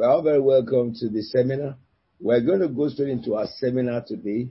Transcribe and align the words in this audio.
Well, 0.00 0.22
very 0.22 0.40
welcome 0.40 0.94
to 0.94 1.10
the 1.10 1.20
seminar. 1.20 1.76
We're 2.18 2.40
going 2.40 2.60
to 2.60 2.68
go 2.68 2.88
straight 2.88 3.10
into 3.10 3.34
our 3.34 3.46
seminar 3.58 4.02
today. 4.02 4.48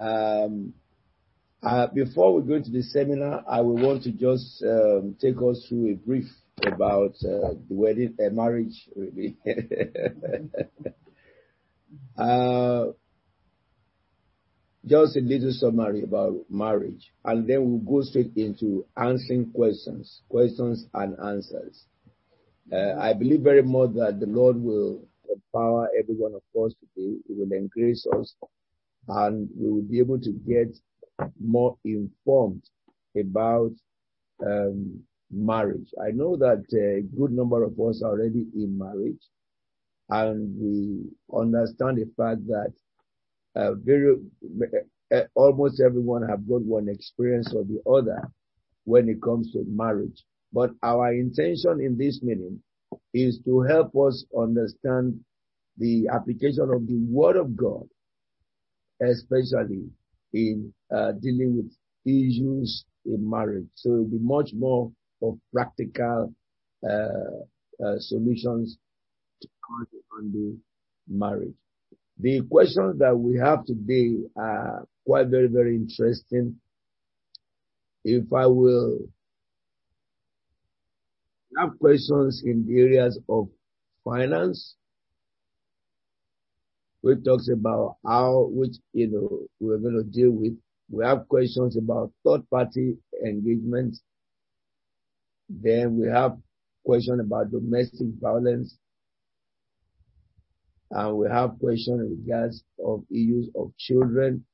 Um, 0.00 0.72
uh, 1.62 1.88
before 1.88 2.32
we 2.32 2.48
go 2.48 2.54
into 2.54 2.70
the 2.70 2.80
seminar, 2.80 3.44
I 3.46 3.60
will 3.60 3.76
want 3.76 4.04
to 4.04 4.10
just 4.10 4.64
um, 4.66 5.16
take 5.20 5.36
us 5.36 5.66
through 5.68 5.90
a 5.90 5.96
brief 5.96 6.24
about 6.66 7.10
uh, 7.16 7.60
the 7.68 7.74
wedding, 7.74 8.16
uh, 8.18 8.30
marriage, 8.30 8.88
really. 8.96 9.36
uh, 12.18 12.86
just 14.86 15.14
a 15.14 15.20
little 15.20 15.52
summary 15.52 16.04
about 16.04 16.36
marriage, 16.48 17.12
and 17.26 17.46
then 17.46 17.68
we'll 17.68 17.80
go 17.80 18.00
straight 18.00 18.32
into 18.34 18.86
answering 18.96 19.52
questions, 19.52 20.22
questions 20.30 20.86
and 20.94 21.18
answers. 21.22 21.84
Uh, 22.72 22.94
I 23.00 23.12
believe 23.14 23.40
very 23.40 23.62
much 23.62 23.94
that 23.94 24.20
the 24.20 24.26
Lord 24.26 24.56
will 24.62 25.02
empower 25.28 25.88
every 25.98 26.14
one 26.14 26.34
of 26.34 26.64
us 26.64 26.74
today. 26.80 27.16
He 27.26 27.34
will 27.34 27.52
increase 27.52 28.06
us 28.16 28.34
and 29.08 29.48
we 29.56 29.70
will 29.70 29.82
be 29.82 29.98
able 29.98 30.20
to 30.20 30.32
get 30.46 30.76
more 31.40 31.76
informed 31.84 32.62
about 33.18 33.72
um, 34.46 35.00
marriage. 35.30 35.92
I 36.00 36.12
know 36.12 36.36
that 36.36 36.64
a 36.74 37.02
good 37.16 37.32
number 37.32 37.64
of 37.64 37.72
us 37.80 38.02
are 38.02 38.10
already 38.12 38.46
in 38.54 38.78
marriage 38.78 39.22
and 40.08 40.54
we 40.58 41.10
understand 41.36 41.98
the 41.98 42.10
fact 42.16 42.46
that 42.46 42.72
uh, 43.56 43.74
very, 43.74 44.16
uh, 45.12 45.20
almost 45.34 45.80
everyone 45.80 46.28
have 46.28 46.48
got 46.48 46.62
one 46.62 46.88
experience 46.88 47.52
or 47.52 47.64
the 47.64 47.80
other 47.90 48.30
when 48.84 49.08
it 49.08 49.20
comes 49.22 49.52
to 49.52 49.64
marriage. 49.68 50.24
But 50.52 50.70
our 50.82 51.12
intention 51.12 51.80
in 51.80 51.96
this 51.96 52.20
meeting 52.22 52.60
is 53.14 53.38
to 53.44 53.60
help 53.62 53.92
us 53.96 54.24
understand 54.36 55.20
the 55.78 56.08
application 56.12 56.70
of 56.72 56.86
the 56.86 56.98
Word 57.08 57.36
of 57.36 57.56
God, 57.56 57.88
especially 59.00 59.88
in 60.32 60.72
uh, 60.94 61.12
dealing 61.12 61.56
with 61.56 61.72
issues 62.04 62.84
in 63.06 63.28
marriage. 63.28 63.66
So 63.74 63.90
it'll 63.90 64.04
be 64.04 64.18
much 64.18 64.50
more 64.54 64.90
of 65.22 65.38
practical 65.52 66.34
uh, 66.88 67.84
uh, 67.84 67.98
solutions 67.98 68.76
to 69.42 69.48
the 70.32 70.58
marriage. 71.08 71.54
The 72.18 72.42
questions 72.50 72.98
that 72.98 73.16
we 73.16 73.38
have 73.38 73.64
today 73.64 74.16
are 74.36 74.86
quite 75.06 75.28
very, 75.28 75.46
very 75.46 75.76
interesting. 75.76 76.56
If 78.04 78.32
I 78.32 78.46
will 78.46 78.98
have 81.58 81.78
questions 81.78 82.42
in 82.44 82.66
the 82.66 82.80
areas 82.80 83.18
of 83.28 83.48
finance, 84.04 84.76
which 87.00 87.24
talks 87.24 87.48
about 87.48 87.96
how, 88.06 88.48
which, 88.50 88.76
you 88.92 89.08
know, 89.10 89.40
we're 89.58 89.78
going 89.78 89.96
to 89.96 90.04
deal 90.04 90.30
with. 90.30 90.56
We 90.90 91.04
have 91.04 91.28
questions 91.28 91.76
about 91.76 92.12
third 92.24 92.48
party 92.50 92.96
engagement. 93.24 93.96
Then 95.48 95.98
we 95.98 96.08
have 96.08 96.36
question 96.84 97.20
about 97.20 97.50
domestic 97.50 98.08
violence. 98.20 98.76
And 100.90 101.16
we 101.16 101.28
have 101.28 101.58
question 101.60 101.94
in 102.00 102.24
regards 102.24 102.64
of 102.84 103.04
issues 103.10 103.48
of 103.54 103.72
children. 103.78 104.44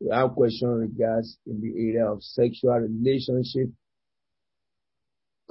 We 0.00 0.08
have 0.10 0.34
question 0.34 0.68
in 0.70 0.78
regards 0.78 1.36
in 1.46 1.60
the 1.60 1.72
area 1.76 2.10
of 2.10 2.22
sexual 2.22 2.78
relationship 2.78 3.68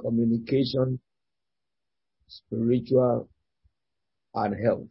communication, 0.00 0.98
spiritual, 2.28 3.28
and 4.34 4.54
health. 4.64 4.86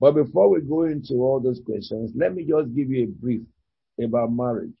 But 0.00 0.12
before 0.12 0.50
we 0.50 0.60
go 0.60 0.82
into 0.84 1.14
all 1.14 1.40
those 1.40 1.60
questions, 1.64 2.12
let 2.14 2.34
me 2.34 2.44
just 2.44 2.74
give 2.74 2.90
you 2.90 3.04
a 3.04 3.06
brief 3.06 3.42
about 4.02 4.32
marriage. 4.32 4.72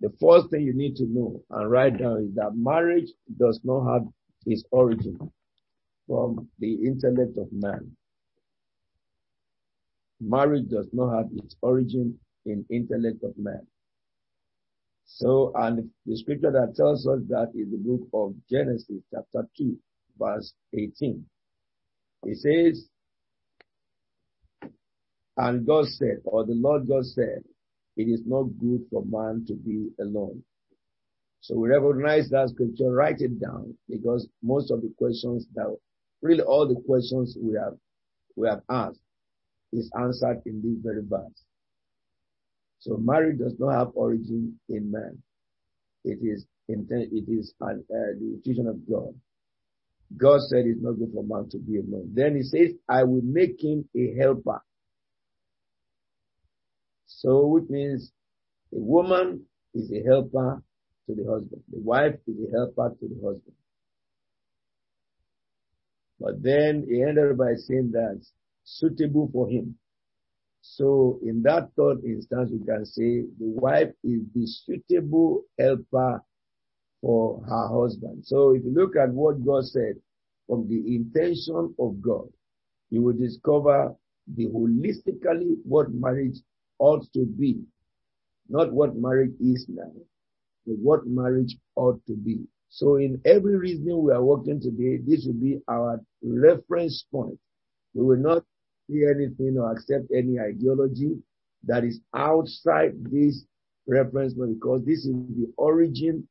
The 0.00 0.10
first 0.20 0.50
thing 0.50 0.62
you 0.62 0.74
need 0.74 0.96
to 0.96 1.06
know 1.06 1.42
and 1.50 1.70
write 1.70 1.98
down 1.98 2.22
is 2.22 2.34
that 2.36 2.52
marriage 2.54 3.10
does 3.38 3.60
not 3.64 3.92
have 3.92 4.06
its 4.46 4.62
origin 4.70 5.18
from 6.06 6.48
the 6.58 6.74
intellect 6.86 7.36
of 7.36 7.48
man. 7.52 7.96
Marriage 10.20 10.68
does 10.68 10.88
not 10.92 11.16
have 11.16 11.26
its 11.32 11.56
origin 11.62 12.18
in 12.46 12.64
intellect 12.70 13.22
of 13.22 13.36
man. 13.36 13.66
So, 15.10 15.52
and 15.56 15.90
the 16.06 16.16
scripture 16.16 16.52
that 16.52 16.74
tells 16.76 17.06
us 17.06 17.20
that 17.28 17.50
is 17.54 17.70
the 17.70 17.78
book 17.78 18.08
of 18.12 18.34
Genesis 18.48 19.02
chapter 19.12 19.48
2 19.56 19.76
verse 20.18 20.52
18. 20.74 21.24
It 22.24 22.36
says, 22.36 22.88
and 25.36 25.66
God 25.66 25.86
said, 25.86 26.18
or 26.24 26.44
the 26.44 26.54
Lord 26.54 26.86
God 26.86 27.04
said, 27.06 27.42
it 27.96 28.02
is 28.02 28.20
not 28.26 28.44
good 28.60 28.82
for 28.90 29.04
man 29.06 29.44
to 29.48 29.54
be 29.54 29.88
alone. 29.98 30.42
So 31.40 31.56
we 31.56 31.68
recognize 31.68 32.28
that 32.30 32.50
scripture, 32.50 32.92
write 32.92 33.20
it 33.20 33.40
down 33.40 33.74
because 33.88 34.28
most 34.42 34.70
of 34.70 34.82
the 34.82 34.92
questions 34.98 35.46
that, 35.54 35.74
really 36.20 36.42
all 36.42 36.68
the 36.68 36.80
questions 36.86 37.36
we 37.40 37.54
have, 37.54 37.76
we 38.36 38.46
have 38.48 38.60
asked 38.68 39.00
is 39.72 39.90
answered 39.98 40.42
in 40.44 40.60
this 40.62 40.78
very 40.82 41.02
verse. 41.08 41.44
So 42.80 42.96
marriage 42.96 43.38
does 43.38 43.54
not 43.58 43.72
have 43.72 43.88
origin 43.94 44.58
in 44.68 44.90
man. 44.90 45.22
It 46.04 46.18
is 46.22 46.46
it 46.68 47.24
is 47.28 47.54
an, 47.60 47.84
uh, 47.90 48.18
the 48.18 48.34
institution 48.34 48.66
of 48.66 48.88
God. 48.88 49.14
God 50.16 50.40
said 50.42 50.66
it's 50.66 50.80
not 50.82 50.98
good 50.98 51.10
for 51.12 51.24
man 51.24 51.48
to 51.50 51.58
be 51.58 51.78
alone. 51.78 52.10
Then 52.14 52.36
he 52.36 52.42
says, 52.42 52.72
I 52.88 53.04
will 53.04 53.22
make 53.22 53.62
him 53.62 53.88
a 53.96 54.14
helper. 54.18 54.62
So 57.06 57.46
which 57.46 57.68
means 57.68 58.12
a 58.72 58.78
woman 58.78 59.44
is 59.74 59.90
a 59.92 60.02
helper 60.02 60.62
to 61.06 61.14
the 61.14 61.24
husband. 61.30 61.62
The 61.70 61.80
wife 61.80 62.14
is 62.26 62.36
a 62.48 62.50
helper 62.52 62.94
to 63.00 63.08
the 63.08 63.14
husband. 63.14 63.54
But 66.20 66.42
then 66.42 66.86
he 66.88 67.02
ended 67.02 67.36
by 67.38 67.54
saying 67.56 67.92
that 67.92 68.20
suitable 68.64 69.30
for 69.32 69.48
him. 69.48 69.76
So 70.60 71.18
in 71.22 71.42
that 71.42 71.70
third 71.76 72.04
instance, 72.04 72.50
we 72.52 72.64
can 72.64 72.84
say 72.84 73.24
the 73.38 73.48
wife 73.60 73.90
is 74.04 74.22
the 74.34 74.46
suitable 74.46 75.42
helper 75.58 76.22
for 77.00 77.42
her 77.44 77.68
husband. 77.68 78.24
So 78.26 78.54
if 78.54 78.64
you 78.64 78.72
look 78.74 78.96
at 78.96 79.10
what 79.10 79.44
God 79.44 79.64
said 79.64 79.94
from 80.46 80.68
the 80.68 80.96
intention 80.96 81.74
of 81.78 82.00
God, 82.00 82.28
you 82.90 83.02
will 83.02 83.16
discover 83.16 83.94
the 84.34 84.46
holistically 84.46 85.56
what 85.64 85.92
marriage 85.92 86.38
ought 86.78 87.10
to 87.12 87.24
be, 87.24 87.60
not 88.48 88.72
what 88.72 88.96
marriage 88.96 89.34
is 89.40 89.66
now, 89.68 89.92
but 90.66 90.76
what 90.78 91.06
marriage 91.06 91.56
ought 91.76 92.04
to 92.06 92.14
be. 92.14 92.40
So 92.68 92.96
in 92.96 93.20
every 93.24 93.56
reasoning 93.56 94.02
we 94.02 94.12
are 94.12 94.22
working 94.22 94.60
today, 94.60 94.98
this 94.98 95.24
will 95.26 95.40
be 95.40 95.60
our 95.68 96.00
reference 96.22 97.04
point. 97.10 97.38
We 97.94 98.04
will 98.04 98.18
not 98.18 98.44
see 98.88 99.04
anything 99.04 99.56
or 99.58 99.72
accept 99.72 100.06
any 100.14 100.38
ideology 100.38 101.16
that 101.64 101.84
is 101.84 102.00
outside 102.14 102.92
this 103.10 103.44
reference 103.86 104.34
because 104.34 104.84
this 104.84 105.04
is 105.04 105.14
the 105.36 105.52
origin 105.56 106.26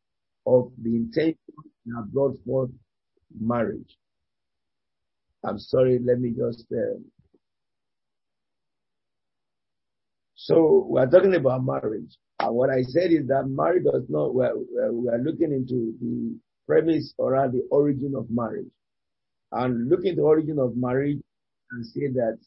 of 0.45 0.71
the 0.81 0.95
intention 0.95 1.37
that 1.85 2.07
brought 2.13 2.37
forth 2.45 2.69
marriage. 3.39 3.97
I'm 5.43 5.59
sorry, 5.59 5.99
let 6.03 6.19
me 6.19 6.31
just. 6.31 6.65
Uh, 6.71 6.99
so 10.35 10.85
we're 10.87 11.09
talking 11.09 11.35
about 11.35 11.65
marriage. 11.65 12.17
And 12.39 12.55
what 12.55 12.69
I 12.69 12.83
said 12.83 13.11
is 13.11 13.27
that 13.27 13.47
marriage 13.47 13.83
does 13.83 14.03
not, 14.09 14.33
we're, 14.33 14.53
we're 14.55 15.17
looking 15.17 15.51
into 15.51 15.93
the 15.99 16.37
premise 16.67 17.13
or 17.17 17.31
the 17.51 17.67
origin 17.71 18.13
of 18.15 18.27
marriage. 18.29 18.67
And 19.51 19.89
looking 19.89 20.11
at 20.11 20.15
the 20.17 20.21
origin 20.21 20.59
of 20.59 20.75
marriage, 20.75 21.19
and 21.71 21.85
say 21.85 22.07
that 22.13 22.37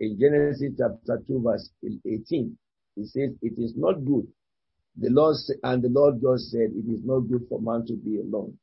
in 0.00 0.18
Genesis 0.18 0.72
chapter 0.78 1.22
2 1.26 1.42
verse 1.42 1.70
18, 1.84 2.56
it 2.96 3.06
says, 3.06 3.30
it 3.42 3.58
is 3.58 3.74
not 3.76 4.04
good. 4.04 4.26
The 4.96 5.10
Lord, 5.10 5.36
and 5.64 5.82
the 5.82 5.88
Lord 5.88 6.22
God 6.22 6.40
said, 6.40 6.70
it 6.72 6.90
is 6.90 7.00
not 7.04 7.20
good 7.20 7.46
for 7.48 7.60
man 7.60 7.84
to 7.86 7.94
be 7.94 8.20
alone. 8.20 8.56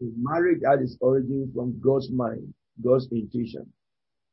His 0.00 0.10
marriage 0.16 0.60
had 0.64 0.80
its 0.80 0.96
origin 1.00 1.50
from 1.54 1.78
God's 1.80 2.10
mind, 2.10 2.52
God's 2.82 3.08
intuition. 3.12 3.70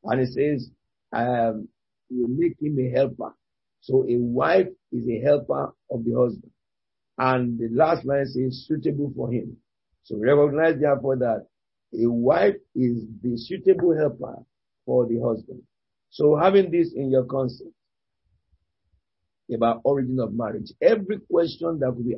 And 0.04 0.21
it 0.21 0.30
says, 0.33 0.69
um, 1.12 1.68
will 2.09 2.27
make 2.30 2.62
him 2.62 2.77
a 2.80 2.89
helper. 2.89 3.33
So 3.81 4.06
a 4.07 4.18
wife 4.18 4.68
is 4.92 5.07
a 5.07 5.19
helper 5.19 5.74
of 5.92 6.06
the 6.06 6.13
husband. 6.18 6.51
And 7.18 7.59
the 7.59 7.69
last 7.71 8.06
line 8.06 8.25
says 8.25 8.66
suitable 8.68 9.12
for 9.16 9.31
him. 9.31 9.57
So 10.04 10.18
recognize 10.18 10.80
therefore 10.80 11.18
that 11.18 11.48
a 11.94 12.09
wife 12.09 12.56
is 12.75 13.04
the 13.21 13.38
suitable 13.38 13.95
helper 13.95 14.44
for 14.85 15.06
the 15.07 15.19
husband. 15.19 15.62
So 16.09 16.35
having 16.35 16.71
this 16.71 16.94
in 16.95 17.12
your 17.12 17.25
concept 17.25 17.69
about 19.53 19.81
origin 19.83 20.19
of 20.19 20.33
marriage, 20.33 20.71
every 20.81 21.19
question 21.31 21.80
that 21.80 21.91
be 22.03 22.15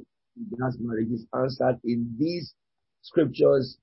asked 0.63 0.79
marriage 0.79 1.12
is 1.12 1.25
answered 1.33 1.79
in 1.83 2.15
these 2.19 2.53
scriptures 3.01 3.77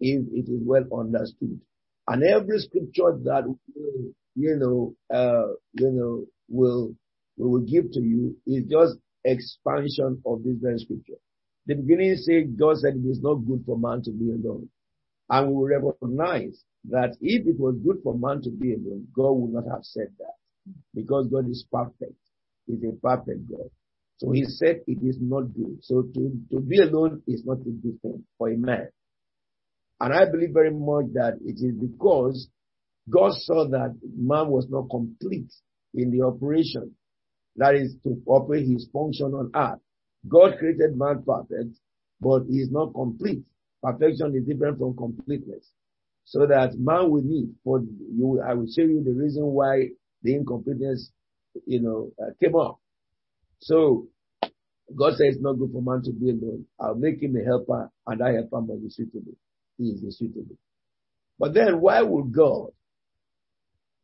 if 0.00 0.22
it 0.32 0.50
is 0.50 0.60
well 0.64 0.84
understood. 0.98 1.60
And 2.08 2.24
every 2.24 2.58
scripture 2.58 3.18
that 3.24 3.44
will, 3.46 4.12
you 4.34 4.56
know, 4.56 4.94
uh, 5.14 5.52
you 5.74 5.90
know, 5.92 6.24
will, 6.48 6.94
we 7.36 7.48
will 7.48 7.60
give 7.60 7.92
to 7.92 8.00
you 8.00 8.36
is 8.46 8.64
just 8.68 8.96
expansion 9.24 10.20
of 10.26 10.42
this 10.42 10.56
very 10.60 10.78
scripture. 10.78 11.18
The 11.66 11.74
beginning 11.74 12.16
says 12.16 12.44
God 12.58 12.78
said 12.78 12.94
it 12.96 13.08
is 13.08 13.20
not 13.20 13.34
good 13.46 13.62
for 13.66 13.78
man 13.78 14.02
to 14.02 14.10
be 14.10 14.30
alone. 14.30 14.68
And 15.28 15.48
we 15.48 15.54
will 15.54 15.92
recognize 15.92 16.64
that 16.88 17.16
if 17.20 17.46
it 17.46 17.58
was 17.58 17.76
good 17.84 17.98
for 18.02 18.16
man 18.16 18.40
to 18.42 18.50
be 18.50 18.74
alone, 18.74 19.06
God 19.14 19.32
would 19.32 19.52
not 19.52 19.70
have 19.70 19.84
said 19.84 20.08
that. 20.18 20.34
Because 20.94 21.28
God 21.28 21.48
is 21.48 21.64
perfect. 21.70 22.16
He's 22.66 22.82
a 22.84 22.92
perfect 23.00 23.50
God. 23.50 23.70
So 24.18 24.32
he 24.32 24.44
said 24.44 24.80
it 24.86 24.98
is 25.02 25.18
not 25.20 25.52
good. 25.54 25.78
So 25.82 26.02
to, 26.02 26.40
to 26.52 26.60
be 26.60 26.78
alone 26.78 27.22
is 27.26 27.44
not 27.44 27.58
a 27.60 27.70
good 27.70 28.00
thing 28.02 28.24
for 28.38 28.50
a 28.50 28.56
man. 28.56 28.88
And 30.00 30.12
I 30.14 30.30
believe 30.30 30.50
very 30.52 30.70
much 30.70 31.06
that 31.14 31.38
it 31.44 31.56
is 31.56 31.74
because 31.74 32.48
God 33.08 33.32
saw 33.32 33.68
that 33.68 33.98
man 34.16 34.48
was 34.48 34.66
not 34.70 34.88
complete 34.90 35.52
in 35.94 36.10
the 36.10 36.24
operation. 36.26 36.94
That 37.56 37.74
is 37.74 37.96
to 38.04 38.22
operate 38.26 38.66
his 38.66 38.88
function 38.92 39.34
on 39.34 39.50
earth. 39.54 39.80
God 40.28 40.58
created 40.58 40.96
man 40.96 41.22
perfect, 41.26 41.78
but 42.20 42.44
he 42.48 42.58
is 42.58 42.70
not 42.70 42.94
complete. 42.94 43.42
Perfection 43.82 44.34
is 44.36 44.46
different 44.46 44.78
from 44.78 44.96
completeness. 44.96 45.70
So 46.30 46.46
that 46.46 46.78
man 46.78 47.10
will 47.10 47.22
need 47.24 47.56
for 47.64 47.80
you, 47.80 48.40
I 48.40 48.54
will 48.54 48.68
show 48.68 48.82
you 48.82 49.02
the 49.02 49.10
reason 49.10 49.42
why 49.46 49.88
the 50.22 50.36
incompleteness, 50.36 51.10
you 51.66 51.82
know, 51.82 52.12
uh, 52.22 52.30
came 52.40 52.54
up. 52.54 52.78
So 53.58 54.06
God 54.94 55.14
says 55.14 55.34
it's 55.34 55.42
not 55.42 55.54
good 55.54 55.72
for 55.72 55.82
man 55.82 56.02
to 56.04 56.12
be 56.12 56.30
alone. 56.30 56.66
I'll 56.78 56.94
make 56.94 57.20
him 57.20 57.34
a 57.34 57.44
helper 57.44 57.90
and 58.06 58.20
that 58.20 58.32
helper 58.32 58.60
must 58.60 58.80
be 58.80 58.90
suitable. 58.90 59.32
He 59.76 59.86
is 59.88 60.18
suitable. 60.18 60.56
But 61.36 61.52
then 61.52 61.80
why 61.80 62.00
would 62.02 62.30
God 62.32 62.68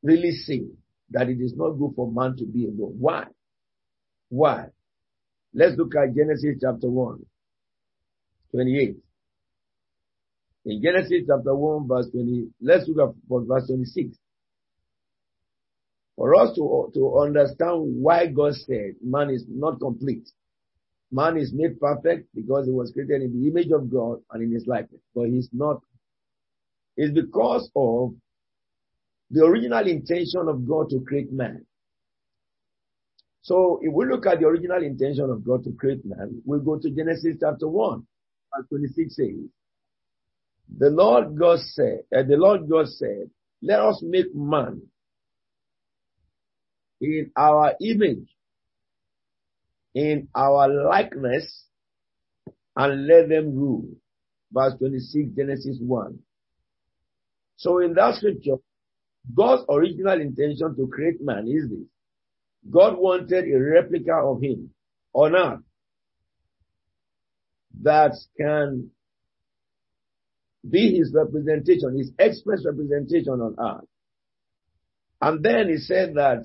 really 0.02 0.32
say 0.32 0.64
that 1.10 1.28
it 1.28 1.40
is 1.40 1.54
not 1.54 1.78
good 1.78 1.92
for 1.94 2.10
man 2.10 2.36
to 2.38 2.44
be 2.44 2.64
alone? 2.64 2.96
Why? 2.98 3.26
Why? 4.30 4.66
Let's 5.54 5.76
look 5.76 5.94
at 5.94 6.12
Genesis 6.16 6.56
chapter 6.60 6.90
1, 6.90 7.24
28. 8.50 8.96
In 10.66 10.82
Genesis 10.82 11.22
chapter 11.28 11.54
1 11.54 11.86
verse 11.86 12.08
20, 12.10 12.48
let's 12.60 12.88
look 12.88 13.10
at 13.10 13.14
verse 13.28 13.68
26. 13.68 14.18
For 16.16 16.34
us 16.34 16.54
to, 16.56 16.90
to 16.94 17.18
understand 17.20 18.02
why 18.02 18.26
God 18.26 18.54
said 18.54 18.94
man 19.00 19.30
is 19.30 19.44
not 19.48 19.78
complete. 19.78 20.28
Man 21.12 21.36
is 21.36 21.52
made 21.54 21.78
perfect 21.78 22.28
because 22.34 22.66
he 22.66 22.72
was 22.72 22.90
created 22.90 23.22
in 23.22 23.40
the 23.40 23.48
image 23.48 23.70
of 23.70 23.92
God 23.92 24.18
and 24.32 24.42
in 24.42 24.50
his 24.50 24.66
likeness, 24.66 25.00
but 25.14 25.28
he's 25.28 25.48
not. 25.52 25.80
It's 26.96 27.14
because 27.14 27.70
of 27.76 28.14
the 29.30 29.44
original 29.44 29.86
intention 29.86 30.48
of 30.48 30.66
God 30.66 30.90
to 30.90 31.00
create 31.06 31.32
man. 31.32 31.64
So 33.42 33.78
if 33.82 33.92
we 33.92 34.06
look 34.06 34.26
at 34.26 34.40
the 34.40 34.46
original 34.46 34.82
intention 34.82 35.30
of 35.30 35.44
God 35.44 35.62
to 35.62 35.72
create 35.78 36.04
man, 36.04 36.42
we 36.44 36.58
go 36.58 36.76
to 36.76 36.90
Genesis 36.90 37.36
chapter 37.38 37.68
1, 37.68 38.04
verse 38.56 38.66
26 38.68 39.14
says, 39.14 39.50
the 40.74 40.90
Lord 40.90 41.38
God 41.38 41.58
said, 41.60 42.00
uh, 42.16 42.22
the 42.22 42.36
Lord 42.36 42.68
God 42.68 42.88
said, 42.88 43.30
let 43.62 43.80
us 43.80 44.02
make 44.02 44.34
man 44.34 44.82
in 47.00 47.30
our 47.36 47.74
image, 47.80 48.28
in 49.94 50.28
our 50.34 50.68
likeness, 50.68 51.64
and 52.74 53.06
let 53.06 53.28
them 53.28 53.54
rule. 53.54 53.88
Verse 54.52 54.74
26, 54.78 55.36
Genesis 55.36 55.78
1. 55.80 56.18
So 57.56 57.78
in 57.78 57.94
that 57.94 58.16
scripture, 58.16 58.56
God's 59.34 59.64
original 59.68 60.20
intention 60.20 60.76
to 60.76 60.86
create 60.88 61.20
man 61.20 61.48
is 61.48 61.68
this. 61.68 61.88
God 62.70 62.98
wanted 62.98 63.44
a 63.44 63.58
replica 63.58 64.14
of 64.14 64.42
him 64.42 64.70
on 65.12 65.34
earth 65.34 65.60
that 67.82 68.12
can 68.38 68.90
be 70.70 70.96
his 70.98 71.12
representation, 71.14 71.96
his 71.98 72.10
express 72.18 72.64
representation 72.64 73.40
on 73.40 73.54
earth. 73.58 73.88
And 75.20 75.44
then 75.44 75.68
he 75.68 75.78
said 75.78 76.14
that 76.14 76.44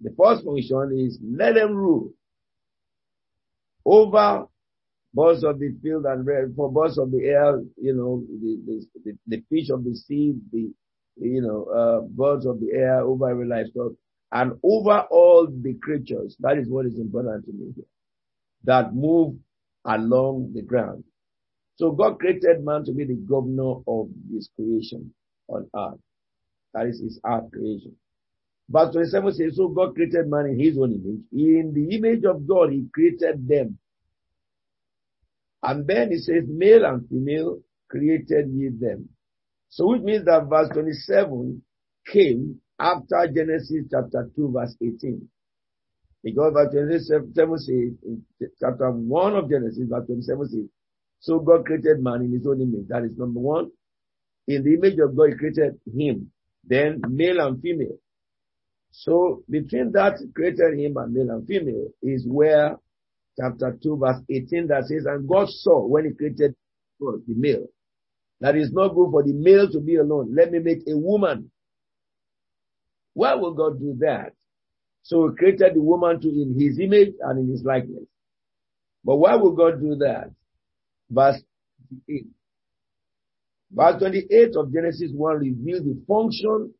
the 0.00 0.10
first 0.18 0.44
function 0.44 0.98
is 1.06 1.18
let 1.22 1.54
them 1.54 1.74
rule 1.74 2.12
over 3.84 4.46
birds 5.14 5.44
of 5.44 5.58
the 5.58 5.74
field 5.82 6.04
and 6.04 6.26
for 6.54 6.70
birds 6.70 6.98
of 6.98 7.10
the 7.10 7.24
air, 7.24 7.62
you 7.80 7.94
know, 7.94 8.22
the, 8.28 8.84
the, 9.04 9.18
the, 9.26 9.42
fish 9.48 9.70
of 9.70 9.84
the 9.84 9.94
sea, 9.94 10.34
the, 10.52 10.70
you 11.16 11.40
know, 11.40 11.64
uh, 11.64 12.00
birds 12.06 12.44
of 12.44 12.60
the 12.60 12.72
air 12.74 13.00
over 13.00 13.30
every 13.30 13.46
livestock 13.46 13.92
and 14.32 14.52
over 14.62 15.00
all 15.10 15.46
the 15.46 15.74
creatures. 15.82 16.36
That 16.40 16.58
is 16.58 16.68
what 16.68 16.86
is 16.86 16.98
important 16.98 17.46
to 17.46 17.52
me 17.52 17.72
here. 17.74 17.84
That 18.64 18.94
move 18.94 19.36
along 19.84 20.52
the 20.54 20.62
ground. 20.62 21.04
So 21.76 21.92
God 21.92 22.18
created 22.18 22.64
man 22.64 22.84
to 22.84 22.92
be 22.92 23.04
the 23.04 23.14
governor 23.14 23.80
of 23.86 24.08
his 24.32 24.48
creation 24.56 25.12
on 25.48 25.68
earth. 25.76 26.00
That 26.74 26.86
is 26.86 27.00
his 27.00 27.20
earth 27.24 27.50
creation. 27.52 27.96
Verse 28.68 28.92
27 28.92 29.34
says, 29.34 29.56
so 29.56 29.68
God 29.68 29.94
created 29.94 30.28
man 30.28 30.46
in 30.46 30.58
his 30.58 30.76
own 30.78 30.92
image. 30.92 31.20
In 31.32 31.72
the 31.72 31.94
image 31.96 32.24
of 32.24 32.46
God, 32.46 32.72
he 32.72 32.86
created 32.92 33.46
them. 33.46 33.78
And 35.62 35.86
then 35.86 36.10
he 36.10 36.18
says, 36.18 36.44
male 36.48 36.84
and 36.84 37.08
female 37.08 37.58
created 37.88 38.48
ye 38.50 38.70
them. 38.70 39.08
So 39.68 39.88
which 39.88 40.02
means 40.02 40.24
that 40.24 40.48
verse 40.48 40.68
27 40.72 41.62
came 42.10 42.60
after 42.78 43.26
Genesis 43.34 43.84
chapter 43.90 44.30
2 44.34 44.52
verse 44.52 44.76
18. 44.82 45.28
Because 46.22 46.52
verse 46.54 46.72
27 46.72 47.58
says, 47.58 47.68
in 47.68 48.24
chapter 48.60 48.90
1 48.90 49.36
of 49.36 49.50
Genesis, 49.50 49.84
verse 49.88 50.06
27 50.06 50.48
says, 50.48 50.68
so 51.20 51.38
God 51.40 51.64
created 51.66 52.02
man 52.02 52.22
in 52.22 52.32
his 52.32 52.46
own 52.46 52.60
image. 52.60 52.88
That 52.88 53.04
is 53.04 53.16
number 53.16 53.40
one. 53.40 53.70
In 54.48 54.62
the 54.62 54.74
image 54.74 54.98
of 54.98 55.16
God, 55.16 55.30
he 55.30 55.36
created 55.36 55.80
him. 55.92 56.30
Then 56.64 57.00
male 57.08 57.40
and 57.40 57.60
female. 57.60 57.98
So 58.90 59.42
between 59.50 59.92
that 59.92 60.18
created 60.34 60.78
him 60.78 60.96
and 60.96 61.12
male 61.12 61.30
and 61.30 61.46
female 61.46 61.88
is 62.02 62.26
where 62.26 62.76
chapter 63.38 63.76
2 63.82 63.98
verse 63.98 64.22
18 64.30 64.68
that 64.68 64.84
says, 64.86 65.04
and 65.06 65.28
God 65.28 65.48
saw 65.48 65.84
when 65.86 66.06
he 66.06 66.12
created 66.12 66.54
the 67.00 67.22
male. 67.28 67.66
That 68.40 68.56
is 68.56 68.72
not 68.72 68.94
good 68.94 69.10
for 69.10 69.22
the 69.22 69.32
male 69.32 69.70
to 69.70 69.80
be 69.80 69.96
alone. 69.96 70.34
Let 70.34 70.50
me 70.50 70.58
make 70.60 70.82
a 70.88 70.96
woman. 70.96 71.50
Why 73.14 73.34
will 73.34 73.54
God 73.54 73.78
do 73.78 73.96
that? 74.00 74.32
So 75.02 75.28
he 75.28 75.36
created 75.36 75.74
the 75.74 75.80
woman 75.82 76.20
to 76.20 76.28
in 76.28 76.58
his 76.58 76.78
image 76.78 77.14
and 77.20 77.38
in 77.38 77.50
his 77.50 77.64
likeness. 77.64 78.04
But 79.04 79.16
why 79.16 79.36
would 79.36 79.56
God 79.56 79.80
do 79.80 79.94
that? 79.96 80.30
Verse 81.10 81.42
28. 82.06 82.26
Verse 83.72 83.98
28 83.98 84.56
of 84.56 84.72
Genesis 84.72 85.10
1 85.12 85.36
reveals 85.38 85.82
the 85.84 86.00
function 86.06 86.72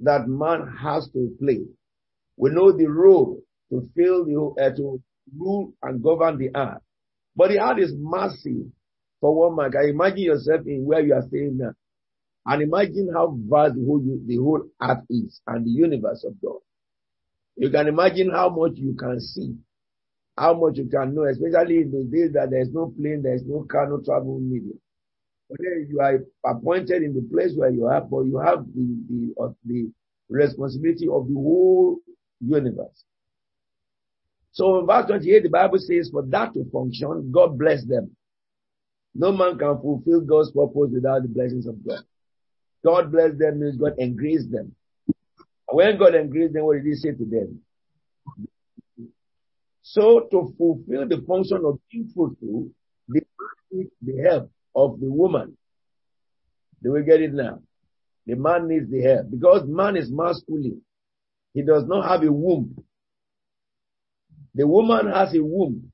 that 0.00 0.26
man 0.28 0.74
has 0.82 1.08
to 1.12 1.34
play. 1.40 1.60
We 2.36 2.50
know 2.50 2.72
the 2.72 2.86
role 2.86 3.40
to 3.70 3.88
fill 3.94 4.24
the, 4.24 4.62
uh, 4.62 4.76
to 4.76 5.02
rule 5.36 5.72
and 5.82 6.02
govern 6.02 6.38
the 6.38 6.50
earth. 6.54 6.82
But 7.34 7.48
the 7.48 7.60
earth 7.60 7.78
is 7.78 7.92
massive 7.96 8.66
for 9.20 9.34
one 9.34 9.56
man. 9.56 9.70
Can 9.72 9.90
imagine 9.90 10.18
yourself 10.18 10.62
in 10.66 10.84
where 10.84 11.00
you 11.00 11.14
are 11.14 11.22
staying 11.28 11.58
now? 11.58 11.72
And 12.46 12.62
imagine 12.62 13.10
how 13.12 13.36
vast 13.36 13.74
the 13.74 13.84
whole, 13.84 14.00
the 14.00 14.36
whole 14.36 14.62
earth 14.80 15.04
is 15.10 15.40
and 15.46 15.66
the 15.66 15.70
universe 15.70 16.24
of 16.24 16.40
God. 16.40 16.60
You 17.56 17.70
can 17.70 17.88
imagine 17.88 18.30
how 18.30 18.50
much 18.50 18.72
you 18.76 18.94
can 18.94 19.18
see, 19.20 19.54
how 20.36 20.54
much 20.54 20.76
you 20.76 20.86
can 20.86 21.14
know, 21.14 21.24
especially 21.24 21.78
in 21.78 21.90
those 21.90 22.06
days 22.06 22.32
that 22.32 22.50
there's 22.50 22.70
no 22.70 22.92
plane, 22.98 23.22
there's 23.22 23.44
no 23.44 23.62
car, 23.70 23.88
no 23.88 24.00
travel 24.00 24.38
medium. 24.38 24.78
But 25.48 25.58
then 25.60 25.86
you 25.88 26.00
are 26.00 26.18
appointed 26.44 27.02
in 27.02 27.14
the 27.14 27.26
place 27.32 27.52
where 27.56 27.70
you 27.70 27.86
are, 27.86 28.00
but 28.00 28.22
you 28.22 28.38
have 28.38 28.66
the, 28.74 28.98
the, 29.08 29.42
uh, 29.42 29.52
the 29.64 29.90
responsibility 30.28 31.08
of 31.08 31.28
the 31.28 31.34
whole 31.34 31.98
universe. 32.40 33.04
So 34.52 34.80
in 34.80 34.86
verse 34.86 35.06
28, 35.06 35.42
the 35.42 35.48
Bible 35.48 35.78
says, 35.78 36.10
for 36.10 36.22
that 36.28 36.54
to 36.54 36.64
function, 36.72 37.30
God 37.30 37.58
bless 37.58 37.84
them. 37.84 38.10
No 39.14 39.32
man 39.32 39.58
can 39.58 39.78
fulfill 39.80 40.20
God's 40.20 40.50
purpose 40.50 40.90
without 40.92 41.22
the 41.22 41.28
blessings 41.28 41.66
of 41.66 41.86
God. 41.86 42.00
God 42.84 43.10
bless 43.10 43.36
them 43.38 43.60
means 43.60 43.76
God 43.76 43.94
engraced 43.98 44.50
them. 44.50 44.74
When 45.68 45.98
God 45.98 46.14
engraced 46.14 46.52
them, 46.52 46.64
what 46.64 46.74
did 46.74 46.84
he 46.84 46.94
say 46.94 47.12
to 47.12 47.24
them? 47.24 47.60
So 49.88 50.26
to 50.32 50.52
fulfill 50.58 51.06
the 51.06 51.22
function 51.28 51.64
of 51.64 51.78
being 51.92 52.10
fruitful, 52.12 52.70
they 53.08 53.20
need 53.70 53.86
the 54.02 54.20
help 54.28 54.50
of 54.74 54.98
the 54.98 55.08
woman. 55.08 55.56
Do 56.82 56.90
we 56.92 57.04
get 57.04 57.20
it 57.20 57.32
now? 57.32 57.60
The 58.26 58.34
man 58.34 58.66
needs 58.66 58.90
the 58.90 59.00
help 59.02 59.30
because 59.30 59.62
man 59.68 59.96
is 59.96 60.10
masculine. 60.10 60.82
He 61.54 61.62
does 61.62 61.84
not 61.86 62.08
have 62.10 62.24
a 62.24 62.32
womb. 62.32 62.84
The 64.56 64.66
woman 64.66 65.06
has 65.06 65.32
a 65.36 65.42
womb. 65.42 65.92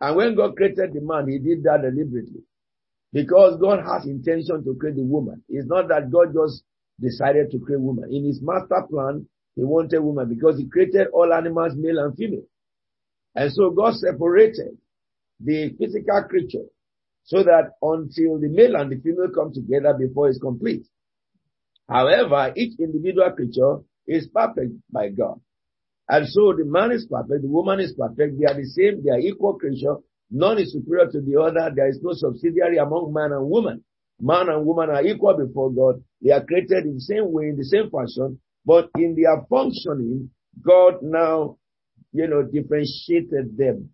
And 0.00 0.16
when 0.16 0.36
God 0.36 0.54
created 0.54 0.92
the 0.92 1.00
man, 1.00 1.26
he 1.26 1.40
did 1.40 1.64
that 1.64 1.82
deliberately. 1.82 2.44
Because 3.12 3.58
God 3.60 3.80
has 3.84 4.06
intention 4.06 4.62
to 4.64 4.76
create 4.76 4.94
the 4.94 5.02
woman. 5.02 5.42
It's 5.48 5.66
not 5.66 5.88
that 5.88 6.08
God 6.12 6.32
just 6.32 6.62
decided 7.00 7.50
to 7.50 7.58
create 7.58 7.80
woman. 7.80 8.14
In 8.14 8.24
his 8.26 8.40
master 8.40 8.82
plan, 8.88 9.26
he 9.56 9.64
wanted 9.64 9.98
woman 9.98 10.28
because 10.28 10.56
he 10.56 10.68
created 10.68 11.08
all 11.12 11.34
animals, 11.34 11.72
male 11.74 11.98
and 11.98 12.16
female. 12.16 12.44
And 13.34 13.52
so 13.52 13.70
God 13.70 13.94
separated 13.94 14.78
the 15.40 15.74
physical 15.78 16.22
creature 16.28 16.66
so 17.24 17.42
that 17.42 17.72
until 17.82 18.38
the 18.38 18.48
male 18.48 18.76
and 18.76 18.92
the 18.92 19.00
female 19.00 19.30
come 19.34 19.52
together 19.52 19.94
before 19.98 20.28
it's 20.28 20.38
complete. 20.38 20.86
However, 21.88 22.52
each 22.56 22.78
individual 22.78 23.30
creature 23.32 23.78
is 24.06 24.28
perfect 24.28 24.72
by 24.90 25.08
God. 25.08 25.40
And 26.08 26.28
so 26.28 26.52
the 26.56 26.64
man 26.66 26.92
is 26.92 27.06
perfect, 27.10 27.42
the 27.42 27.48
woman 27.48 27.80
is 27.80 27.94
perfect, 27.94 28.38
they 28.38 28.44
are 28.44 28.54
the 28.54 28.66
same, 28.66 29.02
they 29.02 29.10
are 29.10 29.18
equal 29.18 29.54
creature, 29.54 29.96
none 30.30 30.58
is 30.58 30.72
superior 30.72 31.10
to 31.10 31.20
the 31.20 31.40
other, 31.40 31.72
there 31.74 31.88
is 31.88 31.98
no 32.02 32.12
subsidiary 32.12 32.76
among 32.76 33.12
man 33.12 33.32
and 33.32 33.48
woman. 33.48 33.82
Man 34.20 34.48
and 34.48 34.66
woman 34.66 34.90
are 34.90 35.04
equal 35.04 35.36
before 35.36 35.72
God, 35.72 36.02
they 36.22 36.30
are 36.30 36.44
created 36.44 36.84
in 36.84 36.94
the 36.94 37.00
same 37.00 37.32
way, 37.32 37.44
in 37.48 37.56
the 37.56 37.64
same 37.64 37.90
fashion, 37.90 38.38
but 38.66 38.90
in 38.96 39.16
their 39.16 39.44
functioning, 39.48 40.30
God 40.62 41.02
now, 41.02 41.56
you 42.14 42.28
know, 42.28 42.42
differentiated 42.42 43.56
them. 43.58 43.90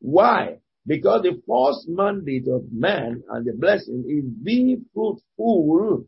Why? 0.00 0.56
Because 0.86 1.22
the 1.22 1.40
first 1.46 1.88
mandate 1.88 2.48
of 2.48 2.64
man 2.72 3.22
and 3.28 3.46
the 3.46 3.52
blessing 3.52 4.04
is 4.08 4.24
be 4.42 4.78
fruitful 4.94 6.06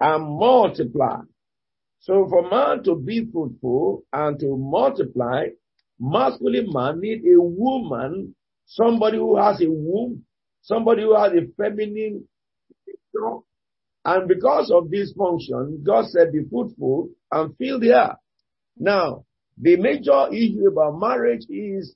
and 0.00 0.24
multiply. 0.24 1.20
So 2.00 2.26
for 2.28 2.50
man 2.50 2.82
to 2.84 2.96
be 2.96 3.24
fruitful 3.32 4.02
and 4.12 4.38
to 4.40 4.56
multiply, 4.56 5.46
masculine 6.00 6.72
man 6.72 7.00
need 7.00 7.22
a 7.24 7.40
woman, 7.40 8.34
somebody 8.66 9.18
who 9.18 9.36
has 9.36 9.62
a 9.62 9.70
womb, 9.70 10.24
somebody 10.62 11.02
who 11.02 11.14
has 11.16 11.32
a 11.32 11.46
feminine 11.56 12.26
and 14.04 14.26
because 14.26 14.72
of 14.74 14.90
this 14.90 15.12
function, 15.12 15.84
God 15.86 16.06
said, 16.06 16.32
be 16.32 16.40
fruitful 16.50 17.10
and 17.30 17.56
fill 17.56 17.78
the 17.78 17.92
earth. 17.92 18.16
Now, 18.76 19.24
the 19.58 19.76
major 19.76 20.28
issue 20.32 20.66
about 20.66 20.98
marriage 20.98 21.44
is 21.48 21.94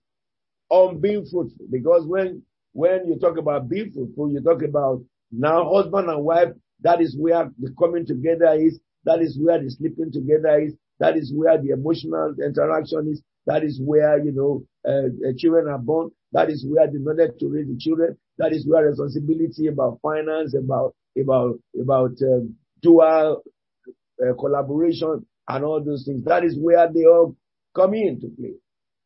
on 0.70 1.00
being 1.00 1.25
fruitful. 1.30 1.66
Because 1.70 2.06
when, 2.06 2.42
when 2.72 3.06
you 3.06 3.18
talk 3.18 3.38
about 3.38 3.68
being 3.68 3.90
fruitful, 3.92 4.30
you 4.32 4.40
talk 4.40 4.62
about 4.62 5.02
now 5.32 5.72
husband 5.72 6.08
and 6.08 6.22
wife, 6.25 6.48
that 6.80 7.00
is 7.00 7.16
where 7.18 7.50
the 7.58 7.75
coming 7.78 8.06
together 8.06 8.54
is. 8.54 8.78
That 9.04 9.20
is 9.20 9.38
where 9.40 9.62
the 9.62 9.70
sleeping 9.70 10.12
together 10.12 10.58
is. 10.60 10.75
That 10.98 11.16
is 11.16 11.32
where 11.34 11.60
the 11.60 11.70
emotional 11.70 12.34
interaction 12.44 13.08
is. 13.12 13.22
That 13.46 13.62
is 13.62 13.80
where, 13.82 14.18
you 14.18 14.32
know, 14.32 14.64
uh, 14.86 15.06
uh, 15.28 15.32
children 15.38 15.68
are 15.68 15.78
born. 15.78 16.10
That 16.32 16.50
is 16.50 16.66
where 16.68 16.86
the 16.90 16.98
knowledge 16.98 17.38
to 17.40 17.48
raise 17.48 17.68
the 17.68 17.76
children. 17.78 18.16
That 18.38 18.52
is 18.52 18.66
where 18.66 18.84
responsibility 18.84 19.68
about 19.68 20.00
finance, 20.02 20.54
about, 20.54 20.94
about, 21.20 21.58
about, 21.80 22.12
um, 22.22 22.56
dual 22.82 23.42
uh, 24.22 24.34
collaboration 24.38 25.25
and 25.48 25.64
all 25.64 25.82
those 25.82 26.04
things. 26.04 26.25
That 26.25 26.44
is 26.44 26.58
where 26.58 26.90
they 26.92 27.04
all 27.04 27.36
come 27.76 27.95
into 27.95 28.28
play. 28.37 28.54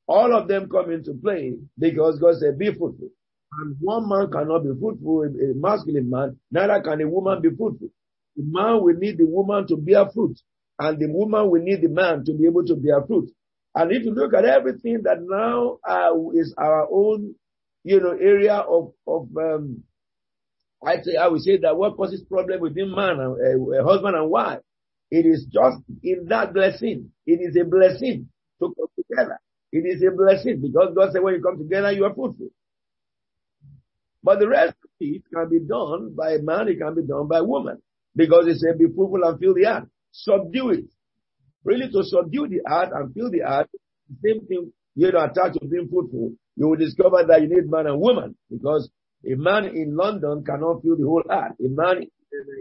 All 0.07 0.35
of 0.35 0.49
them 0.49 0.69
come 0.69 0.91
into 0.93 1.15
play 1.15 1.55
because 1.79 2.19
God 2.19 2.37
said, 2.41 2.59
be 2.59 2.67
fruitful. 2.67 3.09
And 3.61 3.77
one 3.81 4.09
man 4.09 4.31
cannot 4.31 4.61
be 4.61 4.71
fruitful, 4.81 5.25
a 5.25 5.55
masculine 5.55 6.09
man, 6.09 6.39
neither 6.53 6.81
can 6.83 7.01
a 7.01 7.09
woman 7.09 7.43
be 7.43 7.49
fruitful. 7.49 7.89
The 8.37 8.45
man 8.47 8.83
will 8.83 8.95
need 8.97 9.19
the 9.19 9.27
woman 9.27 9.67
to 9.69 9.77
bear 9.77 10.09
fruit, 10.09 10.39
and 10.79 10.99
the 11.01 11.09
woman 11.09 11.51
will 11.51 11.61
need 11.63 11.83
the 11.83 11.89
man 11.89 12.25
to 12.25 12.33
be 12.33 12.47
able 12.47 12.65
to 12.65 12.77
bear 12.77 13.03
fruit. 13.07 13.29
And 13.75 13.93
if 13.93 14.05
you 14.05 14.13
look 14.15 14.35
at 14.35 14.45
everything 14.45 15.03
that 15.03 15.19
now 15.21 15.79
uh, 15.89 16.13
is 16.35 16.55
our 16.57 16.89
own, 16.91 17.35
you 17.83 18.01
know, 18.01 18.13
area 18.13 18.55
of 18.55 18.93
of 19.07 19.29
um, 19.37 19.83
I 20.85 20.97
say 21.03 21.17
I 21.17 21.27
would 21.29 21.43
say 21.43 21.59
that 21.59 21.77
what 21.77 21.97
causes 21.97 22.23
problem 22.23 22.61
within 22.61 22.95
man 22.95 23.19
and 23.21 23.75
uh, 23.75 23.85
husband 23.85 24.17
and 24.17 24.31
wife, 24.31 24.61
it 25.11 25.27
is 25.27 25.47
just 25.53 25.79
in 26.03 26.27
that 26.29 26.55
blessing. 26.55 27.11
It 27.27 27.41
is 27.41 27.57
a 27.61 27.65
blessing 27.65 28.29
to 28.61 28.75
come 28.77 28.89
together. 28.97 29.39
It 29.73 29.85
is 29.87 30.03
a 30.03 30.11
blessing 30.11 30.61
because 30.61 30.95
God 30.95 31.13
said 31.13 31.23
when 31.23 31.35
you 31.35 31.43
come 31.43 31.59
together, 31.59 31.93
you 31.93 32.05
are 32.05 32.15
fruitful. 32.15 32.49
But 34.23 34.39
the 34.39 34.49
rest 34.49 34.75
of 34.85 34.91
it 35.01 35.23
can 35.33 35.49
be 35.49 35.61
done 35.61 36.15
by 36.17 36.37
man, 36.39 36.69
it 36.69 36.79
can 36.79 36.95
be 36.95 37.03
done 37.03 37.27
by 37.29 37.41
woman. 37.41 37.81
Because 38.15 38.47
it 38.49 38.59
said, 38.59 38.79
be 38.79 38.87
fruitful 38.87 39.23
and 39.25 39.39
fill 39.39 39.55
the 39.55 39.67
earth. 39.67 39.89
Subdue 40.13 40.71
it. 40.71 40.85
Really 41.65 41.91
to 41.91 42.03
subdue 42.05 42.49
the 42.49 42.61
earth 42.69 42.91
and 42.93 43.15
fill 43.15 43.31
the 43.31 43.43
earth, 43.43 43.69
same 44.25 44.47
thing 44.47 44.73
you 44.97 45.13
know 45.13 45.23
attached 45.25 45.59
to 45.61 45.67
being 45.67 45.89
fruitful, 45.89 46.33
you 46.57 46.69
will 46.69 46.77
discover 46.77 47.25
that 47.27 47.41
you 47.43 47.49
need 47.49 47.71
man 47.71 47.87
and 47.87 48.01
woman. 48.01 48.35
Because 48.51 48.91
a 49.25 49.35
man 49.37 49.67
in 49.67 49.97
London 49.97 50.43
cannot 50.45 50.83
fill 50.83 50.97
the 50.97 51.05
whole 51.05 51.23
earth. 51.31 51.55
A 51.61 51.69
man 51.69 52.03
in 52.03 52.11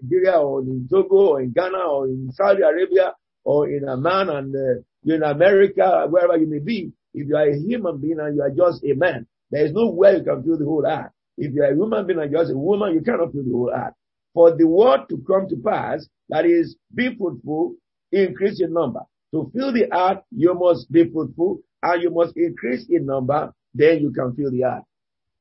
Nigeria 0.03 0.37
or 0.39 0.61
in 0.61 0.87
Togo 0.89 1.15
or 1.33 1.41
in 1.41 1.51
Ghana 1.51 1.77
or 1.77 2.07
in 2.07 2.31
Saudi 2.33 2.61
Arabia 2.61 3.13
or 3.43 3.69
in 3.69 3.87
a 3.87 3.97
man 3.97 4.29
and 4.29 4.55
uh, 4.55 4.81
in 5.05 5.23
America, 5.23 6.07
wherever 6.09 6.37
you 6.37 6.47
may 6.47 6.59
be, 6.59 6.91
if 7.13 7.27
you 7.27 7.35
are 7.35 7.47
a 7.47 7.57
human 7.57 7.97
being 7.99 8.19
and 8.19 8.35
you 8.35 8.41
are 8.41 8.49
just 8.51 8.83
a 8.83 8.93
man, 8.93 9.27
there 9.51 9.65
is 9.65 9.71
no 9.73 9.89
way 9.89 10.17
you 10.17 10.23
can 10.23 10.43
fill 10.43 10.57
the 10.57 10.65
whole 10.65 10.85
earth. 10.85 11.11
If 11.37 11.53
you 11.53 11.63
are 11.63 11.71
a 11.71 11.75
human 11.75 12.05
being 12.05 12.19
and 12.19 12.31
just 12.31 12.51
a 12.51 12.57
woman, 12.57 12.93
you 12.93 13.01
cannot 13.01 13.31
fill 13.31 13.43
the 13.43 13.51
whole 13.51 13.71
earth. 13.73 13.93
For 14.33 14.55
the 14.55 14.67
word 14.67 15.09
to 15.09 15.17
come 15.25 15.47
to 15.49 15.55
pass, 15.57 16.05
that 16.29 16.45
is, 16.45 16.75
be 16.93 17.15
fruitful, 17.17 17.75
increase 18.11 18.61
in 18.61 18.73
number. 18.73 19.01
To 19.33 19.49
fill 19.53 19.73
the 19.73 19.87
earth, 19.91 20.23
you 20.31 20.53
must 20.53 20.91
be 20.91 21.09
fruitful 21.09 21.61
and 21.81 22.03
you 22.03 22.11
must 22.11 22.35
increase 22.35 22.85
in 22.89 23.05
number, 23.05 23.53
then 23.73 23.99
you 23.99 24.11
can 24.11 24.35
fill 24.35 24.51
the 24.51 24.65
earth. 24.65 24.83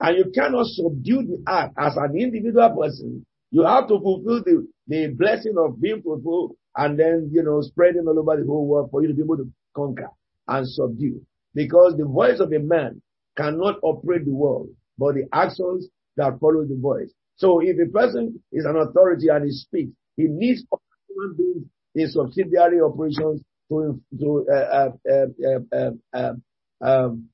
And 0.00 0.16
you 0.16 0.30
cannot 0.32 0.66
subdue 0.66 1.22
the 1.22 1.42
earth 1.48 1.72
as 1.76 1.96
an 1.96 2.16
individual 2.16 2.76
person. 2.80 3.26
You 3.50 3.62
have 3.64 3.88
to 3.88 3.98
fulfill 3.98 4.42
the, 4.44 4.66
the 4.86 5.08
blessing 5.08 5.54
of 5.58 5.80
being 5.80 6.02
fruitful 6.02 6.56
and 6.78 6.98
then, 6.98 7.28
you 7.32 7.42
know, 7.42 7.60
spreading 7.60 8.04
all 8.06 8.18
over 8.18 8.40
the 8.40 8.46
whole 8.46 8.66
world 8.66 8.88
for 8.90 9.02
you 9.02 9.08
to 9.08 9.14
be 9.14 9.22
able 9.22 9.36
to 9.36 9.50
conquer 9.74 10.08
and 10.46 10.66
subdue. 10.66 11.20
Because 11.54 11.94
the 11.98 12.04
voice 12.06 12.40
of 12.40 12.52
a 12.52 12.58
man 12.58 13.02
cannot 13.36 13.76
operate 13.82 14.24
the 14.24 14.32
world 14.32 14.68
but 14.98 15.14
the 15.14 15.28
actions 15.32 15.88
that 16.16 16.38
follow 16.40 16.64
the 16.64 16.76
voice. 16.80 17.10
So 17.36 17.60
if 17.60 17.76
a 17.78 17.90
person 17.90 18.42
is 18.52 18.64
an 18.64 18.76
authority 18.76 19.28
and 19.28 19.44
he 19.44 19.52
speaks, 19.52 19.92
he 20.16 20.24
needs 20.28 20.64
human 21.08 21.36
beings 21.36 21.66
in 21.94 22.10
subsidiary 22.10 22.80
operations 22.80 23.42
to, 23.68 24.00
to 24.18 24.46
uh, 24.52 24.88
uh, 25.08 25.90
uh, 26.12 26.32
um, 26.80 27.28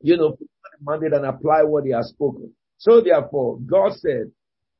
you 0.00 0.16
know, 0.16 0.36
mandate 0.82 1.14
and 1.14 1.24
apply 1.24 1.62
what 1.62 1.84
he 1.84 1.92
has 1.92 2.08
spoken. 2.10 2.52
So 2.76 3.00
therefore, 3.00 3.58
God 3.64 3.92
said, 3.94 4.30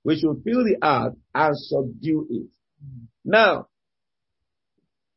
we 0.04 0.16
should 0.16 0.42
fill 0.44 0.64
the 0.64 0.76
earth 0.82 1.14
and 1.34 1.56
subdue 1.56 2.26
it. 2.30 2.46
Now, 3.24 3.66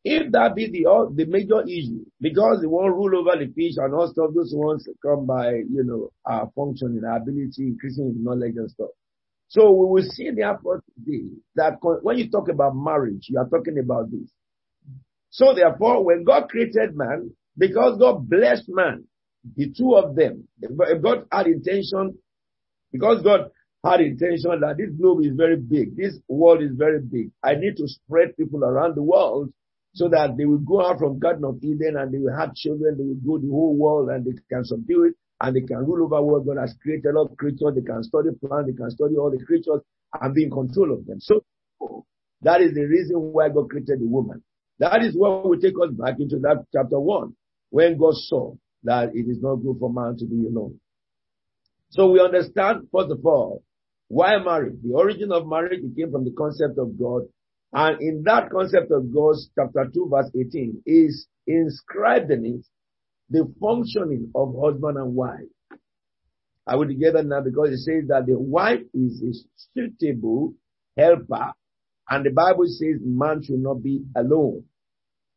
if 0.03 0.31
that 0.31 0.55
be 0.55 0.67
the 0.67 1.11
the 1.13 1.25
major 1.25 1.61
issue, 1.63 2.05
because 2.19 2.61
they 2.61 2.67
won't 2.67 2.95
rule 2.95 3.19
over 3.19 3.37
the 3.37 3.51
fish 3.53 3.75
and 3.77 3.93
all 3.93 4.07
stuff, 4.07 4.31
those 4.33 4.51
ones 4.55 4.87
come 5.05 5.25
by, 5.25 5.51
you 5.51 5.83
know, 5.83 6.09
our 6.25 6.49
functioning, 6.55 7.03
our 7.05 7.17
ability, 7.17 7.67
increasing 7.67 8.15
knowledge 8.23 8.55
and 8.55 8.69
stuff. 8.71 8.89
So 9.47 9.69
we 9.71 9.85
will 9.85 10.09
see 10.09 10.27
in 10.27 10.35
therefore 10.35 10.81
today 10.95 11.25
that 11.55 11.77
when 11.81 12.17
you 12.17 12.29
talk 12.31 12.49
about 12.49 12.75
marriage, 12.75 13.27
you 13.29 13.37
are 13.37 13.47
talking 13.49 13.77
about 13.77 14.09
this. 14.09 14.29
So 15.29 15.53
therefore, 15.53 16.03
when 16.03 16.23
God 16.23 16.49
created 16.49 16.95
man, 16.95 17.31
because 17.57 17.99
God 17.99 18.29
blessed 18.29 18.69
man, 18.69 19.05
the 19.55 19.71
two 19.77 19.95
of 19.95 20.15
them, 20.15 20.47
God 21.01 21.25
had 21.31 21.47
intention, 21.47 22.17
because 22.91 23.21
God 23.23 23.51
had 23.85 24.01
intention 24.01 24.59
that 24.61 24.77
this 24.77 24.89
globe 24.99 25.21
is 25.23 25.35
very 25.35 25.57
big, 25.57 25.95
this 25.95 26.17
world 26.27 26.61
is 26.61 26.71
very 26.75 27.01
big. 27.01 27.31
I 27.43 27.55
need 27.55 27.77
to 27.77 27.87
spread 27.87 28.37
people 28.37 28.63
around 28.63 28.95
the 28.95 29.03
world 29.03 29.51
so 29.93 30.07
that 30.09 30.37
they 30.37 30.45
will 30.45 30.59
go 30.59 30.85
out 30.85 30.99
from 30.99 31.19
Garden 31.19 31.43
of 31.45 31.57
Eden 31.63 31.97
and 31.97 32.13
they 32.13 32.17
will 32.17 32.35
have 32.37 32.55
children, 32.55 32.97
they 32.97 33.03
will 33.03 33.37
go 33.37 33.41
the 33.41 33.51
whole 33.51 33.75
world 33.75 34.09
and 34.09 34.25
they 34.25 34.31
can 34.49 34.63
subdue 34.63 35.05
it 35.05 35.13
and 35.41 35.55
they 35.55 35.61
can 35.61 35.77
rule 35.79 36.05
over 36.05 36.21
what 36.21 36.45
God 36.45 36.61
has 36.61 36.73
created 36.81 37.15
all 37.15 37.27
creatures, 37.27 37.73
they 37.75 37.81
can 37.81 38.03
study 38.03 38.29
plants, 38.39 38.71
they 38.71 38.77
can 38.77 38.91
study 38.91 39.15
all 39.17 39.31
the 39.31 39.43
creatures 39.43 39.81
and 40.19 40.33
be 40.33 40.43
in 40.43 40.51
control 40.51 40.93
of 40.93 41.05
them. 41.05 41.19
So 41.19 41.43
that 42.41 42.61
is 42.61 42.73
the 42.73 42.85
reason 42.85 43.17
why 43.17 43.49
God 43.49 43.69
created 43.69 43.99
the 43.99 44.07
woman. 44.07 44.43
That 44.79 45.03
is 45.03 45.15
what 45.15 45.47
will 45.47 45.59
take 45.59 45.75
us 45.81 45.91
back 45.91 46.15
into 46.19 46.39
that 46.39 46.65
chapter 46.73 46.99
one, 46.99 47.35
when 47.69 47.97
God 47.97 48.15
saw 48.15 48.55
that 48.83 49.09
it 49.13 49.27
is 49.29 49.41
not 49.41 49.57
good 49.57 49.77
for 49.79 49.91
man 49.91 50.17
to 50.17 50.25
be 50.25 50.47
alone. 50.47 50.79
So 51.89 52.09
we 52.09 52.21
understand, 52.21 52.87
first 52.91 53.11
of 53.11 53.25
all, 53.25 53.63
why 54.07 54.37
marriage? 54.43 54.77
The 54.83 54.93
origin 54.93 55.31
of 55.31 55.47
marriage 55.47 55.81
it 55.83 55.95
came 55.95 56.11
from 56.11 56.23
the 56.23 56.31
concept 56.31 56.77
of 56.77 56.97
God 56.97 57.23
and 57.73 58.01
in 58.01 58.23
that 58.25 58.49
concept 58.49 58.91
of 58.91 59.13
God, 59.13 59.35
chapter 59.55 59.89
2 59.93 60.09
verse 60.11 60.31
18 60.35 60.83
is 60.85 61.27
inscribed 61.47 62.31
in 62.31 62.45
it 62.45 62.65
the 63.29 63.51
functioning 63.61 64.31
of 64.35 64.55
husband 64.61 64.97
and 64.97 65.15
wife. 65.15 65.39
I 66.67 66.75
will 66.75 66.87
together 66.87 67.23
now 67.23 67.41
because 67.41 67.69
it 67.71 67.79
says 67.79 68.07
that 68.09 68.25
the 68.27 68.37
wife 68.37 68.81
is 68.93 69.21
a 69.23 69.31
suitable 69.73 70.53
helper 70.97 71.53
and 72.09 72.25
the 72.25 72.31
Bible 72.31 72.65
says 72.67 72.99
man 73.01 73.41
should 73.43 73.59
not 73.59 73.81
be 73.81 74.03
alone. 74.15 74.65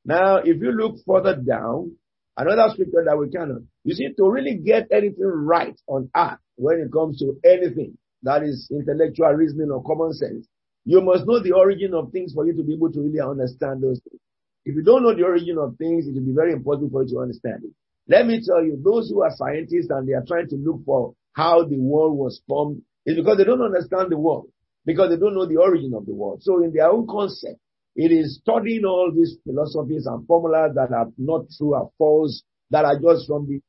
Now, 0.05 0.39
if 0.39 0.61
you 0.61 0.73
look 0.73 0.97
further 1.07 1.37
down, 1.37 1.97
another 2.37 2.73
scripture 2.73 3.05
that 3.07 3.17
we 3.17 3.31
cannot, 3.31 3.63
you 3.85 3.95
see, 3.95 4.09
to 4.17 4.29
really 4.29 4.57
get 4.57 4.89
anything 4.93 5.25
right 5.25 5.81
on 5.87 6.11
earth 6.15 6.39
when 6.57 6.81
it 6.81 6.93
comes 6.93 7.19
to 7.21 7.39
anything, 7.45 7.97
That 8.23 8.43
is 8.43 8.69
intellectual 8.71 9.33
reasoning 9.33 9.71
or 9.71 9.83
common 9.83 10.13
sense. 10.13 10.47
You 10.85 11.01
must 11.01 11.27
know 11.27 11.43
the 11.43 11.53
origin 11.53 11.95
of 11.95 12.13
things 12.13 12.33
for 12.35 12.47
you 12.47 12.55
to 12.55 12.63
be 12.63 12.75
able 12.75 12.93
to 12.93 13.01
really 13.01 13.21
understand 13.21 13.83
those 13.83 14.01
things. 14.01 14.21
If 14.65 14.75
you 14.75 14.83
don't 14.83 15.03
know 15.03 15.15
the 15.15 15.25
origin 15.25 15.59
of 15.59 15.77
things, 15.77 16.07
it 16.07 16.15
will 16.15 16.25
be 16.27 16.33
very 16.35 16.53
important 16.53 16.93
for 16.93 17.03
you 17.03 17.11
to 17.15 17.21
understand 17.21 17.65
it. 17.65 17.71
Let 18.09 18.27
me 18.27 18.43
tell 18.45 18.63
you, 18.63 18.81
those 18.83 19.09
who 19.09 19.23
are 19.23 19.31
scientists 19.35 19.89
and 19.91 20.07
they 20.07 20.13
are 20.13 20.25
trying 20.27 20.49
to 20.49 20.57
look 20.57 20.85
for 20.85 21.15
how 21.33 21.65
the 21.65 21.79
world 21.79 22.17
was 22.17 22.41
formed 22.47 22.83
is 23.07 23.17
because 23.17 23.39
they 23.39 23.45
don't 23.45 23.63
understand 23.63 24.11
the 24.11 24.19
world, 24.19 24.49
because 24.85 25.11
they 25.11 25.17
don't 25.17 25.35
know 25.35 25.47
the 25.47 25.57
origin 25.57 25.95
of 25.95 26.07
the 26.07 26.15
world. 26.15 26.43
So 26.43 26.63
in 26.63 26.73
their 26.73 26.91
own 26.91 27.07
concept, 27.07 27.59
it 27.97 28.11
is 28.11 28.41
studying 28.43 28.85
all 28.85 29.13
these 29.15 29.37
philosophies 29.45 30.07
and 30.07 30.27
formulas 30.27 30.73
that 30.75 30.93
are 30.93 31.09
not 31.17 31.47
true 31.57 31.75
or 31.75 31.91
false, 31.97 32.43
that 32.71 32.85
are 32.85 32.99
just 32.99 33.27
from 33.27 33.47
the 33.47 33.61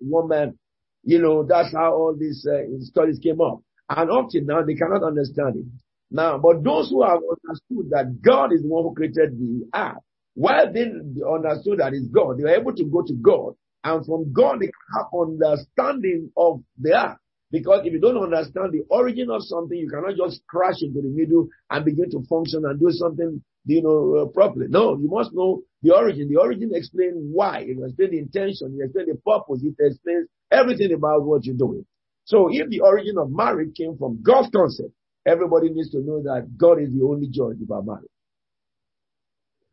woman. 0.00 0.58
You 1.04 1.20
know, 1.20 1.44
that's 1.44 1.72
how 1.72 1.94
all 1.94 2.16
these 2.18 2.46
uh, 2.50 2.62
studies 2.80 3.20
came 3.22 3.40
up. 3.40 3.60
And 3.88 4.10
up 4.10 4.28
to 4.30 4.40
now, 4.40 4.62
they 4.62 4.74
cannot 4.74 5.04
understand 5.04 5.56
it. 5.56 5.66
Now, 6.10 6.38
but 6.38 6.64
those 6.64 6.90
who 6.90 7.02
have 7.02 7.20
understood 7.20 7.90
that 7.90 8.20
God 8.22 8.52
is 8.52 8.62
the 8.62 8.68
one 8.68 8.84
who 8.84 8.94
created 8.94 9.38
the 9.38 9.66
earth, 9.74 10.02
while 10.34 10.72
they 10.72 10.82
understood 10.84 11.80
that 11.80 11.92
it's 11.94 12.08
God, 12.08 12.38
they 12.38 12.44
were 12.44 12.56
able 12.60 12.74
to 12.74 12.84
go 12.84 13.02
to 13.02 13.14
God 13.14 13.54
and 13.84 14.04
from 14.04 14.32
God, 14.32 14.60
they 14.60 14.70
have 14.96 15.06
understanding 15.14 16.30
of 16.36 16.62
the 16.78 16.92
earth. 16.94 17.18
Because 17.50 17.80
if 17.86 17.92
you 17.92 18.00
don't 18.00 18.22
understand 18.22 18.72
the 18.72 18.84
origin 18.90 19.30
of 19.30 19.42
something, 19.42 19.76
you 19.78 19.88
cannot 19.88 20.16
just 20.16 20.42
crash 20.46 20.82
into 20.82 21.00
the 21.00 21.08
middle 21.08 21.48
and 21.70 21.84
begin 21.84 22.10
to 22.10 22.22
function 22.28 22.64
and 22.66 22.78
do 22.78 22.90
something, 22.90 23.42
you 23.64 23.82
know, 23.82 24.16
uh, 24.22 24.26
properly. 24.26 24.66
No, 24.68 24.98
you 24.98 25.08
must 25.08 25.32
know 25.32 25.62
the 25.82 25.94
origin. 25.94 26.28
The 26.28 26.36
origin 26.38 26.70
explains 26.74 27.16
why. 27.16 27.60
It 27.60 27.78
explains 27.82 28.10
the 28.12 28.18
intention. 28.18 28.76
It 28.78 28.84
explains 28.84 29.08
the 29.08 29.18
purpose. 29.24 29.62
It 29.64 29.74
explains 29.80 30.28
everything 30.52 30.92
about 30.92 31.24
what 31.24 31.46
you're 31.46 31.56
doing. 31.56 31.86
So 32.24 32.48
if 32.52 32.68
the 32.68 32.80
origin 32.80 33.16
of 33.16 33.30
marriage 33.30 33.74
came 33.74 33.96
from 33.96 34.20
God's 34.22 34.50
concept, 34.54 34.92
everybody 35.28 35.68
needs 35.70 35.90
to 35.90 36.00
know 36.00 36.22
that 36.22 36.56
God 36.56 36.80
is 36.80 36.90
the 36.92 37.04
only 37.04 37.28
judge 37.28 37.58
about 37.62 37.86
marriage. 37.86 38.10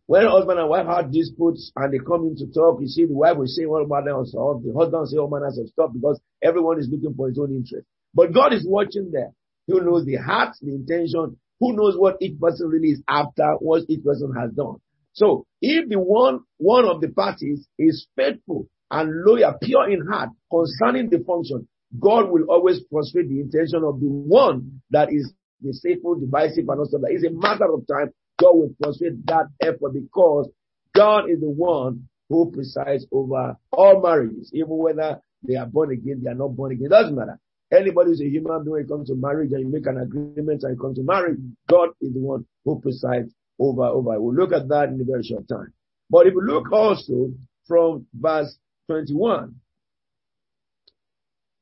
When 0.07 0.27
husband 0.27 0.59
and 0.59 0.69
wife 0.69 0.85
have 0.85 1.11
disputes 1.11 1.71
and 1.75 1.91
they 1.91 1.97
come 1.97 2.27
in 2.27 2.35
to 2.37 2.45
talk, 2.53 2.79
you 2.79 2.87
see 2.87 3.05
the 3.05 3.15
wife 3.15 3.37
will 3.37 3.47
say 3.47 3.65
all 3.65 3.87
manner 3.87 4.19
of 4.19 4.27
stuff, 4.27 4.61
the 4.61 4.73
husband 4.77 4.99
will 5.01 5.07
say 5.07 5.17
oh, 5.17 5.21
all 5.21 5.29
manners 5.29 5.57
of 5.57 5.67
stuff 5.69 5.91
because 5.93 6.21
everyone 6.43 6.79
is 6.79 6.87
looking 6.91 7.15
for 7.15 7.27
his 7.27 7.39
own 7.39 7.51
interest. 7.51 7.87
But 8.13 8.33
God 8.33 8.53
is 8.53 8.65
watching 8.67 9.09
there. 9.11 9.31
Who 9.67 9.81
knows 9.81 10.05
the 10.05 10.17
heart, 10.17 10.55
the 10.61 10.75
intention, 10.75 11.37
who 11.59 11.73
knows 11.73 11.97
what 11.97 12.17
each 12.21 12.39
person 12.39 12.67
really 12.67 12.89
is 12.89 13.01
after, 13.07 13.55
what 13.59 13.83
each 13.89 14.03
person 14.03 14.31
has 14.39 14.51
done. 14.51 14.75
So 15.13 15.47
if 15.61 15.89
the 15.89 15.97
one, 15.97 16.41
one 16.57 16.85
of 16.85 17.01
the 17.01 17.09
parties 17.09 17.67
is 17.79 18.05
faithful 18.15 18.67
and 18.91 19.23
loyal, 19.25 19.55
pure 19.59 19.89
in 19.89 20.05
heart 20.05 20.29
concerning 20.51 21.09
the 21.09 21.23
function, 21.25 21.67
God 21.99 22.29
will 22.29 22.45
always 22.49 22.81
frustrate 22.91 23.29
the 23.29 23.39
intention 23.39 23.83
of 23.83 23.99
the 23.99 24.07
one 24.07 24.81
that 24.91 25.09
is 25.11 25.33
deceitful, 25.63 26.19
divisive, 26.19 26.67
and 26.67 26.79
also 26.79 26.97
that. 26.99 27.11
It's 27.11 27.25
a 27.25 27.31
matter 27.31 27.71
of 27.71 27.85
time 27.87 28.11
God 28.37 28.55
will 28.55 28.75
frustrate 28.81 29.25
that 29.27 29.47
effort 29.61 29.93
because 29.93 30.49
God 30.93 31.29
is 31.29 31.39
the 31.39 31.49
one 31.49 32.07
who 32.29 32.51
presides 32.51 33.05
over 33.11 33.55
all 33.71 34.01
marriages, 34.01 34.51
even 34.53 34.77
whether 34.77 35.21
they 35.43 35.55
are 35.55 35.65
born 35.65 35.91
again, 35.91 36.21
they 36.23 36.29
are 36.29 36.35
not 36.35 36.55
born 36.55 36.71
again. 36.71 36.87
It 36.87 36.89
doesn't 36.89 37.15
matter. 37.15 37.39
Anybody 37.71 38.09
who's 38.09 38.21
a 38.21 38.25
human 38.29 38.63
being 38.63 38.71
when 38.71 38.81
it 38.83 38.87
comes 38.89 39.09
to 39.09 39.15
marriage 39.15 39.51
and 39.51 39.61
you 39.61 39.67
make 39.67 39.85
an 39.87 39.99
agreement 39.99 40.63
and 40.63 40.75
you 40.75 40.81
come 40.81 40.95
to 40.95 41.03
marriage, 41.03 41.37
God 41.67 41.89
is 42.01 42.13
the 42.13 42.19
one 42.19 42.45
who 42.63 42.79
presides 42.79 43.33
over, 43.59 43.83
over. 43.83 44.19
We'll 44.19 44.35
look 44.35 44.53
at 44.53 44.67
that 44.69 44.89
in 44.89 45.01
a 45.01 45.03
very 45.03 45.23
short 45.23 45.47
time. 45.47 45.73
But 46.09 46.27
if 46.27 46.33
you 46.33 46.41
look 46.41 46.71
also 46.71 47.31
from 47.67 48.05
verse 48.13 48.57
21, 48.87 49.55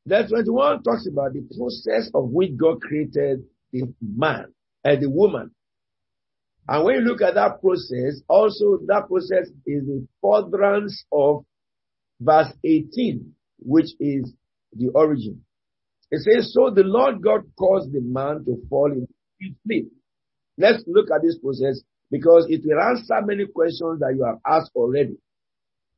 verse 0.05 0.29
21 0.29 0.83
talks 0.83 1.07
about 1.07 1.33
the 1.33 1.47
process 1.57 2.11
of 2.13 2.29
which 2.29 2.57
God 2.57 2.81
created 2.81 3.43
the 3.73 3.93
man 4.01 4.45
and 4.83 5.01
the 5.01 5.09
woman. 5.09 5.51
And 6.67 6.85
when 6.85 6.95
you 6.95 7.01
look 7.01 7.21
at 7.21 7.33
that 7.33 7.59
process, 7.59 8.21
also 8.29 8.79
that 8.87 9.07
process 9.09 9.49
is 9.65 9.85
the 9.85 10.07
furtherance 10.21 11.03
of 11.11 11.43
verse 12.21 12.53
18, 12.63 13.33
which 13.59 13.87
is 13.99 14.31
the 14.71 14.89
origin. 14.95 15.41
It 16.09 16.21
says, 16.21 16.53
so 16.53 16.69
the 16.69 16.83
Lord 16.83 17.21
God 17.21 17.41
caused 17.57 17.91
the 17.91 18.01
man 18.01 18.45
to 18.45 18.55
fall 18.69 18.91
into 18.91 19.07
sleep. 19.65 19.91
Let's 20.57 20.83
look 20.87 21.07
at 21.13 21.23
this 21.23 21.37
process 21.39 21.81
because 22.11 22.45
it 22.49 22.61
will 22.63 22.79
answer 22.79 23.19
many 23.25 23.47
questions 23.47 23.99
that 23.99 24.13
you 24.15 24.23
have 24.23 24.37
asked 24.45 24.71
already. 24.75 25.17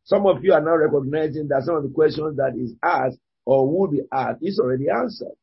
Some 0.06 0.26
of 0.26 0.44
you 0.44 0.54
are 0.54 0.62
now 0.62 0.78
recognizing 0.78 1.50
that 1.50 1.64
some 1.66 1.76
of 1.76 1.84
the 1.84 1.90
questions 1.90 2.38
that 2.38 2.54
is 2.58 2.74
asked 2.82 3.20
or 3.46 3.70
will 3.70 3.88
be 3.88 4.02
asked 4.12 4.40
is 4.42 4.60
already 4.60 4.86
answered. 4.90 5.36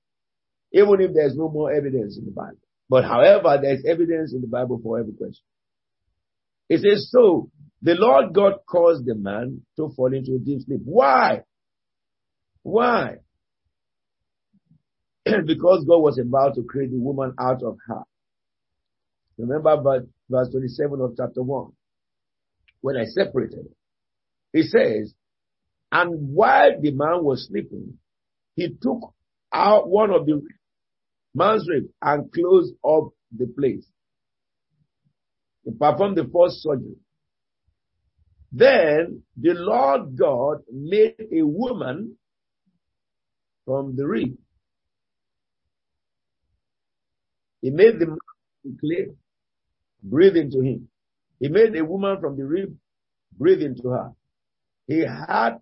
Even 0.72 1.00
if 1.00 1.12
there's 1.14 1.36
no 1.36 1.48
more 1.48 1.72
evidence 1.72 2.16
in 2.18 2.24
the 2.24 2.30
Bible. 2.30 2.58
But 2.88 3.04
however, 3.04 3.58
there's 3.60 3.84
evidence 3.86 4.32
in 4.32 4.40
the 4.40 4.46
Bible 4.46 4.80
for 4.82 4.98
every 4.98 5.12
question. 5.12 5.44
It 6.68 6.80
says, 6.80 7.10
so 7.10 7.50
the 7.82 7.94
Lord 7.94 8.32
God 8.32 8.54
caused 8.68 9.04
the 9.04 9.14
man 9.14 9.62
to 9.76 9.92
fall 9.94 10.12
into 10.14 10.34
a 10.34 10.38
deep 10.38 10.62
sleep. 10.62 10.80
Why? 10.84 11.42
Why? 12.62 13.16
because 15.24 15.84
God 15.84 15.98
was 15.98 16.18
about 16.18 16.54
to 16.54 16.62
create 16.62 16.90
the 16.90 16.98
woman 16.98 17.34
out 17.38 17.62
of 17.62 17.76
her. 17.86 18.02
Remember 19.38 20.04
verse 20.30 20.48
27 20.50 21.00
of 21.00 21.14
chapter 21.16 21.42
1. 21.42 21.72
When 22.80 22.96
I 22.96 23.04
separated 23.04 23.66
he 24.52 24.62
says, 24.62 25.14
and 25.90 26.34
while 26.34 26.80
the 26.80 26.90
man 26.90 27.24
was 27.24 27.46
sleeping, 27.48 27.98
he 28.54 28.68
took 28.68 29.14
out 29.52 29.88
one 29.88 30.10
of 30.10 30.26
the 30.26 30.42
man's 31.34 31.68
rape 31.68 31.90
and 32.02 32.30
close 32.32 32.72
up 32.86 33.10
the 33.36 33.46
place. 33.58 33.86
He 35.64 35.70
performed 35.72 36.16
the 36.16 36.24
first 36.24 36.62
surgery. 36.62 36.96
Then 38.52 39.22
the 39.40 39.54
Lord 39.54 40.16
God 40.16 40.58
made 40.70 41.14
a 41.32 41.42
woman 41.42 42.16
from 43.64 43.96
the 43.96 44.06
rib. 44.06 44.36
He 47.62 47.70
made 47.70 47.98
the 47.98 48.06
man 48.06 48.78
clay, 48.80 49.06
breathe 50.02 50.36
into 50.36 50.60
him. 50.60 50.88
He 51.38 51.48
made 51.48 51.74
a 51.76 51.84
woman 51.84 52.20
from 52.20 52.36
the 52.36 52.44
rib, 52.44 52.76
breathe 53.38 53.62
into 53.62 53.88
her. 53.88 54.12
He 54.86 55.00
had 55.00 55.60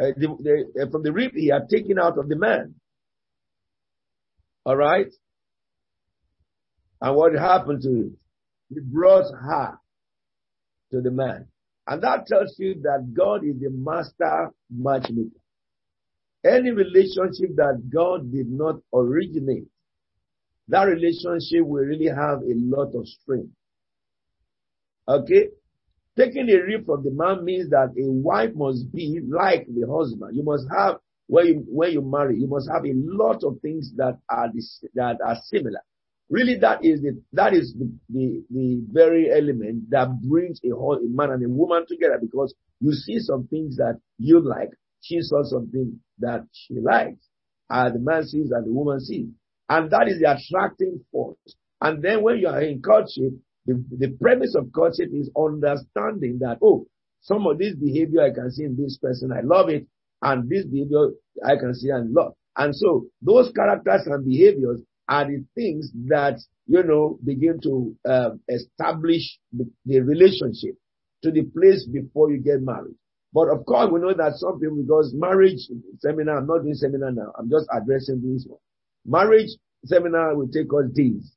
uh, 0.00 0.12
the, 0.16 0.36
the, 0.74 0.82
uh, 0.82 0.90
from 0.90 1.02
the 1.02 1.12
rib 1.12 1.32
he 1.34 1.48
had 1.48 1.68
taken 1.68 1.98
out 1.98 2.18
of 2.18 2.28
the 2.28 2.36
man. 2.36 2.74
All 4.64 4.76
right. 4.76 5.12
And 7.00 7.16
what 7.16 7.32
happened 7.34 7.82
to 7.82 7.88
him? 7.88 8.16
He 8.68 8.80
brought 8.80 9.32
her 9.32 9.78
to 10.92 11.00
the 11.00 11.10
man. 11.10 11.46
And 11.86 12.02
that 12.02 12.26
tells 12.26 12.54
you 12.58 12.74
that 12.82 13.12
God 13.16 13.44
is 13.44 13.58
the 13.60 13.70
master 13.70 14.50
matchmaker. 14.70 15.40
Any 16.44 16.70
relationship 16.70 17.56
that 17.56 17.90
God 17.92 18.30
did 18.32 18.48
not 18.48 18.76
originate, 18.94 19.68
that 20.68 20.84
relationship 20.84 21.66
will 21.66 21.84
really 21.84 22.06
have 22.06 22.42
a 22.42 22.54
lot 22.54 22.94
of 22.94 23.06
strength. 23.06 23.52
Okay? 25.08 25.48
Taking 26.16 26.48
a 26.48 26.62
rib 26.62 26.86
from 26.86 27.02
the 27.02 27.10
man 27.10 27.44
means 27.44 27.70
that 27.70 27.94
a 27.98 28.10
wife 28.10 28.54
must 28.54 28.92
be 28.92 29.20
like 29.26 29.66
the 29.66 29.86
husband. 29.90 30.36
You 30.36 30.44
must 30.44 30.66
have 30.76 30.96
when 31.30 31.46
you, 31.46 31.64
when 31.68 31.92
you 31.92 32.02
marry, 32.02 32.36
you 32.40 32.48
must 32.48 32.68
have 32.68 32.84
a 32.84 32.92
lot 32.92 33.44
of 33.44 33.60
things 33.62 33.92
that 33.96 34.18
are, 34.28 34.48
that 34.94 35.18
are 35.24 35.36
similar. 35.44 35.78
Really, 36.28 36.58
that 36.58 36.84
is 36.84 37.02
the, 37.02 37.22
that 37.32 37.54
is 37.54 37.72
the, 37.78 37.88
the, 38.08 38.42
the 38.50 38.82
very 38.90 39.30
element 39.32 39.90
that 39.90 40.08
brings 40.22 40.60
a, 40.64 40.70
whole, 40.70 40.96
a 40.96 41.08
man 41.08 41.30
and 41.30 41.44
a 41.44 41.48
woman 41.48 41.86
together 41.86 42.18
because 42.20 42.52
you 42.80 42.92
see 42.92 43.20
some 43.20 43.46
things 43.46 43.76
that 43.76 44.00
you 44.18 44.40
like, 44.40 44.70
she 45.02 45.20
saw 45.20 45.44
something 45.44 46.00
that 46.18 46.46
she 46.52 46.74
likes. 46.80 47.24
Uh, 47.68 47.90
the 47.90 48.00
man 48.00 48.24
sees 48.26 48.50
and 48.50 48.66
the 48.66 48.72
woman 48.72 48.98
sees. 49.00 49.28
And 49.68 49.88
that 49.92 50.08
is 50.08 50.20
the 50.20 50.36
attracting 50.36 51.04
force. 51.12 51.36
And 51.80 52.02
then 52.02 52.22
when 52.22 52.38
you 52.38 52.48
are 52.48 52.60
in 52.60 52.82
courtship, 52.82 53.32
the, 53.66 53.84
the 53.96 54.16
premise 54.20 54.56
of 54.56 54.72
courtship 54.72 55.10
is 55.12 55.30
understanding 55.36 56.38
that, 56.40 56.58
oh, 56.60 56.86
some 57.20 57.46
of 57.46 57.58
this 57.58 57.76
behavior 57.76 58.22
I 58.22 58.34
can 58.34 58.50
see 58.50 58.64
in 58.64 58.76
this 58.76 58.98
person, 59.00 59.30
I 59.32 59.42
love 59.42 59.68
it. 59.68 59.86
And 60.22 60.48
this 60.48 60.64
behavior 60.66 61.10
I 61.44 61.56
can 61.56 61.74
see 61.74 61.88
and 61.90 62.12
love. 62.12 62.34
And 62.56 62.74
so 62.74 63.06
those 63.22 63.52
characters 63.52 64.06
and 64.06 64.24
behaviors 64.24 64.80
are 65.08 65.24
the 65.26 65.44
things 65.54 65.90
that, 66.08 66.38
you 66.66 66.82
know, 66.82 67.18
begin 67.24 67.58
to 67.62 67.96
uh, 68.08 68.30
establish 68.48 69.22
the, 69.52 69.68
the, 69.84 70.00
relationship 70.00 70.76
to 71.22 71.30
the 71.32 71.42
place 71.42 71.86
before 71.90 72.30
you 72.30 72.38
get 72.38 72.60
married. 72.62 72.94
But 73.32 73.48
of 73.48 73.64
course, 73.64 73.90
we 73.92 74.00
know 74.00 74.12
that 74.14 74.34
some 74.36 74.60
people, 74.60 74.76
because 74.82 75.12
marriage 75.14 75.60
seminar, 75.98 76.38
I'm 76.38 76.46
not 76.46 76.62
doing 76.62 76.74
seminar 76.74 77.12
now, 77.12 77.32
I'm 77.38 77.48
just 77.50 77.66
addressing 77.72 78.20
this 78.22 78.44
one. 78.46 78.60
Marriage 79.06 79.50
seminar 79.84 80.36
will 80.36 80.48
take 80.48 80.66
us 80.72 80.90
days. 80.92 81.32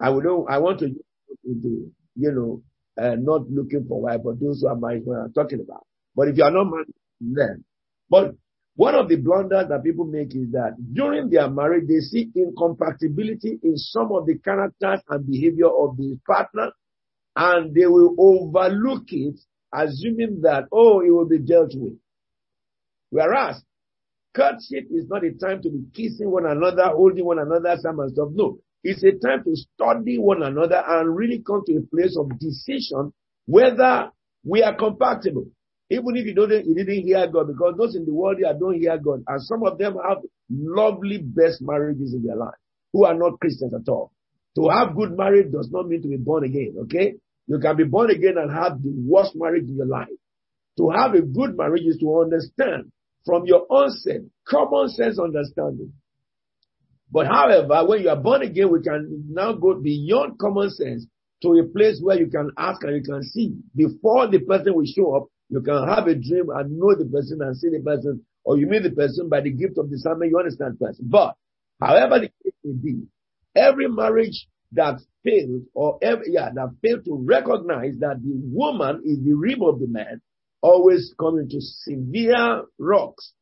I 0.00 0.10
would 0.10 0.24
know, 0.24 0.46
I 0.48 0.58
want 0.58 0.78
to, 0.80 0.88
to 0.88 1.92
you 2.16 2.32
know, 2.32 2.62
uh, 3.02 3.16
not 3.16 3.50
looking 3.50 3.86
for 3.88 4.00
wife, 4.00 4.20
but 4.24 4.40
those 4.40 4.60
who 4.60 4.68
are 4.68 4.76
married, 4.76 5.02
what 5.04 5.16
I'm 5.16 5.32
talking 5.32 5.60
about. 5.60 5.86
But 6.14 6.28
if 6.28 6.36
you 6.36 6.44
are 6.44 6.50
not 6.50 6.64
married, 6.64 6.94
then 7.20 7.64
but 8.12 8.26
One 8.74 8.94
of 8.94 9.08
the 9.08 9.16
blunders 9.16 9.68
that 9.68 9.84
people 9.84 10.06
make 10.06 10.34
is 10.34 10.50
that 10.52 10.76
during 10.94 11.28
their 11.28 11.50
marriage, 11.50 11.86
they 11.88 12.00
see 12.00 12.30
incompatibility 12.34 13.58
in 13.62 13.76
some 13.76 14.12
of 14.12 14.26
the 14.26 14.38
characters 14.38 15.00
and 15.08 15.26
behavior 15.26 15.68
of 15.68 15.96
the 15.98 16.18
partner, 16.26 16.72
and 17.36 17.74
they 17.74 17.86
will 17.86 18.14
overlook 18.18 19.04
it, 19.08 19.38
assuming 19.74 20.40
that, 20.42 20.64
oh, 20.72 21.00
it 21.00 21.10
will 21.10 21.28
be 21.28 21.38
dealt 21.38 21.72
with. 21.74 21.98
Whereas, 23.10 23.62
courtship 24.34 24.86
is 24.90 25.06
not 25.08 25.24
a 25.24 25.32
time 25.32 25.60
to 25.62 25.70
be 25.70 25.84
kissing 25.94 26.30
one 26.30 26.46
another, 26.46 26.88
holding 26.88 27.26
one 27.26 27.38
another, 27.38 27.76
some 27.78 28.00
and 28.00 28.12
stuff. 28.12 28.30
No. 28.32 28.58
It's 28.82 29.02
a 29.04 29.12
time 29.12 29.44
to 29.44 29.54
study 29.54 30.18
one 30.18 30.42
another 30.42 30.82
and 30.86 31.14
really 31.14 31.42
come 31.46 31.62
to 31.66 31.76
a 31.76 31.82
place 31.82 32.16
of 32.18 32.38
decision 32.38 33.12
whether 33.46 34.10
we 34.44 34.62
are 34.62 34.74
compatible. 34.74 35.46
Even 35.92 36.16
if 36.16 36.24
you 36.24 36.34
don't, 36.34 36.50
you 36.50 36.74
didn't 36.74 37.02
hear 37.04 37.26
God, 37.26 37.48
because 37.48 37.74
those 37.76 37.94
in 37.94 38.06
the 38.06 38.14
world 38.14 38.38
here 38.38 38.54
don't 38.58 38.80
hear 38.80 38.96
God, 38.96 39.22
and 39.26 39.42
some 39.42 39.62
of 39.62 39.76
them 39.76 39.96
have 40.02 40.18
lovely 40.48 41.18
best 41.18 41.60
marriages 41.60 42.14
in 42.14 42.24
their 42.24 42.36
life, 42.36 42.56
who 42.94 43.04
are 43.04 43.14
not 43.14 43.38
Christians 43.40 43.74
at 43.74 43.86
all. 43.90 44.10
To 44.56 44.70
have 44.70 44.96
good 44.96 45.16
marriage 45.16 45.52
does 45.52 45.68
not 45.70 45.88
mean 45.88 46.00
to 46.00 46.08
be 46.08 46.16
born 46.16 46.44
again, 46.44 46.76
okay? 46.84 47.16
You 47.46 47.58
can 47.58 47.76
be 47.76 47.84
born 47.84 48.10
again 48.10 48.38
and 48.38 48.50
have 48.50 48.82
the 48.82 48.90
worst 49.06 49.32
marriage 49.34 49.68
in 49.68 49.76
your 49.76 49.86
life. 49.86 50.08
To 50.78 50.88
have 50.88 51.12
a 51.12 51.20
good 51.20 51.58
marriage 51.58 51.84
is 51.84 51.98
to 51.98 52.20
understand 52.22 52.90
from 53.26 53.44
your 53.44 53.66
onset, 53.68 54.22
common 54.48 54.88
sense 54.88 55.18
understanding. 55.18 55.92
But 57.10 57.26
however, 57.26 57.86
when 57.86 58.00
you 58.00 58.08
are 58.08 58.16
born 58.16 58.40
again, 58.40 58.70
we 58.70 58.80
can 58.80 59.26
now 59.28 59.52
go 59.52 59.74
beyond 59.74 60.38
common 60.38 60.70
sense 60.70 61.06
to 61.42 61.48
a 61.58 61.64
place 61.64 62.00
where 62.02 62.18
you 62.18 62.28
can 62.28 62.50
ask 62.56 62.82
and 62.84 62.96
you 62.96 63.02
can 63.02 63.22
see 63.22 63.54
before 63.76 64.28
the 64.28 64.38
person 64.38 64.74
will 64.74 64.86
show 64.86 65.16
up 65.16 65.28
you 65.52 65.60
can 65.60 65.86
have 65.86 66.06
a 66.06 66.14
dream 66.14 66.48
and 66.48 66.78
know 66.78 66.94
the 66.94 67.04
person 67.04 67.42
and 67.42 67.54
see 67.54 67.68
the 67.68 67.80
person, 67.80 68.24
or 68.42 68.56
you 68.56 68.66
meet 68.66 68.84
the 68.84 68.90
person 68.90 69.28
by 69.28 69.42
the 69.42 69.50
gift 69.50 69.76
of 69.76 69.90
discernment, 69.90 70.30
you 70.30 70.38
understand 70.38 70.80
person. 70.80 71.04
But, 71.10 71.36
however 71.78 72.20
the 72.20 72.28
case 72.42 72.54
may 72.64 72.72
be, 72.72 73.02
every 73.54 73.86
marriage 73.86 74.48
that 74.72 74.98
fails, 75.22 75.62
or 75.74 75.98
every, 76.00 76.32
yeah, 76.32 76.48
that 76.54 76.70
fails 76.80 77.04
to 77.04 77.22
recognize 77.22 77.98
that 78.00 78.22
the 78.22 78.32
woman 78.32 79.02
is 79.04 79.22
the 79.22 79.34
rib 79.34 79.62
of 79.62 79.78
the 79.78 79.88
man, 79.88 80.22
always 80.62 81.12
come 81.20 81.38
into 81.38 81.60
severe 81.60 82.64
rocks 82.78 83.34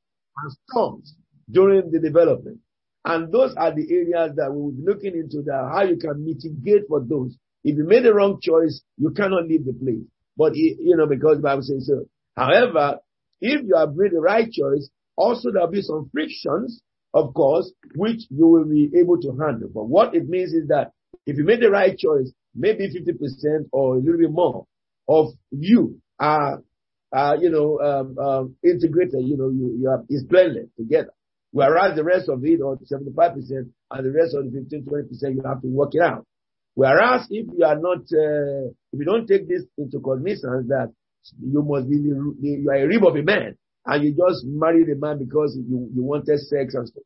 and 0.42 0.52
storms 0.68 1.14
during 1.48 1.92
the 1.92 2.00
development. 2.00 2.58
And 3.04 3.32
those 3.32 3.54
are 3.56 3.72
the 3.72 3.86
areas 3.88 4.34
that 4.34 4.52
we 4.52 4.60
will 4.60 4.72
be 4.72 4.82
looking 4.82 5.14
into 5.14 5.42
that 5.42 5.70
how 5.72 5.84
you 5.84 5.96
can 5.96 6.24
mitigate 6.24 6.88
for 6.88 7.00
those. 7.00 7.36
If 7.62 7.76
you 7.76 7.84
made 7.84 8.02
the 8.02 8.14
wrong 8.14 8.40
choice, 8.42 8.82
you 8.98 9.10
cannot 9.10 9.46
leave 9.46 9.64
the 9.64 9.74
place. 9.74 10.02
But, 10.40 10.56
you 10.56 10.96
know, 10.96 11.06
because 11.06 11.36
the 11.36 11.42
Bible 11.42 11.60
says 11.60 11.86
so. 11.86 12.06
However, 12.34 12.96
if 13.42 13.60
you 13.62 13.76
have 13.76 13.94
made 13.94 14.12
the 14.12 14.20
right 14.20 14.50
choice, 14.50 14.88
also 15.14 15.52
there'll 15.52 15.68
be 15.70 15.82
some 15.82 16.08
frictions, 16.10 16.80
of 17.12 17.34
course, 17.34 17.70
which 17.94 18.22
you 18.30 18.46
will 18.46 18.64
be 18.64 18.90
able 18.98 19.20
to 19.20 19.36
handle. 19.38 19.68
But 19.68 19.84
what 19.84 20.14
it 20.14 20.26
means 20.26 20.54
is 20.54 20.68
that 20.68 20.92
if 21.26 21.36
you 21.36 21.44
made 21.44 21.60
the 21.60 21.70
right 21.70 21.94
choice, 21.94 22.32
maybe 22.54 22.88
50% 22.88 23.68
or 23.70 23.96
a 23.96 23.98
little 23.98 24.16
bit 24.16 24.32
more 24.32 24.64
of 25.06 25.26
you 25.50 26.00
are, 26.18 26.62
are 27.12 27.36
you 27.36 27.50
know, 27.50 27.78
um, 27.80 28.18
um, 28.18 28.56
integrated, 28.64 29.20
you 29.20 29.36
know, 29.36 29.50
you, 29.50 29.76
you 29.78 29.90
have, 29.90 30.06
is 30.08 30.24
blended 30.24 30.70
together. 30.78 31.12
Whereas 31.52 31.96
the 31.96 32.04
rest 32.04 32.30
of 32.30 32.42
it, 32.46 32.62
or 32.62 32.78
75%, 32.78 33.34
and 33.90 34.06
the 34.06 34.10
rest 34.10 34.34
of 34.34 34.50
the 34.50 34.58
15, 34.58 34.86
20%, 34.86 35.34
you 35.34 35.42
have 35.44 35.60
to 35.60 35.68
work 35.68 35.90
it 35.92 36.00
out. 36.00 36.24
Whereas 36.74 37.26
if 37.30 37.46
you 37.56 37.64
are 37.64 37.78
not, 37.78 37.98
uh, 38.12 38.70
if 38.92 38.98
you 38.98 39.04
don't 39.04 39.26
take 39.26 39.48
this 39.48 39.62
into 39.76 40.00
cognizance 40.00 40.68
that 40.68 40.92
you 41.42 41.62
must 41.62 41.88
be, 41.90 41.96
you 41.96 42.70
are 42.70 42.76
a 42.76 42.86
rib 42.86 43.04
of 43.04 43.16
a 43.16 43.22
man 43.22 43.56
and 43.86 44.04
you 44.04 44.10
just 44.12 44.44
married 44.46 44.88
a 44.88 44.96
man 44.96 45.18
because 45.18 45.56
you, 45.56 45.90
you 45.94 46.02
wanted 46.02 46.38
sex 46.38 46.74
and 46.74 46.86
stuff 46.88 47.02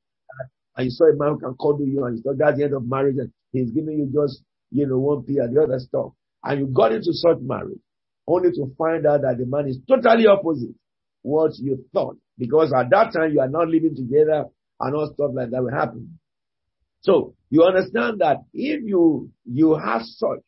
and 0.76 0.84
you 0.86 0.90
saw 0.90 1.04
a 1.06 1.16
man 1.16 1.34
who 1.34 1.38
can 1.38 1.54
cuddle 1.60 1.86
you 1.86 2.04
and 2.04 2.16
you 2.18 2.22
thought 2.22 2.38
that's 2.38 2.58
the 2.58 2.64
end 2.64 2.74
of 2.74 2.86
marriage 2.86 3.16
and 3.18 3.32
he's 3.52 3.70
giving 3.70 3.98
you 3.98 4.10
just, 4.12 4.42
you 4.70 4.86
know, 4.86 4.98
one 4.98 5.22
pee 5.22 5.38
and 5.38 5.56
the 5.56 5.62
other 5.62 5.78
stuff. 5.78 6.12
And 6.42 6.60
you 6.60 6.66
got 6.66 6.92
into 6.92 7.12
such 7.12 7.38
marriage 7.40 7.78
only 8.26 8.50
to 8.52 8.74
find 8.76 9.06
out 9.06 9.22
that 9.22 9.38
the 9.38 9.46
man 9.46 9.68
is 9.68 9.78
totally 9.88 10.26
opposite 10.26 10.74
what 11.22 11.52
you 11.58 11.84
thought 11.92 12.16
because 12.38 12.72
at 12.72 12.90
that 12.90 13.12
time 13.12 13.32
you 13.32 13.40
are 13.40 13.48
not 13.48 13.68
living 13.68 13.94
together 13.94 14.44
and 14.80 14.94
all 14.94 15.10
stuff 15.14 15.30
like 15.34 15.50
that 15.50 15.62
will 15.62 15.70
happen. 15.72 16.18
So 17.04 17.34
you 17.50 17.62
understand 17.64 18.20
that 18.20 18.38
if 18.54 18.80
you 18.82 19.30
you 19.44 19.74
have 19.74 20.02
such, 20.04 20.40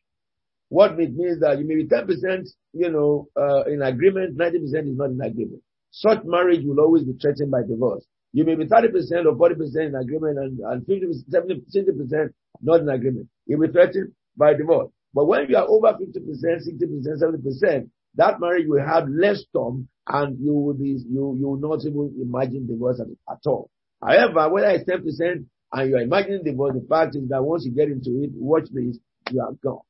what 0.69 0.99
it 0.99 1.13
means 1.15 1.39
that 1.41 1.59
you 1.59 1.67
may 1.67 1.75
be 1.75 1.85
10%, 1.85 2.49
you 2.73 2.89
know, 2.89 3.27
uh, 3.39 3.63
in 3.65 3.83
agreement, 3.83 4.37
90% 4.37 4.57
is 4.63 4.97
not 4.97 5.11
in 5.11 5.21
agreement. 5.21 5.61
Such 5.91 6.19
marriage 6.25 6.65
will 6.65 6.79
always 6.79 7.03
be 7.03 7.13
threatened 7.21 7.51
by 7.51 7.61
divorce. 7.61 8.03
You 8.33 8.43
may 8.43 8.55
be 8.55 8.65
30% 8.65 8.89
or 9.25 9.35
40% 9.37 9.87
in 9.87 9.95
agreement 9.95 10.39
and, 10.39 10.59
and 10.59 10.85
50, 10.85 11.25
70, 11.29 11.61
60% 11.73 12.29
not 12.61 12.81
in 12.81 12.89
agreement. 12.89 13.27
You'll 13.45 13.61
be 13.61 13.71
threatened 13.71 14.13
by 14.35 14.55
divorce. 14.55 14.89
But 15.13 15.25
when 15.25 15.45
you 15.49 15.57
are 15.57 15.67
over 15.67 15.93
50%, 15.93 16.01
60%, 16.01 17.21
70%, 17.21 17.89
that 18.15 18.39
marriage 18.39 18.65
will 18.67 18.83
have 18.83 19.07
less 19.07 19.43
storm 19.47 19.87
and 20.07 20.39
you 20.39 20.53
will 20.53 20.73
be, 20.73 20.97
you, 21.07 21.37
you 21.39 21.47
will 21.47 21.57
not 21.59 21.85
even 21.85 22.15
imagine 22.19 22.65
divorce 22.67 22.99
at, 22.99 23.07
at 23.31 23.41
all. 23.45 23.69
However, 24.01 24.49
whether 24.51 24.69
it's 24.69 24.89
10%, 24.89 25.45
and 25.71 25.89
you 25.89 25.97
are 25.97 26.01
imagining 26.01 26.43
the, 26.43 26.51
the 26.51 26.85
fact 26.87 27.15
is 27.15 27.27
that 27.29 27.43
once 27.43 27.65
you 27.65 27.71
get 27.71 27.89
into 27.89 28.23
it, 28.23 28.31
watch 28.33 28.67
this, 28.71 28.97
you 29.31 29.41
are 29.41 29.51
gone. 29.63 29.81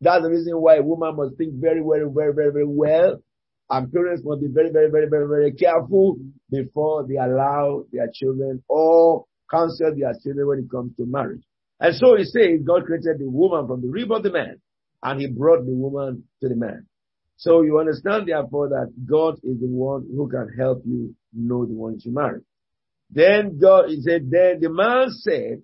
That's 0.00 0.22
the 0.22 0.30
reason 0.30 0.60
why 0.60 0.76
a 0.76 0.82
woman 0.82 1.16
must 1.16 1.36
think 1.36 1.54
very, 1.54 1.80
very, 1.80 2.08
very, 2.10 2.34
very, 2.34 2.52
very 2.52 2.66
well. 2.66 3.20
And 3.70 3.92
parents 3.92 4.22
must 4.24 4.42
be 4.42 4.48
very, 4.48 4.70
very, 4.70 4.90
very, 4.90 5.08
very, 5.08 5.26
very 5.26 5.52
careful 5.52 6.18
before 6.50 7.06
they 7.06 7.16
allow 7.16 7.84
their 7.92 8.08
children 8.12 8.62
or 8.68 9.24
counsel 9.50 9.92
their 9.96 10.12
children 10.22 10.46
when 10.46 10.58
it 10.58 10.70
comes 10.70 10.94
to 10.96 11.06
marriage. 11.06 11.42
And 11.80 11.94
so 11.96 12.16
he 12.16 12.24
says 12.24 12.60
God 12.64 12.84
created 12.84 13.18
the 13.18 13.28
woman 13.28 13.66
from 13.66 13.80
the 13.80 13.88
rib 13.88 14.12
of 14.12 14.22
the 14.22 14.30
man 14.30 14.60
and 15.02 15.20
he 15.20 15.26
brought 15.26 15.64
the 15.64 15.72
woman 15.72 16.24
to 16.40 16.48
the 16.48 16.56
man. 16.56 16.86
So 17.36 17.62
you 17.62 17.78
understand 17.78 18.28
therefore 18.28 18.68
that 18.68 18.92
God 19.04 19.34
is 19.42 19.58
the 19.60 19.66
one 19.66 20.06
who 20.14 20.28
can 20.28 20.48
help 20.56 20.82
you 20.86 21.14
know 21.32 21.66
the 21.66 21.72
one 21.72 21.98
to 22.00 22.10
marry. 22.10 22.40
Then 23.14 23.58
God, 23.60 23.90
he 23.90 24.00
said, 24.02 24.28
then 24.28 24.58
the 24.60 24.68
man 24.68 25.10
said, 25.10 25.62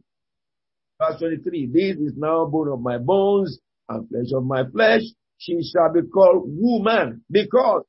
verse 1.01 1.19
23, 1.19 1.71
this 1.73 1.97
is 1.97 2.13
now 2.17 2.47
bone 2.47 2.69
of 2.69 2.81
my 2.81 2.99
bones 2.99 3.59
and 3.89 4.09
flesh 4.09 4.33
of 4.33 4.45
my 4.45 4.63
flesh. 4.71 5.03
She 5.39 5.61
shall 5.63 5.93
be 5.93 6.03
called 6.09 6.45
woman 6.47 7.25
because 7.29 7.83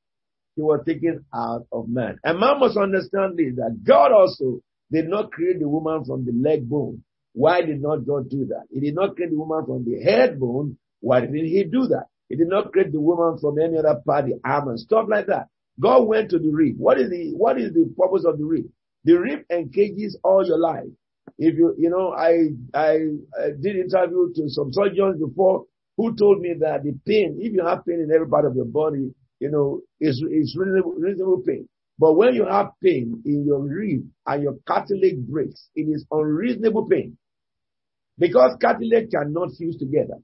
she 0.55 0.61
was 0.61 0.81
taken 0.85 1.25
out 1.33 1.67
of 1.71 1.87
man. 1.87 2.17
And 2.23 2.39
man 2.39 2.59
must 2.59 2.75
understand 2.75 3.37
this, 3.37 3.55
that 3.57 3.83
God 3.85 4.11
also 4.11 4.61
did 4.91 5.07
not 5.07 5.31
create 5.31 5.59
the 5.59 5.69
woman 5.69 6.05
from 6.05 6.25
the 6.25 6.31
leg 6.31 6.67
bone. 6.67 7.03
Why 7.33 7.61
did 7.61 7.81
not 7.81 8.05
God 8.07 8.29
do 8.29 8.45
that? 8.47 8.63
He 8.71 8.79
did 8.79 8.95
not 8.95 9.15
create 9.15 9.29
the 9.29 9.37
woman 9.37 9.65
from 9.65 9.85
the 9.85 10.01
head 10.01 10.39
bone. 10.39 10.77
Why 11.01 11.21
did 11.21 11.33
he 11.33 11.63
do 11.65 11.87
that? 11.87 12.05
He 12.29 12.35
did 12.35 12.47
not 12.47 12.71
create 12.71 12.91
the 12.91 12.99
woman 12.99 13.37
from 13.39 13.59
any 13.59 13.77
other 13.77 14.01
part, 14.05 14.25
the 14.25 14.39
arm 14.43 14.69
and 14.69 14.79
stuff 14.79 15.05
like 15.07 15.27
that. 15.27 15.47
God 15.79 16.07
went 16.07 16.31
to 16.31 16.39
the 16.39 16.49
rib. 16.49 16.75
What 16.77 16.99
is 16.99 17.09
the, 17.09 17.33
what 17.35 17.59
is 17.59 17.73
the 17.73 17.93
purpose 17.97 18.25
of 18.25 18.37
the 18.37 18.45
rib? 18.45 18.65
The 19.03 19.13
rib 19.13 19.39
engages 19.49 20.17
all 20.23 20.45
your 20.45 20.59
life. 20.59 20.87
If 21.37 21.55
you, 21.55 21.73
you 21.77 21.89
know, 21.89 22.13
I, 22.13 22.49
I, 22.73 22.97
I 23.39 23.49
did 23.59 23.75
interview 23.75 24.33
to 24.35 24.49
some 24.49 24.71
surgeons 24.71 25.19
before 25.19 25.65
who 25.97 26.15
told 26.15 26.39
me 26.39 26.53
that 26.59 26.83
the 26.83 26.93
pain, 27.05 27.37
if 27.39 27.53
you 27.53 27.65
have 27.65 27.85
pain 27.85 27.99
in 27.99 28.13
every 28.13 28.27
part 28.27 28.45
of 28.45 28.55
your 28.55 28.65
body, 28.65 29.13
you 29.39 29.49
know, 29.49 29.81
is, 29.99 30.23
is 30.31 30.55
reasonable, 30.57 30.93
reasonable 30.93 31.41
pain. 31.45 31.67
But 31.97 32.13
when 32.13 32.33
you 32.35 32.45
have 32.45 32.69
pain 32.83 33.21
in 33.25 33.45
your 33.45 33.61
rib 33.61 34.07
and 34.25 34.43
your 34.43 34.57
cartilage 34.67 35.19
breaks, 35.19 35.69
it 35.75 35.83
is 35.83 36.05
unreasonable 36.11 36.87
pain. 36.87 37.17
Because 38.17 38.55
cartilage 38.61 39.09
cannot 39.11 39.49
fuse 39.57 39.77
together. 39.77 40.17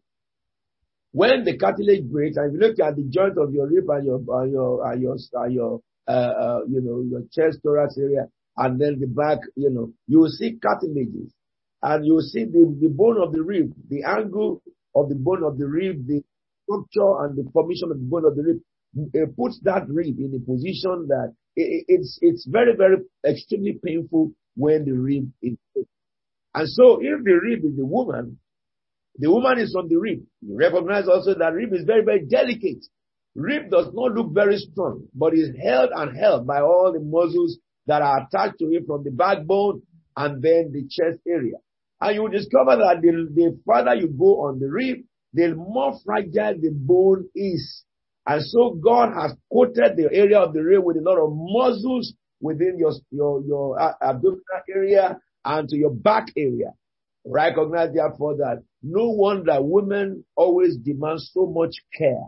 When 1.11 1.43
the 1.45 1.57
cartilage 1.57 2.03
breaks, 2.09 2.37
and 2.37 2.47
if 2.47 2.53
you 2.53 2.67
look 2.67 2.79
at 2.79 2.95
the 2.95 3.03
joint 3.03 3.37
of 3.37 3.53
your 3.53 3.67
rib 3.67 3.89
and 3.89 4.05
your, 4.05 4.41
and 4.41 4.51
your, 4.51 4.91
and 4.91 5.01
your, 5.01 5.17
and 5.33 5.53
your, 5.53 5.81
uh, 6.07 6.11
uh, 6.11 6.59
you 6.67 6.81
know, 6.81 7.01
your 7.01 7.23
chest, 7.31 7.59
thorax 7.63 7.97
area, 7.97 8.27
and 8.58 8.80
then 8.82 9.00
the 9.00 9.08
back, 9.08 9.39
you 9.56 9.70
know, 9.70 9.91
you 10.08 10.20
will 10.20 10.30
see 10.30 10.58
cartilages 10.60 11.32
and 11.84 12.06
you 12.06 12.15
will 12.15 12.22
see 12.22 12.43
the, 12.46 12.76
the 12.82 12.89
bone 12.89 13.22
of 13.22 13.32
the 13.32 13.41
rib, 13.41 13.72
the 13.89 14.04
angle 14.04 14.62
of 14.96 15.10
the 15.10 15.15
bone 15.15 15.43
of 15.43 15.58
the 15.58 15.67
rib, 15.67 16.08
the 16.08 16.24
structure 16.63 17.24
and 17.24 17.38
the 17.38 17.50
formation 17.52 17.91
of 17.91 18.00
the 18.00 18.06
bone 18.06 18.26
of 18.26 18.36
the 18.36 18.43
rib 18.43 18.58
uh, 18.98 19.28
puts 19.38 19.60
that 19.63 19.88
rib 19.88 20.17
in 20.20 20.34
a 20.36 20.52
position 20.52 21.08
that 21.08 21.34
it, 21.56 21.86
it's, 21.88 22.17
it's 22.22 22.48
very, 22.50 22.76
very 22.76 22.98
extremely 23.26 23.80
painful 23.84 24.32
when 24.56 24.86
the 24.86 24.91
rib 24.91 25.32
is. 25.41 25.56
And 26.56 26.67
so 26.67 27.00
if 27.00 27.24
the 27.24 27.39
rib 27.43 27.63
is 27.63 27.78
the 27.78 27.86
woman, 27.86 28.39
the 29.20 29.32
woman 29.32 29.60
is 29.60 29.76
on 29.78 29.88
the 29.88 29.98
rib. 29.98 30.24
You 30.41 30.58
recognize 30.58 31.08
also 31.08 31.36
that 31.36 31.54
rib 31.54 31.74
is 31.74 31.86
very, 31.86 32.04
very 32.04 32.26
delicate. 32.26 32.86
Rib 33.36 33.70
does 33.70 33.88
not 33.93 34.13
look 34.13 34.34
very 34.34 34.58
strong, 34.58 35.08
but 35.13 35.36
is 35.36 35.50
held 35.62 35.91
and 35.93 36.17
held 36.17 36.48
by 36.48 36.62
all 36.62 36.91
the 36.91 37.00
muscles 37.00 37.60
that 37.88 38.02
are 38.02 38.28
attached 38.28 38.60
to 38.60 38.65
it 38.65 38.86
from 38.86 39.04
the 39.04 39.12
backbone 39.12 39.82
and 40.15 40.41
then 40.41 40.71
the 40.71 40.84
chest 40.84 41.19
area. 41.28 41.58
And 42.00 42.15
you 42.15 42.30
discover 42.30 42.78
that 42.78 43.02
the, 43.02 43.28
the 43.34 43.60
further 43.65 43.95
you 43.95 44.08
go 44.08 44.47
on 44.47 44.60
the 44.60 44.67
rib, 44.67 45.00
the 45.34 45.56
more 45.56 45.97
fragile 46.06 46.60
the 46.60 46.71
bone 46.71 47.28
is. 47.36 47.84
And 48.26 48.43
so 48.43 48.78
God 48.84 49.13
has 49.13 49.34
coated 49.52 49.95
the 49.95 50.10
area 50.12 50.39
of 50.39 50.54
the 50.54 50.63
rib 50.63 50.84
with 50.84 50.97
a 50.97 51.02
lot 51.02 51.17
of 51.17 51.32
muscles 51.34 52.13
within 52.41 52.78
your, 52.78 52.91
your, 53.10 53.41
your 53.41 53.82
uh, 53.82 53.93
abdominal 54.02 54.41
area 54.73 55.17
and 55.45 55.67
to 55.69 55.78
your 55.78 55.91
back 55.91 56.28
area. 56.36 56.73
Recognize 57.26 57.93
therefore 57.93 58.38
that 58.38 58.63
no 58.84 59.10
wonder 59.10 59.58
women 59.60 60.23
always 60.36 60.78
demand 60.78 61.21
so 61.21 61.45
much 61.47 61.73
care. 61.97 62.26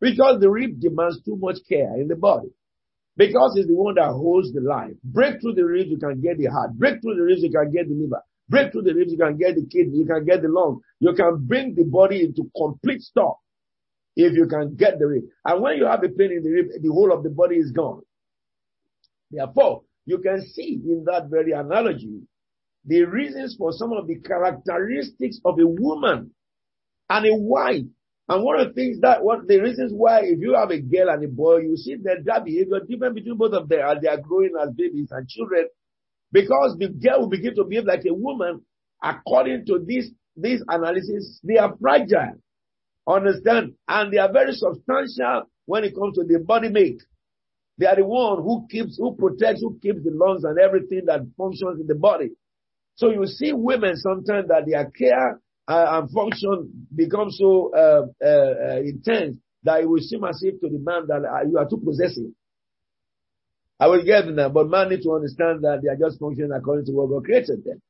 Because 0.00 0.40
the 0.40 0.50
rib 0.50 0.80
demands 0.80 1.22
too 1.24 1.36
much 1.36 1.56
care 1.68 1.98
in 2.00 2.08
the 2.08 2.16
body. 2.16 2.48
Because 3.18 3.54
it's 3.56 3.66
the 3.66 3.74
one 3.74 3.96
that 3.96 4.12
holds 4.12 4.52
the 4.52 4.60
life. 4.60 4.94
Break 5.02 5.42
through 5.42 5.54
the 5.54 5.64
ribs, 5.64 5.90
you 5.90 5.98
can 5.98 6.20
get 6.20 6.38
the 6.38 6.46
heart. 6.46 6.72
Break 6.74 7.02
through 7.02 7.16
the 7.16 7.22
ribs, 7.22 7.42
you 7.42 7.50
can 7.50 7.72
get 7.72 7.88
the 7.88 7.94
liver. 7.94 8.22
Break 8.48 8.70
through 8.70 8.82
the 8.82 8.94
ribs, 8.94 9.10
you 9.10 9.18
can 9.18 9.36
get 9.36 9.56
the 9.56 9.66
kidney, 9.66 9.98
you 9.98 10.06
can 10.06 10.24
get 10.24 10.40
the 10.40 10.48
lung. 10.48 10.80
You 11.00 11.12
can 11.14 11.44
bring 11.44 11.74
the 11.74 11.82
body 11.82 12.22
into 12.22 12.48
complete 12.56 13.02
stop 13.02 13.38
if 14.14 14.34
you 14.34 14.46
can 14.46 14.76
get 14.76 15.00
the 15.00 15.06
rib. 15.08 15.24
And 15.44 15.60
when 15.60 15.78
you 15.78 15.86
have 15.86 16.04
a 16.04 16.08
pain 16.08 16.30
in 16.30 16.44
the 16.44 16.50
rib, 16.50 16.66
the 16.80 16.92
whole 16.92 17.12
of 17.12 17.24
the 17.24 17.30
body 17.30 17.56
is 17.56 17.72
gone. 17.72 18.02
Therefore, 19.32 19.82
you 20.06 20.18
can 20.18 20.46
see 20.46 20.80
in 20.86 21.04
that 21.06 21.28
very 21.28 21.52
analogy 21.52 22.22
the 22.84 23.02
reasons 23.02 23.56
for 23.58 23.72
some 23.72 23.92
of 23.92 24.06
the 24.06 24.20
characteristics 24.20 25.40
of 25.44 25.58
a 25.58 25.66
woman 25.66 26.30
and 27.10 27.26
a 27.26 27.34
wife. 27.34 27.84
And 28.28 28.44
one 28.44 28.60
of 28.60 28.68
the 28.68 28.74
things 28.74 29.00
that 29.00 29.24
what 29.24 29.46
the 29.48 29.58
reasons 29.58 29.92
why 29.94 30.20
if 30.22 30.38
you 30.38 30.54
have 30.54 30.70
a 30.70 30.80
girl 30.80 31.08
and 31.08 31.24
a 31.24 31.28
boy, 31.28 31.58
you 31.58 31.76
see 31.76 31.96
that 32.04 32.24
that 32.26 32.44
behavior 32.44 32.80
different 32.86 33.14
between 33.14 33.38
both 33.38 33.54
of 33.54 33.68
them 33.68 33.80
as 33.80 34.02
they 34.02 34.08
are 34.08 34.20
growing 34.20 34.52
as 34.60 34.70
babies 34.74 35.08
and 35.10 35.26
children, 35.28 35.66
because 36.30 36.76
the 36.78 36.88
girl 36.88 37.20
will 37.20 37.28
begin 37.30 37.54
to 37.54 37.64
behave 37.64 37.86
like 37.86 38.04
a 38.06 38.12
woman 38.12 38.60
according 39.02 39.64
to 39.66 39.78
this 39.86 40.10
this 40.36 40.62
analysis. 40.68 41.40
They 41.42 41.56
are 41.56 41.74
fragile, 41.80 42.36
understand, 43.08 43.74
and 43.88 44.12
they 44.12 44.18
are 44.18 44.32
very 44.32 44.52
substantial 44.52 45.44
when 45.64 45.84
it 45.84 45.94
comes 45.94 46.16
to 46.16 46.24
the 46.24 46.38
body 46.38 46.68
make. 46.68 47.00
They 47.78 47.86
are 47.86 47.96
the 47.96 48.04
one 48.04 48.42
who 48.42 48.66
keeps, 48.70 48.98
who 48.98 49.14
protects, 49.16 49.62
who 49.62 49.78
keeps 49.80 50.02
the 50.02 50.10
lungs 50.10 50.44
and 50.44 50.58
everything 50.58 51.02
that 51.06 51.20
functions 51.38 51.80
in 51.80 51.86
the 51.86 51.94
body. 51.94 52.30
So 52.96 53.10
you 53.10 53.24
see 53.26 53.52
women 53.52 53.96
sometimes 53.96 54.48
that 54.48 54.66
their 54.66 54.90
care 54.90 55.40
uh, 55.68 56.00
and 56.00 56.10
function 56.10 56.86
become 56.94 57.30
so 57.30 57.70
uh, 57.74 58.06
uh, 58.24 58.28
uh, 58.28 58.80
intense 58.80 59.36
that 59.64 59.80
it 59.80 59.88
will 59.88 60.00
seem 60.00 60.24
as 60.24 60.42
if 60.42 60.58
to 60.60 60.68
the 60.68 60.78
man 60.78 61.06
that 61.06 61.22
uh, 61.24 61.46
you 61.46 61.58
are 61.58 61.68
too 61.68 61.76
possessive. 61.84 62.32
I 63.78 63.86
will 63.86 64.02
get 64.04 64.26
them, 64.26 64.52
but 64.52 64.68
man 64.68 64.88
need 64.88 65.02
to 65.02 65.12
understand 65.12 65.62
that 65.62 65.80
they 65.82 65.88
are 65.88 66.08
just 66.08 66.18
functioning 66.18 66.52
according 66.52 66.86
to 66.86 66.92
what 66.92 67.10
God 67.10 67.24
created 67.24 67.64
them. 67.64 67.80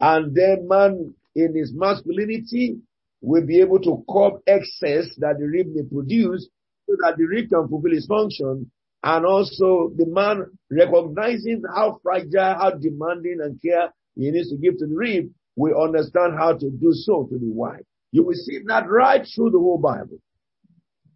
And 0.00 0.34
then 0.34 0.68
man 0.68 1.14
in 1.34 1.56
his 1.56 1.72
masculinity 1.74 2.76
will 3.20 3.44
be 3.44 3.60
able 3.60 3.80
to 3.80 4.04
curb 4.08 4.34
excess 4.46 5.14
that 5.18 5.38
the 5.38 5.46
rib 5.46 5.68
may 5.74 5.82
produce 5.82 6.48
so 6.86 6.96
that 7.02 7.16
the 7.16 7.24
rib 7.24 7.48
can 7.48 7.66
fulfill 7.68 7.96
its 7.96 8.06
function 8.06 8.70
and 9.02 9.26
also 9.26 9.90
the 9.96 10.06
man 10.06 10.44
recognizing 10.70 11.62
how 11.74 11.98
fragile, 12.02 12.54
how 12.54 12.70
demanding 12.70 13.38
and 13.42 13.60
care 13.62 13.92
he 14.14 14.30
needs 14.30 14.50
to 14.50 14.56
give 14.56 14.78
to 14.78 14.86
the 14.86 14.94
rib, 14.94 15.30
we 15.56 15.72
understand 15.72 16.34
how 16.38 16.52
to 16.52 16.70
do 16.70 16.92
so 16.92 17.26
to 17.30 17.38
the 17.38 17.50
wife. 17.50 17.82
You 18.12 18.24
will 18.24 18.34
see 18.34 18.60
that 18.66 18.88
right 18.88 19.26
through 19.34 19.50
the 19.50 19.58
whole 19.58 19.78
Bible. 19.78 20.18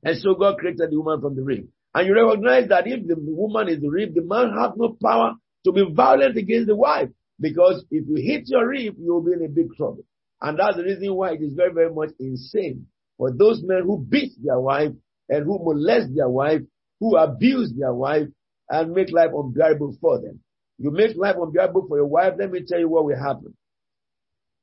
And 0.02 0.16
so 0.18 0.34
God 0.34 0.58
created 0.58 0.90
the 0.90 0.96
woman 1.00 1.20
from 1.20 1.36
the 1.36 1.42
rib. 1.42 1.68
And 1.94 2.06
you 2.06 2.14
recognize 2.14 2.68
that 2.68 2.86
if 2.86 3.06
the 3.06 3.16
woman 3.18 3.68
is 3.68 3.80
the 3.80 3.88
rib, 3.90 4.14
the 4.14 4.22
man 4.22 4.52
has 4.56 4.72
no 4.76 4.96
power 5.02 5.34
to 5.64 5.72
be 5.72 5.84
violent 5.92 6.36
against 6.36 6.68
the 6.68 6.76
wife. 6.76 7.08
Because 7.40 7.84
if 7.90 8.04
you 8.08 8.16
hit 8.16 8.48
your 8.48 8.68
rib, 8.68 8.96
you'll 8.98 9.22
be 9.22 9.32
in 9.32 9.44
a 9.44 9.48
big 9.48 9.74
trouble. 9.76 10.04
And 10.40 10.58
that's 10.58 10.76
the 10.76 10.84
reason 10.84 11.14
why 11.14 11.32
it 11.32 11.42
is 11.42 11.54
very, 11.54 11.72
very 11.72 11.92
much 11.92 12.10
insane 12.20 12.86
for 13.16 13.32
those 13.32 13.62
men 13.64 13.82
who 13.84 13.98
beat 13.98 14.32
their 14.42 14.60
wife 14.60 14.92
and 15.28 15.44
who 15.44 15.58
molest 15.58 16.14
their 16.14 16.28
wife, 16.28 16.60
who 17.00 17.16
abuse 17.16 17.72
their 17.76 17.92
wife 17.92 18.28
and 18.70 18.92
make 18.92 19.10
life 19.12 19.30
unbearable 19.34 19.96
for 20.00 20.20
them. 20.20 20.40
You 20.78 20.92
make 20.92 21.16
life 21.16 21.36
unbearable 21.40 21.86
for 21.88 21.96
your 21.96 22.06
wife. 22.06 22.34
Let 22.38 22.52
me 22.52 22.62
tell 22.66 22.78
you 22.78 22.88
what 22.88 23.04
will 23.04 23.18
happen. 23.18 23.54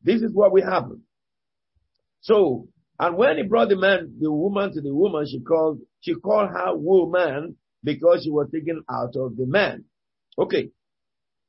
This 0.05 0.21
is 0.21 0.31
what 0.31 0.51
will 0.51 0.63
happen. 0.63 1.01
So, 2.21 2.67
and 2.99 3.17
when 3.17 3.37
he 3.37 3.43
brought 3.43 3.69
the 3.69 3.75
man, 3.75 4.15
the 4.21 4.31
woman 4.31 4.71
to 4.73 4.81
the 4.81 4.93
woman, 4.93 5.25
she 5.27 5.39
called, 5.39 5.79
she 5.99 6.13
called 6.13 6.49
her 6.49 6.75
woman 6.75 7.57
because 7.83 8.21
she 8.23 8.29
was 8.29 8.47
taken 8.53 8.83
out 8.89 9.15
of 9.15 9.35
the 9.35 9.47
man. 9.47 9.85
Okay. 10.37 10.69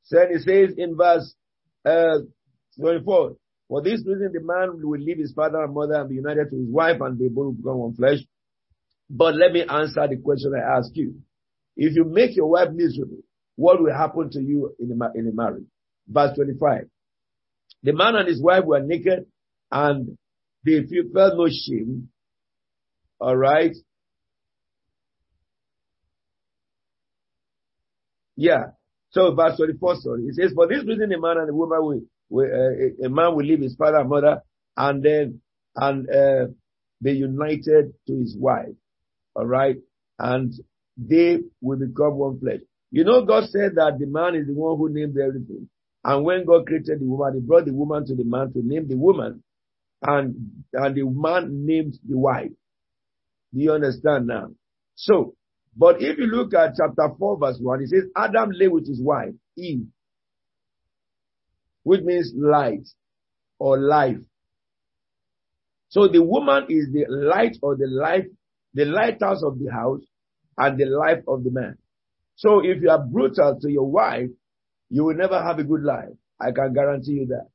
So 0.05 0.19
it 0.21 0.40
says 0.42 0.75
in 0.79 0.97
verse, 0.97 1.35
uh, 1.85 2.21
24, 2.81 3.37
for 3.69 3.83
this 3.83 4.03
reason 4.07 4.31
the 4.33 4.40
man 4.40 4.81
will 4.83 5.01
leave 5.01 5.19
his 5.19 5.33
father 5.35 5.62
and 5.62 5.75
mother 5.75 5.95
and 5.95 6.09
be 6.09 6.14
united 6.14 6.51
to 6.51 6.57
his 6.57 6.71
wife 6.71 7.01
and 7.01 7.19
they 7.19 7.29
both 7.29 7.59
become 7.59 7.77
one 7.79 7.95
flesh. 7.95 8.19
But 9.11 9.35
let 9.37 9.53
me 9.53 9.64
answer 9.69 10.09
the 10.09 10.16
question 10.16 10.53
I 10.55 10.79
asked 10.79 10.97
you. 10.97 11.16
If 11.77 11.95
you 11.95 12.05
make 12.05 12.35
your 12.37 12.49
wife 12.49 12.71
miserable, 12.73 13.19
what 13.57 13.83
will 13.83 13.95
happen 13.95 14.31
to 14.31 14.40
you 14.40 14.75
in 14.81 14.99
a, 14.99 15.19
in 15.19 15.29
a 15.29 15.33
marriage. 15.33 15.66
Verse 16.09 16.35
25. 16.37 16.88
The 17.87 17.92
man 17.92 18.16
and 18.16 18.27
his 18.29 18.42
wife 18.42 18.64
were 18.64 18.81
naked 18.81 19.27
and 19.70 20.18
they 20.64 20.81
felt 21.14 21.37
no 21.37 21.46
shame. 21.49 22.09
Alright. 23.20 23.77
Yeah. 28.35 28.70
So 29.11 29.33
verse 29.37 29.57
24, 29.57 29.96
sorry. 30.01 30.22
It 30.25 30.35
says, 30.35 30.53
for 30.53 30.66
this 30.66 30.85
reason 30.85 31.12
a 31.12 31.20
man 31.20 31.37
and 31.38 31.49
a 31.49 31.55
woman 31.55 31.79
will, 31.81 32.01
will 32.29 32.46
uh, 32.46 33.07
a 33.07 33.09
man 33.09 33.37
will 33.37 33.46
leave 33.46 33.61
his 33.61 33.77
father 33.77 33.99
and 33.99 34.09
mother 34.09 34.40
and 34.77 35.03
then, 35.05 35.40
and, 35.77 36.11
uh, 36.11 36.46
be 37.01 37.12
united 37.12 37.92
to 38.09 38.18
his 38.18 38.37
wife. 38.37 38.75
Alright. 39.37 39.77
And 40.18 40.53
they 40.96 41.38
will 41.61 41.79
become 41.79 42.16
one 42.16 42.40
flesh. 42.40 42.62
You 42.90 43.05
know, 43.05 43.25
God 43.25 43.44
said 43.44 43.77
that 43.77 43.99
the 44.01 44.07
man 44.07 44.35
is 44.35 44.49
the 44.49 44.55
one 44.55 44.77
who 44.77 44.88
named 44.92 45.16
everything. 45.16 45.68
And 46.07 46.25
when 46.25 46.45
God 46.45 46.66
created 46.66 47.01
the 47.01 47.05
woman, 47.05 47.35
he 47.35 47.40
brought 47.40 47.64
the 47.64 47.75
woman 47.75 48.07
to 48.07 48.14
the 48.14 48.23
man 48.23 48.53
to 48.53 48.62
name 48.62 48.87
the 48.87 48.97
woman. 48.97 49.42
And, 50.01 50.62
and 50.73 50.95
the 50.95 51.03
man 51.05 51.66
named 51.66 51.99
the 52.09 52.16
wife. 52.16 52.53
Do 53.53 53.61
you 53.61 53.73
understand 53.73 54.29
now? 54.29 54.51
So, 54.95 55.35
but 55.77 56.01
if 56.01 56.16
you 56.19 56.27
look 56.27 56.55
at 56.55 56.75
chapter 56.77 57.12
4 57.19 57.38
verse 57.40 57.59
1, 57.61 57.83
it 57.83 57.88
says 57.88 58.05
Adam 58.16 58.51
lay 58.53 58.69
with 58.69 58.87
his 58.87 59.03
wife, 59.03 59.33
Eve, 59.59 59.87
which 61.83 62.03
means 62.03 62.33
light 62.37 62.87
or 63.59 63.77
life. 63.77 64.19
So 65.88 66.07
the 66.07 66.23
woman 66.23 66.66
is 66.69 66.87
the 66.92 67.07
light 67.09 67.57
or 67.62 67.75
the 67.77 67.88
life, 67.88 68.27
the 68.75 68.85
lighthouse 68.85 69.42
of 69.42 69.59
the 69.59 69.73
house 69.73 70.03
and 70.57 70.79
the 70.79 70.87
life 70.87 71.25
of 71.27 71.42
the 71.42 71.51
man. 71.51 71.79
So 72.37 72.61
if 72.64 72.81
you 72.81 72.90
are 72.90 73.03
brutal 73.05 73.59
to 73.61 73.69
your 73.69 73.90
wife, 73.90 74.29
you 74.90 75.05
will 75.05 75.16
never 75.16 75.40
have 75.42 75.59
a 75.59 75.64
good 75.64 75.83
life. 75.83 76.14
I 76.40 76.53
can 76.53 76.72
guarantee 76.75 77.12
you 77.12 77.27
that. 77.27 77.49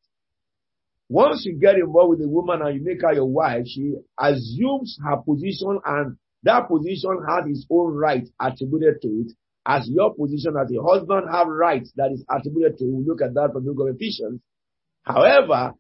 Once 1.09 1.43
you 1.45 1.59
get 1.59 1.75
involved 1.75 2.11
with 2.11 2.25
a 2.25 2.29
woman 2.29 2.61
and 2.61 2.75
you 2.79 2.83
make 2.85 3.01
her 3.01 3.13
your 3.13 3.25
wife, 3.25 3.65
she 3.67 3.95
assumes 4.19 4.97
her 5.03 5.17
position 5.17 5.79
and 5.85 6.17
that 6.43 6.67
position 6.67 7.19
has 7.27 7.45
its 7.47 7.65
own 7.69 7.93
right 7.93 8.27
attributed 8.39 9.01
to 9.01 9.07
it 9.07 9.31
as 9.67 9.87
your 9.89 10.13
position 10.15 10.55
as 10.59 10.71
a 10.71 10.81
husband 10.81 11.27
have 11.31 11.47
rights 11.47 11.91
that 11.95 12.11
is 12.11 12.23
attributed 12.29 12.77
to 12.79 12.85
you. 12.85 13.03
Look 13.05 13.21
at 13.21 13.33
that 13.35 13.49
from 13.53 13.65
the 13.65 13.73
book 13.73 13.89
of 13.89 13.95
Ephesians. 13.95 14.41
However, 15.03 15.73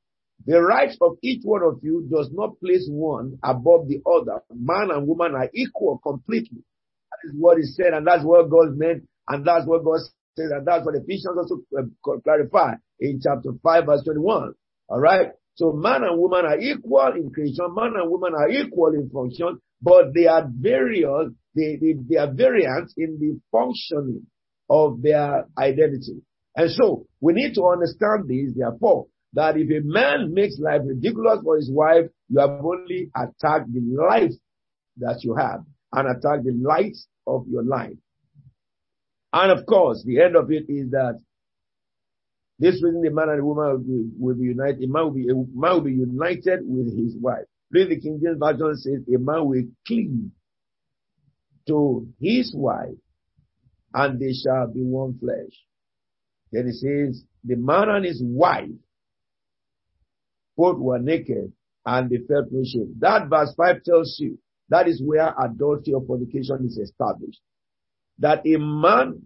the 0.45 0.61
rights 0.61 0.97
of 1.01 1.17
each 1.21 1.41
one 1.43 1.63
of 1.63 1.79
you 1.83 2.07
does 2.11 2.29
not 2.33 2.59
place 2.59 2.87
one 2.89 3.37
above 3.43 3.87
the 3.87 4.01
other. 4.05 4.41
Man 4.53 4.89
and 4.91 5.07
woman 5.07 5.33
are 5.35 5.49
equal 5.53 5.99
completely 5.99 6.63
That 7.11 7.29
is 7.29 7.35
what 7.37 7.57
is 7.59 7.75
said, 7.75 7.93
and 7.93 8.05
that's 8.05 8.23
what 8.23 8.49
God 8.49 8.75
meant, 8.77 9.07
and 9.27 9.45
that's 9.45 9.65
what 9.65 9.83
God 9.83 9.99
said, 10.37 10.51
and 10.51 10.65
that's 10.65 10.85
what 10.85 10.95
Ephesians 10.95 11.37
also 11.37 11.61
uh, 11.77 12.19
clarify 12.23 12.73
in 12.99 13.19
chapter 13.23 13.51
5 13.63 13.85
verse 13.85 14.03
21. 14.03 14.53
Alright? 14.89 15.31
So 15.55 15.73
man 15.73 16.03
and 16.03 16.19
woman 16.19 16.45
are 16.45 16.59
equal 16.59 17.11
in 17.15 17.31
creation, 17.31 17.65
man 17.75 17.93
and 17.95 18.09
woman 18.09 18.33
are 18.35 18.49
equal 18.49 18.93
in 18.93 19.09
function, 19.09 19.59
but 19.81 20.13
they 20.13 20.27
are 20.27 20.47
various, 20.49 21.31
they, 21.55 21.77
they, 21.81 21.95
they 22.09 22.17
are 22.17 22.31
variant 22.31 22.91
in 22.97 23.17
the 23.19 23.39
functioning 23.51 24.25
of 24.69 25.01
their 25.01 25.45
identity. 25.57 26.21
And 26.55 26.69
so, 26.71 27.05
we 27.19 27.33
need 27.33 27.53
to 27.55 27.65
understand 27.65 28.27
this, 28.27 28.53
therefore, 28.55 29.07
that 29.33 29.55
if 29.57 29.69
a 29.69 29.85
man 29.85 30.33
makes 30.33 30.59
life 30.59 30.81
ridiculous 30.85 31.39
for 31.43 31.55
his 31.55 31.69
wife, 31.71 32.05
you 32.29 32.39
have 32.39 32.61
only 32.63 33.09
attacked 33.15 33.71
the 33.73 33.81
life 33.81 34.31
that 34.97 35.23
you 35.23 35.35
have 35.35 35.61
and 35.93 36.07
attacked 36.09 36.43
the 36.43 36.53
light 36.53 36.95
of 37.25 37.45
your 37.49 37.63
life. 37.63 37.95
And 39.33 39.51
of 39.57 39.65
course, 39.65 40.03
the 40.05 40.21
end 40.21 40.35
of 40.35 40.51
it 40.51 40.65
is 40.69 40.91
that 40.91 41.19
this 42.59 42.75
reason 42.83 43.01
the 43.01 43.09
man 43.09 43.29
and 43.29 43.39
the 43.39 43.45
woman 43.45 44.13
will 44.19 44.35
be, 44.35 44.43
united. 44.45 44.83
A 44.83 44.87
man 44.87 45.05
will 45.05 45.11
be, 45.11 45.27
a 45.29 45.33
man 45.35 45.73
will 45.73 45.81
be 45.81 45.93
united 45.93 46.59
with 46.63 46.95
his 46.95 47.15
wife. 47.19 47.45
Read 47.71 47.89
the 47.89 47.99
King 47.99 48.19
James 48.23 48.37
Version 48.39 48.75
says 48.75 49.01
a 49.07 49.17
man 49.17 49.45
will 49.47 49.63
cleave 49.87 50.29
to 51.67 52.07
his 52.19 52.53
wife 52.55 52.97
and 53.93 54.19
they 54.19 54.33
shall 54.33 54.67
be 54.67 54.81
one 54.81 55.17
flesh. 55.19 55.53
Then 56.51 56.67
it 56.67 56.73
says 56.75 57.23
the 57.43 57.55
man 57.55 57.89
and 57.89 58.05
his 58.05 58.21
wife 58.23 58.69
both 60.57 60.77
were 60.77 60.99
naked 60.99 61.51
and 61.85 62.09
they 62.09 62.17
felt 62.27 62.47
no 62.51 62.63
shame. 62.63 62.93
That 62.99 63.29
verse 63.29 63.53
5 63.55 63.83
tells 63.83 64.17
you 64.19 64.37
that 64.69 64.87
is 64.87 65.01
where 65.03 65.33
adultery 65.43 65.93
or 65.93 66.05
fornication 66.05 66.65
is 66.65 66.77
established. 66.77 67.39
That 68.21 68.45
a 68.45 68.57
man 68.57 69.21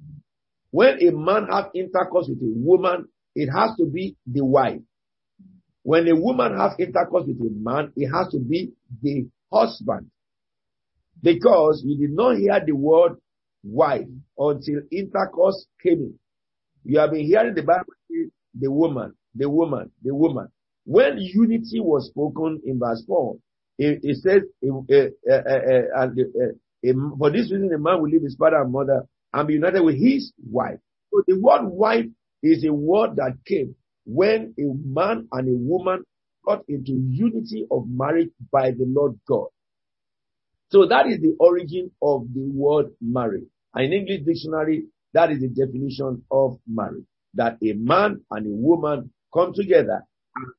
When 0.76 1.02
a 1.02 1.12
man 1.12 1.48
has 1.50 1.68
intercourse 1.74 2.28
with 2.28 2.42
a 2.42 2.52
woman, 2.54 3.08
it 3.34 3.48
has 3.48 3.78
to 3.78 3.86
be 3.86 4.18
the 4.28 4.44
wife. 4.44 4.82
When 5.84 6.06
a 6.10 6.16
woman 6.18 6.58
has 6.58 6.74
intercourse 6.78 7.26
with 7.28 7.40
a 7.40 7.50
man, 7.50 7.94
it 7.96 8.08
has 8.10 8.30
to 8.34 8.40
be 8.40 8.74
the 9.02 9.30
husband. 9.54 10.12
Because 11.24 11.82
you 11.86 11.98
did 11.98 12.14
not 12.14 12.36
hear 12.36 12.60
the 12.66 12.74
word 12.74 13.14
wife 13.64 14.08
until 14.38 14.82
intercourse 14.92 15.66
came 15.82 16.00
in. 16.00 16.20
You 16.84 17.00
have 17.00 17.12
been 17.12 17.24
hearing 17.26 17.56
the 17.56 17.64
Bible 17.64 17.94
say 18.12 18.30
the 18.60 18.70
woman, 18.70 19.14
the 19.34 19.50
woman, 19.50 19.92
the 20.04 20.14
woman. 20.14 20.50
When 20.84 21.20
unity 21.20 21.80
was 21.80 22.08
spoken 22.08 22.62
in 22.66 22.80
verse 22.80 23.02
4, 23.08 23.38
it, 23.78 24.02
it 24.04 24.18
says, 24.18 24.42
uh, 24.62 25.32
uh, 25.32 26.04
uh, 26.04 26.08
for 27.18 27.32
this 27.32 27.52
reason, 27.52 27.72
a 27.74 27.78
man 27.80 28.02
will 28.02 28.10
leave 28.10 28.24
his 28.24 28.36
father 28.36 28.62
and 28.62 28.72
mother 28.72 29.08
and 29.34 29.48
be 29.48 29.54
united 29.56 29.82
with 29.82 29.96
his 29.96 30.32
wife. 30.50 30.80
So 31.12 31.24
the 31.28 31.40
word 31.40 31.66
wife 31.66 32.06
is 32.44 32.64
a 32.66 32.74
word 32.74 33.16
that 33.18 33.38
came 33.46 33.76
when 34.06 34.54
a 34.60 34.64
man 34.86 35.28
and 35.32 35.50
a 35.50 35.58
woman 35.58 36.04
got 36.46 36.62
into 36.68 36.92
unity 36.92 37.66
of 37.72 37.86
marriage 37.90 38.30
by 38.52 38.72
the 38.72 38.86
Lord 38.88 39.20
God. 39.28 39.48
So 40.70 40.86
that 40.88 41.08
is 41.08 41.22
the 41.22 41.36
origin 41.40 41.92
of 42.02 42.28
the 42.34 42.42
word 42.42 42.88
marriage. 43.02 43.46
In 43.76 43.94
English 43.94 44.22
dictionary, 44.26 44.86
that 45.14 45.32
is 45.32 45.40
the 45.40 45.48
definition 45.48 46.24
of 46.32 46.60
marriage. 46.68 47.06
That 47.34 47.58
a 47.64 47.74
man 47.74 48.22
and 48.32 48.46
a 48.46 48.56
woman 48.56 49.12
come 49.34 49.54
together 49.54 50.04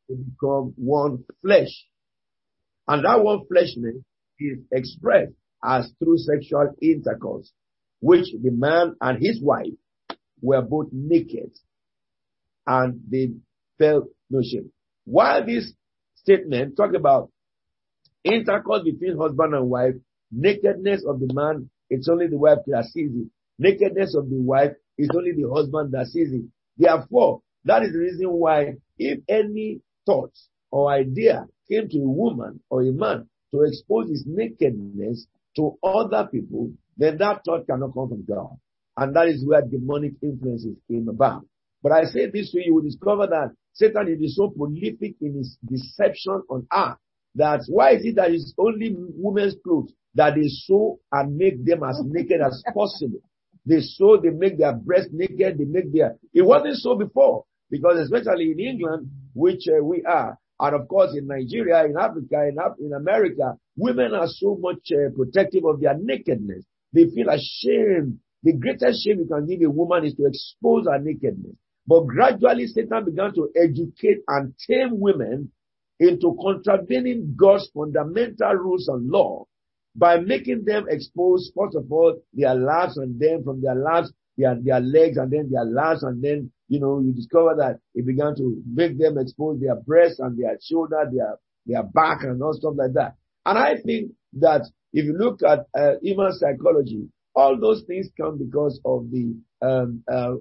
and 0.09 0.27
become 0.31 0.75
one 0.77 1.25
flesh. 1.43 1.87
And 2.89 3.05
that 3.05 3.23
one 3.23 3.47
fleshness 3.47 3.97
is 4.39 4.59
expressed 4.73 5.33
as 5.65 5.91
through 5.99 6.19
sexual 6.19 6.75
intercourse, 6.81 7.53
which 8.01 8.27
the 8.43 8.51
man 8.51 8.95
and 9.01 9.19
his 9.23 9.41
wife 9.43 9.73
were 10.41 10.63
both 10.63 10.89
naked 10.93 11.51
and 12.67 13.01
they 13.09 13.31
felt 13.79 14.05
no 14.31 14.41
shame. 14.43 14.71
While 15.05 15.47
this 15.47 15.73
statement 16.17 16.77
talk 16.77 16.95
about 16.95 17.31
intercourse 18.25 18.83
between 18.85 19.17
husband 19.19 19.55
and 19.55 19.69
wife, 19.71 19.95
nakedness 20.33 21.05
of 21.07 21.21
the 21.21 21.33
man, 21.33 21.71
it's 21.89 22.09
only 22.09 22.27
the 22.27 22.39
wife 22.39 22.59
that 22.67 22.85
sees 22.87 23.11
it. 23.15 23.29
Nakedness 23.59 24.15
of 24.15 24.29
the 24.29 24.41
wife 24.41 24.73
is 24.99 25.09
only 25.15 25.33
the 25.33 25.49
husband 25.53 25.93
that 25.93 26.07
sees 26.07 26.33
it. 26.33 26.45
Therefore, 26.77 27.43
that 27.65 27.83
is 27.83 27.93
the 27.93 27.99
reason 27.99 28.31
why 28.31 28.75
if 28.99 29.21
any 29.29 29.81
thought 30.05 30.33
or 30.71 30.91
idea 30.91 31.47
came 31.71 31.89
to 31.89 31.99
a 31.99 32.09
woman 32.09 32.61
or 32.71 32.83
a 32.83 32.93
man 32.93 33.29
to 33.53 33.63
expose 33.63 34.09
his 34.11 34.25
nakedness 34.27 35.27
to 35.57 35.77
other 35.83 36.29
people, 36.31 36.73
then 36.97 37.19
that 37.19 37.43
thought 37.45 37.67
cannot 37.67 37.95
come 37.95 38.09
from 38.09 38.25
God. 38.29 38.57
And 38.97 39.15
that 39.15 39.29
is 39.29 39.45
where 39.47 39.63
demonic 39.63 40.13
influences 40.23 40.77
came 40.89 41.09
about. 41.09 41.45
But 41.83 41.93
I 41.93 42.05
say 42.05 42.31
this 42.31 42.51
to 42.53 42.59
you 42.59 42.65
you 42.67 42.75
will 42.75 42.83
discover 42.83 43.27
that 43.27 43.51
Satan 43.75 44.09
is 44.09 44.37
so 44.37 44.49
prolific 44.51 45.17
in 45.21 45.37
his 45.37 45.59
deception 45.65 46.43
on 46.49 46.67
earth 46.73 46.97
that 47.35 47.61
why 47.69 47.93
is 47.93 48.05
it 48.05 48.17
that 48.17 48.31
it's 48.31 48.55
only 48.59 48.95
women's 48.97 49.55
clothes 49.63 49.93
that 50.15 50.35
they 50.35 50.49
sew 50.49 50.99
and 51.13 51.37
make 51.37 51.65
them 51.65 51.83
as 51.85 52.01
naked 52.05 52.41
as 52.41 52.63
possible? 52.73 53.21
They 53.67 53.81
sew, 53.81 54.17
they 54.17 54.31
make 54.31 54.59
their 54.59 54.73
breast 54.73 55.09
naked, 55.13 55.59
they 55.59 55.65
make 55.65 55.93
their, 55.93 56.17
it 56.33 56.43
wasn't 56.43 56.77
so 56.77 56.97
before 56.97 57.45
because 57.71 57.99
especially 57.99 58.53
in 58.53 58.61
England, 58.61 59.11
which 59.35 59.69
uh, 59.69 59.83
we 59.83 60.03
are, 60.05 60.39
and 60.59 60.75
of 60.75 60.89
course 60.89 61.15
in 61.17 61.27
Nigeria, 61.27 61.85
in 61.85 61.97
Africa, 61.99 62.49
in, 62.49 62.57
in 62.85 62.93
America, 62.93 63.55
women 63.77 64.15
are 64.15 64.29
so 64.29 64.57
much 64.61 64.91
uh, 64.93 65.11
protective 65.15 65.65
of 65.65 65.81
their 65.81 65.97
nakedness. 65.99 66.65
They 66.93 67.07
feel 67.07 67.29
ashamed. 67.29 68.19
The 68.43 68.53
greatest 68.53 69.05
shame 69.05 69.19
you 69.19 69.27
can 69.27 69.47
give 69.47 69.63
a 69.63 69.71
woman 69.71 70.05
is 70.05 70.15
to 70.15 70.27
expose 70.27 70.87
her 70.87 70.99
nakedness. 70.99 71.57
But 71.87 72.07
gradually 72.07 72.67
Satan 72.67 73.05
began 73.05 73.35
to 73.35 73.51
educate 73.57 74.19
and 74.29 74.55
tame 74.67 74.99
women 74.99 75.53
into 75.99 76.37
contravening 76.41 77.35
God's 77.39 77.71
fundamental 77.75 78.53
rules 78.55 78.89
and 78.89 79.09
law 79.09 79.47
by 79.95 80.19
making 80.19 80.65
them 80.65 80.87
expose, 80.89 81.51
first 81.57 81.77
of 81.77 81.91
all, 81.91 82.21
their 82.35 82.55
laps 82.55 82.99
and 82.99 83.19
then 83.19 83.43
from 83.45 83.63
their 83.63 83.75
laps, 83.75 84.13
their, 84.37 84.57
their 84.63 84.81
legs 84.81 85.17
and 85.17 85.33
then 85.33 85.49
their 85.51 85.65
laps 85.65 86.03
and 86.03 86.23
then, 86.23 86.51
you 86.69 86.81
know, 86.81 87.01
you 87.01 87.13
discover 87.13 87.55
that 87.59 87.79
it 87.95 88.07
began 88.07 88.35
to 88.37 88.63
make 88.67 88.99
them 88.99 89.19
expose 89.19 89.61
their 89.61 89.77
breasts 89.77 90.19
and 90.19 90.39
their 90.39 90.59
shoulder, 90.63 91.09
their, 91.13 91.37
their 91.67 91.83
back 91.83 92.23
and 92.23 92.43
all 92.43 92.53
stuff 92.53 92.75
like 92.77 92.93
that. 92.95 93.15
And 93.45 93.59
I 93.59 93.77
think 93.77 94.13
that 94.35 94.63
if 94.93 95.05
you 95.05 95.17
look 95.17 95.41
at 95.43 95.67
uh, 95.79 95.95
human 96.03 96.33
psychology, 96.33 97.09
all 97.35 97.59
those 97.61 97.83
things 97.87 98.09
come 98.19 98.39
because 98.39 98.81
of 98.85 99.11
the 99.11 99.37
um, 99.63 100.03
uh, 100.11 100.35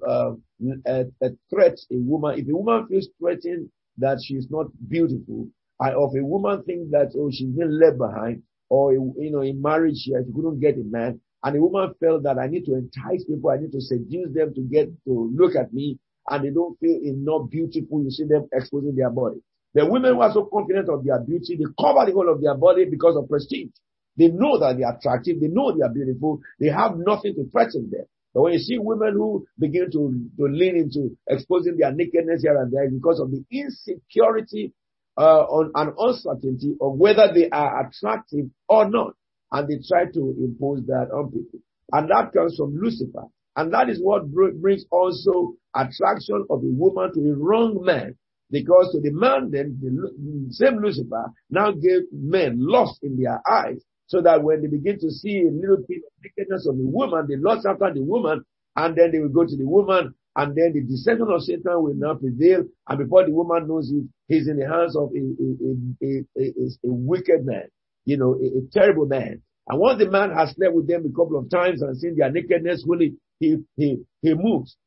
uh, 0.88 1.29
threat 1.49 1.77
a 1.91 1.97
woman. 1.97 2.39
If 2.39 2.47
a 2.49 2.55
woman 2.55 2.88
feels 2.88 3.09
threatened 3.19 3.69
that 3.97 4.19
she's 4.23 4.47
not 4.49 4.67
beautiful, 4.88 5.49
or 5.79 6.09
if 6.15 6.21
a 6.21 6.25
woman 6.25 6.63
thinks 6.63 6.91
that 6.91 7.11
oh 7.17 7.29
she's 7.31 7.49
been 7.49 7.79
left 7.79 7.97
behind, 7.97 8.43
or 8.69 8.93
you 8.93 9.13
know 9.31 9.41
in 9.41 9.61
marriage 9.61 9.97
she 9.97 10.13
couldn't 10.13 10.59
get 10.59 10.75
a 10.77 10.83
man, 10.83 11.19
and 11.43 11.55
a 11.55 11.61
woman 11.61 11.93
felt 11.99 12.23
that 12.23 12.39
I 12.39 12.47
need 12.47 12.65
to 12.65 12.75
entice 12.75 13.25
people, 13.25 13.49
I 13.49 13.57
need 13.57 13.71
to 13.73 13.81
seduce 13.81 14.33
them 14.33 14.53
to 14.55 14.61
get 14.61 14.88
to 15.05 15.31
look 15.35 15.55
at 15.55 15.73
me, 15.73 15.99
and 16.29 16.45
they 16.45 16.51
don't 16.51 16.79
feel 16.79 16.99
enough 17.03 17.49
beautiful. 17.51 18.03
You 18.03 18.11
see 18.11 18.25
them 18.25 18.47
exposing 18.53 18.95
their 18.95 19.11
body. 19.11 19.41
The 19.75 19.85
women 19.85 20.15
who 20.15 20.21
are 20.21 20.33
so 20.33 20.45
confident 20.51 20.89
of 20.89 21.05
their 21.05 21.19
beauty, 21.19 21.57
they 21.57 21.65
cover 21.79 22.05
the 22.05 22.13
whole 22.13 22.31
of 22.31 22.41
their 22.41 22.55
body 22.55 22.85
because 22.85 23.17
of 23.17 23.29
prestige. 23.29 23.71
They 24.17 24.29
know 24.29 24.59
that 24.59 24.77
they 24.77 24.83
are 24.83 24.97
attractive. 24.97 25.39
They 25.41 25.47
know 25.49 25.73
they 25.75 25.83
are 25.83 25.93
beautiful. 25.93 26.41
They 26.59 26.69
have 26.69 26.93
nothing 26.97 27.35
to 27.35 27.49
threaten 27.51 27.89
them. 27.91 28.05
But 28.33 28.43
when 28.43 28.53
you 28.53 28.59
see 28.59 28.77
women 28.79 29.13
who 29.13 29.47
begin 29.59 29.91
to, 29.91 30.29
to 30.39 30.45
lean 30.51 30.77
into 30.77 31.17
exposing 31.29 31.77
their 31.77 31.93
nakedness 31.93 32.43
here 32.43 32.57
and 32.57 32.71
there 32.71 32.89
because 32.89 33.19
of 33.19 33.31
the 33.31 33.43
insecurity 33.51 34.73
uh, 35.17 35.43
on, 35.45 35.71
and 35.75 35.93
uncertainty 35.97 36.75
of 36.81 36.97
whether 36.97 37.31
they 37.33 37.49
are 37.49 37.88
attractive 37.88 38.47
or 38.69 38.89
not. 38.89 39.13
And 39.51 39.67
they 39.69 39.79
try 39.88 40.05
to 40.05 40.35
impose 40.39 40.85
that 40.88 41.09
on 41.13 41.31
people. 41.31 41.59
And 41.93 42.09
that 42.09 42.33
comes 42.33 42.57
from 42.57 42.75
Lucifer. 42.75 43.25
And 43.55 43.73
that 43.73 43.89
is 43.89 43.99
what 44.01 44.31
brings 44.31 44.85
also 44.91 45.55
attraction 45.75 46.45
of 46.49 46.59
a 46.63 46.67
woman 46.67 47.13
to 47.13 47.19
a 47.31 47.35
wrong 47.35 47.83
man. 47.83 48.15
Because 48.51 48.91
to 48.91 49.01
the 49.01 49.11
man 49.11 49.49
then, 49.51 49.77
the 49.81 50.53
same 50.53 50.77
Lucifer 50.77 51.25
now 51.49 51.71
gave 51.71 52.03
men 52.11 52.57
lust 52.59 52.99
in 53.03 53.17
their 53.21 53.41
eyes 53.49 53.83
so 54.07 54.21
that 54.21 54.43
when 54.43 54.61
they 54.61 54.67
begin 54.67 54.99
to 54.99 55.09
see 55.09 55.41
a 55.47 55.51
little 55.51 55.83
bit 55.88 55.97
of 56.05 56.13
nakedness 56.23 56.67
of 56.67 56.77
the 56.77 56.83
woman, 56.85 57.25
they 57.27 57.38
lust 57.38 57.65
after 57.65 57.91
the 57.93 58.03
woman, 58.03 58.43
and 58.75 58.95
then 58.95 59.11
they 59.11 59.19
will 59.19 59.29
go 59.29 59.45
to 59.45 59.55
the 59.57 59.65
woman, 59.65 60.13
and 60.35 60.55
then 60.55 60.73
the 60.73 60.81
deception 60.81 61.27
of 61.29 61.41
Satan 61.41 61.81
will 61.81 61.95
now 61.95 62.13
prevail, 62.15 62.65
and 62.88 62.99
before 62.99 63.25
the 63.25 63.31
woman 63.31 63.67
knows 63.67 63.89
it, 63.91 64.03
he's 64.27 64.47
in 64.47 64.57
the 64.57 64.67
hands 64.67 64.95
of 64.95 65.09
a, 65.15 66.05
a, 66.05 66.23
a, 66.38 66.65
a 66.88 66.93
wicked 66.93 67.45
man, 67.45 67.63
you 68.05 68.17
know, 68.17 68.35
a, 68.35 68.61
terrible 68.71 69.05
man. 69.07 69.41
And 69.67 69.79
once 69.79 69.97
the 69.97 70.09
man 70.11 70.31
has 70.31 70.51
slept 70.51 70.75
with 70.75 70.88
them 70.88 71.05
a 71.05 71.09
couple 71.15 71.38
of 71.39 71.49
times 71.49 71.81
and 71.81 71.97
seen 71.97 72.15
their 72.17 72.31
nakedness, 72.31 72.83
fully, 72.83 73.15
he, 73.39 73.57
he, 73.75 73.97
he 74.21 74.33
moves. 74.35 74.77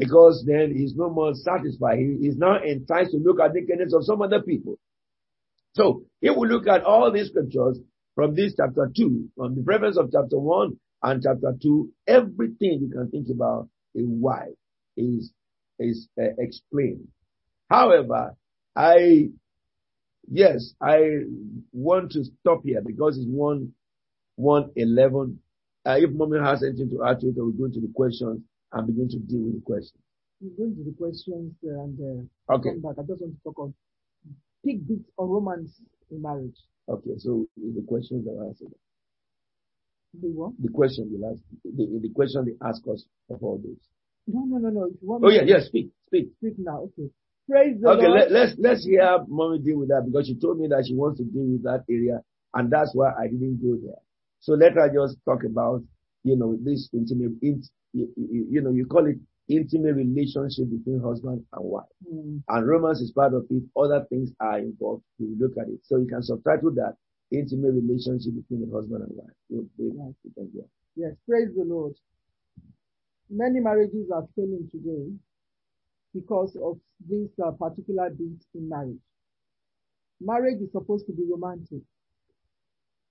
Because 0.00 0.42
then 0.46 0.74
he's 0.74 0.94
no 0.96 1.10
more 1.10 1.34
satisfied. 1.34 1.98
He 1.98 2.26
is 2.26 2.38
now 2.38 2.56
enticed 2.62 3.10
to 3.10 3.18
look 3.18 3.38
at 3.38 3.52
the 3.52 3.60
nakedness 3.60 3.92
of 3.92 4.04
some 4.04 4.22
other 4.22 4.40
people. 4.40 4.78
So, 5.74 6.04
if 6.22 6.34
we 6.34 6.48
look 6.48 6.66
at 6.66 6.84
all 6.84 7.12
these 7.12 7.28
scriptures, 7.28 7.78
from 8.14 8.34
this 8.34 8.54
chapter 8.56 8.90
2, 8.96 9.28
from 9.36 9.56
the 9.56 9.62
reference 9.62 9.98
of 9.98 10.10
chapter 10.10 10.38
1 10.38 10.74
and 11.02 11.22
chapter 11.22 11.54
2, 11.62 11.92
everything 12.06 12.80
you 12.80 12.90
can 12.90 13.10
think 13.10 13.26
about 13.30 13.68
a 13.94 14.00
wife 14.00 14.56
is, 14.96 15.30
is 15.78 16.08
uh, 16.18 16.32
explained. 16.38 17.08
However, 17.68 18.34
I, 18.74 19.28
yes, 20.30 20.72
I 20.82 21.24
want 21.72 22.12
to 22.12 22.24
stop 22.40 22.62
here 22.64 22.80
because 22.84 23.18
it's 23.18 23.28
1, 23.28 23.70
111. 24.36 25.40
Uh, 25.86 25.96
if 25.98 26.10
mommy 26.10 26.38
has 26.40 26.62
anything 26.62 26.88
to 26.88 27.04
add 27.04 27.20
to 27.20 27.28
it, 27.28 27.34
we'll 27.36 27.50
go 27.52 27.68
to 27.68 27.80
the 27.80 27.92
questions 27.94 28.40
and 28.72 28.86
begin 28.86 29.08
to 29.08 29.18
deal 29.18 29.40
with 29.42 29.54
the 29.54 29.62
questions. 29.64 30.02
To 30.40 30.84
the 30.84 30.94
questions 30.96 31.52
uh, 31.66 31.82
and 31.84 32.28
uh, 32.48 32.54
okay. 32.54 32.70
come 32.70 32.80
back. 32.80 32.96
I 32.98 33.02
just 33.06 33.20
want 33.20 33.34
to 33.34 33.42
talk 33.44 33.58
on 33.58 33.74
big 34.64 34.86
bits 34.88 35.04
on 35.18 35.28
romance 35.28 35.80
in 36.10 36.22
marriage. 36.22 36.56
Okay, 36.88 37.18
so 37.18 37.46
the 37.56 37.84
questions 37.86 38.24
that 38.24 38.36
answered. 38.46 38.72
The 40.20 40.28
what? 40.28 40.52
The 40.60 40.68
question 40.70 41.12
they 41.12 41.26
ask, 41.26 41.40
the, 41.64 42.00
the 42.02 42.08
question 42.14 42.44
they 42.46 42.66
ask 42.66 42.82
us 42.90 43.04
of 43.30 43.42
all 43.42 43.58
this. 43.62 43.78
No, 44.26 44.40
no, 44.44 44.58
no, 44.58 44.70
no. 44.70 45.20
oh 45.22 45.30
yeah, 45.30 45.42
yeah. 45.44 45.60
Speak, 45.60 45.90
speak. 46.06 46.30
Speak 46.38 46.54
now. 46.58 46.88
Okay. 46.90 47.10
Praise 47.48 47.76
the 47.80 47.88
okay, 47.90 48.06
Lord. 48.06 48.20
let, 48.20 48.30
let's 48.32 48.52
let's 48.58 48.84
hear 48.84 49.18
mommy 49.28 49.58
deal 49.58 49.78
with 49.78 49.88
that 49.88 50.02
because 50.06 50.26
she 50.26 50.34
told 50.34 50.58
me 50.58 50.68
that 50.68 50.84
she 50.86 50.94
wants 50.94 51.18
to 51.18 51.24
deal 51.24 51.44
with 51.44 51.62
that 51.64 51.84
area, 51.88 52.20
and 52.54 52.70
that's 52.72 52.90
why 52.94 53.10
I 53.18 53.26
didn't 53.28 53.60
go 53.62 53.76
there. 53.84 53.98
So 54.40 54.54
let 54.54 54.72
her 54.74 54.88
just 54.92 55.18
talk 55.24 55.44
about, 55.44 55.82
you 56.24 56.36
know, 56.36 56.56
this 56.62 56.88
intimate, 56.92 57.32
you, 57.92 58.08
you 58.16 58.60
know, 58.60 58.70
you 58.70 58.86
call 58.86 59.06
it 59.06 59.16
intimate 59.48 59.96
relationship 59.96 60.70
between 60.70 61.00
husband 61.02 61.44
and 61.52 61.64
wife. 61.64 61.84
Mm. 62.06 62.42
And 62.48 62.68
romance 62.68 63.00
is 63.00 63.10
part 63.12 63.34
of 63.34 63.46
it. 63.50 63.62
Other 63.76 64.06
things 64.08 64.30
are 64.40 64.58
involved. 64.58 65.02
You 65.18 65.36
look 65.38 65.52
at 65.60 65.68
it. 65.68 65.80
So 65.82 65.96
you 65.96 66.06
can 66.06 66.22
subtitle 66.22 66.72
that 66.74 66.94
intimate 67.32 67.72
relationship 67.72 68.32
between 68.34 68.66
the 68.66 68.72
husband 68.74 69.02
and 69.02 69.12
wife. 69.12 69.30
Yes. 70.54 70.64
yes, 70.96 71.12
praise 71.28 71.48
the 71.56 71.64
Lord. 71.64 71.94
Many 73.28 73.60
marriages 73.60 74.10
are 74.12 74.26
failing 74.34 74.68
today 74.70 75.12
because 76.14 76.56
of 76.62 76.78
this 77.08 77.28
uh, 77.44 77.52
particular 77.52 78.10
bit 78.10 78.42
in 78.54 78.68
marriage. 78.68 78.98
Marriage 80.20 80.60
is 80.60 80.72
supposed 80.72 81.06
to 81.06 81.12
be 81.12 81.22
romantic. 81.30 81.82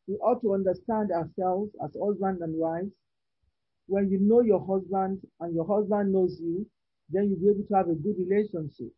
We 0.10 0.16
ought 0.16 0.42
to 0.42 0.56
understand 0.56 1.12
ourselves 1.12 1.70
as 1.86 1.92
husband 1.94 2.42
and 2.42 2.58
wives. 2.58 2.90
When 3.86 4.10
you 4.10 4.18
know 4.20 4.42
your 4.42 4.66
husband 4.66 5.22
and 5.40 5.54
your 5.54 5.68
husband 5.68 6.12
knows 6.12 6.36
you, 6.42 6.66
then 7.12 7.30
you'll 7.30 7.40
be 7.40 7.50
able 7.54 7.68
to 7.70 7.76
have 7.76 7.90
a 7.90 7.94
good 7.94 8.18
relationship 8.18 8.90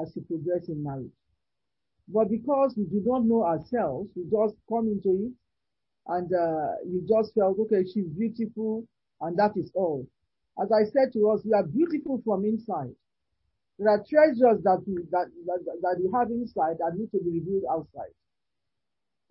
as 0.00 0.10
you 0.16 0.22
progress 0.22 0.68
in 0.68 0.82
marriage. 0.82 1.12
But 2.08 2.30
because 2.30 2.72
we 2.78 2.84
do 2.84 3.02
not 3.04 3.26
know 3.26 3.44
ourselves, 3.44 4.08
we 4.16 4.24
just 4.24 4.56
come 4.70 4.88
into 4.88 5.28
it 5.28 5.32
and 6.06 6.32
uh, 6.32 6.80
you 6.88 7.04
just 7.06 7.34
felt, 7.34 7.58
okay, 7.68 7.84
she's 7.84 8.08
beautiful 8.08 8.88
and 9.20 9.36
that 9.36 9.52
is 9.54 9.70
all. 9.74 10.06
As 10.58 10.72
I 10.72 10.88
said 10.88 11.12
to 11.12 11.28
us, 11.28 11.42
we 11.44 11.52
are 11.52 11.66
beautiful 11.66 12.22
from 12.24 12.46
inside. 12.46 12.96
There 13.78 13.90
are 13.90 14.02
treasures 14.08 14.64
that 14.64 14.82
we, 14.86 14.96
that, 15.12 15.28
that, 15.44 15.60
that 15.82 15.96
we 16.00 16.08
have 16.16 16.30
inside 16.30 16.78
that 16.80 16.96
need 16.96 17.10
to 17.12 17.18
be 17.22 17.38
revealed 17.38 17.64
outside. 17.70 18.16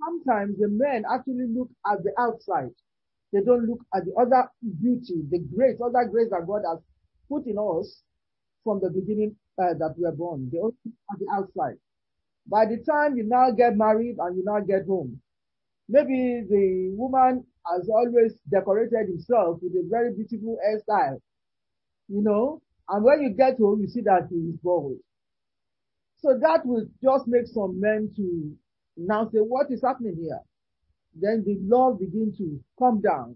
Sometimes 0.03 0.57
the 0.59 0.69
men 0.69 1.03
actually 1.11 1.47
look 1.47 1.69
at 1.85 2.03
the 2.03 2.11
outside. 2.19 2.71
They 3.33 3.41
don't 3.41 3.65
look 3.67 3.79
at 3.95 4.05
the 4.05 4.13
other 4.15 4.49
beauty, 4.81 5.23
the 5.29 5.39
grace, 5.55 5.79
other 5.83 6.05
grace 6.09 6.29
that 6.31 6.47
God 6.47 6.61
has 6.67 6.79
put 7.29 7.45
in 7.45 7.57
us 7.57 8.01
from 8.63 8.79
the 8.81 8.89
beginning 8.89 9.35
uh, 9.61 9.73
that 9.79 9.95
we 9.97 10.03
were 10.03 10.11
born. 10.11 10.49
They 10.51 10.59
only 10.59 10.75
look 10.85 10.95
at 11.11 11.19
the 11.19 11.27
outside. 11.33 11.77
By 12.47 12.65
the 12.65 12.77
time 12.89 13.17
you 13.17 13.23
now 13.23 13.51
get 13.51 13.75
married 13.75 14.17
and 14.19 14.37
you 14.37 14.43
now 14.45 14.59
get 14.61 14.85
home, 14.87 15.19
maybe 15.89 16.43
the 16.49 16.91
woman 16.95 17.45
has 17.65 17.89
always 17.89 18.35
decorated 18.49 19.07
himself 19.09 19.59
with 19.61 19.73
a 19.73 19.87
very 19.89 20.13
beautiful 20.13 20.57
hairstyle, 20.65 21.19
you 22.07 22.21
know, 22.21 22.61
and 22.89 23.03
when 23.03 23.21
you 23.21 23.29
get 23.31 23.57
home, 23.57 23.81
you 23.81 23.87
see 23.87 24.01
that 24.01 24.27
he 24.29 24.35
is 24.37 24.55
bald. 24.63 24.97
So 26.19 26.37
that 26.41 26.65
will 26.65 26.85
just 27.03 27.27
make 27.27 27.47
some 27.47 27.79
men 27.79 28.11
to 28.15 28.55
now 28.97 29.29
say, 29.31 29.39
what 29.39 29.67
is 29.71 29.81
happening 29.83 30.17
here? 30.19 30.39
Then 31.19 31.43
the 31.45 31.57
love 31.61 31.99
begin 31.99 32.33
to 32.37 32.59
come 32.77 33.01
down. 33.01 33.35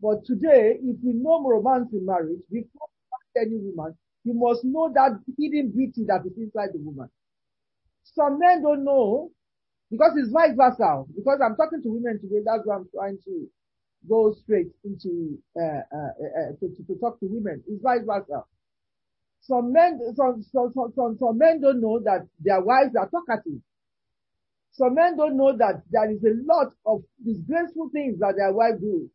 But 0.00 0.24
today, 0.24 0.78
if 0.82 0.96
we 1.02 1.12
know 1.12 1.42
romance 1.42 1.88
in 1.92 2.06
marriage, 2.06 2.40
before 2.50 2.88
any 3.36 3.58
woman, 3.58 3.96
you 4.24 4.34
must 4.34 4.64
know 4.64 4.90
that 4.94 5.20
hidden 5.38 5.70
beauty 5.70 6.04
that 6.08 6.24
is 6.26 6.36
inside 6.36 6.70
the 6.72 6.80
woman. 6.80 7.08
Some 8.04 8.38
men 8.38 8.62
don't 8.62 8.84
know 8.84 9.30
because 9.90 10.12
it's 10.16 10.30
vice 10.30 10.56
versa. 10.56 11.04
Because 11.14 11.40
I'm 11.44 11.56
talking 11.56 11.82
to 11.82 11.88
women 11.88 12.20
today, 12.20 12.40
that's 12.44 12.62
why 12.64 12.76
I'm 12.76 12.88
trying 12.94 13.18
to 13.24 13.46
go 14.08 14.32
straight 14.42 14.68
into 14.84 15.38
uh, 15.56 15.82
uh, 15.92 16.12
uh, 16.20 16.50
to, 16.60 16.68
to, 16.68 16.82
to, 16.86 16.94
talk 17.00 17.20
to 17.20 17.26
women. 17.26 17.62
It's 17.68 17.82
vice 17.82 18.04
versa. 18.06 18.44
Some 19.42 19.72
men, 19.72 20.00
some, 20.16 20.42
some, 20.52 20.72
some, 20.94 21.16
some 21.18 21.38
men 21.38 21.60
don't 21.60 21.80
know 21.80 22.00
that 22.04 22.26
their 22.40 22.60
wives 22.60 22.94
are 22.96 23.08
talkative. 23.08 23.60
Some 24.72 24.94
men 24.94 25.16
don't 25.16 25.36
know 25.36 25.56
that 25.56 25.82
there 25.90 26.10
is 26.10 26.22
a 26.24 26.34
lot 26.44 26.72
of 26.86 27.02
disgraceful 27.24 27.90
things 27.90 28.18
that 28.20 28.36
their 28.36 28.52
wives 28.52 28.80
do. 28.80 29.10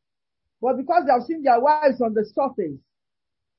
But 0.62 0.78
because 0.78 1.04
they 1.06 1.12
have 1.14 1.24
seen 1.24 1.44
their 1.44 1.60
wives 1.60 2.02
on 2.02 2.14
the 2.14 2.26
surface, 2.26 2.80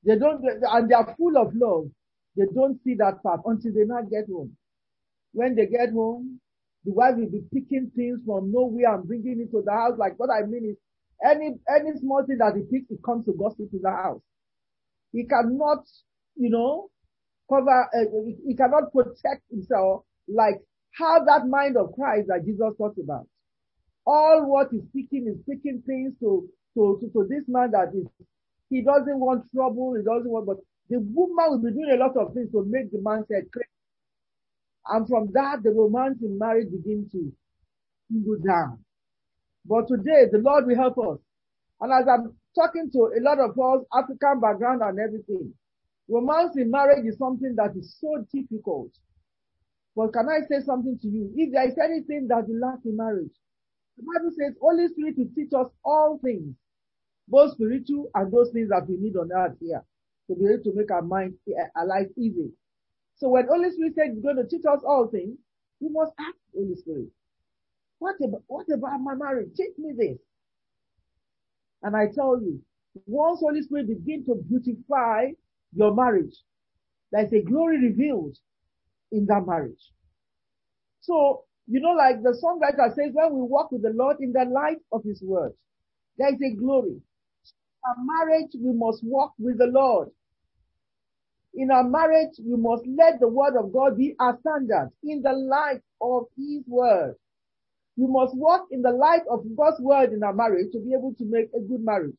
they 0.03 0.17
don't, 0.17 0.43
and 0.45 0.89
they 0.89 0.95
are 0.95 1.15
full 1.17 1.37
of 1.37 1.53
love, 1.55 1.89
they 2.35 2.45
don't 2.53 2.81
see 2.83 2.95
that 2.95 3.21
part 3.23 3.41
until 3.45 3.73
they 3.73 3.85
not 3.85 4.09
get 4.09 4.27
home. 4.27 4.55
When 5.33 5.55
they 5.55 5.67
get 5.67 5.91
home, 5.91 6.39
the 6.85 6.93
wife 6.93 7.15
will 7.17 7.29
be 7.29 7.41
picking 7.53 7.91
things 7.95 8.19
from 8.25 8.51
nowhere 8.51 8.95
and 8.95 9.07
bringing 9.07 9.41
it 9.41 9.51
to 9.51 9.61
the 9.63 9.71
house. 9.71 9.97
Like 9.97 10.17
what 10.19 10.29
I 10.29 10.43
mean 10.45 10.71
is, 10.71 10.77
any 11.25 11.59
any 11.69 11.97
small 11.99 12.23
thing 12.25 12.37
that 12.39 12.55
he 12.55 12.63
picks, 12.63 12.91
it 12.91 13.03
comes 13.03 13.25
to 13.25 13.33
gossip 13.33 13.71
to 13.71 13.79
the 13.81 13.91
house. 13.91 14.21
He 15.11 15.25
cannot, 15.25 15.85
you 16.35 16.49
know, 16.49 16.89
cover. 17.49 17.89
Uh, 17.93 18.05
he 18.45 18.55
cannot 18.55 18.91
protect 18.93 19.43
himself 19.49 20.05
like 20.27 20.61
have 20.99 21.25
that 21.27 21.47
mind 21.47 21.77
of 21.77 21.93
Christ 21.93 22.27
that 22.29 22.45
Jesus 22.45 22.73
talked 22.77 22.99
about. 22.99 23.27
All 24.05 24.45
what 24.47 24.69
he's 24.71 24.83
speaking 24.89 25.27
is 25.27 25.41
speaking 25.43 25.83
things 25.85 26.13
to, 26.21 26.47
to, 26.75 26.99
to, 27.01 27.09
to 27.11 27.27
this 27.29 27.43
man 27.47 27.71
that 27.71 27.91
is, 27.93 28.07
he 28.69 28.81
doesn't 28.81 29.19
want 29.19 29.45
trouble, 29.53 29.95
he 29.95 30.03
doesn't 30.03 30.29
want, 30.29 30.47
but 30.47 30.57
the 30.89 30.99
woman 30.99 31.45
will 31.49 31.59
be 31.59 31.71
doing 31.71 31.91
a 31.93 31.97
lot 31.97 32.15
of 32.17 32.33
things 32.33 32.51
to 32.51 32.65
make 32.67 32.91
the 32.91 32.99
man 33.01 33.25
say 33.29 33.41
crazy. 33.51 33.67
And 34.89 35.07
from 35.07 35.29
that, 35.33 35.63
the 35.63 35.71
romance 35.71 36.19
in 36.23 36.37
marriage 36.39 36.69
begins 36.71 37.11
to 37.11 37.31
go 38.25 38.35
down. 38.45 38.79
But 39.65 39.87
today, 39.87 40.25
the 40.31 40.39
Lord 40.39 40.67
will 40.67 40.75
help 40.77 40.97
us. 40.99 41.19
And 41.81 41.91
as 41.93 42.07
I'm 42.07 42.33
talking 42.55 42.89
to 42.93 43.11
a 43.17 43.21
lot 43.21 43.39
of 43.39 43.51
us, 43.59 43.85
African 43.93 44.39
background 44.41 44.81
and 44.83 44.99
everything, 44.99 45.53
romance 46.09 46.57
in 46.57 46.71
marriage 46.71 47.05
is 47.05 47.17
something 47.17 47.55
that 47.57 47.75
is 47.77 47.97
so 48.01 48.25
difficult. 48.33 48.91
But 49.97 50.13
can 50.13 50.29
I 50.29 50.41
say 50.47 50.63
something 50.63 50.99
to 51.01 51.07
you? 51.09 51.33
If 51.35 51.53
there 51.53 51.67
is 51.67 51.77
anything 51.83 52.27
that 52.29 52.47
you 52.47 52.61
lack 52.61 52.81
in 52.85 52.97
marriage, 52.97 53.33
the 53.97 54.03
Bible 54.05 54.31
says 54.37 54.53
Holy 54.61 54.87
Spirit 54.89 55.15
will 55.17 55.33
teach 55.35 55.51
us 55.57 55.73
all 55.83 56.19
things, 56.23 56.55
both 57.27 57.53
spiritual 57.53 58.11
and 58.13 58.31
those 58.31 58.51
things 58.53 58.69
that 58.69 58.87
we 58.87 58.97
need 58.97 59.17
on 59.17 59.31
earth 59.35 59.57
here 59.59 59.83
to 60.29 60.35
be 60.35 60.45
able 60.45 60.63
to 60.65 60.73
make 60.75 60.91
our 60.91 61.01
mind, 61.01 61.33
eh, 61.49 61.67
our 61.75 61.87
life 61.87 62.09
easy. 62.15 62.51
So 63.15 63.29
when 63.29 63.47
Holy 63.47 63.71
Spirit 63.71 63.95
says 63.95 64.13
he's 64.13 64.23
going 64.23 64.37
to 64.37 64.47
teach 64.47 64.65
us 64.71 64.81
all 64.85 65.07
things, 65.11 65.39
we 65.79 65.89
must 65.89 66.11
ask 66.19 66.37
Holy 66.55 66.75
Spirit, 66.75 67.09
what 67.97 68.17
about, 68.23 68.43
what 68.45 68.67
about 68.71 69.01
my 69.01 69.15
marriage? 69.15 69.49
Teach 69.57 69.77
me 69.79 69.93
this. 69.97 70.19
And 71.81 71.95
I 71.95 72.05
tell 72.13 72.39
you, 72.39 72.61
once 73.07 73.39
Holy 73.39 73.63
Spirit 73.63 73.87
begin 73.87 74.25
to 74.25 74.35
beautify 74.47 75.31
your 75.73 75.95
marriage, 75.95 76.35
there's 77.11 77.33
a 77.33 77.41
glory 77.41 77.81
revealed 77.81 78.37
in 79.11 79.25
that 79.27 79.45
marriage. 79.47 79.91
So, 81.01 81.45
you 81.67 81.81
know, 81.81 81.91
like 81.91 82.23
the 82.23 82.37
songwriter 82.43 82.89
says, 82.95 83.11
when 83.13 83.33
we 83.33 83.41
walk 83.43 83.71
with 83.71 83.83
the 83.83 83.91
Lord 83.95 84.17
in 84.21 84.33
the 84.33 84.45
light 84.45 84.79
of 84.91 85.03
his 85.03 85.21
word, 85.23 85.53
there 86.17 86.29
is 86.33 86.41
a 86.41 86.55
glory. 86.55 87.01
Our 87.85 87.95
marriage, 88.03 88.51
we 88.59 88.73
must 88.73 89.03
walk 89.03 89.33
with 89.39 89.57
the 89.59 89.67
Lord. 89.67 90.09
In 91.55 91.71
our 91.71 91.83
marriage, 91.83 92.35
we 92.43 92.57
must 92.57 92.83
let 92.87 93.19
the 93.19 93.27
word 93.27 93.55
of 93.59 93.73
God 93.73 93.97
be 93.97 94.15
our 94.19 94.37
standard 94.41 94.91
in 95.03 95.21
the 95.23 95.33
light 95.33 95.81
of 96.01 96.25
his 96.37 96.63
word. 96.67 97.15
We 97.97 98.07
must 98.07 98.35
walk 98.35 98.67
in 98.71 98.81
the 98.81 98.91
light 98.91 99.23
of 99.29 99.45
God's 99.57 99.79
word 99.81 100.13
in 100.13 100.23
our 100.23 100.33
marriage 100.33 100.71
to 100.73 100.79
be 100.79 100.93
able 100.93 101.13
to 101.17 101.25
make 101.25 101.49
a 101.55 101.61
good 101.61 101.83
marriage. 101.83 102.15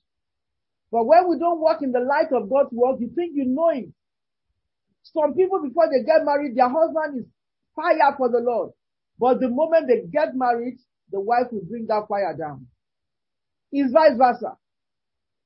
But 0.92 1.06
when 1.06 1.28
we 1.28 1.38
don't 1.38 1.60
walk 1.60 1.82
in 1.82 1.92
the 1.92 2.00
light 2.00 2.32
of 2.32 2.50
God's 2.50 2.72
word, 2.72 3.00
you 3.00 3.10
think 3.14 3.32
you 3.34 3.46
know 3.46 3.70
it. 3.70 3.90
Some 5.12 5.34
people 5.34 5.62
before 5.62 5.88
they 5.90 6.04
get 6.04 6.24
married, 6.24 6.56
their 6.56 6.68
husband 6.68 7.20
is 7.20 7.26
fire 7.74 8.14
for 8.16 8.28
the 8.28 8.40
Lord. 8.40 8.72
But 9.18 9.40
the 9.40 9.48
moment 9.48 9.88
they 9.88 10.06
get 10.10 10.34
married, 10.34 10.78
the 11.10 11.20
wife 11.20 11.46
will 11.50 11.64
bring 11.68 11.86
that 11.86 12.06
fire 12.08 12.36
down. 12.36 12.66
It's 13.72 13.92
vice 13.92 14.16
versa. 14.16 14.56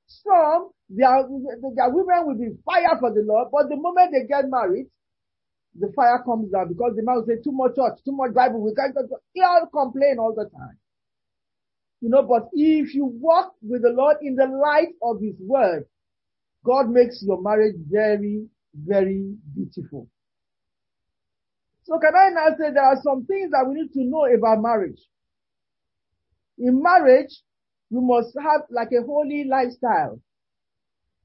Some, 0.06 0.70
their, 0.88 1.26
their 1.74 1.90
women 1.90 2.26
will 2.26 2.38
be 2.38 2.56
fire 2.64 2.98
for 3.00 3.12
the 3.12 3.22
Lord, 3.24 3.48
but 3.52 3.68
the 3.68 3.76
moment 3.76 4.12
they 4.12 4.26
get 4.26 4.48
married, 4.48 4.86
the 5.78 5.90
fire 5.96 6.22
comes 6.22 6.50
down 6.50 6.68
because 6.68 6.92
the 6.96 7.02
man 7.02 7.16
will 7.16 7.26
say 7.26 7.40
too 7.42 7.52
much 7.52 7.74
church, 7.76 7.98
too 8.04 8.12
much 8.12 8.34
Bible, 8.34 8.60
we 8.60 8.74
can't, 8.74 8.94
he 9.32 9.40
all 9.40 9.66
complain 9.72 10.18
all 10.18 10.34
the 10.34 10.44
time. 10.44 10.78
You 12.02 12.10
know, 12.10 12.22
but 12.24 12.48
if 12.52 12.94
you 12.94 13.06
walk 13.06 13.54
with 13.62 13.82
the 13.82 13.90
Lord 13.90 14.16
in 14.22 14.34
the 14.34 14.46
light 14.46 14.94
of 15.02 15.20
His 15.20 15.36
word, 15.38 15.86
God 16.64 16.90
makes 16.90 17.22
your 17.22 17.40
marriage 17.40 17.76
very, 17.88 18.46
very 18.74 19.34
beautiful. 19.54 20.08
So 21.84 21.98
can 21.98 22.14
I 22.14 22.30
now 22.30 22.56
say 22.56 22.72
there 22.72 22.84
are 22.84 23.00
some 23.02 23.26
things 23.26 23.50
that 23.50 23.66
we 23.68 23.74
need 23.74 23.92
to 23.92 24.04
know 24.04 24.24
about 24.26 24.62
marriage? 24.62 25.00
In 26.58 26.82
marriage, 26.82 27.42
we 27.90 28.00
must 28.00 28.36
have 28.40 28.62
like 28.70 28.88
a 28.92 29.02
holy 29.04 29.44
lifestyle. 29.44 30.20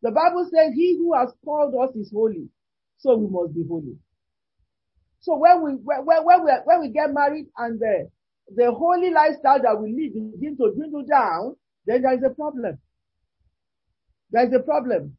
The 0.02 0.12
Bible 0.12 0.50
says 0.52 0.74
he 0.74 0.98
who 0.98 1.14
has 1.16 1.32
called 1.44 1.74
us 1.76 1.96
is 1.96 2.12
holy. 2.12 2.50
So 2.98 3.16
we 3.16 3.28
must 3.30 3.54
be 3.54 3.64
holy. 3.68 3.98
So 5.22 5.38
when 5.38 5.64
we, 5.64 5.72
when, 5.84 6.06
when 6.06 6.44
we, 6.46 6.52
when 6.66 6.82
we 6.82 6.90
get 6.90 7.14
married 7.14 7.48
and 7.58 7.80
the, 7.80 8.10
the 8.56 8.72
holy 8.72 9.12
lifestyle 9.12 9.62
that 9.62 9.80
we 9.80 9.92
live 9.92 10.32
begin 10.32 10.58
to 10.58 10.74
dwindle 10.76 11.06
down, 11.06 11.56
then 11.86 12.02
there 12.02 12.14
is 12.14 12.24
a 12.24 12.34
problem. 12.34 12.78
There 14.32 14.46
is 14.46 14.54
a 14.54 14.60
problem. 14.60 15.18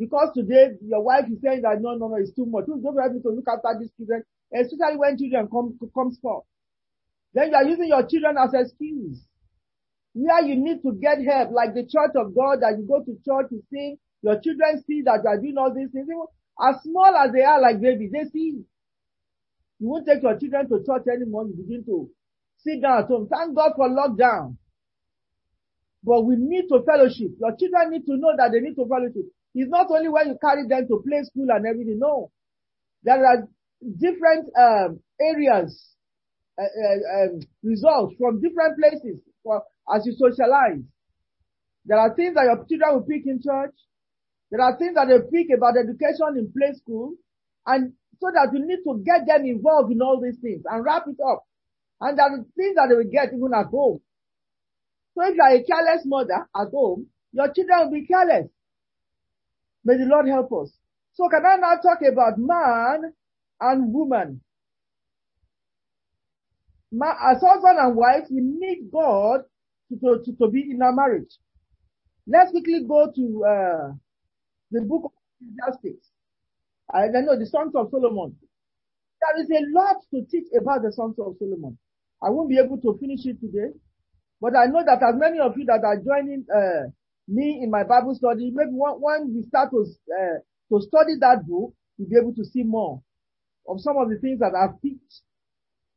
Because 0.00 0.32
today 0.34 0.70
your 0.80 1.02
wife 1.02 1.26
is 1.30 1.42
saying 1.44 1.60
that 1.60 1.82
no, 1.82 1.92
no, 1.92 2.08
no, 2.08 2.16
it's 2.16 2.32
too 2.32 2.46
much. 2.46 2.64
Going 2.64 2.80
to 2.80 3.00
help 3.02 3.12
me 3.12 3.20
to 3.20 3.28
look 3.28 3.44
after 3.52 3.78
these 3.78 3.92
children? 3.98 4.24
Especially 4.48 4.96
when 4.96 5.18
children 5.18 5.46
come, 5.52 5.78
comes 5.92 6.18
forth. 6.18 6.44
Then 7.34 7.50
you 7.50 7.54
are 7.54 7.68
using 7.68 7.88
your 7.88 8.08
children 8.08 8.36
as 8.40 8.54
excuse. 8.54 9.20
Where 10.14 10.40
you 10.42 10.56
need 10.56 10.80
to 10.88 10.96
get 10.96 11.20
help, 11.22 11.52
like 11.52 11.74
the 11.74 11.84
church 11.84 12.16
of 12.16 12.34
God 12.34 12.64
that 12.64 12.80
you 12.80 12.88
go 12.88 13.04
to 13.04 13.12
church 13.28 13.52
to 13.52 13.60
sing, 13.68 13.98
your 14.22 14.40
children 14.40 14.82
see 14.86 15.02
that 15.04 15.20
you 15.22 15.28
are 15.28 15.36
doing 15.36 15.58
all 15.58 15.72
these 15.74 15.92
things. 15.92 16.08
As 16.56 16.80
small 16.82 17.14
as 17.14 17.30
they 17.32 17.44
are 17.44 17.60
like 17.60 17.78
babies, 17.80 18.10
they 18.10 18.24
see. 18.32 18.64
You 19.80 19.86
won't 19.88 20.06
take 20.08 20.22
your 20.22 20.38
children 20.40 20.64
to 20.64 20.80
church 20.80 21.04
anymore. 21.12 21.44
You 21.44 21.60
begin 21.60 21.84
to 21.84 22.08
sit 22.64 22.80
down 22.80 23.04
at 23.04 23.06
home. 23.06 23.28
Thank 23.28 23.54
God 23.54 23.72
for 23.76 23.88
lockdown. 23.88 24.56
But 26.02 26.22
we 26.24 26.36
need 26.36 26.68
to 26.72 26.80
fellowship. 26.88 27.36
Your 27.38 27.52
children 27.60 27.92
need 27.92 28.06
to 28.06 28.16
know 28.16 28.32
that 28.36 28.50
they 28.52 28.60
need 28.60 28.76
to 28.76 28.88
fellowship. 28.88 29.28
It's 29.54 29.70
not 29.70 29.90
only 29.90 30.08
when 30.08 30.28
you 30.28 30.38
carry 30.40 30.66
them 30.68 30.86
to 30.88 31.02
play 31.06 31.22
school 31.24 31.48
and 31.50 31.66
everything. 31.66 31.98
No. 31.98 32.30
There 33.02 33.24
are 33.24 33.48
different 33.98 34.48
um, 34.58 35.00
areas, 35.20 35.96
uh, 36.58 36.62
uh, 36.62 37.24
um, 37.24 37.40
results 37.62 38.14
from 38.18 38.40
different 38.40 38.78
places 38.78 39.20
for, 39.42 39.62
as 39.92 40.06
you 40.06 40.12
socialize. 40.12 40.82
There 41.86 41.98
are 41.98 42.14
things 42.14 42.34
that 42.34 42.44
your 42.44 42.64
children 42.68 42.94
will 42.94 43.08
pick 43.08 43.26
in 43.26 43.40
church. 43.42 43.74
There 44.50 44.60
are 44.60 44.76
things 44.76 44.94
that 44.94 45.08
they 45.08 45.18
pick 45.30 45.48
about 45.56 45.74
education 45.78 46.38
in 46.38 46.52
play 46.52 46.74
school. 46.74 47.14
And 47.66 47.94
so 48.20 48.28
that 48.32 48.52
you 48.52 48.66
need 48.66 48.84
to 48.84 49.02
get 49.04 49.26
them 49.26 49.46
involved 49.46 49.90
in 49.90 50.02
all 50.02 50.20
these 50.20 50.38
things 50.40 50.62
and 50.66 50.84
wrap 50.84 51.04
it 51.08 51.16
up. 51.26 51.44
And 52.00 52.18
there 52.18 52.26
are 52.26 52.44
things 52.56 52.74
that 52.76 52.88
they 52.88 52.96
will 52.96 53.10
get 53.10 53.32
even 53.32 53.52
at 53.54 53.66
home. 53.66 54.00
So 55.14 55.24
if 55.24 55.34
you 55.34 55.42
are 55.42 55.54
a 55.54 55.62
careless 55.64 56.04
mother 56.04 56.46
at 56.54 56.68
home, 56.70 57.06
your 57.32 57.52
children 57.52 57.78
will 57.80 57.90
be 57.92 58.06
careless. 58.06 58.48
May 59.84 59.96
the 59.96 60.04
Lord 60.04 60.28
help 60.28 60.52
us. 60.52 60.72
So 61.12 61.28
can 61.28 61.44
I 61.44 61.56
now 61.56 61.76
talk 61.82 61.98
about 62.02 62.38
man 62.38 63.12
and 63.60 63.92
woman? 63.92 64.40
as 66.92 67.40
husband 67.40 67.78
and 67.78 67.96
wife, 67.96 68.24
we 68.30 68.40
need 68.40 68.90
God 68.92 69.42
to, 69.90 70.22
to, 70.24 70.32
to, 70.36 70.50
be 70.50 70.70
in 70.70 70.82
our 70.82 70.92
marriage. 70.92 71.38
Let's 72.26 72.50
quickly 72.50 72.82
go 72.86 73.12
to 73.14 73.44
uh, 73.44 73.92
the 74.70 74.80
book 74.82 75.04
of 75.04 75.12
Ecclesiastes. 75.40 76.08
I 76.92 77.06
don't 77.12 77.26
know 77.26 77.38
the 77.38 77.46
Songs 77.46 77.72
of 77.76 77.90
Solomon. 77.90 78.36
There 79.20 79.42
is 79.42 79.50
a 79.50 79.70
lot 79.72 79.96
to 80.12 80.24
teach 80.30 80.46
about 80.58 80.82
the 80.82 80.92
Songs 80.92 81.16
of 81.18 81.36
Solomon. 81.38 81.78
I 82.22 82.30
won't 82.30 82.48
be 82.48 82.58
able 82.58 82.78
to 82.78 82.98
finish 83.00 83.24
it 83.24 83.40
today, 83.40 83.72
but 84.40 84.56
I 84.56 84.66
know 84.66 84.82
that 84.84 85.02
as 85.02 85.14
many 85.16 85.38
of 85.38 85.56
you 85.56 85.64
that 85.66 85.84
are 85.84 85.96
joining 85.96 86.44
uh, 86.54 86.90
me 87.30 87.60
in 87.62 87.70
my 87.70 87.84
Bible 87.84 88.14
study, 88.14 88.50
maybe 88.52 88.70
when 88.72 89.34
we 89.34 89.42
start 89.44 89.70
to 89.70 89.86
uh, 89.86 90.38
to 90.70 90.82
study 90.82 91.14
that 91.20 91.46
book, 91.46 91.72
you'll 91.96 92.08
be 92.08 92.16
able 92.16 92.34
to 92.34 92.44
see 92.44 92.62
more 92.62 93.02
of 93.68 93.80
some 93.80 93.96
of 93.96 94.08
the 94.08 94.18
things 94.18 94.40
that 94.40 94.54
I've 94.54 94.80
picked 94.82 95.22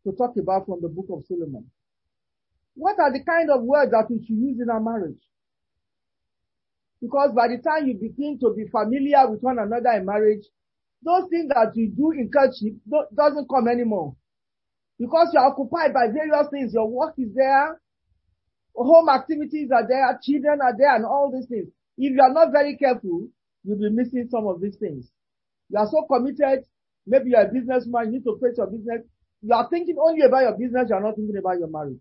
to 0.06 0.12
talk 0.14 0.36
about 0.38 0.66
from 0.66 0.82
the 0.82 0.90
book 0.90 1.08
of 1.10 1.24
Solomon. 1.28 1.70
What 2.76 3.00
are 3.00 3.12
the 3.12 3.24
kind 3.24 3.50
of 3.50 3.64
words 3.64 3.92
that 3.92 4.10
we 4.10 4.18
should 4.26 4.38
use 4.38 4.60
in 4.60 4.70
our 4.70 4.80
marriage? 4.80 5.22
Because 7.02 7.32
by 7.36 7.48
the 7.50 7.58
time 7.62 7.88
you 7.88 7.96
begin 7.96 8.40
to 8.40 8.54
be 8.56 8.66
familiar 8.72 9.30
with 9.30 9.42
one 9.42 9.60
another 9.60 9.92
in 9.92 10.06
marriage, 10.06 10.46
those 11.04 11.30
things 11.30 11.50
that 11.50 11.76
you 11.76 11.90
do 11.90 12.12
in 12.12 12.32
courtship 12.32 12.74
doesn't 13.16 13.50
come 13.50 13.68
anymore. 13.68 14.16
Because 14.98 15.30
you're 15.34 15.46
occupied 15.46 15.94
by 15.94 16.08
various 16.08 16.48
things. 16.50 16.74
Your 16.74 16.90
work 16.90 17.16
is 17.18 17.34
there. 17.36 17.80
Home 18.76 19.10
activities 19.10 19.70
are 19.72 19.88
there. 19.88 20.20
Children 20.22 20.60
are 20.62 20.76
there 20.78 20.96
and 20.96 21.06
all 21.06 21.32
these 21.32 21.48
things. 21.48 21.70
If 21.98 22.14
you 22.16 22.22
are 22.22 22.34
not 22.34 22.52
very 22.52 22.76
careful, 22.76 23.28
you'll 23.64 23.78
be 23.78 23.90
missing 23.90 24.28
some 24.30 24.48
of 24.48 24.62
these 24.62 24.76
things. 24.78 25.10
You 25.70 25.78
are 25.78 25.88
so 25.90 26.06
committed. 26.10 26.66
Maybe 27.06 27.32
you're 27.32 27.46
a 27.46 27.52
businessman. 27.54 28.08
You 28.08 28.12
need 28.20 28.24
to 28.24 28.40
face 28.42 28.58
your 28.58 28.68
business. 28.68 29.06
You 29.42 29.54
are 29.54 29.68
thinking 29.70 29.98
only 30.00 30.26
about 30.26 30.42
your 30.42 30.58
business. 30.58 30.88
You 30.90 30.96
are 30.96 31.04
not 31.04 31.16
thinking 31.16 31.38
about 31.38 31.60
your 31.60 31.70
marriage. 31.70 32.00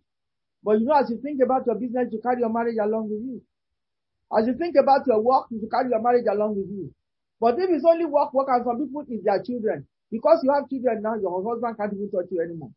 But 0.63 0.79
you 0.81 0.87
know, 0.87 0.95
as 0.95 1.11
you 1.11 1.19
think 1.21 1.41
about 1.43 1.67
your 1.67 1.75
business, 1.75 2.09
you 2.13 2.21
carry 2.23 2.41
your 2.41 2.53
marriage 2.53 2.79
along 2.81 3.11
with 3.11 3.21
you. 3.21 3.43
As 4.33 4.47
you 4.47 4.55
think 4.55 4.77
about 4.81 5.07
your 5.07 5.21
work, 5.21 5.47
you 5.51 5.69
carry 5.69 5.91
your 5.91 6.01
marriage 6.01 6.25
along 6.31 6.57
with 6.57 6.71
you. 6.71 6.95
But 7.41 7.59
if 7.59 7.69
it's 7.69 7.85
only 7.85 8.07
work, 8.07 8.33
work, 8.33 8.49
and 8.49 8.65
some 8.65 8.79
people 8.79 9.05
is 9.11 9.25
their 9.25 9.43
children. 9.43 9.87
Because 10.11 10.41
you 10.45 10.53
have 10.53 10.71
children 10.71 11.03
now, 11.03 11.17
your 11.17 11.43
husband 11.43 11.77
can't 11.77 11.93
even 11.93 12.11
touch 12.11 12.31
you 12.31 12.41
anymore. 12.41 12.71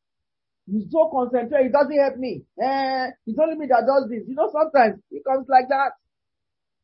You 0.67 0.87
so 0.89 1.09
concentrate, 1.11 1.67
it 1.67 1.71
doesn't 1.71 1.97
help 1.97 2.17
me. 2.17 2.43
Eh, 2.59 3.07
it's 3.27 3.39
only 3.39 3.55
me 3.55 3.67
that 3.67 3.85
does 3.85 4.09
this. 4.09 4.23
You 4.27 4.35
know, 4.35 4.49
sometimes 4.51 4.99
it 5.11 5.23
comes 5.23 5.47
like 5.47 5.69
that. 5.69 5.91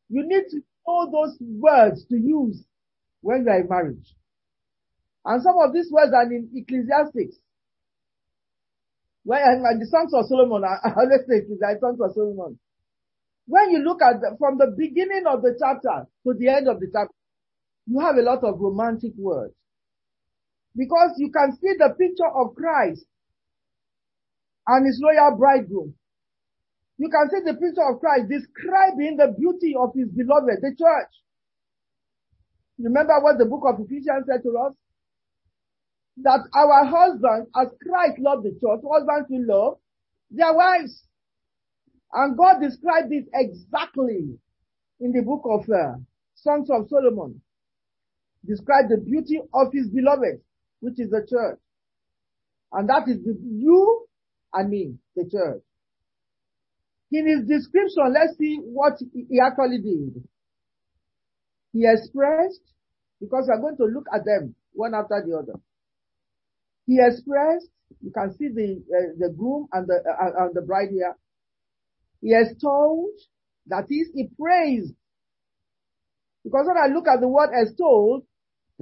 You 0.10 0.24
need 0.28 0.44
to 0.52 0.62
know 0.86 1.10
those 1.12 1.38
words 1.40 2.06
to 2.10 2.16
use 2.16 2.64
when 3.22 3.44
you 3.46 3.50
are 3.50 3.62
in 3.62 3.70
marriage. 3.70 4.16
And 5.26 5.42
some 5.42 5.56
of 5.58 5.74
these 5.74 5.92
words 5.92 6.14
are 6.14 6.24
in 6.24 6.50
Ecclesiastics. 6.54 7.38
When 9.24 9.42
and 9.42 9.82
the 9.82 9.86
Songs 9.86 10.14
of 10.14 10.26
Solomon, 10.26 10.64
I, 10.66 10.94
always 10.96 11.22
say 11.28 11.42
the 11.42 11.78
Songs 11.80 12.00
of 12.02 12.14
Solomon. 12.14 12.60
When 13.48 13.72
you 13.72 13.80
look 13.80 14.02
at 14.02 14.22
the, 14.22 14.36
from 14.38 14.58
the 14.58 14.74
beginning 14.78 15.26
of 15.28 15.42
the 15.42 15.58
chapter 15.60 16.08
to 16.26 16.34
the 16.34 16.50
end 16.50 16.68
of 16.68 16.80
the 16.80 16.88
chapter, 16.92 17.14
you 17.88 18.00
have 18.00 18.16
a 18.16 18.22
lot 18.22 18.44
of 18.44 18.60
romantic 18.60 19.14
words. 19.18 19.54
Because 20.76 21.12
you 21.18 21.32
can 21.32 21.58
see 21.58 21.74
the 21.78 21.94
picture 21.98 22.30
of 22.30 22.56
Christ 22.56 23.06
and 24.68 24.86
his 24.86 25.02
loyal 25.02 25.38
bridegroom. 25.38 25.94
You 26.98 27.10
can 27.10 27.30
see 27.30 27.42
the 27.44 27.58
picture 27.58 27.82
of 27.82 28.00
Christ 28.00 28.30
describing 28.30 29.18
the 29.18 29.34
beauty 29.38 29.76
of 29.76 29.94
his 29.96 30.10
beloved, 30.10 30.62
the 30.62 30.76
church. 30.78 31.12
Remember 32.78 33.20
what 33.22 33.38
the 33.38 33.46
book 33.46 33.64
of 33.66 33.80
Ephesians 33.80 34.26
said 34.28 34.44
to 34.44 34.58
us? 34.58 34.74
That 36.18 36.42
our 36.54 36.86
husbands, 36.86 37.50
as 37.56 37.70
Christ 37.82 38.20
loved 38.20 38.44
the 38.44 38.52
church, 38.52 38.82
husbands 38.86 39.28
will 39.30 39.46
love 39.48 39.78
their 40.30 40.54
wives. 40.54 41.04
And 42.14 42.38
God 42.38 42.60
described 42.62 43.10
this 43.10 43.26
exactly 43.34 44.38
in 45.00 45.12
the 45.12 45.22
book 45.22 45.42
of 45.46 45.68
uh, 45.70 45.96
Songs 46.36 46.70
of 46.70 46.88
Solomon. 46.90 47.42
Describe 48.46 48.90
the 48.90 48.98
beauty 48.98 49.40
of 49.54 49.72
his 49.74 49.88
beloved, 49.88 50.42
which 50.82 51.00
is 51.00 51.10
the 51.10 51.26
church. 51.28 51.60
And 52.74 52.90
that 52.90 53.08
is 53.08 53.24
the, 53.24 53.38
you 53.42 54.06
and 54.54 54.70
mean 54.70 55.00
the 55.16 55.24
church. 55.30 55.62
In 57.12 57.28
his 57.28 57.48
description, 57.48 58.14
let's 58.14 58.38
see 58.38 58.58
what 58.58 58.94
he 59.14 59.40
actually 59.40 59.80
did. 59.80 60.24
He 61.74 61.86
expressed, 61.86 62.62
because 63.20 63.48
we're 63.50 63.62
going 63.62 63.78
to 63.78 63.86
look 63.86 64.06
at 64.14 64.26
them 64.26 64.56
one 64.74 64.94
after 64.94 65.22
the 65.26 65.38
other. 65.38 65.60
He 66.88 67.00
expressed, 67.00 67.70
you 68.02 68.12
can 68.12 68.34
see 68.38 68.48
the, 68.48 68.82
uh, 68.90 69.14
the 69.20 69.34
groom 69.34 69.68
and 69.74 69.88
the, 69.88 69.96
uh, 69.96 70.46
and 70.46 70.56
the 70.56 70.62
bride 70.62 70.90
here. 70.92 71.16
He 72.22 72.34
extolled, 72.34 73.20
that 73.68 73.86
is, 73.90 74.10
he 74.14 74.30
praised. 74.40 74.94
Because 76.44 76.66
when 76.68 76.78
I 76.78 76.94
look 76.94 77.08
at 77.08 77.20
the 77.20 77.28
word 77.28 77.50
extolled, 77.54 78.24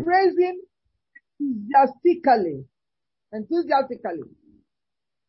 praising 0.02 0.62
enthusiastically, 1.40 2.66
enthusiastically. 3.34 4.30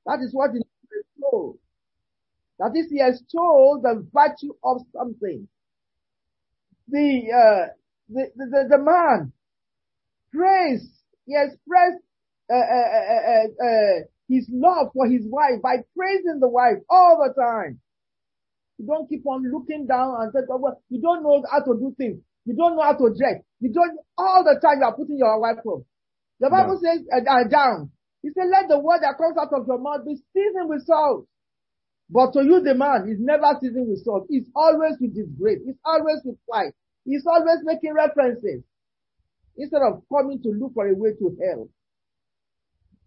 That 0.07 0.21
is 0.21 0.33
what 0.33 0.51
he 0.53 0.61
extolled. 0.61 1.59
That 2.59 2.73
is, 2.77 2.91
he 2.91 3.01
extolled 3.01 3.83
the 3.83 4.07
virtue 4.13 4.53
of 4.63 4.83
something. 4.93 5.49
The, 6.89 7.23
uh, 7.33 7.73
the, 8.09 8.27
the, 8.37 8.67
the, 8.71 8.79
man 8.79 9.33
praised, 10.33 10.91
he 11.27 11.35
expressed 11.37 12.03
uh, 12.51 12.57
uh, 12.57 13.65
uh, 13.65 14.01
his 14.29 14.47
love 14.53 14.89
for 14.93 15.07
his 15.07 15.23
wife 15.25 15.63
by 15.63 15.77
praising 15.97 16.41
the 16.41 16.49
wife 16.49 16.79
all 16.89 17.17
the 17.23 17.33
time. 17.41 17.81
You 18.79 18.87
don't 18.87 19.09
keep 19.09 19.27
on 19.27 19.45
looking 19.53 19.87
down 19.87 20.17
and 20.21 20.33
say, 20.33 20.41
oh, 20.51 20.57
well, 20.59 20.83
you 20.89 21.01
don't 21.01 21.23
know 21.23 21.43
how 21.51 21.61
to 21.61 21.79
do 21.79 21.95
things. 21.97 22.19
You 22.45 22.55
don't 22.57 22.77
know 22.77 22.83
how 22.83 22.95
to 22.95 23.15
dress. 23.17 23.43
You 23.61 23.73
don't, 23.73 23.99
all 24.17 24.43
the 24.43 24.59
time 24.61 24.79
you 24.81 24.85
are 24.87 24.97
putting 24.97 25.19
your 25.19 25.39
wife 25.39 25.59
up. 25.59 25.83
The 26.41 26.49
Bible 26.49 26.81
says, 26.83 27.01
uh, 27.13 27.31
uh, 27.31 27.45
down. 27.49 27.91
He 28.23 28.31
said, 28.35 28.49
let 28.51 28.69
the 28.69 28.79
word 28.79 29.01
that 29.03 29.17
comes 29.17 29.37
out 29.39 29.53
of 29.53 29.67
your 29.67 29.79
mouth 29.79 30.05
be 30.05 30.17
seasoned 30.33 30.69
with 30.69 30.85
salt. 30.85 31.27
But 32.11 32.33
to 32.33 32.45
you, 32.45 32.61
the 32.61 32.75
man, 32.75 33.09
is 33.09 33.19
never 33.21 33.57
seasoned 33.61 33.89
with 33.89 34.05
salt. 34.05 34.27
He's 34.29 34.47
always 34.55 34.97
with 35.01 35.15
disgrace. 35.15 35.61
He's 35.65 35.79
always 35.85 36.19
with 36.25 36.37
fight. 36.51 36.75
He's 37.05 37.25
always 37.27 37.59
making 37.63 37.95
references. 37.95 38.63
Instead 39.57 39.83
of 39.83 40.03
coming 40.13 40.43
to 40.43 40.49
look 40.51 40.75
for 40.75 40.89
a 40.89 40.95
way 40.95 41.11
to 41.13 41.39
hell. 41.43 41.69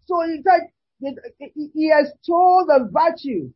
So 0.06 0.22
he 0.26 0.42
said, 0.42 0.68
he 1.74 1.88
has 1.88 2.12
told 2.26 2.68
the 2.68 2.88
virtue 2.90 3.50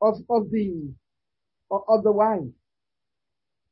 of, 0.00 0.16
of 0.30 0.50
the, 0.50 0.90
of, 1.70 2.02
the 2.02 2.12
wife. 2.12 2.48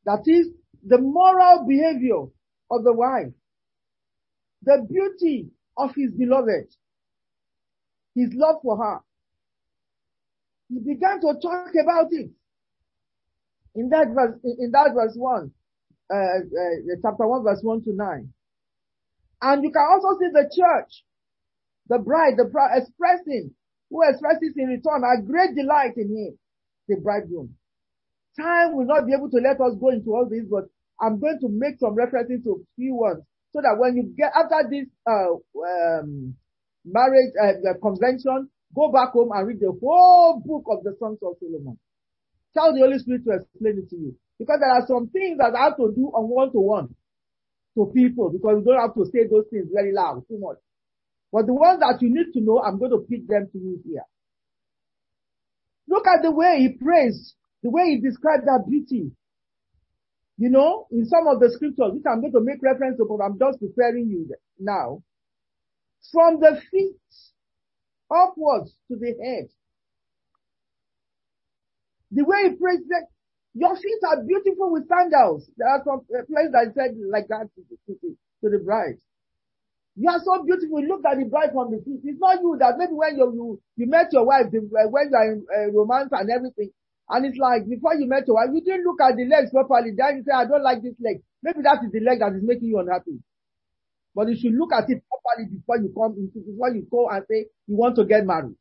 That 0.05 0.23
is 0.27 0.49
the 0.87 0.99
moral 0.99 1.67
behavior 1.67 2.23
of 2.71 2.85
the 2.85 2.93
wife. 2.93 3.33
The 4.63 4.87
beauty 4.89 5.49
of 5.77 5.95
his 5.95 6.11
beloved. 6.13 6.69
His 8.15 8.31
love 8.35 8.57
for 8.63 8.77
her. 8.77 9.01
He 10.69 10.79
began 10.81 11.21
to 11.21 11.35
talk 11.41 11.71
about 11.83 12.09
it. 12.13 12.31
In 13.75 13.89
that 13.91 14.09
verse, 14.09 14.39
in 14.45 14.71
that 14.73 14.93
verse 14.95 15.15
one, 15.17 15.53
uh, 16.13 16.15
uh, 16.17 16.97
chapter 17.03 17.27
one, 17.27 17.45
verse 17.45 17.61
one 17.63 17.83
to 17.85 17.93
nine. 17.93 18.33
And 19.43 19.63
you 19.65 19.71
can 19.71 19.87
also 19.89 20.19
see 20.19 20.29
the 20.33 20.51
church, 20.55 21.05
the 21.89 21.99
bride, 21.99 22.35
the 22.37 22.45
bride 22.45 22.83
expressing 22.83 23.53
who 23.91 24.03
expresses 24.09 24.55
in 24.57 24.69
return 24.69 25.03
a 25.05 25.23
great 25.23 25.55
delight 25.55 25.97
in 25.97 26.09
him, 26.17 26.39
the 26.89 26.97
bridegroom. 26.97 27.55
Time 28.39 28.77
will 28.77 28.87
not 28.87 29.07
be 29.07 29.13
able 29.13 29.31
to 29.31 29.39
let 29.39 29.61
us 29.61 29.75
go 29.81 29.91
into 29.91 30.11
all 30.15 30.29
this, 30.29 30.45
but 30.51 30.65
I'm 31.01 31.19
going 31.21 31.39
to 31.41 31.49
make 31.49 31.79
some 31.81 31.95
references 31.95 32.43
to 32.45 32.51
a 32.51 32.65
few 32.77 32.95
ones 32.95 33.23
so 33.53 33.61
that 33.61 33.77
when 33.79 33.97
you 33.97 34.15
get 34.17 34.33
after 34.35 34.69
this 34.71 34.87
uh, 35.07 35.35
um, 35.35 36.35
marriage 36.85 37.33
uh, 37.43 37.75
convention, 37.83 38.49
go 38.75 38.91
back 38.93 39.13
home 39.13 39.31
and 39.35 39.47
read 39.47 39.61
the 39.61 39.73
whole 39.81 40.41
book 40.45 40.65
of 40.71 40.85
the 40.85 40.95
Songs 40.99 41.19
of 41.23 41.35
Solomon. 41.41 41.79
Tell 42.55 42.73
the 42.73 42.81
Holy 42.81 42.99
Spirit 42.99 43.25
to 43.25 43.33
explain 43.43 43.79
it 43.79 43.91
to 43.91 43.97
you. 43.97 44.17
Because 44.39 44.59
there 44.61 44.71
are 44.71 44.87
some 44.87 45.09
things 45.09 45.39
that 45.39 45.55
I 45.55 45.65
have 45.65 45.77
to 45.77 45.93
do 45.95 46.09
on 46.15 46.29
one 46.29 46.51
to 46.53 46.61
one 46.61 46.95
to 47.77 47.93
people 47.95 48.31
because 48.31 48.59
you 48.59 48.65
don't 48.65 48.81
have 48.81 48.95
to 48.95 49.05
say 49.13 49.29
those 49.31 49.45
things 49.51 49.69
very 49.73 49.93
loud, 49.93 50.25
too 50.29 50.39
much. 50.39 50.57
But 51.33 51.47
the 51.47 51.55
ones 51.55 51.79
that 51.81 51.99
you 52.01 52.11
need 52.11 52.33
to 52.35 52.41
know, 52.41 52.61
I'm 52.61 52.79
going 52.79 52.91
to 52.91 53.07
pick 53.09 53.29
them 53.29 53.49
to 53.53 53.59
you 53.59 53.81
here. 53.87 54.03
Look 55.89 56.07
at 56.07 56.23
the 56.23 56.31
way 56.31 56.59
he 56.59 56.69
prays, 56.71 57.35
the 57.63 57.71
way 57.71 57.91
he 57.91 58.01
describes 58.01 58.45
that 58.47 58.65
beauty. 58.69 59.13
You 60.41 60.49
know, 60.49 60.87
in 60.91 61.05
some 61.05 61.27
of 61.27 61.39
the 61.39 61.51
scriptures, 61.53 61.93
which 61.93 62.09
I'm 62.09 62.23
going 62.23 62.33
to 62.33 62.41
make 62.41 62.63
reference 62.63 62.97
to, 62.97 63.05
but 63.05 63.23
I'm 63.23 63.39
just 63.39 63.61
preparing 63.61 64.09
you 64.09 64.25
now. 64.59 65.03
From 66.11 66.41
the 66.41 66.59
feet 66.71 66.97
upwards 68.11 68.75
to 68.89 68.97
the 68.97 69.13
head. 69.23 69.53
The 72.11 72.25
way 72.25 72.49
he 72.49 72.57
prays 72.57 72.81
that 72.89 73.13
your 73.53 73.77
feet 73.77 74.01
are 74.09 74.25
beautiful 74.25 74.73
with 74.73 74.89
sandals. 74.89 75.51
There 75.59 75.69
are 75.69 75.83
some 75.85 76.01
places 76.09 76.53
that 76.57 76.73
said 76.75 76.97
like 77.13 77.29
that 77.29 77.51
to, 77.55 78.49
the 78.49 78.59
bride. 78.65 78.97
You 79.95 80.09
are 80.09 80.21
so 80.25 80.43
beautiful. 80.43 80.81
You 80.81 80.89
Look 80.89 81.05
at 81.05 81.19
the 81.19 81.27
bride 81.27 81.53
from 81.53 81.71
the 81.71 81.85
feet. 81.85 82.01
It's 82.03 82.19
not 82.19 82.41
you 82.41 82.57
that 82.61 82.79
maybe 82.79 82.95
when 82.95 83.19
you 83.19 83.29
you, 83.35 83.61
you 83.77 83.87
met 83.91 84.09
your 84.13 84.25
wife, 84.25 84.47
the, 84.51 84.61
when 84.89 85.11
you 85.11 85.17
are 85.17 85.33
in 85.33 85.45
uh, 85.53 85.71
romance 85.77 86.09
and 86.13 86.31
everything, 86.31 86.71
and 87.11 87.27
it's 87.27 87.39
like 87.39 87.69
before 87.69 87.95
you 87.97 88.07
met 88.07 88.27
your 88.27 88.37
wife, 88.37 88.55
you 88.55 88.63
didn't 88.63 88.87
look 88.87 89.01
at 89.03 89.17
the 89.17 89.27
legs 89.27 89.51
properly. 89.51 89.91
Then 89.97 90.19
you 90.19 90.23
say, 90.23 90.31
I 90.31 90.47
don't 90.47 90.63
like 90.63 90.83
this 90.83 90.95
leg. 91.03 91.19
Maybe 91.43 91.59
that 91.67 91.83
is 91.83 91.91
the 91.91 91.99
leg 92.01 92.21
that 92.21 92.39
is 92.39 92.43
making 92.47 92.69
you 92.71 92.79
unhappy. 92.79 93.19
But 94.15 94.29
you 94.29 94.39
should 94.39 94.55
look 94.55 94.71
at 94.73 94.87
it 94.87 95.03
properly 95.11 95.51
before 95.51 95.79
you 95.83 95.91
come 95.91 96.15
into, 96.19 96.39
before 96.39 96.71
you 96.71 96.87
go 96.87 97.11
and 97.11 97.25
say 97.29 97.47
you 97.67 97.75
want 97.77 97.97
to 97.97 98.05
get 98.07 98.25
married. 98.25 98.55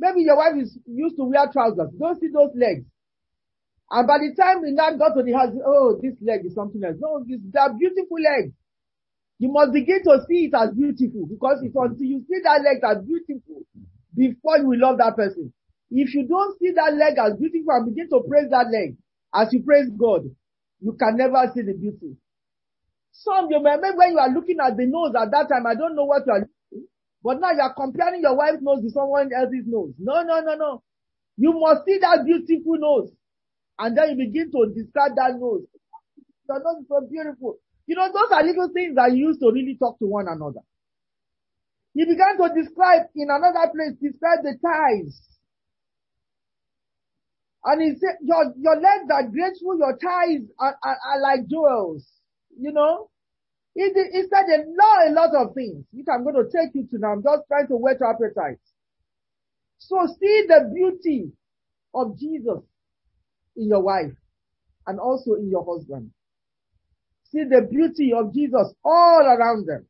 Maybe 0.00 0.22
your 0.24 0.36
wife 0.40 0.56
is 0.56 0.78
used 0.86 1.16
to 1.16 1.24
wear 1.28 1.52
trousers. 1.52 1.92
Don't 2.00 2.18
see 2.20 2.32
those 2.32 2.56
legs. 2.56 2.88
And 3.90 4.06
by 4.08 4.16
the 4.24 4.32
time 4.32 4.62
we 4.62 4.72
now 4.72 4.96
got 4.96 5.12
to 5.12 5.22
the 5.22 5.32
house, 5.36 5.52
oh, 5.60 6.00
this 6.00 6.16
leg 6.24 6.40
is 6.46 6.54
something 6.54 6.80
else. 6.80 6.96
No, 6.96 7.20
this, 7.28 7.40
are 7.60 7.74
beautiful 7.76 8.16
legs. 8.16 8.56
You 9.38 9.52
must 9.52 9.72
begin 9.72 10.00
to 10.04 10.24
see 10.28 10.48
it 10.48 10.54
as 10.56 10.72
beautiful 10.72 11.26
because 11.28 11.60
it's 11.60 11.76
until 11.76 12.06
you 12.06 12.24
see 12.24 12.40
that 12.44 12.64
leg 12.64 12.80
as 12.84 13.04
beautiful 13.04 13.68
before 14.16 14.58
you 14.58 14.68
will 14.68 14.80
love 14.80 14.96
that 14.98 15.16
person. 15.16 15.52
If 15.90 16.14
you 16.14 16.26
don't 16.28 16.58
see 16.58 16.70
that 16.72 16.94
leg 16.94 17.18
as 17.18 17.36
beautiful 17.38 17.74
and 17.74 17.94
begin 17.94 18.08
to 18.10 18.22
praise 18.28 18.50
that 18.50 18.70
leg 18.70 18.96
as 19.34 19.52
you 19.52 19.62
praise 19.62 19.90
God, 19.90 20.22
you 20.80 20.92
can 20.98 21.16
never 21.16 21.50
see 21.54 21.62
the 21.62 21.74
beauty. 21.74 22.16
Some 23.12 23.50
you 23.50 23.60
may 23.62 23.74
remember 23.74 23.98
when 23.98 24.12
you 24.12 24.18
are 24.18 24.30
looking 24.30 24.58
at 24.62 24.76
the 24.76 24.86
nose 24.86 25.14
at 25.18 25.30
that 25.32 25.48
time, 25.48 25.66
I 25.66 25.74
don't 25.74 25.96
know 25.96 26.04
what 26.04 26.22
you 26.26 26.32
are 26.32 26.40
looking, 26.46 26.86
but 27.22 27.40
now 27.40 27.50
you 27.50 27.60
are 27.60 27.74
comparing 27.74 28.22
your 28.22 28.36
wife's 28.36 28.62
nose 28.62 28.82
to 28.82 28.90
someone 28.90 29.30
else's 29.34 29.66
nose. 29.66 29.92
No, 29.98 30.22
no, 30.22 30.40
no, 30.40 30.54
no. 30.54 30.82
You 31.36 31.52
must 31.58 31.84
see 31.84 31.98
that 31.98 32.24
beautiful 32.24 32.78
nose. 32.78 33.10
And 33.78 33.96
then 33.96 34.10
you 34.10 34.26
begin 34.26 34.50
to 34.52 34.72
describe 34.74 35.16
that 35.16 35.36
nose. 35.38 35.66
Your 36.48 36.60
nose 36.62 36.82
is 36.82 36.88
so 36.88 37.00
beautiful. 37.10 37.58
You 37.86 37.96
know, 37.96 38.06
those 38.12 38.30
are 38.30 38.44
little 38.44 38.70
things 38.72 38.94
that 38.94 39.12
you 39.12 39.28
used 39.28 39.40
to 39.40 39.50
really 39.52 39.76
talk 39.78 39.98
to 39.98 40.06
one 40.06 40.28
another. 40.28 40.60
He 41.94 42.04
began 42.04 42.38
to 42.38 42.54
describe 42.54 43.10
in 43.16 43.28
another 43.30 43.66
place, 43.74 43.98
describe 44.00 44.40
the 44.44 44.54
thighs. 44.62 45.20
And 47.64 47.82
he 47.82 47.98
said, 47.98 48.16
your, 48.22 48.54
your 48.58 48.76
legs 48.76 49.10
are 49.12 49.28
graceful, 49.28 49.76
your 49.76 49.96
thighs 49.98 50.48
are, 50.58 50.76
are, 50.82 50.98
are 51.06 51.20
like 51.20 51.46
jewels. 51.48 52.06
You 52.58 52.72
know? 52.72 53.10
He, 53.74 53.82
he 53.82 54.22
said 54.22 54.46
a 54.48 54.64
lot, 54.66 55.08
a 55.08 55.12
lot 55.12 55.34
of 55.34 55.54
things, 55.54 55.84
which 55.92 56.06
I'm 56.12 56.24
going 56.24 56.36
to 56.36 56.50
take 56.50 56.74
you 56.74 56.86
to 56.90 56.98
now. 56.98 57.12
I'm 57.12 57.22
just 57.22 57.46
trying 57.48 57.68
to 57.68 57.76
whet 57.76 58.00
your 58.00 58.10
appetite. 58.10 58.58
So 59.78 60.06
see 60.18 60.44
the 60.48 60.70
beauty 60.74 61.32
of 61.94 62.18
Jesus 62.18 62.62
in 63.56 63.68
your 63.68 63.82
wife 63.82 64.12
and 64.86 64.98
also 64.98 65.34
in 65.34 65.50
your 65.50 65.64
husband. 65.64 66.10
See 67.30 67.44
the 67.44 67.68
beauty 67.70 68.12
of 68.12 68.34
Jesus 68.34 68.74
all 68.84 69.20
around 69.24 69.66
them. 69.66 69.86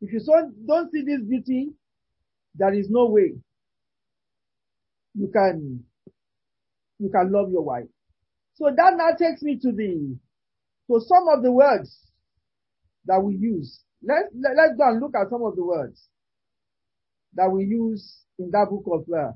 If 0.00 0.12
you 0.12 0.20
don't 0.66 0.92
see 0.92 1.02
this 1.02 1.20
beauty, 1.22 1.70
there 2.54 2.74
is 2.74 2.88
no 2.90 3.06
way 3.06 3.34
you 5.14 5.28
can 5.32 5.84
you 6.98 7.10
can 7.10 7.32
love 7.32 7.50
your 7.50 7.62
wife. 7.62 7.88
So 8.54 8.66
that 8.66 8.94
now 8.96 9.10
takes 9.16 9.42
me 9.42 9.58
to 9.60 9.72
the, 9.72 10.16
to 10.90 11.00
some 11.06 11.28
of 11.28 11.42
the 11.42 11.52
words 11.52 11.96
that 13.06 13.20
we 13.22 13.36
use. 13.36 13.80
Let's, 14.02 14.28
let, 14.34 14.52
us 14.52 14.56
let 14.56 14.70
us 14.70 14.76
go 14.78 14.88
and 14.90 15.00
look 15.00 15.14
at 15.14 15.30
some 15.30 15.42
of 15.42 15.56
the 15.56 15.64
words 15.64 16.08
that 17.34 17.50
we 17.50 17.64
use 17.64 18.18
in 18.38 18.50
that 18.50 18.66
book 18.70 18.84
of, 18.86 19.04
uh, 19.12 19.32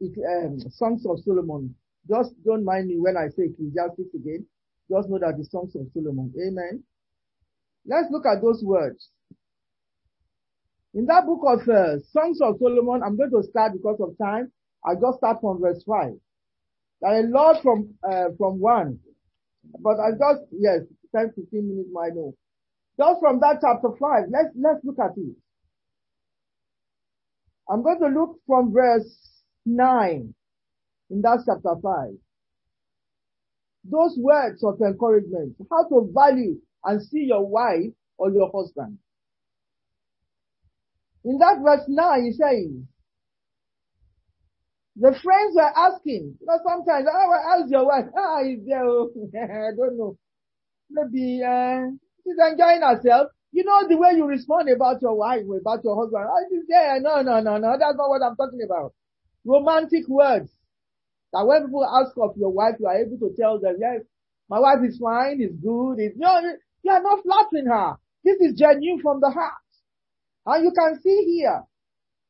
it, 0.00 0.12
um, 0.18 0.58
Songs 0.70 1.04
of 1.06 1.18
Solomon. 1.24 1.74
Just 2.08 2.32
don't 2.44 2.64
mind 2.64 2.88
me 2.88 2.96
when 2.98 3.16
I 3.16 3.28
say 3.28 3.44
Ecclesiastes 3.52 4.14
again. 4.14 4.46
Just 4.90 5.08
know 5.08 5.18
that 5.18 5.36
the 5.36 5.44
Songs 5.44 5.74
of 5.76 5.86
Solomon. 5.92 6.32
Amen. 6.46 6.82
Let's 7.86 8.08
look 8.10 8.26
at 8.26 8.42
those 8.42 8.62
words. 8.62 9.08
In 10.94 11.06
that 11.06 11.26
book 11.26 11.40
of 11.44 11.68
uh, 11.68 11.98
Songs 12.12 12.40
of 12.40 12.56
Solomon, 12.58 13.02
I'm 13.02 13.16
going 13.16 13.30
to 13.30 13.42
start 13.48 13.72
because 13.72 14.00
of 14.00 14.16
time. 14.18 14.50
I'll 14.84 15.00
just 15.00 15.18
start 15.18 15.38
from 15.40 15.60
verse 15.60 15.82
5. 15.86 16.12
There 17.00 17.10
are 17.10 17.20
a 17.20 17.28
lot 17.28 17.62
from, 17.62 17.94
uh, 18.02 18.30
from 18.36 18.60
one. 18.60 18.98
But 19.80 20.00
I 20.00 20.10
just, 20.12 20.46
yes, 20.52 20.80
10, 21.14 21.32
15 21.36 21.68
minutes 21.68 21.88
might 21.92 22.14
know. 22.14 22.34
Just 22.98 23.20
from 23.20 23.38
that 23.40 23.58
chapter 23.60 23.88
5, 23.98 24.24
let's, 24.30 24.48
let's 24.56 24.84
look 24.84 24.98
at 24.98 25.16
it. 25.16 25.36
I'm 27.70 27.82
going 27.82 28.00
to 28.00 28.08
look 28.08 28.40
from 28.46 28.72
verse 28.72 29.44
9 29.66 30.34
in 31.10 31.22
that 31.22 31.38
chapter 31.46 31.74
5. 31.80 32.08
Those 33.84 34.16
words 34.18 34.64
of 34.64 34.80
encouragement, 34.80 35.56
how 35.70 35.88
to 35.88 36.10
value 36.12 36.58
and 36.84 37.02
see 37.02 37.24
your 37.28 37.46
wife 37.46 37.92
or 38.16 38.30
your 38.30 38.50
husband. 38.54 38.98
In 41.24 41.38
that 41.38 41.60
verse 41.62 41.84
9, 41.88 42.24
he 42.24 42.32
says, 42.32 42.82
the 45.00 45.14
friends 45.22 45.54
were 45.54 45.72
asking, 45.78 46.36
you 46.40 46.46
know, 46.46 46.58
sometimes, 46.66 47.06
oh, 47.08 47.38
how's 47.46 47.70
your 47.70 47.86
wife? 47.86 48.06
Ah, 48.16 48.40
is 48.42 48.66
there? 48.66 48.84
Oh, 48.84 49.10
I 49.34 49.70
don't 49.76 49.96
know. 49.96 50.18
Maybe, 50.90 51.42
uh, 51.42 51.94
she's 52.24 52.34
enjoying 52.38 52.82
herself. 52.82 53.30
You 53.52 53.64
know 53.64 53.86
the 53.88 53.96
way 53.96 54.12
you 54.16 54.26
respond 54.26 54.68
about 54.68 55.00
your 55.00 55.14
wife, 55.14 55.42
about 55.42 55.84
your 55.84 55.96
husband. 55.96 56.26
Oh, 56.28 56.44
she's 56.50 56.66
there. 56.68 57.00
No, 57.00 57.22
no, 57.22 57.40
no, 57.40 57.58
no. 57.58 57.76
That's 57.78 57.96
not 57.96 58.08
what 58.10 58.22
I'm 58.22 58.36
talking 58.36 58.60
about. 58.64 58.92
Romantic 59.44 60.08
words. 60.08 60.50
That 61.32 61.46
when 61.46 61.66
people 61.66 61.86
ask 61.86 62.12
of 62.18 62.36
your 62.36 62.50
wife, 62.50 62.74
you 62.80 62.86
are 62.86 62.98
able 62.98 63.18
to 63.18 63.34
tell 63.38 63.60
them, 63.60 63.76
yes, 63.78 64.02
my 64.50 64.58
wife 64.58 64.82
is 64.84 64.98
fine, 64.98 65.40
is 65.40 65.54
good, 65.62 66.00
is, 66.00 66.12
no, 66.16 66.40
you 66.82 66.90
are 66.90 67.02
not 67.02 67.22
flattering 67.22 67.66
her. 67.66 67.96
This 68.24 68.40
is 68.40 68.58
genuine 68.58 69.00
from 69.00 69.20
the 69.20 69.30
heart. 69.30 69.62
And 70.46 70.64
you 70.64 70.72
can 70.72 71.00
see 71.02 71.24
here, 71.36 71.62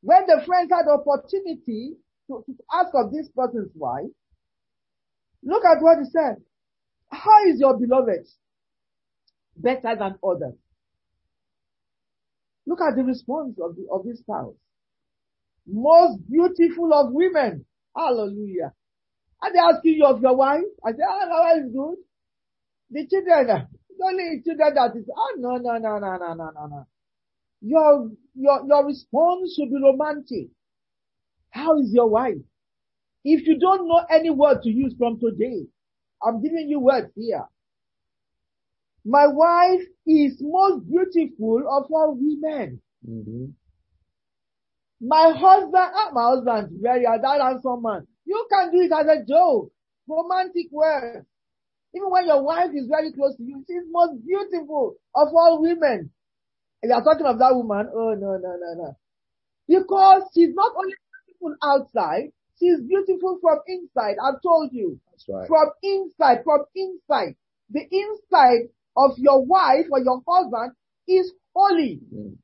when 0.02 0.26
the 0.26 0.42
friends 0.44 0.70
had 0.70 0.86
opportunity 0.90 1.96
to, 2.28 2.44
to 2.46 2.54
ask 2.72 2.90
of 2.94 3.12
this 3.12 3.28
person's 3.34 3.70
wife, 3.74 4.10
look 5.42 5.64
at 5.64 5.82
what 5.82 5.98
he 5.98 6.04
said. 6.10 6.36
How 7.10 7.44
is 7.46 7.58
your 7.58 7.76
beloved 7.78 8.26
better 9.56 9.96
than 9.98 10.18
others? 10.22 10.54
Look 12.66 12.80
at 12.82 12.96
the 12.96 13.02
response 13.02 13.58
of, 13.62 13.76
the, 13.76 13.86
of 13.90 14.04
this 14.04 14.18
spouse. 14.18 14.54
Most 15.66 16.18
beautiful 16.28 16.92
of 16.92 17.12
women. 17.12 17.64
Hallelujah. 17.96 18.72
And 19.42 19.54
they 19.54 19.58
asking 19.58 19.94
you 19.94 20.04
of 20.04 20.20
your 20.20 20.36
wife. 20.36 20.68
I 20.84 20.92
say, 20.92 21.02
ah, 21.08 21.26
my 21.28 21.40
wife 21.40 21.64
is 21.66 21.72
good. 21.72 21.96
The 22.90 23.06
children, 23.06 23.68
it's 23.88 24.00
only 24.04 24.42
children 24.44 24.74
that 24.74 24.96
is, 24.98 25.08
oh, 25.14 25.34
no, 25.38 25.56
no, 25.56 25.78
no, 25.78 25.98
no, 25.98 26.16
no, 26.16 26.34
no, 26.34 26.50
no, 26.50 26.66
no. 26.66 26.86
Your, 27.60 28.10
your, 28.34 28.66
your 28.66 28.86
response 28.86 29.54
should 29.56 29.70
be 29.70 29.80
romantic. 29.82 30.48
How 31.50 31.78
is 31.78 31.92
your 31.92 32.08
wife? 32.08 32.36
If 33.24 33.46
you 33.46 33.58
don't 33.58 33.88
know 33.88 34.04
any 34.10 34.30
word 34.30 34.62
to 34.62 34.70
use 34.70 34.94
from 34.98 35.18
today, 35.18 35.66
I'm 36.22 36.42
giving 36.42 36.68
you 36.68 36.80
words 36.80 37.10
here. 37.14 37.44
My 39.04 39.26
wife 39.26 39.82
is 40.06 40.36
most 40.40 40.88
beautiful 40.88 41.58
of 41.60 41.90
all 41.90 42.16
women. 42.18 42.80
Mm-hmm. 43.08 43.46
My 45.00 45.32
husband, 45.36 45.74
ah, 45.74 46.10
my 46.12 46.30
husband, 46.30 46.80
very 46.82 47.04
that 47.04 47.40
handsome 47.40 47.82
man. 47.82 48.06
You 48.24 48.46
can 48.50 48.72
do 48.72 48.80
it 48.80 48.92
as 48.92 49.06
a 49.06 49.24
joke, 49.24 49.70
romantic 50.08 50.66
word. 50.72 51.24
Even 51.94 52.10
when 52.10 52.26
your 52.26 52.42
wife 52.42 52.70
is 52.74 52.88
very 52.88 53.12
close 53.12 53.36
to 53.36 53.42
you, 53.42 53.64
she's 53.66 53.84
most 53.90 54.24
beautiful 54.26 54.96
of 55.14 55.28
all 55.28 55.62
women. 55.62 56.10
And 56.82 56.90
you 56.90 56.94
are 56.94 57.02
talking 57.02 57.26
of 57.26 57.38
that 57.38 57.54
woman. 57.54 57.88
Oh 57.94 58.14
no, 58.14 58.36
no, 58.36 58.56
no, 58.60 58.74
no. 58.74 58.96
Because 59.68 60.22
she's 60.34 60.54
not 60.54 60.72
only 60.76 60.94
beautiful 61.40 61.56
outside. 61.62 62.32
She's 62.58 62.80
beautiful 62.80 63.38
from 63.40 63.58
inside. 63.66 64.16
I've 64.22 64.42
told 64.42 64.70
you. 64.72 64.98
Right. 65.28 65.46
From 65.46 65.70
inside, 65.82 66.38
from 66.44 66.64
inside. 66.74 67.36
The 67.70 67.82
inside 67.90 68.68
of 68.96 69.12
your 69.18 69.44
wife 69.44 69.86
or 69.90 70.00
your 70.00 70.22
husband 70.26 70.72
is 71.06 71.32
holy. 71.54 72.00
Mm. 72.14 72.36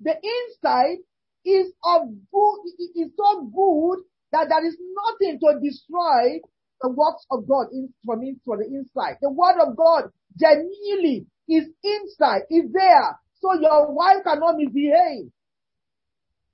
The 0.00 0.14
inside 0.14 0.98
is 1.44 1.72
of 1.84 2.08
good, 2.32 2.58
is 2.96 3.10
so 3.16 3.44
good 3.44 4.04
that 4.32 4.48
there 4.48 4.66
is 4.66 4.76
nothing 4.78 5.38
to 5.40 5.60
destroy 5.62 6.40
the 6.80 6.90
works 6.90 7.24
of 7.30 7.46
God 7.46 7.66
in, 7.72 7.92
from, 8.04 8.22
in, 8.22 8.40
from 8.44 8.58
the 8.58 8.66
inside. 8.66 9.16
The 9.22 9.30
word 9.30 9.60
of 9.60 9.76
God 9.76 10.10
genuinely 10.38 11.26
is 11.48 11.64
inside, 11.82 12.42
is 12.50 12.64
there. 12.72 13.18
So 13.40 13.54
your 13.60 13.92
wife 13.92 14.24
cannot 14.24 14.56
misbehave. 14.56 15.30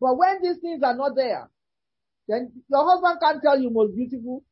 But 0.00 0.16
when 0.16 0.42
these 0.42 0.58
things 0.58 0.82
are 0.82 0.96
not 0.96 1.14
there, 1.14 1.50
then 2.28 2.52
your 2.68 2.84
husband 2.88 3.18
can't 3.20 3.42
tell 3.42 3.60
you 3.60 3.70
most 3.70 3.94
beautiful. 3.94 4.42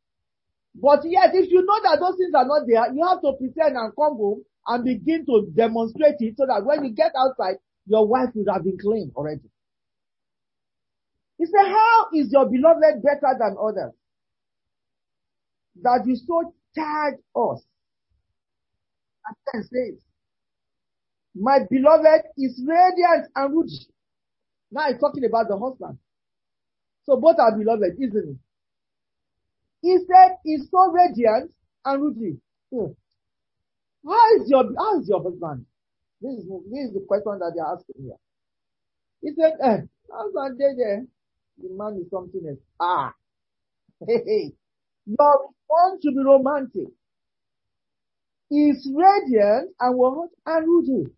But 0.74 1.00
yet, 1.04 1.30
if 1.34 1.50
you 1.50 1.64
know 1.64 1.80
that 1.82 1.98
those 2.00 2.16
things 2.18 2.34
are 2.34 2.44
not 2.44 2.66
there, 2.66 2.92
you 2.92 3.06
have 3.06 3.20
to 3.22 3.32
pretend 3.32 3.76
and 3.76 3.94
come 3.96 4.16
home 4.16 4.44
and 4.66 4.84
begin 4.84 5.24
to 5.26 5.50
demonstrate 5.54 6.16
it 6.20 6.34
so 6.36 6.46
that 6.46 6.64
when 6.64 6.84
you 6.84 6.90
get 6.90 7.12
outside, 7.16 7.56
your 7.86 8.06
wife 8.06 8.28
would 8.34 8.48
have 8.52 8.64
been 8.64 8.78
clean 8.78 9.10
already. 9.16 9.48
He 11.38 11.46
said, 11.46 11.68
how 11.68 12.08
is 12.12 12.30
your 12.32 12.46
beloved 12.46 13.02
better 13.02 13.34
than 13.38 13.56
others? 13.60 13.92
That 15.82 16.02
you 16.06 16.16
so 16.16 16.52
charge 16.74 17.14
us. 17.34 17.62
And 19.52 19.64
says, 19.64 19.94
my 21.34 21.60
beloved 21.70 22.24
is 22.36 22.60
radiant 22.66 23.30
and 23.36 23.56
ruddy. 23.56 23.86
Now 24.70 24.86
he's 24.88 25.00
talking 25.00 25.24
about 25.24 25.48
the 25.48 25.58
husband. 25.58 25.98
So 27.04 27.16
both 27.16 27.38
are 27.38 27.56
beloved, 27.56 27.96
isn't 28.00 28.28
it? 28.30 28.36
He 29.80 29.96
said 30.06 30.36
he's 30.44 30.68
so 30.70 30.90
radiant 30.90 31.52
and 31.84 32.02
ruddy. 32.02 32.38
Hmm. 32.72 32.92
How 34.06 34.34
is 34.36 34.50
your 34.50 34.64
how 34.76 35.00
is 35.00 35.08
your 35.08 35.22
husband? 35.22 35.66
This 36.20 36.32
is 36.32 36.44
this 36.70 36.88
is 36.88 36.94
the 36.94 37.04
question 37.06 37.38
that 37.38 37.52
they're 37.54 37.64
asking 37.64 38.02
here. 38.02 38.16
He 39.22 39.30
said, 39.34 39.54
eh, 39.62 39.80
husband 40.12 40.58
there, 40.58 41.04
the 41.58 41.68
man 41.70 42.00
is 42.02 42.10
something 42.10 42.46
else. 42.48 42.58
Ah. 42.80 43.14
Hey, 44.06 44.22
hey. 44.26 44.52
Your 45.06 45.50
to 46.02 46.10
be 46.10 46.22
romantic. 46.24 46.88
Is 48.50 48.90
radiant 48.94 49.74
and 49.80 49.96
what? 49.98 50.30
And 50.46 50.66
ruddy 50.66 51.12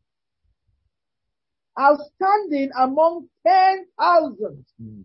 outstanding 1.80 2.70
among 2.78 3.28
10,000. 3.46 4.64
Mm. 4.82 5.04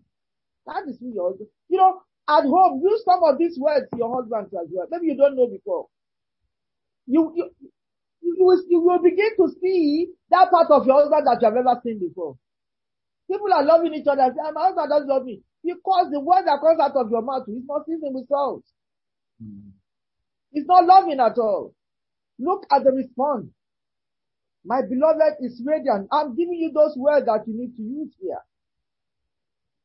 That 0.66 0.82
is 0.88 0.98
who 1.00 1.14
your 1.14 1.30
husband, 1.30 1.48
you 1.68 1.78
know, 1.78 2.00
at 2.28 2.42
home, 2.42 2.82
use 2.82 3.02
some 3.04 3.22
of 3.22 3.38
these 3.38 3.56
words 3.58 3.86
to 3.90 3.98
your 3.98 4.14
husband 4.14 4.46
as 4.46 4.68
well. 4.70 4.86
Maybe 4.90 5.06
you 5.06 5.16
don't 5.16 5.36
know 5.36 5.46
before. 5.46 5.86
You, 7.06 7.32
you, 7.36 7.50
you 8.20 8.36
will, 8.40 8.62
you 8.68 8.80
will 8.80 8.98
begin 8.98 9.30
to 9.36 9.48
see 9.62 10.08
that 10.30 10.50
part 10.50 10.70
of 10.70 10.86
your 10.86 10.96
husband 11.02 11.26
that 11.26 11.38
you 11.40 11.46
have 11.46 11.54
never 11.54 11.80
seen 11.84 12.00
before. 12.00 12.36
People 13.30 13.52
are 13.52 13.64
loving 13.64 13.94
each 13.94 14.06
other. 14.06 14.26
Say, 14.34 14.52
my 14.52 14.66
husband 14.66 14.90
doesn't 14.90 15.08
love 15.08 15.24
me. 15.24 15.40
Because 15.64 16.10
the 16.12 16.20
word 16.20 16.44
that 16.46 16.60
comes 16.60 16.80
out 16.80 16.96
of 16.96 17.10
your 17.10 17.22
mouth 17.22 17.48
is 17.48 17.62
not 17.66 17.86
seasoned 17.86 18.14
with 18.14 18.28
salt. 18.28 18.62
Mm. 19.42 19.70
It's 20.52 20.66
not 20.66 20.84
loving 20.84 21.20
at 21.20 21.38
all. 21.38 21.74
Look 22.38 22.66
at 22.70 22.84
the 22.84 22.92
response. 22.92 23.46
My 24.66 24.82
beloved 24.82 25.38
is 25.40 25.62
radiant. 25.64 26.08
I'm 26.10 26.34
giving 26.34 26.58
you 26.58 26.72
those 26.74 26.96
words 26.96 27.26
that 27.26 27.46
you 27.46 27.54
need 27.54 27.76
to 27.76 27.82
use 27.82 28.12
here. 28.20 28.42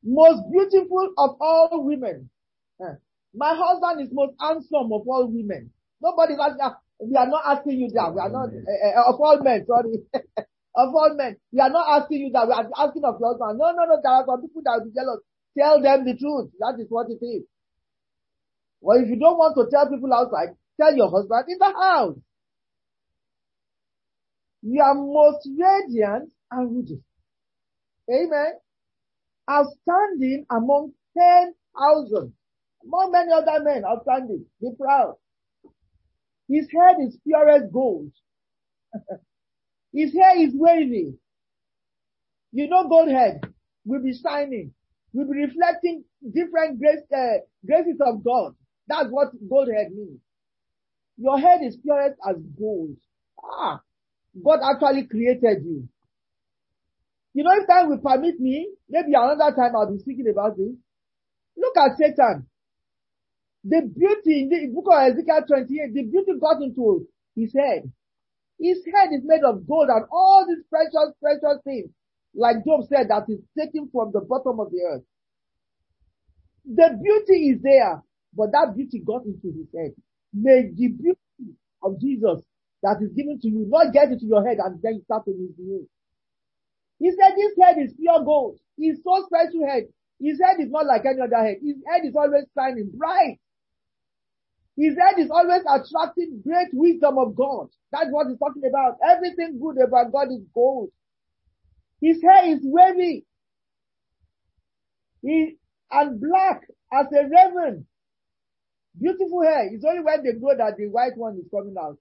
Most 0.04 0.42
beautiful 0.52 1.14
of 1.18 1.38
all 1.40 1.86
women. 1.86 2.30
Eh. 2.82 2.96
My 3.36 3.54
husband 3.56 4.02
is 4.02 4.10
most 4.12 4.34
handsome 4.42 4.92
of 4.92 5.06
all 5.06 5.30
women. 5.30 5.70
Nobody's 6.02 6.40
asking, 6.42 6.66
we 7.00 7.16
are 7.16 7.28
not 7.28 7.44
asking 7.46 7.80
you 7.80 7.90
that. 7.94 8.12
We 8.14 8.20
are 8.20 8.30
not, 8.30 8.50
uh, 8.50 9.14
of 9.14 9.22
all 9.22 9.38
men, 9.44 9.66
sorry. 9.68 10.02
of 10.76 10.90
all 10.96 11.14
men. 11.16 11.38
We 11.54 11.60
are 11.60 11.70
not 11.70 12.02
asking 12.02 12.22
you 12.22 12.32
that. 12.34 12.48
We 12.48 12.54
are 12.54 12.66
asking 12.76 13.06
of 13.06 13.22
your 13.22 13.38
husband. 13.38 13.60
No, 13.60 13.72
no, 13.78 13.86
no. 13.86 14.02
There 14.02 14.12
are 14.12 14.26
some 14.26 14.42
people 14.42 14.64
that 14.66 14.82
will 14.82 14.90
be 14.90 14.98
jealous. 14.98 15.22
Tell 15.56 15.82
them 15.82 16.06
the 16.06 16.18
truth. 16.18 16.50
That 16.58 16.82
is 16.82 16.88
what 16.90 17.06
it 17.14 17.24
is. 17.24 17.44
Well, 18.82 18.98
if 18.98 19.08
you 19.10 19.20
don't 19.20 19.38
want 19.38 19.54
to 19.62 19.70
tell 19.70 19.88
people 19.88 20.12
outside, 20.12 20.58
tell 20.82 20.96
your 20.96 21.12
husband 21.12 21.46
in 21.50 21.58
the 21.60 21.70
house. 21.70 22.18
You 24.62 24.82
are 24.82 24.94
most 24.96 25.48
radiant 25.58 26.32
and 26.52 26.76
ruddy. 26.76 27.02
Amen. 28.10 28.54
Outstanding 29.50 30.46
among 30.50 30.94
10,000. 31.18 32.34
Among 32.84 33.12
many 33.12 33.32
other 33.32 33.64
men 33.64 33.84
outstanding. 33.86 34.46
Be 34.62 34.70
proud. 34.80 35.16
His 36.48 36.68
head 36.72 36.98
is 37.00 37.18
purest 37.26 37.72
gold. 37.72 38.12
His 39.94 40.14
hair 40.14 40.38
is 40.38 40.54
wavy. 40.54 41.14
You 42.52 42.68
know 42.68 42.88
gold 42.88 43.10
head 43.10 43.42
will 43.86 44.04
be 44.04 44.14
shining, 44.14 44.74
will 45.14 45.32
be 45.32 45.46
reflecting 45.46 46.04
different 46.34 46.80
grace, 46.80 47.02
uh, 47.16 47.40
graces 47.66 48.00
of 48.02 48.24
God. 48.24 48.54
That's 48.88 49.10
what 49.10 49.30
gold 49.50 49.70
head 49.74 49.92
means. 49.92 50.20
Your 51.18 51.40
head 51.40 51.62
is 51.64 51.78
purest 51.78 52.18
as 52.28 52.36
gold. 52.60 52.98
Ah, 53.44 53.82
Hmm. 54.36 54.44
God 54.44 54.60
actually 54.64 55.08
created 55.08 55.64
you. 55.64 55.88
You 57.34 57.44
know, 57.44 57.52
if 57.54 57.68
time 57.68 57.90
will 57.90 58.00
permit 58.00 58.40
me, 58.40 58.70
maybe 58.90 59.14
another 59.14 59.56
time 59.56 59.76
I'll 59.76 59.92
be 59.92 60.00
speaking 60.00 60.28
about 60.30 60.58
this. 60.58 60.74
Look 61.58 61.78
at 61.78 61.98
Satan. 61.98 62.48
The 63.64 63.82
beauty 63.82 64.42
in 64.42 64.50
the 64.50 64.68
book 64.74 64.88
of 64.92 65.12
Ezekiel 65.12 65.44
28, 65.48 65.94
the 65.94 66.04
beauty 66.04 66.32
got 66.40 66.62
into 66.62 67.08
his 67.36 67.54
head. 67.56 67.92
His 68.60 68.80
head 68.94 69.10
is 69.14 69.22
made 69.24 69.44
of 69.44 69.68
gold 69.68 69.90
and 69.90 70.06
all 70.12 70.46
these 70.48 70.64
precious, 70.70 71.14
precious 71.22 71.62
things, 71.64 71.90
like 72.36 72.66
Job 72.66 72.82
said, 72.90 73.10
that 73.10 73.26
is 73.30 73.40
taken 73.58 73.90
from 73.92 74.12
the 74.14 74.22
bottom 74.22 74.60
of 74.60 74.72
the 74.72 74.82
earth. 74.82 75.04
The 76.66 77.00
beauty 77.02 77.50
is 77.50 77.62
there, 77.62 78.02
but 78.36 78.52
that 78.52 78.74
beauty 78.76 79.00
got 79.00 79.26
into 79.26 79.48
his 79.48 79.68
head. 79.76 79.94
May 80.34 80.70
the 80.76 80.88
beauty 80.90 81.56
of 81.84 82.00
Jesus 82.00 82.42
that 82.84 82.98
is 83.02 83.12
given 83.14 83.40
to 83.40 83.48
you, 83.48 83.66
not 83.68 83.94
get 83.94 84.12
into 84.12 84.26
your 84.26 84.46
head 84.46 84.58
and 84.58 84.82
then 84.82 84.96
you 84.96 85.04
start 85.04 85.26
to 85.26 85.32
misbehave. 85.32 85.88
He 87.00 87.10
said 87.12 87.34
this 87.36 87.54
head 87.60 87.78
is 87.80 87.94
pure 87.98 88.24
gold. 88.24 88.60
He's 88.78 88.98
so 89.04 89.26
special 89.26 89.68
head. 89.68 89.86
His 90.20 90.40
head 90.40 90.58
is 90.60 90.70
not 90.70 90.86
like 90.86 91.06
any 91.06 91.22
other 91.22 91.44
head. 91.44 91.58
His 91.62 91.78
head 91.88 92.06
is 92.06 92.16
always 92.16 92.46
shining 92.56 92.92
bright. 92.94 93.40
His 94.78 94.96
head 94.96 95.20
is 95.20 95.30
always 95.32 95.62
attracting 95.62 96.42
great 96.46 96.70
wisdom 96.74 97.18
of 97.18 97.36
God. 97.36 97.70
That's 97.92 98.10
what 98.10 98.28
he's 98.28 98.38
talking 98.38 98.64
about. 98.68 98.98
Everything 99.04 99.60
good 99.60 99.82
about 99.82 100.12
God 100.12 100.32
is 100.32 100.46
gold. 100.54 100.92
His 102.00 102.22
hair 102.22 102.54
is 102.54 102.60
wavy. 102.64 103.26
He, 105.22 105.58
and 105.92 106.22
black 106.22 106.62
as 106.92 107.08
a 107.12 107.24
raven. 107.24 107.86
Beautiful 109.00 109.44
hair. 109.44 109.70
It's 109.72 109.86
only 109.86 110.02
when 110.04 110.24
they 110.24 110.34
grow 110.34 110.56
that 110.58 110.78
the 110.78 110.88
white 110.88 111.18
one 111.18 111.38
is 111.38 111.50
coming 111.52 111.76
out. 111.80 111.98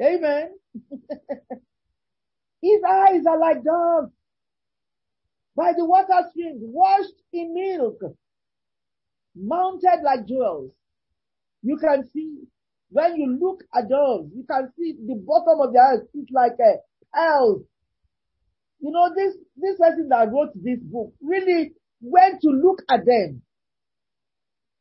Amen. 0.00 0.50
His 2.62 2.80
eyes 2.88 3.26
are 3.26 3.38
like 3.38 3.62
doves 3.64 4.12
by 5.56 5.72
the 5.76 5.84
water 5.84 6.28
streams, 6.30 6.60
washed 6.62 7.22
in 7.32 7.54
milk, 7.54 8.00
mounted 9.34 10.02
like 10.04 10.26
jewels. 10.26 10.72
You 11.62 11.76
can 11.78 12.08
see, 12.12 12.44
when 12.90 13.16
you 13.16 13.38
look 13.40 13.62
at 13.74 13.88
doves, 13.88 14.30
you 14.34 14.44
can 14.50 14.72
see 14.78 14.94
the 15.06 15.14
bottom 15.26 15.60
of 15.60 15.72
their 15.72 15.84
eyes, 15.84 16.00
it's 16.14 16.30
like 16.32 16.54
a 16.60 16.76
pearl. 17.14 17.62
You 18.80 18.90
know, 18.90 19.10
this, 19.14 19.34
this 19.56 19.78
person 19.78 20.08
that 20.08 20.32
wrote 20.32 20.50
this 20.54 20.80
book 20.82 21.12
really 21.22 21.72
went 22.00 22.40
to 22.42 22.48
look 22.48 22.80
at 22.90 23.04
them 23.06 23.42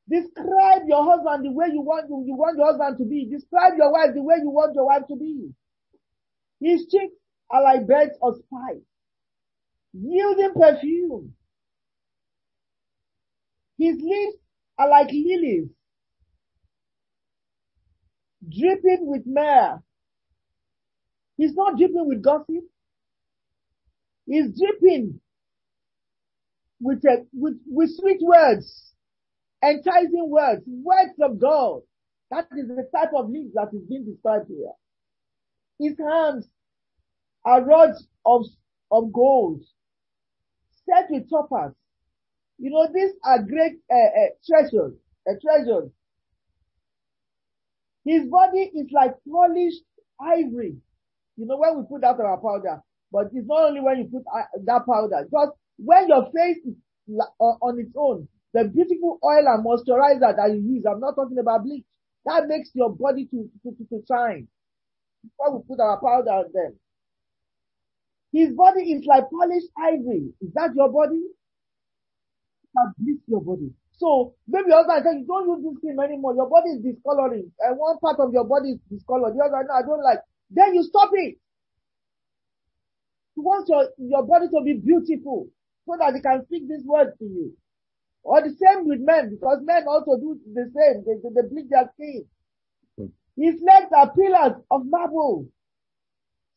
Describe 0.09 0.83
your 0.87 1.03
husband 1.03 1.45
the 1.45 1.51
way 1.51 1.67
you 1.71 1.81
want, 1.81 2.07
you 2.09 2.35
want 2.35 2.57
your 2.57 2.67
husband 2.67 2.97
to 2.97 3.05
be. 3.05 3.29
Describe 3.31 3.73
your 3.77 3.91
wife 3.91 4.13
the 4.13 4.21
way 4.21 4.35
you 4.41 4.49
want 4.49 4.75
your 4.75 4.85
wife 4.85 5.03
to 5.07 5.15
be. 5.15 5.51
His 6.59 6.85
cheeks 6.87 7.13
are 7.49 7.63
like 7.63 7.87
beds 7.87 8.17
of 8.21 8.35
spice, 8.35 8.83
yielding 9.93 10.53
perfume. 10.53 11.33
His 13.77 13.95
lips 14.01 14.37
are 14.77 14.89
like 14.89 15.07
lilies, 15.07 15.69
dripping 18.47 19.07
with 19.07 19.23
myrrh. 19.25 19.81
He's 21.37 21.55
not 21.55 21.77
dripping 21.77 22.07
with 22.07 22.21
gossip. 22.21 22.63
He's 24.27 24.51
dripping 24.57 25.19
with, 26.79 27.03
a, 27.05 27.25
with, 27.33 27.59
with 27.65 27.89
sweet 27.97 28.21
words 28.21 28.90
enticing 29.63 30.29
words, 30.29 30.63
words 30.67 31.13
of 31.21 31.39
God. 31.39 31.81
That 32.31 32.47
is 32.57 32.67
the 32.67 32.87
type 32.95 33.11
of 33.15 33.29
lips 33.29 33.51
that 33.55 33.69
is 33.73 33.83
being 33.87 34.05
described 34.05 34.47
here. 34.47 34.71
His 35.79 35.97
hands 35.97 36.47
are 37.45 37.63
rods 37.63 38.07
of, 38.25 38.45
of 38.91 39.11
gold, 39.11 39.61
set 40.85 41.07
with 41.09 41.29
topaz. 41.29 41.73
You 42.57 42.69
know, 42.71 42.87
these 42.93 43.11
are 43.25 43.41
great 43.41 43.79
uh, 43.91 43.95
uh, 43.95 44.29
treasures, 44.47 44.93
uh, 45.29 45.33
treasures. 45.41 45.89
His 48.05 48.25
body 48.29 48.71
is 48.75 48.87
like 48.91 49.15
polished 49.29 49.83
ivory. 50.19 50.77
You 51.37 51.45
know, 51.45 51.57
when 51.57 51.77
we 51.77 51.83
put 51.89 52.01
that 52.01 52.19
on 52.19 52.25
our 52.25 52.37
powder, 52.37 52.81
but 53.11 53.27
it's 53.33 53.47
not 53.47 53.63
only 53.69 53.81
when 53.81 53.97
you 53.99 54.05
put 54.05 54.23
uh, 54.33 54.43
that 54.65 54.85
powder, 54.85 55.27
just 55.31 55.51
when 55.77 56.07
your 56.07 56.25
face 56.31 56.57
is 56.65 56.75
on 57.39 57.79
its 57.79 57.91
own, 57.97 58.27
the 58.53 58.65
beautiful 58.65 59.19
oil 59.23 59.47
and 59.47 59.65
moisturizer 59.65 60.35
that 60.35 60.51
you 60.53 60.75
use, 60.75 60.85
I'm 60.85 60.99
not 60.99 61.15
talking 61.15 61.39
about 61.39 61.63
bleach. 61.63 61.85
That 62.25 62.47
makes 62.47 62.69
your 62.73 62.89
body 62.91 63.25
to, 63.27 63.49
to, 63.63 63.71
to, 63.75 63.85
to 63.89 64.03
shine. 64.07 64.47
Before 65.23 65.57
we 65.57 65.63
put 65.67 65.79
our 65.81 65.99
powder 66.01 66.31
on 66.31 66.45
them. 66.53 66.75
His 68.33 68.53
body 68.55 68.93
is 68.93 69.05
like 69.05 69.25
polished 69.31 69.67
ivory. 69.77 70.33
Is 70.41 70.53
that 70.55 70.71
your 70.75 70.89
body? 70.91 71.21
That 72.75 72.93
bleach 72.97 73.21
your 73.27 73.41
body. 73.41 73.71
So 73.97 74.35
maybe 74.47 74.71
husband 74.71 75.21
you 75.21 75.27
don't 75.27 75.49
use 75.49 75.63
this 75.73 75.79
cream 75.81 75.99
anymore. 75.99 76.35
Your 76.35 76.49
body 76.49 76.71
is 76.71 76.83
discoloring. 76.83 77.51
And 77.59 77.77
one 77.77 77.99
part 77.99 78.19
of 78.19 78.33
your 78.33 78.45
body 78.45 78.71
is 78.71 78.79
discolored. 78.91 79.35
The 79.35 79.43
other, 79.43 79.65
no, 79.67 79.73
I 79.73 79.81
don't 79.83 80.03
like. 80.03 80.19
Then 80.51 80.75
you 80.75 80.83
stop 80.83 81.09
it. 81.13 81.37
You 83.35 83.43
want 83.43 83.67
your, 83.69 83.89
your 83.97 84.23
body 84.23 84.47
to 84.49 84.61
be 84.63 84.73
beautiful 84.73 85.47
so 85.87 85.97
that 85.99 86.13
they 86.13 86.21
can 86.21 86.45
speak 86.45 86.67
this 86.67 86.83
word 86.85 87.13
to 87.19 87.25
you. 87.25 87.53
Or 88.23 88.41
the 88.41 88.51
same 88.51 88.87
with 88.87 88.99
men 88.99 89.31
because 89.31 89.59
men 89.63 89.85
also 89.87 90.17
do 90.17 90.39
the 90.53 90.71
same. 90.75 91.03
They, 91.05 91.15
they, 91.21 91.41
they 91.41 91.47
bleach 91.47 91.69
their 91.69 91.89
skin. 91.95 92.25
His 93.35 93.61
legs 93.61 93.91
are 93.95 94.13
pillars 94.13 94.61
of 94.69 94.85
marble 94.85 95.47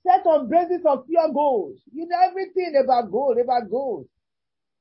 set 0.06 0.26
on 0.26 0.48
basis 0.48 0.82
of 0.86 1.06
pure 1.06 1.28
gold. 1.32 1.78
You 1.92 2.06
know 2.06 2.18
everything 2.28 2.74
about 2.82 3.10
gold, 3.10 3.38
about 3.38 3.70
gold. 3.70 4.06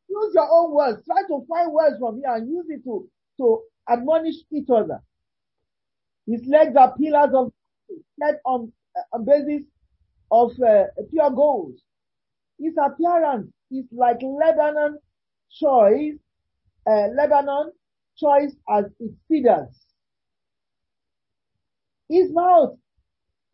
Use 0.10 0.34
your 0.34 0.48
own 0.52 0.74
words. 0.74 1.06
Try 1.06 1.22
to 1.28 1.46
find 1.50 1.72
words 1.72 1.98
from 2.00 2.18
here 2.18 2.36
and 2.36 2.50
use 2.50 2.66
it 2.70 2.84
to, 2.84 3.08
to 3.38 3.62
admonish 3.90 4.36
each 4.52 4.70
other. 4.70 5.00
His 6.28 6.46
legs 6.46 6.76
are 6.76 6.96
pillars 6.96 7.34
of 7.34 7.52
set 8.20 8.40
on, 8.46 8.72
uh, 8.98 9.16
on 9.16 9.26
basis 9.26 9.64
of 10.32 10.52
uh, 10.62 10.86
pure 11.10 11.32
gold. 11.32 11.74
His 12.60 12.74
appearance 12.78 13.52
is 13.72 13.86
like 13.92 14.22
Lebanon 14.22 15.00
choice, 15.52 16.16
uh, 16.88 17.08
Lebanon 17.16 17.72
choice 18.18 18.56
as 18.70 18.86
its 19.00 19.16
cedars. 19.28 19.86
His 22.08 22.32
mouth 22.32 22.80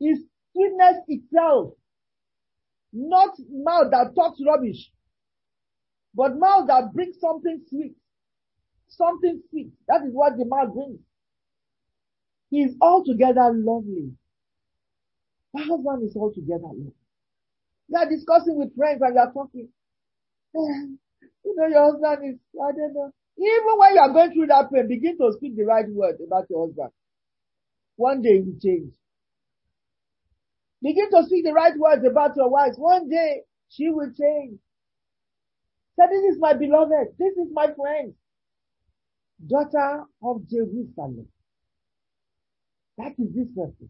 is 0.02 0.26
sweetness 0.54 1.04
itself, 1.08 1.76
not 2.94 3.36
mouth 3.50 3.90
that 3.92 4.14
talks 4.16 4.40
rubbish, 4.46 4.92
but 6.14 6.38
mouth 6.38 6.68
that 6.68 6.94
brings 6.94 7.20
something 7.20 7.64
sweet, 7.68 7.96
something 8.90 9.42
sweet. 9.50 9.72
That 9.88 10.04
is 10.04 10.14
what 10.14 10.38
the 10.38 10.46
mouth 10.46 10.74
brings. 10.74 11.02
He 12.52 12.62
is 12.64 12.76
altogether 12.80 13.52
lovely. 13.54 14.16
My 15.54 15.62
husband 15.62 16.04
is 16.04 16.16
altogether 16.16 16.64
lovely. 16.64 16.94
You 17.90 17.98
are 17.98 18.10
discussing 18.10 18.58
with 18.58 18.76
friends 18.76 19.02
and 19.02 19.16
you 19.16 19.22
are 19.22 19.34
talking. 19.34 19.70
You 21.46 21.56
know, 21.56 21.68
your 21.68 21.92
husband 21.92 22.36
is, 22.36 22.40
I 22.62 22.72
don't 22.74 22.94
know. 22.94 23.14
Even 23.40 23.78
when 23.78 23.94
you 23.94 24.02
are 24.02 24.12
going 24.12 24.34
through 24.34 24.48
that 24.48 24.72
pain, 24.72 24.88
begin 24.88 25.18
to 25.18 25.32
speak 25.38 25.56
the 25.56 25.64
right 25.64 25.86
word 25.88 26.18
about 26.26 26.46
your 26.50 26.68
husband. 26.68 26.90
One 27.96 28.22
day 28.22 28.34
he 28.34 28.42
will 28.42 28.60
change. 28.62 28.94
Begin 30.82 31.10
to 31.12 31.24
speak 31.26 31.46
the 31.46 31.54
right 31.54 31.78
words 31.78 32.04
about 32.06 32.36
your 32.36 32.50
wife. 32.50 32.74
One 32.78 33.10
day 33.10 33.44
she 33.70 33.90
will 33.90 34.12
change. 34.12 34.60
Say, 35.98 36.06
this 36.10 36.36
is 36.36 36.40
my 36.40 36.54
beloved. 36.54 37.16
This 37.18 37.34
is 37.38 37.48
my 37.54 37.68
friend. 37.76 38.14
Daughter 39.46 40.04
of 40.24 40.48
Jerusalem. 40.50 41.28
That 42.98 43.14
is 43.18 43.34
this 43.34 43.48
person. 43.56 43.90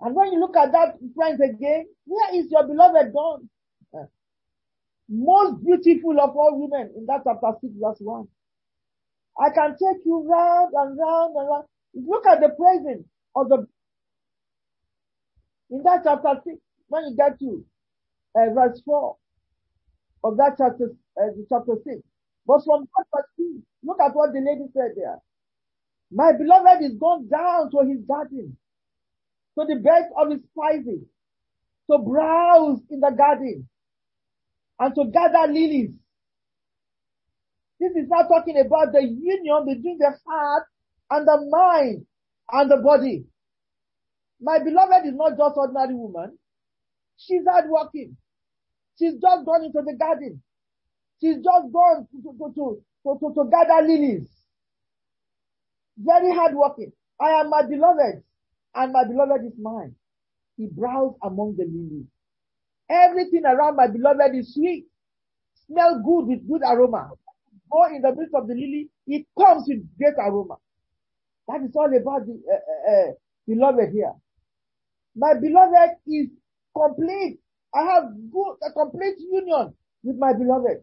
And 0.00 0.14
when 0.14 0.32
you 0.32 0.40
look 0.40 0.56
at 0.56 0.72
that 0.72 0.98
friend 1.14 1.38
again, 1.40 1.86
where 2.06 2.34
is 2.34 2.50
your 2.50 2.66
beloved 2.66 3.12
gone? 3.12 3.48
Most 5.08 5.64
beautiful 5.64 6.20
of 6.20 6.36
all 6.36 6.52
women 6.54 6.92
in 6.96 7.06
that 7.06 7.22
chapter 7.24 7.52
6 7.60 7.74
verse 7.80 7.98
1. 7.98 8.28
I 9.38 9.50
can 9.50 9.72
take 9.72 10.04
you 10.04 10.24
round 10.28 10.72
and 10.74 10.98
round 10.98 11.34
and 11.36 11.48
round. 11.48 11.64
Look 11.94 12.26
at 12.26 12.40
the 12.40 12.50
praising 12.50 13.04
of 13.36 13.48
the 13.48 13.66
in 15.70 15.82
that 15.84 16.02
chapter 16.04 16.40
6, 16.44 16.56
when 16.88 17.04
you 17.10 17.16
get 17.16 17.38
to 17.40 17.64
uh, 18.36 18.54
verse 18.54 18.80
4 18.84 19.16
of 20.24 20.36
that 20.38 20.54
chapter, 20.58 20.92
uh, 21.20 21.28
chapter 21.48 21.74
6. 21.84 22.00
But 22.46 22.64
from 22.64 22.88
verse 23.14 23.24
2, 23.38 23.62
look 23.84 24.00
at 24.00 24.14
what 24.14 24.32
the 24.32 24.40
lady 24.40 24.66
said 24.74 24.92
there. 24.96 25.18
My 26.12 26.32
beloved 26.32 26.84
is 26.84 26.96
gone 26.98 27.28
down 27.28 27.70
to 27.72 27.88
his 27.88 28.00
garden, 28.06 28.56
to 29.58 29.66
the 29.66 29.76
bed 29.76 30.10
of 30.18 30.30
his 30.32 30.40
spices, 30.52 31.04
to 31.90 31.98
browse 31.98 32.80
in 32.90 33.00
the 33.00 33.10
garden, 33.10 33.68
and 34.80 34.94
to 34.96 35.06
gather 35.12 35.52
lilies. 35.52 35.90
This 37.80 37.92
is 37.96 38.08
not 38.08 38.28
talking 38.28 38.58
about 38.58 38.92
the 38.92 39.02
union 39.02 39.64
between 39.66 39.96
the 39.98 40.12
heart 40.28 40.64
and 41.10 41.26
the 41.26 41.48
mind 41.50 42.06
and 42.52 42.70
the 42.70 42.76
body. 42.76 43.24
My 44.40 44.58
beloved 44.58 45.06
is 45.06 45.14
not 45.14 45.38
just 45.38 45.56
ordinary 45.56 45.94
woman. 45.94 46.38
She's 47.16 47.42
hardworking. 47.48 48.16
She's 48.98 49.14
just 49.14 49.46
gone 49.46 49.64
into 49.64 49.80
the 49.84 49.94
garden. 49.98 50.42
She's 51.20 51.36
just 51.36 51.72
gone 51.72 52.06
to, 52.12 52.22
to, 52.22 52.52
to, 52.54 53.18
to, 53.18 53.34
to, 53.34 53.50
gather 53.50 53.86
lilies. 53.86 54.28
Very 55.98 56.34
hardworking. 56.34 56.92
I 57.18 57.30
am 57.40 57.50
my 57.50 57.62
beloved 57.62 58.22
and 58.74 58.92
my 58.92 59.04
beloved 59.04 59.44
is 59.44 59.58
mine. 59.60 59.94
He 60.56 60.66
browsed 60.66 61.16
among 61.22 61.56
the 61.56 61.64
lilies. 61.64 62.06
Everything 62.90 63.44
around 63.46 63.76
my 63.76 63.86
beloved 63.86 64.34
is 64.34 64.54
sweet. 64.54 64.86
Smell 65.66 66.02
good 66.04 66.26
with 66.26 66.48
good 66.48 66.62
aroma. 66.62 67.10
Go 67.70 67.84
in 67.94 68.02
the 68.02 68.14
midst 68.14 68.34
of 68.34 68.48
the 68.48 68.54
lily, 68.54 68.88
it 69.06 69.26
comes 69.38 69.66
with 69.68 69.86
great 69.98 70.14
aroma. 70.18 70.56
That 71.48 71.62
is 71.62 71.74
all 71.74 71.86
about 71.86 72.26
the 72.26 72.40
uh, 72.50 72.90
uh, 72.92 73.12
beloved 73.46 73.92
here. 73.92 74.12
My 75.16 75.34
beloved 75.34 75.96
is 76.06 76.28
complete. 76.76 77.40
I 77.74 77.82
have 77.82 78.04
good, 78.32 78.56
a 78.66 78.72
complete 78.72 79.18
union 79.18 79.74
with 80.02 80.16
my 80.16 80.32
beloved. 80.32 80.82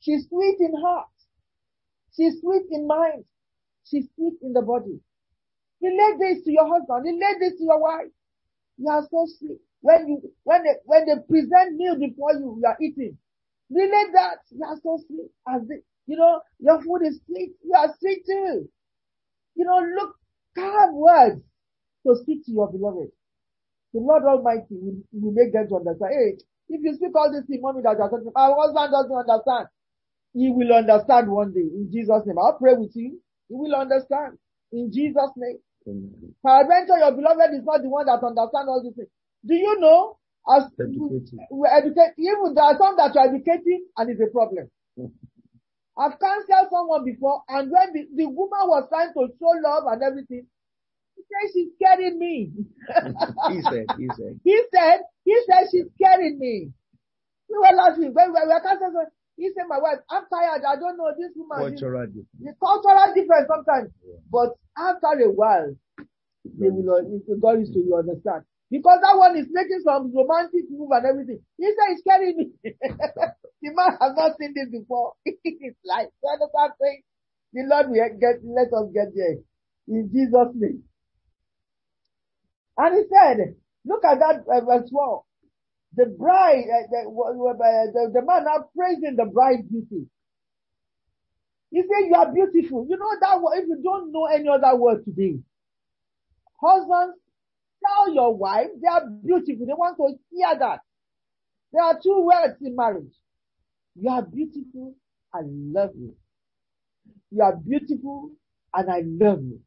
She's 0.00 0.26
sweet 0.28 0.56
in 0.60 0.72
heart. 0.80 1.06
She's 2.16 2.40
sweet 2.40 2.64
in 2.70 2.86
mind. 2.86 3.24
She's 3.90 4.06
sweet 4.14 4.34
in 4.42 4.52
the 4.52 4.62
body. 4.62 5.00
Relate 5.82 6.18
this 6.18 6.44
to 6.44 6.52
your 6.52 6.68
husband. 6.68 7.04
Relate 7.04 7.36
this 7.40 7.58
to 7.58 7.64
your 7.64 7.80
wife. 7.80 8.10
You 8.78 8.88
are 8.88 9.06
so 9.10 9.26
sweet. 9.38 9.58
When 9.80 10.08
you, 10.08 10.32
when 10.44 10.64
they, 10.64 10.74
when 10.84 11.06
they 11.06 11.14
present 11.28 11.76
meal 11.76 11.98
before 11.98 12.32
you, 12.32 12.58
you 12.60 12.66
are 12.66 12.76
eating. 12.80 13.18
Relate 13.74 14.12
that. 14.14 14.38
You 14.52 14.64
are 14.64 14.76
so 14.82 15.00
sweet. 15.08 15.30
As 15.48 15.62
the, 15.68 15.82
you 16.06 16.16
know, 16.16 16.40
your 16.60 16.82
food 16.82 17.06
is 17.06 17.20
sweet. 17.26 17.52
You 17.64 17.74
are 17.76 17.94
sweet 18.00 18.24
too. 18.26 18.68
You 19.56 19.66
know, 19.66 19.80
look, 19.96 20.16
calm 20.56 20.96
words 20.96 21.42
to 22.06 22.16
speak 22.22 22.46
to 22.46 22.52
your 22.52 22.70
beloved. 22.70 23.10
The 23.94 24.00
Lord 24.00 24.24
Almighty 24.24 24.66
will, 24.70 25.02
will 25.12 25.32
make 25.32 25.52
them 25.52 25.68
to 25.68 25.76
understand. 25.76 26.12
Hey, 26.14 26.38
if 26.70 26.80
you 26.82 26.94
speak 26.94 27.16
all 27.16 27.32
this 27.32 27.46
thing, 27.46 27.60
mommy, 27.62 27.82
that 27.82 27.96
you're 27.98 28.10
talking, 28.10 28.30
my 28.34 28.50
husband 28.56 28.92
doesn't 28.92 29.16
understand. 29.30 29.68
He 30.34 30.50
will 30.50 30.72
understand 30.74 31.30
one 31.30 31.52
day 31.52 31.62
in 31.66 31.90
Jesus' 31.92 32.22
name. 32.26 32.38
I'll 32.38 32.58
pray 32.58 32.74
with 32.74 32.92
you. 32.94 33.20
He 33.48 33.54
will 33.54 33.74
understand 33.74 34.38
in 34.72 34.92
Jesus' 34.92 35.32
name. 35.36 35.58
Peradventure, 36.44 36.98
your 36.98 37.12
beloved 37.12 37.54
is 37.54 37.64
not 37.64 37.82
the 37.82 37.88
one 37.88 38.06
that 38.06 38.22
understands 38.24 38.68
all 38.68 38.82
these 38.82 38.94
things. 38.96 39.08
Do 39.46 39.54
you 39.54 39.80
know? 39.80 40.18
As 40.48 40.64
Educated. 40.78 41.40
we 41.50 41.68
educate, 41.72 42.12
even 42.18 42.52
there 42.54 42.64
are 42.64 42.76
some 42.76 42.96
that 42.96 43.14
you're 43.14 43.28
educating 43.32 43.86
and 43.96 44.10
it's 44.10 44.20
a 44.20 44.26
problem. 44.30 44.68
I've 45.96 46.18
counseled 46.18 46.68
someone 46.70 47.04
before 47.04 47.42
and 47.48 47.70
when 47.70 47.92
the, 47.94 48.04
the 48.14 48.26
woman 48.26 48.66
was 48.68 48.84
trying 48.90 49.12
to 49.14 49.28
show 49.38 49.52
love 49.62 49.84
and 49.88 50.02
everything, 50.02 50.46
he 51.16 51.22
said 51.22 51.52
she's 51.54 51.68
scaring 51.80 52.18
me. 52.18 52.50
he 53.48 53.62
said, 53.62 53.86
he 53.96 54.08
said. 54.16 54.40
He 54.44 54.62
said, 54.74 55.00
he 55.24 55.36
said 55.48 55.64
she's 55.70 55.86
scaring 55.96 56.38
me. 56.38 56.72
We 57.48 57.56
were 57.58 57.98
week, 57.98 58.10
when 58.14 58.32
we 58.32 58.40
were 58.40 58.60
counseling, 58.60 59.06
he 59.36 59.50
said, 59.54 59.64
my 59.68 59.78
wife, 59.78 59.98
I'm 60.10 60.24
tired, 60.28 60.62
I 60.66 60.76
don't 60.76 60.96
know 60.96 61.12
this 61.16 61.32
woman. 61.36 61.70
Cultural 61.72 62.06
difference. 62.06 62.28
The 62.40 62.54
cultural 62.60 63.14
difference 63.14 63.48
sometimes, 63.48 63.90
Yeah. 64.04 64.20
but 64.30 64.50
after 64.76 65.24
a 65.24 65.30
while, 65.30 65.74
they 66.44 66.68
will, 66.70 67.22
God 67.40 67.60
is 67.60 67.70
to 67.70 67.78
you 67.78 67.96
understand. 67.96 68.44
Because 68.74 68.98
that 69.02 69.16
one 69.16 69.36
is 69.36 69.46
making 69.52 69.82
some 69.84 70.10
romantic 70.12 70.66
move 70.68 70.90
and 70.90 71.06
everything. 71.06 71.38
He 71.56 71.66
said 71.66 71.94
it's 71.94 72.00
scaring 72.02 72.36
me. 72.36 72.50
the 73.62 73.70
man 73.70 73.94
has 74.00 74.16
not 74.16 74.34
seen 74.36 74.52
this 74.52 74.68
before. 74.68 75.12
it's 75.24 75.78
like, 75.86 76.10
you 76.10 76.28
understand 76.28 76.72
saying? 76.82 77.02
The 77.52 77.62
Lord 77.70 77.86
will 77.90 78.18
get, 78.18 78.42
let 78.42 78.74
us 78.74 78.90
get 78.92 79.14
there. 79.14 79.38
In 79.86 80.10
Jesus' 80.10 80.58
name. 80.58 80.82
And 82.76 82.96
he 82.96 83.02
said, 83.14 83.54
look 83.86 84.04
at 84.04 84.18
that 84.18 84.42
uh, 84.50 84.60
12. 84.66 85.22
The 85.94 86.06
bride, 86.18 86.66
uh, 86.66 86.90
the, 86.90 86.98
uh, 87.06 87.86
the, 87.94 88.10
the 88.12 88.22
man 88.26 88.42
now 88.42 88.66
praising 88.76 89.14
the 89.14 89.26
bride 89.26 89.70
beauty. 89.70 90.08
He 91.70 91.82
said, 91.82 92.08
you 92.08 92.14
are 92.16 92.32
beautiful. 92.34 92.88
You 92.90 92.96
know 92.98 93.14
that 93.20 93.40
word, 93.40 93.58
if 93.58 93.68
you 93.68 93.78
don't 93.84 94.10
know 94.10 94.26
any 94.26 94.48
other 94.48 94.74
word 94.74 95.04
today, 95.04 95.38
husbands, 96.60 97.18
tell 97.84 98.12
your 98.12 98.34
wife 98.34 98.68
they 98.80 98.88
are 98.88 99.06
beautiful. 99.08 99.66
They 99.66 99.72
want 99.72 99.96
to 99.96 100.18
hear 100.30 100.58
that. 100.58 100.80
There 101.72 101.82
are 101.82 101.98
two 102.02 102.22
words 102.22 102.60
in 102.62 102.76
marriage. 102.76 103.14
You 103.96 104.10
are 104.10 104.22
beautiful, 104.22 104.94
I 105.32 105.40
love 105.44 105.90
you. 105.96 106.14
You 107.30 107.42
are 107.42 107.56
beautiful 107.56 108.30
and 108.74 108.90
I 108.90 109.02
love 109.04 109.42
you. 109.42 109.60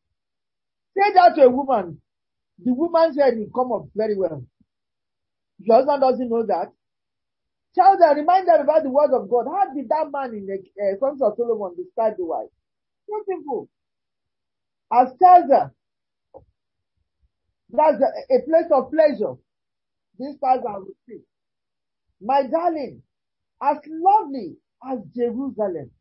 Say 0.98 1.14
that 1.14 1.36
to 1.36 1.44
a 1.44 1.50
woman. 1.50 2.02
The 2.64 2.74
woman's 2.74 3.18
head 3.18 3.36
will 3.38 3.52
come 3.54 3.72
up 3.72 3.88
very 3.96 4.18
well. 4.18 4.44
Your 5.60 5.78
husband 5.78 6.02
doesn't 6.02 6.30
know 6.30 6.46
that. 6.46 6.72
Tell 7.76 7.98
them, 7.98 8.18
remind 8.18 8.48
them 8.48 8.62
about 8.62 8.84
the 8.84 8.90
word 8.90 9.12
of 9.14 9.30
God. 9.30 9.46
How 9.46 9.74
did 9.74 9.90
that 9.90 10.10
man 10.12 10.34
in 10.34 10.48
the 10.48 10.58
uh, 10.82 11.08
of 11.12 11.38
Solomon 11.38 11.76
describe 11.76 12.18
the 12.18 12.26
wife? 12.26 12.50
Simple. 13.28 13.70
As 14.92 15.10
tells 15.22 15.50
her, 15.52 15.72
that's 17.78 18.02
a, 18.02 18.36
a 18.36 18.42
place 18.42 18.72
of 18.72 18.92
pleasure. 18.92 19.36
These 20.20 20.36
This 20.36 20.42
I 20.44 20.58
will 20.58 20.88
with 21.08 21.22
My 22.22 22.44
darling, 22.48 23.04
as 23.62 23.78
lovely 23.88 24.58
as 24.84 25.00
Jerusalem, 25.16 25.92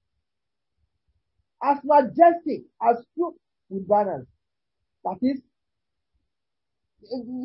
as 1.63 1.79
majestic 1.85 2.63
as 2.83 2.97
troops 3.17 3.41
with 3.69 3.89
banners. 3.89 4.27
That 5.05 5.19
is, 5.23 5.41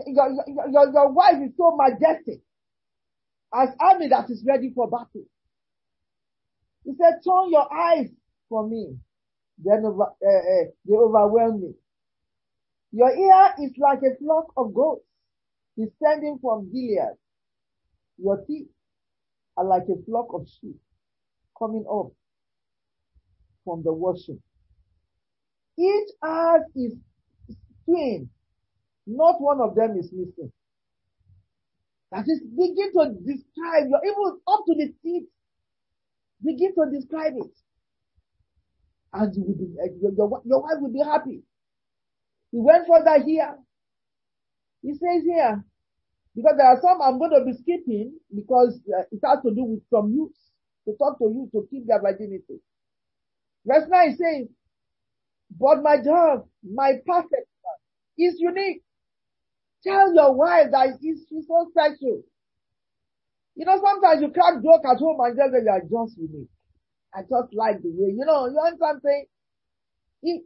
your, 0.08 0.32
your, 0.72 0.92
your 0.94 1.12
wife 1.12 1.38
is 1.44 1.52
so 1.58 1.78
majestic 1.78 2.42
as 3.54 3.70
army 3.80 4.08
that 4.10 4.30
is 4.30 4.44
ready 4.48 4.72
for 4.74 4.90
battle. 4.90 5.26
He 6.86 6.94
said, 6.98 7.20
turn 7.24 7.52
your 7.52 7.72
eyes 7.74 8.10
from 8.50 8.72
me. 8.72 8.98
Then 9.64 9.84
over, 9.86 10.04
uh, 10.04 10.06
uh, 10.06 10.66
they 10.88 10.96
overwhelm 10.96 11.62
me. 11.62 11.74
Your 12.92 13.10
ear 13.10 13.54
is 13.64 13.72
like 13.78 14.00
a 14.00 14.18
flock 14.18 14.52
of 14.58 14.74
goats 14.74 15.06
descending 15.78 16.40
from 16.42 16.72
Gilead. 16.72 17.16
Your 18.18 18.44
teeth 18.46 18.68
are 19.58 19.66
like 19.66 19.84
a 19.84 20.04
flock 20.06 20.28
of 20.34 20.48
sheep 20.48 20.76
coming 21.58 21.86
up 21.92 22.12
from 23.64 23.84
the 23.84 23.94
washing. 23.94 24.42
Each 25.78 26.10
has 26.22 26.62
is 26.76 26.94
twin. 27.86 28.30
Not 29.08 29.42
one 29.42 29.62
of 29.62 29.76
them 29.76 29.98
is 29.98 30.12
missing. 30.12 30.52
That 32.12 32.26
is, 32.28 32.42
begin 32.42 32.92
to 32.94 33.14
describe 33.26 33.88
your, 33.90 34.02
even 34.06 34.40
up 34.48 34.64
to 34.68 34.76
the 34.76 34.94
teeth. 35.02 35.30
Begin 36.44 36.74
to 36.76 36.92
describe 36.92 37.34
it. 37.38 37.52
And 39.14 39.36
you 39.36 39.44
will 39.44 39.56
be, 39.56 39.74
your, 40.02 40.14
your, 40.14 40.42
your 40.46 40.62
wife 40.62 40.80
will 40.80 40.92
be 40.92 41.04
happy. 41.04 41.42
He 42.52 42.60
went 42.60 42.88
further 42.88 43.24
here. 43.24 43.58
He 44.82 44.94
says 44.94 45.24
here, 45.24 45.64
because 46.36 46.54
there 46.58 46.68
are 46.68 46.82
some 46.82 47.02
I'm 47.02 47.20
going 47.20 47.32
to 47.32 47.46
be 47.46 47.54
skipping 47.54 48.14
because 48.34 48.80
uh, 48.88 49.04
it 49.12 49.20
has 49.24 49.40
to 49.44 49.54
do 49.54 49.64
with 49.64 49.82
some 49.90 50.12
youths 50.12 50.40
to 50.86 50.96
talk 50.98 51.18
to 51.20 51.26
you 51.26 51.50
to 51.54 51.68
keep 51.70 51.88
their 51.88 52.02
virginity. 52.02 52.60
Verse 53.66 53.88
9 53.88 54.18
says, 54.18 54.48
but 55.60 55.84
my 55.84 55.98
job, 56.02 56.48
my 56.64 56.94
perfect 57.06 57.48
is 58.18 58.36
unique. 58.40 58.82
Tell 59.84 60.14
your 60.14 60.34
wife 60.34 60.68
that 60.72 60.98
she's 61.02 61.26
so 61.48 61.68
special. 61.72 62.22
You 63.56 63.66
know, 63.66 63.80
sometimes 63.84 64.22
you 64.22 64.30
crack 64.32 64.64
joke 64.64 64.82
at 64.90 64.98
home 64.98 65.20
and 65.20 65.38
just 65.38 65.52
say 65.52 65.62
you 65.64 65.70
are 65.70 65.82
just 65.82 66.18
unique. 66.18 66.50
I 67.14 67.22
just 67.22 67.54
like 67.54 67.82
the 67.82 67.90
way, 67.92 68.12
you 68.12 68.24
know, 68.26 68.48
you 68.48 68.54
want 68.54 68.80
something? 68.80 69.26
It 70.24 70.44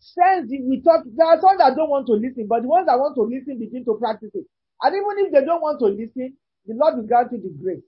sense 0.00 0.50
we 0.50 0.80
talk, 0.82 1.04
there 1.16 1.26
are 1.26 1.40
some 1.40 1.58
that 1.58 1.76
don't 1.76 1.90
want 1.90 2.06
to 2.06 2.14
listen, 2.14 2.46
but 2.48 2.62
the 2.62 2.68
ones 2.68 2.86
that 2.86 2.98
want 2.98 3.14
to 3.16 3.22
listen 3.22 3.58
begin 3.58 3.84
to 3.84 3.94
practice 3.94 4.30
it. 4.34 4.46
And 4.82 4.94
even 4.94 5.26
if 5.26 5.32
they 5.32 5.44
don't 5.44 5.62
want 5.62 5.78
to 5.80 5.86
listen, 5.86 6.36
the 6.66 6.74
Lord 6.74 6.96
will 6.96 7.06
grant 7.06 7.32
you 7.32 7.40
the 7.40 7.54
grace 7.62 7.84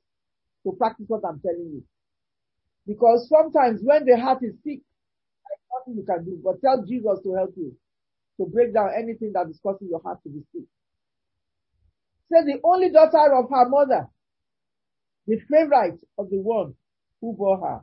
to 0.65 0.73
practice 0.73 1.07
what 1.09 1.23
I'm 1.29 1.41
telling 1.41 1.71
you. 1.73 1.83
Because 2.87 3.29
sometimes 3.29 3.81
when 3.83 4.05
the 4.07 4.19
heart 4.19 4.43
is 4.43 4.55
sick, 4.65 4.81
there's 5.45 5.67
nothing 5.73 5.97
you 5.97 6.05
can 6.07 6.25
do, 6.25 6.41
but 6.43 6.61
tell 6.61 6.85
Jesus 6.85 7.21
to 7.23 7.35
help 7.35 7.53
you 7.57 7.77
to 8.39 8.47
break 8.47 8.73
down 8.73 8.91
anything 8.97 9.33
that 9.35 9.49
is 9.51 9.61
causing 9.63 9.89
your 9.89 10.01
heart 10.03 10.19
to 10.23 10.29
be 10.31 10.43
sick. 10.53 10.65
Say 12.31 12.45
the 12.45 12.61
only 12.65 12.91
daughter 12.91 13.35
of 13.35 13.51
her 13.51 13.69
mother, 13.69 14.09
the 15.27 15.39
favorite 15.51 16.01
of 16.19 16.31
the 16.31 16.39
one 16.39 16.75
who 17.21 17.35
bore 17.35 17.59
her. 17.59 17.81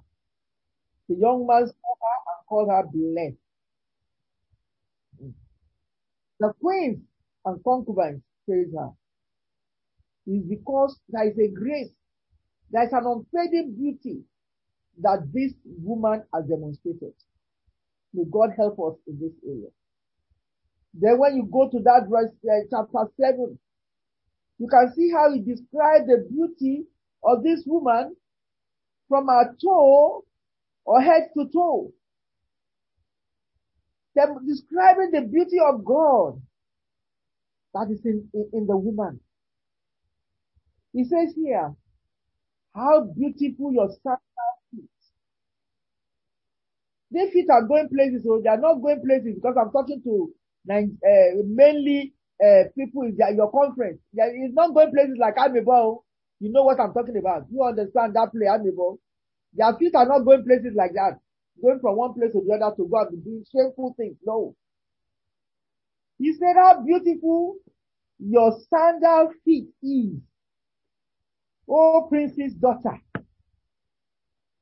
The 1.09 1.15
young 1.15 1.45
man 1.45 1.67
saw 1.67 1.93
her 2.01 2.17
and 2.27 2.47
called 2.47 2.69
her 2.69 2.83
blessed. 2.91 3.44
The 6.39 6.53
queens 6.61 6.99
and 7.45 7.63
concubines 7.63 8.21
praise 8.45 8.73
her. 8.77 8.89
It's 10.27 10.47
because 10.47 10.99
there 11.09 11.27
is 11.29 11.37
a 11.37 11.47
grace, 11.53 11.91
there 12.71 12.83
is 12.85 12.93
an 12.93 13.05
unfading 13.05 13.75
beauty 13.77 14.23
that 15.01 15.29
this 15.33 15.53
woman 15.65 16.23
has 16.33 16.45
demonstrated. 16.45 17.13
May 18.13 18.23
God 18.31 18.51
help 18.57 18.79
us 18.79 18.99
in 19.07 19.19
this 19.19 19.33
area. 19.47 19.69
Then 20.93 21.19
when 21.19 21.35
you 21.35 21.49
go 21.51 21.69
to 21.69 21.79
that 21.83 22.07
verse, 22.09 22.31
uh, 22.45 22.65
chapter 22.69 23.11
7, 23.19 23.59
you 24.59 24.67
can 24.67 24.93
see 24.95 25.11
how 25.11 25.33
he 25.33 25.41
described 25.41 26.07
the 26.07 26.27
beauty 26.31 26.85
of 27.23 27.43
this 27.43 27.63
woman 27.65 28.15
from 29.09 29.27
her 29.27 29.55
toe 29.61 30.23
or 30.85 31.01
head 31.01 31.29
to 31.37 31.49
toe. 31.51 31.91
They're 34.15 34.35
describing 34.47 35.11
the 35.11 35.21
beauty 35.21 35.57
of 35.59 35.85
God 35.85 36.41
that 37.73 37.87
is 37.91 38.05
in, 38.05 38.29
in, 38.33 38.49
in 38.53 38.67
the 38.67 38.77
woman. 38.77 39.19
He 40.93 41.03
says 41.05 41.33
here, 41.35 41.75
how 42.75 43.03
beautiful 43.17 43.73
your 43.73 43.89
sandal 44.03 44.21
feet. 44.71 44.89
These 47.11 47.31
feet 47.33 47.49
are 47.51 47.63
going 47.63 47.89
places, 47.89 48.23
so 48.25 48.41
they 48.43 48.49
are 48.49 48.59
not 48.59 48.81
going 48.81 49.01
places 49.05 49.35
because 49.35 49.55
I'm 49.59 49.71
talking 49.71 50.01
to 50.03 50.33
uh, 50.71 51.43
mainly 51.47 52.13
uh, 52.43 52.65
people 52.77 53.03
in 53.03 53.17
your 53.35 53.51
conference. 53.51 53.99
It's 54.13 54.55
not 54.55 54.73
going 54.73 54.91
places 54.91 55.17
like 55.19 55.35
Amebo. 55.37 56.03
You 56.39 56.51
know 56.51 56.63
what 56.63 56.79
I'm 56.79 56.93
talking 56.93 57.17
about. 57.17 57.45
You 57.51 57.63
understand 57.63 58.15
that 58.15 58.31
play, 58.31 58.47
Amebo. 58.47 58.97
Their 59.53 59.73
feet 59.77 59.95
are 59.95 60.07
not 60.07 60.25
going 60.25 60.43
places 60.45 60.73
like 60.75 60.93
that. 60.93 61.19
Going 61.61 61.79
from 61.79 61.95
one 61.97 62.13
place 62.13 62.31
to 62.33 62.43
the 62.45 62.53
other 62.53 62.75
to 62.75 62.87
go 62.87 63.01
and 63.01 63.23
do 63.23 63.43
shameful 63.51 63.93
things. 63.97 64.17
No. 64.25 64.55
He 66.17 66.33
said 66.33 66.55
how 66.55 66.81
beautiful 66.85 67.57
your 68.19 68.57
sandal 68.69 69.31
feet 69.43 69.67
is. 69.81 70.19
Oh, 71.69 72.07
princess 72.09 72.53
daughter. 72.53 72.99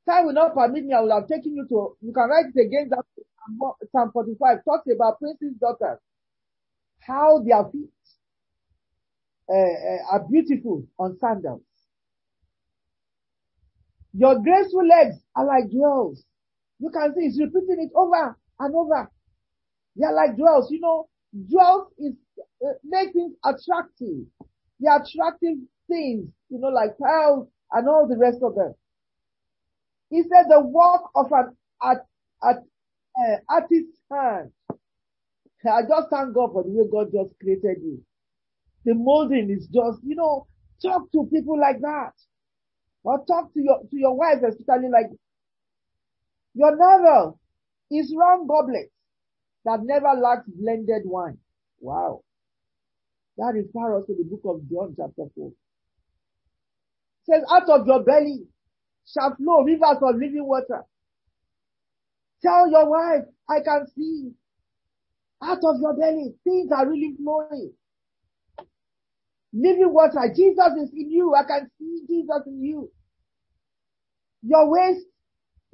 Time 0.08 0.26
will 0.26 0.32
not 0.32 0.54
permit 0.54 0.84
me. 0.84 0.94
I 0.94 1.00
will 1.00 1.14
have 1.14 1.28
taken 1.28 1.54
you 1.54 1.66
to, 1.68 1.96
you 2.00 2.12
can 2.12 2.28
write 2.28 2.46
it 2.54 2.66
again. 2.66 2.88
That 2.90 3.04
Psalm 3.92 4.10
45 4.12 4.58
talks 4.64 4.86
about 4.94 5.18
princess 5.18 5.54
daughters. 5.60 5.98
How 7.00 7.42
their 7.44 7.64
feet 7.70 7.90
uh, 9.48 10.12
are 10.12 10.26
beautiful 10.30 10.84
on 10.98 11.18
sandals. 11.18 11.62
Your 14.12 14.40
graceful 14.40 14.86
legs 14.86 15.16
are 15.36 15.44
like 15.44 15.70
jewels. 15.70 16.24
You 16.84 16.90
can 16.90 17.14
see 17.14 17.22
he's 17.22 17.40
repeating 17.40 17.88
it 17.88 17.92
over 17.96 18.36
and 18.60 18.74
over. 18.76 19.10
They 19.96 20.04
are 20.04 20.12
like 20.14 20.36
jewels. 20.36 20.70
You 20.70 20.80
know, 20.80 21.08
jewels 21.48 21.90
is 21.98 22.12
uh, 22.62 22.74
make 22.84 23.14
things 23.14 23.32
attractive. 23.42 24.26
The 24.80 25.00
attractive 25.00 25.56
things, 25.88 26.28
you 26.50 26.58
know, 26.58 26.68
like 26.68 26.98
pearls 26.98 27.48
and 27.72 27.88
all 27.88 28.06
the 28.06 28.18
rest 28.18 28.40
of 28.42 28.54
them. 28.54 28.74
He 30.10 30.24
said 30.24 30.44
the 30.50 30.60
work 30.60 31.04
of 31.14 31.32
an 31.32 31.56
at, 31.82 32.06
uh, 32.44 33.36
artist's 33.48 33.98
hand. 34.12 34.52
I 35.66 35.80
just 35.88 36.10
thank 36.10 36.34
God 36.34 36.52
for 36.52 36.64
the 36.64 36.68
way 36.68 36.84
God 36.92 37.10
just 37.10 37.38
created 37.40 37.82
you. 37.82 38.02
The 38.84 38.92
molding 38.92 39.48
is 39.48 39.66
just, 39.68 40.00
you 40.04 40.16
know, 40.16 40.46
talk 40.82 41.10
to 41.12 41.26
people 41.32 41.58
like 41.58 41.80
that. 41.80 42.12
Or 43.04 43.24
talk 43.24 43.54
to 43.54 43.62
your, 43.62 43.80
to 43.80 43.96
your 43.96 44.14
wife, 44.14 44.42
especially 44.46 44.90
like, 44.90 45.06
your 46.54 46.76
novel 46.76 47.38
is 47.90 48.14
round 48.16 48.48
goblets 48.48 48.90
that 49.64 49.80
never 49.82 50.12
lacks 50.18 50.46
blended 50.46 51.02
wine. 51.04 51.38
Wow. 51.80 52.22
That 53.36 53.54
refers 53.54 54.02
us 54.02 54.06
to 54.06 54.14
the 54.14 54.24
book 54.24 54.42
of 54.44 54.68
John 54.70 54.94
chapter 54.96 55.30
4. 55.34 55.48
It 55.48 55.54
says, 57.24 57.42
out 57.50 57.68
of 57.68 57.86
your 57.86 58.02
belly 58.04 58.46
shall 59.12 59.34
flow 59.36 59.62
rivers 59.62 59.98
of 60.00 60.14
living 60.14 60.46
water. 60.46 60.82
Tell 62.42 62.70
your 62.70 62.88
wife, 62.88 63.24
I 63.48 63.60
can 63.64 63.86
see 63.94 64.32
out 65.42 65.58
of 65.62 65.80
your 65.80 65.94
belly, 65.94 66.34
things 66.44 66.70
are 66.72 66.88
really 66.88 67.14
flowing. 67.16 67.72
Living 69.52 69.92
water, 69.92 70.32
Jesus 70.34 70.72
is 70.82 70.90
in 70.92 71.10
you. 71.10 71.34
I 71.34 71.44
can 71.44 71.70
see 71.78 72.02
Jesus 72.08 72.42
in 72.46 72.62
you. 72.62 72.90
Your 74.42 74.70
waist 74.70 75.06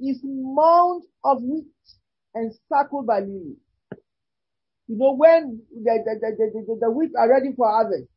is 0.01 0.19
mound 0.23 1.03
of 1.23 1.41
wheat 1.43 1.67
and 2.33 2.53
circled 2.71 3.07
by 3.07 3.19
lilies. 3.19 3.57
You 4.87 4.97
know, 4.97 5.13
when 5.15 5.61
the, 5.71 6.03
the, 6.03 6.19
the, 6.19 6.65
the, 6.67 6.77
the 6.81 6.91
wheat 6.91 7.11
are 7.17 7.29
ready 7.29 7.53
for 7.55 7.69
harvest, 7.69 8.09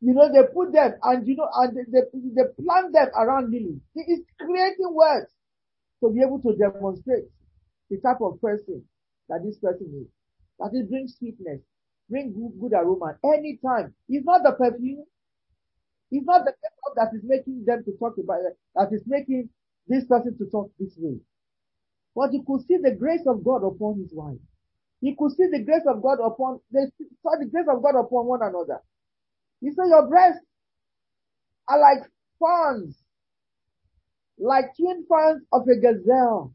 you 0.00 0.12
know, 0.14 0.30
they 0.30 0.46
put 0.52 0.72
them 0.72 0.94
and, 1.02 1.26
you 1.26 1.36
know, 1.36 1.48
and 1.54 1.76
they, 1.76 1.82
they, 1.90 2.04
they 2.12 2.62
plant 2.62 2.92
them 2.92 3.08
around 3.16 3.50
lilies. 3.50 3.80
It's 3.94 4.22
creating 4.38 4.92
words 4.94 5.30
to 6.02 6.10
be 6.10 6.20
able 6.20 6.40
to 6.42 6.54
demonstrate 6.56 7.24
the 7.90 7.98
type 7.98 8.20
of 8.20 8.40
person 8.40 8.84
that 9.28 9.42
this 9.44 9.58
person 9.58 9.88
is. 10.04 10.08
That 10.58 10.70
it 10.78 10.88
brings 10.88 11.16
sweetness, 11.18 11.60
bring 12.08 12.32
good, 12.32 12.60
good 12.60 12.76
aroma 12.78 13.16
anytime. 13.24 13.94
It's 14.08 14.24
not 14.26 14.42
the 14.44 14.52
perfume. 14.52 15.04
It's 16.10 16.26
not 16.26 16.44
the 16.44 16.52
makeup 16.52 16.94
that 16.96 17.16
is 17.16 17.22
making 17.24 17.64
them 17.66 17.82
to 17.84 17.92
talk 17.98 18.14
about 18.22 18.40
it, 18.46 18.58
that 18.76 18.92
is 18.92 19.02
making 19.06 19.48
this 19.88 20.04
person 20.06 20.36
to 20.38 20.46
talk 20.50 20.70
this 20.78 20.94
way. 20.98 21.18
But 22.14 22.32
you 22.32 22.44
could 22.46 22.66
see 22.66 22.78
the 22.82 22.92
grace 22.92 23.26
of 23.26 23.44
God 23.44 23.66
upon 23.66 23.98
his 24.00 24.12
wife. 24.12 24.38
He 25.00 25.14
could 25.18 25.32
see 25.32 25.46
the 25.50 25.62
grace 25.62 25.82
of 25.86 26.02
God 26.02 26.18
upon, 26.24 26.60
they 26.72 26.86
saw 27.22 27.36
the 27.38 27.46
grace 27.46 27.66
of 27.68 27.82
God 27.82 27.98
upon 27.98 28.26
one 28.26 28.40
another. 28.42 28.80
He 29.60 29.70
said, 29.70 29.88
your 29.88 30.08
breasts 30.08 30.40
are 31.68 31.78
like 31.78 32.10
fans, 32.40 32.96
like 34.38 34.76
twin 34.76 35.04
fans 35.08 35.42
of 35.52 35.62
a 35.68 35.76
gazelle. 35.76 36.54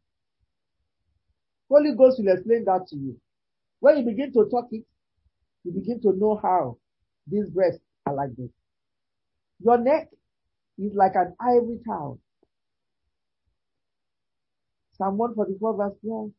Holy 1.70 1.94
Ghost 1.96 2.20
will 2.20 2.34
explain 2.34 2.66
that 2.66 2.88
to 2.90 2.96
you. 2.96 3.20
When 3.80 3.98
you 3.98 4.06
begin 4.06 4.34
to 4.34 4.48
talk 4.50 4.68
it, 4.72 4.84
you 5.64 5.72
begin 5.72 6.02
to 6.02 6.14
know 6.18 6.40
how 6.42 6.78
these 7.28 7.50
breasts 7.50 7.82
are 8.06 8.16
like 8.16 8.36
this. 8.36 8.50
Your 9.60 9.78
neck 9.78 10.08
is 10.80 10.94
like 10.96 11.14
an 11.16 11.36
ivory 11.40 11.80
tower. 11.88 12.16
Psalm 15.00 15.18
144 15.18 15.78
verse 15.78 15.98
12. 16.06 16.32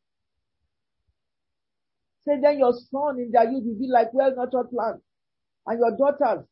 Say 2.27 2.41
then 2.41 2.59
your 2.59 2.75
son 2.91 3.19
in 3.19 3.33
their 3.33 3.51
youth 3.51 3.65
will 3.65 3.81
be 3.81 3.89
like 3.89 4.13
well-nurtured 4.13 4.71
plants 4.71 5.03
and 5.67 5.79
your 5.79 5.97
daughters 5.97 6.47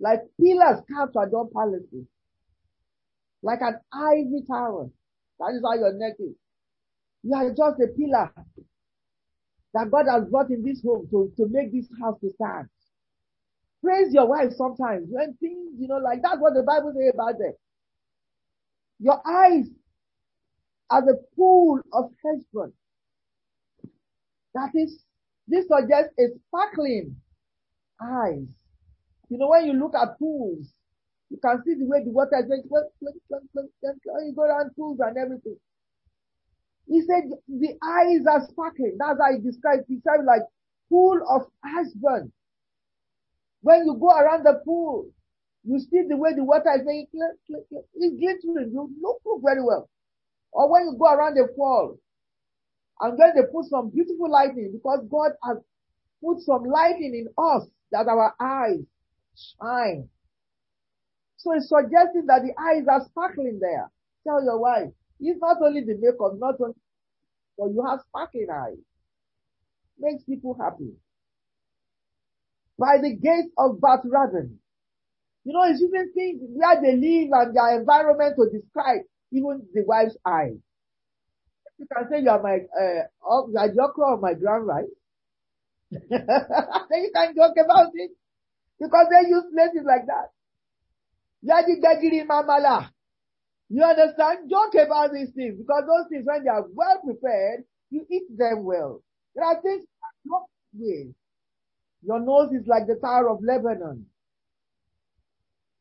like 0.00 0.20
pillars 0.38 0.80
carved 0.92 1.14
to 1.14 1.20
adorn 1.20 1.48
palaces. 1.54 2.06
Like 3.42 3.60
an 3.62 3.80
ivory 3.92 4.42
tower. 4.46 4.90
That 5.38 5.54
is 5.54 5.62
how 5.64 5.74
your 5.74 5.92
neck 5.94 6.14
is. 6.18 6.34
You 7.22 7.34
are 7.34 7.48
just 7.50 7.80
a 7.80 7.88
pillar 7.96 8.30
that 9.72 9.90
God 9.90 10.06
has 10.10 10.28
brought 10.28 10.50
in 10.50 10.62
this 10.62 10.82
home 10.82 11.08
to, 11.10 11.32
to 11.36 11.48
make 11.48 11.72
this 11.72 11.88
house 12.00 12.18
to 12.20 12.30
stand. 12.30 12.68
Praise 13.82 14.12
your 14.12 14.26
wife 14.26 14.52
sometimes 14.56 15.08
when 15.10 15.34
things, 15.40 15.72
you 15.78 15.88
know, 15.88 15.98
like 15.98 16.22
that's 16.22 16.38
what 16.38 16.54
the 16.54 16.62
Bible 16.62 16.92
says 16.94 17.12
about 17.12 17.38
them. 17.38 17.52
Your 19.00 19.20
eyes 19.26 19.66
are 20.94 21.04
the 21.04 21.20
pool 21.34 21.80
of 21.92 22.10
Heshbon. 22.24 22.72
That 24.54 24.70
is, 24.74 25.02
this 25.48 25.66
suggests 25.66 26.14
a 26.20 26.26
sparkling 26.46 27.16
eyes. 28.00 28.46
You 29.28 29.38
know, 29.38 29.48
when 29.48 29.66
you 29.66 29.72
look 29.72 29.94
at 29.96 30.16
pools, 30.20 30.72
you 31.30 31.38
can 31.42 31.62
see 31.64 31.74
the 31.74 31.86
way 31.86 32.04
the 32.04 32.12
water 32.12 32.38
is 32.38 32.46
going, 32.46 32.62
you 32.62 34.32
go 34.36 34.42
around 34.42 34.70
pools 34.76 35.00
and 35.00 35.18
everything. 35.18 35.56
He 36.86 37.00
said 37.00 37.24
the 37.48 37.74
eyes 37.82 38.24
are 38.30 38.46
sparkling. 38.48 38.96
That's 38.98 39.18
how 39.18 39.32
he. 39.32 39.40
He 39.42 40.00
said 40.00 40.24
like 40.24 40.42
pool 40.88 41.18
of 41.28 41.42
Heshbon. 41.64 42.30
When 43.62 43.86
you 43.86 43.96
go 43.98 44.10
around 44.10 44.44
the 44.44 44.60
pool, 44.64 45.08
you 45.64 45.80
see 45.80 46.02
the 46.08 46.16
way 46.16 46.34
the 46.36 46.44
water 46.44 46.70
is 46.76 46.82
making 46.84 47.20
it's 47.48 48.16
glittering. 48.20 48.70
You 48.72 48.92
look, 49.00 49.18
look 49.24 49.40
very 49.42 49.64
well. 49.64 49.88
Or 50.54 50.70
when 50.70 50.82
you 50.82 50.96
go 50.96 51.12
around 51.12 51.34
the 51.34 51.48
fall, 51.56 51.98
and 53.00 53.18
then 53.18 53.32
they 53.34 53.42
put 53.52 53.66
some 53.66 53.90
beautiful 53.90 54.30
lighting 54.30 54.70
because 54.72 55.04
God 55.10 55.32
has 55.42 55.58
put 56.24 56.40
some 56.40 56.62
lighting 56.64 57.12
in 57.12 57.28
us 57.36 57.66
that 57.90 58.06
our 58.06 58.32
eyes 58.40 58.86
shine. 59.34 60.08
So 61.36 61.52
it's 61.52 61.68
suggesting 61.68 62.26
that 62.26 62.42
the 62.42 62.54
eyes 62.58 62.86
are 62.88 63.04
sparkling 63.06 63.58
there. 63.60 63.90
Tell 64.26 64.42
your 64.42 64.60
wife, 64.60 64.88
it's 65.20 65.40
not 65.40 65.58
only 65.60 65.80
the 65.82 65.98
makeup, 66.00 66.38
not 66.38 66.54
only, 66.60 66.74
but 67.58 67.66
you 67.66 67.84
have 67.84 68.00
sparkling 68.08 68.46
eyes. 68.50 68.78
Makes 69.98 70.24
people 70.24 70.56
happy 70.58 70.94
by 72.78 72.98
the 73.02 73.14
gates 73.14 73.52
of 73.58 73.80
Bath-rabbim. 73.80 74.54
You 75.44 75.52
know, 75.52 75.64
it's 75.64 75.82
even 75.82 76.12
things 76.14 76.40
where 76.54 76.80
they 76.80 76.96
live 76.96 77.30
and 77.32 77.54
their 77.54 77.78
environment 77.78 78.36
to 78.36 78.58
describe 78.58 79.02
even 79.34 79.62
the 79.74 79.84
wife's 79.86 80.16
eyes. 80.26 80.56
You 81.78 81.86
can 81.92 82.08
say 82.08 82.22
you 82.22 82.30
are 82.30 82.42
my, 82.42 82.54
uh, 82.54 83.02
you 83.48 83.58
are 83.58 83.68
the 83.68 83.82
okra 83.82 84.16
my 84.18 84.34
grand 84.34 84.66
right? 84.66 84.84
then 85.90 87.02
you 87.02 87.10
can 87.14 87.34
joke 87.34 87.56
about 87.62 87.90
it. 87.94 88.10
Because 88.80 89.06
they 89.10 89.28
use 89.28 89.44
places 89.52 89.86
like 89.86 90.06
that. 90.06 90.30
Yadi 91.44 91.80
Gagiri 91.82 92.26
Mamala. 92.26 92.90
You 93.68 93.82
understand? 93.82 94.50
Joke 94.50 94.74
about 94.86 95.12
these 95.12 95.30
things 95.34 95.56
because 95.58 95.84
those 95.86 96.08
things, 96.10 96.24
when 96.26 96.44
they 96.44 96.50
are 96.50 96.64
well 96.74 97.00
prepared, 97.04 97.64
you 97.90 98.06
eat 98.10 98.24
them 98.36 98.64
well. 98.64 99.02
There 99.34 99.44
are 99.44 99.60
things 99.62 99.84
not 100.24 100.42
with. 100.74 101.14
Your 102.02 102.20
nose 102.20 102.52
is 102.52 102.66
like 102.66 102.86
the 102.86 102.96
Tower 102.96 103.30
of 103.30 103.42
Lebanon. 103.42 104.06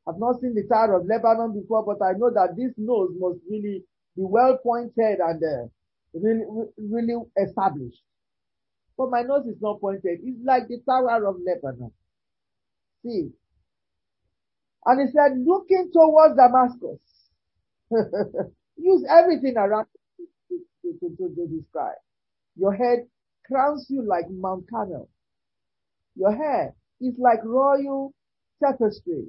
I've 0.08 0.20
not 0.20 0.41
seen 0.41 0.54
the 0.54 0.68
Tower 0.68 0.95
of 0.99 1.06
Lebanon 1.08 1.54
before, 1.54 1.84
but 1.86 2.04
I 2.04 2.14
know 2.14 2.30
that 2.30 2.56
this 2.58 2.74
nose 2.78 3.12
must 3.18 3.39
really 3.49 3.84
be 4.16 4.24
well 4.24 4.58
pointed 4.62 5.20
and 5.20 5.41
uh, 5.41 5.68
really, 6.14 6.43
really 6.78 7.16
established. 7.41 8.01
But 8.97 9.10
my 9.10 9.22
nose 9.22 9.45
is 9.47 9.62
not 9.62 9.80
pointed. 9.80 10.20
It's 10.24 10.43
like 10.43 10.68
the 10.68 10.80
Tower 10.88 11.26
of 11.26 11.38
Lebanon. 11.45 11.91
See. 13.04 13.32
And 14.86 15.08
he 15.08 15.14
said, 15.14 15.39
looking 15.45 15.89
towards 15.93 16.36
Damascus. 16.36 16.99
Use 18.78 19.06
everything 19.10 19.56
around 19.58 19.88
to, 20.18 20.60
to, 20.99 21.10
to, 21.18 21.36
to 21.36 21.47
describe. 21.47 21.95
Your 22.56 22.74
head 22.74 23.08
crowns 23.47 23.88
you 23.89 24.04
like 24.06 24.26
Mount 24.30 24.70
Carmel. 24.70 25.10
Your 26.16 26.36
hair 26.36 26.76
is 27.01 27.14
like 27.18 27.43
royal 27.43 28.14
tapestry. 28.64 29.28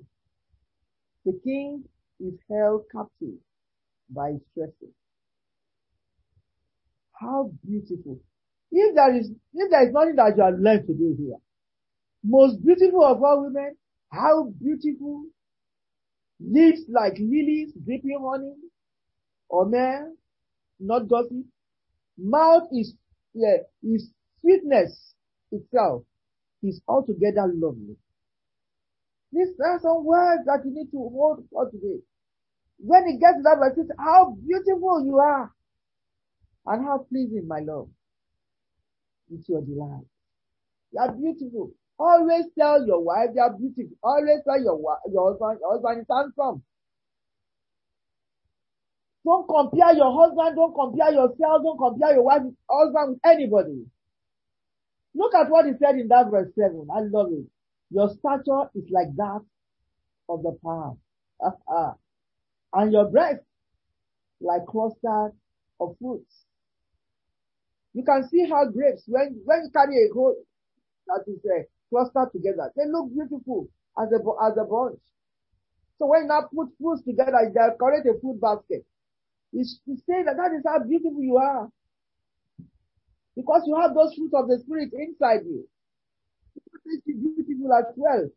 The 1.24 1.40
king 1.44 1.84
is 2.20 2.34
held 2.50 2.84
captive 2.92 3.38
by 4.10 4.32
his 4.32 4.42
tresses. 4.54 4.94
How 7.12 7.50
beautiful. 7.66 8.18
If 8.70 8.94
there 8.94 9.14
is, 9.16 9.30
if 9.54 9.70
there 9.70 9.86
is 9.86 9.92
nothing 9.92 10.16
that 10.16 10.36
you 10.36 10.42
have 10.42 10.58
learned 10.58 10.86
to 10.86 10.94
do 10.94 11.16
here, 11.18 11.38
most 12.22 12.64
beautiful 12.64 13.04
of 13.04 13.22
all 13.22 13.44
women, 13.44 13.76
how 14.10 14.52
beautiful, 14.60 15.24
lips 16.40 16.82
like 16.88 17.14
lilies 17.18 17.72
dripping 17.84 18.18
honey, 18.20 18.54
or 19.48 19.66
man, 19.66 20.16
not 20.80 21.08
gossip. 21.08 21.44
Mouth 22.18 22.68
is, 22.72 22.94
yeah, 23.34 23.58
is 23.82 24.10
sweetness 24.40 25.14
itself 25.52 26.04
is 26.62 26.80
altogether 26.88 27.50
lovely. 27.54 27.96
These 29.34 29.58
are 29.64 29.80
some 29.82 30.04
words 30.04 30.44
that 30.46 30.62
you 30.64 30.70
need 30.72 30.90
to 30.92 30.98
hold 30.98 31.44
for 31.50 31.68
today. 31.70 31.98
When 32.78 33.02
it 33.08 33.20
gets 33.20 33.38
to 33.38 33.42
that 33.42 33.58
verse, 33.58 33.88
how 33.98 34.36
beautiful 34.46 35.04
you 35.04 35.18
are 35.18 35.52
and 36.66 36.84
how 36.84 37.06
pleasing, 37.10 37.48
my 37.48 37.60
love. 37.60 37.88
It's 39.32 39.48
your 39.48 39.62
delight. 39.62 40.06
You 40.92 41.00
are 41.00 41.12
beautiful. 41.12 41.72
Always 41.98 42.44
tell 42.58 42.86
your 42.86 43.02
wife 43.02 43.30
you 43.34 43.40
are 43.40 43.56
beautiful. 43.56 43.96
Always 44.02 44.40
tell 44.46 44.60
your 44.60 44.78
your 45.10 45.30
husband, 45.32 45.58
your 45.60 45.72
husband 45.72 46.00
is 46.02 46.06
handsome. 46.10 46.62
Don't 49.24 49.48
compare 49.48 49.94
your 49.94 50.12
husband, 50.12 50.56
don't 50.56 50.74
compare 50.74 51.10
yourself, 51.12 51.62
don't 51.62 51.78
compare 51.78 52.14
your 52.14 52.24
wife, 52.24 52.42
husband 52.70 53.10
with 53.10 53.20
anybody. 53.24 53.86
Look 55.14 55.34
at 55.34 55.48
what 55.50 55.66
he 55.66 55.72
said 55.80 55.96
in 55.96 56.08
that 56.08 56.30
verse 56.30 56.50
7. 56.54 56.86
I 56.94 57.00
love 57.00 57.32
it. 57.32 57.46
Your 57.90 58.08
stature 58.08 58.70
is 58.74 58.84
like 58.90 59.14
that 59.16 59.40
of 60.28 60.42
the 60.42 60.58
palm. 60.62 60.98
and 62.74 62.92
your 62.92 63.06
breast 63.10 63.42
like 64.40 64.66
clusters 64.66 65.32
of 65.80 65.96
fruits. 66.00 66.44
You 67.94 68.04
can 68.04 68.28
see 68.28 68.48
how 68.48 68.66
grapes, 68.66 69.04
when, 69.06 69.40
when 69.44 69.64
you 69.64 69.70
carry 69.70 70.06
a 70.06 70.12
whole, 70.12 70.36
that 71.06 71.24
is 71.26 71.38
a 71.44 71.60
uh, 71.60 71.62
cluster 71.90 72.30
together, 72.32 72.72
they 72.76 72.86
look 72.90 73.12
beautiful 73.14 73.68
as 73.98 74.08
a, 74.10 74.18
as 74.44 74.56
a 74.58 74.64
bunch. 74.64 74.98
So 75.98 76.06
when 76.06 76.22
you 76.22 76.28
now 76.28 76.48
put 76.54 76.68
fruits 76.80 77.04
together, 77.04 77.38
they 77.54 77.60
create 77.78 78.06
a 78.06 78.18
fruit 78.20 78.40
basket. 78.40 78.84
It's, 79.52 79.78
it's 79.86 80.02
saying 80.08 80.24
that 80.26 80.36
that 80.36 80.50
is 80.56 80.64
how 80.66 80.82
beautiful 80.82 81.22
you 81.22 81.36
are. 81.36 81.68
Because 83.36 83.62
you 83.66 83.76
have 83.76 83.94
those 83.94 84.14
fruits 84.14 84.34
of 84.34 84.48
the 84.48 84.58
spirit 84.58 84.90
inside 84.92 85.46
you. 85.46 85.68
You 86.84 87.00
beautiful 87.06 87.72
as 87.74 87.84
well 87.96 88.28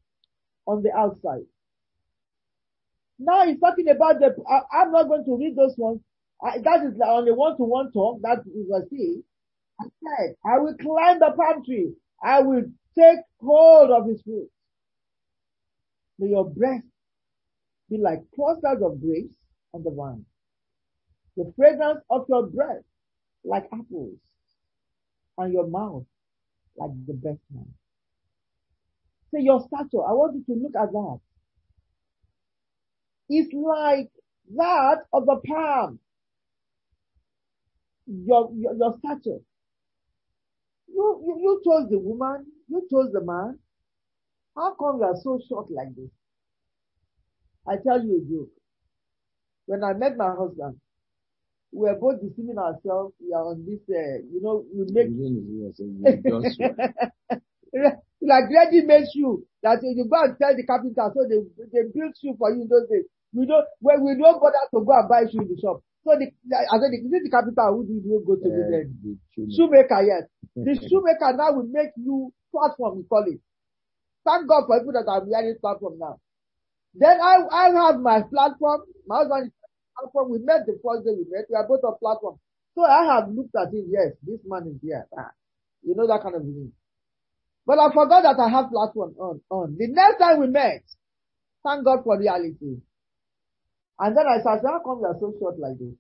on 0.68 0.84
the 0.84 0.91
outside. 0.94 1.45
Now 3.19 3.45
he's 3.45 3.60
talking 3.60 3.90
about 3.90 4.19
the, 4.19 4.36
I, 4.49 4.84
am 4.84 4.91
not 4.91 5.07
going 5.07 5.26
to 5.26 5.38
read 5.38 5.56
those 5.56 5.76
ones. 5.78 6.02
I, 6.41 6.60
that 6.60 6.86
is 6.86 6.99
on 7.02 7.26
the 7.26 7.34
one-to-one 7.34 7.91
talk, 7.91 8.22
that 8.22 8.40
is 8.45 8.69
a 8.69 8.88
see. 8.90 9.22
I 9.82 9.86
said, 9.86 10.36
I 10.45 10.60
will 10.60 10.76
climb 10.76 11.19
the 11.19 11.32
palm 11.36 11.64
tree. 11.65 11.94
I 12.24 12.41
will 12.41 12.64
take 12.98 13.19
hold 13.40 13.91
of 13.91 14.07
his 14.07 14.22
fruit. 14.22 14.49
May 16.19 16.30
your 16.30 16.49
breath 16.49 16.82
be 17.90 17.98
like 17.98 18.19
clusters 18.36 18.82
of 18.84 19.02
grapes 19.02 19.34
on 19.74 19.84
the 19.84 19.91
vine. 19.91 20.26
The 21.36 21.52
fragrance 21.56 22.02
of 22.10 22.26
your 22.30 22.48
breath 22.48 22.84
like 23.44 23.65
apples 23.74 24.18
and 25.38 25.53
your 25.53 25.68
mouth 25.68 26.06
like 26.78 26.91
the 27.07 27.14
best 27.14 27.40
man. 27.53 27.77
Say 29.38 29.44
your 29.44 29.62
stature. 29.68 30.04
I 30.08 30.14
want 30.14 30.36
you 30.36 30.44
to 30.56 30.62
look 30.62 30.76
at 30.76 30.92
that. 30.92 31.20
It's 33.30 33.54
like 33.54 34.10
that 34.56 34.98
of 35.14 35.26
the 35.26 35.40
palm. 35.48 36.00
Your, 38.08 38.50
your, 38.56 38.74
your 38.76 38.96
stature. 39.00 39.42
You, 40.88 41.24
you, 41.26 41.38
you 41.40 41.62
chose 41.64 41.90
the 41.90 42.00
woman. 42.00 42.46
You 42.70 42.88
chose 42.90 43.12
the 43.12 43.22
man. 43.22 43.60
How 44.56 44.74
come 44.80 44.98
you 44.98 45.04
are 45.04 45.16
so 45.22 45.40
short 45.48 45.70
like 45.70 45.96
this? 45.96 46.10
I 47.68 47.76
tell 47.86 48.04
you 48.04 48.18
a 48.18 48.32
joke. 48.32 48.50
When 49.66 49.84
I 49.84 49.94
met 49.94 50.18
my 50.18 50.34
husband, 50.36 50.78
we 51.72 51.90
were 51.90 51.96
both 52.00 52.22
deceiving 52.22 52.58
ourselves. 52.58 53.14
We 53.20 53.34
are 53.34 53.44
on 53.44 53.66
this, 53.66 53.82
uh, 53.90 54.24
you 54.32 54.42
know, 54.42 54.66
we 54.74 54.86
make 54.92 55.10
like 58.22 58.49
ready-made 58.49 59.07
shoe 59.14 59.44
that 59.64 59.80
you 59.84 60.06
go 60.10 60.18
and 60.23 60.35
tell 60.41 60.56
the 60.56 60.65
carpenter 60.65 61.06
so 61.14 61.26
they 61.27 61.41
they 61.72 61.84
build 61.94 62.14
shoe 62.18 62.35
for 62.38 62.49
you 62.52 62.61
in 62.64 62.68
those 62.69 62.88
days. 62.89 63.06
We 63.34 63.45
don't 63.45 63.65
when 63.80 64.03
we 64.03 64.15
don't 64.18 64.39
bother 64.41 64.64
to 64.73 64.80
go 64.84 64.94
and 64.95 65.10
buy 65.10 65.26
shoe 65.30 65.41
in 65.41 65.49
the 65.49 65.57
shop. 65.61 65.81
So 66.03 66.15
the 66.18 66.31
I 66.56 66.80
said, 66.80 66.94
is 66.95 67.11
it 67.11 67.23
the 67.23 67.30
carpenter 67.30 67.68
who 67.69 67.85
do 67.85 67.94
you 67.94 68.23
go 68.26 68.35
to 68.35 68.48
uh, 68.48 68.56
the, 68.72 68.80
the 69.35 69.52
shoemaker? 69.52 70.02
Yes, 70.07 70.23
the 70.56 70.73
shoemaker 70.88 71.35
now 71.35 71.52
will 71.53 71.68
make 71.68 71.91
you 71.98 72.31
platform. 72.52 72.98
We 72.98 73.03
call 73.03 73.26
it. 73.27 73.39
Thank 74.26 74.48
God 74.48 74.65
for 74.68 74.80
people 74.80 74.94
that 74.95 75.07
are 75.07 75.23
wearing 75.23 75.56
platform 75.60 75.99
now. 75.99 76.19
Then 76.95 77.19
I 77.22 77.44
I 77.52 77.65
have 77.76 77.99
my 77.99 78.23
platform. 78.23 78.81
My 79.06 79.23
husband 79.27 79.52
platform. 79.99 80.31
We 80.31 80.39
met 80.39 80.65
the 80.65 80.80
first 80.84 81.06
day 81.06 81.11
we 81.14 81.27
met. 81.30 81.45
We 81.49 81.56
are 81.56 81.68
both 81.68 81.84
on 81.84 81.99
platform. 81.99 82.39
So 82.76 82.84
I 82.84 83.03
have 83.14 83.30
looked 83.30 83.56
at 83.56 83.73
him. 83.73 83.85
Yes, 83.91 84.14
this 84.23 84.39
man 84.48 84.68
is 84.68 84.80
here. 84.81 85.06
Ah, 85.18 85.31
you 85.84 85.94
know 85.95 86.07
that 86.07 86.23
kind 86.23 86.35
of 86.35 86.41
thing. 86.41 86.72
But 87.68 87.80
I 87.80 87.91
forgot 87.91 88.23
that 88.23 88.39
I 88.39 88.48
have 88.48 88.72
platform 88.72 89.14
on, 89.19 89.41
on. 89.52 89.76
The 89.77 89.88
next 89.91 90.19
time 90.19 90.39
we 90.39 90.48
met, 90.48 90.88
thank 91.68 91.84
God 91.84 91.99
for 92.06 92.18
reality. 92.18 92.80
And 93.99 94.15
then 94.15 94.23
I 94.23 94.39
said, 94.39 94.64
how 94.64 94.80
come 94.80 95.03
you 95.03 95.07
are 95.11 95.19
so 95.19 95.35
short 95.38 95.60
like 95.60 95.76
this? 95.77 95.91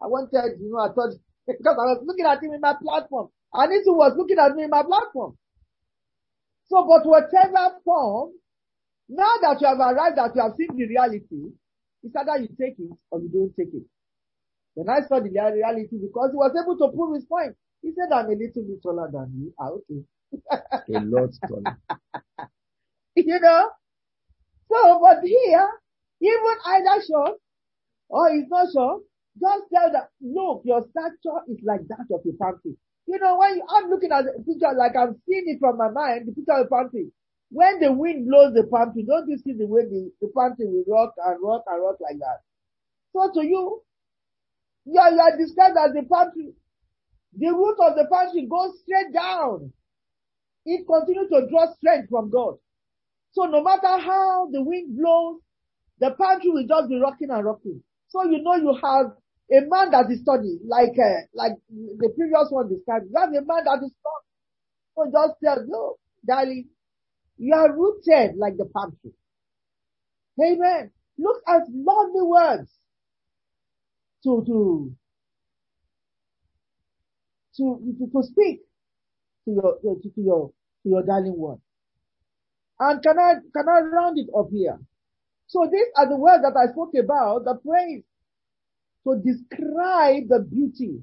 I 0.00 0.06
wanted, 0.06 0.62
you 0.62 0.70
know, 0.70 0.78
I 0.78 0.94
thought, 0.94 1.18
because 1.46 1.74
I 1.74 1.90
was 1.90 2.04
looking 2.06 2.24
at 2.24 2.38
him 2.40 2.54
in 2.54 2.60
my 2.60 2.74
platform. 2.80 3.30
And 3.52 3.72
he 3.72 3.82
was 3.90 4.14
looking 4.16 4.38
at 4.38 4.54
me 4.54 4.62
in 4.62 4.70
my 4.70 4.84
platform. 4.84 5.36
So, 6.70 6.86
but 6.86 7.02
whatever 7.04 7.82
form, 7.84 8.30
now 9.08 9.42
that 9.42 9.58
you 9.60 9.66
have 9.66 9.82
arrived, 9.82 10.18
that 10.18 10.36
you 10.36 10.42
have 10.42 10.54
seen 10.54 10.70
the 10.76 10.86
reality, 10.86 11.50
it's 12.04 12.14
either 12.14 12.46
you 12.46 12.48
take 12.54 12.78
it 12.78 12.94
or 13.10 13.18
you 13.18 13.28
don't 13.28 13.52
take 13.58 13.74
it. 13.74 13.82
When 14.74 14.88
I 14.88 15.02
saw 15.02 15.18
the 15.18 15.34
reality, 15.34 15.98
because 15.98 16.30
he 16.30 16.38
was 16.38 16.54
able 16.54 16.78
to 16.78 16.94
prove 16.94 17.16
his 17.16 17.26
point, 17.26 17.56
he 17.82 17.90
said, 17.90 18.14
I'm 18.14 18.26
a 18.26 18.38
little 18.38 18.62
bit 18.62 18.80
taller 18.82 19.10
than 19.10 19.34
you. 19.34 19.52
Ah, 19.58 19.74
okay 19.82 20.06
a 20.50 21.00
lot 21.00 21.30
taller. 21.46 21.78
you 23.16 23.40
know? 23.40 23.70
So, 24.70 25.00
but 25.00 25.22
here, 25.24 25.68
even 26.20 26.54
either 26.66 27.02
short 27.06 27.38
or 28.08 28.32
he's 28.32 28.48
not 28.48 28.68
short, 28.72 29.02
just 29.40 29.64
tell 29.72 29.92
that, 29.92 30.08
look, 30.20 30.62
your 30.64 30.82
stature 30.90 31.40
is 31.48 31.58
like 31.64 31.86
that 31.88 32.06
of 32.10 32.20
a 32.26 32.36
palm. 32.36 32.60
You 33.06 33.18
know, 33.18 33.38
when 33.38 33.56
you, 33.56 33.64
I'm 33.68 33.90
looking 33.90 34.12
at 34.12 34.24
the 34.24 34.42
picture, 34.44 34.72
like 34.76 34.96
I'm 34.96 35.20
seeing 35.28 35.44
it 35.46 35.58
from 35.58 35.78
my 35.78 35.90
mind, 35.90 36.28
the 36.28 36.32
picture 36.32 36.52
of 36.52 36.66
a 36.66 36.68
palm. 36.68 36.90
When 37.50 37.80
the 37.80 37.92
wind 37.92 38.28
blows 38.28 38.54
the 38.54 38.64
palm 38.64 38.92
tree, 38.92 39.04
don't 39.06 39.28
you 39.28 39.36
see 39.38 39.52
the 39.52 39.66
way 39.66 39.82
the, 39.82 40.10
the 40.20 40.28
palm 40.28 40.56
tree 40.56 40.66
will 40.68 40.84
rock 40.88 41.14
and 41.24 41.36
rock 41.42 41.64
and 41.66 41.82
rock 41.82 41.96
like 42.00 42.18
that? 42.18 42.40
So 43.12 43.30
to 43.34 43.46
you, 43.46 43.82
you 44.86 44.98
are, 45.00 45.12
you 45.12 45.20
are 45.20 45.36
described 45.36 45.76
as 45.76 45.92
the 45.92 46.02
palm 46.08 46.32
tree. 46.32 46.54
The 47.36 47.48
root 47.48 47.76
of 47.80 47.96
the 47.96 48.06
palm 48.06 48.30
tree 48.32 48.46
goes 48.46 48.80
straight 48.80 49.12
down 49.12 49.72
it 50.66 50.86
continues 50.86 51.28
to 51.30 51.46
draw 51.50 51.72
strength 51.74 52.08
from 52.10 52.30
God. 52.30 52.56
So 53.32 53.44
no 53.44 53.62
matter 53.62 53.98
how 53.98 54.48
the 54.52 54.62
wind 54.62 54.96
blows, 54.98 55.40
the 56.00 56.10
palm 56.12 56.40
tree 56.40 56.50
will 56.50 56.66
just 56.66 56.88
be 56.88 56.98
rocking 57.00 57.30
and 57.30 57.44
rocking. 57.44 57.82
So 58.08 58.24
you 58.24 58.42
know 58.42 58.56
you 58.56 58.74
have 58.82 59.06
a 59.52 59.60
man 59.68 59.90
that 59.92 60.10
is 60.10 60.20
studying, 60.22 60.60
like 60.66 60.96
uh, 60.98 61.26
like 61.34 61.52
the 61.70 62.10
previous 62.16 62.48
one 62.50 62.68
described. 62.68 63.06
You 63.10 63.20
have 63.20 63.30
a 63.30 63.46
man 63.46 63.64
that 63.64 63.80
is 63.84 63.92
strong. 64.00 64.22
So 64.96 65.04
just 65.12 65.34
tell, 65.44 65.64
no, 65.66 65.96
darling, 66.26 66.68
you 67.38 67.54
are 67.54 67.72
rooted 67.76 68.36
like 68.36 68.56
the 68.56 68.66
palm 68.66 68.96
tree. 69.00 69.12
Amen. 70.44 70.90
Look 71.18 71.42
at 71.48 71.62
lovely 71.72 72.22
words 72.22 72.70
to 74.24 74.42
to 74.46 74.92
to 77.56 77.94
to, 77.98 78.10
to 78.12 78.22
speak 78.24 78.60
to 79.44 79.50
your, 79.52 79.78
to, 79.82 80.10
to 80.10 80.20
your, 80.20 80.50
to 80.82 80.88
your 80.88 81.02
darling 81.02 81.38
one. 81.38 81.58
And 82.78 83.02
can 83.02 83.18
I, 83.18 83.34
can 83.54 83.68
I 83.68 83.80
round 83.80 84.18
it 84.18 84.28
up 84.36 84.48
here? 84.50 84.78
So 85.46 85.68
these 85.70 85.86
are 85.96 86.08
the 86.08 86.16
words 86.16 86.42
that 86.42 86.56
I 86.56 86.72
spoke 86.72 86.92
about, 86.98 87.44
the 87.44 87.54
praise, 87.54 88.02
to 89.04 89.20
describe 89.20 90.28
the 90.28 90.40
beauty 90.40 91.02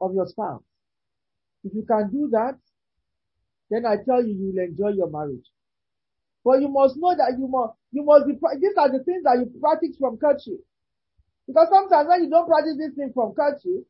of 0.00 0.14
your 0.14 0.26
spouse. 0.26 0.62
If 1.64 1.74
you 1.74 1.84
can 1.86 2.10
do 2.10 2.28
that, 2.32 2.58
then 3.70 3.86
I 3.86 3.96
tell 4.04 4.24
you, 4.24 4.34
you 4.34 4.52
will 4.54 4.64
enjoy 4.64 4.90
your 4.96 5.10
marriage. 5.10 5.46
But 6.44 6.60
you 6.60 6.68
must 6.68 6.96
know 6.96 7.14
that 7.16 7.34
you 7.38 7.48
must, 7.48 7.74
you 7.90 8.04
must 8.04 8.26
be, 8.26 8.34
these 8.60 8.76
are 8.78 8.90
the 8.90 9.02
things 9.02 9.24
that 9.24 9.38
you 9.38 9.50
practice 9.60 9.96
from 9.98 10.16
culture. 10.18 10.62
Because 11.46 11.68
sometimes 11.70 12.08
when 12.08 12.24
you 12.24 12.30
don't 12.30 12.46
practice 12.46 12.76
these 12.78 12.94
things 12.94 13.12
from 13.14 13.34
culture, 13.34 13.82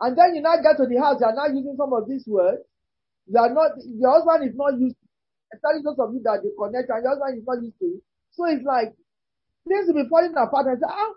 and 0.00 0.16
then 0.16 0.34
you 0.34 0.42
now 0.42 0.56
get 0.62 0.76
to 0.78 0.86
the 0.86 0.98
house, 0.98 1.18
you 1.20 1.26
are 1.26 1.34
now 1.34 1.46
using 1.46 1.74
some 1.76 1.92
of 1.92 2.08
these 2.08 2.24
words, 2.26 2.62
you 3.26 3.38
are 3.38 3.52
not, 3.52 3.72
your 3.84 4.12
husband 4.12 4.48
is 4.50 4.56
not 4.56 4.78
used. 4.78 4.96
Especially 5.52 5.82
those 5.82 5.98
of 5.98 6.14
you 6.14 6.22
that 6.22 6.40
they 6.42 6.50
connect 6.56 6.90
and 6.90 7.02
your 7.02 7.10
husband 7.10 7.38
is 7.38 7.46
not 7.46 7.62
used 7.62 7.78
to 7.80 7.86
it. 7.86 8.02
So 8.32 8.44
it's 8.46 8.64
like, 8.64 8.94
things 9.66 9.86
will 9.88 10.02
be 10.02 10.08
falling 10.08 10.34
apart 10.36 10.66
and 10.66 10.78
say, 10.78 10.86
ah, 10.88 11.12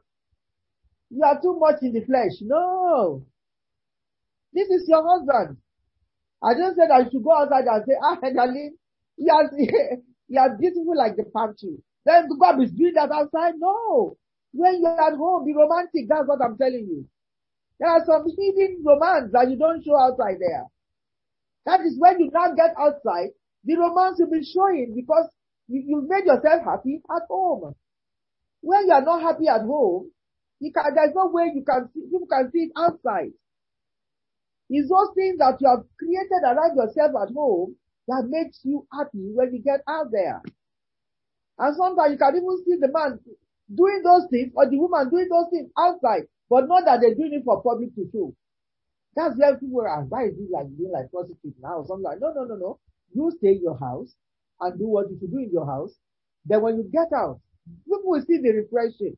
you 1.09 1.23
are 1.23 1.39
too 1.41 1.57
much 1.59 1.81
in 1.81 1.93
the 1.93 2.01
flesh. 2.01 2.41
No. 2.41 3.25
This 4.53 4.67
is 4.69 4.88
your 4.88 5.05
husband. 5.05 5.57
I 6.41 6.53
just 6.55 6.75
said 6.75 6.89
I 6.91 7.07
should 7.09 7.23
go 7.23 7.31
outside 7.31 7.65
and 7.65 7.84
say, 7.88 7.93
ah, 8.01 8.17
darling, 8.34 8.75
you 9.17 9.31
are, 9.31 9.49
you 10.27 10.39
are 10.39 10.57
beautiful 10.57 10.97
like 10.97 11.15
the 11.15 11.23
palm 11.25 11.55
tree. 11.57 11.77
Then 12.05 12.27
God 12.39 12.61
is 12.61 12.71
doing 12.71 12.93
that 12.95 13.11
outside. 13.11 13.53
No. 13.57 14.17
When 14.51 14.81
you're 14.81 15.01
at 15.01 15.15
home, 15.15 15.45
be 15.45 15.53
romantic. 15.53 16.09
That's 16.09 16.27
what 16.27 16.41
I'm 16.41 16.57
telling 16.57 16.85
you. 16.89 17.07
There 17.80 17.89
are 17.89 18.03
some 18.05 18.25
hidden 18.38 18.84
romance 18.85 19.31
that 19.34 19.49
you 19.49 19.57
don't 19.57 19.84
show 19.84 19.97
outside 19.97 20.38
there. 20.39 20.65
That 21.65 21.81
is 21.81 21.95
when 21.98 22.19
you 22.19 22.31
now 22.31 22.53
get 22.56 22.76
outside, 22.77 23.30
the 23.64 23.76
romance 23.77 24.19
will 24.19 24.31
be 24.31 24.44
showing 24.44 24.94
because 24.95 25.30
you, 25.68 25.84
you 25.85 26.07
made 26.07 26.26
yourself 26.26 26.64
happy 26.64 27.02
at 27.10 27.23
home. 27.30 27.76
When 28.61 28.88
you 28.88 28.94
are 28.94 29.02
not 29.02 29.22
happy 29.22 29.48
at 29.48 29.61
home, 29.61 30.11
you 30.60 30.72
can, 30.72 30.95
there's 30.95 31.15
no 31.15 31.27
way 31.27 31.52
you 31.53 31.64
can 31.64 31.90
see, 31.94 32.02
you 32.11 32.27
can 32.30 32.52
see 32.52 32.69
it 32.69 32.72
outside. 32.77 33.31
It's 34.69 34.90
those 34.90 35.14
things 35.15 35.38
that 35.40 35.57
you 35.60 35.68
have 35.68 35.84
created 35.99 36.44
around 36.44 36.76
yourself 36.76 37.11
at 37.22 37.34
home 37.34 37.76
that 38.07 38.27
makes 38.27 38.60
you 38.64 38.85
happy 38.91 39.31
when 39.34 39.53
you 39.53 39.61
get 39.61 39.81
out 39.88 40.11
there. 40.11 40.41
And 41.60 41.76
sometimes 41.76 42.11
you 42.11 42.18
can 42.18 42.35
even 42.35 42.64
see 42.65 42.76
the 42.80 42.91
man 42.91 43.19
doing 43.73 44.02
those 44.03 44.27
things 44.30 44.52
or 44.56 44.69
the 44.69 44.77
woman 44.77 45.10
doing 45.10 45.27
those 45.30 45.49
things 45.52 45.69
outside, 45.77 46.23
but 46.49 46.68
not 46.68 46.85
that 46.85 46.99
they're 47.02 47.15
doing 47.15 47.34
it 47.34 47.44
for 47.45 47.61
public 47.61 47.94
to 47.95 48.10
show. 48.11 48.34
That's 49.15 49.38
where 49.38 49.57
people 49.57 49.76
were 49.76 49.88
asked, 49.88 50.10
why 50.10 50.26
is 50.26 50.34
it 50.38 50.49
like 50.52 50.76
being 50.77 50.91
like 50.91 51.11
prostitute 51.11 51.56
now 51.61 51.77
or 51.81 51.85
something 51.88 52.03
like, 52.03 52.19
no, 52.19 52.34
no, 52.34 52.45
no, 52.45 52.56
no. 52.56 52.80
You 53.14 53.31
stay 53.38 53.53
in 53.53 53.61
your 53.61 53.77
house 53.77 54.15
and 54.60 54.80
do 54.80 54.88
what 54.88 55.10
you 55.10 55.18
should 55.19 55.31
do 55.31 55.38
in 55.38 55.52
your 55.52 55.65
house. 55.65 55.94
Then 56.45 56.61
when 56.61 56.77
you 56.77 56.90
get 56.91 57.14
out, 57.14 57.40
people 57.85 58.02
will 58.06 58.22
see 58.26 58.40
the 58.41 58.52
refreshing. 58.52 59.15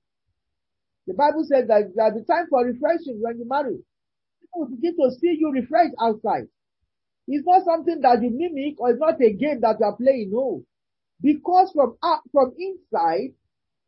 The 1.07 1.13
Bible 1.13 1.45
says 1.47 1.67
that 1.67 1.93
there'll 1.95 2.19
be 2.19 2.25
time 2.25 2.47
for 2.49 2.65
refreshing 2.65 3.21
when 3.21 3.37
you 3.37 3.47
marry. 3.47 3.79
People 4.41 4.61
will 4.61 4.75
begin 4.75 4.95
to 4.97 5.11
see 5.15 5.37
you 5.39 5.51
refreshed 5.51 5.95
outside. 6.01 6.47
It's 7.27 7.45
not 7.45 7.63
something 7.63 8.01
that 8.01 8.21
you 8.21 8.29
mimic 8.29 8.79
or 8.79 8.91
it's 8.91 8.99
not 8.99 9.21
a 9.21 9.31
game 9.33 9.61
that 9.61 9.77
you 9.79 9.85
are 9.85 9.95
playing, 9.95 10.31
no. 10.31 10.63
Because 11.21 11.71
from 11.73 11.97
up, 12.03 12.23
from 12.31 12.53
inside, 12.57 13.33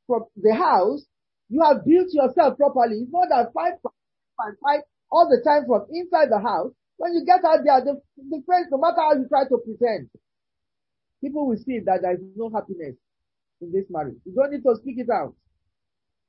from 0.07 0.25
the 0.35 0.55
house, 0.55 1.05
you 1.49 1.61
have 1.61 1.85
built 1.85 2.07
yourself 2.11 2.57
properly. 2.57 3.01
It's 3.01 3.11
not 3.11 3.29
that 3.29 3.53
five, 3.53 3.73
five, 3.83 4.53
five, 4.63 4.81
all 5.11 5.29
the 5.29 5.41
time 5.43 5.65
from 5.65 5.85
inside 5.91 6.29
the 6.29 6.39
house. 6.39 6.71
When 6.97 7.13
you 7.13 7.25
get 7.25 7.45
out 7.45 7.59
there, 7.63 7.81
the, 7.81 8.01
the 8.17 8.41
friends, 8.45 8.67
no 8.71 8.77
matter 8.79 9.01
how 9.01 9.13
you 9.13 9.27
try 9.29 9.43
to 9.43 9.57
pretend, 9.57 10.09
people 11.21 11.47
will 11.47 11.57
see 11.57 11.79
that 11.85 12.01
there 12.01 12.13
is 12.13 12.21
no 12.35 12.49
happiness 12.49 12.95
in 13.61 13.71
this 13.71 13.85
marriage. 13.89 14.17
You 14.25 14.33
don't 14.33 14.51
need 14.51 14.63
to 14.63 14.75
speak 14.81 14.97
it 14.99 15.09
out. 15.09 15.35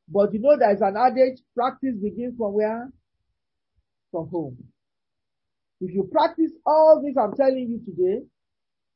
But 0.08 0.32
you 0.32 0.40
know 0.40 0.56
there 0.58 0.72
is 0.72 0.80
an 0.80 0.96
adage, 0.96 1.40
practice 1.54 1.94
begins 2.02 2.36
from 2.36 2.54
where? 2.54 2.90
From 4.10 4.28
home. 4.28 4.56
If 5.80 5.94
you 5.94 6.08
practice 6.10 6.52
all 6.66 7.02
this 7.04 7.16
I'm 7.16 7.36
telling 7.36 7.68
you 7.68 7.80
today, 7.84 8.24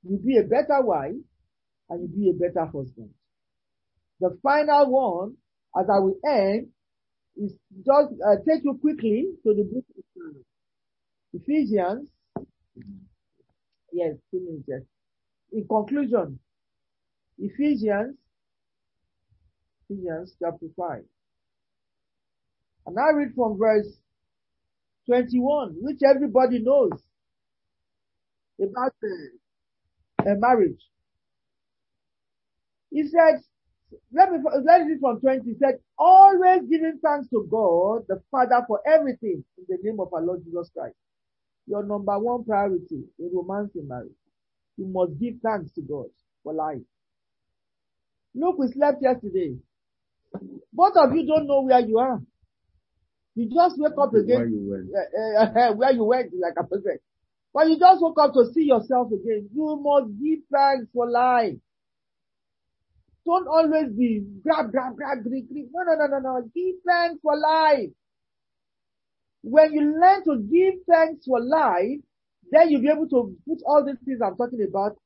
you'll 0.03 0.25
be 0.25 0.39
a 0.39 0.43
better 0.43 0.83
wife 0.83 1.15
and 1.91 2.01
you'll 2.01 2.19
be 2.19 2.31
a 2.31 2.49
better 2.49 2.67
husband. 2.67 3.11
The 4.21 4.37
final 4.43 4.91
one, 4.91 5.37
as 5.79 5.87
I 5.89 5.99
will 5.99 6.19
end, 6.27 6.69
is 7.37 7.53
just 7.85 8.13
uh, 8.27 8.37
take 8.49 8.65
you 8.65 8.79
quickly 8.81 9.27
to 9.45 9.55
the 9.55 9.65
book 9.65 9.85
of 9.97 10.35
Ephesians. 11.35 12.09
Yes, 13.93 14.15
two 14.31 14.41
minutes. 14.67 14.87
In 15.53 15.67
conclusion, 15.69 16.39
Ephesians, 17.39 18.17
Ephesians 19.89 20.35
chapter 20.43 20.67
5. 20.77 21.03
And 22.87 22.99
I 22.99 23.11
read 23.13 23.35
from 23.35 23.59
verse 23.59 23.87
21, 25.07 25.77
which 25.81 26.01
everybody 26.09 26.61
knows 26.61 26.93
about 28.61 28.95
a 30.27 30.35
marriage. 30.37 30.81
He 32.91 33.05
said, 33.09 33.43
let 34.13 34.31
me, 34.33 34.39
let 34.65 34.87
me 34.87 34.97
from 35.01 35.21
20. 35.21 35.45
He 35.45 35.55
said, 35.59 35.79
always 35.99 36.63
giving 36.71 36.99
thanks 37.05 37.29
to 37.31 37.47
God, 37.51 38.03
the 38.09 38.23
Father 38.31 38.65
for 38.67 38.81
everything 38.87 39.45
in 39.59 39.65
the 39.69 39.79
name 39.83 40.01
of 40.01 40.13
our 40.13 40.23
Lord 40.23 40.45
Jesus 40.45 40.71
Christ. 40.77 40.97
Your 41.67 41.85
number 41.85 42.19
one 42.19 42.45
priority 42.45 43.05
in 43.19 43.31
romancing 43.35 43.89
marriage. 43.89 44.13
You 44.77 44.87
must 44.87 45.19
give 45.21 45.35
thanks 45.43 45.71
to 45.73 45.83
God 45.83 46.07
for 46.43 46.53
life. 46.55 46.83
Look, 48.35 48.59
we 48.59 48.69
slept 48.73 49.03
yesterday. 49.03 49.57
Both 50.73 50.97
of 50.97 51.15
you 51.15 51.27
don't 51.27 51.47
know 51.47 51.63
where 51.63 51.81
you 51.81 51.99
are. 51.99 52.21
You 53.35 53.49
just 53.49 53.77
wake 53.79 53.93
up 54.01 54.15
again. 54.15 54.39
Where 54.39 54.47
you 54.49 54.71
went. 54.71 54.89
Uh, 54.93 55.61
uh, 55.61 55.75
where 55.75 55.93
you 55.93 56.05
went, 56.05 56.33
like 56.41 56.55
a 56.59 56.65
person. 56.65 56.99
But 57.55 57.69
you 57.69 57.79
just 57.79 58.01
woke 58.03 58.19
up 58.19 58.33
to 58.35 58.47
see 58.53 58.65
yourself 58.65 59.09
again. 59.09 59.49
You 59.55 59.79
must 59.81 60.13
give 60.19 60.41
thanks 60.51 60.87
for 60.93 61.09
life. 61.09 61.57
Don't 63.25 63.47
always 63.47 63.93
be 63.93 64.25
grab, 64.43 64.73
grab, 64.73 64.97
grab, 64.97 65.23
grab, 65.23 65.49
grab. 65.49 65.67
No, 65.73 65.83
no, 65.85 65.95
no, 65.95 66.07
no, 66.07 66.19
no. 66.19 66.51
Give 66.55 66.75
thanks 66.87 67.21
for 67.23 67.39
life. 67.39 67.91
When 69.43 69.73
you 69.73 70.01
learn 70.01 70.25
to 70.25 70.39
give 70.39 70.75
thanks 70.89 71.25
for 71.27 71.41
life, 71.41 72.01
then 72.51 72.71
you'll 72.71 72.83
be 72.83 72.89
able 72.89 73.09
to 73.09 73.37
put 73.47 73.59
all 73.65 73.85
these 73.85 73.97
things 74.05 74.21
I'm 74.25 74.37
talking 74.37 74.65
about. 74.69 74.97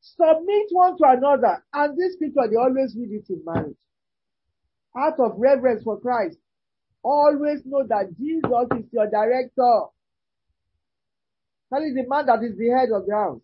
Submit 0.00 0.66
one 0.70 0.96
to 0.98 1.04
another. 1.04 1.64
And 1.72 1.96
this 1.96 2.14
scripture, 2.14 2.48
they 2.50 2.56
always 2.56 2.96
read 2.96 3.12
it 3.12 3.30
in 3.30 3.42
marriage. 3.44 3.76
Out 4.96 5.18
of 5.20 5.34
reverence 5.36 5.84
for 5.84 6.00
Christ. 6.00 6.38
Always 7.02 7.62
know 7.64 7.84
that 7.86 8.16
Jesus 8.18 8.66
is 8.78 8.92
your 8.92 9.08
director. 9.08 9.86
That 11.70 11.82
is 11.82 11.94
the 11.94 12.04
man 12.06 12.26
that 12.26 12.42
is 12.42 12.56
the 12.58 12.68
head 12.68 12.90
of 12.94 13.06
the 13.06 13.14
house. 13.14 13.40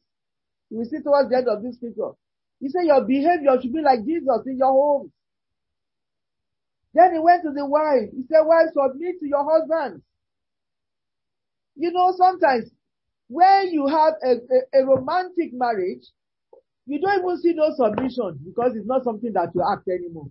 You 0.71 0.79
will 0.79 0.85
see 0.85 1.01
towards 1.01 1.31
the 1.31 1.37
end 1.39 1.49
of 1.49 1.63
this 1.63 1.77
scripture. 1.77 2.13
He 2.61 2.69
said 2.69 2.85
your 2.85 3.05
behavior 3.05 3.61
should 3.61 3.73
be 3.73 3.83
like 3.83 4.05
Jesus 4.05 4.43
in 4.47 4.59
your 4.59 4.73
home. 4.73 5.13
Then 6.95 7.13
he 7.13 7.19
went 7.19 7.43
to 7.45 7.53
the 7.53 7.65
wife. 7.65 8.11
He 8.13 8.25
said, 8.29 8.43
wife, 8.43 8.69
submit 8.75 9.21
to 9.21 9.29
your 9.29 9.45
husband. 9.49 10.03
You 11.77 11.93
know, 11.93 12.13
sometimes 12.17 12.71
when 13.29 13.73
you 13.73 13.87
have 13.87 14.15
a, 14.25 14.31
a, 14.31 14.81
a, 14.81 14.87
romantic 14.87 15.51
marriage, 15.53 16.05
you 16.87 17.01
don't 17.01 17.21
even 17.23 17.39
see 17.41 17.53
no 17.53 17.71
submission 17.77 18.41
because 18.45 18.73
it's 18.75 18.87
not 18.87 19.05
something 19.05 19.33
that 19.35 19.51
you 19.55 19.63
act 19.71 19.87
anymore. 19.87 20.31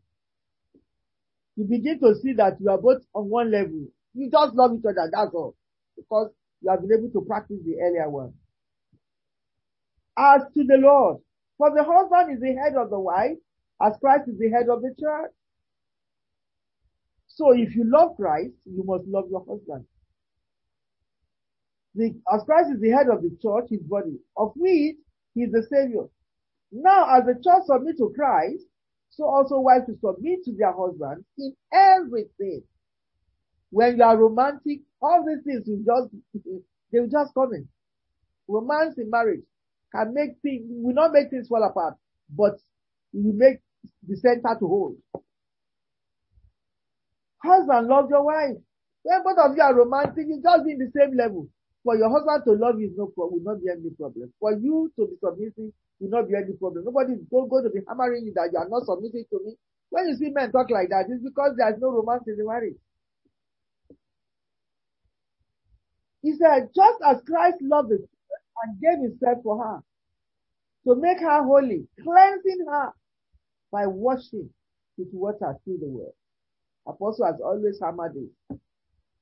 You 1.55 1.65
begin 1.65 1.99
to 1.99 2.15
see 2.15 2.33
that 2.33 2.57
you 2.59 2.69
are 2.69 2.77
both 2.77 3.03
on 3.13 3.29
one 3.29 3.51
level. 3.51 3.87
You 4.13 4.29
just 4.29 4.55
love 4.55 4.73
each 4.77 4.85
other, 4.85 5.09
that's 5.11 5.33
all. 5.33 5.55
Because 5.95 6.31
you 6.61 6.69
have 6.69 6.81
been 6.81 6.97
able 6.97 7.11
to 7.11 7.25
practice 7.25 7.59
the 7.63 7.79
earlier 7.81 8.09
one. 8.09 8.33
As 10.17 10.41
to 10.55 10.63
the 10.63 10.77
Lord, 10.77 11.17
for 11.57 11.71
the 11.73 11.83
husband 11.83 12.33
is 12.35 12.39
the 12.41 12.53
head 12.53 12.75
of 12.75 12.89
the 12.89 12.99
wife, 12.99 13.37
as 13.81 13.93
Christ 13.99 14.29
is 14.29 14.37
the 14.37 14.49
head 14.49 14.69
of 14.69 14.81
the 14.81 14.93
church. 14.99 15.31
So 17.27 17.53
if 17.53 17.75
you 17.75 17.83
love 17.85 18.15
Christ, 18.15 18.53
you 18.65 18.83
must 18.85 19.07
love 19.07 19.25
your 19.29 19.45
husband. 19.47 19.85
The, 21.95 22.13
as 22.31 22.43
Christ 22.43 22.69
is 22.73 22.81
the 22.81 22.91
head 22.91 23.07
of 23.09 23.21
the 23.21 23.35
church, 23.41 23.69
his 23.69 23.81
body, 23.81 24.19
of 24.35 24.51
which 24.55 24.97
he 25.33 25.41
is 25.41 25.51
the 25.51 25.63
savior. 25.63 26.05
Now, 26.71 27.17
as 27.17 27.25
the 27.25 27.33
church 27.33 27.65
submit 27.65 27.97
to 27.97 28.13
Christ, 28.15 28.65
so 29.09 29.25
also 29.25 29.59
wives 29.59 29.85
to 29.87 29.97
submit 29.99 30.43
to 30.45 30.53
their 30.55 30.73
husbands 30.73 31.25
in 31.37 31.55
everything. 31.73 32.61
When 33.71 33.97
you 33.97 34.03
are 34.03 34.17
romantic, 34.17 34.81
all 35.01 35.25
these 35.25 35.43
things 35.43 35.63
will 35.67 35.83
just, 35.83 36.13
they 36.91 36.99
will 36.99 37.09
just 37.09 37.33
come 37.33 37.53
in. 37.53 37.67
Romance 38.47 38.97
in 38.97 39.09
marriage 39.09 39.43
can 39.95 40.13
make 40.13 40.37
things, 40.41 40.63
will 40.67 40.93
not 40.93 41.11
make 41.13 41.29
things 41.29 41.47
fall 41.47 41.63
apart, 41.63 41.95
but 42.29 42.59
will 43.13 43.33
make 43.33 43.59
the 44.07 44.15
center 44.17 44.55
to 44.59 44.67
hold. 44.67 44.97
Husband, 47.43 47.87
love 47.87 48.09
your 48.09 48.23
wife. 48.23 48.57
When 49.03 49.23
both 49.23 49.37
of 49.37 49.55
you 49.55 49.61
are 49.61 49.73
romantic, 49.73 50.27
you 50.27 50.41
just 50.43 50.65
be 50.65 50.71
in 50.71 50.79
the 50.79 50.91
same 50.95 51.15
level. 51.15 51.47
For 51.83 51.95
your 51.95 52.09
husband 52.09 52.43
to 52.45 52.51
love 52.51 52.79
you 52.79 52.87
is 52.87 52.97
no 52.97 53.07
problem, 53.07 53.43
will 53.43 53.53
not 53.53 53.63
be 53.63 53.71
any 53.71 53.89
problem. 53.95 54.33
For 54.39 54.51
you 54.53 54.91
to 54.97 55.07
be 55.07 55.15
submissive 55.23 55.71
will 55.99 56.09
not 56.09 56.27
be 56.27 56.35
any 56.35 56.53
problem. 56.59 56.83
Nobody 56.83 57.13
is 57.13 57.23
going 57.31 57.63
to 57.63 57.69
be 57.69 57.79
hammering 57.87 58.25
you 58.25 58.33
that 58.35 58.49
you 58.51 58.59
are 58.59 58.67
not 58.67 58.83
submitting 58.83 59.23
to 59.31 59.39
me. 59.45 59.55
When 59.89 60.09
you 60.09 60.15
see 60.15 60.29
men 60.29 60.51
talk 60.51 60.69
like 60.69 60.89
that, 60.89 61.05
it's 61.07 61.23
because 61.23 61.55
there 61.55 61.73
is 61.73 61.79
no 61.79 61.91
romance 61.91 62.23
in 62.27 62.35
the 62.35 62.43
marriage. 62.43 62.75
He 66.21 66.35
said, 66.35 66.69
just 66.75 66.99
as 67.05 67.21
Christ 67.25 67.57
loved 67.61 67.89
the 67.89 68.05
and 68.63 68.81
gave 68.81 68.99
himself 68.99 69.39
for 69.43 69.63
her, 69.63 69.83
to 70.85 70.95
make 71.01 71.19
her 71.19 71.43
holy, 71.43 71.87
cleansing 72.03 72.65
her 72.69 72.93
by 73.71 73.87
washing 73.87 74.49
with 74.97 75.09
water 75.13 75.55
through 75.65 75.79
the 75.79 75.87
word. 75.89 76.13
Apostle 76.87 77.27
has 77.27 77.41
always 77.43 77.79
hammered 77.81 78.15
it. 78.17 78.29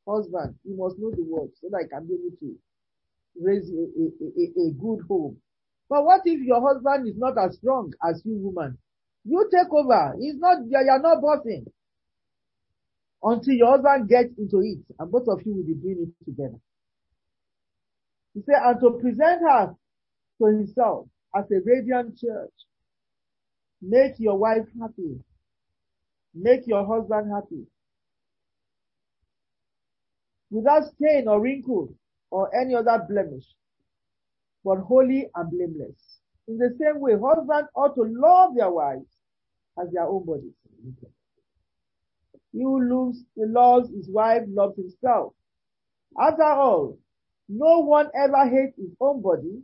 Husband, 0.07 0.55
you 0.65 0.77
must 0.77 0.99
know 0.99 1.11
the 1.11 1.23
word 1.23 1.49
so 1.61 1.69
that 1.71 1.85
I 1.85 1.87
can 1.87 2.07
be 2.07 2.15
able 2.15 2.37
to 2.41 2.57
raise 3.41 3.69
a, 3.71 3.73
a, 3.83 4.07
a, 4.25 4.67
a 4.69 4.71
good 4.73 5.05
home. 5.09 5.37
But 5.89 6.05
what 6.05 6.21
if 6.25 6.41
your 6.41 6.61
husband 6.61 7.07
is 7.07 7.15
not 7.17 7.37
as 7.37 7.57
strong 7.57 7.93
as 8.07 8.21
you 8.25 8.35
woman? 8.37 8.77
You 9.25 9.49
take 9.51 9.71
over. 9.73 10.15
He's 10.19 10.37
not, 10.37 10.59
you're 10.67 11.01
not 11.01 11.21
bossing. 11.21 11.65
Until 13.23 13.55
your 13.55 13.71
husband 13.71 14.09
gets 14.09 14.37
into 14.37 14.61
it 14.61 14.79
and 14.99 15.11
both 15.11 15.27
of 15.27 15.41
you 15.45 15.55
will 15.55 15.63
be 15.65 15.75
doing 15.75 16.07
it 16.13 16.25
together. 16.25 16.59
He 18.35 18.41
said, 18.43 18.61
and 18.63 18.81
to 18.81 18.91
present 18.99 19.41
her 19.43 19.75
to 20.39 20.45
himself 20.47 21.07
as 21.35 21.45
a 21.51 21.61
radiant 21.65 22.17
church. 22.17 22.53
Make 23.81 24.19
your 24.19 24.37
wife 24.37 24.67
happy. 24.79 25.23
Make 26.33 26.67
your 26.67 26.85
husband 26.85 27.31
happy. 27.31 27.65
Without 30.51 30.83
stain 30.95 31.27
or 31.29 31.41
wrinkle 31.41 31.93
or 32.29 32.53
any 32.55 32.75
other 32.75 33.05
blemish, 33.09 33.45
but 34.65 34.79
holy 34.79 35.29
and 35.33 35.51
blameless. 35.51 36.19
In 36.47 36.57
the 36.57 36.75
same 36.79 36.99
way, 36.99 37.13
husbands 37.13 37.69
ought 37.75 37.95
to 37.95 38.03
love 38.03 38.55
their 38.55 38.71
wives 38.71 39.07
as 39.81 39.91
their 39.93 40.03
own 40.03 40.25
bodies. 40.25 40.53
He 42.51 42.63
who 42.63 42.81
loves, 42.83 43.23
loves 43.37 43.89
his 43.89 44.09
wife 44.09 44.43
loves 44.47 44.77
himself. 44.77 45.33
After 46.19 46.43
all, 46.43 46.97
no 47.47 47.80
one 47.80 48.09
ever 48.15 48.49
hates 48.49 48.77
his 48.77 48.91
own 48.99 49.22
body, 49.22 49.61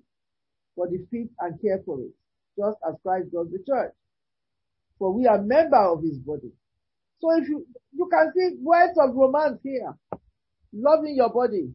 but 0.78 0.90
he 0.90 1.00
feeds 1.10 1.32
and 1.40 1.60
care 1.62 1.82
for 1.86 2.00
it, 2.00 2.12
just 2.58 2.78
as 2.88 2.96
Christ 3.04 3.32
does 3.32 3.48
the 3.52 3.60
church. 3.68 3.94
For 5.00 5.12
we 5.14 5.26
are 5.26 5.42
member 5.42 5.78
of 5.78 6.04
his 6.04 6.18
body. 6.20 6.52
So 7.20 7.32
if 7.38 7.48
you, 7.48 7.66
you 7.94 8.10
can 8.12 8.32
see 8.36 8.58
words 8.62 8.98
of 8.98 9.16
romance 9.16 9.60
here. 9.64 9.94
Loving 10.74 11.16
your 11.16 11.30
body. 11.30 11.74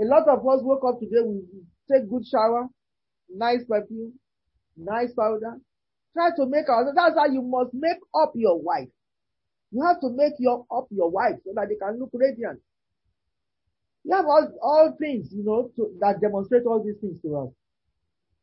A 0.00 0.04
lot 0.04 0.26
of 0.28 0.38
us 0.40 0.60
woke 0.62 0.84
up 0.88 0.98
today, 1.00 1.20
we 1.24 1.42
take 1.90 2.08
good 2.08 2.26
shower, 2.26 2.68
nice 3.28 3.64
perfume, 3.68 4.14
nice 4.76 5.12
powder. 5.12 5.58
Try 6.14 6.30
to 6.36 6.46
make 6.46 6.68
our, 6.68 6.92
that's 6.94 7.16
how 7.18 7.26
you 7.26 7.42
must 7.42 7.72
make 7.74 7.98
up 8.14 8.32
your 8.34 8.60
wife. 8.60 8.88
You 9.70 9.84
have 9.86 10.00
to 10.00 10.10
make 10.10 10.34
your, 10.38 10.66
up 10.70 10.86
your 10.90 11.10
wife 11.10 11.36
so 11.44 11.52
that 11.54 11.68
they 11.68 11.76
can 11.76 11.98
look 11.98 12.10
radiant. 12.12 12.60
You 14.04 14.16
have 14.16 14.26
all, 14.26 14.48
all 14.62 14.96
things, 14.98 15.28
you 15.32 15.44
know, 15.44 15.70
to, 15.76 15.94
that 16.00 16.20
demonstrate 16.20 16.64
all 16.66 16.82
these 16.82 16.98
things 17.00 17.20
to 17.22 17.36
us. 17.36 17.48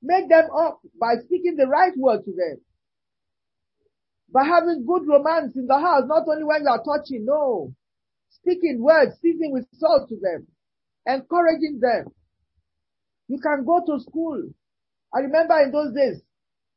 Make 0.01 0.29
them 0.29 0.45
up 0.55 0.79
by 0.99 1.15
speaking 1.25 1.55
the 1.57 1.67
right 1.67 1.93
word 1.97 2.23
to 2.25 2.31
them. 2.31 2.61
By 4.31 4.45
having 4.45 4.85
good 4.85 5.07
romance 5.07 5.55
in 5.55 5.67
the 5.67 5.79
house, 5.79 6.03
not 6.07 6.27
only 6.27 6.43
when 6.43 6.61
you 6.63 6.69
are 6.69 6.83
touching, 6.83 7.25
no. 7.25 7.73
Speaking 8.29 8.81
words, 8.81 9.15
speaking 9.17 9.51
with 9.51 9.65
salt 9.73 10.07
to 10.09 10.15
them, 10.21 10.47
encouraging 11.05 11.79
them. 11.81 12.05
You 13.27 13.39
can 13.39 13.65
go 13.65 13.81
to 13.85 13.99
school. 14.01 14.41
I 15.13 15.19
remember 15.19 15.59
in 15.61 15.71
those 15.71 15.93
days, 15.93 16.21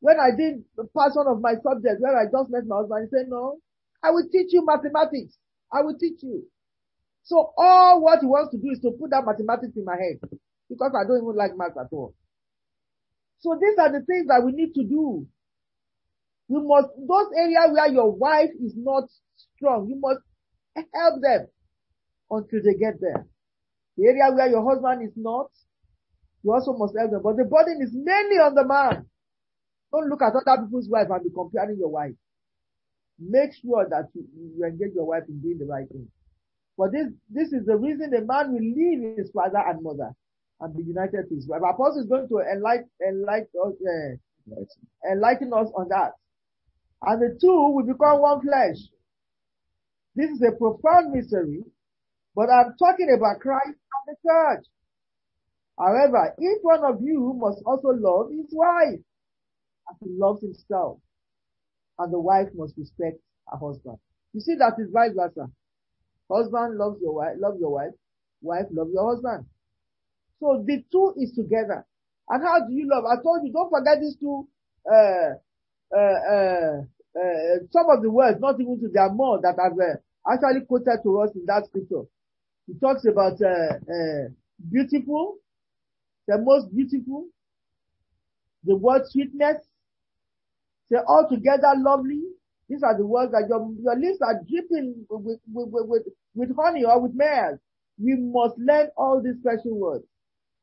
when 0.00 0.18
I 0.18 0.30
did 0.36 0.64
pass 0.96 1.14
one 1.14 1.28
of 1.28 1.40
my 1.40 1.54
subjects 1.62 2.00
where 2.00 2.18
I 2.18 2.24
just 2.24 2.50
met 2.50 2.66
my 2.66 2.76
husband, 2.78 3.08
he 3.10 3.16
said, 3.16 3.28
no, 3.28 3.58
I 4.02 4.10
will 4.10 4.28
teach 4.32 4.52
you 4.52 4.64
mathematics. 4.66 5.36
I 5.72 5.82
will 5.82 5.96
teach 5.98 6.22
you. 6.22 6.44
So 7.24 7.52
all 7.56 8.02
what 8.02 8.20
he 8.20 8.26
wants 8.26 8.50
to 8.52 8.58
do 8.58 8.70
is 8.70 8.80
to 8.80 8.90
put 8.98 9.10
that 9.10 9.24
mathematics 9.24 9.76
in 9.76 9.84
my 9.84 9.96
head 9.96 10.18
because 10.68 10.92
I 10.94 11.06
don't 11.06 11.22
even 11.22 11.36
like 11.36 11.56
math 11.56 11.76
at 11.78 11.92
all. 11.92 12.14
So 13.40 13.58
these 13.60 13.78
are 13.78 13.90
the 13.90 14.04
things 14.04 14.26
that 14.28 14.42
we 14.44 14.52
need 14.52 14.74
to 14.74 14.84
do. 14.84 15.26
You 16.48 16.60
must, 16.62 16.88
those 16.96 17.30
areas 17.36 17.70
where 17.72 17.88
your 17.88 18.10
wife 18.10 18.50
is 18.62 18.74
not 18.76 19.04
strong, 19.56 19.88
you 19.88 19.96
must 19.96 20.20
help 20.76 21.20
them 21.22 21.46
until 22.30 22.60
they 22.64 22.74
get 22.78 23.00
there. 23.00 23.26
The 23.96 24.06
area 24.06 24.32
where 24.34 24.48
your 24.48 24.64
husband 24.68 25.06
is 25.06 25.12
not, 25.16 25.50
You 26.42 26.52
also 26.52 26.72
must 26.72 26.96
help 26.96 27.10
them. 27.10 27.22
But 27.22 27.36
the 27.36 27.44
burden 27.44 27.78
is 27.82 27.90
mainly 27.92 28.38
on 28.38 28.54
the 28.54 28.66
man. 28.66 29.06
Don't 29.92 30.08
look 30.08 30.22
at 30.22 30.34
other 30.34 30.62
people's 30.64 30.88
wife 30.88 31.08
and 31.10 31.22
be 31.22 31.30
comparing 31.30 31.78
your 31.78 31.90
wife. 31.90 32.14
Make 33.18 33.52
sure 33.54 33.86
that 33.88 34.08
you, 34.14 34.26
you 34.56 34.64
engage 34.64 34.94
your 34.94 35.06
wife 35.06 35.24
in 35.28 35.40
doing 35.40 35.58
the 35.58 35.66
right 35.66 35.88
thing. 35.88 36.08
But 36.78 36.92
this, 36.92 37.06
this 37.28 37.52
is 37.52 37.66
the 37.66 37.76
reason 37.76 38.14
a 38.14 38.22
man 38.22 38.52
will 38.52 38.60
leave 38.60 39.16
his 39.16 39.30
father 39.30 39.58
and 39.58 39.82
mother 39.82 40.12
and 40.60 40.76
be 40.76 40.82
united 40.82 41.28
to 41.28 41.34
his 41.34 41.46
wife. 41.46 41.60
Apostle 41.62 42.02
is 42.02 42.08
going 42.08 42.28
to 42.28 42.38
enlighten, 42.40 42.88
enlighten, 43.06 43.48
uh, 43.58 45.10
enlighten 45.10 45.52
us 45.52 45.68
on 45.76 45.88
that. 45.88 46.12
And 47.02 47.20
the 47.20 47.38
two 47.40 47.70
will 47.72 47.84
become 47.84 48.20
one 48.20 48.40
flesh. 48.40 48.78
This 50.14 50.30
is 50.30 50.42
a 50.42 50.52
profound 50.52 51.12
mystery, 51.12 51.64
but 52.34 52.48
I'm 52.50 52.74
talking 52.78 53.12
about 53.16 53.40
Christ 53.40 53.66
and 53.68 54.06
the 54.06 54.16
church. 54.28 54.66
However, 55.78 56.34
each 56.38 56.58
one 56.62 56.84
of 56.84 57.02
you 57.02 57.34
must 57.38 57.62
also 57.66 57.88
love 57.88 58.30
his 58.30 58.46
wife 58.52 59.00
as 59.90 59.96
he 60.00 60.10
loves 60.10 60.42
himself. 60.42 60.98
And 61.98 62.12
the 62.12 62.20
wife 62.20 62.48
must 62.54 62.76
respect 62.76 63.18
her 63.50 63.58
husband. 63.58 63.98
You 64.32 64.40
see 64.40 64.54
that 64.56 64.74
is 64.78 64.90
vice 64.92 65.12
versa. 65.14 65.50
Husband 66.32 66.76
loves 66.78 67.00
your 67.00 67.14
wife, 67.14 67.36
love 67.38 67.58
your 67.60 67.70
wife. 67.70 67.92
Wife 68.42 68.66
love 68.72 68.88
your 68.92 69.14
husband. 69.14 69.46
So 70.40 70.64
the 70.66 70.84
two 70.90 71.14
is 71.18 71.32
together. 71.32 71.86
And 72.28 72.42
how 72.42 72.66
do 72.66 72.72
you 72.74 72.88
love? 72.88 73.04
I 73.04 73.16
told 73.22 73.42
you, 73.44 73.52
don't 73.52 73.70
forget 73.70 74.00
these 74.00 74.16
two, 74.16 74.48
uh, 74.90 75.34
uh, 75.94 76.18
uh, 76.32 76.82
uh, 77.18 77.56
some 77.70 77.86
of 77.90 78.02
the 78.02 78.10
words, 78.10 78.40
not 78.40 78.60
even 78.60 78.80
to 78.80 78.88
their 78.88 79.10
more 79.12 79.40
that 79.42 79.56
have 79.62 79.74
uh, 79.78 80.32
actually 80.32 80.64
quoted 80.66 80.98
to 81.02 81.20
us 81.20 81.30
in 81.34 81.44
that 81.46 81.66
scripture. 81.66 82.02
He 82.66 82.74
talks 82.78 83.04
about 83.04 83.40
uh, 83.42 83.76
uh, 83.78 84.28
beautiful, 84.70 85.36
the 86.26 86.38
most 86.38 86.74
beautiful, 86.74 87.26
the 88.64 88.76
word 88.76 89.02
sweetness, 89.08 89.58
say 90.90 90.98
altogether 91.06 91.74
lovely. 91.76 92.22
These 92.72 92.82
are 92.82 92.96
the 92.96 93.04
words 93.04 93.32
that 93.32 93.44
your, 93.50 93.70
your 93.84 93.96
lips 94.00 94.22
are 94.22 94.40
dripping 94.48 95.04
with, 95.10 95.40
with, 95.52 95.68
with, 95.68 96.02
with 96.34 96.56
honey 96.56 96.84
or 96.84 97.02
with 97.02 97.12
myrrh. 97.14 97.60
We 98.02 98.16
must 98.16 98.56
learn 98.56 98.88
all 98.96 99.20
these 99.22 99.36
special 99.40 99.76
words. 99.78 100.06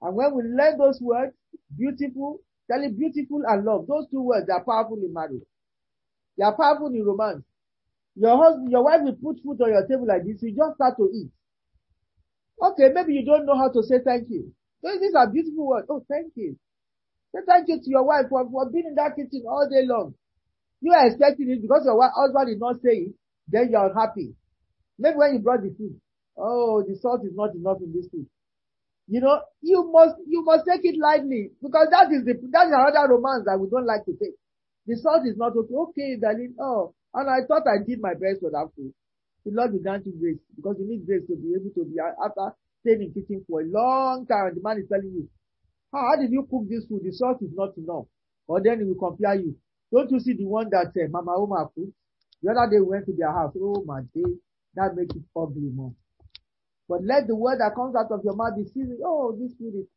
And 0.02 0.16
when 0.16 0.34
we 0.34 0.42
learn 0.42 0.80
those 0.80 1.00
words, 1.00 1.36
beautiful, 1.78 2.40
tell 2.66 2.82
it 2.82 2.98
beautiful 2.98 3.44
and 3.48 3.64
love, 3.64 3.86
those 3.86 4.08
two 4.10 4.24
words 4.24 4.50
are 4.50 4.64
powerful 4.64 4.98
in 4.98 5.14
marriage. 5.14 5.44
They 6.36 6.44
are 6.46 6.58
powerful 6.58 6.88
in 6.88 7.06
romance. 7.06 7.44
Your 8.16 8.38
husband, 8.44 8.72
your 8.72 8.84
wife 8.84 9.02
will 9.04 9.14
put 9.14 9.44
food 9.44 9.62
on 9.62 9.70
your 9.70 9.86
table 9.86 10.08
like 10.08 10.26
this, 10.26 10.42
you 10.42 10.56
just 10.56 10.78
start 10.78 10.98
to 10.98 11.12
eat. 11.14 11.30
Okay, 12.60 12.90
maybe 12.92 13.14
you 13.14 13.24
don't 13.24 13.46
know 13.46 13.56
how 13.56 13.70
to 13.72 13.84
say 13.84 14.00
thank 14.04 14.32
you. 14.32 14.52
Those, 14.82 15.00
these 15.00 15.14
are 15.14 15.30
beautiful 15.30 15.68
words. 15.68 15.86
Oh, 15.92 16.04
thank 16.10 16.34
you. 16.36 16.58
Say 17.36 17.42
thank 17.46 17.68
you 17.68 17.80
to 17.80 17.90
your 17.90 18.04
wife 18.04 18.26
for, 18.30 18.50
for 18.50 18.68
being 18.72 18.88
in 18.88 18.96
that 18.96 19.16
kitchen 19.16 19.44
all 19.48 19.70
day 19.70 19.86
long. 19.86 20.16
You 20.82 20.94
are 20.94 21.08
expecting 21.08 21.50
it 21.50 21.62
because 21.62 21.84
your 21.86 22.00
husband 22.00 22.48
did 22.48 22.60
not 22.60 22.82
say 22.82 23.12
it, 23.12 23.14
then 23.48 23.70
you 23.72 23.78
are 23.78 23.94
happy. 23.94 24.36
Maybe 24.98 25.18
when 25.18 25.34
you 25.34 25.40
brought 25.40 25.62
the 25.62 25.74
food, 25.78 26.00
oh, 26.38 26.84
the 26.88 26.96
salt 27.00 27.24
is 27.26 27.36
not 27.36 27.56
enough 27.56 27.82
in 27.82 27.92
this 27.94 28.08
food. 28.12 28.28
You 29.08 29.22
know, 29.22 29.42
you 29.62 29.90
must, 29.92 30.16
you 30.28 30.44
must 30.46 30.66
take 30.70 30.86
it 30.86 31.00
lightly 31.00 31.52
because 31.62 31.88
that 31.92 32.12
is 32.14 32.24
the, 32.26 32.38
that 32.54 32.68
is 32.68 32.74
another 32.76 33.10
romance 33.10 33.44
that 33.46 33.58
we 33.60 33.68
don't 33.70 33.88
like 33.88 34.06
to 34.06 34.14
take. 34.14 34.38
The 34.86 34.96
salt 34.98 35.26
is 35.26 35.36
not 35.36 35.58
okay. 35.58 35.74
Okay, 35.74 36.18
darling. 36.22 36.56
Oh, 36.62 36.94
and 37.14 37.30
I 37.30 37.46
thought 37.48 37.66
I 37.66 37.82
did 37.82 38.00
my 38.02 38.14
best 38.14 38.40
for 38.42 38.52
that 38.52 38.70
food. 38.76 38.94
The 39.46 39.52
Lord 39.52 39.74
will 39.74 39.82
grant 39.82 40.06
you 40.06 40.14
grace 40.14 40.38
because 40.56 40.78
you 40.80 40.86
need 40.88 41.06
grace 41.06 41.26
to 41.28 41.36
be 41.36 41.58
able 41.58 41.74
to 41.74 41.84
be 41.90 41.98
after 41.98 42.54
staying 42.82 43.02
in 43.02 43.14
kitchen 43.14 43.44
for 43.48 43.62
a 43.62 43.66
long 43.66 44.28
time 44.28 44.54
the 44.54 44.62
man 44.62 44.78
is 44.78 44.88
telling 44.88 45.12
you, 45.12 45.28
how, 45.92 46.00
how 46.06 46.16
did 46.22 46.32
you 46.32 46.46
cook 46.50 46.70
this 46.70 46.86
food? 46.86 47.02
The 47.04 47.12
salt 47.12 47.42
is 47.42 47.50
not 47.54 47.76
enough. 47.78 48.06
Or 48.48 48.62
then 48.62 48.80
he 48.80 48.86
will 48.86 49.00
compare 49.00 49.36
you. 49.36 49.56
Don't 49.92 50.12
you 50.12 50.20
see 50.20 50.34
the 50.34 50.46
one 50.46 50.70
that 50.70 50.88
uh, 50.88 51.08
Mama 51.10 51.34
Oma 51.36 51.70
cooked? 51.74 51.94
The 52.42 52.52
other 52.52 52.70
day 52.72 52.80
we 52.80 52.88
went 52.88 53.06
to 53.08 53.14
their 53.14 53.32
house. 53.32 53.54
Oh 53.60 53.84
my 53.86 54.02
day, 54.14 54.32
that 54.76 54.96
makes 54.96 55.16
it 55.16 55.24
ugly 55.36 55.70
more. 55.74 55.94
But 56.88 57.04
let 57.04 57.28
the 57.28 57.36
word 57.36 57.60
that 57.60 57.76
comes 57.76 57.96
out 57.96 58.12
of 58.12 58.24
your 58.24 58.36
mouth 58.36 58.56
be 58.56 58.66
seasoned. 58.66 59.00
Oh, 59.06 59.36
this 59.40 59.54
food 59.58 59.76
is 59.76 59.88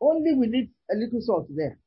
only 0.00 0.34
we 0.34 0.46
need 0.46 0.70
a 0.90 0.96
little 0.96 1.20
salt 1.20 1.46
there. 1.50 1.78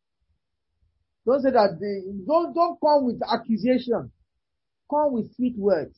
Don't 1.25 1.41
say 1.41 1.51
that 1.51 1.77
they, 1.79 2.11
don't 2.25 2.53
don't 2.53 2.79
come 2.79 3.05
with 3.05 3.21
accusation. 3.27 4.11
Come 4.89 5.13
with 5.13 5.33
sweet 5.35 5.57
words. 5.57 5.97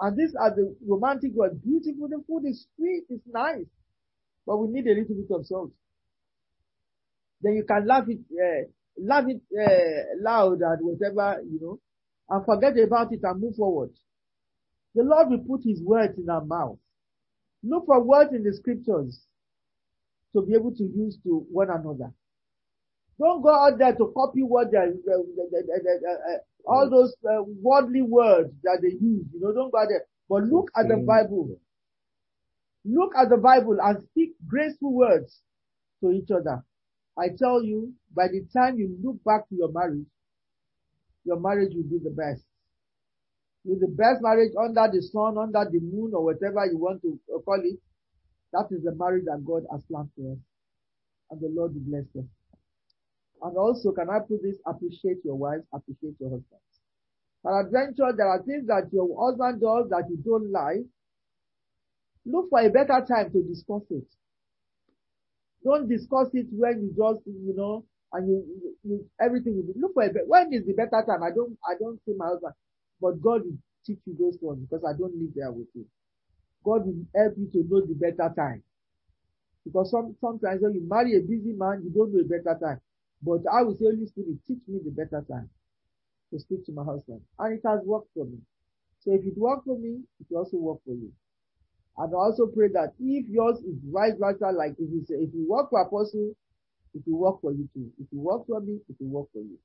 And 0.00 0.16
these 0.16 0.34
are 0.34 0.50
the 0.54 0.74
romantic 0.86 1.32
words. 1.34 1.56
Beautiful. 1.58 2.08
The 2.08 2.22
food 2.26 2.48
is 2.48 2.66
sweet. 2.76 3.04
It's 3.10 3.26
nice. 3.26 3.66
But 4.46 4.56
we 4.56 4.68
need 4.68 4.86
a 4.86 4.94
little 4.98 5.14
bit 5.14 5.30
of 5.30 5.46
salt. 5.46 5.70
Then 7.42 7.54
you 7.54 7.64
can 7.64 7.86
laugh 7.86 8.04
it, 8.08 8.18
uh, 8.32 8.68
laugh 9.02 9.24
it 9.28 9.40
uh, 9.58 10.14
loud 10.22 10.60
and 10.60 10.78
whatever, 10.82 11.42
you 11.42 11.58
know, 11.60 11.78
and 12.28 12.44
forget 12.44 12.78
about 12.78 13.12
it 13.12 13.20
and 13.22 13.40
move 13.40 13.56
forward. 13.56 13.90
The 14.94 15.02
Lord 15.02 15.30
will 15.30 15.44
put 15.46 15.64
His 15.64 15.82
words 15.82 16.18
in 16.18 16.28
our 16.28 16.44
mouth. 16.44 16.78
Look 17.62 17.86
for 17.86 18.02
words 18.02 18.32
in 18.34 18.42
the 18.42 18.52
scriptures 18.54 19.20
to 20.34 20.42
be 20.42 20.54
able 20.54 20.72
to 20.74 20.84
use 20.84 21.18
to 21.24 21.46
one 21.50 21.70
another. 21.70 22.12
Don't 23.18 23.42
go 23.42 23.50
out 23.54 23.78
there 23.78 23.94
to 23.94 24.12
copy 24.16 24.42
what 24.42 24.70
they, 24.70 24.78
uh, 24.78 24.82
uh, 25.12 26.38
all 26.66 26.88
those 26.88 27.14
uh, 27.28 27.42
worldly 27.62 28.02
words 28.02 28.52
that 28.62 28.78
they 28.82 28.88
use. 28.92 29.26
You 29.32 29.40
know, 29.40 29.52
don't 29.52 29.70
go 29.70 29.78
out 29.78 29.88
there. 29.90 30.04
But 30.28 30.44
look 30.44 30.70
at 30.76 30.88
the 30.88 30.96
Bible. 30.96 31.58
Look 32.84 33.12
at 33.16 33.28
the 33.28 33.36
Bible 33.36 33.76
and 33.82 34.02
speak 34.10 34.32
graceful 34.46 34.94
words 34.94 35.40
to 36.02 36.12
each 36.12 36.30
other. 36.30 36.64
I 37.20 37.28
tell 37.36 37.62
you, 37.62 37.92
by 38.16 38.28
the 38.28 38.46
time 38.56 38.78
you 38.78 38.96
look 39.04 39.22
back 39.24 39.46
to 39.50 39.54
your 39.54 39.70
marriage, 39.70 40.06
your 41.24 41.38
marriage 41.38 41.72
will 41.74 41.84
be 41.84 41.98
the 42.02 42.10
best. 42.10 42.42
With 43.62 43.80
the 43.80 43.88
best 43.88 44.22
marriage 44.22 44.52
under 44.58 44.88
the 44.90 45.02
sun, 45.02 45.36
under 45.36 45.68
the 45.70 45.80
moon, 45.80 46.12
or 46.14 46.24
whatever 46.24 46.64
you 46.64 46.78
want 46.78 47.02
to 47.02 47.20
call 47.44 47.60
it. 47.62 47.78
That 48.54 48.68
is 48.70 48.82
the 48.82 48.94
marriage 48.94 49.26
that 49.26 49.44
God 49.44 49.64
has 49.70 49.82
planned 49.84 50.08
for 50.16 50.32
us. 50.32 50.38
And 51.30 51.40
the 51.40 51.48
Lord 51.54 51.74
will 51.74 51.82
bless 51.86 52.08
us. 52.16 52.28
And 53.42 53.56
also, 53.56 53.92
can 53.92 54.08
I 54.08 54.20
put 54.20 54.42
this? 54.42 54.56
Appreciate 54.66 55.18
your 55.22 55.36
wives, 55.36 55.64
appreciate 55.74 56.16
your 56.20 56.30
husbands. 56.30 56.80
adventure, 57.44 58.16
there 58.16 58.28
are 58.28 58.42
things 58.42 58.66
that 58.66 58.88
your 58.92 59.08
husband 59.20 59.60
does 59.60 59.90
that 59.90 60.08
you 60.08 60.16
don't 60.24 60.50
like. 60.50 60.84
Look 62.24 62.48
for 62.48 62.60
a 62.60 62.70
better 62.70 63.04
time 63.06 63.30
to 63.32 63.42
discuss 63.42 63.82
it. 63.90 64.08
Don't 65.64 65.88
discuss 65.88 66.28
it 66.32 66.46
when 66.52 66.80
you 66.82 66.90
just, 66.96 67.26
you 67.26 67.54
know, 67.56 67.84
and 68.12 68.28
you, 68.28 68.44
you, 68.62 68.76
you 68.84 69.06
everything 69.20 69.56
will 69.56 69.74
be, 69.74 69.80
look 69.80 69.94
for 69.94 70.04
a 70.04 70.10
when 70.26 70.52
is 70.52 70.66
the 70.66 70.72
better 70.72 71.04
time? 71.06 71.22
I 71.22 71.30
don't, 71.30 71.56
I 71.64 71.74
don't 71.78 72.00
see 72.04 72.14
my 72.16 72.28
husband, 72.28 72.54
but 73.00 73.20
God 73.20 73.42
will 73.44 73.58
teach 73.86 74.00
you 74.06 74.16
those 74.18 74.38
ones 74.40 74.66
because 74.68 74.84
I 74.84 74.96
don't 74.98 75.14
live 75.14 75.30
there 75.34 75.52
with 75.52 75.68
you. 75.74 75.86
God 76.64 76.86
will 76.86 77.04
help 77.14 77.34
you 77.38 77.48
to 77.52 77.68
know 77.68 77.80
the 77.86 77.94
better 77.94 78.32
time. 78.34 78.62
Because 79.64 79.90
some, 79.90 80.16
sometimes 80.20 80.62
when 80.62 80.74
you 80.74 80.88
marry 80.88 81.16
a 81.16 81.20
busy 81.20 81.52
man, 81.56 81.82
you 81.84 81.90
don't 81.90 82.12
know 82.12 82.20
a 82.20 82.24
better 82.24 82.58
time. 82.58 82.80
But 83.22 83.42
I 83.52 83.62
will 83.62 83.76
say, 83.76 83.84
Holy 83.84 84.06
Spirit, 84.06 84.38
teach 84.46 84.60
me 84.66 84.80
the 84.84 84.90
better 84.90 85.24
time 85.30 85.50
to 86.32 86.38
speak 86.40 86.64
to 86.66 86.72
my 86.72 86.84
husband. 86.84 87.20
And 87.38 87.54
it 87.58 87.62
has 87.66 87.80
worked 87.84 88.08
for 88.14 88.24
me. 88.24 88.38
So 89.00 89.12
if 89.12 89.24
it 89.24 89.36
worked 89.36 89.66
for 89.66 89.78
me, 89.78 90.00
it 90.20 90.26
will 90.30 90.38
also 90.44 90.56
work 90.56 90.78
for 90.84 90.92
you. 90.94 91.12
And 92.00 92.14
I 92.14 92.16
also 92.16 92.46
pray 92.46 92.68
that 92.72 92.94
if 92.98 93.28
yours 93.28 93.58
is 93.58 93.76
vice 93.92 94.14
versa, 94.18 94.50
like 94.56 94.72
if 94.78 94.88
you 94.90 95.04
say, 95.06 95.16
if 95.16 95.34
you 95.34 95.46
work 95.46 95.68
for 95.68 95.82
apostle, 95.82 96.32
it 96.94 97.02
will 97.06 97.18
work 97.18 97.42
for 97.42 97.52
you 97.52 97.68
too. 97.74 97.92
If 98.00 98.06
you 98.10 98.20
work 98.20 98.46
for 98.46 98.58
me, 98.60 98.78
it 98.88 98.96
will 98.98 99.20
work 99.20 99.28
for 99.34 99.40
you. 99.40 99.58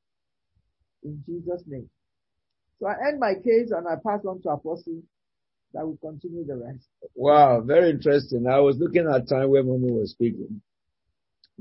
In 1.03 1.23
Jesus' 1.25 1.63
name. 1.65 1.89
So 2.79 2.87
I 2.87 3.07
end 3.07 3.21
my 3.21 3.35
case 3.35 3.71
and 3.71 3.87
I 3.87 3.95
pass 4.05 4.25
on 4.25 4.41
to 4.41 4.49
apostle 4.49 5.01
that 5.73 5.85
will 5.85 5.97
continue 6.01 6.45
the 6.45 6.57
rest. 6.57 6.85
Wow, 7.15 7.61
very 7.61 7.91
interesting. 7.91 8.47
I 8.47 8.59
was 8.59 8.77
looking 8.79 9.07
at 9.09 9.29
time 9.29 9.49
when 9.51 9.67
Mommy 9.67 9.93
was 9.93 10.11
speaking. 10.11 10.61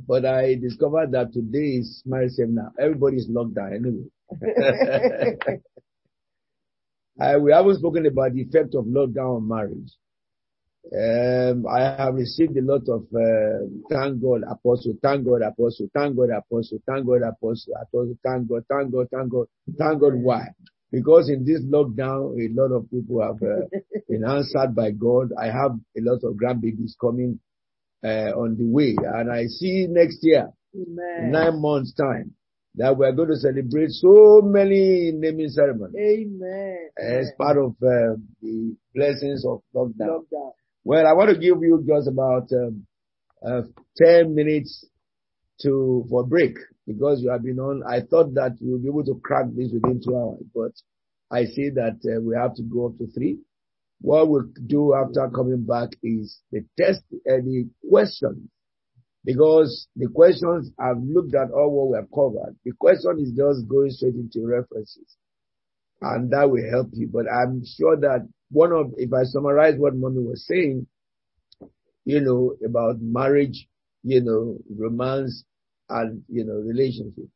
But 0.09 0.25
I 0.27 0.57
discovered 0.57 1.13
that 1.13 1.33
today 1.33 1.79
is 1.79 2.03
marriage 2.05 2.33
seminar. 2.33 2.73
Everybody 2.81 3.19
is 3.19 3.29
locked 3.29 3.55
down 3.55 3.75
anyway. 3.75 4.11
I, 7.21 7.37
we 7.37 7.53
haven't 7.53 7.79
spoken 7.79 8.07
about 8.07 8.33
the 8.35 8.43
effect 8.43 8.75
of 8.75 8.87
lockdown 8.87 9.37
on 9.37 9.47
marriage. 9.47 9.93
Um, 10.93 11.67
I 11.67 11.97
have 11.97 12.15
received 12.15 12.57
a 12.59 12.63
lot 12.63 12.83
of 12.89 13.07
uh, 13.15 13.67
thank 13.91 14.21
God, 14.21 14.43
apostle, 14.49 14.95
thank 15.03 15.25
God, 15.25 15.41
apostle, 15.41 15.89
thank 15.95 16.15
God, 16.15 16.29
apostle, 16.31 16.79
thank 16.87 17.07
God, 17.07 17.23
apostle, 17.23 17.73
apostle, 17.81 18.19
thank 18.23 18.49
God, 18.49 18.65
thank 18.69 18.93
God, 18.93 19.09
thank 19.11 19.31
God, 19.31 19.47
thank 19.79 20.01
God. 20.01 20.15
Why? 20.15 20.49
Because 20.93 21.31
in 21.31 21.45
this 21.45 21.63
lockdown, 21.63 22.37
a 22.39 22.53
lot 22.53 22.71
of 22.77 22.91
people 22.91 23.23
have 23.23 23.43
uh, 23.43 23.67
been 24.09 24.25
answered 24.25 24.75
by 24.75 24.91
God. 24.91 25.33
I 25.41 25.47
have 25.47 25.73
a 25.97 26.01
lot 26.01 26.21
of 26.23 26.35
grandbabies 26.35 26.93
coming 27.01 27.41
uh, 28.05 28.37
on 28.37 28.57
the 28.59 28.67
way, 28.67 28.95
and 29.03 29.33
I 29.33 29.47
see 29.47 29.87
next 29.89 30.19
year, 30.23 30.51
Amen. 30.77 31.33
nine 31.33 31.63
months 31.63 31.95
time, 31.95 32.35
that 32.75 32.97
we 32.97 33.07
are 33.07 33.13
going 33.13 33.31
to 33.31 33.37
celebrate 33.37 33.91
so 33.91 34.43
many 34.45 35.13
naming 35.15 35.49
ceremonies. 35.49 35.97
Amen. 35.99 36.91
As 36.99 37.31
part 37.39 37.57
of 37.57 37.71
uh, 37.83 38.21
the 38.43 38.77
blessings 38.95 39.45
of 39.47 39.63
lockdown. 39.75 40.21
Lockdown. 40.31 40.53
Well, 40.85 41.07
I 41.07 41.15
want 41.15 41.31
to 41.31 41.39
give 41.39 41.63
you 41.63 41.83
just 41.87 42.09
about 42.09 42.49
um, 42.53 42.87
uh, 43.45 43.63
10 43.97 44.35
minutes 44.35 44.85
to, 45.63 46.05
for 46.11 46.27
break 46.27 46.57
because 46.87 47.23
you 47.23 47.31
have 47.31 47.43
been 47.43 47.59
on. 47.59 47.83
I 47.89 48.01
thought 48.01 48.35
that 48.35 48.59
we'll 48.61 48.79
be 48.79 48.89
able 48.89 49.05
to 49.05 49.21
crack 49.25 49.47
this 49.55 49.71
within 49.73 50.03
two 50.05 50.15
hours, 50.15 50.43
but 50.55 50.73
I 51.35 51.47
see 51.47 51.71
that 51.71 51.99
uh, 52.05 52.21
we 52.21 52.37
have 52.37 52.55
to 52.57 52.63
go 52.63 52.87
up 52.89 52.99
to 52.99 53.07
three. 53.13 53.39
What 54.01 54.29
we'll 54.29 54.51
do 54.67 54.95
after 54.95 55.29
coming 55.35 55.65
back 55.65 55.91
is 56.03 56.39
the 56.53 56.65
test, 56.79 57.03
uh, 57.13 57.41
the 57.41 57.67
questions 57.89 58.49
because 59.25 59.89
the 59.97 60.09
questions 60.09 60.71
I've 60.79 61.01
looked 61.03 61.35
at 61.35 61.51
all 61.51 61.71
what 61.71 61.89
we 61.89 61.97
have 61.97 62.11
covered. 62.15 62.57
The 62.65 62.73
question 62.79 63.19
is 63.21 63.31
just 63.31 63.67
going 63.67 63.91
straight 63.91 64.17
into 64.17 64.47
references 64.47 65.17
and 66.01 66.31
that 66.31 66.51
will 66.51 66.69
help 66.71 66.89
you. 66.93 67.09
But 67.13 67.27
I'm 67.31 67.63
sure 67.65 67.97
that 68.01 68.29
one 68.51 68.73
of, 68.73 68.93
if 68.97 69.13
I 69.13 69.25
summarize 69.25 69.75
what 69.77 69.97
mommy 69.97 70.23
was 70.23 70.47
saying, 70.47 70.87
you 72.05 72.21
know, 72.21 72.57
about 72.65 73.01
marriage, 73.01 73.67
you 74.03 74.21
know, 74.21 74.59
romance 74.77 75.45
and, 75.89 76.23
you 76.29 76.45
know, 76.45 76.55
relationship. 76.55 77.29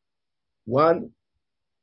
One, 0.65 1.09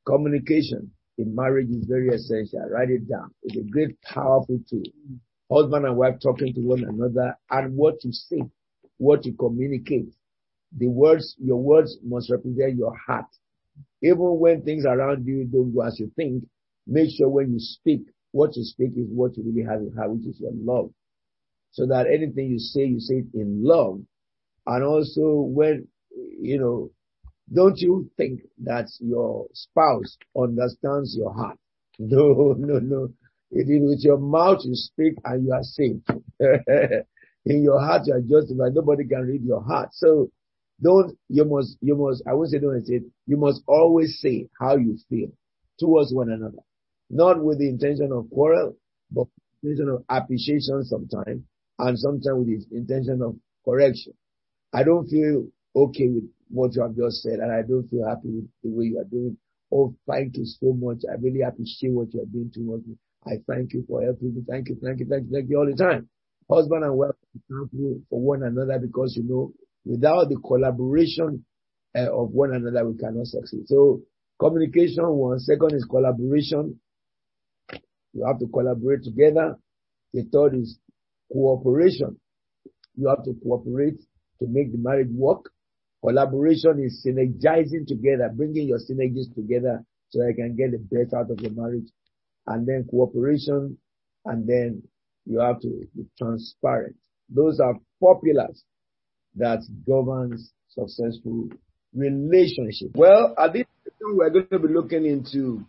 communication 0.05 0.91
in 1.17 1.35
marriage 1.35 1.69
is 1.69 1.85
very 1.85 2.09
essential. 2.09 2.67
Write 2.69 2.89
it 2.89 3.09
down. 3.09 3.33
It's 3.43 3.57
a 3.57 3.69
great, 3.69 4.01
powerful 4.01 4.59
tool. 4.69 4.83
Husband 5.51 5.85
and 5.85 5.97
wife 5.97 6.15
talking 6.21 6.53
to 6.53 6.61
one 6.61 6.83
another 6.83 7.37
and 7.49 7.75
what 7.75 8.03
you 8.03 8.11
say 8.13 8.41
what 8.97 9.25
you 9.25 9.33
communicate. 9.33 10.07
The 10.77 10.87
words, 10.87 11.35
your 11.39 11.57
words 11.57 11.97
must 12.03 12.29
represent 12.29 12.75
your 12.75 12.95
heart. 12.97 13.25
Even 14.01 14.39
when 14.39 14.63
things 14.63 14.85
around 14.85 15.25
you 15.25 15.45
don't 15.45 15.73
go 15.73 15.81
as 15.81 15.99
you 15.99 16.11
think, 16.15 16.43
make 16.87 17.09
sure 17.15 17.29
when 17.29 17.51
you 17.53 17.59
speak, 17.59 18.01
what 18.31 18.55
you 18.55 18.63
speak 18.63 18.91
is 18.95 19.07
what 19.09 19.35
you 19.37 19.43
really 19.45 19.67
have 19.67 19.81
in 19.81 19.93
heart, 19.95 20.11
which 20.11 20.25
is 20.27 20.39
your 20.39 20.51
love. 20.53 20.91
So 21.71 21.85
that 21.87 22.07
anything 22.07 22.49
you 22.49 22.59
say, 22.59 22.85
you 22.85 22.99
say 22.99 23.15
it 23.15 23.33
in 23.33 23.63
love. 23.63 23.99
And 24.65 24.83
also 24.83 25.41
when, 25.41 25.87
you 26.39 26.59
know, 26.59 26.91
don't 27.53 27.77
you 27.77 28.09
think 28.17 28.41
that 28.63 28.87
your 28.99 29.47
spouse 29.53 30.17
understands 30.37 31.15
your 31.17 31.33
heart? 31.33 31.57
No, 31.99 32.53
no, 32.55 32.77
no. 32.77 33.09
It 33.49 33.69
is 33.69 33.81
with 33.81 34.03
your 34.03 34.19
mouth 34.19 34.59
you 34.63 34.75
speak 34.75 35.15
and 35.25 35.45
you 35.47 35.51
are 35.51 35.63
saved. 35.63 36.07
in 36.39 37.63
your 37.63 37.79
heart 37.79 38.03
you 38.05 38.13
are 38.13 38.21
justified. 38.21 38.75
Nobody 38.75 39.07
can 39.07 39.21
read 39.21 39.41
your 39.43 39.63
heart. 39.63 39.89
So 39.93 40.29
don't, 40.79 41.17
you 41.27 41.43
must, 41.45 41.75
you 41.81 41.95
must, 41.95 42.21
I 42.27 42.33
won't 42.33 42.51
say 42.51 42.59
don't 42.59 42.85
say 42.85 42.95
it, 42.95 43.03
you 43.25 43.37
must 43.37 43.63
always 43.67 44.19
say 44.21 44.47
how 44.59 44.75
you 44.75 44.95
feel 45.09 45.29
towards 45.79 46.13
one 46.13 46.29
another. 46.29 46.59
Not 47.09 47.43
with 47.43 47.59
the 47.59 47.69
intention 47.69 48.11
of 48.11 48.29
quarrel, 48.29 48.75
but 49.11 49.27
intention 49.63 49.89
of 49.89 50.03
appreciation 50.09 50.83
sometimes, 50.83 51.43
and 51.79 51.99
sometimes 51.99 52.45
with 52.45 52.69
the 52.69 52.77
intention 52.77 53.21
of 53.21 53.35
correction. 53.65 54.13
I 54.73 54.83
don't 54.83 55.07
feel 55.07 55.47
okay 55.75 56.07
with 56.09 56.29
what 56.49 56.75
you 56.75 56.81
have 56.81 56.95
just 56.95 57.23
said, 57.23 57.39
and 57.39 57.51
I 57.51 57.61
don't 57.61 57.87
feel 57.87 58.07
happy 58.07 58.29
with 58.29 58.49
the 58.63 58.69
way 58.69 58.85
you 58.85 58.99
are 58.99 59.05
doing. 59.09 59.37
Oh, 59.71 59.95
thank 60.09 60.37
you 60.37 60.45
so 60.45 60.73
much. 60.73 61.03
I 61.09 61.15
really 61.21 61.41
appreciate 61.41 61.91
what 61.93 62.13
you 62.13 62.21
are 62.21 62.25
doing 62.25 62.51
towards 62.53 62.85
me. 62.87 62.95
I 63.25 63.37
thank 63.47 63.73
you 63.73 63.83
for 63.87 64.01
helping 64.03 64.35
me. 64.35 64.43
Thank 64.47 64.69
you, 64.69 64.77
thank 64.83 64.99
you, 64.99 65.05
thank 65.07 65.25
you, 65.27 65.31
thank 65.33 65.49
you 65.49 65.57
all 65.57 65.65
the 65.65 65.75
time 65.75 66.09
husband 66.49 66.83
and 66.83 66.95
wife 66.95 67.11
for 68.09 68.19
one 68.21 68.43
another 68.43 68.79
because 68.79 69.15
you 69.17 69.23
know 69.23 69.51
without 69.85 70.29
the 70.29 70.37
collaboration 70.45 71.43
uh, 71.95 72.11
of 72.13 72.31
one 72.31 72.53
another 72.53 72.87
we 72.87 72.97
cannot 72.97 73.25
succeed. 73.27 73.67
So 73.67 74.01
communication 74.39 75.05
one, 75.07 75.39
second 75.39 75.73
is 75.73 75.85
collaboration. 75.89 76.79
You 78.13 78.25
have 78.25 78.39
to 78.39 78.47
collaborate 78.47 79.03
together. 79.03 79.57
The 80.13 80.23
third 80.31 80.55
is 80.55 80.79
cooperation. 81.31 82.19
You 82.95 83.09
have 83.09 83.23
to 83.25 83.35
cooperate 83.43 83.99
to 84.39 84.47
make 84.47 84.71
the 84.71 84.77
marriage 84.77 85.11
work. 85.11 85.51
Collaboration 86.03 86.79
is 86.83 87.05
synergizing 87.05 87.87
together, 87.87 88.31
bringing 88.33 88.67
your 88.67 88.79
synergies 88.79 89.33
together 89.35 89.83
so 90.09 90.21
I 90.21 90.33
can 90.33 90.55
get 90.55 90.71
the 90.71 90.77
best 90.77 91.13
out 91.13 91.29
of 91.29 91.37
the 91.37 91.49
marriage. 91.49 91.89
And 92.45 92.67
then 92.67 92.87
cooperation 92.89 93.77
and 94.25 94.47
then 94.47 94.83
you 95.25 95.39
have 95.39 95.59
to 95.61 95.87
be 95.95 96.05
transparent. 96.17 96.95
Those 97.29 97.59
are 97.59 97.73
four 97.99 98.21
pillars 98.21 98.63
that 99.35 99.59
governs 99.85 100.51
successful 100.69 101.49
relationship. 101.93 102.89
Well, 102.95 103.33
at 103.37 103.53
this 103.53 103.65
we're 104.01 104.29
going 104.29 104.47
to 104.51 104.59
be 104.59 104.73
looking 104.73 105.05
into 105.05 105.65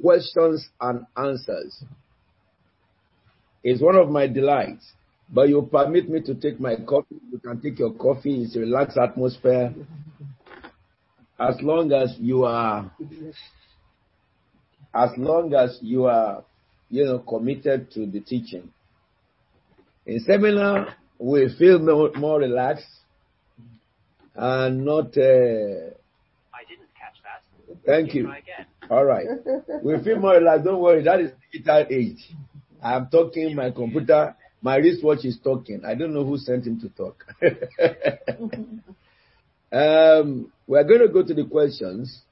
questions 0.00 0.68
and 0.80 1.06
answers. 1.16 1.82
It's 3.62 3.82
one 3.82 3.96
of 3.96 4.08
my 4.10 4.26
delights, 4.26 4.92
but 5.28 5.48
you 5.48 5.68
permit 5.70 6.08
me 6.08 6.20
to 6.22 6.34
take 6.34 6.60
my 6.60 6.76
coffee. 6.76 7.16
You 7.32 7.38
can 7.38 7.60
take 7.60 7.78
your 7.78 7.92
coffee. 7.94 8.42
It's 8.42 8.56
a 8.56 8.60
relaxed 8.60 8.96
atmosphere. 8.96 9.74
As 11.38 11.56
long 11.60 11.92
as 11.92 12.14
you 12.18 12.44
are, 12.44 12.90
as 14.94 15.10
long 15.16 15.52
as 15.52 15.78
you 15.82 16.06
are, 16.06 16.44
you 16.88 17.04
know, 17.04 17.18
committed 17.18 17.90
to 17.92 18.06
the 18.06 18.20
teaching. 18.20 18.70
In 20.06 20.20
seminar, 20.20 20.94
we 21.18 21.54
feel 21.58 21.78
more, 21.80 22.12
more 22.14 22.38
relaxed 22.38 22.86
and 24.34 24.84
not. 24.84 25.16
Uh, 25.18 25.96
didn't 26.86 26.94
catch 26.94 27.16
that. 27.22 27.42
Thank 27.84 28.14
you. 28.14 28.32
All 28.90 29.04
right. 29.04 29.26
we 29.82 30.02
feel 30.02 30.18
more 30.18 30.34
relaxed. 30.34 30.64
Don't 30.64 30.80
worry. 30.80 31.02
That 31.02 31.20
is 31.20 31.32
digital 31.52 31.86
age. 31.90 32.32
I'm 32.82 33.08
talking. 33.08 33.54
My 33.54 33.70
computer, 33.70 34.36
my 34.62 34.76
wristwatch 34.76 35.24
is 35.24 35.38
talking. 35.42 35.82
I 35.84 35.94
don't 35.94 36.14
know 36.14 36.24
who 36.24 36.36
sent 36.38 36.66
him 36.66 36.80
to 36.80 36.88
talk. 36.90 37.24
um, 39.72 40.52
we're 40.66 40.84
going 40.84 41.00
to 41.00 41.08
go 41.08 41.22
to 41.24 41.34
the 41.34 41.46
questions. 41.50 42.22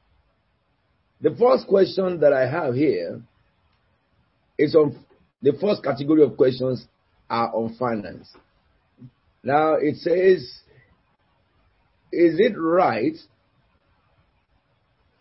The 1.20 1.35
first 1.35 1.66
question 1.66 2.20
that 2.20 2.32
I 2.32 2.48
have 2.48 2.74
here 2.74 3.22
is 4.59 4.74
on 4.74 4.98
the 5.43 5.52
first 5.60 5.82
category 5.82 6.22
of 6.22 6.36
questions 6.36 6.86
are 7.28 7.55
on 7.55 7.74
finance. 7.76 8.28
Now 9.43 9.74
it 9.74 9.97
says, 9.97 10.40
is 12.12 12.39
it 12.39 12.55
right 12.56 13.16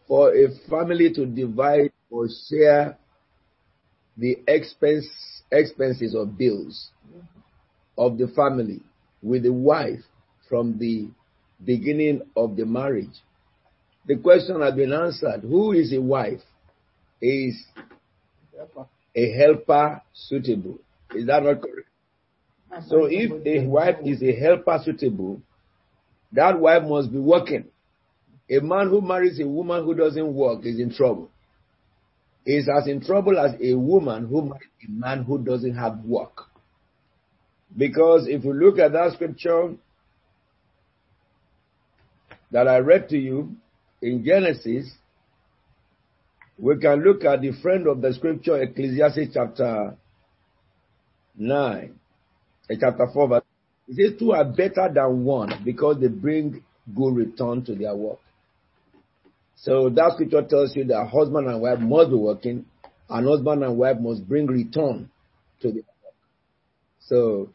for 0.08 0.34
a 0.36 0.48
family 0.70 1.12
to 1.14 1.26
divide 1.26 1.92
or 2.10 2.28
share 2.50 2.98
the 4.18 4.38
expense 4.48 5.08
expenses 5.52 6.16
or 6.16 6.26
bills 6.26 6.90
of 7.98 8.18
the 8.18 8.28
family 8.36 8.82
with 9.22 9.44
the 9.44 9.54
wife 9.54 10.02
from 10.50 10.78
the 10.78 11.08
beginning 11.64 12.22
of 12.36 12.56
the 12.56 12.66
marriage? 12.66 13.22
The 14.06 14.18
question 14.18 14.62
has 14.62 14.74
been 14.76 14.92
answered. 14.94 15.42
Who 15.42 15.72
is 15.72 15.94
a 15.94 16.02
wife? 16.02 16.42
Is 17.22 17.66
a 19.16 19.32
helper 19.32 20.02
suitable? 20.14 20.78
Is 21.16 21.28
that 21.28 21.44
not 21.44 21.62
correct? 21.62 21.88
So 22.88 23.06
if 23.10 23.32
a 23.46 23.66
wife 23.68 23.98
is 24.04 24.22
a 24.22 24.34
helper 24.36 24.80
suitable, 24.84 25.42
that 26.34 26.60
wife 26.60 26.84
must 26.84 27.12
be 27.12 27.20
working. 27.20 27.66
A 28.54 28.62
man 28.62 28.90
who 28.90 29.02
marries 29.02 29.40
a 29.40 29.48
woman 29.48 29.84
who 29.84 29.96
doesn't 29.96 30.34
work 30.34 30.66
is 30.66 30.80
in 30.80 30.94
trouble. 30.94 31.30
Is 32.46 32.68
as 32.70 32.88
in 32.88 33.02
trouble 33.02 33.40
as 33.40 33.54
a 33.62 33.74
woman 33.74 34.28
who 34.28 34.42
marries 34.44 34.70
a 34.88 34.92
man 34.92 35.24
who 35.24 35.40
doesn't 35.44 35.76
have 35.76 36.00
work. 36.06 36.42
Because 37.76 38.28
if 38.28 38.44
you 38.44 38.54
look 38.54 38.78
at 38.78 38.92
that 38.92 39.14
scripture 39.14 39.74
that 42.52 42.68
I 42.68 42.78
read 42.80 43.10
to 43.10 43.18
you 43.18 43.56
in 44.02 44.24
Genesis, 44.24 44.92
we 46.60 46.78
can 46.78 47.02
look 47.04 47.24
at 47.24 47.42
the 47.42 47.54
friend 47.62 47.88
of 47.88 48.02
the 48.02 48.14
scripture, 48.14 48.62
Ecclesiastes 48.62 49.34
chapter 49.34 49.96
9 51.36 52.00
eh, 52.70 52.76
chapter 52.80 53.08
4, 53.12 53.28
verse, 53.28 53.42
it 53.88 53.96
says, 53.96 54.20
Two 54.20 54.34
are 54.34 54.46
better 54.46 54.92
than 54.94 55.24
one 55.24 55.64
because 55.66 56.00
they 56.00 56.08
bring 56.08 56.64
good 56.96 57.16
return 57.16 57.66
to 57.66 57.74
their 57.74 57.96
work. 57.96 58.20
So 59.64 59.90
that 59.90 60.12
scripture 60.16 60.42
tells 60.42 60.76
you 60.76 60.84
that 60.86 61.08
husband 61.08 61.48
and 61.48 61.62
wife 61.62 61.80
must 61.80 62.10
be 62.10 62.18
working, 62.18 62.66
and 63.10 63.28
husband 63.28 63.64
and 63.64 63.78
wife 63.78 63.96
must 63.98 64.28
bring 64.28 64.46
return 64.46 65.10
to 65.62 65.70
the 65.70 65.76
work. 65.76 66.14
So 67.00 67.50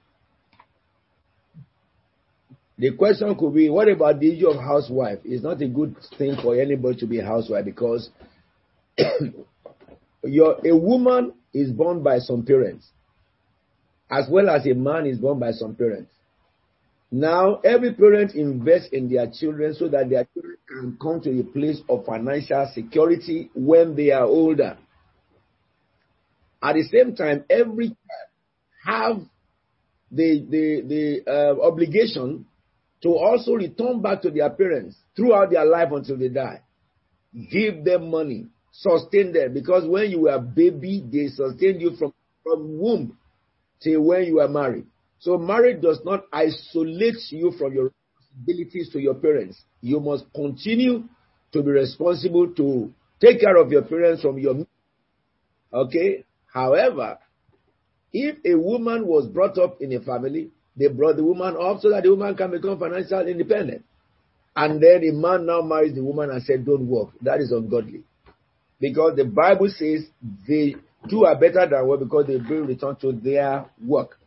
the 2.78 2.92
question 2.96 3.34
could 3.34 3.54
be, 3.54 3.68
what 3.68 3.88
about 3.90 4.20
the 4.20 4.34
issue 4.34 4.48
of 4.48 4.56
housewife? 4.56 5.18
It's 5.22 5.42
not 5.42 5.60
a 5.60 5.68
good 5.68 5.96
thing 6.16 6.36
for 6.42 6.58
anybody 6.58 6.98
to 7.00 7.06
be 7.06 7.18
a 7.18 7.26
housewife 7.26 7.66
because 7.66 8.08
your 10.24 10.66
a 10.66 10.74
woman 10.74 11.34
is 11.52 11.70
born 11.72 12.02
by 12.02 12.20
some 12.20 12.42
parents 12.46 12.86
as 14.10 14.26
well 14.30 14.48
as 14.48 14.66
a 14.66 14.72
man 14.72 15.04
is 15.06 15.18
born 15.18 15.38
by 15.38 15.50
some 15.52 15.74
parents. 15.74 16.10
Now, 17.10 17.60
every 17.64 17.94
parent 17.94 18.34
invests 18.34 18.90
in 18.92 19.08
their 19.08 19.30
children 19.30 19.74
so 19.74 19.88
that 19.88 20.10
their 20.10 20.26
children 20.34 20.56
can 20.68 20.98
come 21.00 21.20
to 21.22 21.40
a 21.40 21.42
place 21.42 21.80
of 21.88 22.04
financial 22.04 22.70
security 22.74 23.50
when 23.54 23.96
they 23.96 24.10
are 24.10 24.24
older. 24.24 24.76
At 26.62 26.74
the 26.74 26.82
same 26.82 27.14
time, 27.16 27.44
every 27.48 27.88
child 27.88 27.96
have 28.84 29.16
the 30.10 30.44
the 30.48 30.82
the 30.86 31.30
uh, 31.30 31.66
obligation 31.66 32.46
to 33.02 33.08
also 33.10 33.54
return 33.54 34.02
back 34.02 34.22
to 34.22 34.30
their 34.30 34.50
parents 34.50 34.96
throughout 35.16 35.50
their 35.50 35.64
life 35.64 35.88
until 35.92 36.18
they 36.18 36.28
die. 36.28 36.60
Give 37.50 37.84
them 37.84 38.10
money, 38.10 38.48
sustain 38.72 39.32
them, 39.32 39.54
because 39.54 39.86
when 39.86 40.10
you 40.10 40.22
were 40.22 40.34
a 40.34 40.40
baby, 40.40 41.04
they 41.10 41.28
sustained 41.28 41.80
you 41.80 41.96
from, 41.96 42.12
from 42.42 42.78
womb 42.78 43.16
till 43.80 44.02
when 44.02 44.24
you 44.24 44.40
are 44.40 44.48
married. 44.48 44.86
So 45.20 45.36
marriage 45.38 45.82
does 45.82 46.00
not 46.04 46.24
isolate 46.32 47.16
you 47.30 47.52
from 47.58 47.72
your 47.72 47.90
responsibilities 48.36 48.90
to 48.92 49.00
your 49.00 49.14
parents. 49.14 49.60
You 49.80 50.00
must 50.00 50.24
continue 50.34 51.04
to 51.52 51.62
be 51.62 51.70
responsible 51.70 52.54
to 52.54 52.92
take 53.20 53.40
care 53.40 53.56
of 53.56 53.70
your 53.72 53.82
parents 53.82 54.22
from 54.22 54.38
your 54.38 54.66
okay. 55.72 56.24
However, 56.52 57.18
if 58.12 58.36
a 58.44 58.54
woman 58.56 59.06
was 59.06 59.26
brought 59.26 59.58
up 59.58 59.80
in 59.80 59.92
a 59.92 60.00
family, 60.00 60.50
they 60.76 60.88
brought 60.88 61.16
the 61.16 61.24
woman 61.24 61.56
up 61.60 61.80
so 61.80 61.90
that 61.90 62.04
the 62.04 62.10
woman 62.10 62.36
can 62.36 62.50
become 62.50 62.78
financially 62.78 63.32
independent. 63.32 63.84
And 64.54 64.82
then 64.82 65.02
the 65.02 65.12
man 65.12 65.46
now 65.46 65.60
marries 65.62 65.94
the 65.94 66.02
woman 66.02 66.30
and 66.30 66.42
said, 66.42 66.64
Don't 66.64 66.86
work. 66.88 67.10
That 67.22 67.40
is 67.40 67.52
ungodly. 67.52 68.02
Because 68.80 69.16
the 69.16 69.24
Bible 69.24 69.68
says 69.68 70.06
they 70.48 70.76
two 71.08 71.24
are 71.24 71.38
better 71.38 71.66
than 71.68 71.86
one 71.86 71.98
because 71.98 72.26
they 72.26 72.38
bring 72.38 72.66
return 72.66 72.96
to 72.96 73.12
their 73.12 73.66
work. 73.84 74.18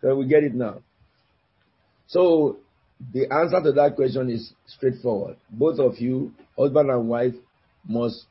So 0.00 0.14
we 0.16 0.26
get 0.26 0.44
it 0.44 0.54
now. 0.54 0.80
So 2.06 2.58
the 3.12 3.30
answer 3.32 3.62
to 3.62 3.72
that 3.72 3.96
question 3.96 4.30
is 4.30 4.52
straightforward. 4.66 5.36
Both 5.50 5.78
of 5.78 5.98
you, 5.98 6.32
husband 6.58 6.90
and 6.90 7.08
wife, 7.08 7.34
must 7.88 8.26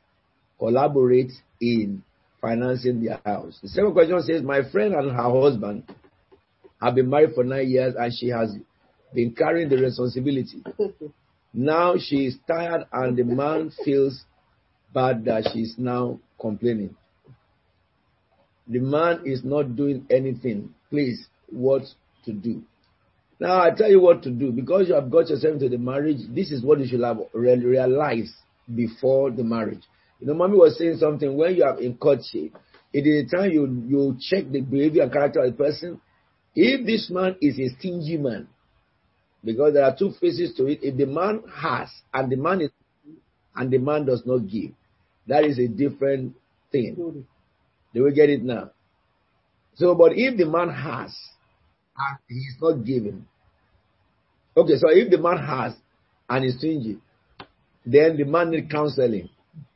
collaborate 0.58 1.32
in 1.60 2.02
financing 2.40 3.02
their 3.02 3.20
house. 3.24 3.58
The 3.62 3.68
second 3.68 3.92
question 3.92 4.22
says, 4.22 4.42
My 4.42 4.68
friend 4.70 4.94
and 4.94 5.10
her 5.10 5.40
husband 5.40 5.84
have 6.80 6.94
been 6.94 7.10
married 7.10 7.34
for 7.34 7.44
nine 7.44 7.68
years 7.68 7.94
and 7.98 8.12
she 8.12 8.28
has 8.28 8.54
been 9.14 9.34
carrying 9.34 9.68
the 9.68 9.76
responsibility. 9.76 10.62
now 11.54 11.94
she 11.98 12.26
is 12.26 12.36
tired 12.46 12.86
and 12.92 13.16
the 13.16 13.24
man 13.24 13.72
feels 13.84 14.24
bad 14.92 15.24
that 15.24 15.50
she 15.52 15.60
is 15.60 15.74
now 15.78 16.18
complaining. 16.40 16.94
The 18.68 18.80
man 18.80 19.22
is 19.24 19.44
not 19.44 19.76
doing 19.76 20.06
anything. 20.10 20.74
Please, 20.90 21.28
what 21.48 21.82
to 22.24 22.32
do? 22.32 22.62
Now 23.38 23.60
I 23.60 23.70
tell 23.70 23.90
you 23.90 24.00
what 24.00 24.22
to 24.22 24.30
do 24.30 24.50
because 24.50 24.88
you 24.88 24.94
have 24.94 25.10
got 25.10 25.28
yourself 25.28 25.54
into 25.54 25.68
the 25.68 25.78
marriage. 25.78 26.20
This 26.28 26.50
is 26.50 26.62
what 26.62 26.80
you 26.80 26.86
should 26.86 27.02
have 27.02 27.18
realized 27.32 28.32
before 28.74 29.30
the 29.30 29.44
marriage. 29.44 29.82
You 30.20 30.26
know, 30.26 30.34
mommy 30.34 30.56
was 30.56 30.78
saying 30.78 30.96
something 30.98 31.36
when 31.36 31.54
you 31.54 31.64
are 31.64 31.78
in 31.80 31.96
courtship. 31.96 32.56
It 32.92 33.06
is 33.06 33.30
the 33.30 33.36
time 33.36 33.50
you 33.50 33.84
you 33.86 34.16
check 34.20 34.50
the 34.50 34.62
behavior 34.62 35.02
and 35.02 35.12
character 35.12 35.40
of 35.42 35.52
the 35.52 35.64
person. 35.64 36.00
If 36.54 36.86
this 36.86 37.10
man 37.10 37.36
is 37.42 37.58
a 37.58 37.68
stingy 37.78 38.16
man, 38.16 38.48
because 39.44 39.74
there 39.74 39.84
are 39.84 39.94
two 39.96 40.12
faces 40.20 40.54
to 40.56 40.66
it. 40.66 40.80
If 40.82 40.96
the 40.96 41.06
man 41.06 41.42
has 41.54 41.90
and 42.14 42.30
the 42.32 42.36
man 42.36 42.62
is 42.62 42.70
and 43.54 43.70
the 43.70 43.78
man 43.78 44.06
does 44.06 44.22
not 44.24 44.48
give, 44.48 44.72
that 45.26 45.44
is 45.44 45.58
a 45.58 45.68
different 45.68 46.34
thing. 46.72 47.26
They 47.92 48.00
will 48.00 48.14
get 48.14 48.30
it 48.30 48.42
now. 48.42 48.70
So, 49.76 49.94
but 49.94 50.12
if 50.14 50.36
the 50.36 50.46
man 50.46 50.70
has 50.70 51.14
and 51.98 52.18
he's 52.28 52.56
not 52.60 52.84
giving, 52.84 53.26
okay, 54.56 54.76
so 54.76 54.88
if 54.90 55.10
the 55.10 55.18
man 55.18 55.38
has 55.38 55.74
and 56.28 56.44
is 56.44 56.58
stingy, 56.58 56.98
then 57.84 58.16
the 58.16 58.24
man 58.24 58.50
need 58.50 58.70
counseling. 58.70 59.28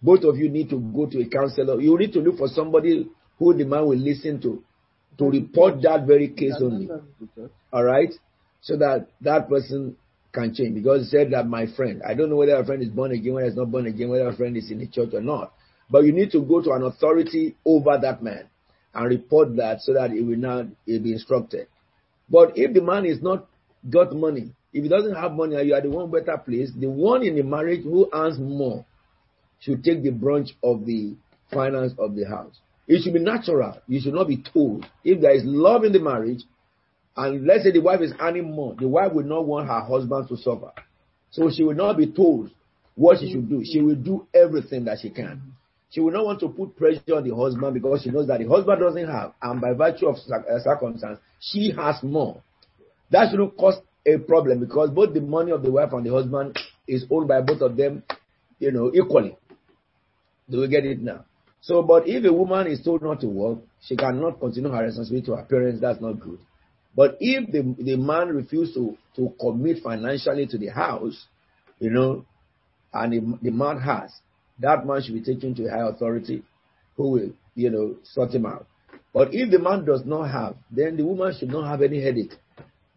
Both 0.02 0.24
of 0.24 0.36
you 0.36 0.48
need 0.48 0.68
to 0.70 0.78
go 0.78 1.06
to 1.06 1.20
a 1.22 1.28
counselor. 1.28 1.80
You 1.80 1.96
need 1.96 2.12
to 2.12 2.20
look 2.20 2.38
for 2.38 2.48
somebody 2.48 3.08
who 3.38 3.54
the 3.54 3.64
man 3.64 3.86
will 3.86 3.96
listen 3.96 4.40
to 4.42 4.62
to 5.18 5.30
report 5.30 5.82
that 5.82 6.06
very 6.06 6.28
case 6.28 6.56
only. 6.60 6.88
All 7.72 7.84
right? 7.84 8.12
So 8.62 8.76
that 8.78 9.08
that 9.20 9.48
person 9.48 9.96
can 10.32 10.54
change. 10.54 10.74
Because 10.74 11.04
he 11.04 11.16
said 11.16 11.30
that 11.32 11.46
my 11.46 11.66
friend, 11.76 12.02
I 12.06 12.14
don't 12.14 12.30
know 12.30 12.36
whether 12.36 12.56
a 12.56 12.64
friend 12.64 12.82
is 12.82 12.88
born 12.88 13.12
again, 13.12 13.34
whether 13.34 13.46
he's 13.46 13.56
not 13.56 13.70
born 13.70 13.86
again, 13.86 14.08
whether 14.10 14.28
a 14.28 14.36
friend 14.36 14.56
is 14.56 14.70
in 14.70 14.78
the 14.78 14.86
church 14.86 15.10
or 15.12 15.20
not. 15.20 15.52
But 15.90 16.04
you 16.04 16.12
need 16.12 16.30
to 16.32 16.42
go 16.42 16.62
to 16.62 16.72
an 16.72 16.82
authority 16.82 17.56
over 17.64 17.98
that 18.00 18.22
man 18.22 18.48
and 18.94 19.08
report 19.08 19.56
that 19.56 19.80
so 19.80 19.94
that 19.94 20.10
he 20.10 20.20
will 20.20 20.36
not 20.36 20.66
he 20.86 20.98
be 20.98 21.12
instructed. 21.12 21.68
But 22.30 22.56
if 22.56 22.72
the 22.72 22.80
man 22.80 23.04
is 23.06 23.20
not 23.20 23.46
got 23.88 24.14
money, 24.14 24.52
if 24.72 24.84
he 24.84 24.88
doesn't 24.88 25.14
have 25.14 25.32
money 25.32 25.56
and 25.56 25.66
you 25.66 25.74
are 25.74 25.80
the 25.80 25.90
one 25.90 26.10
better 26.10 26.38
place, 26.38 26.70
the 26.78 26.88
one 26.88 27.24
in 27.24 27.34
the 27.34 27.42
marriage 27.42 27.82
who 27.82 28.08
earns 28.12 28.38
more 28.38 28.84
should 29.58 29.82
take 29.82 30.02
the 30.02 30.10
brunt 30.10 30.50
of 30.62 30.86
the 30.86 31.14
finance 31.52 31.92
of 31.98 32.14
the 32.14 32.24
house. 32.24 32.58
It 32.86 33.02
should 33.02 33.14
be 33.14 33.20
natural. 33.20 33.78
You 33.88 34.00
should 34.00 34.14
not 34.14 34.28
be 34.28 34.42
told. 34.52 34.86
If 35.04 35.20
there 35.20 35.32
is 35.32 35.42
love 35.44 35.84
in 35.84 35.92
the 35.92 36.00
marriage, 36.00 36.42
and 37.16 37.46
let's 37.46 37.64
say 37.64 37.72
the 37.72 37.80
wife 37.80 38.00
is 38.00 38.12
earning 38.20 38.50
more, 38.52 38.74
the 38.78 38.88
wife 38.88 39.12
will 39.12 39.24
not 39.24 39.44
want 39.46 39.68
her 39.68 39.80
husband 39.80 40.28
to 40.28 40.36
suffer. 40.36 40.72
So 41.30 41.50
she 41.50 41.62
will 41.62 41.74
not 41.74 41.96
be 41.96 42.06
told 42.06 42.50
what 42.94 43.18
she 43.20 43.30
should 43.32 43.48
do. 43.48 43.62
She 43.64 43.80
will 43.80 43.96
do 43.96 44.26
everything 44.34 44.84
that 44.84 44.98
she 45.02 45.10
can. 45.10 45.40
She 45.90 46.00
will 46.00 46.12
not 46.12 46.24
want 46.24 46.40
to 46.40 46.48
put 46.48 46.76
pressure 46.76 47.16
on 47.16 47.28
the 47.28 47.34
husband 47.34 47.74
because 47.74 48.02
she 48.02 48.10
knows 48.10 48.28
that 48.28 48.38
the 48.38 48.48
husband 48.48 48.80
doesn't 48.80 49.08
have, 49.08 49.32
and 49.42 49.60
by 49.60 49.72
virtue 49.72 50.06
of 50.06 50.16
uh, 50.16 50.60
circumstance, 50.62 51.18
she 51.40 51.72
has 51.76 51.96
more. 52.02 52.42
That 53.10 53.30
shouldn't 53.30 53.56
cause 53.56 53.76
a 54.06 54.18
problem 54.18 54.60
because 54.60 54.90
both 54.90 55.14
the 55.14 55.20
money 55.20 55.50
of 55.50 55.62
the 55.62 55.70
wife 55.70 55.92
and 55.92 56.06
the 56.06 56.12
husband 56.12 56.56
is 56.86 57.04
owned 57.10 57.26
by 57.28 57.40
both 57.40 57.60
of 57.60 57.76
them, 57.76 58.04
you 58.58 58.70
know, 58.70 58.90
equally. 58.94 59.36
Do 60.48 60.60
we 60.60 60.68
get 60.68 60.84
it 60.84 61.00
now? 61.00 61.24
So, 61.60 61.82
but 61.82 62.08
if 62.08 62.24
a 62.24 62.32
woman 62.32 62.68
is 62.68 62.82
told 62.82 63.02
not 63.02 63.20
to 63.20 63.28
work, 63.28 63.58
she 63.82 63.96
cannot 63.96 64.40
continue 64.40 64.70
her 64.70 64.84
responsibility 64.84 65.26
to 65.26 65.36
her 65.36 65.42
parents. 65.44 65.80
That's 65.80 66.00
not 66.00 66.18
good. 66.20 66.38
But 66.94 67.16
if 67.20 67.50
the, 67.52 67.74
the 67.82 67.96
man 67.96 68.28
refuses 68.28 68.74
to, 68.74 68.96
to 69.16 69.32
commit 69.38 69.82
financially 69.82 70.46
to 70.46 70.58
the 70.58 70.68
house, 70.68 71.26
you 71.78 71.90
know, 71.90 72.24
and 72.92 73.12
the, 73.12 73.38
the 73.42 73.50
man 73.50 73.80
has, 73.80 74.12
that 74.60 74.86
man 74.86 75.02
should 75.02 75.14
be 75.14 75.34
taken 75.34 75.54
to 75.54 75.66
a 75.66 75.70
high 75.70 75.88
authority 75.88 76.42
who 76.96 77.10
will, 77.10 77.30
you 77.54 77.70
know, 77.70 77.96
sort 78.04 78.30
him 78.32 78.46
out. 78.46 78.66
But 79.12 79.28
if 79.32 79.50
the 79.50 79.58
man 79.58 79.84
does 79.84 80.04
not 80.04 80.30
have, 80.30 80.56
then 80.70 80.96
the 80.96 81.04
woman 81.04 81.34
should 81.38 81.50
not 81.50 81.68
have 81.68 81.82
any 81.82 82.02
headache. 82.02 82.32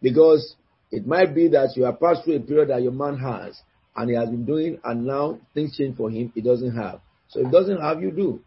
Because 0.00 0.54
it 0.90 1.06
might 1.06 1.34
be 1.34 1.48
that 1.48 1.76
you 1.76 1.84
have 1.84 2.00
passed 2.00 2.24
through 2.24 2.36
a 2.36 2.40
period 2.40 2.68
that 2.70 2.82
your 2.82 2.92
man 2.92 3.16
has, 3.18 3.60
and 3.96 4.10
he 4.10 4.16
has 4.16 4.28
been 4.28 4.44
doing, 4.44 4.78
and 4.84 5.06
now 5.06 5.38
things 5.54 5.76
change 5.76 5.96
for 5.96 6.10
him, 6.10 6.30
he 6.34 6.40
doesn't 6.40 6.76
have. 6.76 7.00
So 7.28 7.40
if 7.40 7.50
doesn't 7.50 7.80
have, 7.80 8.00
you 8.02 8.10
do. 8.10 8.40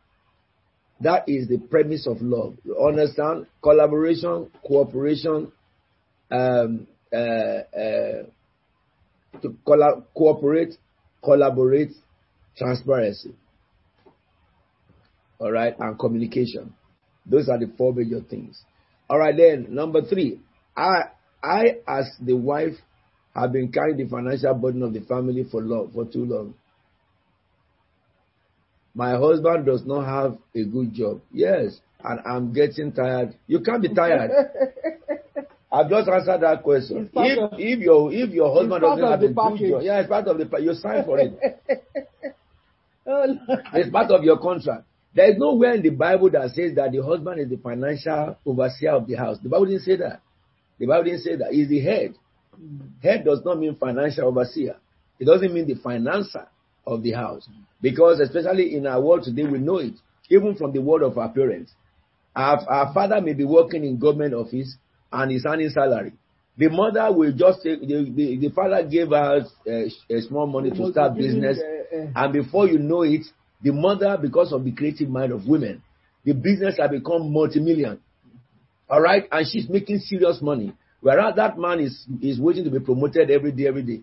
That 1.02 1.28
is 1.28 1.48
the 1.48 1.58
premise 1.58 2.08
of 2.08 2.22
love. 2.22 2.58
You 2.64 2.78
understand? 2.80 3.48
Collaboration, 3.62 4.50
cooperation, 4.66 5.52
um, 6.32 6.88
uh, 7.14 7.18
uh, 7.18 8.24
to 9.42 9.56
colla- 9.66 10.04
cooperate, 10.16 10.76
collaborate, 11.24 11.92
transparency. 12.58 13.36
All 15.40 15.52
right, 15.52 15.76
and 15.80 16.00
communication. 16.00 16.74
Those 17.26 17.50
are 17.50 17.60
the 17.60 17.72
four 17.78 17.94
major 17.94 18.22
things. 18.22 18.62
All 19.10 19.20
right, 19.20 19.36
then 19.36 19.68
number 19.70 20.02
three, 20.02 20.40
I, 20.76 21.04
I 21.44 21.78
as 21.88 22.10
the 22.20 22.34
wife 22.34 22.76
have 23.36 23.52
been 23.52 23.72
carrying 23.72 23.98
the 23.98 24.08
financial 24.08 24.54
burden 24.56 24.82
of 24.84 24.94
the 24.94 25.02
family 25.02 25.46
for 25.50 25.62
long, 25.62 25.92
for 25.94 26.06
too 26.06 26.26
long. 26.26 26.56
My 28.96 29.12
husband 29.12 29.66
does 29.68 29.86
not 29.86 30.06
have 30.06 30.38
a 30.56 30.64
good 30.64 30.94
job. 30.94 31.22
Yes, 31.32 31.80
and 32.04 32.20
I'm 32.26 32.52
getting 32.52 32.92
tired. 32.92 33.36
You 33.46 33.60
can't 33.60 33.82
be 33.82 33.94
tired. 33.94 34.32
I've 35.72 35.90
just 35.90 36.10
answered 36.10 36.42
that 36.42 36.64
question. 36.64 37.10
If 37.14 37.38
of, 37.38 37.60
if 37.60 37.80
your 37.80 38.12
if 38.12 38.30
your 38.32 38.54
husband 38.56 38.82
doesn't 38.82 39.04
have 39.04 39.22
a 39.22 39.34
package. 39.34 39.60
good 39.60 39.70
job, 39.70 39.82
yeah, 39.84 40.00
it's 40.00 40.10
part 40.10 40.28
of 40.28 40.38
the 40.38 40.62
you 40.62 40.74
sign 40.74 41.06
for 41.06 41.20
it. 41.20 41.38
oh, 43.08 43.38
it's 43.74 43.90
part 43.90 44.12
of 44.12 44.24
your 44.24 44.38
contract. 44.40 44.84
There 45.16 45.32
is 45.32 45.38
nowhere 45.38 45.74
in 45.74 45.82
the 45.82 45.90
Bible 45.90 46.30
that 46.32 46.52
says 46.52 46.76
that 46.76 46.92
the 46.92 47.04
husband 47.04 47.40
is 47.40 47.50
the 47.50 47.58
financial 47.58 48.38
overseer 48.46 48.92
of 48.92 49.08
the 49.08 49.16
house. 49.16 49.38
The 49.42 49.50
Bible 49.50 49.66
didn't 49.66 49.82
say 49.82 49.96
that. 49.98 50.22
The 50.80 50.86
Bible 50.86 51.06
didn't 51.06 51.22
say 51.22 51.36
that. 51.38 51.52
He's 51.52 51.70
the 51.70 51.80
head. 51.82 52.14
Hmm. 52.56 52.78
Head 53.02 53.26
does 53.26 53.42
not 53.44 53.58
mean 53.60 53.76
financial 53.76 54.26
overseer. 54.28 54.76
It 55.20 55.26
doesn't 55.26 55.54
mean 55.54 55.66
the 55.68 55.76
financer 55.76 56.46
of 56.86 57.02
the 57.02 57.14
house. 57.14 57.50
Because 57.82 58.20
especially 58.20 58.76
in 58.76 58.86
our 58.86 59.02
world 59.02 59.24
today, 59.24 59.44
we 59.46 59.58
know 59.58 59.78
it. 59.78 59.94
Even 60.30 60.56
from 60.56 60.72
the 60.74 60.82
word 60.82 61.02
of 61.02 61.18
our 61.18 61.30
parents. 61.30 61.72
Our, 62.36 62.60
our 62.70 62.94
father 62.94 63.20
may 63.22 63.34
be 63.34 63.44
working 63.46 63.84
in 63.84 63.98
government 63.98 64.34
office 64.36 64.76
and 65.12 65.32
is 65.32 65.46
earning 65.48 65.70
salary. 65.70 66.14
The 66.58 66.70
mother 66.70 67.12
will 67.16 67.32
just 67.34 67.62
say, 67.62 67.76
the, 67.76 68.12
the, 68.16 68.38
the 68.38 68.50
father 68.50 68.84
gave 68.84 69.10
her 69.10 69.46
uh, 69.68 70.16
a 70.16 70.22
small 70.22 70.48
money 70.48 70.72
to 70.72 70.92
start 70.92 71.16
business. 71.16 71.60
And 72.16 72.34
before 72.34 72.68
you 72.68 72.80
know 72.80 73.04
it, 73.04 73.26
the 73.62 73.72
mother, 73.72 74.18
because 74.20 74.52
of 74.52 74.64
the 74.64 74.72
creative 74.72 75.08
mind 75.10 75.32
of 75.32 75.48
women, 75.48 75.84
the 76.26 76.34
business 76.34 76.78
has 76.80 76.90
become 76.90 77.32
multi-million. 77.32 78.00
All 78.90 79.02
right. 79.02 79.26
And 79.32 79.46
she's 79.48 79.70
making 79.70 80.00
serious 80.00 80.42
money. 80.42 80.74
Whereas 81.00 81.36
that 81.36 81.60
man 81.60 81.80
is, 81.80 82.06
is 82.22 82.40
waiting 82.40 82.64
to 82.64 82.72
be 82.72 82.80
promoted 82.80 83.30
every 83.30 83.52
day, 83.52 83.68
every 83.68 83.84
day. 83.84 84.02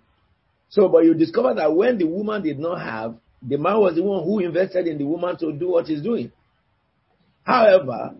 So, 0.68 0.88
but 0.88 1.04
you 1.04 1.14
discover 1.14 1.54
that 1.54 1.74
when 1.74 1.98
the 1.98 2.06
woman 2.06 2.42
did 2.42 2.58
not 2.58 2.80
have, 2.80 3.16
the 3.42 3.58
man 3.58 3.80
was 3.80 3.96
the 3.96 4.02
one 4.02 4.22
who 4.24 4.38
invested 4.38 4.86
in 4.86 4.98
the 4.98 5.04
woman 5.04 5.36
to 5.38 5.52
do 5.52 5.70
what 5.70 5.86
he's 5.86 6.02
doing. 6.02 6.30
However, 7.42 8.14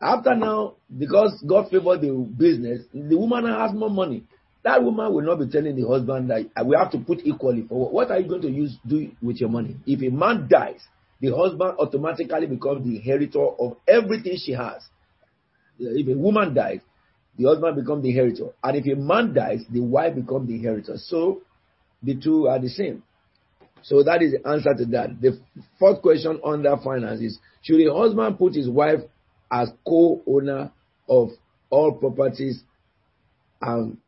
after 0.00 0.34
now, 0.34 0.74
because 0.96 1.42
God 1.46 1.70
favored 1.70 2.00
the 2.00 2.10
business, 2.36 2.82
the 2.94 3.16
woman 3.16 3.44
has 3.46 3.72
more 3.72 3.90
money. 3.90 4.24
that 4.62 4.82
woman 4.82 5.12
will 5.12 5.22
not 5.22 5.38
be 5.38 5.46
telling 5.48 5.74
the 5.76 5.86
husband 5.88 6.28
that 6.30 6.44
"Ah, 6.56 6.62
we 6.62 6.76
have 6.76 6.90
to 6.92 6.98
put 6.98 7.20
equally 7.24 7.62
for 7.62 7.78
what. 7.78 7.92
What 7.92 8.10
are 8.10 8.20
you 8.20 8.28
going 8.28 8.42
to 8.42 8.50
use 8.50 8.76
do 8.86 9.10
with 9.22 9.40
your 9.40 9.48
money? 9.48 9.76
If 9.86 10.02
a 10.02 10.14
man 10.14 10.48
dies, 10.50 10.80
the 11.20 11.34
husband 11.34 11.76
automatically 11.78 12.46
becomes 12.46 12.84
the 12.84 12.96
inheritor 12.96 13.40
of 13.58 13.76
everything 13.88 14.36
she 14.36 14.52
has. 14.52 14.82
If 15.78 16.08
a 16.08 16.18
woman 16.18 16.52
dies, 16.54 16.80
the 17.38 17.44
husband 17.48 17.76
becomes 17.76 18.02
the 18.02 18.10
inheritor. 18.10 18.48
And 18.62 18.76
if 18.76 18.86
a 18.86 19.00
man 19.00 19.32
dies, 19.32 19.64
the 19.70 19.80
wife 19.80 20.14
becomes 20.14 20.48
the 20.48 20.54
inheritor. 20.56 20.96
So 20.98 21.40
the 22.02 22.14
two 22.16 22.48
are 22.48 22.58
the 22.58 22.68
same. 22.68 23.02
So 23.82 24.02
that 24.02 24.20
is 24.22 24.32
the 24.32 24.46
answer 24.46 24.74
to 24.76 24.84
that. 24.86 25.20
The 25.22 25.40
fourth 25.78 26.02
question 26.02 26.38
under 26.44 26.76
finance 26.76 27.20
is 27.22 27.38
should 27.62 27.80
a 27.80 27.94
husband 27.94 28.38
put 28.38 28.54
his 28.54 28.68
wife 28.68 29.00
as 29.50 29.70
co-owner 29.86 30.72
of 31.08 31.30
all 31.70 31.92
properties 31.92 32.62
and 33.60 33.98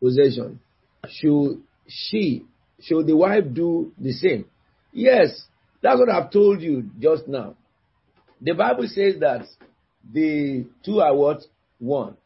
possession? 0.00 0.60
Should 1.08 1.62
she, 1.86 2.44
should 2.80 3.06
the 3.06 3.16
wife 3.16 3.44
do 3.52 3.92
the 3.98 4.12
same? 4.12 4.46
Yes, 4.92 5.46
that's 5.82 5.98
what 5.98 6.08
I've 6.08 6.30
told 6.30 6.62
you 6.62 6.88
just 6.98 7.26
now. 7.28 7.56
The 8.40 8.52
Bible 8.52 8.86
says 8.88 9.14
that 9.20 9.46
the 10.12 10.66
two 10.84 11.00
are 11.00 11.14
what? 11.14 11.42
One. 11.78 12.16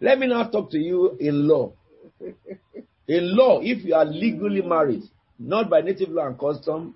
Let 0.00 0.18
me 0.18 0.28
now 0.28 0.44
talk 0.48 0.70
to 0.70 0.78
you 0.78 1.16
in 1.18 1.46
law. 1.48 1.72
In 2.20 3.36
law, 3.36 3.60
if 3.62 3.84
you 3.84 3.94
are 3.94 4.04
legally 4.04 4.62
married, 4.62 5.02
not 5.38 5.68
by 5.68 5.80
native 5.80 6.10
law 6.10 6.26
and 6.26 6.38
custom 6.38 6.94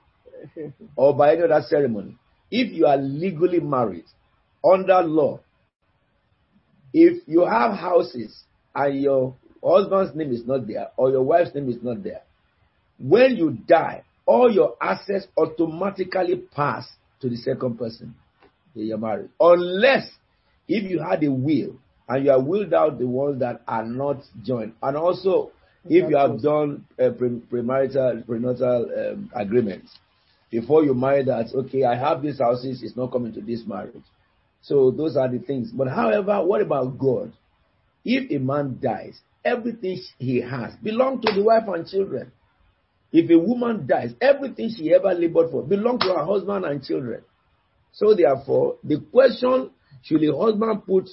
or 0.95 1.15
by 1.17 1.33
any 1.33 1.43
other 1.43 1.63
ceremony, 1.69 2.17
if 2.51 2.73
you 2.73 2.87
are 2.87 2.97
legally 2.97 3.61
married 3.61 4.05
under 4.65 5.03
law, 5.03 5.41
if 6.93 7.23
you 7.27 7.45
have 7.45 7.73
houses 7.73 8.45
and 8.75 9.01
your 9.01 9.35
husband's 9.63 10.15
name 10.15 10.33
is 10.33 10.47
not 10.47 10.67
there 10.67 10.89
or 10.97 11.11
your 11.11 11.23
wife's 11.23 11.55
name 11.55 11.69
is 11.69 11.83
not 11.83 12.03
there, 12.03 12.23
when 12.99 13.37
you 13.37 13.51
die, 13.51 14.03
all 14.25 14.51
your 14.51 14.77
assets 14.81 15.27
automatically 15.37 16.37
pass 16.55 16.89
to 17.21 17.29
the 17.29 17.37
second 17.37 17.79
person 17.79 18.15
that 18.75 18.83
you're 18.83 18.99
married. 18.99 19.29
Unless 19.41 20.11
if 20.69 20.91
you 20.91 21.01
had 21.01 21.23
a 21.25 21.31
will 21.31 21.77
and 22.09 22.25
you 22.25 22.31
have 22.31 22.45
willed 22.45 22.75
out 22.75 22.99
the 22.99 23.07
ones 23.07 23.41
that 23.41 23.63
are 23.67 23.85
not 23.85 24.23
joined. 24.43 24.73
And 24.83 24.97
also, 24.97 25.53
if 25.89 26.09
you 26.11 26.17
have 26.17 26.43
done 26.43 26.87
a 26.99 27.11
pre- 27.11 27.41
premarital, 27.51 28.27
prenatal 28.27 28.91
um, 28.97 29.31
agreements 29.35 29.93
before 30.51 30.85
you 30.85 30.95
marry 30.95 31.25
that, 31.25 31.47
okay, 31.55 31.85
I 31.85 31.97
have 31.97 32.23
these 32.23 32.39
houses, 32.39 32.83
it's 32.83 32.97
not 32.97 33.13
coming 33.13 33.33
to 33.35 33.41
this 33.41 33.63
marriage. 33.67 34.03
So 34.67 34.91
those 34.91 35.17
are 35.17 35.29
the 35.29 35.39
things. 35.39 35.71
But 35.71 35.87
however, 35.87 36.45
what 36.45 36.61
about 36.61 36.99
God? 36.99 37.33
If 38.05 38.33
a 38.33 38.39
man 38.43 38.81
dies, 38.83 39.21
everything 39.45 40.01
he 40.19 40.41
has 40.41 40.75
belongs 40.83 41.25
to 41.25 41.33
the 41.33 41.45
wife 41.45 41.69
and 41.69 41.87
children. 41.87 42.33
If 43.13 43.31
a 43.31 43.39
woman 43.39 43.87
dies, 43.87 44.13
everything 44.21 44.71
she 44.77 44.93
ever 44.93 45.15
labored 45.15 45.53
for 45.53 45.63
belongs 45.63 46.01
to 46.01 46.15
her 46.15 46.25
husband 46.25 46.65
and 46.65 46.83
children. 46.83 47.23
So 47.93 48.15
therefore, 48.15 48.79
the 48.83 49.01
question 49.13 49.71
should 50.03 50.25
a 50.25 50.37
husband 50.37 50.85
put 50.85 51.09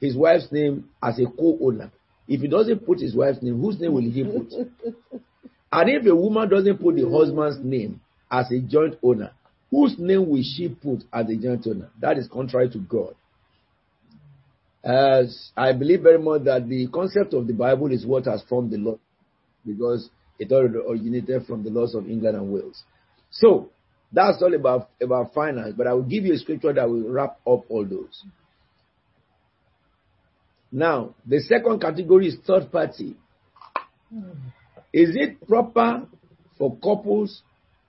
his 0.00 0.16
wife's 0.16 0.50
name 0.50 0.88
as 1.00 1.20
a 1.20 1.26
co-owner? 1.26 1.92
If 2.26 2.40
he 2.40 2.48
doesn't 2.48 2.84
put 2.84 2.98
his 2.98 3.14
wife's 3.14 3.40
name, 3.40 3.60
whose 3.60 3.78
name 3.78 3.92
will 3.92 4.00
he 4.02 4.24
put? 4.24 4.52
and 5.72 5.90
if 5.90 6.04
a 6.06 6.14
woman 6.14 6.48
doesn't 6.48 6.78
put 6.78 6.96
the 6.96 7.08
husband's 7.08 7.64
name 7.64 8.00
as 8.28 8.50
a 8.50 8.58
joint 8.58 8.96
owner, 9.00 9.30
whose 9.76 9.98
name 9.98 10.26
will 10.26 10.42
she 10.42 10.70
put 10.70 11.04
as 11.12 11.26
a 11.28 11.68
owner? 11.68 11.90
That 12.00 12.16
is 12.16 12.26
contrary 12.32 12.70
to 12.70 12.78
God. 12.78 13.14
As 14.82 15.50
I 15.54 15.74
believe 15.74 16.00
very 16.00 16.18
much 16.18 16.44
that 16.44 16.66
the 16.66 16.86
concept 16.86 17.34
of 17.34 17.46
the 17.46 17.52
Bible 17.52 17.92
is 17.92 18.06
what 18.06 18.24
has 18.24 18.42
formed 18.48 18.70
the 18.70 18.78
law, 18.78 18.98
because 19.66 20.08
it 20.38 20.50
originated 20.50 21.44
from 21.46 21.62
the 21.62 21.68
laws 21.68 21.94
of 21.94 22.08
England 22.08 22.38
and 22.38 22.50
Wales. 22.50 22.84
So 23.30 23.68
that's 24.10 24.42
all 24.42 24.54
about 24.54 24.88
about 25.02 25.34
finance. 25.34 25.74
But 25.76 25.88
I 25.88 25.92
will 25.92 26.04
give 26.04 26.24
you 26.24 26.32
a 26.32 26.38
scripture 26.38 26.72
that 26.72 26.88
will 26.88 27.10
wrap 27.10 27.38
up 27.46 27.64
all 27.68 27.84
those. 27.84 28.24
Now, 30.72 31.14
the 31.26 31.40
second 31.40 31.80
category 31.82 32.28
is 32.28 32.36
third 32.46 32.72
party. 32.72 33.14
Is 34.90 35.10
it 35.16 35.46
proper 35.46 36.06
for 36.56 36.76
couples 36.76 37.42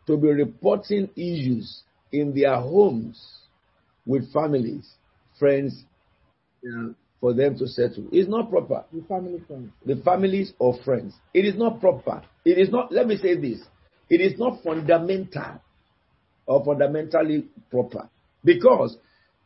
to 0.08 0.18
be 0.18 0.30
reporting 0.30 1.10
issues 1.16 1.84
in 2.12 2.34
their 2.34 2.56
homes 2.56 3.22
with 4.06 4.32
families, 4.34 4.88
friends, 5.38 5.84
for 7.20 7.34
them 7.34 7.58
to 7.58 7.68
settle? 7.68 8.08
It's 8.12 8.30
not 8.30 8.50
proper. 8.50 8.86
The 8.92 9.04
family 9.04 9.42
friends. 9.48 9.72
The 9.86 9.96
families 10.04 10.54
or 10.60 10.78
friends. 10.84 11.14
It 11.34 11.46
is 11.46 11.56
not 11.56 11.80
proper. 11.80 12.24
It 12.46 12.58
is 12.58 12.70
not, 12.70 12.92
let 12.92 13.08
me 13.08 13.18
say 13.18 13.36
this, 13.36 13.60
it 14.10 14.22
is 14.22 14.40
not 14.40 14.64
fundamental 14.64 15.62
or 16.46 16.64
fundamentally 16.64 17.46
proper. 17.70 18.10
Because 18.44 18.98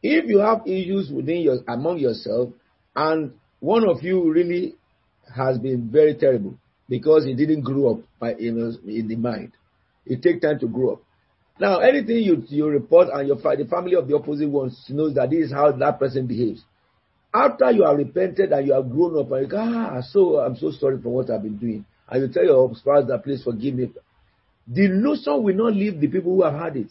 if 0.03 0.25
you 0.27 0.39
have 0.39 0.61
issues 0.67 1.11
within 1.11 1.41
your 1.41 1.57
among 1.67 1.97
yourself 1.97 2.49
and 2.95 3.33
one 3.59 3.87
of 3.87 4.03
you 4.03 4.31
really 4.31 4.75
has 5.35 5.57
been 5.57 5.89
very 5.91 6.15
terrible 6.15 6.55
because 6.89 7.25
he 7.25 7.33
didn't 7.33 7.61
grow 7.61 7.93
up 7.93 7.99
by 8.19 8.35
you 8.35 8.51
know, 8.51 8.71
in 8.85 9.07
the 9.07 9.15
mind. 9.15 9.53
It 10.05 10.21
takes 10.21 10.41
time 10.41 10.59
to 10.59 10.67
grow 10.67 10.93
up. 10.93 11.01
Now, 11.59 11.79
anything 11.79 12.17
you 12.17 12.43
you 12.47 12.67
report 12.67 13.09
and 13.13 13.27
your 13.27 13.37
the 13.37 13.67
family 13.69 13.95
of 13.95 14.07
the 14.07 14.15
opposite 14.15 14.49
ones 14.49 14.83
knows 14.89 15.13
that 15.15 15.29
this 15.29 15.45
is 15.47 15.51
how 15.51 15.71
that 15.71 15.99
person 15.99 16.25
behaves. 16.25 16.63
After 17.33 17.71
you 17.71 17.83
have 17.85 17.97
repented 17.97 18.51
and 18.51 18.67
you 18.67 18.73
have 18.73 18.89
grown 18.89 19.17
up 19.17 19.31
and 19.31 19.41
you 19.43 19.47
go, 19.47 19.57
ah, 19.59 20.01
so 20.01 20.39
I'm 20.39 20.55
so 20.55 20.71
sorry 20.71 20.99
for 21.01 21.09
what 21.09 21.29
I've 21.29 21.43
been 21.43 21.57
doing, 21.57 21.85
and 22.09 22.21
you 22.21 22.33
tell 22.33 22.43
your 22.43 22.75
spouse 22.75 23.07
that 23.07 23.23
please 23.23 23.43
forgive 23.43 23.75
me. 23.75 23.91
The 24.67 24.87
notion 24.87 25.43
will 25.43 25.55
not 25.55 25.73
leave 25.73 25.99
the 25.99 26.07
people 26.07 26.35
who 26.35 26.43
have 26.43 26.53
had 26.53 26.77
it. 26.77 26.87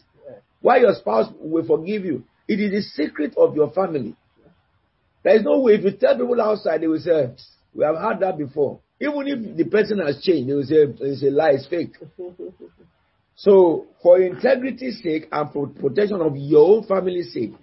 Why 0.60 0.78
your 0.78 0.94
spouse 0.94 1.32
will 1.38 1.66
forgive 1.66 2.04
you? 2.04 2.24
It 2.46 2.60
is 2.60 2.70
the 2.70 2.82
secret 3.04 3.34
of 3.36 3.56
your 3.56 3.70
family. 3.72 4.14
There 5.22 5.36
is 5.36 5.42
no 5.42 5.60
way 5.60 5.74
if 5.74 5.84
you 5.84 5.92
tell 5.92 6.16
people 6.16 6.40
outside, 6.40 6.80
they 6.80 6.86
will 6.86 7.00
say, 7.00 7.34
We 7.74 7.84
have 7.84 7.96
had 7.96 8.20
that 8.20 8.38
before. 8.38 8.80
Even 9.00 9.26
if 9.26 9.56
the 9.56 9.64
person 9.64 9.98
has 9.98 10.22
changed, 10.22 10.48
they 10.48 10.54
will 10.54 10.64
say 10.64 10.86
it's 11.00 11.22
a 11.22 11.30
lie, 11.30 11.52
it's 11.52 11.66
fake. 11.66 11.96
So, 13.42 13.86
for 14.02 14.20
integrity's 14.20 15.00
sake 15.02 15.26
and 15.32 15.50
for 15.50 15.66
protection 15.66 16.20
of 16.20 16.36
your 16.36 16.76
own 16.76 16.84
family's 16.86 17.32
sake, 17.32 17.54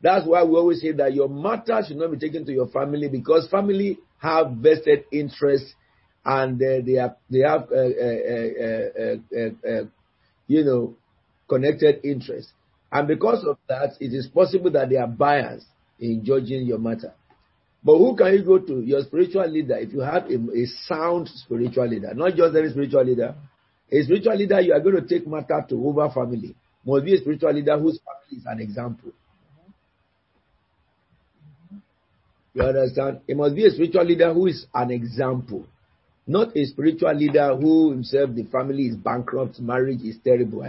that's 0.00 0.24
why 0.24 0.44
we 0.44 0.54
always 0.54 0.80
say 0.80 0.92
that 0.92 1.12
your 1.12 1.28
matter 1.28 1.80
should 1.84 1.96
not 1.96 2.12
be 2.12 2.18
taken 2.18 2.46
to 2.46 2.52
your 2.52 2.68
family 2.68 3.08
because 3.08 3.48
family 3.50 3.98
have 4.18 4.52
vested 4.52 5.04
interests 5.10 5.74
and 6.24 6.62
uh, 6.62 6.84
they 6.86 6.92
have 6.92 7.16
they 7.28 7.40
have 7.40 7.62
uh, 7.72 7.74
uh, 7.74 8.52
uh, 8.62 9.16
uh, 9.36 9.80
uh, 9.80 9.84
you 10.46 10.64
know 10.64 10.94
connected 11.48 12.04
interests, 12.04 12.52
and 12.92 13.08
because 13.08 13.44
of 13.44 13.58
that, 13.68 13.94
it 13.98 14.14
is 14.14 14.28
possible 14.32 14.70
that 14.70 14.88
they 14.88 14.96
are 14.96 15.08
biased 15.08 15.66
in 15.98 16.24
judging 16.24 16.64
your 16.64 16.78
matter. 16.78 17.12
But 17.82 17.98
who 17.98 18.16
can 18.16 18.34
you 18.34 18.44
go 18.44 18.58
to? 18.60 18.80
Your 18.82 19.02
spiritual 19.02 19.48
leader, 19.48 19.78
if 19.78 19.92
you 19.92 20.00
have 20.00 20.30
a, 20.30 20.34
a 20.36 20.66
sound 20.86 21.28
spiritual 21.28 21.88
leader, 21.88 22.14
not 22.14 22.36
just 22.36 22.54
any 22.54 22.70
spiritual 22.70 23.04
leader, 23.04 23.34
a 23.90 24.02
spiritual 24.02 24.36
leader 24.36 24.60
you 24.60 24.72
are 24.72 24.80
going 24.80 24.96
to 24.96 25.06
take 25.06 25.26
matter 25.26 25.64
to 25.68 25.86
over 25.86 26.08
family 26.10 26.54
must 26.84 27.04
be 27.04 27.14
a 27.14 27.18
spiritual 27.18 27.52
leader 27.52 27.78
whose 27.78 27.98
family 27.98 28.40
is 28.40 28.46
an 28.46 28.60
example. 28.60 29.12
You 32.52 32.62
understand? 32.62 33.20
It 33.26 33.36
must 33.36 33.54
be 33.54 33.66
a 33.66 33.70
spiritual 33.70 34.04
leader 34.04 34.32
who 34.32 34.46
is 34.46 34.66
an 34.74 34.90
example, 34.90 35.66
not 36.26 36.56
a 36.56 36.64
spiritual 36.66 37.12
leader 37.14 37.56
who 37.56 37.90
himself 37.90 38.30
the 38.34 38.44
family 38.44 38.84
is 38.84 38.96
bankrupt, 38.96 39.60
marriage 39.60 40.02
is 40.02 40.16
terrible. 40.22 40.68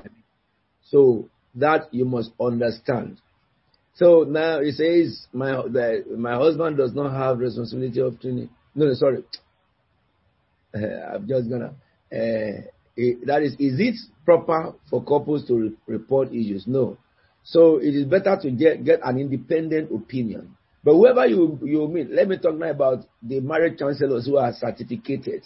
So 0.85 1.29
that 1.55 1.93
you 1.93 2.05
must 2.05 2.31
understand. 2.39 3.19
So 3.95 4.25
now 4.27 4.61
he 4.61 4.71
says, 4.71 5.27
my 5.31 5.51
the, 5.51 6.03
my 6.17 6.35
husband 6.35 6.77
does 6.77 6.93
not 6.93 7.13
have 7.13 7.39
responsibility 7.39 8.01
of 8.01 8.19
training. 8.19 8.49
No, 8.73 8.87
no 8.87 8.93
sorry. 8.93 9.23
Uh, 10.73 10.79
I'm 11.15 11.27
just 11.27 11.49
gonna. 11.49 11.75
Uh, 12.11 12.69
that 12.97 13.41
is, 13.43 13.53
is 13.53 13.79
it 13.79 13.95
proper 14.23 14.73
for 14.89 15.03
couples 15.03 15.45
to 15.47 15.55
re- 15.55 15.77
report 15.87 16.29
issues? 16.29 16.65
No. 16.67 16.97
So 17.43 17.77
it 17.77 17.93
is 17.93 18.05
better 18.05 18.37
to 18.41 18.51
get 18.51 18.83
get 18.83 18.99
an 19.03 19.19
independent 19.19 19.91
opinion. 19.93 20.55
But 20.83 20.93
whoever 20.93 21.25
you 21.27 21.59
you 21.63 21.87
meet, 21.87 22.09
let 22.09 22.27
me 22.27 22.37
talk 22.37 22.55
now 22.55 22.69
about 22.69 23.05
the 23.21 23.39
marriage 23.39 23.79
counselors 23.79 24.25
who 24.25 24.37
are 24.37 24.53
certificated. 24.53 25.43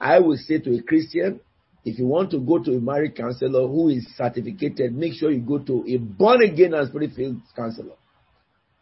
I 0.00 0.20
will 0.20 0.36
say 0.36 0.58
to 0.58 0.76
a 0.76 0.82
Christian, 0.82 1.40
if 1.84 1.98
you 1.98 2.06
want 2.06 2.30
to 2.30 2.38
go 2.38 2.62
to 2.62 2.76
a 2.76 2.80
marriage 2.80 3.16
counselor 3.16 3.66
who 3.66 3.88
is 3.88 4.06
certificated, 4.16 4.94
make 4.94 5.14
sure 5.14 5.30
you 5.30 5.40
go 5.40 5.58
to 5.58 5.84
a 5.88 5.96
born 5.96 6.42
again 6.42 6.74
and 6.74 6.88
spirit 6.88 7.10
filled 7.16 7.40
counselor. 7.56 7.96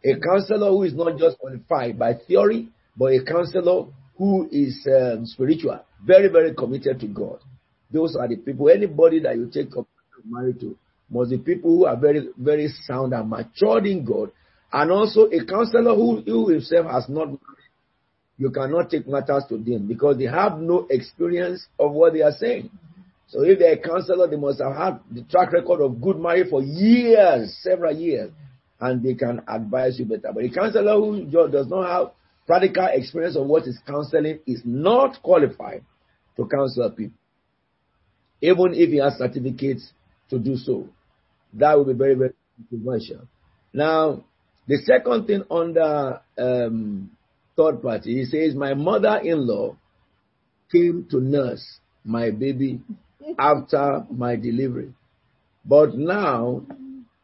A 0.05 0.19
counselor 0.19 0.69
who 0.69 0.83
is 0.83 0.93
not 0.93 1.17
just 1.17 1.39
qualified 1.39 1.97
by 1.97 2.13
theory, 2.13 2.69
but 2.95 3.13
a 3.13 3.23
counselor 3.23 3.87
who 4.17 4.47
is 4.51 4.87
um, 4.87 5.25
spiritual, 5.25 5.79
very, 6.05 6.27
very 6.29 6.53
committed 6.53 6.99
to 6.99 7.07
God. 7.07 7.39
Those 7.91 8.15
are 8.15 8.27
the 8.27 8.35
people. 8.37 8.69
Anybody 8.69 9.19
that 9.21 9.35
you 9.35 9.49
take 9.51 9.75
up 9.77 9.87
married 10.25 10.59
to 10.59 10.77
must 11.09 11.31
be 11.31 11.37
people 11.37 11.69
who 11.77 11.85
are 11.85 11.95
very, 11.95 12.29
very 12.37 12.67
sound 12.85 13.13
and 13.13 13.29
matured 13.29 13.85
in 13.85 14.03
God, 14.03 14.31
and 14.73 14.91
also 14.91 15.25
a 15.25 15.45
counselor 15.45 15.95
who, 15.95 16.21
who 16.21 16.49
himself 16.49 16.85
has 16.91 17.07
not 17.07 17.29
you 18.37 18.51
cannot 18.51 18.89
take 18.91 19.07
matters 19.07 19.43
to 19.49 19.57
them 19.57 19.87
because 19.87 20.17
they 20.17 20.25
have 20.25 20.59
no 20.59 20.85
experience 20.89 21.65
of 21.79 21.91
what 21.91 22.13
they 22.13 22.21
are 22.21 22.33
saying. 22.37 22.69
So 23.27 23.43
if 23.43 23.59
they're 23.59 23.73
a 23.73 23.77
counselor, 23.77 24.27
they 24.27 24.37
must 24.37 24.61
have 24.61 24.75
had 24.75 24.99
the 25.11 25.23
track 25.23 25.51
record 25.51 25.81
of 25.81 25.99
good 25.99 26.17
marriage 26.19 26.49
for 26.49 26.61
years, 26.61 27.57
several 27.61 27.95
years, 27.95 28.31
and 28.79 29.03
they 29.03 29.15
can 29.15 29.41
advise 29.47 29.99
you 29.99 30.05
better. 30.05 30.31
But 30.33 30.45
a 30.45 30.49
counselor 30.49 30.93
who 30.93 31.25
does 31.49 31.67
not 31.67 31.89
have 31.89 32.11
practical 32.45 32.87
experience 32.91 33.35
of 33.35 33.47
what 33.47 33.67
is 33.67 33.77
counseling 33.85 34.39
is 34.45 34.61
not 34.63 35.21
qualified 35.23 35.83
to 36.37 36.47
counsel 36.47 36.91
people. 36.91 37.17
Even 38.41 38.73
if 38.73 38.89
he 38.89 38.97
has 38.97 39.17
certificates 39.17 39.91
to 40.29 40.39
do 40.39 40.55
so. 40.57 40.87
That 41.53 41.77
will 41.77 41.85
be 41.85 41.93
very, 41.93 42.13
very 42.15 42.33
controversial. 42.69 43.27
Now, 43.73 44.23
the 44.67 44.77
second 44.77 45.27
thing 45.27 45.43
under 45.49 46.21
um, 46.37 47.11
third 47.55 47.81
party, 47.81 48.15
he 48.15 48.25
says, 48.25 48.53
My 48.53 48.73
mother 48.73 49.17
in 49.23 49.47
law 49.47 49.75
came 50.71 51.07
to 51.09 51.19
nurse 51.21 51.63
my 52.03 52.31
baby 52.31 52.81
after 53.39 54.05
my 54.11 54.35
delivery. 54.35 54.93
But 55.65 55.95
now 55.95 56.63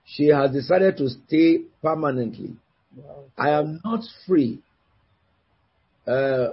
she 0.05 0.27
has 0.27 0.51
decided 0.51 0.97
to 0.97 1.09
stay 1.09 1.59
permanently. 1.81 2.55
I 3.37 3.49
am 3.51 3.79
not 3.83 4.03
free 4.27 4.59
uh, 6.07 6.49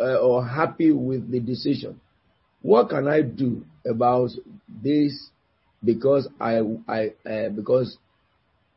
uh, 0.00 0.16
or 0.16 0.46
happy 0.46 0.90
with 0.92 1.30
the 1.30 1.40
decision. 1.40 2.00
What 2.64 2.88
can 2.88 3.06
I 3.08 3.20
do 3.20 3.62
about 3.86 4.30
this? 4.82 5.28
Because 5.84 6.26
I, 6.40 6.60
I, 6.88 7.12
uh, 7.28 7.48
because 7.50 7.98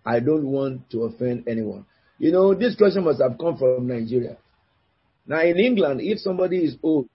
I 0.05 0.19
don't 0.19 0.45
want 0.47 0.89
to 0.89 1.03
offend 1.03 1.47
anyone. 1.47 1.85
You 2.19 2.33
know, 2.33 2.53
this 2.53 2.75
question 2.75 3.05
must 3.05 3.21
have 3.21 3.37
come 3.39 3.55
from 3.57 3.87
Nigeria. 3.87 4.35
Now, 5.25 5.39
in 5.41 5.57
England, 5.57 6.01
if 6.03 6.19
somebody 6.19 6.65
is 6.65 6.75
old, 6.83 7.07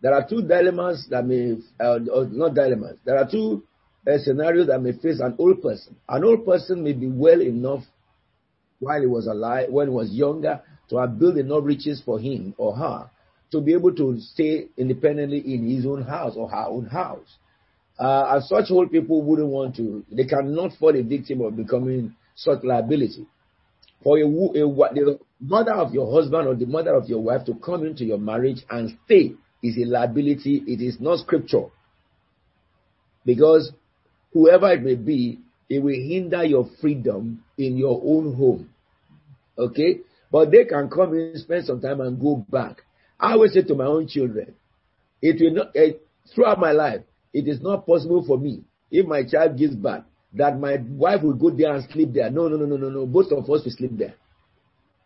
there 0.00 0.14
are 0.14 0.26
two 0.26 0.40
dilemmas 0.40 1.06
that 1.10 1.26
may, 1.26 1.58
uh, 1.78 1.98
not 2.00 2.54
dilemmas, 2.54 2.96
there 3.04 3.18
are 3.18 3.30
two 3.30 3.62
uh, 4.10 4.16
scenarios 4.16 4.68
that 4.68 4.80
may 4.80 4.92
face 4.92 5.20
an 5.20 5.36
old 5.38 5.60
person. 5.60 5.94
An 6.08 6.24
old 6.24 6.46
person 6.46 6.82
may 6.84 6.94
be 6.94 7.06
well 7.06 7.42
enough 7.42 7.84
while 8.78 9.00
he 9.02 9.06
was 9.06 9.26
alive, 9.26 9.68
when 9.68 9.88
he 9.88 9.94
was 9.94 10.10
younger, 10.10 10.62
to 10.88 10.96
have 10.96 11.18
built 11.18 11.36
enough 11.36 11.64
riches 11.64 12.00
for 12.02 12.18
him 12.18 12.54
or 12.56 12.74
her 12.74 13.10
to 13.50 13.60
be 13.60 13.72
able 13.72 13.94
to 13.94 14.20
stay 14.20 14.66
independently 14.76 15.38
in 15.38 15.68
his 15.68 15.86
own 15.86 16.02
house 16.02 16.34
or 16.36 16.48
her 16.48 16.66
own 16.68 16.86
house. 16.86 17.36
Uh, 17.98 18.26
and 18.34 18.44
such 18.44 18.70
old 18.70 18.92
people 18.92 19.22
wouldn't 19.22 19.48
want 19.48 19.74
to, 19.76 20.04
they 20.12 20.24
cannot 20.24 20.72
fall 20.78 20.94
a 20.94 21.02
victim 21.02 21.40
of 21.40 21.56
becoming 21.56 22.14
such 22.36 22.62
liability. 22.62 23.26
For 24.04 24.18
a, 24.18 24.22
a, 24.22 24.24
the 24.24 25.18
mother 25.40 25.72
of 25.72 25.92
your 25.92 26.12
husband 26.12 26.46
or 26.46 26.54
the 26.54 26.66
mother 26.66 26.94
of 26.94 27.08
your 27.08 27.20
wife 27.20 27.44
to 27.46 27.54
come 27.54 27.84
into 27.84 28.04
your 28.04 28.18
marriage 28.18 28.58
and 28.70 28.96
stay 29.04 29.32
is 29.62 29.76
a 29.76 29.86
liability. 29.86 30.62
It 30.66 30.80
is 30.80 31.00
not 31.00 31.18
scripture. 31.18 31.66
Because 33.24 33.72
whoever 34.32 34.72
it 34.72 34.82
may 34.82 34.94
be, 34.94 35.40
it 35.68 35.80
will 35.80 35.90
hinder 35.90 36.44
your 36.44 36.68
freedom 36.80 37.42
in 37.58 37.76
your 37.76 38.00
own 38.04 38.34
home. 38.34 38.70
Okay? 39.58 40.00
But 40.30 40.52
they 40.52 40.64
can 40.64 40.88
come 40.88 41.14
in, 41.14 41.32
spend 41.36 41.66
some 41.66 41.80
time, 41.80 42.00
and 42.00 42.20
go 42.20 42.44
back. 42.48 42.82
I 43.20 43.32
always 43.32 43.52
say 43.52 43.62
to 43.62 43.74
my 43.74 43.84
own 43.86 44.06
children, 44.08 44.54
it 45.20 45.40
will 45.40 45.52
not, 45.54 45.76
uh, 45.76 45.96
throughout 46.34 46.60
my 46.60 46.72
life, 46.72 47.02
it 47.32 47.48
is 47.48 47.60
not 47.60 47.86
possible 47.86 48.24
for 48.24 48.38
me, 48.38 48.62
if 48.90 49.06
my 49.06 49.24
child 49.24 49.58
gives 49.58 49.74
birth, 49.74 50.04
that 50.34 50.58
my 50.58 50.76
wife 50.90 51.22
will 51.22 51.34
go 51.34 51.50
there 51.50 51.74
and 51.74 51.88
sleep 51.90 52.12
there. 52.12 52.30
No, 52.30 52.48
no, 52.48 52.56
no, 52.56 52.66
no, 52.66 52.76
no, 52.76 52.90
no. 52.90 53.06
Both 53.06 53.32
of 53.32 53.38
us 53.44 53.64
will 53.64 53.72
sleep 53.72 53.96
there. 53.96 54.14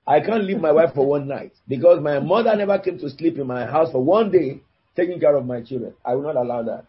I 0.06 0.20
can't 0.20 0.44
leave 0.44 0.60
my 0.60 0.72
wife 0.72 0.94
for 0.94 1.06
one 1.06 1.28
night 1.28 1.52
because 1.68 2.01
my 2.02 2.18
mother 2.18 2.55
never 2.56 2.78
came 2.78 2.98
to 2.98 3.09
sleep 3.10 3.39
in 3.39 3.47
my 3.47 3.64
house 3.66 3.93
for 3.93 4.02
one 4.02 4.30
day 4.32 4.60
taking 4.97 5.20
care 5.20 5.36
of 5.36 5.47
my 5.47 5.60
children. 5.62 5.94
I 6.05 6.14
will 6.14 6.22
not 6.22 6.36
allow 6.36 6.62
that. 6.64 6.86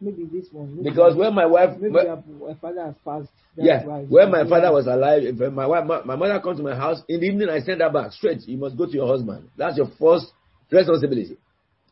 Maybe 0.00 0.24
this 0.24 0.46
one. 0.50 0.76
Maybe 0.76 0.90
because 0.90 1.14
when 1.14 1.34
my 1.34 1.44
wife, 1.44 1.78
maybe 1.78 1.92
my 1.92 2.54
father 2.60 2.86
has 2.86 2.94
passed. 3.04 3.28
yeah, 3.56 3.84
when 3.84 4.30
my 4.30 4.48
father 4.48 4.72
was 4.72 4.86
alive, 4.86 5.22
if 5.24 5.52
my 5.52 5.66
wife, 5.66 5.84
my, 5.84 6.02
my 6.04 6.16
mother 6.16 6.40
comes 6.40 6.56
to 6.56 6.62
my 6.62 6.74
house 6.74 7.02
in 7.08 7.20
the 7.20 7.26
evening, 7.26 7.50
I 7.50 7.60
send 7.60 7.82
her 7.82 7.90
back 7.90 8.12
straight. 8.12 8.40
You 8.48 8.56
must 8.56 8.78
go 8.78 8.86
to 8.86 8.92
your 8.92 9.06
husband. 9.06 9.50
That's 9.58 9.76
your 9.76 9.88
first 9.98 10.26
responsibility. 10.70 11.36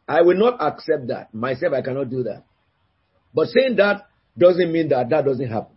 I 0.09 0.23
will 0.23 0.39
not 0.39 0.61
accept 0.61 1.09
that 1.09 1.35
myself. 1.35 1.75
I 1.75 1.83
cannot 1.83 2.09
do 2.09 2.23
that. 2.23 2.45
But 3.35 3.49
saying 3.49 3.77
that 3.77 4.07
doesn't 4.39 4.73
mean 4.73 4.89
that 4.89 5.11
that 5.11 5.27
doesn't 5.27 5.49
happen. 5.49 5.77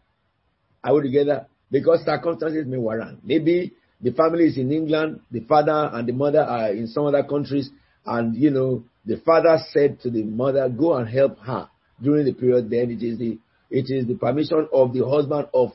I 0.81 0.93
would 0.93 1.03
together 1.03 1.47
because 1.69 2.05
circumstances 2.05 2.65
may 2.65 2.77
warrant. 2.77 3.25
Maybe 3.25 3.73
the 3.99 4.11
family 4.13 4.45
is 4.45 4.57
in 4.57 4.71
England, 4.71 5.19
the 5.31 5.41
father 5.41 5.89
and 5.93 6.07
the 6.07 6.13
mother 6.13 6.41
are 6.41 6.69
in 6.69 6.87
some 6.87 7.05
other 7.05 7.23
countries, 7.23 7.69
and 8.05 8.35
you 8.35 8.49
know 8.51 8.83
the 9.05 9.17
father 9.17 9.57
said 9.71 9.99
to 10.01 10.09
the 10.09 10.23
mother, 10.23 10.69
"Go 10.69 10.95
and 10.95 11.09
help 11.09 11.37
her." 11.39 11.67
During 12.01 12.25
the 12.25 12.33
period, 12.33 12.69
then 12.69 12.91
it 12.91 13.03
is 13.03 13.17
the 13.17 13.39
it 13.69 13.85
is 13.89 14.05
the 14.05 14.15
permission 14.15 14.67
of 14.73 14.93
the 14.93 15.07
husband 15.07 15.47
of 15.53 15.71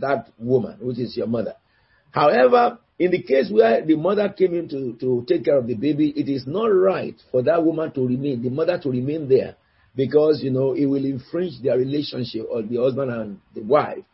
that 0.00 0.28
woman, 0.38 0.78
which 0.80 0.98
is 0.98 1.16
your 1.16 1.28
mother. 1.28 1.54
However, 2.10 2.78
in 2.98 3.10
the 3.10 3.22
case 3.22 3.50
where 3.50 3.84
the 3.84 3.94
mother 3.94 4.28
came 4.30 4.54
in 4.54 4.68
to, 4.70 4.94
to 4.98 5.24
take 5.28 5.44
care 5.44 5.58
of 5.58 5.66
the 5.66 5.74
baby, 5.74 6.12
it 6.16 6.28
is 6.28 6.44
not 6.46 6.66
right 6.66 7.14
for 7.30 7.42
that 7.42 7.64
woman 7.64 7.92
to 7.92 8.06
remain, 8.06 8.42
the 8.42 8.50
mother 8.50 8.78
to 8.78 8.90
remain 8.90 9.28
there, 9.28 9.54
because 9.94 10.42
you 10.42 10.50
know 10.50 10.72
it 10.72 10.86
will 10.86 11.04
infringe 11.04 11.62
their 11.62 11.78
relationship 11.78 12.46
of 12.50 12.68
the 12.68 12.78
husband 12.78 13.12
and 13.12 13.40
the 13.54 13.62
wife. 13.62 14.04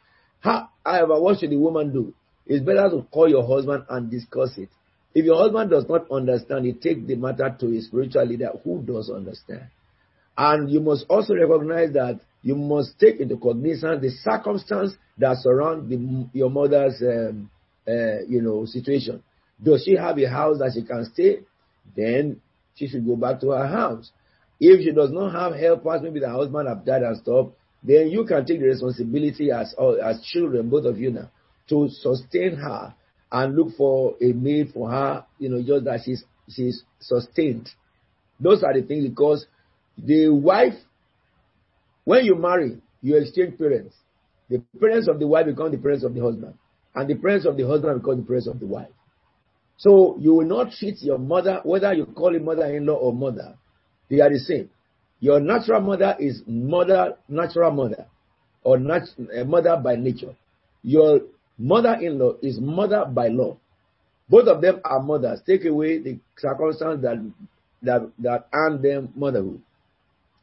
However, 0.40 1.20
what 1.20 1.38
should 1.38 1.50
the 1.50 1.56
woman 1.56 1.92
do? 1.92 2.12
It's 2.46 2.64
better 2.64 2.90
to 2.90 3.02
call 3.10 3.28
your 3.28 3.46
husband 3.46 3.84
and 3.88 4.10
discuss 4.10 4.58
it. 4.58 4.68
If 5.14 5.24
your 5.24 5.36
husband 5.36 5.70
does 5.70 5.86
not 5.88 6.10
understand, 6.10 6.66
you 6.66 6.72
take 6.72 7.06
the 7.06 7.14
matter 7.14 7.54
to 7.60 7.76
a 7.76 7.80
spiritual 7.80 8.24
leader 8.24 8.50
who 8.64 8.82
does 8.82 9.10
understand. 9.10 9.68
And 10.36 10.70
you 10.70 10.80
must 10.80 11.04
also 11.08 11.34
recognize 11.34 11.92
that 11.92 12.20
you 12.42 12.54
must 12.56 12.98
take 12.98 13.20
into 13.20 13.36
cognizance 13.36 14.00
the 14.00 14.10
circumstance 14.10 14.94
that 15.18 15.36
surround 15.38 16.30
your 16.32 16.50
mother's, 16.50 17.00
um, 17.02 17.50
uh, 17.86 18.22
you 18.28 18.40
know, 18.42 18.64
situation. 18.64 19.22
Does 19.62 19.84
she 19.84 19.94
have 19.96 20.18
a 20.18 20.28
house 20.28 20.58
that 20.58 20.72
she 20.74 20.82
can 20.82 21.04
stay? 21.12 21.40
Then 21.96 22.40
she 22.74 22.88
should 22.88 23.06
go 23.06 23.16
back 23.16 23.40
to 23.40 23.50
her 23.50 23.66
house. 23.66 24.10
If 24.58 24.80
she 24.82 24.92
does 24.92 25.10
not 25.10 25.32
have 25.32 25.58
helpers, 25.58 26.00
maybe 26.02 26.20
the 26.20 26.30
husband 26.30 26.68
have 26.68 26.84
died 26.84 27.02
and 27.02 27.16
stuff, 27.18 27.48
then 27.82 28.08
you 28.08 28.24
can 28.24 28.44
take 28.46 28.60
the 28.60 28.66
responsibility 28.66 29.50
as 29.50 29.74
as 30.04 30.22
children, 30.22 30.70
both 30.70 30.84
of 30.84 30.98
you 30.98 31.10
now, 31.10 31.30
to 31.68 31.88
sustain 31.90 32.56
her 32.56 32.94
and 33.30 33.56
look 33.56 33.74
for 33.76 34.14
a 34.20 34.32
maid 34.32 34.70
for 34.72 34.90
her, 34.90 35.24
you 35.38 35.48
know, 35.48 35.62
just 35.62 35.84
that 35.84 36.00
she's 36.04 36.24
she's 36.48 36.84
sustained. 37.00 37.68
Those 38.38 38.62
are 38.62 38.72
the 38.72 38.82
things 38.82 39.08
because 39.08 39.46
the 39.98 40.28
wife, 40.28 40.74
when 42.04 42.24
you 42.24 42.34
marry, 42.36 42.78
you 43.00 43.16
exchange 43.16 43.58
parents. 43.58 43.94
The 44.48 44.58
parents 44.80 45.08
of 45.08 45.18
the 45.18 45.26
wife 45.26 45.46
become 45.46 45.70
the 45.70 45.78
parents 45.78 46.04
of 46.04 46.14
the 46.14 46.20
husband, 46.20 46.54
and 46.94 47.08
the 47.08 47.14
parents 47.14 47.46
of 47.46 47.56
the 47.56 47.66
husband 47.66 48.02
become 48.02 48.18
the 48.20 48.26
parents 48.26 48.46
of 48.46 48.60
the 48.60 48.66
wife. 48.66 48.88
So 49.76 50.16
you 50.18 50.34
will 50.34 50.46
not 50.46 50.72
treat 50.72 51.00
your 51.02 51.18
mother, 51.18 51.60
whether 51.64 51.92
you 51.92 52.06
call 52.06 52.34
it 52.36 52.42
mother-in-law 52.44 52.94
or 52.94 53.12
mother, 53.12 53.54
they 54.10 54.20
are 54.20 54.30
the 54.30 54.38
same. 54.38 54.70
Your 55.20 55.40
natural 55.40 55.80
mother 55.80 56.16
is 56.18 56.42
mother, 56.46 57.16
natural 57.28 57.70
mother, 57.70 58.06
or 58.62 58.78
nat- 58.78 59.08
eh, 59.34 59.44
mother 59.44 59.80
by 59.82 59.96
nature. 59.96 60.34
Your 60.82 61.20
mother-in-law 61.58 62.34
is 62.42 62.60
mother 62.60 63.04
by 63.06 63.28
law. 63.28 63.56
Both 64.28 64.48
of 64.48 64.60
them 64.60 64.80
are 64.84 65.00
mothers. 65.02 65.40
Take 65.46 65.64
away 65.64 65.98
the 65.98 66.18
circumstance 66.38 67.02
that 67.02 67.18
that 67.82 68.10
that 68.20 68.48
earn 68.52 68.80
them 68.82 69.12
motherhood. 69.14 69.60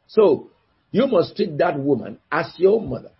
So 0.10 0.50
you 0.92 1.08
must 1.08 1.36
treat 1.36 1.58
that 1.60 1.80
woman 1.80 2.20
as 2.32 2.52
your 2.58 2.82
mother 2.82 3.12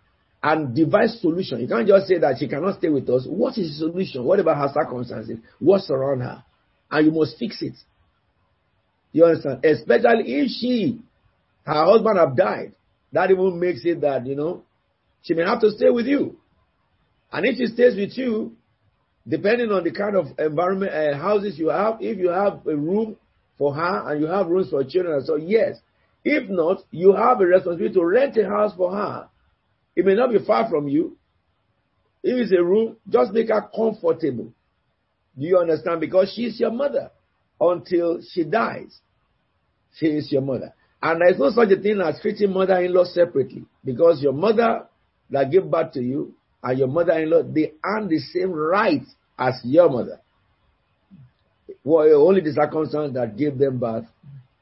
and 0.42 0.76
devise 0.76 1.22
solution. 1.22 1.60
You 1.60 1.68
can't 1.68 1.88
just 1.88 2.08
say 2.08 2.18
that 2.18 2.38
she 2.40 2.48
cannot 2.48 2.80
stay 2.80 2.90
with 2.90 3.08
us. 3.10 3.26
What 3.28 3.58
is 3.58 3.70
the 3.80 3.88
solution? 3.88 4.24
What 4.24 4.40
about 4.40 4.58
her 4.58 4.74
circumstances? 4.74 5.38
What's 5.60 5.90
around 5.90 6.22
her? 6.22 6.44
And 6.90 7.06
you 7.06 7.12
must 7.12 7.38
fix 7.38 7.62
it. 7.62 7.76
You 9.12 9.26
understand? 9.26 9.64
Especially 9.64 10.24
if 10.26 10.50
she, 10.50 11.00
her 11.66 11.86
husband 11.86 12.18
have 12.18 12.36
died. 12.36 12.74
That 13.12 13.32
even 13.32 13.60
makes 13.60 13.82
it 13.86 14.02
that, 14.02 14.26
you 14.26 14.36
know, 14.36 14.64
she 15.22 15.34
may 15.34 15.44
have 15.44 15.62
to 15.62 15.72
stay 15.72 15.90
with 15.90 16.06
you. 16.08 16.38
And 17.32 17.46
if 17.46 17.58
she 17.58 17.68
stays 17.68 17.96
with 17.96 18.18
you, 18.18 18.56
depending 19.28 19.72
on 19.72 19.84
the 19.84 19.92
kind 19.92 20.16
of 20.16 20.28
environment, 20.40 20.92
uh, 20.92 21.18
houses 21.18 21.60
you 21.60 21.70
have, 21.70 21.98
if 22.00 22.18
you 22.18 22.30
have 22.30 22.66
a 22.66 22.76
room 22.76 23.18
for 23.58 23.76
her 23.76 24.12
and 24.12 24.22
you 24.22 24.28
have 24.28 24.48
rooms 24.48 24.70
for 24.70 24.84
children, 24.84 25.24
so 25.26 25.36
yes, 25.36 25.78
if 26.24 26.50
not, 26.50 26.84
you 26.92 27.14
have 27.14 27.40
a 27.42 27.46
responsibility 27.46 27.94
to 27.94 28.06
rent 28.06 28.38
a 28.38 28.48
house 28.48 28.74
for 28.76 28.92
her. 28.92 29.30
It 29.96 30.06
may 30.06 30.16
not 30.16 30.32
be 30.32 30.40
far 30.46 30.70
from 30.70 30.88
you. 30.88 31.18
If 32.24 32.38
it's 32.38 32.52
a 32.52 32.64
room, 32.64 32.98
just 33.10 33.32
make 33.32 33.50
her 33.50 33.70
comfortable. 33.74 34.52
Do 35.38 35.46
you 35.46 35.58
understand? 35.58 36.02
Because 36.02 36.34
she's 36.36 36.60
your 36.60 36.72
mother 36.72 37.12
until 37.60 38.20
she 38.22 38.44
dies. 38.44 38.98
She 39.96 40.08
is 40.08 40.32
your 40.32 40.42
mother. 40.42 40.74
And 41.02 41.22
there's 41.22 41.40
no 41.40 41.50
such 41.52 41.72
a 41.72 41.82
thing 41.82 42.02
as 42.02 42.20
treating 42.22 42.52
mother-in-law 42.52 43.06
separately. 43.06 43.64
Because 43.86 44.22
your 44.22 44.34
mother 44.34 44.86
that 45.30 45.50
gave 45.50 45.70
birth 45.70 45.94
to 45.94 46.02
you 46.02 46.34
and 46.62 46.78
your 46.78 46.90
mother-in-law, 46.90 47.44
they 47.44 47.74
earn 47.86 48.10
the 48.10 48.20
same 48.20 48.52
rights 48.52 49.10
as 49.38 49.62
your 49.64 49.90
mother. 49.90 50.20
well, 51.86 52.28
only 52.28 52.42
the 52.42 52.52
circumstance 52.52 53.14
that 53.14 53.38
gave 53.38 53.58
them 53.58 53.80
birth 53.80 54.06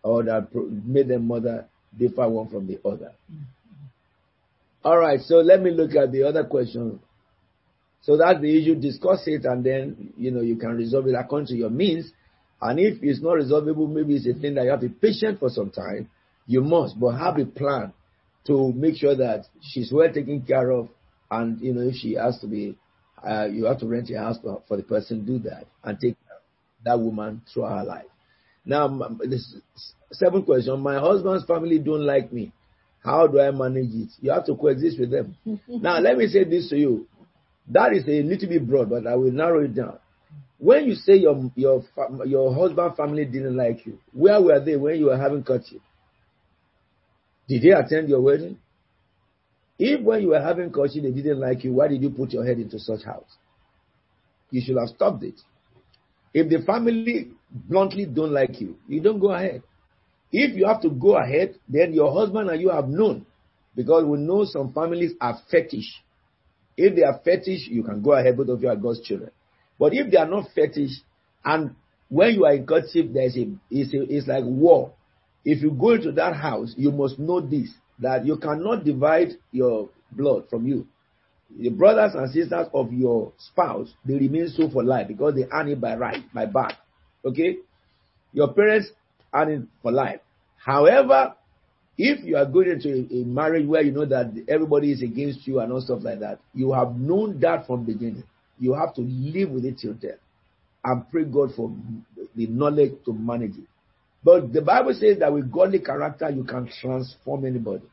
or 0.07 0.23
that 0.23 0.47
made 0.85 1.09
them 1.09 1.27
mother 1.27 1.65
differ 1.97 2.29
one 2.29 2.47
from 2.47 2.65
the 2.65 2.79
other. 2.85 3.11
All 4.83 4.97
right, 4.97 5.19
so 5.19 5.35
let 5.37 5.61
me 5.61 5.71
look 5.71 5.95
at 5.95 6.11
the 6.13 6.23
other 6.23 6.45
question. 6.45 6.99
So 8.03 8.15
that's 8.15 8.39
the 8.39 8.61
issue. 8.61 8.75
Discuss 8.75 9.23
it, 9.25 9.43
and 9.43 9.65
then 9.65 10.13
you 10.15 10.31
know 10.31 10.41
you 10.41 10.55
can 10.55 10.77
resolve 10.77 11.07
it 11.07 11.15
according 11.15 11.47
to 11.47 11.55
your 11.55 11.69
means. 11.69 12.09
And 12.61 12.79
if 12.79 13.03
it's 13.03 13.21
not 13.21 13.33
resolvable, 13.33 13.87
maybe 13.87 14.15
it's 14.15 14.25
a 14.27 14.39
thing 14.39 14.55
that 14.55 14.63
you 14.63 14.71
have 14.71 14.79
to 14.79 14.87
be 14.87 14.95
patient 14.95 15.39
for 15.39 15.49
some 15.49 15.71
time. 15.71 16.09
You 16.45 16.61
must, 16.61 16.97
but 16.97 17.17
have 17.17 17.37
a 17.37 17.45
plan 17.45 17.91
to 18.45 18.71
make 18.71 18.95
sure 18.95 19.15
that 19.15 19.45
she's 19.61 19.91
well 19.91 20.11
taken 20.11 20.41
care 20.43 20.71
of. 20.71 20.87
And 21.29 21.59
you 21.59 21.73
know, 21.73 21.81
if 21.81 21.95
she 21.95 22.13
has 22.13 22.39
to 22.39 22.47
be, 22.47 22.77
uh, 23.21 23.47
you 23.51 23.65
have 23.65 23.79
to 23.79 23.87
rent 23.87 24.09
a 24.11 24.19
house 24.19 24.37
for, 24.41 24.63
for 24.69 24.77
the 24.77 24.83
person 24.83 25.25
do 25.25 25.39
that 25.39 25.65
and 25.83 25.99
take 25.99 26.15
that 26.85 26.97
woman 26.97 27.41
through 27.53 27.63
her 27.63 27.83
life. 27.83 28.05
Now, 28.67 28.99
this 29.23 29.55
seventh 30.11 30.45
question: 30.45 30.77
My 30.81 30.99
husband's 30.99 31.45
family 31.45 31.79
don't 31.79 32.05
like 32.05 32.33
me. 32.33 32.51
How 33.03 33.25
do 33.25 33.39
I 33.39 33.49
manage 33.51 33.93
it? 33.93 34.09
You 34.19 34.31
have 34.31 34.45
to 34.47 34.55
coexist 34.57 34.99
with 34.99 35.09
them. 35.09 35.37
now, 35.69 35.99
let 35.99 36.17
me 36.17 36.27
say 36.27 36.43
this 36.43 36.69
to 36.69 36.77
you. 36.77 37.07
That 37.69 37.93
is 37.93 38.03
a 38.07 38.21
little 38.21 38.49
bit 38.49 38.67
broad, 38.67 38.89
but 38.89 39.07
I 39.07 39.15
will 39.15 39.31
narrow 39.31 39.63
it 39.63 39.73
down. 39.73 39.99
When 40.59 40.83
you 40.85 40.95
say 40.95 41.13
your 41.15 41.49
your 41.55 41.81
your 42.25 42.53
husband 42.53 42.97
family 42.97 43.23
didn't 43.23 43.55
like 43.55 43.85
you, 43.85 43.99
where 44.11 44.41
were 44.41 44.59
they 44.59 44.75
when 44.75 44.99
you 44.99 45.05
were 45.05 45.17
having 45.17 45.43
courtship? 45.43 45.79
Did 47.47 47.61
they 47.61 47.71
attend 47.71 48.09
your 48.09 48.19
wedding? 48.19 48.57
If 49.79 50.01
when 50.01 50.21
you 50.23 50.29
were 50.29 50.41
having 50.41 50.71
courtship 50.71 51.03
they 51.03 51.11
didn't 51.11 51.39
like 51.39 51.63
you, 51.63 51.71
why 51.73 51.87
did 51.87 52.01
you 52.01 52.09
put 52.09 52.33
your 52.33 52.45
head 52.45 52.59
into 52.59 52.79
such 52.79 53.03
house? 53.05 53.37
You 54.51 54.61
should 54.65 54.77
have 54.77 54.89
stopped 54.89 55.23
it. 55.23 55.39
If 56.33 56.49
the 56.49 56.65
family 56.65 57.31
bluntly 57.49 58.05
don't 58.05 58.31
like 58.31 58.59
you, 58.61 58.77
you 58.87 59.01
don't 59.01 59.19
go 59.19 59.31
ahead. 59.31 59.63
If 60.31 60.57
you 60.57 60.67
have 60.67 60.81
to 60.81 60.89
go 60.89 61.17
ahead, 61.17 61.55
then 61.69 61.93
your 61.93 62.13
husband 62.13 62.49
and 62.49 62.61
you 62.61 62.69
have 62.69 62.87
known. 62.89 63.25
Because 63.75 64.03
we 64.05 64.17
know 64.17 64.43
some 64.45 64.73
families 64.73 65.13
are 65.21 65.39
fetish. 65.49 66.03
If 66.75 66.95
they 66.95 67.03
are 67.03 67.19
fetish, 67.23 67.67
you 67.69 67.83
can 67.83 68.01
go 68.01 68.13
ahead, 68.13 68.35
both 68.37 68.49
of 68.49 68.61
you 68.61 68.69
are 68.69 68.75
God's 68.75 69.01
children. 69.01 69.31
But 69.79 69.93
if 69.93 70.11
they 70.11 70.17
are 70.17 70.27
not 70.27 70.49
fetish, 70.53 70.91
and 71.45 71.75
when 72.09 72.33
you 72.33 72.45
are 72.45 72.53
in 72.53 72.65
courtship, 72.65 73.13
there's 73.13 73.35
a 73.37 73.47
it's, 73.69 73.93
a, 73.93 74.03
it's 74.03 74.27
like 74.27 74.43
war. 74.43 74.93
If 75.45 75.61
you 75.61 75.71
go 75.71 75.91
into 75.91 76.11
that 76.13 76.35
house, 76.35 76.73
you 76.77 76.91
must 76.91 77.19
know 77.19 77.39
this 77.39 77.69
that 77.99 78.25
you 78.25 78.37
cannot 78.37 78.83
divide 78.83 79.29
your 79.51 79.89
blood 80.11 80.49
from 80.49 80.67
you. 80.67 80.87
The 81.57 81.69
brothers 81.69 82.13
and 82.15 82.29
sisters 82.31 82.67
of 82.73 82.91
your 82.91 83.31
spouse, 83.37 83.93
they 84.05 84.15
remain 84.15 84.49
so 84.49 84.69
for 84.69 84.83
life 84.83 85.07
because 85.07 85.35
they 85.35 85.45
earn 85.51 85.69
it 85.69 85.79
by 85.79 85.95
right, 85.95 86.21
by 86.33 86.45
birth. 86.45 86.73
Okay? 87.27 87.57
Your 88.33 88.53
parents 88.53 88.89
earn 89.33 89.51
it 89.51 89.61
for 89.81 89.91
life. 89.91 90.19
However, 90.57 91.35
if 91.97 92.23
you 92.23 92.37
are 92.37 92.45
going 92.45 92.69
into 92.69 92.89
a, 92.89 93.21
a, 93.21 93.25
marriage 93.25 93.65
where 93.65 93.81
you 93.81 93.91
know 93.91 94.05
that 94.05 94.31
everybody 94.47 94.91
is 94.91 95.01
against 95.01 95.47
you 95.47 95.59
and 95.59 95.71
all 95.71 95.81
stuff 95.81 95.99
like 96.03 96.19
that, 96.19 96.39
you 96.53 96.73
have 96.73 96.95
known 96.95 97.39
that 97.39 97.65
from 97.65 97.85
beginning. 97.85 98.23
You 98.59 98.73
have 98.73 98.93
to 98.95 99.01
live 99.01 99.49
with 99.49 99.65
it 99.65 99.79
till 99.79 99.93
death 99.93 100.19
and 100.83 101.09
pray 101.09 101.25
God 101.25 101.51
for 101.55 101.73
the 102.35 102.47
knowledge 102.47 102.93
to 103.05 103.13
manage 103.13 103.57
it. 103.57 103.67
But 104.23 104.53
the 104.53 104.61
Bible 104.61 104.93
says 104.93 105.19
that 105.19 105.33
with 105.33 105.51
godly 105.51 105.79
character, 105.79 106.29
you 106.29 106.43
can 106.43 106.69
transform 106.81 107.45
anybody. 107.45 107.83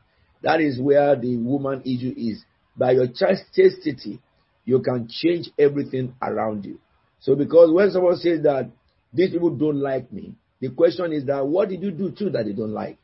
That 0.43 0.61
is 0.61 0.79
where 0.79 1.15
the 1.15 1.37
woman 1.37 1.81
issue 1.81 2.13
is. 2.15 2.43
By 2.77 2.91
your 2.91 3.07
chastity, 3.07 4.19
you 4.65 4.81
can 4.81 5.07
change 5.09 5.49
everything 5.57 6.13
around 6.21 6.65
you. 6.65 6.79
So, 7.21 7.35
because 7.35 7.71
when 7.71 7.89
someone 7.91 8.17
says 8.17 8.43
that 8.43 8.69
these 9.15 9.31
people 9.31 9.51
don't 9.51 9.79
like 9.79 10.11
me, 10.11 10.35
the 10.59 10.69
question 10.69 11.13
is 11.13 11.25
that 11.25 11.45
what 11.45 11.69
did 11.69 11.81
you 11.81 11.91
do 11.91 12.11
too 12.11 12.29
that 12.31 12.45
they 12.45 12.53
don't 12.53 12.73
like? 12.73 12.97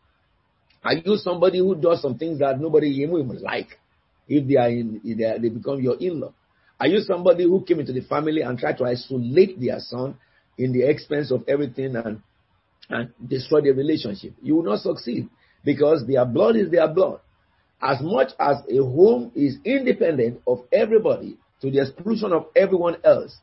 Are 0.84 0.94
you 0.94 1.16
somebody 1.18 1.60
who 1.60 1.76
does 1.76 2.02
some 2.02 2.18
things 2.18 2.40
that 2.40 2.60
nobody 2.60 2.88
even 2.88 3.28
like 3.42 3.80
if 4.28 4.48
they 4.48 4.56
are 4.56 4.70
in, 4.70 5.02
if 5.04 5.18
they, 5.18 5.24
are, 5.26 5.40
they 5.40 5.50
become 5.50 5.80
your 5.80 5.96
in-law? 6.00 6.34
Are 6.80 6.88
you 6.88 7.00
somebody 7.02 7.44
who 7.44 7.64
came 7.64 7.80
into 7.80 7.94
the 7.94 8.02
family 8.02 8.42
and 8.42 8.58
tried 8.58 8.78
to 8.80 8.86
isolate 8.86 9.60
their 9.60 9.80
son 9.80 10.18
in 10.58 10.74
the 10.74 10.90
expense 10.90 11.32
of 11.32 11.44
everything 11.48 11.96
and, 11.96 12.22
and 12.90 13.12
destroy 13.26 13.62
the 13.62 13.72
relationship? 13.72 14.34
You 14.42 14.56
will 14.56 14.64
not 14.64 14.80
succeed 14.80 15.30
because 15.64 16.06
their 16.08 16.26
blood 16.26 16.56
is 16.56 16.72
their 16.72 16.88
blood. 16.88 17.20
As 17.80 17.98
much 18.02 18.30
as 18.40 18.58
a 18.70 18.78
home 18.78 19.32
is 19.36 19.58
independent 19.64 20.42
of 20.48 20.62
everybody 20.72 21.38
to 21.62 21.70
the 21.70 21.82
exclusion 21.82 22.34
of 22.34 22.48
everyone 22.56 22.98
else, 23.04 23.36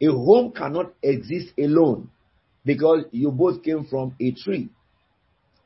a 0.00 0.06
home 0.06 0.52
cannot 0.52 0.92
exist 1.02 1.52
alone 1.58 2.10
because 2.64 3.04
you 3.12 3.30
both 3.30 3.62
came 3.62 3.84
from 3.84 4.14
a 4.20 4.32
tree 4.32 4.68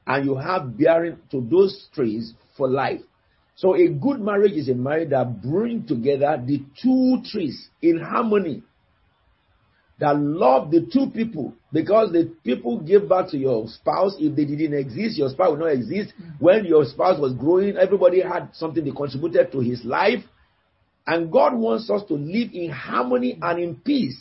and 0.07 0.25
you 0.25 0.37
have 0.37 0.77
bearing 0.77 1.17
to 1.31 1.41
those 1.41 1.89
trees 1.95 2.35
for 2.57 2.69
life. 2.69 3.01
So 3.57 3.75
a 3.75 3.89
good 3.89 4.21
marriage 4.21 4.53
is 4.53 4.69
a 4.69 4.75
marriage 4.75 5.11
that 5.11 5.43
brings 5.43 5.87
together 5.89 6.43
the 6.45 6.63
two 6.83 7.19
trees 7.31 7.69
in 7.83 8.01
harmony. 8.01 8.63
That 9.99 10.17
love 10.19 10.71
the 10.71 10.89
two 10.91 11.11
people 11.15 11.53
because 11.71 12.11
the 12.11 12.35
people 12.43 12.81
gave 12.81 13.07
birth 13.07 13.33
to 13.33 13.37
your 13.37 13.69
spouse. 13.69 14.17
If 14.19 14.35
they 14.35 14.47
didn't 14.47 14.73
exist, 14.73 15.19
your 15.19 15.29
spouse 15.29 15.51
would 15.51 15.61
not 15.61 15.73
exist. 15.73 16.15
Mm. 16.19 16.41
When 16.41 16.65
your 16.65 16.87
spouse 16.87 17.21
was 17.21 17.35
growing, 17.35 17.77
everybody 17.77 18.23
had 18.23 18.49
something 18.55 18.83
they 18.83 18.93
contributed 18.93 19.53
to 19.53 19.61
his 19.61 19.85
life. 19.85 20.25
And 21.07 21.31
God 21.33 21.55
wants 21.55 21.91
us 21.91 22.03
to 22.09 22.15
live 22.15 22.51
in 22.53 22.71
harmony 22.71 23.39
and 23.41 23.59
in 23.59 23.77
peace. 23.77 24.19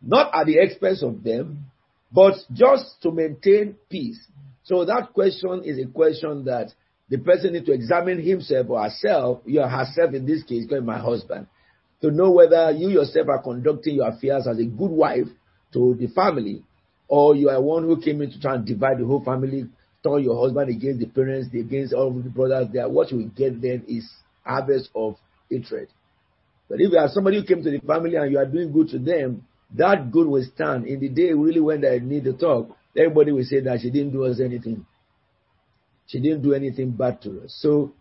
Not 0.00 0.34
at 0.34 0.46
the 0.46 0.58
expense 0.58 1.02
of 1.02 1.22
them, 1.22 1.66
but 2.12 2.34
just 2.52 3.02
to 3.02 3.10
maintain 3.10 3.76
peace. 3.90 4.18
So 4.64 4.84
that 4.84 5.12
question 5.12 5.62
is 5.64 5.78
a 5.78 5.86
question 5.86 6.44
that 6.44 6.72
the 7.08 7.18
person 7.18 7.52
needs 7.52 7.66
to 7.66 7.72
examine 7.72 8.20
himself 8.20 8.66
or 8.68 8.82
herself, 8.82 9.42
you 9.44 9.60
are 9.60 9.68
herself 9.68 10.12
in 10.14 10.26
this 10.26 10.42
case, 10.42 10.66
going 10.66 10.84
my 10.84 10.98
husband, 10.98 11.46
to 12.00 12.10
know 12.10 12.30
whether 12.30 12.70
you 12.72 12.88
yourself 12.88 13.28
are 13.28 13.42
conducting 13.42 13.96
your 13.96 14.08
affairs 14.08 14.46
as 14.46 14.58
a 14.58 14.64
good 14.64 14.90
wife 14.90 15.28
to 15.72 15.94
the 15.94 16.08
family, 16.08 16.64
or 17.08 17.36
you 17.36 17.48
are 17.48 17.60
one 17.60 17.84
who 17.84 18.00
came 18.00 18.22
in 18.22 18.30
to 18.30 18.40
try 18.40 18.54
and 18.54 18.66
divide 18.66 18.98
the 18.98 19.04
whole 19.04 19.24
family, 19.24 19.66
turn 20.02 20.22
your 20.22 20.40
husband 20.42 20.68
against 20.68 21.00
the 21.00 21.06
parents, 21.06 21.48
against 21.54 21.92
all 21.92 22.10
the 22.12 22.28
brothers 22.28 22.68
there. 22.72 22.88
What 22.88 23.12
you 23.12 23.18
will 23.18 23.28
get 23.28 23.60
then 23.60 23.84
is 23.86 24.08
harvest 24.44 24.90
of 24.94 25.16
hatred. 25.50 25.88
But 26.68 26.80
if 26.80 26.92
you 26.92 26.98
are 26.98 27.08
somebody 27.08 27.38
who 27.40 27.44
came 27.44 27.62
to 27.62 27.70
the 27.70 27.78
family 27.80 28.16
and 28.16 28.30
you 28.30 28.38
are 28.38 28.46
doing 28.46 28.72
good 28.72 28.88
to 28.88 28.98
them, 28.98 29.46
that 29.74 30.10
good 30.10 30.26
will 30.26 30.44
stand. 30.54 30.86
In 30.86 31.00
the 31.00 31.08
day 31.08 31.32
really 31.32 31.60
when 31.60 31.80
they 31.80 31.98
need 32.00 32.24
to 32.24 32.32
talk, 32.32 32.76
everybody 32.96 33.32
will 33.32 33.44
say 33.44 33.60
that 33.60 33.80
she 33.80 33.90
didn't 33.90 34.12
do 34.12 34.24
us 34.24 34.40
anything. 34.40 34.86
She 36.06 36.20
didn't 36.20 36.42
do 36.42 36.54
anything 36.54 36.92
bad 36.92 37.20
to 37.22 37.42
us. 37.42 37.56
So 37.60 37.92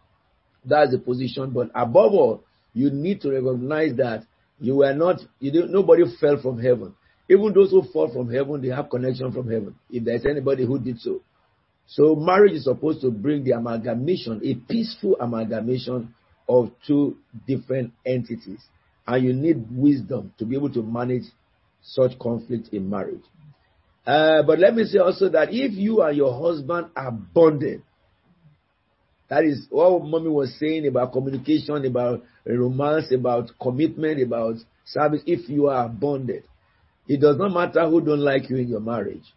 that's 0.63 0.91
the 0.91 0.99
position. 0.99 1.51
But 1.51 1.69
above 1.73 2.13
all, 2.13 2.43
you 2.73 2.89
need 2.91 3.21
to 3.21 3.31
recognize 3.31 3.95
that 3.97 4.25
you 4.59 4.77
were 4.77 4.93
not, 4.93 5.21
you 5.39 5.51
didn't, 5.51 5.71
nobody 5.71 6.03
fell 6.19 6.39
from 6.41 6.61
heaven. 6.61 6.93
Even 7.29 7.53
those 7.53 7.71
who 7.71 7.83
fall 7.91 8.11
from 8.11 8.31
heaven, 8.31 8.61
they 8.61 8.69
have 8.69 8.89
connection 8.89 9.31
from 9.31 9.49
heaven. 9.49 9.75
If 9.89 10.03
there's 10.03 10.25
anybody 10.25 10.65
who 10.65 10.77
did 10.77 10.99
so. 10.99 11.21
So 11.87 12.15
marriage 12.15 12.53
is 12.53 12.63
supposed 12.65 13.01
to 13.01 13.11
bring 13.11 13.43
the 13.43 13.51
amalgamation, 13.51 14.41
a 14.43 14.55
peaceful 14.71 15.17
amalgamation 15.19 16.13
of 16.47 16.71
two 16.85 17.17
different 17.47 17.93
entities. 18.05 18.61
And 19.07 19.23
you 19.25 19.33
need 19.33 19.65
wisdom 19.71 20.33
to 20.39 20.45
be 20.45 20.55
able 20.55 20.71
to 20.73 20.81
manage 20.81 21.23
such 21.81 22.17
conflict 22.19 22.69
in 22.71 22.89
marriage. 22.89 23.23
Uh, 24.05 24.43
but 24.43 24.59
let 24.59 24.75
me 24.75 24.83
say 24.85 24.99
also 24.99 25.29
that 25.29 25.49
if 25.51 25.73
you 25.73 26.01
and 26.01 26.15
your 26.15 26.39
husband 26.39 26.87
are 26.95 27.11
bonded, 27.11 27.81
that 29.29 29.43
is 29.43 29.65
what 29.69 30.03
mommy 30.03 30.29
was 30.29 30.55
saying 30.59 30.85
about 30.87 31.11
communication, 31.11 31.83
about 31.85 32.23
romance, 32.45 33.11
about 33.11 33.49
commitment, 33.59 34.21
about 34.21 34.55
service. 34.85 35.21
If 35.25 35.49
you 35.49 35.67
are 35.67 35.89
bonded, 35.89 36.43
it 37.07 37.19
does 37.19 37.37
not 37.37 37.51
matter 37.51 37.89
who 37.89 38.01
don't 38.01 38.19
like 38.19 38.49
you 38.49 38.57
in 38.57 38.67
your 38.67 38.79
marriage. 38.81 39.33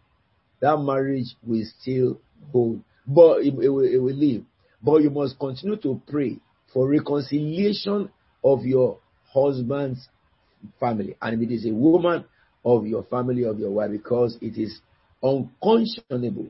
That 0.61 0.77
marriage 0.77 1.35
will 1.45 1.65
still 1.79 2.19
hold, 2.51 2.81
but 3.07 3.39
it, 3.39 3.53
it, 3.59 3.69
will, 3.69 3.85
it 3.85 3.97
will 3.97 4.15
leave. 4.15 4.45
But 4.83 5.01
you 5.01 5.09
must 5.09 5.39
continue 5.39 5.77
to 5.77 6.01
pray 6.07 6.37
for 6.73 6.87
reconciliation 6.87 8.09
of 8.43 8.63
your 8.63 8.99
husband's 9.33 10.07
family. 10.79 11.15
And 11.21 11.41
if 11.41 11.49
it 11.49 11.53
is 11.53 11.65
a 11.65 11.73
woman, 11.73 12.25
of 12.65 12.85
your 12.85 13.03
family, 13.03 13.43
of 13.43 13.59
your 13.59 13.71
wife, 13.71 13.91
because 13.91 14.37
it 14.41 14.57
is 14.57 14.79
unconscionable 15.23 16.47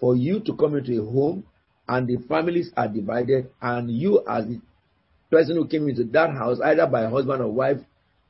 for 0.00 0.16
you 0.16 0.40
to 0.40 0.56
come 0.56 0.76
into 0.76 1.00
a 1.00 1.04
home 1.04 1.44
and 1.88 2.06
the 2.08 2.16
families 2.26 2.70
are 2.76 2.88
divided, 2.88 3.50
and 3.60 3.90
you, 3.90 4.22
as 4.28 4.46
the 4.46 4.60
person 5.30 5.56
who 5.56 5.66
came 5.66 5.88
into 5.88 6.04
that 6.04 6.30
house, 6.30 6.58
either 6.64 6.86
by 6.86 7.06
husband 7.06 7.42
or 7.42 7.48
wife 7.52 7.78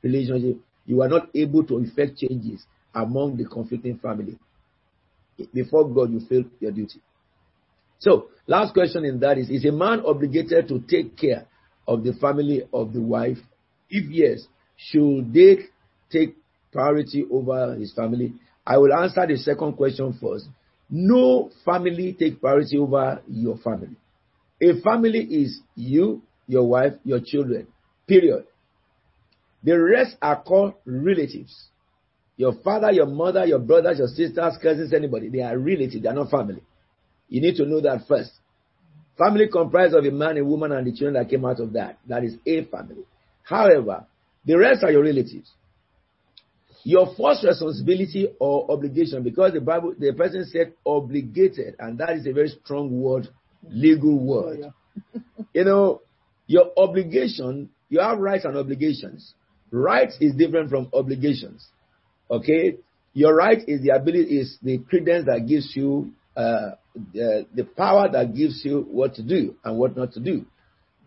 relationship, 0.01 0.57
you 0.85 1.01
are 1.01 1.07
not 1.07 1.29
able 1.33 1.63
to 1.63 1.77
effect 1.79 2.17
changes 2.17 2.65
among 2.93 3.37
the 3.37 3.45
conflicting 3.45 3.97
family. 3.97 4.37
Before 5.53 5.87
God, 5.89 6.11
you 6.11 6.19
failed 6.27 6.45
your 6.59 6.71
duty. 6.71 6.99
So, 7.99 8.29
last 8.47 8.73
question 8.73 9.05
in 9.05 9.19
that 9.21 9.37
is 9.37 9.49
Is 9.49 9.65
a 9.65 9.71
man 9.71 10.01
obligated 10.05 10.67
to 10.67 10.79
take 10.79 11.17
care 11.17 11.47
of 11.87 12.03
the 12.03 12.13
family 12.13 12.63
of 12.73 12.93
the 12.93 13.01
wife? 13.01 13.37
If 13.89 14.09
yes, 14.11 14.47
should 14.77 15.33
they 15.33 15.57
take 16.11 16.35
priority 16.73 17.25
over 17.31 17.75
his 17.75 17.93
family. 17.93 18.33
I 18.65 18.77
will 18.77 18.93
answer 18.93 19.25
the 19.25 19.37
second 19.37 19.73
question 19.73 20.17
first. 20.21 20.47
No 20.89 21.51
family 21.63 22.15
take 22.17 22.41
priority 22.41 22.77
over 22.77 23.21
your 23.27 23.57
family. 23.57 23.95
A 24.61 24.81
family 24.81 25.19
is 25.19 25.61
you, 25.75 26.21
your 26.47 26.67
wife, 26.67 26.93
your 27.03 27.19
children. 27.23 27.67
Period. 28.07 28.45
The 29.63 29.79
rest 29.79 30.17
are 30.21 30.41
called 30.41 30.73
relatives. 30.85 31.67
Your 32.35 32.53
father, 32.63 32.91
your 32.91 33.05
mother, 33.05 33.45
your 33.45 33.59
brothers, 33.59 33.99
your 33.99 34.07
sisters, 34.07 34.57
cousins, 34.61 34.93
anybody. 34.93 35.29
They 35.29 35.41
are 35.41 35.57
relatives. 35.57 36.01
They 36.01 36.09
are 36.09 36.13
not 36.13 36.31
family. 36.31 36.61
You 37.33 37.41
need 37.41 37.55
to 37.55 37.65
know 37.65 37.81
that 37.81 38.05
first. 38.07 38.29
Family 39.17 39.47
comprised 39.51 39.95
of 39.95 40.05
a 40.05 40.11
man, 40.11 40.37
a 40.37 40.45
woman, 40.45 40.71
and 40.71 40.85
the 40.85 40.91
children 40.91 41.15
that 41.15 41.31
came 41.31 41.43
out 41.45 41.59
of 41.59 41.73
that. 41.73 41.97
That 42.07 42.23
is 42.23 42.35
a 42.45 42.63
family. 42.65 43.05
However, 43.41 44.05
the 44.45 44.55
rest 44.55 44.83
are 44.83 44.91
your 44.91 45.01
relatives. 45.01 45.51
Your 46.83 47.07
first 47.17 47.43
responsibility 47.43 48.27
or 48.39 48.69
obligation, 48.71 49.23
because 49.23 49.53
the 49.53 49.61
Bible, 49.61 49.95
the 49.97 50.13
person 50.13 50.45
said 50.45 50.73
obligated, 50.85 51.75
and 51.79 51.97
that 51.97 52.11
is 52.11 52.27
a 52.27 52.33
very 52.33 52.49
strong 52.49 53.01
word, 53.01 53.27
legal 53.67 54.19
word. 54.19 54.59
Oh, 54.63 54.71
yeah. 55.15 55.21
You 55.55 55.63
know, 55.63 56.01
your 56.45 56.71
obligation, 56.77 57.71
you 57.89 57.99
have 57.99 58.19
rights 58.19 58.45
and 58.45 58.55
obligations. 58.55 59.33
Rights 59.71 60.17
is 60.21 60.35
different 60.35 60.69
from 60.69 60.89
obligations. 60.93 61.67
Okay? 62.29 62.77
Your 63.13 63.35
right 63.35 63.57
is 63.67 63.81
the 63.81 63.89
ability, 63.89 64.37
is 64.39 64.59
the 64.61 64.77
credence 64.77 65.25
that 65.25 65.47
gives 65.47 65.75
you, 65.75 66.11
uh, 66.35 66.71
the, 67.13 67.45
the 67.53 67.63
power 67.63 68.09
that 68.11 68.35
gives 68.35 68.61
you 68.63 68.87
what 68.89 69.15
to 69.15 69.23
do 69.23 69.55
and 69.63 69.77
what 69.77 69.95
not 69.95 70.13
to 70.13 70.19
do. 70.19 70.45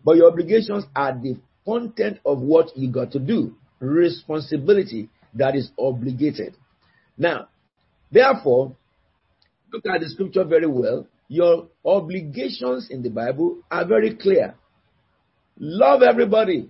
But 0.03 0.17
your 0.17 0.31
obligations 0.31 0.85
are 0.95 1.13
the 1.13 1.37
content 1.65 2.19
of 2.25 2.39
what 2.39 2.75
you 2.77 2.91
got 2.91 3.11
to 3.11 3.19
do. 3.19 3.55
Responsibility 3.79 5.09
that 5.33 5.55
is 5.55 5.69
obligated. 5.77 6.55
Now, 7.17 7.49
therefore, 8.11 8.75
look 9.71 9.83
at 9.85 10.01
the 10.01 10.09
scripture 10.09 10.43
very 10.43 10.67
well. 10.67 11.07
Your 11.27 11.67
obligations 11.83 12.89
in 12.89 13.03
the 13.03 13.09
Bible 13.09 13.57
are 13.69 13.85
very 13.85 14.15
clear. 14.15 14.55
Love 15.59 16.01
everybody. 16.03 16.69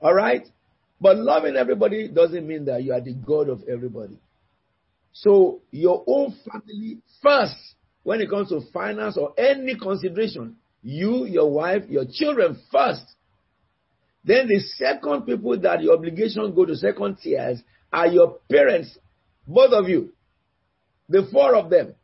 All 0.00 0.14
right? 0.14 0.46
But 1.00 1.18
loving 1.18 1.56
everybody 1.56 2.08
doesn't 2.08 2.46
mean 2.46 2.64
that 2.66 2.82
you 2.82 2.92
are 2.92 3.00
the 3.00 3.12
God 3.12 3.48
of 3.50 3.62
everybody. 3.68 4.16
So, 5.20 5.62
your 5.70 6.04
own 6.06 6.34
family 6.50 6.98
first, 7.22 7.56
when 8.02 8.20
it 8.20 8.28
comes 8.28 8.50
to 8.50 8.60
finance 8.70 9.16
or 9.16 9.32
any 9.38 9.74
consideration, 9.74 10.56
you, 10.82 11.24
your 11.24 11.50
wife, 11.50 11.84
your 11.88 12.04
children 12.10 12.60
first. 12.70 13.04
Then 14.24 14.46
the 14.48 14.58
second 14.58 15.22
people 15.22 15.58
that 15.60 15.82
your 15.82 15.94
obligation 15.94 16.54
go 16.54 16.66
to 16.66 16.76
second 16.76 17.16
tiers 17.22 17.62
are 17.90 18.08
your 18.08 18.40
parents, 18.50 18.98
both 19.48 19.72
of 19.72 19.88
you, 19.88 20.12
the 21.08 21.26
four 21.32 21.54
of 21.54 21.70
them. 21.70 21.94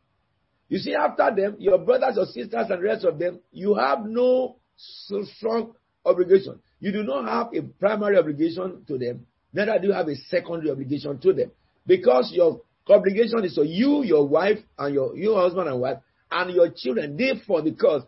You 0.67 0.79
see, 0.79 0.95
after 0.95 1.29
them, 1.35 1.57
your 1.59 1.77
brothers, 1.77 2.15
your 2.15 2.25
sisters, 2.25 2.65
and 2.69 2.79
the 2.79 2.83
rest 2.83 3.05
of 3.05 3.19
them, 3.19 3.41
you 3.51 3.75
have 3.75 4.05
no 4.05 4.55
so 4.75 5.23
strong 5.37 5.73
obligation. 6.03 6.59
You 6.79 6.91
do 6.91 7.03
not 7.03 7.25
have 7.25 7.53
a 7.53 7.61
primary 7.61 8.17
obligation 8.17 8.83
to 8.87 8.97
them, 8.97 9.27
neither 9.53 9.77
do 9.79 9.89
you 9.89 9.93
have 9.93 10.07
a 10.07 10.15
secondary 10.15 10.71
obligation 10.71 11.19
to 11.19 11.31
them. 11.33 11.51
Because 11.85 12.31
your 12.33 12.61
obligation 12.89 13.43
is 13.43 13.55
to 13.55 13.65
you, 13.65 14.03
your 14.03 14.27
wife, 14.27 14.59
and 14.77 14.93
your, 14.93 15.15
your 15.15 15.39
husband 15.41 15.67
and 15.69 15.79
wife, 15.79 15.97
and 16.31 16.53
your 16.53 16.69
children. 16.75 17.15
Therefore, 17.17 17.61
because 17.61 18.03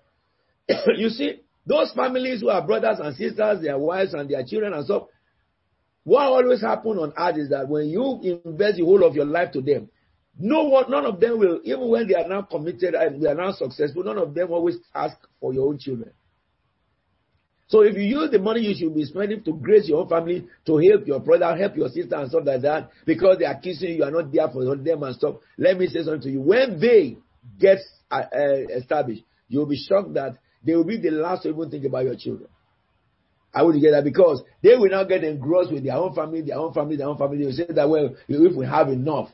you 0.96 1.10
see, 1.10 1.42
those 1.66 1.92
families 1.96 2.42
who 2.42 2.50
are 2.50 2.66
brothers 2.66 3.00
and 3.00 3.16
sisters, 3.16 3.62
their 3.62 3.78
wives 3.78 4.14
and 4.14 4.30
their 4.30 4.44
children 4.44 4.74
and 4.74 4.86
so, 4.86 5.10
what 6.04 6.22
always 6.28 6.62
happens 6.62 7.00
on 7.00 7.14
earth 7.18 7.38
is 7.38 7.50
that 7.50 7.68
when 7.68 7.88
you 7.88 8.20
invest 8.46 8.78
the 8.78 8.86
whole 8.86 9.04
of 9.04 9.16
your 9.16 9.26
life 9.26 9.52
to 9.54 9.62
them, 9.62 9.90
no 10.38 10.64
one, 10.66 10.90
none 10.92 11.06
of 11.06 11.20
them 11.20 11.40
will, 11.40 11.62
even 11.64 11.90
when 11.90 12.08
they 12.08 12.14
are 12.14 12.28
now 12.28 12.44
committed 12.44 12.94
eh, 12.94 13.06
and 13.08 13.22
they 13.22 13.28
are 13.28 13.36
now 13.36 13.52
successful, 13.52 14.04
none 14.04 14.20
of 14.20 14.36
them 14.36 14.52
always 14.52 14.78
ask 14.94 15.18
for 15.40 15.52
your 15.54 15.68
own 15.68 15.80
children. 15.80 16.12
So 17.68 17.82
if 17.82 17.96
you 17.96 18.04
use 18.04 18.30
the 18.32 18.38
money 18.40 18.62
you 18.62 18.76
should 18.78 18.94
be 18.94 19.06
spending 19.06 19.44
to 19.44 19.54
grace 19.54 19.88
your 19.90 20.02
own 20.02 20.10
family, 20.10 20.48
to 20.68 20.78
help 20.78 21.08
your 21.08 21.20
brother, 21.20 21.56
help 21.56 21.76
your 21.76 21.90
sister 21.90 22.16
and 22.16 22.30
stuff 22.30 22.44
like 22.46 22.62
that, 22.62 22.90
because 23.06 23.40
they 23.40 23.46
are 23.46 23.60
kissing 23.60 23.90
you, 23.90 23.96
you 23.96 24.04
are 24.04 24.12
not 24.12 24.32
there 24.32 24.48
for 24.50 24.64
them 24.76 25.04
and 25.04 25.16
stuff. 25.16 25.36
Let 25.58 25.78
me 25.78 25.88
say 25.88 26.04
something 26.04 26.22
to 26.22 26.30
you. 26.30 26.42
When 26.42 26.80
they 26.80 27.18
get 27.60 27.80
uh, 28.12 28.24
uh, 28.32 28.54
established, 28.78 29.24
you'll 29.48 29.66
be 29.66 29.78
shocked 29.78 30.14
that 30.14 30.38
they 30.64 30.76
will 30.76 30.84
be 30.84 30.98
the 30.98 31.10
last 31.12 31.44
to 31.44 31.50
even 31.50 31.70
think 31.72 31.86
about 31.86 32.06
your 32.06 32.16
children. 32.16 32.50
I 33.54 33.64
would 33.64 33.80
get 33.80 33.92
that 33.92 34.04
because 34.04 34.44
they 34.62 34.76
will 34.76 34.90
now 34.90 35.04
get 35.06 35.24
engrossed 35.24 35.72
with 35.72 35.84
their 35.84 35.96
own 35.96 36.14
family, 36.14 36.42
their 36.42 36.58
own 36.58 36.74
family, 36.74 36.98
their 36.98 37.08
own 37.08 37.18
family. 37.18 37.38
They 37.40 37.46
will 37.46 37.54
say 37.54 37.66
that 37.70 37.90
well, 37.90 38.16
if 38.28 38.56
we 38.56 38.66
have 38.66 38.90
enough. 38.90 39.30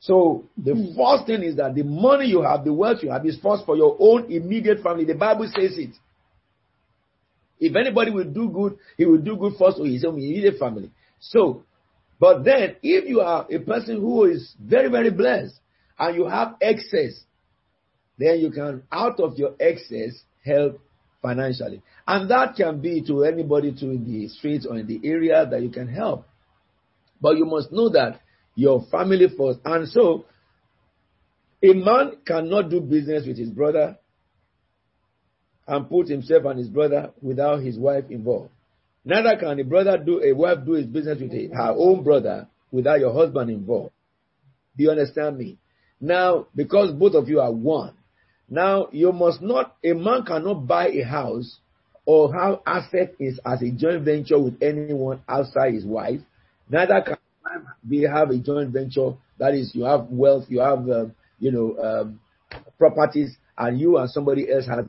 So 0.00 0.48
the 0.56 0.74
Hmm. 0.74 0.96
first 0.96 1.26
thing 1.26 1.42
is 1.44 1.56
that 1.56 1.74
the 1.74 1.84
money 1.84 2.26
you 2.26 2.42
have, 2.42 2.64
the 2.64 2.72
wealth 2.72 3.02
you 3.02 3.10
have, 3.10 3.24
is 3.26 3.38
first 3.40 3.64
for 3.66 3.76
your 3.76 3.96
own 4.00 4.32
immediate 4.32 4.82
family. 4.82 5.04
The 5.04 5.14
Bible 5.14 5.46
says 5.46 5.76
it. 5.78 5.90
If 7.62 7.76
anybody 7.76 8.10
will 8.10 8.24
do 8.24 8.48
good, 8.48 8.76
he 8.96 9.06
will 9.06 9.18
do 9.18 9.36
good 9.36 9.52
first 9.56 9.76
to 9.76 9.84
his 9.84 10.04
own 10.04 10.14
immediate 10.14 10.58
family. 10.58 10.90
So, 11.20 11.62
but 12.18 12.42
then 12.42 12.74
if 12.82 13.08
you 13.08 13.20
are 13.20 13.46
a 13.48 13.60
person 13.60 14.00
who 14.00 14.24
is 14.24 14.52
very, 14.60 14.90
very 14.90 15.10
blessed 15.10 15.54
and 15.96 16.16
you 16.16 16.26
have 16.26 16.56
excess, 16.60 17.12
then 18.18 18.40
you 18.40 18.50
can, 18.50 18.82
out 18.90 19.20
of 19.20 19.38
your 19.38 19.54
excess, 19.60 20.10
help 20.44 20.80
financially. 21.22 21.82
And 22.04 22.28
that 22.32 22.56
can 22.56 22.80
be 22.80 23.00
to 23.06 23.22
anybody 23.22 23.70
to 23.72 23.90
in 23.90 24.04
the 24.10 24.26
streets 24.26 24.66
or 24.68 24.76
in 24.76 24.88
the 24.88 25.00
area 25.04 25.46
that 25.48 25.62
you 25.62 25.70
can 25.70 25.86
help. 25.86 26.26
But 27.20 27.36
you 27.36 27.44
must 27.44 27.70
know 27.70 27.90
that 27.90 28.22
your 28.56 28.84
family 28.90 29.28
first. 29.38 29.60
And 29.64 29.88
so, 29.88 30.24
a 31.62 31.72
man 31.74 32.16
cannot 32.26 32.70
do 32.70 32.80
business 32.80 33.24
with 33.24 33.38
his 33.38 33.50
brother 33.50 33.98
and 35.66 35.88
put 35.88 36.08
himself 36.08 36.44
and 36.44 36.58
his 36.58 36.68
brother 36.68 37.10
without 37.20 37.60
his 37.62 37.78
wife 37.78 38.04
involved. 38.10 38.50
Neither 39.04 39.36
can 39.36 39.58
a 39.58 39.64
brother 39.64 39.98
do 39.98 40.22
a 40.22 40.32
wife 40.32 40.58
do 40.64 40.72
his 40.72 40.86
business 40.86 41.18
with 41.20 41.32
her 41.52 41.74
own 41.76 42.02
brother 42.02 42.46
without 42.70 43.00
your 43.00 43.12
husband 43.12 43.50
involved. 43.50 43.92
Do 44.76 44.84
you 44.84 44.90
understand 44.90 45.38
me? 45.38 45.58
Now, 46.00 46.46
because 46.54 46.92
both 46.92 47.14
of 47.14 47.28
you 47.28 47.40
are 47.40 47.52
one, 47.52 47.94
now 48.48 48.88
you 48.92 49.12
must 49.12 49.40
not 49.42 49.76
a 49.84 49.92
man 49.92 50.24
cannot 50.24 50.66
buy 50.66 50.88
a 50.88 51.02
house 51.02 51.58
or 52.04 52.32
have 52.34 52.60
asset 52.66 53.14
is 53.18 53.38
as 53.46 53.62
a 53.62 53.70
joint 53.70 54.04
venture 54.04 54.38
with 54.38 54.60
anyone 54.62 55.22
outside 55.28 55.74
his 55.74 55.84
wife. 55.84 56.20
Neither 56.68 57.00
can 57.02 57.16
we 57.88 58.02
have 58.02 58.30
a 58.30 58.38
joint 58.38 58.70
venture 58.70 59.12
that 59.38 59.54
is 59.54 59.74
you 59.74 59.84
have 59.84 60.06
wealth, 60.10 60.44
you 60.48 60.60
have 60.60 60.78
um, 60.88 61.14
you 61.38 61.50
know 61.50 61.76
um, 61.78 62.20
properties, 62.78 63.36
and 63.58 63.80
you 63.80 63.98
and 63.98 64.10
somebody 64.10 64.50
else 64.52 64.66
no. 64.68 64.86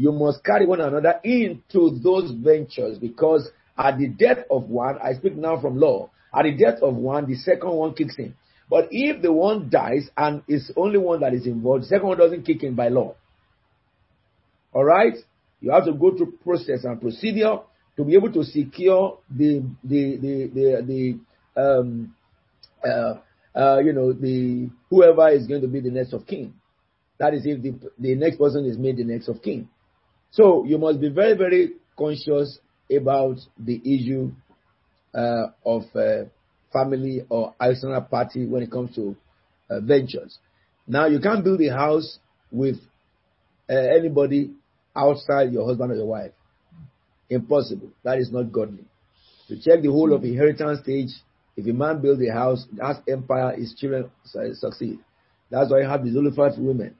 You 0.00 0.12
must 0.12 0.42
carry 0.42 0.64
one 0.64 0.80
another 0.80 1.20
into 1.22 2.00
those 2.02 2.30
ventures 2.30 2.96
because 2.96 3.50
at 3.76 3.98
the 3.98 4.08
death 4.08 4.46
of 4.50 4.62
one, 4.70 4.96
I 4.98 5.12
speak 5.12 5.36
now 5.36 5.60
from 5.60 5.76
law. 5.76 6.08
At 6.34 6.44
the 6.44 6.52
death 6.52 6.78
of 6.80 6.94
one, 6.94 7.26
the 7.26 7.34
second 7.34 7.68
one 7.68 7.92
kicks 7.92 8.14
in. 8.16 8.34
But 8.70 8.88
if 8.90 9.20
the 9.20 9.30
one 9.30 9.68
dies 9.68 10.08
and 10.16 10.42
is 10.48 10.72
only 10.74 10.96
one 10.96 11.20
that 11.20 11.34
is 11.34 11.46
involved, 11.46 11.82
the 11.82 11.88
second 11.88 12.08
one 12.08 12.16
doesn't 12.16 12.46
kick 12.46 12.62
in 12.62 12.74
by 12.74 12.88
law. 12.88 13.14
All 14.72 14.84
right? 14.84 15.12
You 15.60 15.70
have 15.72 15.84
to 15.84 15.92
go 15.92 16.16
through 16.16 16.32
process 16.42 16.84
and 16.84 16.98
procedure 16.98 17.58
to 17.98 18.04
be 18.04 18.14
able 18.14 18.32
to 18.32 18.42
secure 18.42 19.18
the 19.28 19.62
the 19.84 20.16
the 20.16 20.50
the, 20.54 21.18
the 21.54 21.60
um 21.60 22.14
uh, 22.82 23.16
uh 23.54 23.80
you 23.80 23.92
know 23.92 24.14
the 24.14 24.70
whoever 24.88 25.28
is 25.28 25.46
going 25.46 25.60
to 25.60 25.68
be 25.68 25.80
the 25.80 25.90
next 25.90 26.14
of 26.14 26.26
kin. 26.26 26.54
That 27.18 27.34
is 27.34 27.44
if 27.44 27.60
the 27.60 27.74
the 27.98 28.14
next 28.14 28.38
person 28.38 28.64
is 28.64 28.78
made 28.78 28.96
the 28.96 29.04
next 29.04 29.28
of 29.28 29.42
kin. 29.42 29.68
So 30.32 30.64
you 30.64 30.78
must 30.78 31.00
be 31.00 31.08
very 31.08 31.36
very 31.36 31.72
conscious 31.98 32.58
about 32.94 33.36
the 33.58 33.80
issue 33.84 34.32
uh, 35.14 35.46
of 35.64 35.82
uh, 35.94 36.24
family 36.72 37.22
or 37.28 37.54
external 37.60 38.00
party 38.02 38.46
when 38.46 38.62
it 38.62 38.70
comes 38.70 38.94
to 38.94 39.16
uh, 39.68 39.80
ventures. 39.80 40.38
Now 40.86 41.06
you 41.06 41.20
can't 41.20 41.44
build 41.44 41.60
a 41.60 41.72
house 41.72 42.18
with 42.50 42.76
uh, 43.68 43.74
anybody 43.74 44.50
outside 44.96 45.52
your 45.52 45.66
husband 45.66 45.92
or 45.92 45.96
your 45.96 46.06
wife. 46.06 46.32
Impossible. 47.28 47.90
That 48.02 48.18
is 48.18 48.32
not 48.32 48.50
godly. 48.52 48.84
To 49.48 49.56
check 49.56 49.82
the 49.82 49.90
whole 49.90 50.12
of 50.12 50.24
inheritance 50.24 50.80
stage, 50.82 51.10
if 51.56 51.66
a 51.66 51.72
man 51.72 52.00
builds 52.00 52.22
a 52.22 52.32
house, 52.32 52.66
that 52.76 53.02
empire, 53.08 53.54
his 53.56 53.74
children 53.74 54.10
su- 54.24 54.54
succeed. 54.54 54.98
That's 55.50 55.70
why 55.70 55.80
you 55.80 55.88
have 55.88 56.04
the 56.04 56.12
Zelophehad 56.12 56.52
women. 56.58 56.94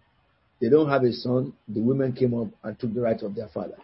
They 0.60 0.68
don't 0.68 0.88
have 0.90 1.04
a 1.04 1.12
son. 1.12 1.54
The 1.68 1.80
women 1.80 2.12
came 2.12 2.34
up 2.38 2.48
and 2.62 2.78
took 2.78 2.92
the 2.94 3.00
right 3.00 3.20
of 3.22 3.34
their 3.34 3.48
father. 3.48 3.76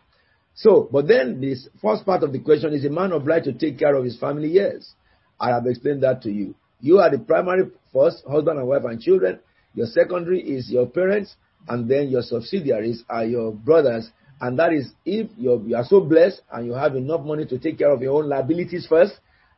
So, 0.54 0.88
but 0.90 1.06
then 1.06 1.40
this 1.40 1.68
first 1.82 2.04
part 2.04 2.22
of 2.22 2.32
the 2.32 2.38
question 2.38 2.72
is 2.72 2.84
a 2.84 2.90
man 2.90 3.12
obliged 3.12 3.44
to 3.44 3.52
take 3.52 3.78
care 3.78 3.94
of 3.94 4.04
his 4.04 4.18
family? 4.18 4.48
Yes. 4.48 4.94
I 5.38 5.50
have 5.50 5.66
explained 5.66 6.02
that 6.02 6.22
to 6.22 6.30
you. 6.30 6.54
You 6.80 6.98
are 6.98 7.10
the 7.10 7.18
primary 7.18 7.70
first, 7.92 8.22
husband 8.28 8.58
and 8.58 8.68
wife 8.68 8.84
and 8.84 9.00
children. 9.00 9.40
Your 9.74 9.86
secondary 9.86 10.40
is 10.40 10.70
your 10.70 10.86
parents, 10.86 11.34
and 11.68 11.88
then 11.90 12.08
your 12.08 12.22
subsidiaries 12.22 13.04
are 13.08 13.24
your 13.24 13.52
brothers. 13.52 14.10
And 14.40 14.58
that 14.58 14.72
is 14.72 14.92
if 15.04 15.30
you're, 15.36 15.60
you 15.62 15.76
are 15.76 15.84
so 15.84 16.00
blessed 16.00 16.40
and 16.52 16.66
you 16.66 16.72
have 16.72 16.96
enough 16.96 17.22
money 17.22 17.46
to 17.46 17.58
take 17.58 17.78
care 17.78 17.92
of 17.92 18.00
your 18.02 18.22
own 18.22 18.28
liabilities 18.28 18.86
first, 18.88 19.14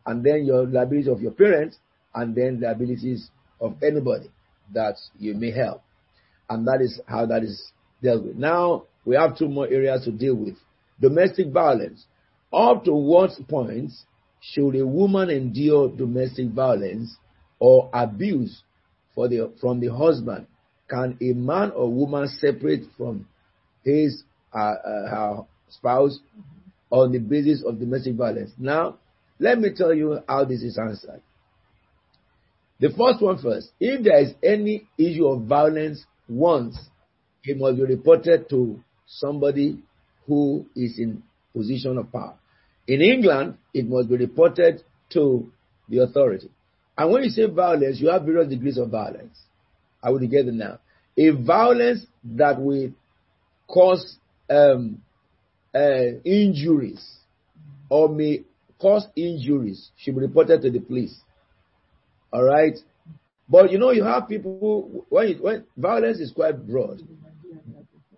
and 0.06 0.24
then 0.24 0.44
your 0.44 0.66
liabilities 0.66 1.08
of 1.08 1.20
your 1.20 1.32
parents, 1.32 1.76
and 2.14 2.34
then 2.34 2.60
the 2.60 2.70
abilities 2.70 3.30
of 3.60 3.76
anybody 3.82 4.30
that 4.72 4.96
you 5.18 5.34
may 5.34 5.50
help. 5.50 5.82
And 6.48 6.66
that 6.66 6.80
is 6.80 7.00
how 7.06 7.26
that 7.26 7.42
is 7.42 7.72
dealt 8.02 8.24
with. 8.24 8.36
Now 8.36 8.84
we 9.04 9.16
have 9.16 9.36
two 9.36 9.48
more 9.48 9.66
areas 9.66 10.04
to 10.04 10.12
deal 10.12 10.34
with. 10.34 10.56
Domestic 11.00 11.48
violence. 11.52 12.04
Up 12.52 12.84
to 12.84 12.92
what 12.92 13.30
point 13.48 13.90
should 14.40 14.74
a 14.76 14.86
woman 14.86 15.30
endure 15.30 15.88
domestic 15.88 16.48
violence 16.50 17.16
or 17.58 17.90
abuse 17.92 18.62
the, 19.16 19.52
from 19.60 19.80
the 19.80 19.88
husband? 19.88 20.46
Can 20.88 21.18
a 21.20 21.34
man 21.34 21.72
or 21.72 21.92
woman 21.92 22.28
separate 22.28 22.84
from 22.96 23.26
his 23.84 24.22
uh, 24.54 24.58
uh, 24.58 25.10
her 25.10 25.36
spouse 25.68 26.18
on 26.90 27.12
the 27.12 27.18
basis 27.18 27.62
of 27.66 27.78
domestic 27.78 28.14
violence? 28.14 28.52
Now, 28.58 28.98
let 29.38 29.58
me 29.58 29.70
tell 29.76 29.92
you 29.92 30.20
how 30.28 30.44
this 30.44 30.62
is 30.62 30.78
answered. 30.78 31.20
The 32.80 32.90
first 32.90 33.20
one 33.20 33.38
first. 33.38 33.70
If 33.80 34.04
there 34.04 34.20
is 34.20 34.32
any 34.42 34.88
issue 34.96 35.26
of 35.26 35.42
violence 35.42 36.04
once, 36.28 36.78
it 37.44 37.58
must 37.58 37.76
be 37.76 37.84
reported 37.84 38.48
to 38.50 38.80
somebody 39.06 39.78
who 40.26 40.66
is 40.76 40.98
in 40.98 41.22
position 41.54 41.98
of 41.98 42.12
power. 42.12 42.34
In 42.86 43.00
England, 43.00 43.56
it 43.74 43.86
must 43.88 44.08
be 44.08 44.16
reported 44.16 44.82
to 45.10 45.50
the 45.88 45.98
authority. 45.98 46.50
And 46.96 47.10
when 47.12 47.24
you 47.24 47.30
say 47.30 47.46
violence, 47.46 48.00
you 48.00 48.10
have 48.10 48.24
various 48.24 48.48
degrees 48.48 48.78
of 48.78 48.90
violence. 48.90 49.38
I 50.02 50.10
will 50.10 50.20
get 50.20 50.46
it 50.46 50.54
now. 50.54 50.78
A 51.16 51.30
violence 51.30 52.04
that 52.24 52.60
will 52.60 52.90
cause 53.66 54.16
um, 54.50 55.02
uh, 55.74 56.20
injuries 56.24 57.04
or 57.88 58.08
may 58.08 58.44
cause 58.80 59.06
injuries 59.16 59.90
should 59.96 60.14
be 60.14 60.22
reported 60.22 60.62
to 60.62 60.70
the 60.70 60.80
police. 60.80 61.16
All 62.32 62.44
right. 62.44 62.78
But 63.48 63.72
you 63.72 63.78
know, 63.78 63.90
you 63.90 64.04
have 64.04 64.28
people 64.28 64.58
who, 64.60 65.06
when, 65.08 65.38
when 65.38 65.64
violence 65.76 66.18
is 66.18 66.32
quite 66.32 66.66
broad. 66.66 67.02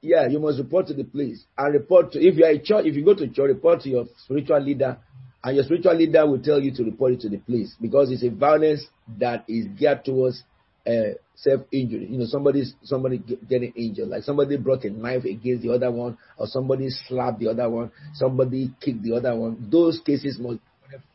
Yeah, 0.03 0.27
you 0.29 0.39
must 0.41 0.59
report 0.59 0.87
to 0.87 0.95
the 0.95 1.05
police 1.05 1.45
and 1.59 1.75
report 1.75 2.13
to 2.13 2.19
if 2.27 2.37
you 2.37 2.45
are 2.45 2.51
a 2.51 2.59
church. 2.59 2.87
If 2.87 2.97
you 2.97 3.05
go 3.05 3.15
to 3.15 3.29
church, 3.29 3.49
report 3.49 3.83
to 3.83 3.91
your 3.91 4.07
spiritual 4.25 4.61
leader, 4.61 4.99
and 5.45 5.57
your 5.57 5.65
spiritual 5.65 5.95
leader 5.95 6.27
will 6.27 6.41
tell 6.41 6.59
you 6.59 6.73
to 6.75 6.85
report 6.85 7.13
it 7.13 7.21
to 7.21 7.29
the 7.29 7.37
police 7.37 7.77
because 7.81 8.11
it's 8.11 8.25
a 8.25 8.31
violence 8.31 8.87
that 9.19 9.45
is 9.47 9.67
geared 9.79 10.05
towards 10.05 10.43
uh, 10.87 11.15
self-injury. 11.35 12.07
You 12.11 12.19
know, 12.19 12.27
somebody's 12.27 12.75
somebody 12.83 13.19
getting 13.49 13.73
injured, 13.77 14.09
like 14.09 14.23
somebody 14.23 14.57
brought 14.57 14.85
a 14.85 14.91
knife 14.91 15.25
against 15.25 15.63
the 15.63 15.73
other 15.73 15.91
one, 15.91 16.17
or 16.39 16.47
somebody 16.47 16.89
slapped 16.89 17.39
the 17.39 17.49
other 17.49 17.69
one, 17.69 17.93
somebody 18.15 18.73
kicked 18.81 19.03
the 19.03 19.15
other 19.15 19.37
one. 19.37 19.69
Those 19.71 20.01
cases 20.01 20.39
must 20.39 20.61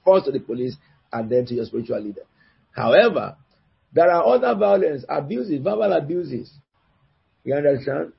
first 0.06 0.26
to 0.26 0.32
the 0.32 0.40
police 0.40 0.76
and 1.12 1.30
then 1.30 1.46
to 1.48 1.56
your 1.56 1.66
spiritual 1.66 2.02
leader. 2.02 2.22
However, 2.72 3.38
there 3.96 4.12
are 4.12 4.28
other 4.28 4.54
violence, 4.60 5.06
abuses, 5.08 5.64
verbal 5.64 5.94
abuses. 5.94 6.52
You 7.46 7.56
understand? 7.56 8.12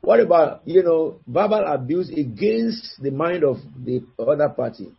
What 0.00 0.20
about, 0.20 0.62
you 0.64 0.84
know, 0.84 1.18
verbal 1.26 1.64
abuse 1.66 2.08
against 2.10 3.02
the 3.02 3.10
mind 3.10 3.42
of 3.42 3.56
the 3.84 4.04
other 4.16 4.48
party? 4.48 4.92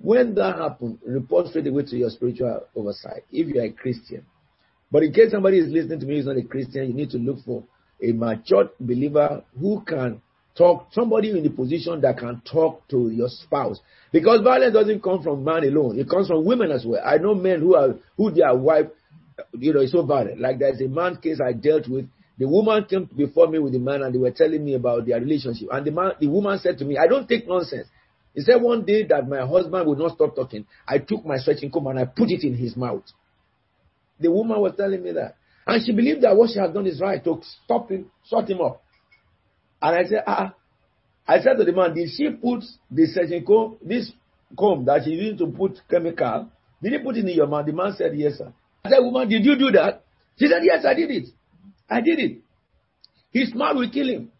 When 0.00 0.36
that 0.36 0.58
happens, 0.58 1.00
report 1.04 1.48
straight 1.48 1.66
away 1.66 1.82
to 1.86 1.96
your 1.96 2.10
spiritual 2.10 2.60
oversight 2.76 3.24
if 3.32 3.48
you 3.48 3.60
are 3.60 3.64
a 3.64 3.72
Christian. 3.72 4.24
But 4.92 5.02
in 5.02 5.12
case 5.12 5.32
somebody 5.32 5.58
is 5.58 5.72
listening 5.72 5.98
to 6.00 6.06
me 6.06 6.16
who's 6.16 6.26
not 6.26 6.36
a 6.36 6.44
Christian, 6.44 6.86
you 6.86 6.94
need 6.94 7.10
to 7.10 7.18
look 7.18 7.38
for 7.44 7.64
a 8.00 8.12
mature 8.12 8.70
believer 8.78 9.42
who 9.58 9.82
can 9.84 10.22
talk, 10.56 10.88
somebody 10.92 11.30
in 11.30 11.42
the 11.42 11.50
position 11.50 12.00
that 12.02 12.18
can 12.18 12.40
talk 12.50 12.86
to 12.88 13.10
your 13.10 13.28
spouse. 13.28 13.80
Because 14.12 14.42
violence 14.42 14.74
doesn't 14.74 15.02
come 15.02 15.22
from 15.22 15.42
man 15.42 15.64
alone, 15.64 15.98
it 15.98 16.08
comes 16.08 16.28
from 16.28 16.44
women 16.44 16.70
as 16.70 16.84
well. 16.86 17.02
I 17.04 17.18
know 17.18 17.34
men 17.34 17.60
who 17.60 17.74
are 17.74 17.96
who 18.16 18.30
their 18.30 18.54
wife, 18.54 18.86
you 19.52 19.72
know, 19.72 19.80
it's 19.80 19.92
so 19.92 20.04
violent. 20.04 20.40
Like 20.40 20.58
there's 20.58 20.80
a 20.80 20.88
man 20.88 21.16
case 21.16 21.40
I 21.44 21.52
dealt 21.52 21.88
with. 21.88 22.06
The 22.38 22.48
woman 22.48 22.84
came 22.84 23.08
before 23.16 23.48
me 23.48 23.58
with 23.58 23.72
the 23.72 23.78
man 23.78 24.02
and 24.02 24.14
they 24.14 24.18
were 24.18 24.30
telling 24.30 24.64
me 24.64 24.74
about 24.74 25.06
their 25.06 25.20
relationship. 25.20 25.68
And 25.70 25.86
the 25.86 25.92
man, 25.92 26.12
the 26.20 26.26
woman 26.26 26.58
said 26.58 26.78
to 26.78 26.84
me, 26.84 26.98
I 26.98 27.06
don't 27.06 27.28
take 27.28 27.46
nonsense. 27.46 27.86
He 28.34 28.40
said 28.42 28.60
one 28.60 28.84
day 28.84 29.04
that 29.04 29.28
my 29.28 29.46
husband 29.46 29.86
would 29.86 29.98
not 29.98 30.16
stop 30.16 30.34
talking. 30.34 30.66
I 30.86 30.98
took 30.98 31.24
my 31.24 31.36
stretching 31.36 31.70
comb 31.70 31.86
and 31.86 31.98
I 31.98 32.04
put 32.06 32.30
it 32.30 32.42
in 32.42 32.56
his 32.56 32.76
mouth. 32.76 33.04
The 34.18 34.30
woman 34.30 34.60
was 34.60 34.74
telling 34.76 35.02
me 35.02 35.12
that. 35.12 35.36
And 35.66 35.84
she 35.84 35.92
believed 35.92 36.22
that 36.22 36.36
what 36.36 36.50
she 36.50 36.58
had 36.58 36.74
done 36.74 36.86
is 36.86 37.00
right 37.00 37.22
to 37.22 37.40
stop 37.64 37.90
him, 37.90 38.10
shut 38.28 38.50
him 38.50 38.60
up. 38.60 38.82
And 39.80 39.96
I 39.96 40.04
said, 40.08 40.24
ah, 40.26 40.54
I 41.26 41.40
said 41.40 41.54
to 41.56 41.64
the 41.64 41.72
man, 41.72 41.94
did 41.94 42.08
she 42.10 42.30
put 42.30 42.64
the 42.90 43.06
stretching 43.06 43.44
comb, 43.44 43.76
this 43.80 44.10
comb 44.58 44.84
that 44.86 45.02
she 45.04 45.10
used 45.10 45.38
to 45.38 45.46
put 45.46 45.80
chemical, 45.88 46.48
did 46.82 46.92
he 46.92 46.98
put 46.98 47.16
it 47.16 47.20
in 47.24 47.28
your 47.28 47.46
mouth? 47.46 47.64
The 47.64 47.72
man 47.72 47.94
said, 47.96 48.12
yes, 48.16 48.38
sir. 48.38 48.52
I 48.84 48.90
said, 48.90 48.98
woman, 48.98 49.28
did 49.28 49.44
you 49.44 49.56
do 49.58 49.70
that? 49.72 50.04
She 50.38 50.46
said, 50.46 50.60
yes, 50.62 50.84
I 50.84 50.94
did 50.94 51.10
it. 51.10 51.28
I 51.88 52.00
did 52.00 52.18
it. 52.18 52.38
His 53.32 53.54
mouth 53.54 53.76
will 53.76 53.90
kill 53.90 54.08
him. 54.08 54.30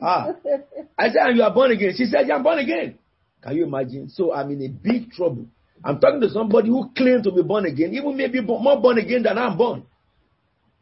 Ah. 0.00 0.28
I 0.98 1.08
said, 1.08 1.16
and 1.22 1.36
you 1.36 1.42
are 1.42 1.52
born 1.52 1.70
again. 1.70 1.94
She 1.96 2.04
said, 2.04 2.26
yeah, 2.28 2.34
I'm 2.36 2.42
born 2.42 2.58
again. 2.58 2.98
Can 3.42 3.56
you 3.56 3.64
imagine? 3.64 4.10
So 4.10 4.32
I'm 4.34 4.50
in 4.50 4.62
a 4.62 4.68
big 4.68 5.12
trouble. 5.12 5.46
I'm 5.84 5.98
talking 5.98 6.20
to 6.20 6.30
somebody 6.30 6.68
who 6.68 6.90
claimed 6.96 7.24
to 7.24 7.32
be 7.32 7.42
born 7.42 7.64
again, 7.64 7.94
even 7.94 8.16
maybe 8.16 8.40
more 8.40 8.80
born 8.80 8.98
again 8.98 9.22
than 9.22 9.38
I'm 9.38 9.56
born. 9.56 9.84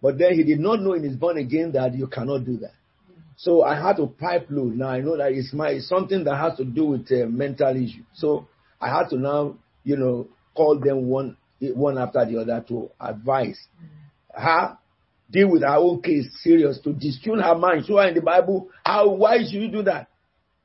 But 0.02 0.18
then 0.18 0.34
he 0.34 0.42
did 0.44 0.60
not 0.60 0.80
know 0.80 0.92
in 0.94 1.02
his 1.02 1.16
born 1.16 1.38
again 1.38 1.72
that 1.72 1.94
you 1.94 2.06
cannot 2.06 2.44
do 2.44 2.58
that. 2.58 2.72
So 3.36 3.62
I 3.62 3.74
had 3.80 3.96
to 3.96 4.06
pipe 4.06 4.46
load. 4.50 4.76
Now 4.76 4.88
I 4.88 5.00
know 5.00 5.16
that 5.16 5.32
it's 5.32 5.52
my 5.52 5.70
it's 5.70 5.88
something 5.88 6.24
that 6.24 6.36
has 6.36 6.56
to 6.58 6.64
do 6.64 6.84
with 6.86 7.10
a 7.10 7.26
mental 7.26 7.74
issue. 7.76 8.04
So 8.14 8.46
I 8.80 8.88
had 8.88 9.08
to 9.10 9.16
now, 9.16 9.56
you 9.82 9.96
know, 9.96 10.28
call 10.54 10.78
them 10.78 11.06
one 11.08 11.36
one 11.60 11.98
after 11.98 12.24
the 12.24 12.40
other 12.40 12.64
to 12.68 12.90
advise 13.00 13.58
her 14.34 14.78
deal 15.30 15.50
with 15.50 15.62
her 15.62 15.76
own 15.76 16.02
case 16.02 16.26
serious 16.42 16.78
to 16.80 16.92
dispute 16.92 17.40
her 17.40 17.54
mind. 17.54 17.86
Show 17.86 17.96
her 17.96 18.08
in 18.08 18.14
the 18.14 18.20
Bible 18.20 18.70
how 18.84 19.08
why 19.10 19.38
should 19.38 19.62
you 19.62 19.68
do 19.70 19.82
that? 19.82 20.08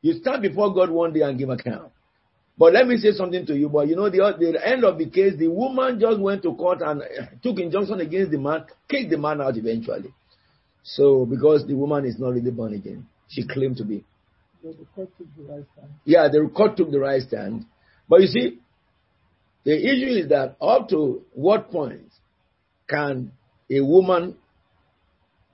You 0.01 0.13
stand 0.13 0.41
before 0.41 0.73
God 0.73 0.89
one 0.89 1.13
day 1.13 1.21
and 1.21 1.37
give 1.37 1.49
account. 1.49 1.91
But 2.57 2.73
let 2.73 2.87
me 2.87 2.97
say 2.97 3.11
something 3.11 3.45
to 3.45 3.55
you. 3.55 3.69
But 3.69 3.87
you 3.87 3.95
know, 3.95 4.09
the, 4.09 4.35
the 4.37 4.67
end 4.67 4.83
of 4.83 4.97
the 4.97 5.09
case, 5.09 5.33
the 5.37 5.47
woman 5.47 5.97
just 5.99 6.19
went 6.19 6.43
to 6.43 6.53
court 6.55 6.81
and 6.81 7.01
took 7.43 7.57
injunction 7.57 8.01
against 8.01 8.31
the 8.31 8.37
man, 8.37 8.65
kicked 8.89 9.09
the 9.09 9.17
man 9.17 9.39
out 9.41 9.55
eventually. 9.55 10.13
So, 10.83 11.25
because 11.25 11.65
the 11.67 11.75
woman 11.75 12.05
is 12.05 12.19
not 12.19 12.33
really 12.33 12.51
born 12.51 12.73
again, 12.73 13.07
she 13.29 13.47
claimed 13.47 13.77
to 13.77 13.85
be. 13.85 14.03
The 14.61 14.75
court 14.93 15.09
took 15.17 15.27
the 15.37 15.43
right 15.43 15.63
stand. 15.73 15.91
Yeah, 16.03 16.27
the 16.29 16.49
court 16.53 16.75
took 16.75 16.91
the 16.91 16.99
right 16.99 17.21
stand. 17.21 17.65
But 18.09 18.21
you 18.21 18.27
see, 18.27 18.59
the 19.63 19.75
issue 19.75 20.19
is 20.23 20.29
that 20.29 20.55
up 20.61 20.89
to 20.89 21.23
what 21.33 21.71
point 21.71 22.11
can 22.89 23.31
a 23.69 23.81
woman 23.81 24.35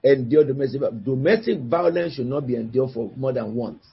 endure 0.03 0.43
domestic 0.43 0.81
violence? 0.81 1.03
domestic 1.05 1.59
violence 1.59 2.13
should 2.13 2.27
not 2.27 2.45
be 2.47 2.55
endured 2.55 2.91
for 2.91 3.11
more 3.15 3.33
than 3.33 3.55
once. 3.55 3.83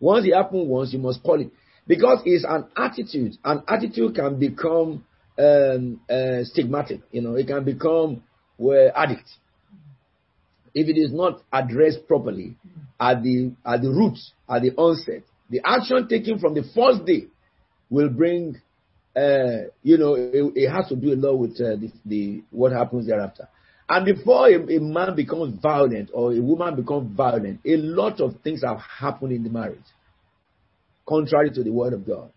Once 0.00 0.26
it 0.26 0.34
happens 0.34 0.68
once, 0.68 0.92
you 0.92 0.98
must 0.98 1.22
call 1.22 1.40
it 1.40 1.50
because 1.86 2.20
it's 2.24 2.44
an 2.48 2.66
attitude. 2.76 3.34
An 3.44 3.62
attitude 3.68 4.14
can 4.14 4.38
become 4.38 5.04
um, 5.38 6.00
uh, 6.10 6.42
stigmatic. 6.44 7.02
You 7.12 7.22
know, 7.22 7.34
it 7.36 7.46
can 7.46 7.64
become 7.64 8.22
well, 8.58 8.90
addict 8.94 9.28
if 10.74 10.88
it 10.88 10.98
is 10.98 11.12
not 11.12 11.42
addressed 11.52 12.06
properly 12.06 12.56
at 12.98 13.22
the 13.22 13.52
at 13.64 13.82
the 13.82 13.90
roots, 13.90 14.32
at 14.48 14.62
the 14.62 14.72
onset. 14.72 15.22
The 15.50 15.60
action 15.64 16.08
taken 16.08 16.38
from 16.38 16.54
the 16.54 16.62
first 16.74 17.04
day 17.04 17.26
will 17.90 18.08
bring, 18.08 18.60
uh, 19.16 19.68
you 19.82 19.98
know, 19.98 20.14
it, 20.14 20.52
it, 20.54 20.70
has 20.70 20.88
to 20.88 20.96
do 20.96 21.12
a 21.12 21.16
lot 21.16 21.36
with 21.36 21.52
uh, 21.60 21.76
the, 21.76 21.92
the, 22.06 22.42
what 22.50 22.72
happens 22.72 23.06
thereafter. 23.06 23.48
And 23.88 24.06
before 24.06 24.48
a, 24.48 24.54
a, 24.54 24.80
man 24.80 25.14
becomes 25.14 25.60
violent 25.60 26.10
or 26.14 26.32
a 26.32 26.40
woman 26.40 26.76
becomes 26.76 27.14
violent, 27.14 27.60
a 27.66 27.76
lot 27.76 28.20
of 28.20 28.40
things 28.42 28.62
have 28.64 28.78
happened 28.78 29.32
in 29.32 29.42
the 29.42 29.50
marriage, 29.50 29.78
contrary 31.06 31.50
to 31.50 31.62
the 31.62 31.70
word 31.70 31.92
of 31.92 32.06
God. 32.06 32.30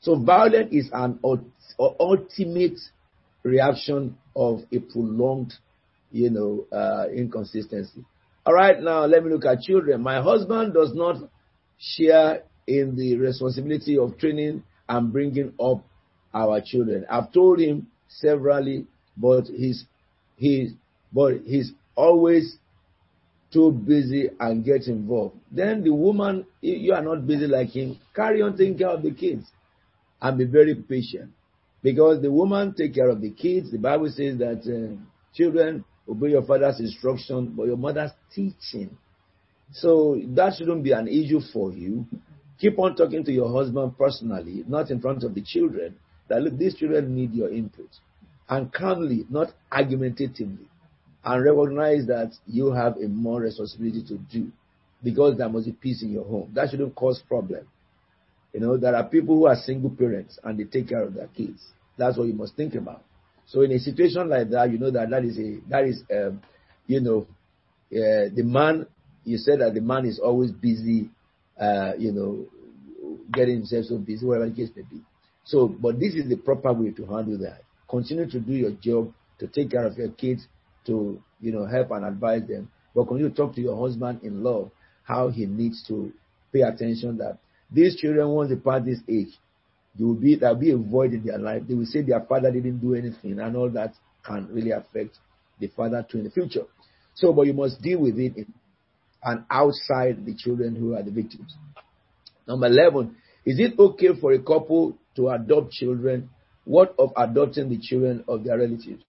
So 0.00 0.18
violence 0.18 0.70
is 0.72 0.90
an 0.92 1.20
ultimate 1.78 2.78
reaction 3.44 4.18
of 4.34 4.62
a 4.72 4.78
prolonged 4.80 5.52
you 6.12 6.30
know, 6.30 6.66
uh, 6.70 7.08
inconsistency. 7.08 8.04
All 8.44 8.52
right, 8.52 8.80
now 8.80 9.06
let 9.06 9.24
me 9.24 9.30
look 9.30 9.44
at 9.46 9.62
children. 9.62 10.02
My 10.02 10.20
husband 10.20 10.74
does 10.74 10.92
not 10.94 11.16
share 11.78 12.42
in 12.66 12.96
the 12.96 13.16
responsibility 13.16 13.98
of 13.98 14.18
training 14.18 14.62
and 14.88 15.12
bringing 15.12 15.54
up 15.60 15.84
our 16.34 16.60
children. 16.64 17.06
I've 17.10 17.32
told 17.32 17.60
him 17.60 17.88
severally, 18.08 18.86
but 19.16 19.46
he's 19.46 19.84
he's 20.36 20.72
but 21.12 21.42
he's 21.44 21.72
always 21.94 22.56
too 23.52 23.70
busy 23.70 24.30
and 24.40 24.64
gets 24.64 24.88
involved. 24.88 25.36
Then 25.50 25.84
the 25.84 25.92
woman, 25.94 26.46
you 26.62 26.94
are 26.94 27.02
not 27.02 27.26
busy 27.26 27.46
like 27.46 27.68
him. 27.68 27.98
Carry 28.14 28.40
on 28.40 28.56
taking 28.56 28.78
care 28.78 28.88
of 28.88 29.02
the 29.02 29.10
kids 29.12 29.46
and 30.22 30.38
be 30.38 30.44
very 30.44 30.74
patient, 30.74 31.30
because 31.82 32.22
the 32.22 32.30
woman 32.30 32.72
take 32.74 32.94
care 32.94 33.10
of 33.10 33.20
the 33.20 33.30
kids. 33.30 33.70
The 33.70 33.78
Bible 33.78 34.08
says 34.08 34.38
that 34.38 34.62
uh, 34.64 34.96
children 35.34 35.84
obey 36.08 36.30
your 36.30 36.44
father's 36.44 36.80
instruction, 36.80 37.52
but 37.56 37.66
your 37.66 37.76
mother's 37.76 38.12
teaching. 38.34 38.96
So 39.72 40.20
that 40.28 40.54
shouldn't 40.56 40.82
be 40.82 40.92
an 40.92 41.08
issue 41.08 41.40
for 41.52 41.72
you. 41.72 42.06
Keep 42.58 42.78
on 42.78 42.94
talking 42.94 43.24
to 43.24 43.32
your 43.32 43.50
husband 43.52 43.98
personally, 43.98 44.64
not 44.68 44.90
in 44.90 45.00
front 45.00 45.24
of 45.24 45.34
the 45.34 45.42
children. 45.42 45.96
That 46.28 46.42
look, 46.42 46.56
these 46.58 46.74
children 46.76 47.14
need 47.14 47.32
your 47.32 47.50
input. 47.50 47.88
And 48.48 48.72
calmly, 48.72 49.24
not 49.30 49.52
argumentatively, 49.70 50.66
and 51.24 51.44
recognize 51.44 52.06
that 52.06 52.32
you 52.46 52.72
have 52.72 52.96
a 52.96 53.08
more 53.08 53.40
responsibility 53.40 54.02
to 54.08 54.18
do 54.18 54.50
because 55.02 55.38
there 55.38 55.48
must 55.48 55.66
be 55.66 55.72
peace 55.72 56.02
in 56.02 56.12
your 56.12 56.24
home. 56.24 56.50
That 56.54 56.70
shouldn't 56.70 56.94
cause 56.94 57.22
problem. 57.26 57.66
You 58.52 58.60
know, 58.60 58.76
there 58.76 58.94
are 58.94 59.04
people 59.04 59.36
who 59.36 59.46
are 59.46 59.56
single 59.56 59.90
parents 59.90 60.38
and 60.44 60.58
they 60.58 60.64
take 60.64 60.88
care 60.88 61.02
of 61.02 61.14
their 61.14 61.28
kids. 61.28 61.62
That's 61.96 62.18
what 62.18 62.26
you 62.26 62.34
must 62.34 62.56
think 62.56 62.74
about. 62.74 63.02
So 63.46 63.62
in 63.62 63.72
a 63.72 63.78
situation 63.78 64.28
like 64.28 64.50
that, 64.50 64.70
you 64.70 64.78
know 64.78 64.90
that 64.90 65.10
that 65.10 65.24
is 65.24 65.38
a 65.38 65.58
that 65.68 65.84
is 65.84 66.02
um, 66.10 66.42
you 66.86 67.00
know 67.00 67.26
uh, 67.92 68.28
the 68.34 68.42
man. 68.44 68.86
You 69.24 69.38
said 69.38 69.60
that 69.60 69.74
the 69.74 69.80
man 69.80 70.04
is 70.04 70.18
always 70.18 70.50
busy, 70.50 71.08
uh, 71.60 71.92
you 71.96 72.10
know, 72.12 72.46
getting 73.32 73.56
himself 73.56 73.84
so 73.86 73.98
busy, 73.98 74.26
whatever 74.26 74.48
the 74.48 74.56
case 74.56 74.70
may 74.74 74.82
be. 74.82 75.00
So, 75.44 75.68
but 75.68 75.98
this 75.98 76.14
is 76.14 76.28
the 76.28 76.36
proper 76.36 76.72
way 76.72 76.90
to 76.92 77.06
handle 77.06 77.38
that. 77.38 77.62
Continue 77.88 78.30
to 78.30 78.40
do 78.40 78.52
your 78.52 78.70
job, 78.72 79.12
to 79.38 79.46
take 79.46 79.70
care 79.70 79.84
of 79.84 79.96
your 79.96 80.10
kids, 80.10 80.46
to 80.86 81.20
you 81.40 81.52
know 81.52 81.66
help 81.66 81.90
and 81.90 82.04
advise 82.04 82.46
them. 82.46 82.70
But 82.94 83.04
continue 83.04 83.30
to 83.30 83.34
talk 83.34 83.54
to 83.54 83.60
your 83.60 83.80
husband 83.80 84.20
in 84.22 84.42
love 84.42 84.70
how 85.04 85.28
he 85.28 85.46
needs 85.46 85.84
to 85.88 86.12
pay 86.52 86.60
attention 86.60 87.18
that 87.18 87.38
these 87.70 87.96
children 87.96 88.28
once 88.28 88.50
they 88.50 88.56
pass 88.56 88.84
this 88.84 89.00
age, 89.08 89.32
there 89.98 90.06
will 90.06 90.14
be 90.14 90.36
there 90.36 90.50
will 90.50 90.60
be 90.60 90.70
a 90.70 90.76
void 90.76 91.12
in 91.12 91.24
their 91.24 91.38
life. 91.38 91.62
They 91.66 91.74
will 91.74 91.86
say 91.86 92.02
their 92.02 92.20
father 92.20 92.50
didn't 92.50 92.78
do 92.78 92.94
anything, 92.94 93.38
and 93.40 93.56
all 93.56 93.70
that 93.70 93.94
can 94.24 94.48
really 94.50 94.70
affect 94.70 95.18
the 95.58 95.68
father 95.68 96.06
too 96.08 96.18
in 96.18 96.24
the 96.24 96.30
future. 96.30 96.64
So, 97.14 97.32
but 97.32 97.46
you 97.46 97.52
must 97.52 97.80
deal 97.82 98.00
with 98.00 98.18
it 98.18 98.36
in, 98.36 98.52
and 99.22 99.44
outside 99.50 100.24
the 100.24 100.34
children 100.34 100.74
who 100.74 100.94
are 100.94 101.02
the 101.02 101.10
victims. 101.10 101.54
Number 102.46 102.66
11, 102.66 103.14
is 103.46 103.58
it 103.60 103.78
okay 103.78 104.08
for 104.20 104.32
a 104.32 104.38
couple 104.38 104.96
to 105.16 105.28
adopt 105.30 105.72
children? 105.72 106.30
What 106.64 106.94
of 106.98 107.10
adopting 107.16 107.68
the 107.68 107.78
children 107.78 108.24
of 108.28 108.44
their 108.44 108.58
relatives? 108.58 109.02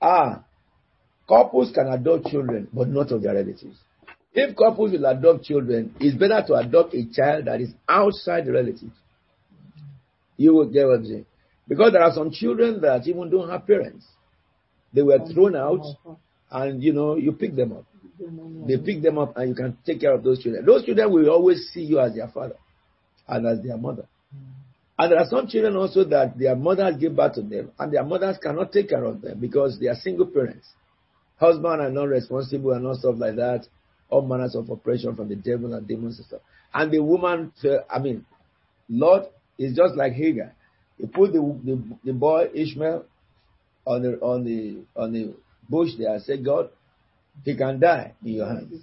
Ah, 0.00 0.44
couples 1.28 1.72
can 1.74 1.88
adopt 1.88 2.26
children, 2.26 2.68
but 2.72 2.88
not 2.88 3.12
of 3.12 3.22
their 3.22 3.34
relatives. 3.34 3.76
If 4.32 4.56
couples 4.56 4.92
will 4.92 5.04
adopt 5.04 5.44
children, 5.44 5.94
it's 6.00 6.16
better 6.16 6.42
to 6.46 6.54
adopt 6.54 6.94
a 6.94 7.04
child 7.12 7.46
that 7.46 7.60
is 7.60 7.70
outside 7.88 8.46
the 8.46 8.52
relatives. 8.52 8.92
You 10.36 10.54
will 10.54 10.70
get 10.70 10.86
what 10.86 11.00
I'm 11.00 11.06
saying. 11.06 11.26
Because 11.66 11.92
there 11.92 12.02
are 12.02 12.12
some 12.12 12.30
children 12.30 12.80
that 12.80 13.06
even 13.06 13.30
don't 13.30 13.50
have 13.50 13.66
parents. 13.66 14.06
They 14.92 15.02
were 15.02 15.18
thrown 15.32 15.54
out, 15.54 15.84
and 16.50 16.82
you 16.82 16.92
know, 16.92 17.16
you 17.16 17.32
pick 17.32 17.54
them 17.54 17.72
up. 17.72 17.84
They 18.66 18.78
pick 18.78 19.02
them 19.02 19.18
up, 19.18 19.36
and 19.36 19.50
you 19.50 19.54
can 19.54 19.76
take 19.84 20.00
care 20.00 20.14
of 20.14 20.22
those 20.22 20.42
children. 20.42 20.64
Those 20.64 20.84
children 20.84 21.12
will 21.12 21.28
always 21.28 21.70
see 21.72 21.82
you 21.82 22.00
as 22.00 22.14
their 22.14 22.28
father 22.28 22.56
and 23.26 23.46
as 23.46 23.62
their 23.62 23.76
mother. 23.76 24.06
And 24.98 25.12
there 25.12 25.18
are 25.20 25.28
some 25.28 25.46
children 25.46 25.76
also 25.76 26.02
that 26.04 26.36
their 26.36 26.56
mothers 26.56 26.96
give 26.96 27.14
birth 27.14 27.34
to 27.34 27.42
them, 27.42 27.70
and 27.78 27.92
their 27.92 28.04
mothers 28.04 28.36
cannot 28.42 28.72
take 28.72 28.88
care 28.88 29.04
of 29.04 29.20
them 29.20 29.38
because 29.38 29.78
they 29.78 29.86
are 29.86 29.94
single 29.94 30.26
parents. 30.26 30.66
Husband 31.38 31.80
are 31.80 31.90
not 31.90 32.08
responsible 32.08 32.72
and 32.72 32.84
all 32.84 32.96
stuff 32.96 33.14
like 33.16 33.36
that. 33.36 33.66
All 34.10 34.22
manners 34.22 34.56
of 34.56 34.68
oppression 34.70 35.14
from 35.14 35.28
the 35.28 35.36
devil 35.36 35.72
and 35.74 35.86
demons 35.86 36.18
and 36.18 36.26
stuff. 36.26 36.40
And 36.74 36.90
the 36.90 37.00
woman, 37.00 37.52
uh, 37.64 37.78
I 37.88 38.00
mean, 38.00 38.26
Lord 38.88 39.24
is 39.56 39.76
just 39.76 39.94
like 39.94 40.14
Hagar. 40.14 40.54
He 40.98 41.06
put 41.06 41.32
the, 41.32 41.40
the, 41.64 41.96
the 42.04 42.12
boy 42.12 42.48
Ishmael 42.52 43.04
on 43.86 44.02
the 44.02 44.18
on 44.20 44.44
the 44.44 44.78
on 45.00 45.12
the 45.12 45.34
bush 45.68 45.90
there 45.96 46.14
and 46.14 46.22
said, 46.22 46.44
God, 46.44 46.70
he 47.44 47.56
can 47.56 47.78
die 47.78 48.14
in 48.24 48.32
your 48.32 48.46
hands. 48.48 48.82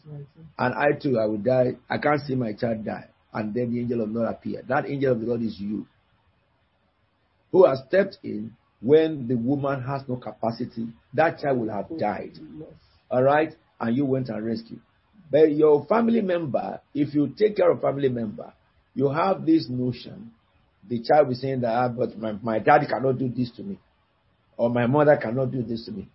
And 0.58 0.76
I 0.76 0.94
too, 0.94 1.20
I 1.20 1.26
will 1.26 1.40
die. 1.40 1.74
I 1.90 1.98
can't 1.98 2.22
see 2.22 2.36
my 2.36 2.54
child 2.54 2.86
die. 2.86 3.10
And 3.34 3.54
then 3.54 3.74
the 3.74 3.82
angel 3.82 4.02
of 4.02 4.12
Lord 4.12 4.30
appeared. 4.30 4.68
That 4.70 4.86
angel 4.90 5.12
of 5.12 5.20
the 5.20 5.26
Lord 5.28 5.42
is 5.42 5.60
you. 5.60 5.88
Who 7.51 7.65
has 7.65 7.81
stepped 7.88 8.17
in 8.23 8.55
when 8.81 9.27
the 9.27 9.35
woman 9.35 9.81
has 9.81 10.03
no 10.07 10.15
capacity. 10.17 10.88
That 11.13 11.39
child 11.39 11.59
will 11.59 11.69
have 11.73 11.97
died. 11.97 12.38
All 13.09 13.23
right? 13.23 13.53
And 13.80 13.95
you 13.95 14.05
went 14.05 14.30
and 14.30 14.45
rescued. 14.45 14.81
But 15.31 15.51
your 15.51 15.85
family 15.88 16.22
member, 16.22 16.80
if 16.93 17.13
you 17.15 17.34
take 17.35 17.57
care 17.57 17.72
of 17.72 17.81
family 17.81 18.09
member, 18.09 18.53
you 18.93 19.09
have 19.09 19.45
this 19.45 19.67
notion. 19.69 20.31
The 20.88 21.01
child 21.01 21.30
will 21.30 21.35
saying 21.35 21.61
that, 21.61 21.72
ah, 21.72 21.89
but 21.89 22.17
my, 22.17 22.34
my 22.34 22.59
daddy 22.59 22.85
cannot 22.85 23.17
do 23.17 23.27
this 23.27 23.49
to 23.57 23.63
me. 23.63 23.80
Or 24.55 24.69
my 24.69 24.85
mother 24.85 25.17
cannot 25.17 25.51
do 25.51 25.63
this 25.63 25.85
to 25.85 25.91
me. 25.91 26.07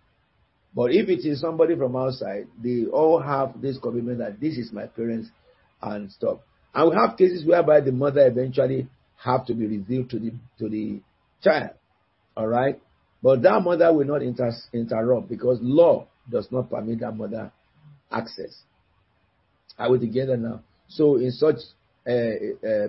But 0.73 0.93
if 0.93 1.09
it 1.09 1.27
is 1.27 1.41
somebody 1.41 1.75
from 1.75 1.95
outside, 1.97 2.47
they 2.63 2.85
all 2.85 3.19
have 3.19 3.61
this 3.61 3.77
commitment 3.77 4.19
that 4.19 4.39
this 4.39 4.57
is 4.57 4.71
my 4.71 4.85
parents 4.87 5.29
and 5.81 6.09
stuff. 6.09 6.37
And 6.73 6.89
we 6.89 6.95
have 6.95 7.17
cases 7.17 7.45
whereby 7.45 7.81
the 7.81 7.91
mother 7.91 8.25
eventually 8.25 8.87
have 9.17 9.45
to 9.47 9.53
be 9.53 9.67
revealed 9.67 10.09
to 10.11 10.19
the 10.19 10.31
to 10.57 10.69
the 10.69 11.01
child. 11.43 11.71
All 12.35 12.47
right. 12.47 12.81
But 13.21 13.41
that 13.43 13.61
mother 13.61 13.93
will 13.93 14.05
not 14.05 14.21
inter- 14.21 14.51
interrupt 14.73 15.29
because 15.29 15.59
law 15.61 16.07
does 16.29 16.47
not 16.51 16.69
permit 16.69 16.99
that 17.01 17.15
mother 17.15 17.51
access. 18.11 18.63
Are 19.77 19.91
we 19.91 19.99
together 19.99 20.37
now? 20.37 20.61
So 20.87 21.17
in 21.17 21.31
such 21.31 21.57
uh, 22.07 22.11
uh, 22.11 22.87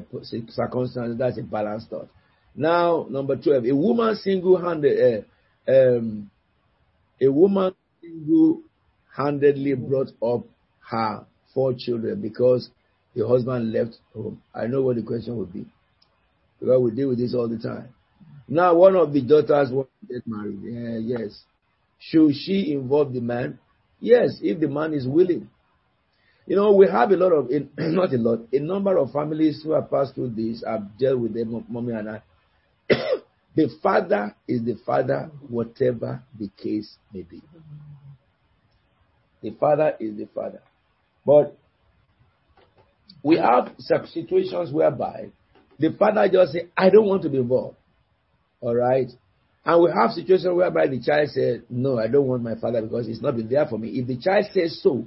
circumstances, 0.48 1.18
that's 1.18 1.38
a 1.38 1.42
balanced 1.42 1.90
thought. 1.90 2.08
Now, 2.54 3.06
number 3.08 3.36
12, 3.36 3.66
a 3.66 3.74
woman 3.74 4.14
single-handed, 4.16 5.24
uh, 5.66 5.70
um, 5.70 6.30
a 7.20 7.28
woman 7.28 7.74
single-handedly 8.00 9.74
brought 9.74 10.08
up 10.22 10.44
her 10.90 11.24
four 11.54 11.74
children 11.76 12.20
because 12.20 12.70
the 13.14 13.26
husband 13.26 13.72
left 13.72 13.96
home. 14.14 14.42
I 14.54 14.66
know 14.66 14.82
what 14.82 14.96
the 14.96 15.02
question 15.02 15.36
would 15.36 15.52
be. 15.52 15.66
Because 16.60 16.80
we 16.80 16.90
deal 16.92 17.08
with 17.08 17.18
this 17.18 17.34
all 17.34 17.48
the 17.48 17.58
time. 17.58 17.94
Now, 18.48 18.74
one 18.74 18.96
of 18.96 19.12
the 19.12 19.22
daughters 19.22 19.70
wants 19.70 19.90
to 20.00 20.14
get 20.14 20.22
married. 20.26 20.60
yes. 21.04 21.42
Should 21.98 22.34
she 22.34 22.72
involve 22.72 23.12
the 23.12 23.20
man? 23.20 23.58
Yes, 24.00 24.38
if 24.42 24.58
the 24.58 24.68
man 24.68 24.92
is 24.92 25.06
willing. 25.06 25.48
You 26.46 26.56
know, 26.56 26.72
we 26.72 26.88
have 26.88 27.10
a 27.12 27.16
lot 27.16 27.32
of, 27.32 27.48
not 27.78 28.12
a 28.12 28.18
lot, 28.18 28.40
a 28.52 28.58
number 28.58 28.98
of 28.98 29.12
families 29.12 29.62
who 29.62 29.72
have 29.72 29.90
passed 29.90 30.14
through 30.14 30.30
this. 30.30 30.64
I've 30.66 30.98
dealt 30.98 31.20
with 31.20 31.34
them, 31.34 31.64
mommy 31.68 31.92
and 31.92 32.10
I. 32.10 32.22
the 33.54 33.68
father 33.82 34.34
is 34.48 34.64
the 34.64 34.76
father, 34.84 35.30
whatever 35.48 36.22
the 36.38 36.50
case 36.60 36.96
may 37.12 37.22
be. 37.22 37.40
The 39.42 39.50
father 39.58 39.94
is 40.00 40.16
the 40.16 40.28
father. 40.34 40.62
But 41.24 41.56
we 43.22 43.38
have 43.38 43.72
situations 43.78 44.72
whereby 44.72 45.30
the 45.78 45.92
father 45.96 46.28
just 46.28 46.52
say, 46.52 46.68
I 46.76 46.90
don't 46.90 47.06
want 47.06 47.22
to 47.22 47.28
be 47.28 47.38
involved. 47.38 47.76
All 48.62 48.76
right. 48.76 49.10
And 49.64 49.82
we 49.82 49.90
have 49.90 50.12
situations 50.12 50.54
whereby 50.54 50.86
the 50.86 51.00
child 51.00 51.28
said, 51.30 51.64
No, 51.68 51.98
I 51.98 52.06
don't 52.08 52.26
want 52.26 52.42
my 52.42 52.54
father 52.54 52.80
because 52.80 53.06
he's 53.06 53.20
not 53.20 53.36
been 53.36 53.48
there 53.48 53.66
for 53.66 53.78
me. 53.78 53.88
If 53.90 54.06
the 54.06 54.16
child 54.16 54.46
says 54.52 54.80
so, 54.82 55.04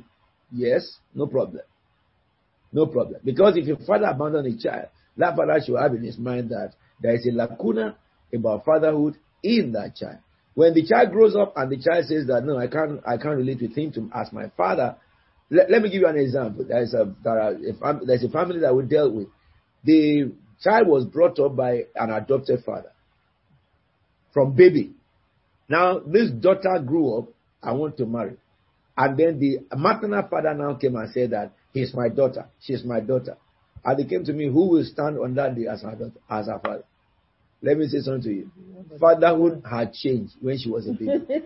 yes, 0.52 0.98
no 1.14 1.26
problem. 1.27 1.64
No 2.72 2.86
problem. 2.86 3.22
Because 3.23 3.56
if 3.57 3.65
your 3.65 3.77
father 3.77 4.06
abandoned 4.06 4.48
a 4.48 4.61
child, 4.61 4.88
that 5.18 5.36
father 5.36 5.60
should 5.65 5.80
have 5.80 5.94
in 5.94 6.03
his 6.03 6.18
mind 6.18 6.49
that 6.49 6.73
there 7.02 7.15
is 7.15 7.27
a 7.27 7.32
lacuna 7.34 7.95
about 8.34 8.65
fatherhood 8.65 9.15
in 9.41 9.72
that 9.73 9.95
child. 9.95 10.18
When 10.53 10.73
the 10.73 10.86
child 10.86 11.11
grows 11.11 11.36
up 11.36 11.53
and 11.56 11.72
the 11.72 11.82
child 11.82 12.06
says 12.06 12.27
that 12.27 12.44
no, 12.45 12.57
I 12.57 12.68
can't, 12.68 13.02
I 13.06 13.18
can't 13.18 13.38
relate 13.38 13.61
with 13.61 13.76
him 13.76 13.91
to 13.94 14.10
as 14.14 14.32
my 14.32 14.49
father. 14.56 14.98
Let, 15.49 15.69
let 15.69 15.82
me 15.82 15.90
give 15.90 16.02
you 16.02 16.07
an 16.07 16.18
example. 16.18 16.65
There's 16.68 16.94
a, 16.94 17.14
there 17.23 17.40
are 17.40 17.99
there's 18.06 18.23
a 18.23 18.30
family 18.30 18.60
that 18.60 18.76
we 18.76 18.84
dealt 18.84 19.14
with. 19.14 19.27
The 19.84 20.32
child 20.61 20.88
was 20.88 21.06
brought 21.06 21.40
up 21.40 21.56
by 21.56 21.84
an 21.95 22.10
adopted 22.10 22.64
father 22.65 22.91
from 24.35 24.53
baby. 24.53 24.91
Now 25.67 25.97
this 25.97 26.29
daughter 26.29 26.77
grew 26.85 27.17
up 27.17 27.29
I 27.63 27.71
want 27.71 27.97
to 27.97 28.05
marry. 28.05 28.37
And 28.95 29.17
then 29.17 29.39
the 29.39 29.59
maternal 29.75 30.27
father 30.29 30.53
now 30.53 30.75
came 30.75 30.95
and 30.95 31.11
said 31.11 31.31
that 31.31 31.51
he's 31.73 31.93
my 31.93 32.07
daughter, 32.09 32.45
she's 32.61 32.83
my 32.85 32.99
daughter. 32.99 33.37
And 33.83 33.97
they 33.99 34.05
came 34.05 34.23
to 34.25 34.33
me, 34.33 34.45
who 34.45 34.69
will 34.69 34.83
stand 34.85 35.17
on 35.17 35.33
that 35.35 35.55
day 35.55 35.65
as 35.67 35.81
her 35.81 35.91
daughter, 35.95 36.19
as 36.29 36.45
her 36.45 36.59
father? 36.63 36.83
Let 37.61 37.77
me 37.77 37.87
say 37.87 37.99
something 37.99 38.21
to 38.23 38.29
you. 38.33 38.51
Fatherhood 38.99 39.63
had 39.69 39.93
changed 39.93 40.33
when 40.39 40.57
she 40.59 40.69
was 40.69 40.87
a 40.87 40.93
baby. 40.93 41.25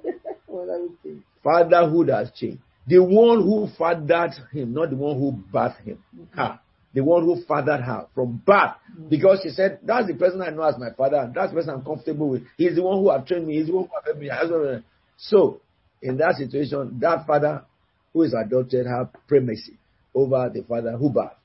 Fatherhood 1.43 2.09
has 2.09 2.31
changed. 2.31 2.59
The 2.87 2.99
one 2.99 3.41
who 3.43 3.69
fathered 3.77 4.33
him, 4.51 4.73
not 4.73 4.89
the 4.89 4.95
one 4.95 5.17
who 5.17 5.31
birthed 5.53 5.83
him. 5.83 6.03
Ha. 6.35 6.59
The 6.93 7.03
one 7.03 7.23
who 7.23 7.43
fathered 7.47 7.81
her 7.81 8.07
from 8.15 8.41
birth. 8.45 8.75
Mm. 8.97 9.09
Because 9.09 9.41
she 9.43 9.49
said, 9.49 9.79
That's 9.83 10.07
the 10.07 10.15
person 10.15 10.41
I 10.41 10.49
know 10.49 10.63
as 10.63 10.77
my 10.77 10.91
father, 10.97 11.17
and 11.17 11.33
that's 11.33 11.51
the 11.51 11.55
person 11.55 11.69
I'm 11.71 11.85
comfortable 11.85 12.29
with. 12.29 12.43
He's 12.57 12.75
the 12.75 12.83
one 12.83 12.97
who 12.99 13.09
have 13.11 13.25
trained 13.25 13.47
me, 13.47 13.57
he's 13.57 13.67
the 13.67 13.73
one 13.73 13.85
who 13.85 13.91
have 13.95 14.05
helped 14.49 14.73
me. 14.73 14.83
So, 15.17 15.61
in 16.01 16.17
that 16.17 16.35
situation, 16.37 16.97
that 17.01 17.27
father 17.27 17.65
who 18.13 18.23
is 18.23 18.33
adopted 18.33 18.87
have 18.87 19.09
primacy 19.27 19.77
over 20.15 20.49
the 20.53 20.63
father 20.63 20.91
who 20.93 21.11
birthed. 21.11 21.35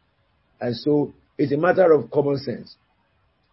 And 0.60 0.74
so, 0.76 1.12
it's 1.36 1.52
a 1.52 1.56
matter 1.56 1.92
of 1.92 2.10
common 2.10 2.38
sense 2.38 2.76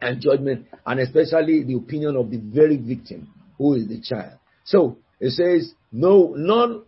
and 0.02 0.22
judgment, 0.22 0.68
and 0.86 1.00
especially 1.00 1.64
the 1.64 1.76
opinion 1.76 2.16
of 2.16 2.32
the 2.32 2.38
very 2.38 2.78
victim, 2.78 3.28
who 3.58 3.76
is 3.76 3.88
the 3.88 4.02
child. 4.02 4.34
So 4.64 4.98
it 5.20 5.32
says, 5.32 5.74
no, 5.92 6.34
none. 6.36 6.84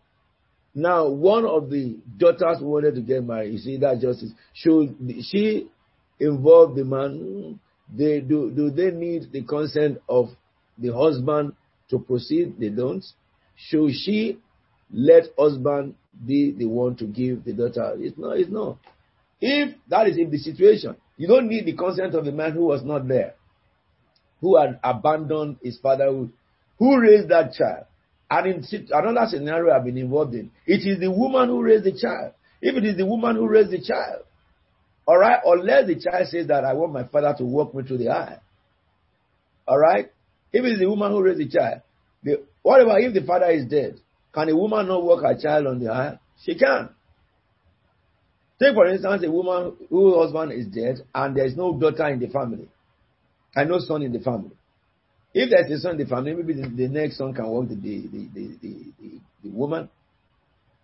Now, 0.75 1.07
one 1.07 1.45
of 1.45 1.69
the 1.69 1.97
daughters 2.17 2.57
wanted 2.61 2.95
to 2.95 3.01
get 3.01 3.23
married. 3.23 3.53
You 3.53 3.59
see, 3.59 3.77
that 3.77 3.99
justice. 4.01 4.31
Should 4.53 4.95
she 5.21 5.67
involve 6.19 6.75
the 6.75 6.83
man? 6.83 7.59
They 7.95 8.21
do 8.21 8.49
do 8.49 8.71
they 8.71 8.89
need 8.89 9.31
the 9.31 9.43
consent 9.43 9.99
of 10.09 10.29
the 10.77 10.91
husband 10.93 11.53
to 11.89 11.99
proceed? 11.99 12.59
They 12.59 12.69
don't. 12.69 13.05
Should 13.55 13.91
she 13.93 14.39
let 14.91 15.25
husband 15.37 15.93
be 16.25 16.51
the 16.51 16.65
one 16.65 16.95
to 16.97 17.05
give 17.05 17.43
the 17.43 17.53
daughter? 17.53 17.93
It's 17.97 18.17
not. 18.17 18.37
It's 18.37 18.49
not. 18.49 18.77
If 19.39 19.75
that 19.89 20.07
is 20.07 20.17
in 20.17 20.31
the 20.31 20.37
situation, 20.37 20.95
you 21.17 21.27
don't 21.27 21.47
need 21.49 21.65
the 21.65 21.73
consent 21.73 22.15
of 22.15 22.25
the 22.25 22.31
man 22.31 22.53
who 22.53 22.65
was 22.65 22.83
not 22.83 23.07
there, 23.07 23.35
who 24.41 24.57
had 24.57 24.79
abandoned 24.83 25.57
his 25.61 25.77
fatherhood, 25.77 26.31
who 26.79 26.99
raised 26.99 27.29
that 27.29 27.53
child. 27.53 27.85
And 28.33 28.47
in 28.47 28.87
another 28.91 29.27
scenario 29.29 29.71
I've 29.71 29.83
been 29.83 29.97
involved 29.97 30.33
in, 30.33 30.49
it 30.65 30.87
is 30.87 30.99
the 30.99 31.11
woman 31.11 31.49
who 31.49 31.61
raised 31.61 31.83
the 31.83 31.91
child. 31.91 32.33
If 32.63 32.75
it 32.75 32.83
is 32.83 32.97
the 32.97 33.05
woman 33.05 33.35
who 33.35 33.47
raised 33.47 33.69
the 33.69 33.79
child, 33.79 34.23
all 35.05 35.19
right, 35.19 35.39
unless 35.45 35.85
the 35.85 35.99
child 35.99 36.27
says 36.29 36.47
that 36.47 36.65
I 36.65 36.73
want 36.73 36.93
my 36.93 37.03
father 37.03 37.35
to 37.37 37.43
walk 37.43 37.75
me 37.75 37.83
through 37.83 37.99
the 37.99 38.09
eye. 38.09 38.39
All 39.67 39.77
right, 39.77 40.11
if 40.51 40.65
it 40.65 40.67
is 40.67 40.79
the 40.79 40.89
woman 40.89 41.11
who 41.11 41.21
raised 41.21 41.41
the 41.41 41.47
child, 41.47 41.81
the, 42.23 42.43
what 42.63 42.81
if 42.81 43.13
the 43.13 43.21
father 43.21 43.51
is 43.51 43.65
dead? 43.65 43.99
Can 44.33 44.49
a 44.49 44.57
woman 44.57 44.87
not 44.87 45.03
walk 45.03 45.21
her 45.21 45.37
child 45.39 45.67
on 45.67 45.77
the 45.77 45.91
eye? 45.91 46.17
She 46.43 46.55
can. 46.55 46.89
Take 48.59 48.73
for 48.73 48.87
instance 48.87 49.23
a 49.23 49.29
woman 49.29 49.73
whose 49.91 50.15
husband 50.15 50.53
is 50.53 50.65
dead 50.67 51.05
and 51.13 51.37
there 51.37 51.45
is 51.45 51.55
no 51.55 51.77
daughter 51.77 52.07
in 52.07 52.19
the 52.19 52.29
family 52.29 52.67
and 53.55 53.69
no 53.69 53.77
son 53.77 54.01
in 54.01 54.11
the 54.11 54.21
family. 54.21 54.55
If 55.33 55.49
there's 55.49 55.71
a 55.71 55.81
son 55.81 55.93
in 55.93 55.97
the 55.97 56.05
family, 56.05 56.33
maybe 56.33 56.53
the, 56.53 56.67
the 56.67 56.87
next 56.87 57.17
son 57.17 57.33
can 57.33 57.47
walk 57.47 57.69
the, 57.69 57.75
the, 57.75 58.07
the, 58.33 58.57
the, 58.61 59.19
the 59.43 59.49
woman. 59.49 59.89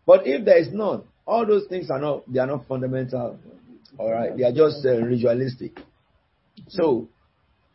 But 0.06 0.26
if 0.26 0.44
there 0.44 0.58
is 0.58 0.70
none, 0.72 1.04
all 1.28 1.46
those 1.46 1.68
things 1.68 1.92
are 1.92 2.00
not 2.00 2.32
they 2.32 2.40
are 2.40 2.48
not 2.48 2.68
fundamental. 2.68 3.38
All 3.98 4.12
right, 4.12 4.36
they 4.36 4.44
are 4.44 4.52
just 4.52 4.84
uh, 4.86 4.98
ritualistic. 4.98 5.80
So, 6.70 7.08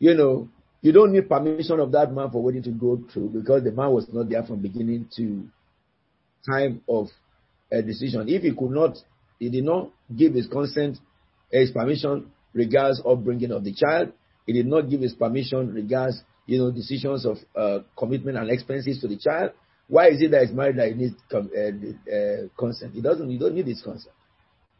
you 0.00 0.14
know, 0.14 0.48
you 0.80 0.92
don't 0.92 1.12
need 1.12 1.28
permission 1.28 1.78
of 1.78 1.92
that 1.92 2.12
man 2.12 2.30
for 2.30 2.42
waiting 2.42 2.62
to 2.64 2.70
go 2.70 3.00
through 3.12 3.28
because 3.30 3.62
the 3.62 3.70
man 3.70 3.90
was 3.92 4.06
not 4.12 4.28
there 4.28 4.42
from 4.42 4.60
beginning 4.60 5.08
to 5.16 5.46
time 6.48 6.82
of 6.88 7.06
a 7.70 7.82
decision. 7.82 8.28
If 8.28 8.42
he 8.42 8.52
could 8.52 8.70
not, 8.70 8.96
he 9.38 9.48
did 9.48 9.64
not 9.64 9.90
give 10.14 10.34
his 10.34 10.46
consent, 10.46 10.98
his 11.50 11.70
permission 11.70 12.32
regards 12.52 13.00
upbringing 13.06 13.52
of 13.52 13.64
the 13.64 13.74
child. 13.74 14.12
He 14.46 14.52
did 14.52 14.66
not 14.66 14.90
give 14.90 15.00
his 15.00 15.14
permission 15.14 15.72
regards 15.72 16.20
you 16.46 16.58
know, 16.58 16.70
decisions 16.70 17.24
of 17.24 17.38
uh, 17.56 17.78
commitment 17.96 18.36
and 18.36 18.50
expenses 18.50 19.00
to 19.00 19.08
the 19.08 19.16
child. 19.16 19.52
Why 19.88 20.08
is 20.08 20.22
it 20.22 20.30
that 20.30 20.46
he's 20.46 20.52
married 20.54 20.76
that 20.76 20.96
needs 20.96 21.14
com- 21.30 21.50
uh, 21.56 22.14
uh, 22.14 22.48
consent? 22.58 22.94
He 22.94 23.02
doesn't. 23.02 23.30
You 23.30 23.38
don't 23.38 23.54
need 23.54 23.66
his 23.66 23.82
consent 23.82 24.14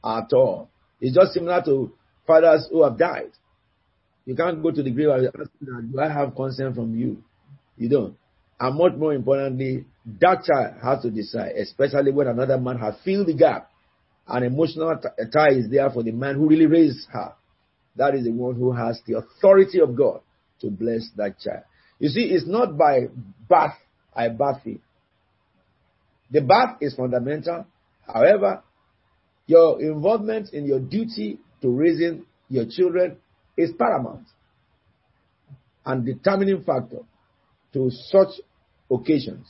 at 0.04 0.32
all. 0.32 0.68
It's 1.00 1.14
just 1.14 1.32
similar 1.32 1.62
to 1.64 1.92
fathers 2.26 2.68
who 2.70 2.82
have 2.84 2.98
died. 2.98 3.32
You 4.24 4.34
can't 4.34 4.62
go 4.62 4.70
to 4.70 4.82
the 4.82 4.90
grave 4.90 5.08
and 5.10 5.26
ask, 5.26 5.50
"Do 5.60 6.00
I 6.00 6.08
have 6.08 6.34
consent 6.34 6.74
from 6.74 6.94
you?" 6.94 7.22
You 7.76 7.88
don't. 7.88 8.16
And 8.58 8.78
much 8.78 8.94
more 8.94 9.12
importantly, 9.12 9.84
that 10.20 10.44
child 10.44 10.76
has 10.82 11.02
to 11.02 11.10
decide, 11.10 11.56
especially 11.56 12.12
when 12.12 12.28
another 12.28 12.58
man 12.58 12.78
has 12.78 12.94
filled 13.04 13.26
the 13.26 13.34
gap. 13.34 13.70
An 14.26 14.42
emotional 14.42 14.98
tie 15.32 15.50
is 15.50 15.68
there 15.70 15.90
for 15.90 16.02
the 16.02 16.12
man 16.12 16.36
who 16.36 16.48
really 16.48 16.66
raised 16.66 17.06
her. 17.10 17.34
That 17.96 18.14
is 18.14 18.24
the 18.24 18.32
one 18.32 18.54
who 18.54 18.72
has 18.72 19.00
the 19.06 19.18
authority 19.18 19.80
of 19.80 19.94
God 19.94 20.20
to 20.64 20.70
bless 20.70 21.08
that 21.16 21.38
child. 21.38 21.62
You 21.98 22.08
see, 22.08 22.22
it's 22.22 22.46
not 22.46 22.76
by 22.76 23.08
birth 23.48 23.74
I 24.14 24.28
birth 24.28 24.60
you. 24.64 24.80
The 26.30 26.40
birth 26.40 26.78
is 26.80 26.94
fundamental. 26.94 27.66
However, 28.06 28.62
your 29.46 29.80
involvement 29.80 30.52
in 30.52 30.66
your 30.66 30.80
duty 30.80 31.38
to 31.62 31.70
raising 31.70 32.24
your 32.48 32.64
children 32.68 33.18
is 33.56 33.70
paramount 33.78 34.26
and 35.84 36.04
determining 36.04 36.62
factor 36.64 37.00
to 37.72 37.90
such 37.90 38.40
occasions. 38.90 39.46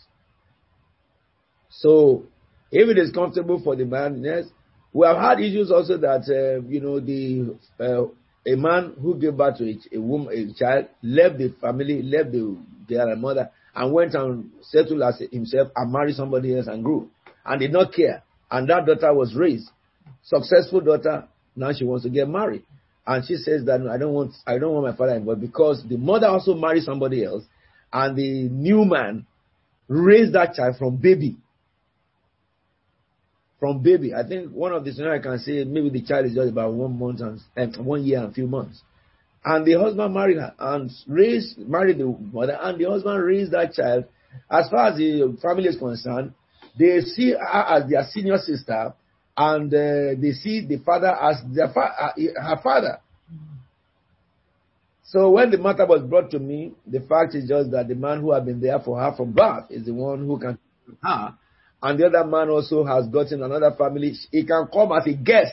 So, 1.71 2.25
if 2.71 2.89
it 2.89 2.99
is 2.99 3.13
comfortable 3.13 3.61
for 3.63 3.77
the 3.77 3.85
man, 3.85 4.23
yes, 4.23 4.47
we 4.93 5.07
have 5.07 5.17
had 5.17 5.41
issues 5.41 5.71
also 5.71 5.99
that 5.99 6.23
uh, 6.29 6.67
you 6.69 6.81
know 6.81 7.01
the 7.01 7.57
uh, 7.81 8.07
a 8.47 8.57
man 8.57 8.95
who 9.01 9.17
gave 9.19 9.37
birth 9.37 9.59
to 9.59 9.65
a, 9.71 9.97
a 9.97 10.01
woman, 10.01 10.29
a 10.33 10.59
child, 10.59 10.87
left 11.03 11.39
the 11.39 11.55
family, 11.61 12.03
left 12.03 12.33
the 12.33 12.57
their 12.89 13.17
mother, 13.17 13.51
and 13.75 13.93
went 13.93 14.15
and 14.15 14.51
settled 14.63 15.03
as 15.03 15.23
himself 15.33 15.69
and 15.75 15.93
married 15.93 16.15
somebody 16.15 16.55
else 16.57 16.67
and 16.67 16.85
grew, 16.85 17.09
and 17.45 17.61
did 17.61 17.73
not 17.73 17.93
care. 17.93 18.23
And 18.51 18.69
that 18.69 18.85
daughter 18.87 19.13
was 19.15 19.35
raised, 19.35 19.71
successful 20.23 20.81
daughter. 20.81 21.27
Now 21.57 21.73
she 21.73 21.85
wants 21.85 22.05
to 22.05 22.11
get 22.11 22.29
married, 22.29 22.65
and 23.07 23.25
she 23.27 23.37
says 23.37 23.65
that 23.65 23.81
I 23.91 23.97
don't 23.97 24.13
want, 24.13 24.33
I 24.47 24.59
don't 24.59 24.73
want 24.75 24.87
my 24.87 24.97
father 24.97 25.15
involved 25.15 25.41
because 25.41 25.83
the 25.89 25.97
mother 25.97 26.27
also 26.27 26.55
married 26.55 26.83
somebody 26.83 27.25
else, 27.25 27.45
and 27.93 28.17
the 28.17 28.49
new 28.49 28.85
man 28.85 29.27
raised 29.89 30.35
that 30.35 30.55
child 30.55 30.77
from 30.77 30.97
baby 30.97 31.37
from 33.65 33.83
baby. 33.83 34.13
I 34.13 34.29
think 34.29 34.53
one 34.53 34.73
of 34.73 34.85
the 34.85 34.93
scenarios 34.93 35.21
I 35.21 35.23
can 35.27 35.39
say 35.39 35.65
maybe 35.65 35.89
the 35.89 36.03
child 36.03 36.27
is 36.27 36.35
just 36.35 36.51
about 36.51 36.75
one 36.75 36.99
month 36.99 37.23
and 37.57 37.77
one 37.79 38.05
year 38.05 38.23
and 38.23 38.35
few 38.35 38.47
months. 38.47 38.83
And 39.43 39.65
the 39.65 39.81
husband 39.81 40.13
married 40.13 40.37
her 40.37 40.53
and 40.59 40.91
raised, 41.09 41.57
married 41.57 41.97
the 41.97 42.05
mother, 42.05 42.59
and 42.61 42.79
the 42.79 42.91
husband 42.91 43.25
raised 43.25 43.53
that 43.53 43.73
child. 43.73 44.05
As 44.51 44.69
far 44.69 44.89
as 44.89 44.99
the 44.99 45.39
family 45.41 45.69
is 45.69 45.79
concerned, 45.79 46.35
they 46.79 47.01
see 47.01 47.31
her 47.31 47.65
as 47.77 47.89
their 47.89 48.05
senior 48.11 48.37
sister, 48.37 48.93
and 49.35 49.73
uh, 49.73 50.21
they 50.21 50.33
see 50.33 50.67
the 50.69 50.83
father 50.85 51.17
as 51.19 51.37
their 51.55 51.69
fa- 51.69 51.95
uh, 51.99 52.13
her 52.19 52.61
father. 52.63 53.01
So 55.05 55.31
when 55.31 55.51
the 55.51 55.57
matter 55.57 55.87
was 55.87 56.03
brought 56.03 56.31
to 56.33 56.39
me, 56.39 56.75
the 56.87 57.01
fact 57.01 57.35
is 57.35 57.49
just 57.49 57.71
that 57.71 57.89
the 57.89 57.95
man 57.95 58.21
who 58.21 58.33
had 58.33 58.45
been 58.45 58.61
there 58.61 58.81
for 58.81 59.01
her 59.01 59.15
from 59.17 59.33
birth 59.33 59.71
is 59.71 59.87
the 59.87 59.95
one 59.95 60.27
who 60.27 60.39
can 60.39 60.59
her 61.03 61.39
and 61.85 62.01
the 62.01 62.07
other 62.07 62.25
man 62.25 62.49
also 62.49 62.83
has 62.83 63.07
gotten 63.09 63.43
another 63.43 63.71
family, 63.77 64.15
he 64.33 64.43
can 64.47 64.67
come 64.73 64.91
as 64.93 65.07
a 65.07 65.13
guest. 65.13 65.53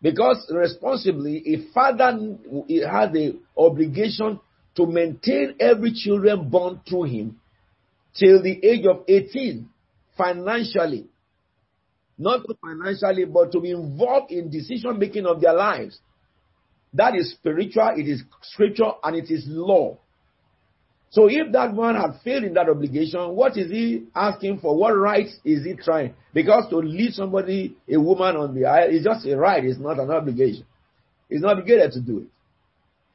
Because 0.00 0.50
responsibly, 0.50 1.42
a 1.46 1.72
father 1.74 2.18
he 2.66 2.78
has 2.78 3.12
the 3.12 3.38
obligation 3.54 4.40
to 4.76 4.86
maintain 4.86 5.54
every 5.60 5.92
children 5.92 6.48
born 6.48 6.80
through 6.88 7.02
him 7.04 7.40
till 8.18 8.42
the 8.42 8.64
age 8.64 8.86
of 8.86 9.04
18 9.06 9.68
financially. 10.16 11.06
Not 12.16 12.46
financially, 12.62 13.26
but 13.26 13.52
to 13.52 13.60
be 13.60 13.72
involved 13.72 14.32
in 14.32 14.50
decision 14.50 14.98
making 14.98 15.26
of 15.26 15.42
their 15.42 15.52
lives. 15.52 15.98
That 16.94 17.14
is 17.16 17.32
spiritual, 17.32 17.92
it 17.96 18.08
is 18.08 18.22
scripture, 18.40 18.92
and 19.04 19.14
it 19.14 19.30
is 19.30 19.44
law. 19.46 19.98
So 21.10 21.28
if 21.28 21.50
that 21.52 21.74
man 21.74 21.96
had 21.96 22.20
failed 22.22 22.44
in 22.44 22.54
that 22.54 22.68
obligation, 22.68 23.34
what 23.34 23.56
is 23.56 23.68
he 23.68 24.04
asking 24.14 24.60
for? 24.60 24.76
What 24.76 24.92
rights 24.92 25.36
is 25.44 25.64
he 25.64 25.74
trying? 25.74 26.14
Because 26.32 26.70
to 26.70 26.76
leave 26.76 27.14
somebody, 27.14 27.76
a 27.92 28.00
woman 28.00 28.36
on 28.36 28.54
the 28.54 28.66
aisle, 28.66 28.90
is 28.90 29.04
just 29.04 29.26
a 29.26 29.36
right, 29.36 29.64
it's 29.64 29.80
not 29.80 29.98
an 29.98 30.10
obligation. 30.10 30.64
He's 31.28 31.40
not 31.40 31.52
obligated 31.58 31.92
to 31.92 32.00
do 32.00 32.18
it. 32.18 32.26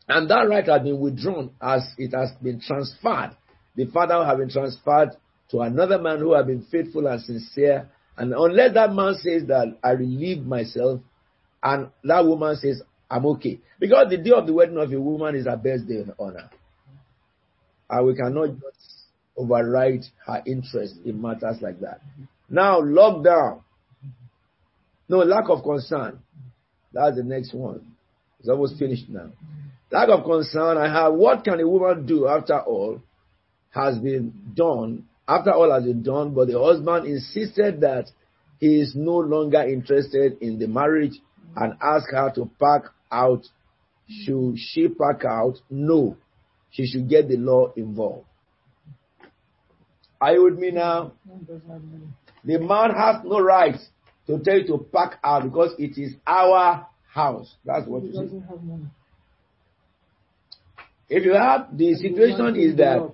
And 0.09 0.29
that 0.29 0.47
right 0.49 0.67
has 0.67 0.81
been 0.81 0.99
withdrawn 0.99 1.51
as 1.61 1.87
it 1.97 2.13
has 2.13 2.31
been 2.43 2.59
transferred. 2.59 3.31
The 3.77 3.85
father 3.85 4.25
has 4.25 4.37
been 4.37 4.49
transferred 4.49 5.11
to 5.51 5.61
another 5.61 5.97
man 5.97 6.19
who 6.19 6.33
has 6.33 6.45
been 6.45 6.65
faithful 6.69 7.07
and 7.07 7.21
sincere. 7.21 7.89
And 8.17 8.33
unless 8.33 8.73
that 8.73 8.93
man 8.93 9.15
says 9.15 9.47
that 9.47 9.77
I 9.81 9.91
relieve 9.91 10.45
myself, 10.45 10.99
and 11.63 11.89
that 12.03 12.25
woman 12.25 12.57
says, 12.57 12.81
I'm 13.09 13.25
okay. 13.25 13.59
Because 13.79 14.07
the 14.09 14.17
day 14.17 14.31
of 14.31 14.47
the 14.47 14.53
wedding 14.53 14.77
of 14.77 14.91
a 14.91 14.99
woman 14.99 15.35
is 15.35 15.45
her 15.45 15.55
best 15.55 15.87
day 15.87 16.03
on 16.17 16.35
earth 16.35 16.51
and 17.89 18.05
we 18.07 18.15
cannot 18.15 18.49
just 18.59 18.95
override 19.37 20.03
her 20.25 20.41
interest 20.45 20.95
in 21.05 21.21
matters 21.21 21.57
like 21.61 21.79
that. 21.81 22.01
Now, 22.49 22.81
lockdown. 22.81 23.61
No, 25.07 25.19
lack 25.19 25.49
of 25.49 25.63
concern. 25.63 26.19
That's 26.93 27.17
the 27.17 27.23
next 27.23 27.53
one. 27.53 27.95
It's 28.39 28.49
almost 28.49 28.79
finished 28.79 29.09
now. 29.09 29.31
Lack 29.91 30.09
of 30.09 30.23
concern. 30.23 30.77
I 30.77 30.91
have 30.91 31.13
what 31.13 31.43
can 31.43 31.59
a 31.59 31.67
woman 31.67 32.05
do 32.05 32.27
after 32.27 32.59
all 32.59 33.01
has 33.71 33.97
been 33.99 34.51
done? 34.55 35.05
After 35.27 35.51
all 35.51 35.71
has 35.71 35.83
been 35.83 36.03
done, 36.03 36.33
but 36.33 36.47
the 36.47 36.59
husband 36.59 37.07
insisted 37.07 37.81
that 37.81 38.05
he 38.59 38.79
is 38.79 38.93
no 38.95 39.17
longer 39.17 39.61
interested 39.61 40.37
in 40.41 40.59
the 40.59 40.67
marriage 40.67 41.19
and 41.55 41.73
asked 41.81 42.11
her 42.11 42.31
to 42.35 42.49
pack 42.59 42.91
out. 43.11 43.43
Should 44.07 44.57
she 44.57 44.87
pack 44.87 45.25
out? 45.25 45.55
No 45.69 46.15
she 46.75 46.85
should 46.85 47.07
get 47.09 47.29
the 47.29 47.37
law 47.37 47.71
involved. 47.77 48.25
Are 50.19 50.33
you 50.33 50.43
with 50.43 50.59
me 50.59 50.71
now? 50.71 51.13
The 52.43 52.59
man 52.59 52.91
has 52.91 53.17
no 53.23 53.39
right 53.39 53.79
to 54.27 54.39
tell 54.39 54.57
you 54.57 54.67
to 54.67 54.77
pack 54.93 55.19
out 55.23 55.43
because 55.43 55.73
it 55.77 55.97
is 55.97 56.15
our 56.27 56.85
house. 57.13 57.53
That's 57.63 57.87
what 57.87 58.03
you 58.03 58.13
say. 58.13 58.29
If 61.07 61.23
you 61.23 61.33
have 61.33 61.77
the 61.77 61.93
situation 61.95 62.55
is 62.57 62.75
that 62.77 63.09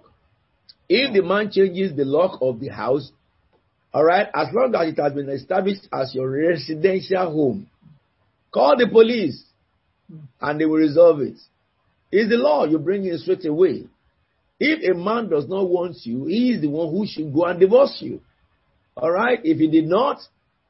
if 0.89 1.13
the 1.13 1.21
man 1.21 1.51
changes 1.51 1.95
the 1.95 2.05
lock 2.05 2.39
of 2.41 2.59
the 2.59 2.69
house, 2.69 3.11
all 3.93 4.03
right, 4.05 4.27
as 4.33 4.47
long 4.53 4.73
as 4.73 4.87
it 4.93 4.99
has 5.01 5.13
been 5.13 5.29
established 5.29 5.87
as 5.93 6.15
your 6.15 6.29
residential 6.31 7.31
home, 7.31 7.67
call 8.51 8.75
the 8.77 8.87
police. 8.87 9.43
and 10.41 10.59
they 10.59 10.65
will 10.65 10.77
resolve 10.77 11.21
it. 11.21 11.37
It's 12.11 12.29
the 12.29 12.37
law 12.37 12.65
you 12.65 12.77
bring 12.77 13.05
in 13.05 13.17
straight 13.17 13.45
away. 13.45 13.87
If 14.59 14.95
a 14.95 14.97
man 14.97 15.29
does 15.29 15.47
not 15.47 15.69
want 15.69 15.97
you, 16.03 16.25
he 16.25 16.51
is 16.51 16.61
the 16.61 16.67
one 16.67 16.91
who 16.91 17.05
should 17.07 17.33
go 17.33 17.45
and 17.45 17.59
divorce 17.59 17.97
you. 17.99 18.21
All 18.95 19.11
right? 19.11 19.39
If 19.43 19.57
he 19.57 19.67
did 19.69 19.87
not, 19.87 20.19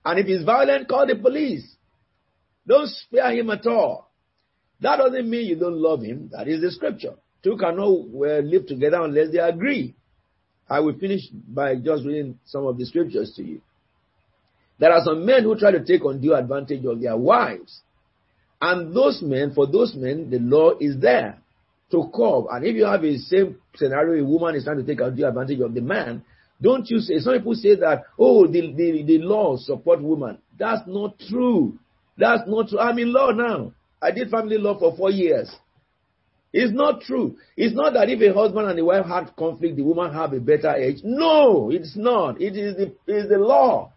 and 0.06 0.20
if 0.20 0.28
he's 0.28 0.44
violent, 0.44 0.88
call 0.88 1.08
the 1.08 1.16
police. 1.16 1.76
Don't 2.68 2.88
spare 2.88 3.32
him 3.32 3.50
at 3.50 3.66
all. 3.68 4.10
That 4.82 4.98
doesn't 4.98 5.30
mean 5.30 5.48
you 5.48 5.56
don't 5.56 5.78
love 5.78 6.02
him. 6.04 6.30
That 6.32 6.48
is 6.48 6.62
the 6.62 6.72
scripture. 6.72 7.16
Two 7.44 7.58
cannot 7.58 7.90
live 7.90 8.68
together 8.68 9.02
unless 9.02 9.32
they 9.32 9.40
agree. 9.40 9.96
I 10.70 10.80
will 10.80 10.98
finish 10.98 11.22
by 11.32 11.76
just 11.76 12.06
reading 12.06 12.40
some 12.46 12.66
of 12.66 12.78
the 12.78 12.86
scriptures 12.86 13.34
to 13.36 13.44
you. 13.44 13.62
There 14.80 14.92
are 14.92 15.04
some 15.04 15.26
men 15.26 15.44
who 15.44 15.58
try 15.58 15.72
to 15.72 15.84
take 15.84 16.04
undue 16.04 16.34
advantage 16.34 16.86
of 16.86 17.02
their 17.02 17.18
wives. 17.18 17.82
And 18.62 18.96
those 18.96 19.22
men, 19.24 19.54
for 19.54 19.66
those 19.66 19.96
men, 19.96 20.30
the 20.30 20.38
law 20.40 20.72
is 20.80 21.00
there 21.00 21.40
to 21.90 22.10
curb. 22.14 22.46
And 22.52 22.66
if 22.66 22.76
you 22.76 22.86
have 22.86 23.04
a 23.04 23.18
same 23.18 23.58
scenario, 23.76 24.24
a 24.24 24.28
woman 24.28 24.56
is 24.56 24.64
trying 24.64 24.78
to 24.78 24.84
take 24.84 25.02
undue 25.02 25.28
advantage 25.28 25.60
of 25.60 25.74
the 25.74 25.82
man, 25.82 26.24
don't 26.62 26.88
you 26.90 27.00
say, 27.00 27.18
some 27.20 27.34
people 27.34 27.56
say 27.56 27.76
that, 27.76 28.04
oh, 28.20 28.46
the, 28.46 28.62
the, 28.74 29.04
the 29.04 29.18
law 29.18 29.58
support 29.58 30.02
women. 30.02 30.38
That's 30.60 30.82
not 30.86 31.18
true. 31.28 31.80
That's 32.18 32.44
not 32.48 32.70
true. 32.70 32.80
I'm 32.80 33.00
in 33.00 33.12
law 33.12 33.32
now. 33.32 33.74
I 34.00 34.12
did 34.12 34.30
family 34.30 34.58
law 34.58 34.78
for 34.78 34.96
four 34.96 35.10
years. 35.10 35.50
It's 36.54 36.74
not 36.74 37.02
true. 37.02 37.38
It's 37.56 37.74
not 37.74 37.94
that 37.94 38.10
if 38.10 38.22
a 38.22 38.38
husband 38.38 38.70
and 38.70 38.78
a 38.78 38.86
wife 38.86 39.06
had 39.06 39.36
conflict, 39.36 39.78
the 39.78 39.84
woman 39.84 40.14
have 40.14 40.34
a 40.34 40.40
better 40.40 40.70
edge. 40.70 40.98
No, 41.04 41.72
it's 41.72 41.96
not. 41.96 42.42
It 42.42 42.56
is 42.58 42.76
the, 42.76 42.84
it 43.08 43.24
is 43.24 43.30
the 43.30 43.38
law. 43.38 43.94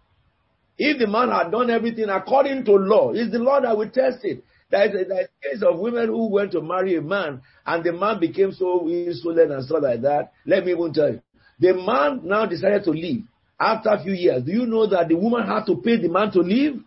If 0.78 0.99
the 0.99 1.07
man 1.07 1.31
had 1.31 1.51
done 1.51 1.69
everything 1.69 2.09
according 2.09 2.65
to 2.65 2.73
law, 2.73 3.12
it's 3.12 3.31
the 3.32 3.39
law 3.39 3.61
that 3.61 3.77
will 3.77 3.91
test 3.91 4.24
it. 4.24 4.43
There 4.70 4.86
is, 4.86 5.09
a, 5.09 5.15
a 5.15 5.27
case 5.43 5.62
of 5.62 5.78
women 5.78 6.09
who 6.09 6.28
went 6.28 6.53
to 6.53 6.61
marry 6.62 6.97
a 6.97 7.03
man 7.03 7.43
and 7.66 7.85
the 7.85 7.93
man 7.93 8.19
became 8.20 8.53
so 8.53 8.89
insolent 8.89 9.53
and 9.53 9.65
stuff 9.65 9.82
like 9.82 10.03
that. 10.03 10.32
Let 10.47 10.65
me 10.65 10.73
even 10.73 10.93
tell 10.93 11.11
you. 11.12 11.20
The 11.61 11.74
man 11.74 12.20
now 12.24 12.47
decided 12.47 12.85
to 12.85 12.91
leave 12.91 13.24
after 13.61 13.91
a 13.91 14.03
few 14.03 14.12
years. 14.12 14.43
Do 14.45 14.53
you 14.53 14.66
know 14.66 14.86
that 14.86 15.09
the 15.09 15.15
woman 15.15 15.47
had 15.47 15.65
to 15.66 15.77
pay 15.77 15.97
the 16.01 16.09
man 16.09 16.31
to 16.32 16.41
leave? 16.41 16.82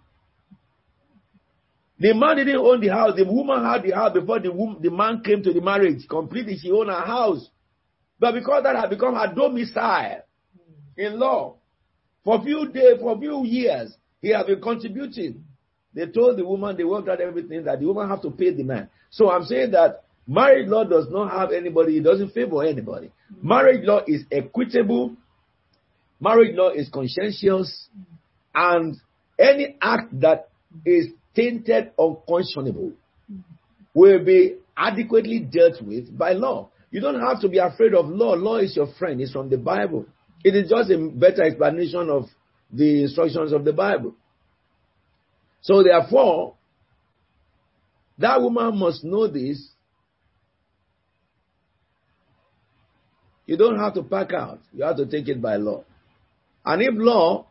The 1.99 2.13
man 2.13 2.35
didn't 2.37 2.57
own 2.57 2.79
the 2.79 2.89
house. 2.89 3.13
The 3.15 3.25
woman 3.25 3.63
had 3.63 3.83
the 3.83 3.91
house 3.91 4.13
before 4.13 4.39
the, 4.39 4.51
woman, 4.51 4.77
the 4.81 4.91
man 4.91 5.21
came 5.23 5.41
to 5.43 5.51
the 5.53 5.61
marriage. 5.61 6.07
Completely, 6.07 6.57
she 6.57 6.71
owned 6.71 6.89
her 6.89 7.05
house. 7.05 7.49
But 8.19 8.33
because 8.33 8.63
that 8.63 8.75
had 8.75 8.89
become 8.89 9.15
her 9.15 9.33
domicile 9.33 10.21
in 10.95 11.19
law, 11.19 11.55
for 12.23 12.39
a 12.39 12.43
few 12.43 12.67
days, 12.71 12.99
for 12.99 13.15
a 13.15 13.19
few 13.19 13.45
years, 13.45 13.95
he 14.21 14.29
had 14.29 14.45
been 14.47 14.61
contributing. 14.61 15.43
They 15.97 16.05
told 16.05 16.37
the 16.37 16.45
woman, 16.45 16.77
they 16.77 16.83
worked 16.83 17.09
out 17.09 17.19
everything, 17.19 17.63
that 17.63 17.79
the 17.79 17.87
woman 17.87 18.07
have 18.07 18.21
to 18.21 18.29
pay 18.29 18.53
the 18.53 18.61
man. 18.61 18.87
So 19.09 19.31
I'm 19.31 19.45
saying 19.45 19.71
that 19.71 20.03
marriage 20.27 20.67
law 20.67 20.83
does 20.83 21.07
not 21.09 21.31
have 21.31 21.51
anybody, 21.51 21.97
it 21.97 22.03
doesn't 22.03 22.33
favor 22.33 22.63
anybody. 22.63 23.11
Marriage 23.41 23.83
law 23.83 24.01
is 24.05 24.23
equitable, 24.31 25.15
marriage 26.19 26.55
law 26.55 26.69
is 26.69 26.87
conscientious, 26.93 27.87
and 28.53 28.97
any 29.39 29.75
act 29.81 30.19
that 30.19 30.49
is 30.85 31.07
tainted, 31.35 31.93
unconscionable, 31.97 32.91
will 33.95 34.23
be 34.23 34.57
adequately 34.77 35.39
dealt 35.39 35.81
with 35.81 36.15
by 36.15 36.33
law. 36.33 36.69
You 36.91 37.01
don't 37.01 37.19
have 37.19 37.41
to 37.41 37.49
be 37.49 37.57
afraid 37.57 37.95
of 37.95 38.05
law. 38.07 38.35
Law 38.35 38.57
is 38.57 38.75
your 38.75 38.93
friend. 38.99 39.19
It's 39.19 39.31
from 39.31 39.49
the 39.49 39.57
Bible. 39.57 40.05
It 40.43 40.55
is 40.55 40.69
just 40.69 40.91
a 40.91 40.97
better 41.09 41.41
explanation 41.41 42.11
of 42.11 42.25
the 42.71 43.01
instructions 43.01 43.51
of 43.51 43.65
the 43.65 43.73
Bible. 43.73 44.13
So 45.68 45.84
therefore, 45.84 46.56
that 48.19 48.41
woman 48.41 48.80
must 48.80 49.03
know 49.03 49.27
this. 49.27 49.69
You 53.45 53.57
don't 53.57 53.77
have 53.77 53.94
to 53.95 54.03
pack 54.03 54.31
out. 54.31 54.61
You 54.72 54.85
have 54.85 54.95
to 54.95 55.06
take 55.06 55.27
it 55.27 55.41
by 55.41 55.57
law. 55.57 55.84
And 56.65 56.81
if 56.81 56.94
law 56.94 57.48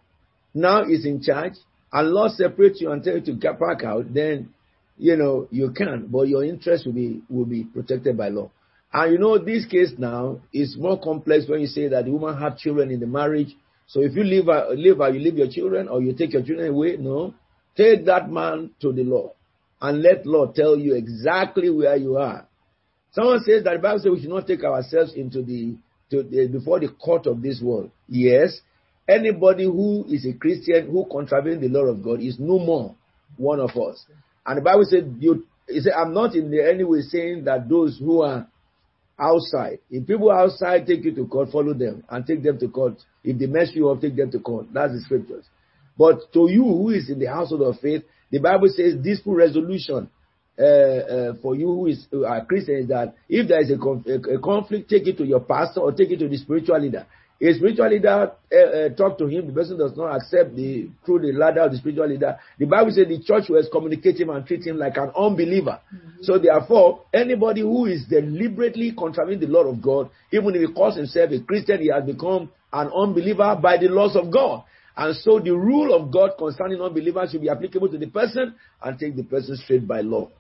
now 0.54 0.84
is 0.84 1.04
in 1.04 1.20
charge, 1.20 1.54
and 1.92 2.08
law 2.08 2.28
separates 2.28 2.80
you 2.80 2.90
and 2.90 3.04
tell 3.04 3.18
you 3.18 3.20
to 3.20 3.52
back 3.52 3.84
out, 3.84 4.12
then 4.14 4.54
you 4.96 5.16
know 5.16 5.46
you 5.50 5.72
can, 5.72 6.06
but 6.06 6.22
your 6.22 6.42
interest 6.42 6.86
will 6.86 6.94
be 6.94 7.22
will 7.28 7.44
be 7.44 7.64
protected 7.64 8.16
by 8.16 8.30
law. 8.30 8.50
And 8.94 9.12
you 9.12 9.18
know 9.18 9.36
this 9.36 9.66
case 9.66 9.92
now 9.98 10.40
is 10.54 10.74
more 10.78 10.98
complex 10.98 11.44
when 11.48 11.60
you 11.60 11.66
say 11.66 11.88
that 11.88 12.06
the 12.06 12.12
woman 12.12 12.40
had 12.40 12.56
children 12.56 12.90
in 12.90 12.98
the 12.98 13.06
marriage. 13.06 13.54
So 13.88 14.00
if 14.00 14.14
you 14.14 14.24
leave 14.24 14.46
her, 14.46 14.68
leave 14.70 14.96
her, 14.96 15.10
you 15.10 15.20
leave 15.20 15.36
your 15.36 15.50
children, 15.50 15.88
or 15.88 16.00
you 16.00 16.14
take 16.14 16.32
your 16.32 16.42
children 16.42 16.70
away. 16.70 16.96
No, 16.96 17.34
take 17.76 18.06
that 18.06 18.30
man 18.30 18.70
to 18.80 18.92
the 18.92 19.04
law, 19.04 19.32
and 19.80 20.02
let 20.02 20.26
law 20.26 20.46
tell 20.46 20.76
you 20.76 20.94
exactly 20.94 21.70
where 21.70 21.96
you 21.96 22.16
are. 22.16 22.46
Someone 23.12 23.40
says 23.40 23.64
that 23.64 23.74
the 23.74 23.78
Bible 23.78 23.98
says 23.98 24.10
we 24.10 24.20
should 24.20 24.30
not 24.30 24.46
take 24.46 24.64
ourselves 24.64 25.14
into 25.14 25.42
the 25.42 25.76
the, 26.08 26.48
before 26.52 26.78
the 26.78 26.88
court 26.88 27.26
of 27.26 27.42
this 27.42 27.60
world. 27.60 27.90
Yes, 28.08 28.60
Anybody 29.08 29.64
who 29.64 30.04
is 30.08 30.26
a 30.26 30.32
Christian 30.32 30.90
who 30.90 31.06
contravenes 31.10 31.60
the 31.60 31.68
law 31.68 31.84
of 31.84 32.02
God 32.02 32.20
is 32.20 32.38
no 32.40 32.58
more 32.58 32.94
one 33.36 33.60
of 33.60 33.70
us. 33.70 34.04
And 34.44 34.58
the 34.58 34.62
Bible 34.62 34.84
said, 34.88 35.16
you, 35.20 35.46
it 35.68 35.84
said, 35.84 35.92
I'm 35.92 36.12
not 36.12 36.34
in 36.34 36.52
any 36.52 36.82
way 36.82 37.02
saying 37.02 37.44
that 37.44 37.68
those 37.68 37.98
who 37.98 38.22
are 38.22 38.48
outside, 39.18 39.78
if 39.90 40.06
people 40.06 40.30
outside 40.30 40.86
take 40.86 41.04
you 41.04 41.14
to 41.14 41.26
court, 41.26 41.50
follow 41.52 41.72
them 41.72 42.02
and 42.10 42.26
take 42.26 42.42
them 42.42 42.58
to 42.58 42.68
court. 42.68 42.94
If 43.22 43.38
they 43.38 43.46
mess 43.46 43.70
you 43.74 43.90
up, 43.90 44.00
take 44.00 44.16
them 44.16 44.30
to 44.32 44.40
court. 44.40 44.66
That's 44.72 44.92
the 44.92 45.00
scriptures. 45.00 45.44
But 45.98 46.32
to 46.32 46.50
you 46.50 46.62
who 46.64 46.90
is 46.90 47.08
in 47.10 47.18
the 47.18 47.26
household 47.26 47.62
of 47.62 47.80
faith, 47.80 48.02
the 48.30 48.38
Bible 48.38 48.68
says 48.68 48.94
this 49.02 49.20
full 49.20 49.34
resolution 49.34 50.10
uh, 50.58 50.62
uh, 50.62 51.32
for 51.42 51.54
you 51.54 51.66
who 51.66 51.86
is 51.86 52.06
a 52.12 52.44
Christian 52.46 52.76
is 52.76 52.88
that 52.88 53.14
if 53.28 53.46
there 53.46 53.60
is 53.60 53.70
a, 53.70 53.76
conf- 53.76 54.06
a, 54.06 54.38
conflict, 54.38 54.88
take 54.88 55.06
it 55.06 55.18
to 55.18 55.24
your 55.24 55.40
pastor 55.40 55.80
or 55.80 55.92
take 55.92 56.10
it 56.10 56.18
to 56.18 56.28
the 56.28 56.36
spiritual 56.36 56.80
leader. 56.80 57.06
A 57.38 57.52
spiritual 57.52 57.90
leader 57.90 58.32
uh, 58.50 58.56
uh, 58.56 58.88
talk 58.96 59.18
to 59.18 59.26
him, 59.26 59.46
the 59.46 59.52
person 59.52 59.76
does 59.76 59.94
not 59.94 60.16
accept 60.16 60.56
the 60.56 60.88
through 61.04 61.18
the 61.18 61.32
ladder 61.32 61.60
of 61.60 61.72
the 61.72 61.76
spiritual 61.76 62.08
leader. 62.08 62.38
The 62.58 62.64
Bible 62.64 62.90
says 62.92 63.06
the 63.08 63.22
church 63.22 63.50
will 63.50 63.58
excommunicate 63.58 64.18
him 64.18 64.30
and 64.30 64.46
treat 64.46 64.66
him 64.66 64.78
like 64.78 64.96
an 64.96 65.10
unbeliever. 65.14 65.80
Mm-hmm. 65.94 66.22
So 66.22 66.38
therefore, 66.38 67.02
anybody 67.12 67.60
who 67.60 67.84
is 67.84 68.06
deliberately 68.08 68.92
contravening 68.96 69.40
the 69.40 69.48
law 69.48 69.64
of 69.64 69.82
God, 69.82 70.08
even 70.32 70.54
if 70.54 70.66
he 70.66 70.74
calls 70.74 70.96
himself 70.96 71.30
a 71.32 71.40
Christian, 71.40 71.82
he 71.82 71.88
has 71.88 72.04
become 72.04 72.48
an 72.72 72.88
unbeliever 72.88 73.58
by 73.62 73.76
the 73.76 73.88
laws 73.88 74.16
of 74.16 74.32
God. 74.32 74.64
And 74.96 75.14
so 75.16 75.38
the 75.38 75.54
rule 75.54 75.94
of 75.94 76.10
God 76.10 76.32
concerning 76.38 76.80
unbelievers 76.80 77.30
should 77.30 77.42
be 77.42 77.50
applicable 77.50 77.88
to 77.90 77.98
the 77.98 78.06
person 78.06 78.54
and 78.82 78.98
take 78.98 79.14
the 79.14 79.24
person 79.24 79.56
straight 79.56 79.86
by 79.86 80.00
law. 80.00 80.30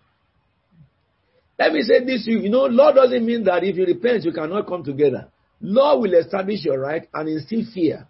Let 1.58 1.72
me 1.72 1.82
say 1.82 2.04
this, 2.04 2.26
you 2.26 2.48
know, 2.48 2.64
law 2.64 2.92
doesn't 2.92 3.24
mean 3.24 3.44
that 3.44 3.64
if 3.64 3.76
you 3.76 3.84
repent, 3.84 4.24
you 4.24 4.32
cannot 4.32 4.66
come 4.66 4.82
together. 4.82 5.28
Law 5.60 5.98
will 5.98 6.14
establish 6.14 6.64
your 6.64 6.78
right 6.78 7.08
and 7.14 7.28
instill 7.28 7.62
fear. 7.72 8.06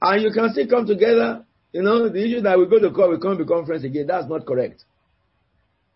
And 0.00 0.22
you 0.22 0.30
can 0.32 0.52
still 0.52 0.66
come 0.66 0.86
together. 0.86 1.44
You 1.72 1.82
know, 1.82 2.08
the 2.08 2.22
issue 2.22 2.40
that 2.42 2.58
we 2.58 2.66
go 2.66 2.78
to 2.78 2.90
court, 2.90 3.10
we 3.10 3.18
come 3.18 3.38
to 3.38 3.44
conference 3.44 3.84
again, 3.84 4.06
that's 4.06 4.28
not 4.28 4.46
correct. 4.46 4.84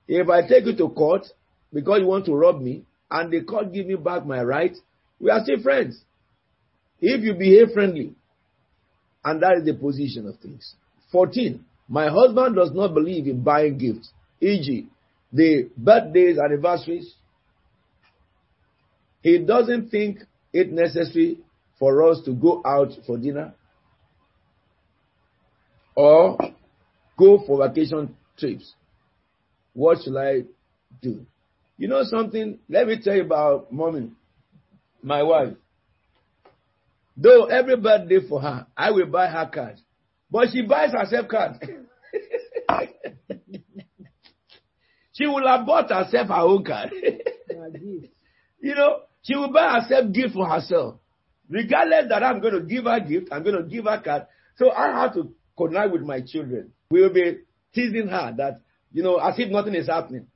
If 0.08 0.28
I 0.28 0.46
take 0.46 0.66
you 0.66 0.76
to 0.76 0.88
court 0.90 1.26
because 1.72 2.00
you 2.00 2.06
want 2.06 2.26
to 2.26 2.34
rob 2.34 2.60
me 2.60 2.84
and 3.10 3.30
the 3.32 3.42
court 3.42 3.72
give 3.72 3.86
me 3.86 3.94
back 3.94 4.26
my 4.26 4.42
right, 4.42 4.76
we 5.18 5.30
are 5.30 5.42
still 5.42 5.62
friends. 5.62 6.02
If 7.00 7.22
you 7.22 7.34
behave 7.34 7.72
friendly, 7.72 8.14
and 9.24 9.42
that 9.42 9.58
is 9.58 9.64
the 9.64 9.74
position 9.74 10.26
of 10.26 10.38
things. 10.40 10.74
14. 11.12 11.64
My 11.88 12.08
husband 12.08 12.56
does 12.56 12.72
not 12.72 12.94
believe 12.94 13.26
in 13.26 13.42
buying 13.42 13.78
gifts, 13.78 14.10
e.g., 14.40 14.86
the 15.32 15.70
birthdays, 15.76 16.38
anniversaries, 16.38 17.14
he 19.22 19.38
doesn't 19.38 19.90
think 19.90 20.20
it 20.52 20.72
necessary 20.72 21.38
for 21.78 22.10
us 22.10 22.20
to 22.24 22.32
go 22.32 22.62
out 22.64 22.90
for 23.06 23.18
dinner 23.18 23.54
or 25.94 26.38
go 27.18 27.42
for 27.46 27.66
vacation 27.68 28.16
trips. 28.38 28.74
What 29.72 29.98
should 30.02 30.16
I 30.16 30.44
do? 31.00 31.26
You 31.76 31.88
know 31.88 32.02
something? 32.04 32.58
Let 32.68 32.86
me 32.86 33.00
tell 33.02 33.14
you 33.14 33.22
about 33.22 33.72
mommy, 33.72 34.10
my 35.02 35.22
wife. 35.22 35.54
Though 37.22 37.44
every 37.44 37.76
birthday 37.76 38.26
for 38.26 38.40
her, 38.40 38.66
I 38.74 38.92
will 38.92 39.06
buy 39.06 39.26
her 39.26 39.50
card. 39.52 39.78
But 40.30 40.48
she 40.52 40.62
buys 40.62 40.92
herself 40.92 41.28
card. 41.28 41.60
she 45.12 45.26
will 45.26 45.46
have 45.46 45.66
bought 45.66 45.90
herself 45.90 46.28
her 46.28 46.34
own 46.34 46.64
card. 46.64 46.92
you 48.62 48.74
know, 48.74 49.00
she 49.22 49.36
will 49.36 49.52
buy 49.52 49.80
herself 49.80 50.10
gift 50.12 50.32
for 50.32 50.48
herself. 50.48 50.96
Regardless 51.50 52.06
that 52.08 52.22
I'm 52.22 52.40
going 52.40 52.54
to 52.54 52.62
give 52.62 52.84
her 52.84 53.00
gift, 53.00 53.28
I'm 53.32 53.42
going 53.42 53.56
to 53.56 53.64
give 53.64 53.84
her 53.84 54.00
card. 54.02 54.26
So 54.56 54.70
I 54.70 55.02
have 55.02 55.12
to 55.14 55.34
connect 55.58 55.92
with 55.92 56.02
my 56.02 56.22
children. 56.26 56.72
We 56.90 57.02
will 57.02 57.12
be 57.12 57.40
teasing 57.74 58.08
her 58.08 58.32
that, 58.38 58.62
you 58.92 59.02
know, 59.02 59.18
as 59.18 59.38
if 59.38 59.50
nothing 59.50 59.74
is 59.74 59.88
happening. 59.88 60.28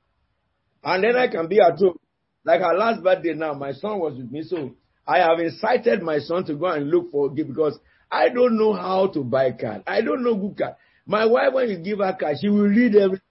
And 0.83 1.03
then 1.03 1.15
I 1.15 1.29
can 1.29 1.47
be 1.47 1.59
at 1.59 1.79
home. 1.79 1.97
Like 2.43 2.61
her 2.61 2.77
last 2.77 3.01
birthday 3.01 3.33
now, 3.33 3.53
my 3.53 3.71
son 3.71 3.97
was 3.97 4.17
with 4.17 4.29
me. 4.29 4.43
So 4.43 4.75
I 5.07 5.19
have 5.19 5.39
incited 5.39 6.01
my 6.01 6.19
son 6.19 6.45
to 6.45 6.55
go 6.55 6.65
and 6.67 6.89
look 6.89 7.11
for 7.11 7.29
gift 7.29 7.49
because 7.49 7.77
I 8.11 8.29
don't 8.29 8.57
know 8.57 8.73
how 8.73 9.07
to 9.07 9.23
buy 9.23 9.51
card. 9.51 9.83
I 9.87 10.01
don't 10.01 10.23
know 10.23 10.35
good 10.35 10.57
card. 10.57 10.75
My 11.05 11.25
wife, 11.25 11.53
when 11.53 11.69
you 11.69 11.77
give 11.79 11.99
her 11.99 12.15
card, 12.19 12.37
she 12.41 12.49
will 12.49 12.67
read 12.67 12.95
everything. 12.95 13.21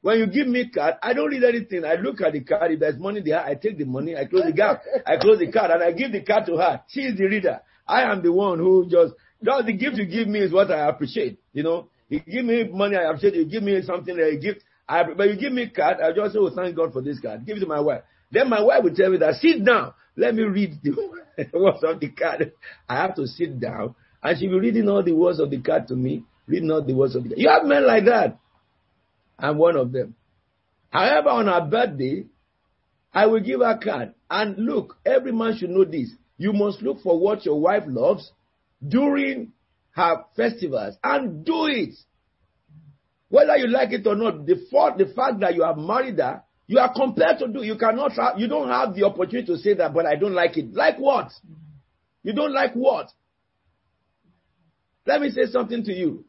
When 0.00 0.18
you 0.18 0.26
give 0.26 0.48
me 0.48 0.68
card, 0.68 0.94
I 1.02 1.12
don't 1.12 1.28
read 1.30 1.44
anything. 1.44 1.84
I 1.84 1.94
look 1.94 2.20
at 2.22 2.32
the 2.32 2.40
card. 2.40 2.72
If 2.72 2.80
there's 2.80 2.98
money 2.98 3.20
there, 3.24 3.40
I 3.44 3.54
take 3.54 3.78
the 3.78 3.84
money. 3.84 4.16
I 4.16 4.24
close 4.24 4.44
the 4.46 4.52
gap. 4.52 4.82
I 5.06 5.16
close 5.16 5.38
the 5.38 5.52
card 5.52 5.70
and 5.70 5.82
I 5.82 5.92
give 5.92 6.12
the 6.12 6.22
card 6.22 6.46
to 6.46 6.56
her. 6.56 6.82
She 6.88 7.02
is 7.02 7.16
the 7.16 7.26
reader. 7.26 7.60
I 7.86 8.02
am 8.10 8.22
the 8.22 8.32
one 8.32 8.58
who 8.58 8.88
just, 8.88 9.14
just 9.44 9.66
the 9.66 9.72
gift 9.74 9.96
you 9.96 10.06
give 10.06 10.26
me 10.28 10.40
is 10.40 10.52
what 10.52 10.70
I 10.70 10.88
appreciate. 10.88 11.38
You 11.52 11.62
know, 11.62 11.88
you 12.08 12.20
give 12.20 12.44
me 12.44 12.64
money, 12.68 12.96
I 12.96 13.04
appreciate. 13.10 13.34
You 13.34 13.44
give 13.44 13.62
me 13.62 13.80
something, 13.82 14.18
a 14.18 14.36
gift. 14.36 14.64
I, 14.88 15.04
but 15.16 15.28
you 15.28 15.36
give 15.36 15.52
me 15.52 15.68
card, 15.70 15.98
I 16.02 16.12
just 16.12 16.32
say, 16.32 16.38
oh, 16.40 16.50
thank 16.54 16.74
God 16.74 16.92
for 16.92 17.00
this 17.02 17.20
card. 17.20 17.46
Give 17.46 17.56
it 17.56 17.60
to 17.60 17.66
my 17.66 17.80
wife. 17.80 18.02
Then 18.30 18.48
my 18.48 18.62
wife 18.62 18.82
will 18.82 18.94
tell 18.94 19.10
me 19.10 19.18
that, 19.18 19.34
sit 19.36 19.64
down. 19.64 19.92
Let 20.16 20.34
me 20.34 20.42
read 20.42 20.78
the 20.82 20.90
words 21.54 21.82
of 21.82 22.00
the 22.00 22.08
card. 22.08 22.52
I 22.88 22.96
have 22.96 23.14
to 23.16 23.26
sit 23.26 23.58
down. 23.58 23.94
And 24.22 24.38
she'll 24.38 24.50
be 24.50 24.58
reading 24.58 24.88
all 24.88 25.02
the 25.02 25.12
words 25.12 25.40
of 25.40 25.50
the 25.50 25.60
card 25.60 25.88
to 25.88 25.96
me. 25.96 26.24
Reading 26.46 26.70
all 26.70 26.82
the 26.82 26.94
words 26.94 27.16
of 27.16 27.24
the 27.24 27.30
card. 27.30 27.38
You 27.38 27.48
have 27.48 27.64
men 27.64 27.86
like 27.86 28.04
that. 28.04 28.38
I'm 29.38 29.58
one 29.58 29.76
of 29.76 29.92
them. 29.92 30.14
However, 30.90 31.30
on 31.30 31.46
her 31.46 31.66
birthday, 31.68 32.26
I 33.12 33.26
will 33.26 33.40
give 33.40 33.60
her 33.60 33.70
a 33.70 33.78
card. 33.78 34.14
And 34.30 34.56
look, 34.58 34.96
every 35.04 35.32
man 35.32 35.56
should 35.56 35.70
know 35.70 35.84
this. 35.84 36.10
You 36.36 36.52
must 36.52 36.82
look 36.82 37.02
for 37.02 37.18
what 37.18 37.44
your 37.44 37.60
wife 37.60 37.84
loves 37.86 38.30
during 38.86 39.52
her 39.92 40.24
festivals 40.36 40.96
and 41.02 41.44
do 41.44 41.66
it. 41.66 41.94
Whether 43.28 43.56
you 43.56 43.68
like 43.68 43.92
it 43.92 44.06
or 44.06 44.14
not, 44.14 44.44
the 44.44 44.56
fact, 44.70 44.98
the 44.98 45.06
fact 45.14 45.40
that 45.40 45.54
you 45.54 45.62
have 45.62 45.78
married 45.78 46.18
her, 46.18 46.42
you 46.72 46.78
are 46.78 46.90
compelled 46.90 47.38
to 47.40 47.48
do. 47.48 47.62
You 47.62 47.76
cannot. 47.76 48.12
Have, 48.12 48.38
you 48.38 48.48
don't 48.48 48.68
have 48.70 48.94
the 48.94 49.04
opportunity 49.04 49.46
to 49.48 49.58
say 49.58 49.74
that, 49.74 49.92
but 49.92 50.06
I 50.06 50.16
don't 50.16 50.32
like 50.32 50.56
it. 50.56 50.72
Like 50.72 50.96
what? 50.96 51.30
You 52.22 52.32
don't 52.32 52.54
like 52.54 52.72
what? 52.72 53.10
Let 55.04 55.20
me 55.20 55.28
say 55.28 55.44
something 55.50 55.84
to 55.84 55.92
you. 55.92 56.24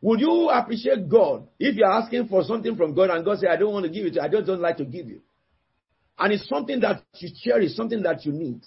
Would 0.00 0.20
you 0.20 0.48
appreciate 0.48 1.10
God 1.10 1.46
if 1.58 1.76
you're 1.76 1.90
asking 1.92 2.28
for 2.28 2.42
something 2.42 2.74
from 2.74 2.94
God 2.94 3.10
and 3.10 3.22
God 3.22 3.38
say, 3.38 3.48
I 3.48 3.56
don't 3.56 3.70
want 3.70 3.84
to 3.84 3.90
give 3.90 4.06
it 4.06 4.10
to 4.10 4.14
you, 4.16 4.22
I 4.22 4.28
just 4.28 4.46
don't 4.46 4.62
like 4.62 4.78
to 4.78 4.84
give 4.86 5.08
you? 5.08 5.20
And 6.18 6.32
it's 6.32 6.48
something 6.48 6.80
that 6.80 7.02
you 7.16 7.28
cherish, 7.42 7.74
something 7.74 8.02
that 8.02 8.24
you 8.24 8.32
need. 8.32 8.62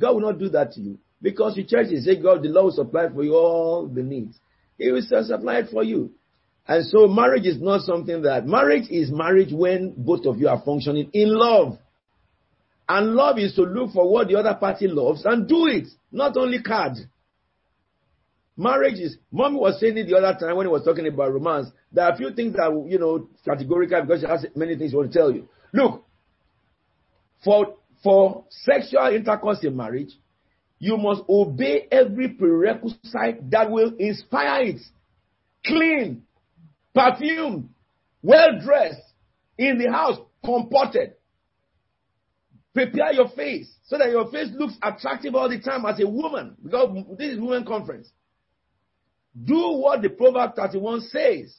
God 0.00 0.14
will 0.14 0.22
not 0.22 0.38
do 0.40 0.48
that 0.48 0.72
to 0.72 0.80
you 0.80 0.98
because 1.20 1.56
you 1.56 1.62
cherish 1.62 1.92
it. 1.92 2.02
Say, 2.02 2.20
God, 2.20 2.42
the 2.42 2.48
Lord 2.48 2.64
will 2.64 2.72
supply 2.72 3.08
for 3.08 3.22
you 3.22 3.34
all 3.36 3.86
the 3.86 4.02
needs. 4.02 4.36
He 4.78 4.90
will 4.90 5.02
supply 5.02 5.58
it 5.58 5.66
for 5.70 5.84
you. 5.84 6.10
And 6.72 6.86
so 6.86 7.06
marriage 7.06 7.44
is 7.44 7.60
not 7.60 7.82
something 7.82 8.22
that 8.22 8.46
marriage 8.46 8.88
is 8.88 9.10
marriage 9.10 9.52
when 9.52 9.92
both 9.94 10.24
of 10.24 10.38
you 10.38 10.48
are 10.48 10.62
functioning 10.64 11.10
in 11.12 11.28
love. 11.28 11.76
And 12.88 13.14
love 13.14 13.38
is 13.38 13.54
to 13.56 13.64
look 13.64 13.92
for 13.92 14.10
what 14.10 14.28
the 14.28 14.36
other 14.36 14.54
party 14.54 14.88
loves 14.88 15.26
and 15.26 15.46
do 15.46 15.66
it, 15.66 15.88
not 16.10 16.34
only 16.38 16.62
card. 16.62 16.94
Marriage 18.56 19.00
is, 19.00 19.18
mommy 19.30 19.56
was 19.58 19.78
saying 19.80 19.98
it 19.98 20.06
the 20.06 20.16
other 20.16 20.38
time 20.40 20.56
when 20.56 20.64
he 20.64 20.72
was 20.72 20.82
talking 20.82 21.06
about 21.06 21.34
romance. 21.34 21.68
There 21.92 22.06
are 22.06 22.12
a 22.12 22.16
few 22.16 22.32
things 22.32 22.54
that, 22.54 22.86
you 22.88 22.98
know, 22.98 23.28
categorical 23.44 24.00
because 24.00 24.22
she 24.22 24.26
has 24.26 24.46
many 24.56 24.74
things 24.74 24.92
she 24.92 24.96
want 24.96 25.12
to 25.12 25.18
tell 25.18 25.30
you. 25.30 25.46
Look, 25.74 26.06
for, 27.44 27.74
for 28.02 28.44
sexual 28.48 29.08
intercourse 29.14 29.62
in 29.62 29.76
marriage, 29.76 30.12
you 30.78 30.96
must 30.96 31.20
obey 31.28 31.86
every 31.92 32.30
prerequisite 32.30 33.50
that 33.50 33.70
will 33.70 33.92
inspire 33.98 34.62
it. 34.62 34.80
Clean, 35.66 36.22
perfumed, 36.94 37.70
well 38.22 38.60
dressed, 38.60 39.00
in 39.58 39.78
the 39.78 39.90
house, 39.90 40.18
comported. 40.44 41.14
Prepare 42.74 43.12
your 43.12 43.28
face 43.28 43.70
so 43.84 43.98
that 43.98 44.10
your 44.10 44.30
face 44.30 44.48
looks 44.54 44.74
attractive 44.82 45.34
all 45.34 45.48
the 45.48 45.60
time 45.60 45.84
as 45.84 46.00
a 46.00 46.08
woman. 46.08 46.56
Because 46.62 47.04
this 47.18 47.34
is 47.34 47.40
women 47.40 47.66
conference. 47.66 48.10
Do 49.44 49.72
what 49.72 50.02
the 50.02 50.08
Proverb 50.08 50.54
31 50.56 51.02
says. 51.02 51.54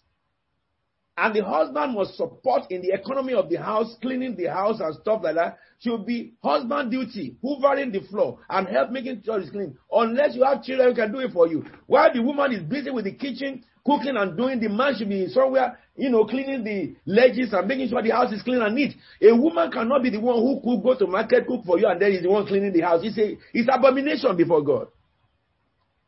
And 1.15 1.35
the 1.35 1.45
husband 1.45 1.93
must 1.93 2.15
support 2.15 2.71
in 2.71 2.81
the 2.81 2.91
economy 2.91 3.33
of 3.33 3.47
the 3.47 3.57
house, 3.57 3.95
cleaning 4.01 4.35
the 4.35 4.45
house 4.45 4.79
and 4.79 4.95
stuff 4.95 5.21
like 5.23 5.35
that. 5.35 5.59
Should 5.77 6.07
be 6.07 6.33
husband 6.43 6.89
duty, 6.89 7.35
hoovering 7.43 7.91
the 7.91 8.01
floor 8.09 8.39
and 8.49 8.67
help 8.67 8.89
making 8.89 9.21
sure 9.23 9.39
it's 9.39 9.51
clean. 9.51 9.77
Unless 9.91 10.35
you 10.35 10.43
have 10.43 10.63
children 10.63 10.89
who 10.89 10.95
can 10.95 11.11
do 11.11 11.19
it 11.19 11.31
for 11.31 11.47
you. 11.47 11.65
While 11.85 12.11
the 12.11 12.23
woman 12.23 12.53
is 12.53 12.63
busy 12.63 12.89
with 12.89 13.05
the 13.05 13.13
kitchen, 13.13 13.63
cooking 13.85 14.15
and 14.17 14.37
doing, 14.37 14.59
the 14.59 14.69
man 14.69 14.95
should 14.97 15.09
be 15.09 15.27
somewhere, 15.27 15.77
you 15.95 16.09
know, 16.09 16.25
cleaning 16.25 16.63
the 16.63 16.95
ledges 17.05 17.53
and 17.53 17.67
making 17.67 17.89
sure 17.89 18.01
the 18.01 18.11
house 18.11 18.31
is 18.31 18.41
clean 18.41 18.61
and 18.61 18.75
neat. 18.75 18.95
A 19.21 19.35
woman 19.35 19.71
cannot 19.71 20.01
be 20.01 20.09
the 20.09 20.19
one 20.19 20.37
who 20.37 20.61
could 20.63 20.83
go 20.83 20.97
to 20.97 21.07
market, 21.07 21.45
cook 21.47 21.65
for 21.65 21.77
you, 21.77 21.87
and 21.87 22.01
then 22.01 22.11
is 22.13 22.23
the 22.23 22.29
one 22.29 22.47
cleaning 22.47 22.73
the 22.73 22.81
house. 22.81 23.01
It's 23.03 23.17
a, 23.17 23.37
it's 23.53 23.69
abomination 23.71 24.35
before 24.37 24.63
God. 24.63 24.87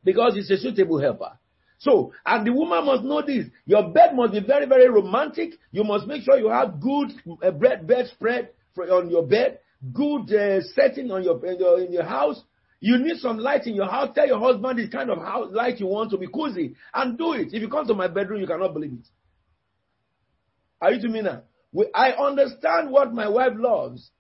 Because 0.03 0.33
it's 0.37 0.51
a 0.51 0.57
suitable 0.57 0.99
helper. 1.01 1.37
So, 1.79 2.13
and 2.25 2.47
the 2.47 2.53
woman 2.53 2.85
must 2.85 3.03
know 3.03 3.21
this. 3.21 3.45
Your 3.65 3.89
bed 3.89 4.15
must 4.15 4.33
be 4.33 4.39
very, 4.39 4.65
very 4.65 4.89
romantic. 4.89 5.53
You 5.71 5.83
must 5.83 6.07
make 6.07 6.23
sure 6.23 6.37
you 6.37 6.49
have 6.49 6.79
good 6.79 7.11
uh, 7.43 7.51
bed, 7.51 7.85
bed 7.85 8.07
spread 8.13 8.49
for, 8.73 8.85
on 8.85 9.09
your 9.09 9.27
bed, 9.27 9.59
good 9.93 10.33
uh, 10.33 10.61
setting 10.73 11.11
on 11.11 11.23
your, 11.23 11.45
in 11.45 11.59
your, 11.59 11.79
in 11.81 11.91
your 11.91 12.05
house. 12.05 12.41
You 12.85 12.99
need 12.99 13.17
some 13.17 13.39
light 13.39 13.65
in 13.65 13.73
your 13.73 13.87
house. 13.87 14.09
Tell 14.13 14.27
your 14.27 14.37
husband 14.39 14.77
this 14.77 14.89
kind 14.91 15.09
of 15.09 15.17
house 15.17 15.49
light 15.51 15.79
you 15.79 15.87
want 15.87 16.11
to 16.11 16.19
be 16.19 16.27
cozy 16.27 16.75
and 16.93 17.17
do 17.17 17.33
it. 17.33 17.47
If 17.51 17.59
you 17.59 17.67
come 17.67 17.87
to 17.87 17.95
my 17.95 18.07
bedroom, 18.07 18.39
you 18.39 18.45
cannot 18.45 18.75
believe 18.75 18.93
it. 18.93 19.07
Are 20.79 20.93
you 20.93 21.01
to 21.01 21.07
me 21.07 21.23
now? 21.23 21.41
We, 21.73 21.87
I 21.95 22.11
understand 22.11 22.91
what 22.91 23.11
my 23.11 23.27
wife 23.27 23.53
loves, 23.55 24.11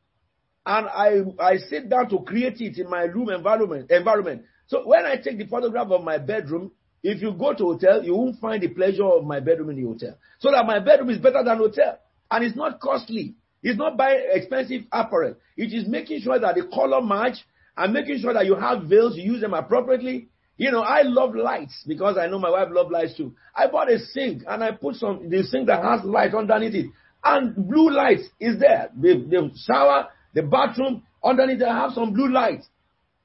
and 0.65 0.87
I 0.87 1.21
I 1.39 1.57
sit 1.57 1.89
down 1.89 2.09
to 2.09 2.23
create 2.23 2.59
it 2.59 2.79
in 2.79 2.89
my 2.89 3.03
room 3.03 3.29
environment 3.29 3.91
environment. 3.91 4.45
So 4.65 4.81
when 4.87 5.05
I 5.05 5.17
take 5.17 5.37
the 5.37 5.45
photograph 5.45 5.91
of 5.91 6.03
my 6.03 6.17
bedroom, 6.17 6.71
if 7.03 7.21
you 7.21 7.33
go 7.33 7.53
to 7.53 7.63
hotel, 7.65 8.03
you 8.03 8.15
won't 8.15 8.39
find 8.39 8.63
the 8.63 8.69
pleasure 8.69 9.05
of 9.05 9.25
my 9.25 9.41
bedroom 9.41 9.69
in 9.69 9.75
the 9.75 9.83
hotel. 9.83 10.17
So 10.39 10.49
that 10.49 10.65
my 10.65 10.79
bedroom 10.79 11.11
is 11.11 11.19
better 11.19 11.43
than 11.43 11.59
hotel. 11.59 11.99
And 12.31 12.43
it's 12.43 12.55
not 12.55 12.79
costly. 12.79 13.35
It's 13.61 13.77
not 13.77 13.95
buying 13.95 14.25
expensive 14.31 14.85
apparel. 14.91 15.35
It 15.55 15.71
is 15.71 15.87
making 15.87 16.21
sure 16.21 16.39
that 16.39 16.55
the 16.55 16.63
color 16.65 17.03
match 17.03 17.45
and 17.77 17.93
making 17.93 18.19
sure 18.19 18.33
that 18.33 18.45
you 18.45 18.55
have 18.55 18.83
veils, 18.83 19.17
you 19.17 19.33
use 19.33 19.41
them 19.41 19.53
appropriately. 19.53 20.29
You 20.57 20.71
know, 20.71 20.81
I 20.81 21.01
love 21.01 21.35
lights 21.35 21.83
because 21.85 22.17
I 22.17 22.27
know 22.27 22.39
my 22.39 22.49
wife 22.49 22.69
loves 22.71 22.89
lights 22.91 23.17
too. 23.17 23.35
I 23.53 23.67
bought 23.67 23.91
a 23.91 23.99
sink 23.99 24.43
and 24.47 24.63
I 24.63 24.71
put 24.71 24.95
some 24.95 25.29
the 25.29 25.43
sink 25.43 25.67
that 25.67 25.83
has 25.83 26.05
light 26.05 26.33
underneath 26.33 26.75
it. 26.75 26.85
And 27.23 27.55
blue 27.55 27.91
light 27.91 28.19
is 28.39 28.59
there. 28.59 28.89
The, 28.95 29.25
the 29.29 29.51
shower, 29.65 30.07
the 30.33 30.43
bathroom, 30.43 31.03
underneath 31.23 31.61
I 31.61 31.75
have 31.75 31.91
some 31.91 32.13
blue 32.13 32.31
light. 32.31 32.63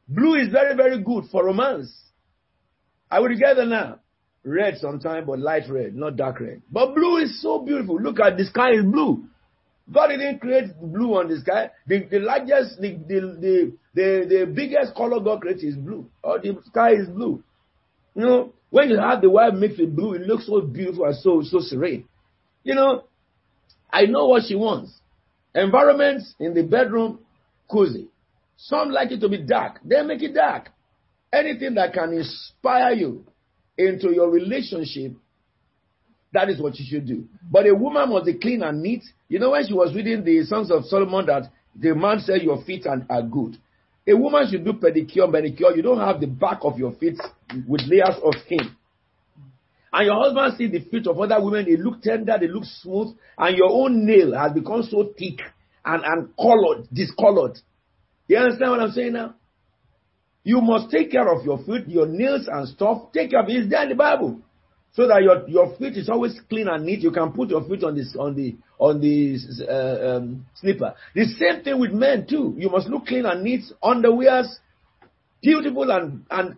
Blue 0.09 0.35
is 0.35 0.49
very, 0.51 0.75
very 0.75 1.01
good 1.03 1.25
for 1.31 1.45
romance. 1.45 1.95
Are 3.11 3.23
we 3.23 3.35
together 3.35 3.67
now? 3.67 4.01
Red 4.43 4.79
sometimes, 4.79 5.27
but 5.27 5.39
light 5.39 5.69
red, 5.69 5.95
not 5.95 6.17
dark 6.17 6.41
red. 6.41 6.63
But 6.71 6.95
blue 6.95 7.19
is 7.19 7.43
so 7.43 7.61
beautiful. 7.61 8.01
Look 8.01 8.19
at 8.19 8.37
the 8.39 8.45
sky 8.47 8.73
is 8.73 8.85
blue. 8.85 9.27
God 9.93 10.09
didn't 10.09 10.39
create 10.41 10.67
blue 10.81 11.15
on 11.15 11.29
the 11.29 11.41
sky. 11.41 11.71
The, 11.87 12.07
the 12.11 12.21
largest, 12.21 12.81
the, 12.81 12.97
the, 13.09 13.73
the, 13.95 14.27
the, 14.29 14.53
biggest 14.55 14.95
color 14.95 15.21
God 15.21 15.41
created 15.41 15.65
is 15.65 15.77
blue. 15.77 16.07
Or 16.23 16.39
the 16.39 16.57
sky 16.67 16.93
is 16.93 17.09
blue. 17.09 17.43
You 18.15 18.23
know, 18.23 18.53
when 18.71 18.91
you 18.91 18.99
have 18.99 19.21
the 19.21 19.31
white 19.31 19.55
mixed 19.55 19.81
with 19.81 19.97
blue, 19.97 20.15
it 20.15 20.23
looks 20.23 20.47
so 20.47 20.61
beautiful 20.61 21.07
and 21.07 21.17
so, 21.17 21.43
so 21.43 21.59
serene. 21.61 22.07
You 22.63 22.75
know, 22.75 23.05
I 23.93 24.03
know 24.07 24.27
what 24.27 24.45
she 24.47 24.55
wants. 24.55 24.93
Environments 25.55 26.35
in 26.39 26.55
the 26.55 26.63
bedroom, 26.63 27.19
cozy. 27.71 28.09
Some 28.57 28.91
like 28.91 29.11
it 29.11 29.21
to 29.21 29.29
be 29.29 29.39
dark. 29.39 29.81
They 29.85 30.03
make 30.03 30.23
it 30.23 30.35
dark. 30.35 30.69
Anything 31.33 31.75
that 31.75 31.93
can 31.93 32.13
inspire 32.13 32.93
you 32.93 33.25
into 33.77 34.13
your 34.13 34.31
relationship, 34.31 35.13
that 36.33 36.49
is 36.49 36.61
what 36.61 36.79
you 36.79 36.85
should 36.89 37.07
do. 37.07 37.25
But 37.51 37.67
a 37.67 37.75
woman 37.75 38.11
must 38.11 38.27
be 38.27 38.35
clean 38.35 38.63
and 38.63 38.83
neat. 38.83 39.03
You 39.31 39.39
know, 39.39 39.53
when 39.53 39.65
she 39.65 39.73
was 39.73 39.95
reading 39.95 40.25
the 40.25 40.43
Songs 40.43 40.73
of 40.73 40.85
Solomon, 40.87 41.25
that 41.27 41.45
the 41.75 41.95
man 41.95 42.19
said 42.19 42.43
your 42.43 42.65
feet 42.65 42.85
are 42.85 43.23
good. 43.23 43.57
A 44.07 44.13
woman 44.13 44.49
should 44.51 44.65
do 44.65 44.73
pedicure, 44.73 45.31
manicure. 45.31 45.71
You 45.77 45.83
don't 45.83 46.01
have 46.01 46.21
the 46.21 46.27
back 46.27 46.59
of 46.63 46.77
your 46.77 46.93
feet 46.95 47.17
with 47.69 47.83
layers 47.87 48.17
of 48.25 48.35
skin. 48.45 48.75
And 49.93 50.07
your 50.07 50.21
husband 50.21 50.55
sees 50.59 50.73
the 50.73 50.91
feet 50.91 51.07
of 51.07 51.19
other 51.21 51.41
women, 51.41 51.65
they 51.65 51.77
look 51.77 52.03
tender, 52.03 52.37
they 52.41 52.49
look 52.49 52.65
smooth, 52.65 53.17
and 53.39 53.57
your 53.57 53.71
own 53.71 54.05
nail 54.05 54.37
has 54.37 54.53
become 54.53 54.83
so 54.83 55.13
thick 55.17 55.41
and, 55.85 56.05
and 56.05 56.37
colored, 56.37 56.89
discolored. 56.93 57.57
You 58.27 58.39
understand 58.39 58.71
what 58.73 58.81
I'm 58.81 58.91
saying 58.91 59.13
now? 59.13 59.35
You 60.43 60.61
must 60.61 60.91
take 60.91 61.13
care 61.13 61.29
of 61.29 61.45
your 61.45 61.59
feet, 61.59 61.87
your 61.87 62.07
nails 62.07 62.49
and 62.51 62.67
stuff. 62.69 63.13
Take 63.13 63.31
care 63.31 63.41
of 63.41 63.49
it. 63.49 63.53
It's 63.53 63.71
there 63.71 63.85
in 63.85 63.91
the 63.91 63.95
Bible. 63.95 64.41
So 64.93 65.07
that 65.07 65.23
your, 65.23 65.49
your 65.49 65.77
feet 65.77 65.97
is 65.97 66.09
always 66.09 66.39
clean 66.49 66.67
and 66.69 66.85
neat. 66.85 67.01
You 67.01 67.13
can 67.13 67.33
put 67.33 67.51
your 67.51 67.63
feet 67.69 67.85
on 67.85 67.95
this 67.95 68.17
on 68.19 68.35
the 68.35 68.57
on 68.79 69.01
the 69.01 69.39
uh, 69.69 70.17
um, 70.17 70.47
slipper. 70.55 70.95
The 71.15 71.27
same 71.27 71.63
thing 71.63 71.79
with 71.79 71.93
men 71.93 72.27
too. 72.29 72.55
You 72.59 72.71
must 72.71 72.89
look 72.89 73.07
clean 73.07 73.25
and 73.25 73.43
neat. 73.45 73.63
Underwears, 73.83 74.49
beautiful 75.41 75.91
and 75.91 76.25
and 76.31 76.57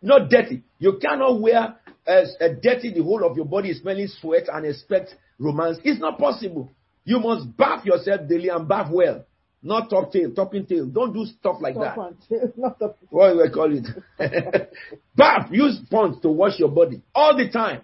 not 0.00 0.30
dirty. 0.30 0.62
You 0.78 0.98
cannot 1.02 1.40
wear 1.40 1.76
a, 2.06 2.22
a 2.40 2.54
dirty 2.54 2.92
the 2.92 3.02
whole 3.02 3.28
of 3.28 3.36
your 3.36 3.46
body 3.46 3.72
smelling 3.74 4.08
sweat 4.20 4.44
and 4.52 4.66
expect 4.66 5.14
romance. 5.38 5.78
It's 5.82 6.00
not 6.00 6.18
possible. 6.18 6.70
You 7.04 7.18
must 7.18 7.56
bath 7.56 7.84
yourself 7.84 8.28
daily 8.28 8.48
and 8.48 8.68
bath 8.68 8.90
well. 8.92 9.24
Not 9.62 9.90
top 9.90 10.10
tail, 10.12 10.32
topping 10.34 10.66
tail. 10.66 10.86
Don't 10.86 11.12
do 11.12 11.24
stuff 11.24 11.56
like 11.60 11.74
Top 11.74 11.94
that. 11.96 11.98
and 11.98 12.16
tail, 12.28 12.52
not 12.56 12.78
top- 12.80 12.98
What 13.10 13.32
do 13.34 13.42
I 13.44 13.48
call 13.48 13.72
it? 13.76 13.86
bath. 15.16 15.48
Use 15.52 15.78
ponds 15.90 16.20
to 16.22 16.28
wash 16.30 16.58
your 16.58 16.68
body 16.70 17.00
all 17.14 17.36
the 17.36 17.48
time. 17.48 17.82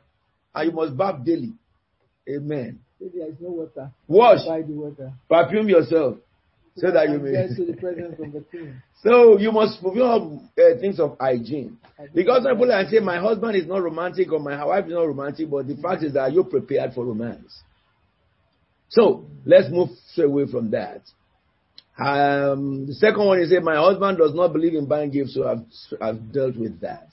And 0.55 0.70
you 0.70 0.76
must 0.76 0.97
bath 0.97 1.24
daily. 1.24 1.52
Amen. 2.28 2.81
If 3.00 3.12
there 3.15 3.28
is 3.28 3.36
no 3.40 3.50
water, 3.50 3.92
Wash, 4.08 4.44
buy 4.47 4.62
the 4.62 4.73
water. 4.73 5.12
perfume 5.31 5.68
yourself, 5.68 6.16
so 6.76 6.90
that 6.90 7.08
you 7.10 7.18
may. 7.20 7.47
To 7.55 7.65
the 7.65 7.76
presence 7.81 8.18
of 8.18 8.32
the 8.32 8.44
king. 8.50 8.82
So 9.05 9.39
you 9.39 9.52
must 9.52 9.81
fulfill 9.81 10.42
uh, 10.58 10.81
things 10.81 10.98
of 10.98 11.16
hygiene. 11.20 11.78
Because 12.12 12.42
some 12.42 12.52
people 12.57 12.73
are 12.73 12.84
say 12.89 12.98
my 12.98 13.18
husband 13.20 13.55
is 13.55 13.66
not 13.68 13.82
romantic 13.84 14.32
or 14.32 14.40
my 14.40 14.65
wife 14.65 14.86
is 14.86 14.92
not 14.92 15.07
romantic, 15.07 15.48
but 15.48 15.68
the 15.68 15.76
fact 15.76 16.02
is 16.02 16.15
that 16.15 16.32
you're 16.32 16.42
prepared 16.42 16.92
for 16.92 17.05
romance. 17.05 17.62
So 18.89 19.26
let's 19.47 19.68
move 19.70 19.90
away 20.18 20.47
from 20.50 20.73
that. 20.73 21.02
Um, 21.99 22.86
the 22.86 22.94
second 22.94 23.27
one 23.27 23.41
is 23.41 23.51
say 23.51 23.59
my 23.59 23.77
husband 23.77 24.18
does 24.18 24.33
not 24.33 24.52
believe 24.52 24.75
in 24.75 24.86
buying 24.86 25.10
gifts, 25.10 25.35
so 25.35 25.49
I've, 25.49 25.65
I've 26.01 26.33
dealt 26.33 26.57
with 26.57 26.81
that. 26.81 27.09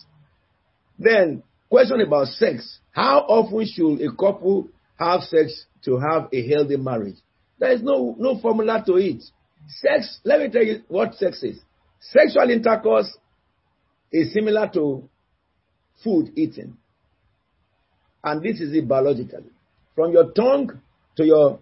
Then 1.00 1.42
question 1.70 2.02
about 2.02 2.28
sex. 2.28 2.80
How 2.92 3.20
often 3.22 3.66
should 3.66 4.02
a 4.02 4.12
couple 4.16 4.70
have 5.00 5.22
sex 5.22 5.66
to 5.86 5.98
have 5.98 6.30
a 6.32 6.48
healthy 6.48 6.78
marriage? 6.78 7.18
There 7.58 7.72
is 7.72 7.82
no 7.82 8.16
no 8.20 8.40
formula 8.40 8.84
to 8.86 8.96
it. 8.98 9.24
Sex. 9.68 10.20
Let 10.24 10.40
me 10.40 10.50
tell 10.50 10.64
you 10.64 10.84
what 10.88 11.16
sex 11.16 11.42
is. 11.42 11.60
Sexual 12.00 12.52
intercourse 12.52 13.18
is 14.12 14.34
similar 14.34 14.70
to 14.74 15.10
food 16.04 16.32
eating. 16.36 16.78
And 18.24 18.44
this 18.44 18.60
is 18.60 18.74
it 18.74 18.88
biologically. 18.88 19.50
From 19.96 20.12
your 20.12 20.32
tongue 20.32 20.80
to 21.18 21.26
your 21.26 21.60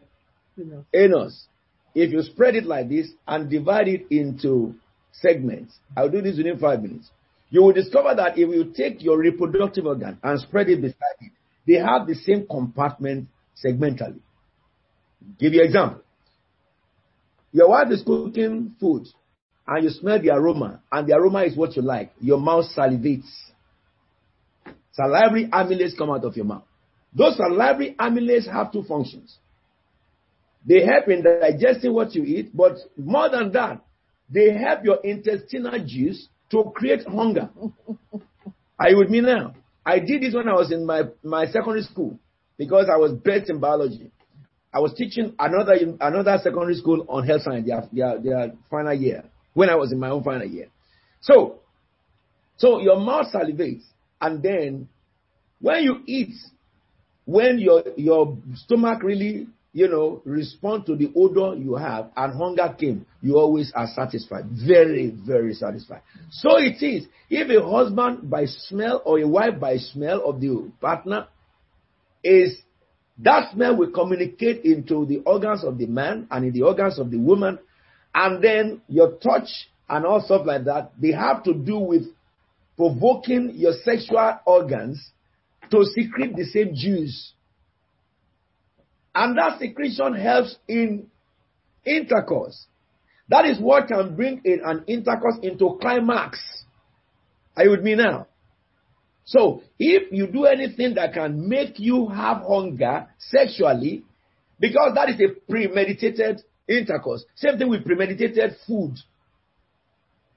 You 0.58 0.66
know, 0.66 0.86
anus, 0.94 1.48
if 1.96 2.12
you 2.12 2.22
spread 2.24 2.56
it 2.56 2.66
like 2.66 2.90
this 2.90 3.12
and 3.28 3.50
divide 3.50 3.88
it 3.88 4.06
into 4.10 4.76
segments, 5.12 5.76
I'll 5.96 6.10
do 6.10 6.22
this 6.22 6.38
within 6.38 6.58
five 6.60 6.82
minutes. 6.82 7.10
You 7.50 7.64
will 7.64 7.74
discover 7.74 8.16
that 8.16 8.38
if 8.38 8.50
you 8.50 8.74
take 8.76 9.04
your 9.04 9.18
reproductive 9.20 9.86
organ 9.86 10.18
and 10.24 10.40
spread 10.40 10.70
it 10.70 10.82
beside 10.82 11.18
it, 11.22 11.32
they 11.68 11.76
have 11.76 12.08
the 12.08 12.16
same 12.16 12.48
compartment 12.48 13.28
segmentally. 13.64 14.20
Give 15.40 15.54
you 15.54 15.62
an 15.62 15.68
example. 15.68 16.02
Your 17.52 17.70
wife 17.70 17.92
is 17.92 18.02
cooking 18.04 18.76
food 18.80 19.06
and 19.68 19.84
you 19.84 19.90
smell 19.92 20.22
the 20.22 20.32
aroma, 20.34 20.82
and 20.92 21.08
the 21.08 21.16
aroma 21.16 21.44
is 21.44 21.56
what 21.56 21.76
you 21.76 21.82
like. 21.82 22.12
Your 22.20 22.40
mouth 22.40 22.66
salivates. 22.76 23.30
Salivary 24.92 25.48
amylase 25.48 25.98
come 25.98 26.10
out 26.10 26.26
of 26.26 26.36
your 26.36 26.46
mouth. 26.46 26.64
Those 27.16 27.38
salivary 27.38 27.96
amylase 27.98 28.52
have 28.52 28.72
two 28.72 28.84
functions. 28.84 29.38
They 30.66 30.86
help 30.86 31.08
in 31.10 31.24
digesting 31.24 31.94
what 31.94 32.16
you 32.16 32.24
eat, 32.24 32.56
but 32.56 32.78
more 32.98 33.30
than 33.30 33.52
that, 33.52 33.82
they 34.30 34.54
help 34.54 34.84
your 34.84 35.00
intestinal 35.04 35.78
juice 35.86 36.28
to 36.52 36.72
create 36.76 37.06
hunger. 37.06 37.50
Are 38.80 38.90
you 38.90 38.98
with 38.98 39.10
me 39.10 39.22
now? 39.22 39.56
I 39.86 40.00
did 40.00 40.22
this 40.22 40.34
when 40.34 40.48
I 40.48 40.54
was 40.54 40.72
in 40.72 40.86
my, 40.86 41.04
my 41.24 41.46
secondary 41.48 41.84
school 41.84 42.18
because 42.58 42.88
I 42.92 42.98
was 42.98 43.12
best 43.12 43.50
in 43.50 43.60
biology. 43.60 44.12
I 44.74 44.80
was 44.80 44.94
teaching 44.96 45.36
another 45.38 45.76
another 46.02 46.40
secondary 46.42 46.76
school 46.76 47.06
on 47.08 47.28
health 47.28 47.44
science, 47.44 47.68
their, 47.68 47.88
their, 47.92 48.20
their 48.20 48.54
final 48.72 48.94
year, 48.94 49.24
when 49.54 49.70
I 49.70 49.76
was 49.76 49.92
in 49.92 50.00
my 50.00 50.10
own 50.10 50.24
final 50.24 50.48
year. 50.48 50.68
So, 51.22 51.60
so 52.58 52.80
your 52.80 53.00
mouth 53.00 53.28
salivates, 53.32 53.84
and 54.20 54.42
then 54.42 54.90
when 55.60 55.84
you 55.84 56.00
eat, 56.08 56.34
when 57.26 57.60
your 57.60 57.84
your 57.98 58.38
stomach 58.56 59.04
really, 59.04 59.48
you 59.74 59.88
know, 59.90 60.22
respond 60.24 60.86
to 60.86 60.96
the 60.96 61.12
odor 61.16 61.56
you 61.58 61.76
have 61.76 62.12
and 62.16 62.38
hunger 62.38 62.76
came, 62.80 63.06
you 63.22 63.36
always 63.38 63.72
are 63.76 63.88
satisfied. 63.88 64.46
Very, 64.66 65.10
very 65.10 65.56
satisfied. 65.56 66.02
So 66.30 66.58
it 66.58 66.82
is. 66.84 67.08
If 67.30 67.50
a 67.50 67.68
husband 67.68 68.30
by 68.30 68.46
smell 68.46 69.02
or 69.04 69.20
a 69.20 69.28
wife 69.28 69.60
by 69.60 69.78
smell 69.78 70.30
of 70.30 70.40
the 70.40 70.72
partner 70.80 71.28
is 72.24 72.56
that 73.20 73.52
smell 73.52 73.76
will 73.76 73.92
communicate 73.92 74.64
into 74.64 75.06
the 75.06 75.20
organs 75.26 75.64
of 75.64 75.78
the 75.80 75.88
man 75.88 76.28
and 76.30 76.46
in 76.46 76.54
the 76.54 76.62
organs 76.62 77.00
of 77.00 77.10
the 77.12 77.18
woman, 77.18 77.58
and 78.14 78.44
then 78.44 78.82
your 78.88 79.14
touch 79.18 79.48
and 79.90 80.06
all 80.06 80.22
stuff 80.22 80.46
like 80.46 80.66
that, 80.66 80.92
they 81.02 81.12
have 81.12 81.44
to 81.44 81.54
do 81.54 81.78
with 81.80 82.04
provoking 82.78 83.52
your 83.56 83.74
sexual 83.84 84.40
organs 84.46 85.12
to 85.72 85.84
secrete 85.86 86.36
the 86.36 86.46
same 86.46 86.74
juice. 86.76 87.34
And 89.16 89.38
that 89.38 89.60
secretion 89.60 90.16
helps 90.16 90.58
in 90.68 91.08
intercourse. 91.86 92.66
That 93.30 93.46
is 93.46 93.60
what 93.60 93.88
can 93.88 94.16
bring 94.16 94.42
in 94.44 94.62
an 94.64 94.84
intercourse 94.88 95.36
into 95.42 95.78
climax. 95.82 96.40
Are 97.56 97.64
you 97.66 97.72
with 97.72 97.82
me 97.82 97.96
now? 97.96 98.28
So, 99.26 99.62
if 99.80 100.12
you 100.12 100.28
do 100.28 100.46
anything 100.46 100.96
that 100.96 101.14
can 101.14 101.48
make 101.48 101.80
you 101.80 102.08
have 102.10 102.44
hunger 102.46 103.08
sexually, 103.20 104.04
because 104.60 104.94
that 104.96 105.10
is 105.10 105.22
a 105.22 105.40
premeditated 105.50 106.42
intercourse, 106.68 107.24
same 107.36 107.58
thing 107.58 107.70
with 107.70 107.86
premeditated 107.86 108.56
food. 108.68 108.96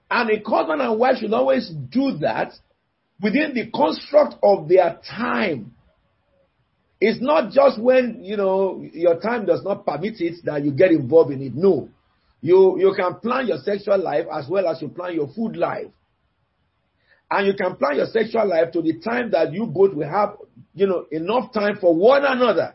And 0.09 0.31
a 0.31 0.41
husband 0.49 0.83
and 0.83 0.99
wife 1.01 1.17
should 1.19 1.33
always 1.33 1.69
do 1.69 2.19
that 2.19 2.53
within 3.21 3.55
the 3.55 3.71
construct 3.71 4.37
of 4.43 4.69
their 4.69 5.01
time. 5.09 5.76
It's 7.00 7.20
not 7.20 7.52
just 7.52 7.81
when, 7.81 8.25
you 8.25 8.36
know, 8.36 8.83
your 8.92 9.20
time 9.20 9.44
does 9.44 9.62
not 9.62 9.84
permit 9.84 10.20
it 10.20 10.36
that 10.44 10.65
you 10.65 10.73
get 10.73 10.91
involved 10.92 11.31
in 11.31 11.42
it. 11.42 11.55
No. 11.55 11.89
You, 12.41 12.78
you 12.78 12.94
can 12.97 13.16
plan 13.16 13.49
your 13.49 13.58
sexual 13.58 13.99
life 13.99 14.26
as 14.33 14.49
well 14.49 14.66
as 14.68 14.81
you 14.81 14.89
plan 14.89 15.15
your 15.15 15.28
food 15.28 15.57
life. 15.57 15.89
And 17.31 17.47
you 17.47 17.55
can 17.55 17.76
plan 17.76 17.97
your 17.97 18.07
sexual 18.07 18.49
life 18.49 18.73
to 18.73 18.83
the 18.83 18.99
time 19.00 19.33
that 19.33 19.52
you 19.52 19.66
both 19.66 19.94
will 19.94 20.08
have, 20.08 20.36
you 20.75 20.86
know, 20.86 21.07
enough 21.10 21.52
time 21.52 21.76
for 21.81 21.94
one 21.94 22.25
another. 22.25 22.75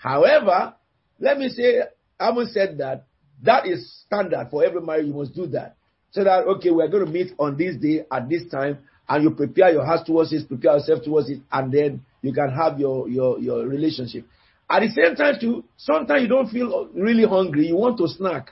However, 0.00 0.74
let 1.18 1.38
me 1.38 1.48
say, 1.48 1.80
having 2.18 2.46
said 2.46 2.78
that, 2.78 3.04
that 3.42 3.66
is 3.66 4.02
standard 4.06 4.48
for 4.50 4.64
every 4.64 4.82
marriage. 4.82 5.06
You 5.06 5.14
must 5.14 5.34
do 5.34 5.46
that. 5.48 5.76
So 6.10 6.24
that, 6.24 6.46
okay, 6.46 6.70
we're 6.70 6.88
going 6.88 7.06
to 7.06 7.10
meet 7.10 7.32
on 7.38 7.56
this 7.56 7.76
day 7.76 8.04
at 8.12 8.28
this 8.28 8.42
time, 8.50 8.78
and 9.08 9.24
you 9.24 9.30
prepare 9.30 9.72
your 9.72 9.84
heart 9.84 10.06
towards 10.06 10.32
it, 10.32 10.46
prepare 10.46 10.74
yourself 10.74 11.02
towards 11.04 11.30
it, 11.30 11.40
and 11.50 11.72
then 11.72 12.04
you 12.22 12.32
can 12.32 12.50
have 12.50 12.78
your, 12.78 13.08
your, 13.08 13.38
your 13.38 13.66
relationship. 13.66 14.26
At 14.68 14.80
the 14.80 14.88
same 14.88 15.16
time, 15.16 15.34
too, 15.40 15.64
sometimes 15.76 16.22
you 16.22 16.28
don't 16.28 16.48
feel 16.48 16.88
really 16.94 17.26
hungry. 17.26 17.66
You 17.66 17.76
want 17.76 17.98
to 17.98 18.08
snack. 18.08 18.50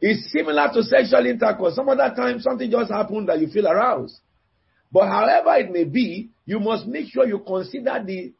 It's 0.00 0.30
similar 0.32 0.68
to 0.74 0.82
sexual 0.82 1.26
intercourse. 1.26 1.74
Some 1.74 1.88
other 1.88 2.12
time, 2.14 2.40
something 2.40 2.70
just 2.70 2.90
happened 2.90 3.28
that 3.28 3.40
you 3.40 3.48
feel 3.48 3.66
aroused. 3.66 4.18
But 4.92 5.08
however 5.08 5.54
it 5.56 5.70
may 5.70 5.84
be, 5.84 6.30
you 6.44 6.58
must 6.58 6.86
make 6.86 7.08
sure 7.12 7.26
you 7.26 7.38
consider 7.38 8.02
the 8.04 8.32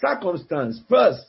circumstance 0.00 0.80
first. 0.88 1.24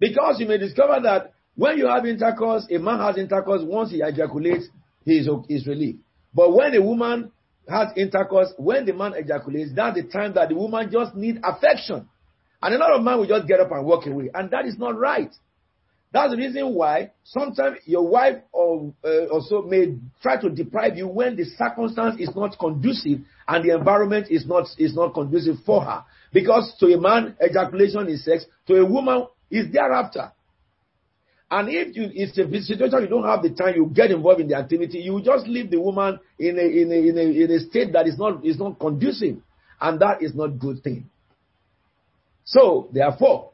Because 0.00 0.40
you 0.40 0.46
may 0.46 0.58
discover 0.58 0.98
that 1.02 1.34
when 1.54 1.78
you 1.78 1.86
have 1.86 2.06
intercourse, 2.06 2.66
a 2.70 2.78
man 2.78 2.98
has 2.98 3.18
intercourse, 3.18 3.62
once 3.64 3.90
he 3.90 4.00
ejaculates, 4.02 4.68
he 5.04 5.18
is, 5.18 5.28
is 5.48 5.66
relieved. 5.66 5.98
But 6.34 6.54
when 6.54 6.74
a 6.74 6.82
woman 6.82 7.30
has 7.68 7.88
intercourse, 7.96 8.52
when 8.56 8.86
the 8.86 8.92
man 8.92 9.14
ejaculates, 9.14 9.70
that's 9.74 9.96
the 9.96 10.04
time 10.04 10.34
that 10.34 10.48
the 10.48 10.54
woman 10.54 10.90
just 10.90 11.14
needs 11.14 11.38
affection. 11.42 12.08
And 12.60 12.74
a 12.74 12.78
lot 12.78 12.92
of 12.92 13.02
men 13.02 13.18
will 13.18 13.26
just 13.26 13.46
get 13.46 13.60
up 13.60 13.72
and 13.72 13.84
walk 13.84 14.06
away. 14.06 14.30
And 14.32 14.50
that 14.50 14.66
is 14.66 14.78
not 14.78 14.98
right. 14.98 15.32
That's 16.12 16.30
the 16.30 16.36
reason 16.36 16.74
why 16.74 17.12
sometimes 17.24 17.78
your 17.86 18.06
wife 18.06 18.36
or 18.52 18.92
uh, 19.02 19.26
also 19.26 19.62
may 19.62 19.96
try 20.20 20.38
to 20.40 20.50
deprive 20.50 20.96
you 20.96 21.08
when 21.08 21.36
the 21.36 21.44
circumstance 21.44 22.20
is 22.20 22.30
not 22.36 22.58
conducive 22.58 23.20
and 23.48 23.64
the 23.64 23.74
environment 23.74 24.26
is 24.28 24.46
not 24.46 24.66
is 24.76 24.94
not 24.94 25.14
conducive 25.14 25.56
for 25.64 25.82
her. 25.82 26.04
Because 26.32 26.74
to 26.80 26.86
a 26.92 27.00
man, 27.00 27.34
ejaculation 27.42 28.08
is 28.08 28.24
sex. 28.24 28.44
To 28.66 28.76
a 28.76 28.84
woman, 28.84 29.26
is 29.52 29.70
thereafter. 29.70 30.32
And 31.52 31.68
if 31.68 31.94
you, 31.94 32.08
it's 32.14 32.38
a 32.38 32.48
situation 32.62 33.02
you 33.02 33.08
don't 33.08 33.28
have 33.28 33.42
the 33.42 33.50
time, 33.50 33.74
you 33.76 33.84
get 33.92 34.10
involved 34.10 34.40
in 34.40 34.48
the 34.48 34.56
activity, 34.56 35.00
you 35.00 35.20
just 35.22 35.46
leave 35.46 35.70
the 35.70 35.78
woman 35.78 36.18
in 36.38 36.58
a, 36.58 36.62
in 36.62 36.90
a, 36.90 36.94
in 36.94 37.18
a, 37.18 37.44
in 37.44 37.50
a 37.50 37.60
state 37.60 37.92
that 37.92 38.06
is 38.06 38.16
not, 38.16 38.42
is 38.42 38.58
not 38.58 38.80
conducive. 38.80 39.36
And 39.78 40.00
that 40.00 40.22
is 40.22 40.34
not 40.34 40.58
good 40.58 40.82
thing. 40.82 41.10
So, 42.44 42.88
therefore, 42.90 43.50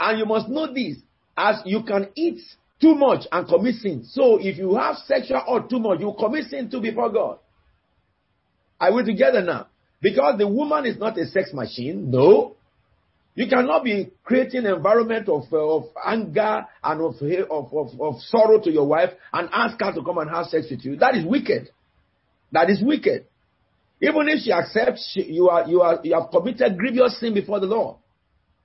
and 0.00 0.18
you 0.18 0.24
must 0.24 0.48
know 0.48 0.72
this, 0.72 0.96
as 1.36 1.56
you 1.66 1.82
can 1.82 2.08
eat 2.14 2.40
too 2.80 2.94
much 2.94 3.26
and 3.30 3.46
commit 3.46 3.74
sin. 3.74 4.06
So, 4.08 4.38
if 4.40 4.56
you 4.56 4.76
have 4.76 4.96
sexual 5.04 5.42
or 5.46 5.68
too 5.68 5.80
much, 5.80 6.00
you 6.00 6.14
commit 6.18 6.46
sin 6.46 6.70
too 6.70 6.80
before 6.80 7.12
God. 7.12 7.40
Are 8.80 8.90
we 8.90 9.04
together 9.04 9.42
now? 9.42 9.66
Because 10.00 10.38
the 10.38 10.48
woman 10.48 10.86
is 10.86 10.96
not 10.96 11.18
a 11.18 11.26
sex 11.26 11.52
machine. 11.52 12.10
No. 12.10 12.56
You 13.34 13.48
cannot 13.48 13.82
be 13.82 14.10
creating 14.22 14.64
an 14.64 14.74
environment 14.74 15.28
of, 15.28 15.44
uh, 15.52 15.56
of 15.58 15.84
anger 16.04 16.66
and 16.82 17.00
of, 17.00 17.16
of, 17.50 17.74
of, 17.74 18.00
of 18.00 18.20
sorrow 18.20 18.60
to 18.60 18.70
your 18.70 18.86
wife 18.86 19.10
and 19.32 19.48
ask 19.52 19.76
her 19.80 19.92
to 19.92 20.04
come 20.04 20.18
and 20.18 20.30
have 20.30 20.46
sex 20.46 20.66
with 20.70 20.84
you. 20.84 20.96
That 20.96 21.16
is 21.16 21.26
wicked. 21.26 21.70
That 22.52 22.70
is 22.70 22.80
wicked. 22.82 23.26
Even 24.00 24.28
if 24.28 24.40
she 24.44 24.52
accepts, 24.52 25.10
she, 25.12 25.24
you 25.32 25.48
are 25.48 25.68
you 25.68 25.80
are 25.80 25.98
you 26.02 26.14
have 26.14 26.30
committed 26.30 26.76
grievous 26.76 27.18
sin 27.18 27.34
before 27.34 27.58
the 27.58 27.66
Lord. 27.66 27.96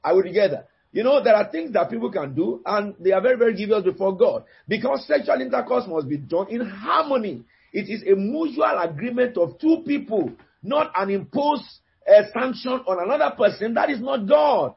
Are 0.03 0.15
we 0.15 0.23
together? 0.23 0.65
You 0.91 1.03
know, 1.03 1.23
there 1.23 1.35
are 1.35 1.51
things 1.51 1.73
that 1.73 1.89
people 1.89 2.11
can 2.11 2.33
do, 2.33 2.61
and 2.65 2.95
they 2.99 3.11
are 3.11 3.21
very, 3.21 3.37
very 3.37 3.53
grievous 3.53 3.83
before 3.83 4.17
God. 4.17 4.45
Because 4.67 5.05
sexual 5.05 5.39
intercourse 5.39 5.85
must 5.87 6.09
be 6.09 6.17
done 6.17 6.47
in 6.49 6.61
harmony. 6.61 7.43
It 7.71 7.89
is 7.89 8.01
a 8.03 8.15
mutual 8.15 8.79
agreement 8.81 9.37
of 9.37 9.59
two 9.59 9.83
people, 9.85 10.31
not 10.63 10.91
an 10.95 11.11
imposed 11.11 11.65
a 12.09 12.31
sanction 12.31 12.71
on 12.87 13.03
another 13.03 13.35
person, 13.35 13.75
that 13.75 13.89
is 13.89 14.01
not 14.01 14.27
God. 14.27 14.73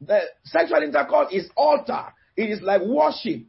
The 0.00 0.20
sexual 0.44 0.82
intercourse 0.82 1.32
is 1.32 1.48
altar. 1.56 2.12
It 2.36 2.50
is 2.50 2.60
like 2.60 2.82
worship. 2.82 3.42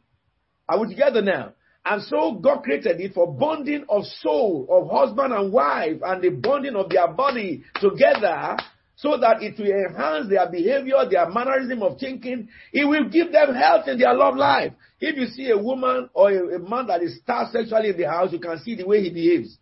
Are 0.68 0.80
we 0.80 0.88
together 0.88 1.22
now? 1.22 1.52
And 1.84 2.02
so 2.02 2.34
God 2.34 2.62
created 2.62 3.00
it 3.00 3.14
for 3.14 3.32
bonding 3.32 3.84
of 3.88 4.04
soul, 4.04 4.66
of 4.70 4.90
husband 4.90 5.32
and 5.32 5.52
wife, 5.52 6.00
and 6.02 6.22
the 6.22 6.30
bonding 6.30 6.74
of 6.74 6.90
their 6.90 7.08
body 7.08 7.64
together 7.80 8.56
so 8.96 9.16
that 9.16 9.42
it 9.42 9.56
will 9.58 9.70
enhance 9.70 10.28
their 10.28 10.50
behavior, 10.50 10.96
their 11.08 11.30
mannerism 11.30 11.82
of 11.82 11.98
thinking. 11.98 12.48
It 12.72 12.84
will 12.84 13.08
give 13.08 13.32
them 13.32 13.54
health 13.54 13.86
in 13.86 13.98
their 13.98 14.12
love 14.12 14.36
life. 14.36 14.72
If 15.00 15.16
you 15.16 15.26
see 15.26 15.50
a 15.50 15.56
woman 15.56 16.10
or 16.14 16.30
a, 16.30 16.56
a 16.56 16.58
man 16.58 16.88
that 16.88 17.02
is 17.02 17.20
star 17.20 17.48
sexually 17.52 17.90
in 17.90 17.96
the 17.96 18.08
house, 18.08 18.32
you 18.32 18.40
can 18.40 18.58
see 18.58 18.74
the 18.74 18.86
way 18.86 19.02
he 19.02 19.10
behaves. 19.10 19.56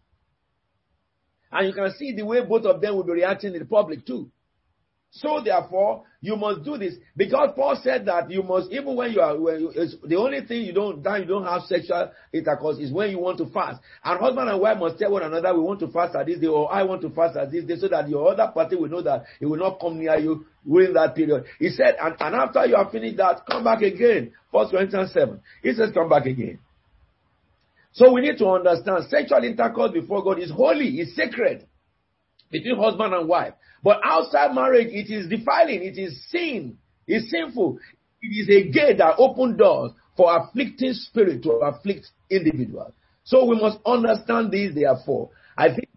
And 1.52 1.68
you 1.68 1.74
can 1.74 1.92
see 1.96 2.12
the 2.14 2.24
way 2.24 2.44
both 2.44 2.64
of 2.64 2.80
them 2.80 2.96
will 2.96 3.04
be 3.04 3.12
reacting 3.12 3.54
in 3.54 3.60
the 3.60 3.66
public 3.66 4.06
too. 4.06 4.30
So 5.10 5.40
therefore, 5.42 6.02
you 6.20 6.36
must 6.36 6.62
do 6.62 6.76
this 6.76 6.94
because 7.16 7.50
Paul 7.56 7.78
said 7.82 8.04
that 8.06 8.30
you 8.30 8.42
must 8.42 8.70
even 8.70 8.96
when 8.96 9.12
you 9.12 9.20
are 9.20 9.38
when 9.38 9.60
you, 9.60 9.72
the 10.04 10.16
only 10.16 10.44
thing 10.44 10.62
you 10.62 10.72
don't 10.74 11.02
that 11.04 11.20
you 11.20 11.26
don't 11.26 11.44
have 11.44 11.62
sexual 11.62 12.10
intercourse 12.34 12.78
is 12.78 12.92
when 12.92 13.10
you 13.10 13.18
want 13.18 13.38
to 13.38 13.46
fast. 13.46 13.80
And 14.04 14.20
husband 14.20 14.50
and 14.50 14.60
wife 14.60 14.78
must 14.78 14.98
tell 14.98 15.12
one 15.12 15.22
another 15.22 15.54
we 15.54 15.60
want 15.60 15.80
to 15.80 15.88
fast 15.88 16.14
at 16.16 16.26
this 16.26 16.38
day 16.38 16.48
or 16.48 16.70
I 16.70 16.82
want 16.82 17.00
to 17.02 17.10
fast 17.10 17.36
at 17.36 17.50
this 17.50 17.64
day 17.64 17.76
so 17.76 17.88
that 17.88 18.08
your 18.10 18.30
other 18.30 18.50
party 18.52 18.76
will 18.76 18.88
know 18.90 19.00
that 19.02 19.24
it 19.40 19.46
will 19.46 19.58
not 19.58 19.80
come 19.80 19.98
near 19.98 20.18
you 20.18 20.44
during 20.66 20.92
that 20.94 21.14
period. 21.14 21.44
He 21.58 21.70
said, 21.70 21.96
and, 22.00 22.14
and 22.18 22.34
after 22.34 22.66
you 22.66 22.76
have 22.76 22.90
finished 22.90 23.16
that, 23.16 23.46
come 23.46 23.64
back 23.64 23.80
again. 23.82 24.32
First 24.52 24.72
Corinthians 24.72 25.12
7. 25.12 25.40
He 25.62 25.72
says, 25.72 25.90
come 25.94 26.08
back 26.08 26.26
again. 26.26 26.58
So 27.96 28.12
we 28.12 28.20
need 28.20 28.36
to 28.38 28.48
understand 28.48 29.06
sexual 29.08 29.42
intercourse 29.42 29.90
before 29.90 30.22
God 30.22 30.38
is 30.38 30.50
holy, 30.50 31.00
is 31.00 31.16
sacred 31.16 31.66
between 32.50 32.76
husband 32.76 33.14
and 33.14 33.26
wife. 33.26 33.54
But 33.82 34.00
outside 34.04 34.54
marriage, 34.54 34.88
it 34.90 35.10
is 35.10 35.30
defiling, 35.30 35.82
it 35.82 35.96
is 35.96 36.22
sin, 36.30 36.76
it's 37.06 37.30
sinful. 37.30 37.78
It 38.20 38.26
is 38.26 38.48
a 38.50 38.70
gate 38.70 38.98
that 38.98 39.14
opens 39.16 39.56
doors 39.56 39.92
for 40.14 40.36
afflicting 40.36 40.92
spirit 40.92 41.42
to 41.44 41.52
afflict 41.52 42.08
individuals. 42.30 42.92
So 43.24 43.46
we 43.46 43.58
must 43.58 43.78
understand 43.86 44.52
this, 44.52 44.74
therefore. 44.74 45.30
I 45.56 45.68
think 45.68 45.88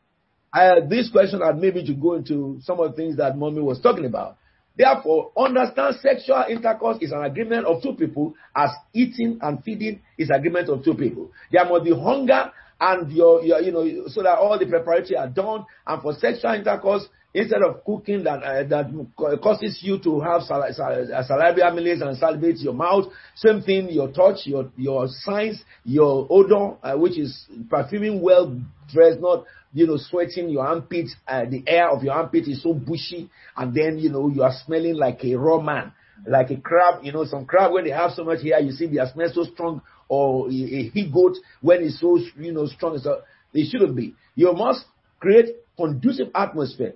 uh, 0.54 0.88
this 0.88 1.12
question 1.12 1.42
had 1.42 1.58
maybe 1.58 1.86
to 1.86 1.94
go 1.94 2.14
into 2.14 2.60
some 2.64 2.80
of 2.80 2.92
the 2.92 2.96
things 2.96 3.18
that 3.18 3.38
mommy 3.38 3.62
was 3.62 3.82
talking 3.82 4.06
about. 4.06 4.38
Therefore, 4.80 5.32
understand 5.38 5.98
sexual 6.02 6.46
intercourse 6.50 7.00
is 7.02 7.12
an 7.12 7.26
agreement 7.26 7.66
of 7.66 7.84
two 7.84 7.96
people, 7.96 8.34
as 8.56 8.70
eating 8.94 9.38
and 9.42 9.62
feeding 9.62 10.00
is 10.18 10.30
agreement 10.34 10.70
of 10.70 10.86
two 10.86 10.94
people. 10.94 11.32
There 11.52 11.66
must 11.66 11.84
be 11.84 11.92
hunger 11.94 12.50
and 12.80 13.12
your, 13.12 13.44
your 13.44 13.60
you 13.60 13.74
know, 13.74 14.08
so 14.08 14.24
that 14.24 14.38
all 14.38 14.58
the 14.58 14.66
preparatory 14.66 15.18
are 15.18 15.28
done. 15.28 15.66
And 15.86 16.02
for 16.02 16.14
sexual 16.14 16.54
intercourse, 16.54 17.10
instead 17.34 17.62
of 17.62 17.84
cooking 17.84 18.24
that 18.24 18.42
uh, 18.42 18.64
that 18.64 19.40
causes 19.44 19.80
you 19.84 20.00
to 20.00 20.22
have 20.22 20.44
sal- 20.44 20.66
sal- 20.72 21.24
salivary 21.28 21.62
amylase 21.64 22.02
and 22.02 22.18
salivate 22.18 22.60
your 22.60 22.74
mouth, 22.74 23.12
same 23.36 23.62
thing, 23.62 23.90
your 23.90 24.14
touch, 24.14 24.46
your 24.48 24.72
your 24.78 25.08
signs, 25.10 25.62
your 25.84 26.26
odor, 26.30 26.78
uh, 26.84 26.96
which 26.98 27.20
is 27.20 27.48
perfuming 27.70 28.22
well 28.22 28.58
dressed, 28.90 29.20
not 29.20 29.44
you 29.74 29.88
know 29.88 29.98
sweating 29.98 30.50
your 30.50 30.66
armpits. 30.66 31.16
Uh, 31.28 31.46
the 31.46 31.64
air 31.68 31.90
of 31.90 32.04
your 32.04 32.14
armpit 32.14 32.48
is 32.48 32.62
so 32.64 32.74
bushy, 32.74 33.30
and 33.56 33.74
then 33.74 33.98
you 34.00 34.10
know 34.10 34.30
you 34.30 34.44
are 34.44 34.54
smelling 34.66 34.96
like 34.96 35.24
a 35.24 35.36
raw 35.36 35.60
man, 35.62 35.92
like 36.28 36.50
a 36.52 36.58
crab. 36.58 37.04
You 37.04 37.12
know 37.12 37.26
some 37.26 37.46
crab 37.46 37.72
when 37.72 37.84
they 37.86 37.92
have 37.92 38.12
so 38.12 38.24
much 38.24 38.42
hair, 38.44 38.60
you 38.60 38.72
see 38.72 38.88
their 38.88 39.08
smell 39.14 39.30
so 39.34 39.44
strong 39.44 39.82
or 40.08 40.48
a, 40.48 40.52
a 40.52 40.90
he 40.90 41.10
goat 41.12 41.36
when 41.62 41.84
it's 41.84 42.00
so 42.00 42.18
you 42.38 42.52
know 42.52 42.66
strong. 42.68 42.98
So 43.00 43.22
it 43.54 43.70
shouldn't 43.72 43.96
be. 43.96 44.16
You 44.36 44.54
must 44.54 44.86
create 45.20 45.56
conducive 45.78 46.28
atmosphere. 46.36 46.94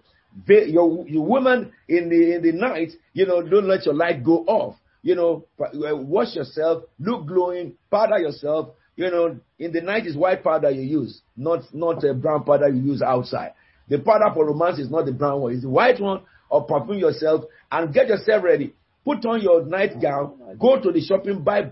Your, 0.47 1.07
your 1.07 1.25
woman 1.25 1.71
in 1.87 2.09
the 2.09 2.35
in 2.35 2.41
the 2.41 2.51
night, 2.53 2.91
you 3.13 3.25
know, 3.27 3.41
don't 3.41 3.67
let 3.67 3.85
your 3.85 3.93
light 3.93 4.23
go 4.23 4.39
off. 4.45 4.75
You 5.03 5.15
know, 5.15 5.45
uh, 5.59 5.95
wash 5.95 6.35
yourself, 6.35 6.83
look 6.99 7.27
glowing, 7.27 7.75
powder 7.91 8.17
yourself. 8.19 8.69
You 8.95 9.09
know, 9.09 9.39
in 9.57 9.71
the 9.71 9.81
night 9.81 10.05
is 10.05 10.15
white 10.15 10.43
powder 10.43 10.69
you 10.69 10.81
use, 10.81 11.21
not 11.35 11.63
not 11.73 12.03
a 12.03 12.13
brown 12.13 12.43
powder 12.43 12.69
you 12.69 12.81
use 12.81 13.01
outside. 13.01 13.53
The 13.89 13.99
powder 13.99 14.31
for 14.33 14.45
romance 14.45 14.79
is 14.79 14.89
not 14.89 15.05
the 15.05 15.11
brown 15.11 15.41
one; 15.41 15.53
it's 15.53 15.63
the 15.63 15.69
white 15.69 15.99
one. 15.99 16.21
Or 16.49 16.65
perfume 16.65 16.99
yourself 16.99 17.45
and 17.71 17.91
get 17.91 18.09
yourself 18.09 18.43
ready. 18.43 18.75
Put 19.03 19.25
on 19.25 19.41
your 19.41 19.65
nightgown. 19.65 20.55
Go 20.59 20.79
to 20.79 20.91
the 20.91 21.01
shopping, 21.01 21.41
buy 21.43 21.71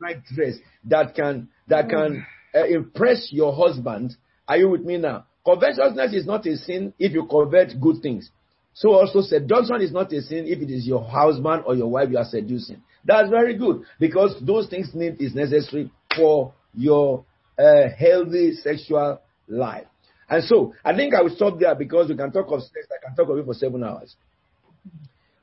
night 0.00 0.24
dress 0.34 0.54
that 0.84 1.14
can 1.14 1.48
that 1.68 1.90
can 1.90 2.26
uh, 2.54 2.64
impress 2.64 3.28
your 3.30 3.54
husband. 3.54 4.16
Are 4.48 4.56
you 4.56 4.70
with 4.70 4.82
me 4.82 4.96
now? 4.96 5.26
Covetousness 5.44 6.14
is 6.14 6.26
not 6.26 6.46
a 6.46 6.56
sin 6.56 6.94
if 6.98 7.12
you 7.12 7.26
covet 7.26 7.78
good 7.80 7.96
things. 8.02 8.30
So 8.74 8.92
also 8.92 9.20
seduction 9.20 9.80
is 9.82 9.92
not 9.92 10.12
a 10.12 10.22
sin 10.22 10.46
if 10.46 10.60
it 10.60 10.70
is 10.70 10.86
your 10.86 11.04
husband 11.04 11.64
or 11.66 11.74
your 11.74 11.90
wife 11.90 12.08
you 12.10 12.18
are 12.18 12.24
seducing. 12.24 12.82
That's 13.04 13.28
very 13.28 13.56
good 13.58 13.82
because 13.98 14.34
those 14.40 14.68
things 14.68 14.90
need 14.94 15.20
is 15.20 15.34
necessary 15.34 15.90
for 16.16 16.54
your 16.74 17.24
uh, 17.58 17.88
healthy 17.96 18.52
sexual 18.54 19.20
life. 19.48 19.86
And 20.28 20.42
so 20.44 20.74
I 20.84 20.94
think 20.96 21.14
I 21.14 21.22
will 21.22 21.34
stop 21.34 21.58
there 21.58 21.74
because 21.74 22.08
we 22.08 22.16
can 22.16 22.32
talk 22.32 22.50
of 22.50 22.62
sex. 22.62 22.86
I 22.90 23.06
can 23.06 23.14
talk 23.14 23.28
of 23.28 23.38
it 23.38 23.44
for 23.44 23.54
seven 23.54 23.84
hours. 23.84 24.14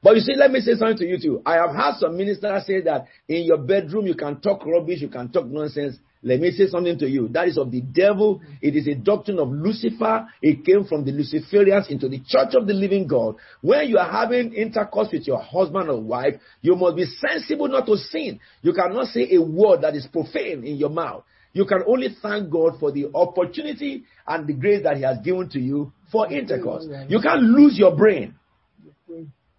But 0.02 0.16
you 0.16 0.22
see, 0.22 0.36
let 0.36 0.52
me 0.52 0.62
say 0.62 0.76
something 0.76 0.98
to 0.98 1.06
you 1.06 1.20
too. 1.20 1.42
I 1.46 1.56
have 1.56 1.76
had 1.76 1.98
some 2.00 2.16
ministers 2.18 2.66
say 2.66 2.82
that 2.82 3.08
in 3.28 3.44
your 3.44 3.58
bedroom 3.58 4.08
you 4.08 4.16
can 4.16 4.40
talk 4.40 4.66
rubbish, 4.66 5.02
you 5.02 5.10
can 5.10 5.30
talk 5.32 5.46
nonsense. 5.46 5.98
Let 6.22 6.42
me 6.42 6.52
say 6.52 6.68
something 6.68 7.00
to 7.00 7.08
you. 7.10 7.30
That 7.30 7.48
is 7.48 7.58
of 7.58 7.72
the 7.72 7.80
devil. 7.80 8.42
It 8.62 8.76
is 8.76 8.88
a 8.88 8.96
doctrine 8.96 9.40
of 9.40 9.50
Lucifer. 9.50 10.28
It 10.42 10.66
came 10.66 10.84
from 10.84 11.06
the 11.06 11.12
Luciferians 11.12 11.90
into 11.90 12.10
the 12.10 12.20
church 12.28 12.56
of 12.56 12.68
the 12.68 12.74
living 12.74 13.08
God. 13.08 13.36
When 13.62 13.88
you 13.88 13.98
are 13.98 14.12
having 14.12 14.54
intercourse 14.54 15.08
with 15.14 15.26
your 15.26 15.42
husband 15.42 15.90
or 15.90 16.02
wife, 16.02 16.36
you 16.62 16.76
must 16.76 16.98
be 16.98 17.06
sensible 17.06 17.70
not 17.70 17.86
to 17.86 17.96
sin. 17.96 18.42
You 18.62 18.74
cannot 18.74 19.08
say 19.08 19.30
a 19.34 19.42
word 19.42 19.82
that 19.84 19.96
is 19.96 20.08
profane 20.12 20.66
in 20.66 20.76
your 20.76 20.90
mouth. 20.90 21.24
You 21.54 21.66
can 21.66 21.84
only 21.88 22.10
thank 22.22 22.50
God 22.50 22.80
for 22.80 22.92
the 22.92 23.10
opportunity 23.16 24.04
and 24.28 24.46
the 24.46 24.54
grace 24.54 24.84
that 24.84 24.98
He 24.98 25.04
has 25.04 25.20
given 25.24 25.50
to 25.52 25.60
you 25.60 25.94
for 26.12 26.32
intercourse. 26.32 26.86
You 27.08 27.22
can't 27.22 27.42
lose 27.42 27.78
your 27.80 27.96
brain. 27.96 28.36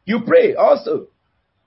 You 0.04 0.20
pray 0.26 0.54
also. 0.54 1.08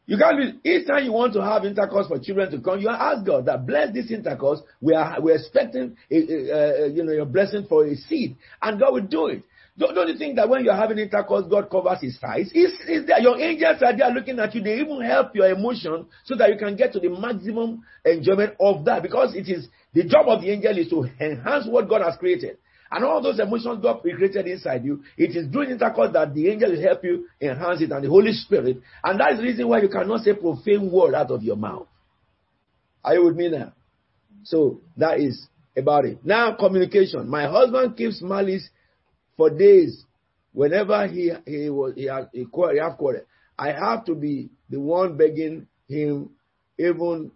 You 0.05 0.17
can't 0.17 0.37
be, 0.63 0.69
each 0.69 0.85
time 0.87 1.05
you 1.05 1.13
want 1.13 1.33
to 1.33 1.41
have 1.41 1.63
intercourse 1.63 2.07
for 2.07 2.19
children 2.19 2.51
to 2.51 2.59
come, 2.59 2.79
you 2.79 2.89
ask 2.89 3.25
God 3.25 3.45
that 3.45 3.65
bless 3.65 3.93
this 3.93 4.11
intercourse. 4.11 4.59
We 4.81 4.93
are 4.93 5.21
we're 5.21 5.35
expecting 5.35 5.95
a, 6.11 6.15
a, 6.15 6.85
a, 6.85 6.87
you 6.89 7.03
know 7.03 7.13
your 7.13 7.25
blessing 7.25 7.65
for 7.69 7.85
a 7.85 7.95
seed, 7.95 8.35
and 8.61 8.79
God 8.79 8.93
will 8.93 9.07
do 9.07 9.27
it. 9.27 9.43
Don't, 9.77 9.95
don't 9.95 10.07
you 10.07 10.17
think 10.17 10.35
that 10.35 10.49
when 10.49 10.63
you're 10.65 10.75
having 10.75 10.99
intercourse, 10.99 11.45
God 11.49 11.69
covers 11.71 12.01
His 12.01 12.19
eyes? 12.21 12.51
Is 12.53 12.73
is 12.87 13.07
there? 13.07 13.19
Your 13.21 13.39
angels 13.39 13.81
are 13.81 13.97
there 13.97 14.11
looking 14.11 14.39
at 14.39 14.53
you. 14.53 14.61
They 14.61 14.79
even 14.79 15.01
help 15.01 15.33
your 15.35 15.49
emotion 15.49 16.05
so 16.25 16.35
that 16.35 16.49
you 16.49 16.57
can 16.57 16.75
get 16.75 16.91
to 16.93 16.99
the 16.99 17.09
maximum 17.09 17.83
enjoyment 18.05 18.55
of 18.59 18.83
that. 18.85 19.01
Because 19.03 19.33
it 19.35 19.47
is 19.47 19.69
the 19.93 20.03
job 20.03 20.27
of 20.27 20.41
the 20.41 20.51
angel 20.51 20.77
is 20.77 20.89
to 20.89 21.09
enhance 21.19 21.65
what 21.67 21.87
God 21.87 22.01
has 22.01 22.17
created. 22.17 22.57
And 22.93 23.03
all 23.05 23.23
those 23.23 23.39
emotions 23.39 23.81
God 23.81 24.01
created 24.01 24.45
inside 24.45 24.85
you, 24.85 25.03
it 25.17 25.35
is 25.35 25.47
during 25.47 25.71
intercourse 25.71 26.11
that 26.13 26.35
the 26.35 26.47
angel 26.47 26.69
will 26.69 26.81
help 26.81 27.03
you 27.03 27.27
enhance 27.41 27.81
it 27.81 27.91
and 27.91 28.03
the 28.03 28.09
Holy 28.09 28.31
Spirit. 28.33 28.81
And 29.03 29.19
that 29.19 29.31
is 29.31 29.37
the 29.39 29.43
reason 29.43 29.67
why 29.67 29.81
you 29.81 29.89
cannot 29.89 30.21
say 30.21 30.33
profane 30.35 30.91
word 30.91 31.15
out 31.15 31.31
of 31.31 31.41
your 31.41 31.55
mouth. 31.55 31.87
Are 33.03 33.15
you 33.15 33.25
with 33.25 33.35
me 33.35 33.49
now? 33.49 33.73
So 34.43 34.81
that 34.97 35.19
is 35.19 35.47
about 35.75 36.05
it. 36.05 36.23
Now 36.23 36.53
communication. 36.53 37.27
My 37.27 37.47
husband 37.47 37.97
keeps 37.97 38.21
malice 38.21 38.69
for 39.37 39.49
days. 39.49 40.05
Whenever 40.51 41.07
he 41.07 41.31
he 41.47 41.71
was 41.71 41.93
he 41.95 42.05
has 42.05 42.25
he, 42.31 42.45
he 42.45 42.79
have 42.79 42.97
quarrel, 42.99 43.23
I 43.57 43.71
have 43.71 44.05
to 44.05 44.13
be 44.13 44.51
the 44.69 44.79
one 44.79 45.17
begging 45.17 45.65
him, 45.87 46.29
even 46.77 47.31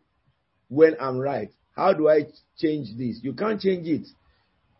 when 0.69 0.97
I'm 1.01 1.17
right. 1.17 1.49
How 1.75 1.93
do 1.93 2.09
I 2.09 2.27
change 2.59 2.95
this? 2.95 3.21
You 3.23 3.33
can't 3.33 3.59
change 3.59 3.87
it. 3.87 4.07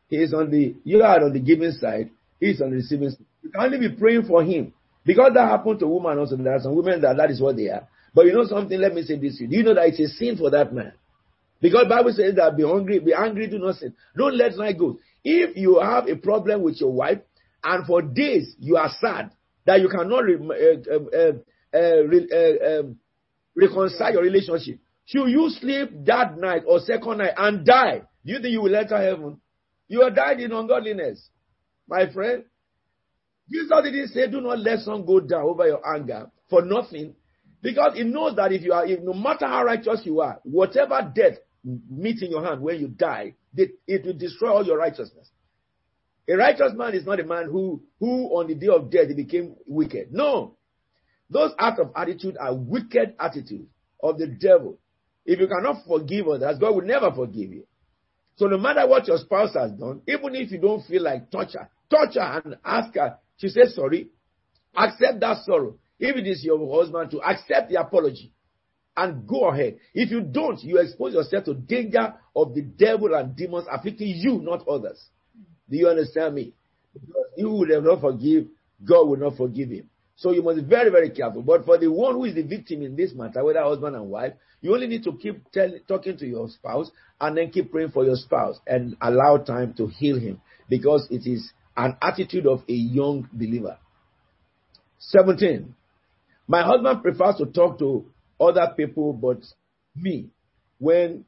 He 0.09 0.17
is 0.17 0.33
on 0.33 0.49
the, 0.49 0.75
you 0.83 1.01
are 1.01 1.23
on 1.23 1.33
the 1.33 1.39
giving 1.39 1.71
side, 1.71 2.09
he 2.39 2.47
is 2.51 2.61
on 2.61 2.69
the 2.69 2.77
receiving 2.77 3.09
side. 3.09 3.25
You 3.43 3.49
can 3.49 3.61
only 3.61 3.89
be 3.89 3.95
praying 3.95 4.23
for 4.23 4.43
him. 4.43 4.73
Because 5.05 5.31
that 5.35 5.47
happened 5.49 5.79
to 5.79 5.87
women 5.87 6.17
also. 6.17 6.35
There 6.35 6.53
are 6.53 6.59
some 6.59 6.75
women 6.75 7.01
that 7.01 7.15
that 7.17 7.31
is 7.31 7.41
what 7.41 7.55
they 7.55 7.69
are. 7.69 7.87
But 8.13 8.25
you 8.25 8.33
know 8.33 8.45
something, 8.45 8.77
let 8.79 8.93
me 8.93 9.03
say 9.03 9.17
this 9.17 9.37
to 9.37 9.43
you. 9.43 9.49
Do 9.49 9.55
you 9.57 9.63
know 9.63 9.73
that 9.75 9.87
it's 9.87 9.99
a 9.99 10.07
sin 10.07 10.37
for 10.37 10.49
that 10.51 10.73
man? 10.73 10.91
Because 11.61 11.87
Bible 11.87 12.11
says 12.13 12.35
that 12.35 12.57
be 12.57 12.63
hungry, 12.63 12.99
be 12.99 13.13
angry, 13.13 13.47
do 13.47 13.57
not 13.57 13.75
sin. 13.75 13.93
Don't 14.15 14.35
let 14.37 14.55
night 14.57 14.77
go. 14.77 14.99
If 15.23 15.55
you 15.55 15.79
have 15.79 16.07
a 16.07 16.15
problem 16.15 16.61
with 16.61 16.79
your 16.79 16.91
wife, 16.91 17.19
and 17.63 17.85
for 17.85 18.01
days 18.01 18.55
you 18.59 18.77
are 18.77 18.89
sad 19.01 19.31
that 19.65 19.81
you 19.81 19.89
cannot 19.89 20.23
re- 20.23 20.35
uh, 20.35 20.93
uh, 20.93 21.31
uh, 21.73 22.03
re- 22.03 22.79
um, 22.79 22.97
reconcile 23.55 24.13
your 24.13 24.21
relationship, 24.23 24.79
should 25.05 25.27
you 25.29 25.49
sleep 25.49 25.89
that 26.05 26.37
night 26.37 26.63
or 26.67 26.79
second 26.79 27.19
night 27.19 27.33
and 27.37 27.65
die? 27.65 28.01
Do 28.25 28.33
you 28.33 28.39
think 28.39 28.51
you 28.51 28.61
will 28.61 28.75
enter 28.75 28.97
heaven? 28.97 29.39
You 29.88 30.01
are 30.03 30.11
died 30.11 30.40
in 30.40 30.51
ungodliness, 30.51 31.30
my 31.88 32.11
friend. 32.11 32.43
Jesus 33.49 33.72
didn't 33.83 34.09
say, 34.09 34.30
do 34.30 34.41
not 34.41 34.59
let 34.59 34.80
sun 34.80 35.06
go 35.06 35.22
down 35.22 35.43
over 35.43 35.66
your 35.66 35.95
anger 35.95 36.30
for 36.49 36.61
nothing. 36.61 37.16
Because 37.61 37.95
he 37.95 38.03
knows 38.03 38.35
that 38.35 38.51
if 38.51 38.61
you 38.61 38.74
are, 38.74 38.85
if, 38.85 38.99
no 39.01 39.14
matter 39.14 39.48
how 39.48 39.64
righteous 39.64 40.01
you 40.03 40.19
are, 40.19 40.40
whatever 40.43 41.11
death 41.16 41.38
meets 41.64 42.22
in 42.22 42.30
your 42.30 42.43
hand 42.45 42.61
when 42.61 42.80
you 42.80 42.88
die, 42.88 43.35
it 43.56 44.06
will 44.06 44.14
destroy 44.14 44.51
all 44.51 44.66
your 44.66 44.77
righteousness. 44.77 45.30
A 46.30 46.35
righteous 46.35 46.74
man 46.75 46.93
is 46.93 47.06
not 47.06 47.19
a 47.19 47.24
man 47.24 47.45
who, 47.45 47.82
who 47.99 48.25
on 48.38 48.48
the 48.48 48.56
day 48.56 48.67
of 48.67 48.91
death 48.91 49.07
he 49.07 49.14
became 49.16 49.56
wicked. 49.66 50.11
No. 50.11 50.57
Those 51.30 51.51
acts 51.57 51.80
of 51.80 51.91
attitude 51.95 52.38
are 52.38 52.53
wicked 52.53 53.16
attitudes 53.19 53.69
of 54.03 54.17
the 54.17 54.27
devil. 54.27 54.77
If 55.25 55.40
you 55.40 55.48
cannot 55.48 55.85
forgive 55.88 56.27
others, 56.27 56.57
God 56.59 56.75
will 56.75 56.85
never 56.85 57.11
forgive 57.11 57.51
you. 57.51 57.66
So 58.38 58.45
no 58.45 58.57
matter 58.57 58.88
what 58.88 59.07
your 59.07 59.17
spouse 59.17 59.53
has 59.56 59.72
done, 59.72 60.01
even 60.07 60.35
if 60.35 60.51
you 60.51 60.59
don't 60.59 60.85
feel 60.85 61.03
like 61.03 61.32
torture, 61.32 61.69
torture 61.90 62.22
and 62.22 62.56
ask 62.64 62.93
her, 62.95 63.17
she 63.38 63.49
says 63.49 63.75
sorry, 63.75 64.07
accept 64.75 65.19
that 65.19 65.43
sorrow. 65.43 65.75
If 65.99 66.16
it 66.16 66.27
is 66.27 66.43
your 66.43 66.59
husband 66.80 67.11
to 67.11 67.22
accept 67.22 67.69
the 67.69 67.82
apology 67.82 68.32
and 68.95 69.27
go 69.27 69.49
ahead. 69.49 69.77
If 69.93 70.11
you 70.11 70.22
don't, 70.22 70.61
you 70.64 70.77
expose 70.80 71.14
yourself 71.14 71.45
to 71.45 71.53
danger 71.53 72.14
of 72.35 72.53
the 72.53 72.61
devil 72.61 73.14
and 73.14 73.35
demons 73.35 73.66
afflicting 73.72 74.07
you, 74.07 74.40
not 74.41 74.67
others. 74.67 75.03
Do 75.69 75.77
you 75.77 75.88
understand 75.88 76.35
me? 76.35 76.53
Because 76.93 77.25
you 77.38 77.49
will 77.49 77.82
not 77.82 78.01
forgive, 78.01 78.48
God 78.83 79.07
will 79.07 79.17
not 79.17 79.38
forgive 79.38 79.69
him. 79.69 79.90
So 80.17 80.31
you 80.31 80.41
must 80.41 80.57
be 80.57 80.63
very, 80.63 80.89
very 80.89 81.11
careful. 81.11 81.43
But 81.43 81.65
for 81.65 81.77
the 81.77 81.91
one 81.91 82.15
who 82.15 82.25
is 82.25 82.33
the 82.33 82.41
victim 82.41 82.81
in 82.81 82.95
this 82.95 83.13
matter, 83.13 83.43
whether 83.43 83.61
husband 83.61 83.95
and 83.95 84.09
wife, 84.09 84.33
you 84.61 84.73
only 84.73 84.87
need 84.87 85.03
to 85.03 85.13
keep 85.13 85.51
tell, 85.51 85.71
talking 85.87 86.17
to 86.17 86.25
your 86.25 86.49
spouse 86.49 86.89
and 87.21 87.37
then 87.37 87.51
keep 87.51 87.71
praying 87.71 87.91
for 87.91 88.03
your 88.03 88.15
spouse 88.15 88.59
and 88.65 88.97
allow 88.99 89.37
time 89.37 89.75
to 89.75 89.87
heal 89.87 90.19
him 90.19 90.41
because 90.67 91.07
it 91.11 91.29
is 91.29 91.51
an 91.75 91.95
attitude 92.01 92.47
of 92.47 92.63
a 92.67 92.73
young 92.73 93.29
believer. 93.31 93.77
17. 94.97 95.75
My 96.47 96.63
husband 96.63 97.03
prefers 97.03 97.35
to 97.35 97.45
talk 97.45 97.77
to 97.77 98.05
other 98.39 98.73
people 98.75 99.13
but 99.13 99.37
me 99.95 100.29
when 100.79 101.25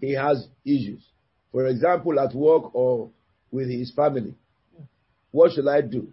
he 0.00 0.14
has 0.14 0.48
issues. 0.64 1.04
For 1.52 1.66
example, 1.68 2.18
at 2.18 2.34
work 2.34 2.74
or 2.74 3.10
with 3.52 3.70
his 3.70 3.92
family. 3.94 4.34
What 5.30 5.52
should 5.52 5.68
I 5.68 5.82
do? 5.82 6.12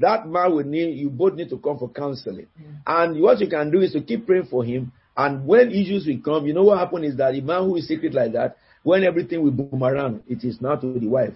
That 0.00 0.26
man 0.26 0.54
will 0.54 0.64
need, 0.64 0.96
you 0.98 1.10
both 1.10 1.34
need 1.34 1.50
to 1.50 1.58
come 1.58 1.78
for 1.78 1.88
counseling. 1.90 2.46
Mm. 2.60 2.74
And 2.86 3.20
what 3.22 3.38
you 3.40 3.48
can 3.48 3.70
do 3.70 3.80
is 3.80 3.92
to 3.92 4.00
keep 4.00 4.26
praying 4.26 4.46
for 4.46 4.64
him. 4.64 4.92
And 5.16 5.46
when 5.46 5.70
issues 5.70 6.06
will 6.06 6.20
come, 6.24 6.46
you 6.46 6.54
know 6.54 6.62
what 6.64 6.78
happens 6.78 7.12
is 7.12 7.16
that 7.18 7.32
the 7.32 7.42
man 7.42 7.64
who 7.64 7.76
is 7.76 7.86
secret 7.86 8.14
like 8.14 8.32
that, 8.32 8.56
when 8.82 9.04
everything 9.04 9.42
will 9.42 9.50
boom 9.50 9.82
around, 9.84 10.22
it 10.26 10.42
is 10.42 10.60
not 10.60 10.80
to 10.80 10.98
the 10.98 11.06
wife. 11.06 11.34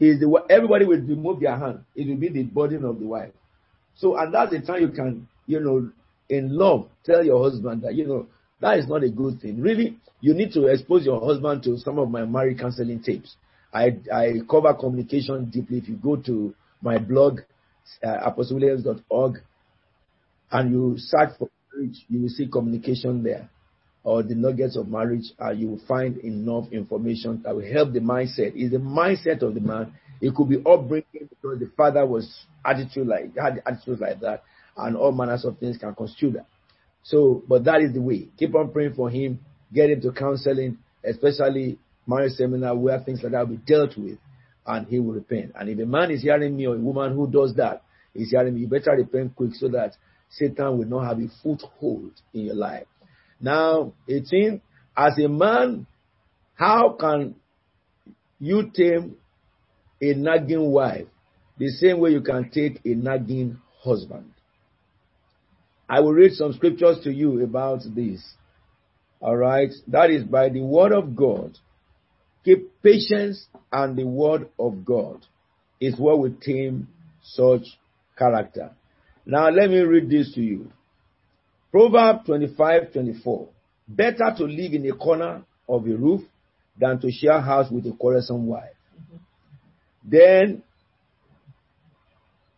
Is 0.00 0.18
the 0.18 0.44
everybody 0.50 0.84
will 0.84 0.98
remove 1.00 1.38
their 1.40 1.56
hand. 1.56 1.84
It 1.94 2.08
will 2.08 2.16
be 2.16 2.28
the 2.28 2.42
burden 2.42 2.84
of 2.84 2.98
the 2.98 3.06
wife. 3.06 3.30
So, 3.94 4.16
and 4.16 4.34
that's 4.34 4.50
the 4.50 4.60
time 4.60 4.82
you 4.82 4.88
can, 4.88 5.28
you 5.46 5.60
know, 5.60 5.90
in 6.28 6.56
love, 6.58 6.88
tell 7.04 7.24
your 7.24 7.40
husband 7.42 7.82
that, 7.82 7.94
you 7.94 8.06
know, 8.06 8.26
that 8.60 8.78
is 8.78 8.88
not 8.88 9.04
a 9.04 9.08
good 9.08 9.40
thing. 9.40 9.60
Really, 9.60 9.96
you 10.20 10.34
need 10.34 10.52
to 10.54 10.66
expose 10.66 11.06
your 11.06 11.24
husband 11.24 11.62
to 11.64 11.78
some 11.78 12.00
of 12.00 12.10
my 12.10 12.24
marriage 12.24 12.58
counseling 12.58 13.00
tapes. 13.02 13.36
I, 13.72 13.96
I 14.12 14.32
cover 14.50 14.74
communication 14.74 15.50
deeply. 15.50 15.78
If 15.78 15.88
you 15.88 15.96
go 15.96 16.16
to 16.16 16.54
my 16.84 16.98
blog, 16.98 17.40
uh, 18.04 18.30
apostlewilliams.org, 18.30 19.38
and 20.52 20.70
you 20.70 20.94
search 20.98 21.30
for 21.38 21.48
marriage, 21.72 22.04
you 22.08 22.22
will 22.22 22.28
see 22.28 22.46
communication 22.46 23.22
there, 23.22 23.48
or 24.04 24.22
the 24.22 24.34
nuggets 24.34 24.76
of 24.76 24.86
marriage, 24.86 25.24
uh, 25.42 25.50
you 25.50 25.68
will 25.70 25.80
find 25.88 26.18
enough 26.18 26.70
information 26.70 27.40
that 27.44 27.56
will 27.56 27.66
help 27.72 27.92
the 27.92 28.00
mindset. 28.00 28.54
Is 28.54 28.70
the 28.70 28.78
mindset 28.78 29.42
of 29.42 29.54
the 29.54 29.60
man. 29.60 29.94
It 30.20 30.34
could 30.34 30.48
be 30.48 30.58
upbringing 30.58 31.28
because 31.28 31.58
the 31.58 31.70
father 31.76 32.06
was 32.06 32.32
attitude 32.64 33.08
like 33.08 33.36
had 33.36 33.62
attitude 33.66 34.00
like 34.00 34.20
that, 34.20 34.44
and 34.76 34.96
all 34.96 35.12
manners 35.12 35.44
of 35.44 35.58
things 35.58 35.78
can 35.78 35.94
constitute 35.94 36.34
that. 36.34 36.46
So, 37.02 37.42
but 37.48 37.64
that 37.64 37.80
is 37.80 37.92
the 37.92 38.00
way. 38.00 38.28
Keep 38.38 38.54
on 38.54 38.72
praying 38.72 38.94
for 38.94 39.10
him. 39.10 39.40
Get 39.72 39.90
him 39.90 40.00
to 40.02 40.12
counseling, 40.12 40.78
especially 41.04 41.78
marriage 42.06 42.32
seminar 42.32 42.76
where 42.76 43.00
things 43.00 43.22
like 43.22 43.32
that 43.32 43.48
will 43.48 43.56
be 43.56 43.62
dealt 43.66 43.96
with 43.96 44.18
and 44.66 44.86
he 44.86 44.98
will 44.98 45.14
repent. 45.14 45.52
And 45.54 45.68
if 45.68 45.78
a 45.78 45.86
man 45.86 46.10
is 46.10 46.22
hearing 46.22 46.56
me 46.56 46.66
or 46.66 46.76
a 46.76 46.80
woman 46.80 47.14
who 47.14 47.30
does 47.30 47.54
that 47.56 47.82
is 48.14 48.30
hearing 48.30 48.54
me, 48.54 48.62
you 48.62 48.68
better 48.68 48.92
repent 48.92 49.36
quick 49.36 49.54
so 49.54 49.68
that 49.68 49.96
Satan 50.30 50.78
will 50.78 50.86
not 50.86 51.06
have 51.06 51.18
a 51.18 51.28
foothold 51.42 52.12
in 52.32 52.46
your 52.46 52.54
life. 52.54 52.86
Now, 53.40 53.92
18, 54.08 54.60
as 54.96 55.18
a 55.18 55.28
man, 55.28 55.86
how 56.54 56.96
can 56.98 57.34
you 58.38 58.70
tame 58.74 59.16
a 60.00 60.14
nagging 60.14 60.70
wife 60.70 61.06
the 61.58 61.68
same 61.68 61.98
way 62.00 62.10
you 62.10 62.20
can 62.20 62.50
take 62.50 62.80
a 62.84 62.94
nagging 62.94 63.58
husband? 63.82 64.30
I 65.88 66.00
will 66.00 66.12
read 66.12 66.32
some 66.32 66.52
scriptures 66.54 67.00
to 67.04 67.12
you 67.12 67.44
about 67.44 67.80
this. 67.94 68.24
All 69.20 69.36
right. 69.36 69.70
That 69.88 70.10
is 70.10 70.24
by 70.24 70.48
the 70.48 70.62
word 70.62 70.92
of 70.92 71.14
God. 71.14 71.58
Keep 72.44 72.82
patience 72.82 73.46
and 73.72 73.96
the 73.96 74.06
word 74.06 74.48
of 74.58 74.84
God 74.84 75.24
is 75.80 75.98
what 75.98 76.18
will 76.18 76.34
tame 76.40 76.88
such 77.22 77.62
character. 78.18 78.72
Now 79.26 79.48
let 79.48 79.70
me 79.70 79.80
read 79.80 80.10
this 80.10 80.32
to 80.34 80.42
you. 80.42 80.70
Proverb 81.70 82.26
25, 82.26 82.92
24. 82.92 83.48
Better 83.88 84.34
to 84.36 84.44
live 84.44 84.72
in 84.72 84.88
a 84.88 84.94
corner 84.94 85.42
of 85.68 85.86
a 85.86 85.96
roof 85.96 86.20
than 86.78 87.00
to 87.00 87.10
share 87.10 87.40
house 87.40 87.70
with 87.70 87.86
a 87.86 87.92
quarrelsome 87.92 88.46
wife. 88.46 88.70
Then 90.04 90.62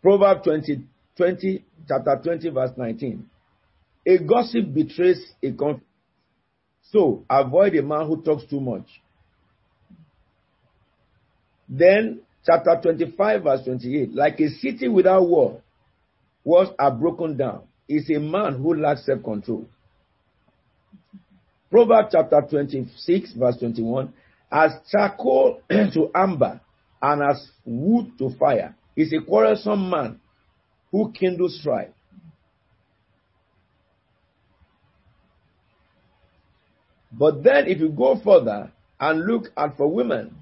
Proverb 0.03 0.43
20, 0.45 0.85
20, 1.17 1.65
chapter 1.89 2.21
20, 2.23 2.51
verse 2.51 2.71
19. 2.77 3.29
A 4.07 4.19
gossip 4.19 4.73
betrays 4.73 5.33
a 5.43 5.53
confidence. 5.53 5.85
So 6.93 7.25
avoid 7.29 7.75
a 7.75 7.83
man 7.83 8.07
who 8.07 8.23
talks 8.23 8.45
too 8.47 8.61
much. 8.61 8.87
Then, 11.69 12.21
chapter 12.45 12.79
25, 12.81 13.43
verse 13.43 13.65
28. 13.65 14.15
Like 14.15 14.41
a 14.41 14.49
city 14.49 14.89
without 14.89 15.29
wall, 15.29 15.63
walls 16.45 16.69
are 16.79 16.91
broken 16.93 17.37
down, 17.37 17.63
is 17.89 18.09
a 18.11 18.19
man 18.19 18.55
who 18.63 18.75
lacks 18.75 19.07
self 19.07 19.23
control. 19.23 19.67
Proverbs 21.71 22.09
chapter 22.13 22.43
26, 22.49 23.33
verse 23.35 23.57
21. 23.59 24.13
As 24.51 24.73
charcoal 24.91 25.61
to 25.71 26.11
amber 26.15 26.61
and 27.03 27.23
as 27.23 27.51
wood 27.65 28.13
to 28.19 28.31
fire 28.39 28.75
is 28.97 29.13
a 29.13 29.21
quarrelsome 29.21 29.91
man 29.91 30.21
who 30.91 31.13
kindles 31.13 31.59
strife. 31.61 31.91
But 37.13 37.43
then, 37.43 37.67
if 37.67 37.79
you 37.79 37.89
go 37.89 38.21
further 38.23 38.71
and 39.01 39.27
look 39.27 39.47
at 39.57 39.77
for 39.77 39.89
women, 39.91 40.35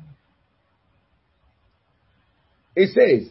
it 2.76 2.90
says, 2.94 3.30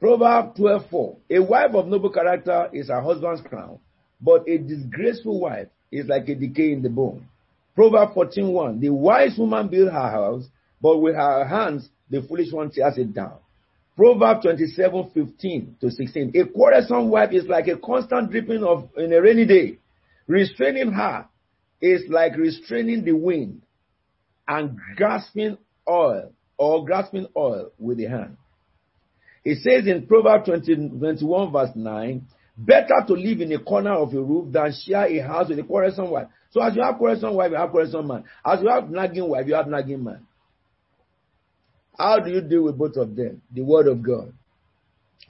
Proverbs 0.00 0.58
12:4. 0.58 1.16
A 1.30 1.38
wife 1.40 1.74
of 1.74 1.88
noble 1.88 2.10
character 2.10 2.68
is 2.72 2.88
her 2.88 3.00
husband's 3.00 3.40
crown, 3.42 3.80
but 4.20 4.48
a 4.48 4.58
disgraceful 4.58 5.40
wife 5.40 5.68
is 5.90 6.06
like 6.06 6.28
a 6.28 6.34
decay 6.34 6.72
in 6.72 6.82
the 6.82 6.88
bone. 6.88 7.26
Proverbs 7.74 8.14
14:1. 8.14 8.80
The 8.80 8.90
wise 8.90 9.36
woman 9.36 9.68
builds 9.68 9.92
her 9.92 10.10
house, 10.10 10.48
but 10.80 10.98
with 10.98 11.16
her 11.16 11.44
hands 11.44 11.90
the 12.10 12.22
foolish 12.22 12.52
one 12.52 12.70
tears 12.70 12.96
it 12.96 13.12
down. 13.12 13.38
Proverbs 13.96 14.44
27:15 14.46 15.80
to 15.80 15.90
16. 15.90 16.32
A 16.36 16.44
quarrelsome 16.44 17.10
wife 17.10 17.32
is 17.32 17.48
like 17.48 17.66
a 17.66 17.76
constant 17.76 18.30
dripping 18.30 18.62
of 18.62 18.88
in 18.96 19.12
a 19.12 19.20
rainy 19.20 19.46
day. 19.46 19.78
Restraining 20.28 20.92
her 20.92 21.26
is 21.80 22.08
like 22.08 22.36
restraining 22.36 23.04
the 23.04 23.12
wind 23.12 23.62
and 24.48 24.78
grasping 24.96 25.58
oil 25.88 26.32
or 26.56 26.84
grasping 26.84 27.26
oil 27.36 27.70
with 27.78 27.98
the 27.98 28.06
hand. 28.06 28.36
It 29.44 29.58
says 29.62 29.86
in 29.86 30.06
Proverbs 30.06 30.46
20, 30.46 30.98
21 30.98 31.52
verse 31.52 31.70
9, 31.74 32.26
better 32.56 33.04
to 33.06 33.12
live 33.12 33.40
in 33.40 33.52
a 33.52 33.58
corner 33.60 33.92
of 33.92 34.12
a 34.12 34.20
roof 34.20 34.52
than 34.52 34.72
share 34.84 35.06
a 35.06 35.18
house 35.18 35.48
with 35.48 35.58
a 35.58 35.62
quarrelsome 35.62 36.10
wife. 36.10 36.26
So 36.50 36.62
as 36.62 36.74
you 36.74 36.82
have 36.82 36.98
quarrelsome 36.98 37.34
wife, 37.34 37.52
you 37.52 37.56
have 37.56 37.70
quarrelsome 37.70 38.08
man. 38.08 38.24
As 38.44 38.60
you 38.60 38.68
have 38.68 38.90
nagging 38.90 39.28
wife, 39.28 39.46
you 39.46 39.54
have 39.54 39.68
nagging 39.68 40.02
man. 40.02 40.26
How 41.96 42.20
do 42.20 42.30
you 42.30 42.40
deal 42.40 42.64
with 42.64 42.78
both 42.78 42.96
of 42.96 43.14
them? 43.14 43.42
The 43.52 43.62
word 43.62 43.86
of 43.86 44.02
God 44.02 44.32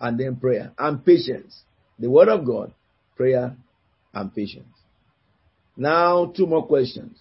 and 0.00 0.18
then 0.18 0.36
prayer 0.36 0.72
and 0.78 1.04
patience. 1.04 1.62
The 1.98 2.08
word 2.08 2.28
of 2.28 2.44
God, 2.44 2.72
prayer 3.16 3.56
and 4.14 4.34
patience. 4.34 4.74
Now, 5.76 6.26
two 6.26 6.46
more 6.46 6.66
questions. 6.66 7.18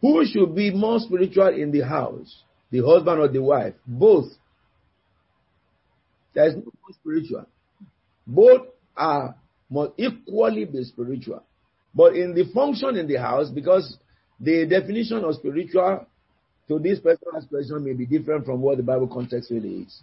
Who 0.00 0.24
should 0.26 0.54
be 0.54 0.70
more 0.70 0.98
spiritual 0.98 1.48
in 1.48 1.70
the 1.70 1.80
house? 1.80 2.42
The 2.70 2.80
husband 2.84 3.20
or 3.20 3.28
the 3.28 3.42
wife? 3.42 3.74
Both. 3.86 4.32
There 6.34 6.46
is 6.46 6.54
no 6.54 6.62
more 6.62 6.92
spiritual. 6.92 7.46
Both 8.26 8.68
are 8.96 9.34
must 9.68 9.92
equally 9.98 10.64
be 10.64 10.84
spiritual. 10.84 11.42
But 11.94 12.14
in 12.14 12.34
the 12.34 12.50
function 12.52 12.96
in 12.96 13.06
the 13.06 13.16
house, 13.16 13.50
because 13.50 13.96
the 14.38 14.66
definition 14.66 15.24
of 15.24 15.34
spiritual 15.34 16.06
to 16.68 16.78
this 16.78 17.00
personal 17.00 17.36
expression 17.36 17.84
may 17.84 17.92
be 17.92 18.06
different 18.06 18.46
from 18.46 18.60
what 18.60 18.76
the 18.76 18.82
Bible 18.82 19.08
context 19.08 19.50
really 19.50 19.82
is. 19.82 20.02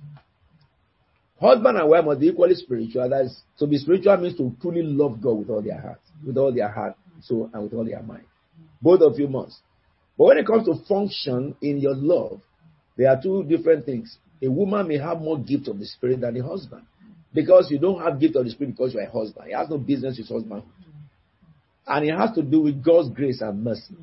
Husband 1.39 1.77
and 1.77 1.89
wife 1.89 2.03
must 2.03 2.19
be 2.19 2.27
equally 2.27 2.55
spiritual. 2.55 3.09
That 3.09 3.25
is, 3.25 3.39
to 3.59 3.67
be 3.67 3.77
spiritual 3.77 4.17
means 4.17 4.37
to 4.37 4.55
truly 4.61 4.83
love 4.83 5.21
God 5.21 5.39
with 5.39 5.49
all 5.49 5.61
their 5.61 5.79
heart, 5.79 6.01
with 6.25 6.37
all 6.37 6.53
their 6.53 6.67
heart, 6.67 6.95
soul, 7.21 7.49
and 7.53 7.63
with 7.63 7.73
all 7.73 7.85
their 7.85 8.01
mind. 8.01 8.25
Both 8.81 9.01
of 9.01 9.17
you 9.19 9.27
must. 9.27 9.57
But 10.17 10.25
when 10.25 10.37
it 10.37 10.47
comes 10.47 10.65
to 10.65 10.75
function 10.87 11.55
in 11.61 11.77
your 11.77 11.95
love, 11.95 12.41
there 12.97 13.09
are 13.09 13.21
two 13.21 13.43
different 13.43 13.85
things. 13.85 14.17
A 14.41 14.49
woman 14.49 14.87
may 14.87 14.97
have 14.97 15.19
more 15.19 15.37
gift 15.37 15.67
of 15.67 15.79
the 15.79 15.85
spirit 15.85 16.21
than 16.21 16.35
a 16.37 16.43
husband. 16.47 16.83
Because 17.33 17.69
you 17.69 17.77
don't 17.79 18.01
have 18.01 18.19
gift 18.19 18.35
of 18.35 18.45
the 18.45 18.51
spirit 18.51 18.71
because 18.75 18.93
you're 18.93 19.03
a 19.03 19.11
husband. 19.11 19.47
He 19.47 19.53
has 19.53 19.69
no 19.69 19.77
business 19.77 20.17
with 20.17 20.27
husband. 20.27 20.63
And 21.85 22.09
it 22.09 22.15
has 22.17 22.33
to 22.35 22.41
do 22.41 22.61
with 22.61 22.83
God's 22.83 23.09
grace 23.13 23.41
and 23.41 23.63
mercy. 23.63 23.95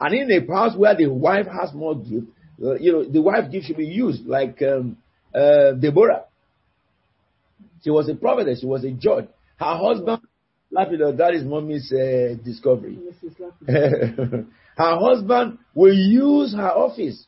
And 0.00 0.14
in 0.14 0.30
a 0.30 0.52
house 0.52 0.76
where 0.76 0.96
the 0.96 1.06
wife 1.06 1.46
has 1.46 1.72
more 1.74 1.94
gift, 1.94 2.26
uh, 2.62 2.74
you 2.74 2.92
know, 2.92 3.04
the 3.04 3.20
wife 3.20 3.50
gift 3.50 3.66
should 3.66 3.76
be 3.76 3.86
used 3.86 4.26
like 4.26 4.60
um, 4.62 4.96
uh, 5.34 5.72
Deborah. 5.72 6.24
She 7.84 7.90
was 7.90 8.08
a 8.08 8.14
prophetess. 8.14 8.60
She 8.60 8.66
was 8.66 8.84
a 8.84 8.90
judge. 8.90 9.26
Her 9.58 9.76
husband, 9.76 10.22
Lapido, 10.72 11.16
that 11.16 11.34
is 11.34 11.44
mommy's 11.44 11.92
uh, 11.92 12.34
discovery. 12.42 12.98
her 13.68 14.46
husband 14.76 15.58
will 15.74 15.94
use 15.94 16.54
her 16.54 16.70
office. 16.70 17.26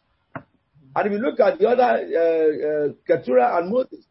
And 0.97 1.07
if 1.07 1.13
you 1.13 1.19
look 1.19 1.41
at 1.41 1.59
the 1.59 1.69
other, 1.69 1.83
uh, 1.83 2.89
uh, 2.89 2.93
Keturah 3.07 3.59
and 3.59 3.71
Moses, 3.71 4.05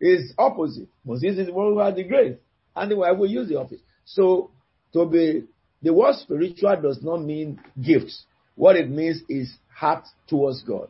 is 0.00 0.32
opposite. 0.38 0.88
Moses 1.04 1.38
is 1.38 1.46
the 1.46 1.52
one 1.52 1.72
who 1.72 1.78
had 1.78 1.96
the 1.96 2.04
grace. 2.04 2.36
And 2.74 2.90
the 2.90 2.96
wife 2.96 3.16
will 3.18 3.30
use 3.30 3.48
the 3.48 3.58
office. 3.58 3.80
So, 4.04 4.50
to 4.92 5.06
be, 5.06 5.44
the 5.82 5.92
word 5.92 6.14
spiritual 6.16 6.76
does 6.82 7.00
not 7.02 7.22
mean 7.22 7.60
gifts. 7.80 8.24
What 8.54 8.76
it 8.76 8.90
means 8.90 9.22
is 9.28 9.52
heart 9.74 10.04
towards 10.28 10.62
God. 10.62 10.88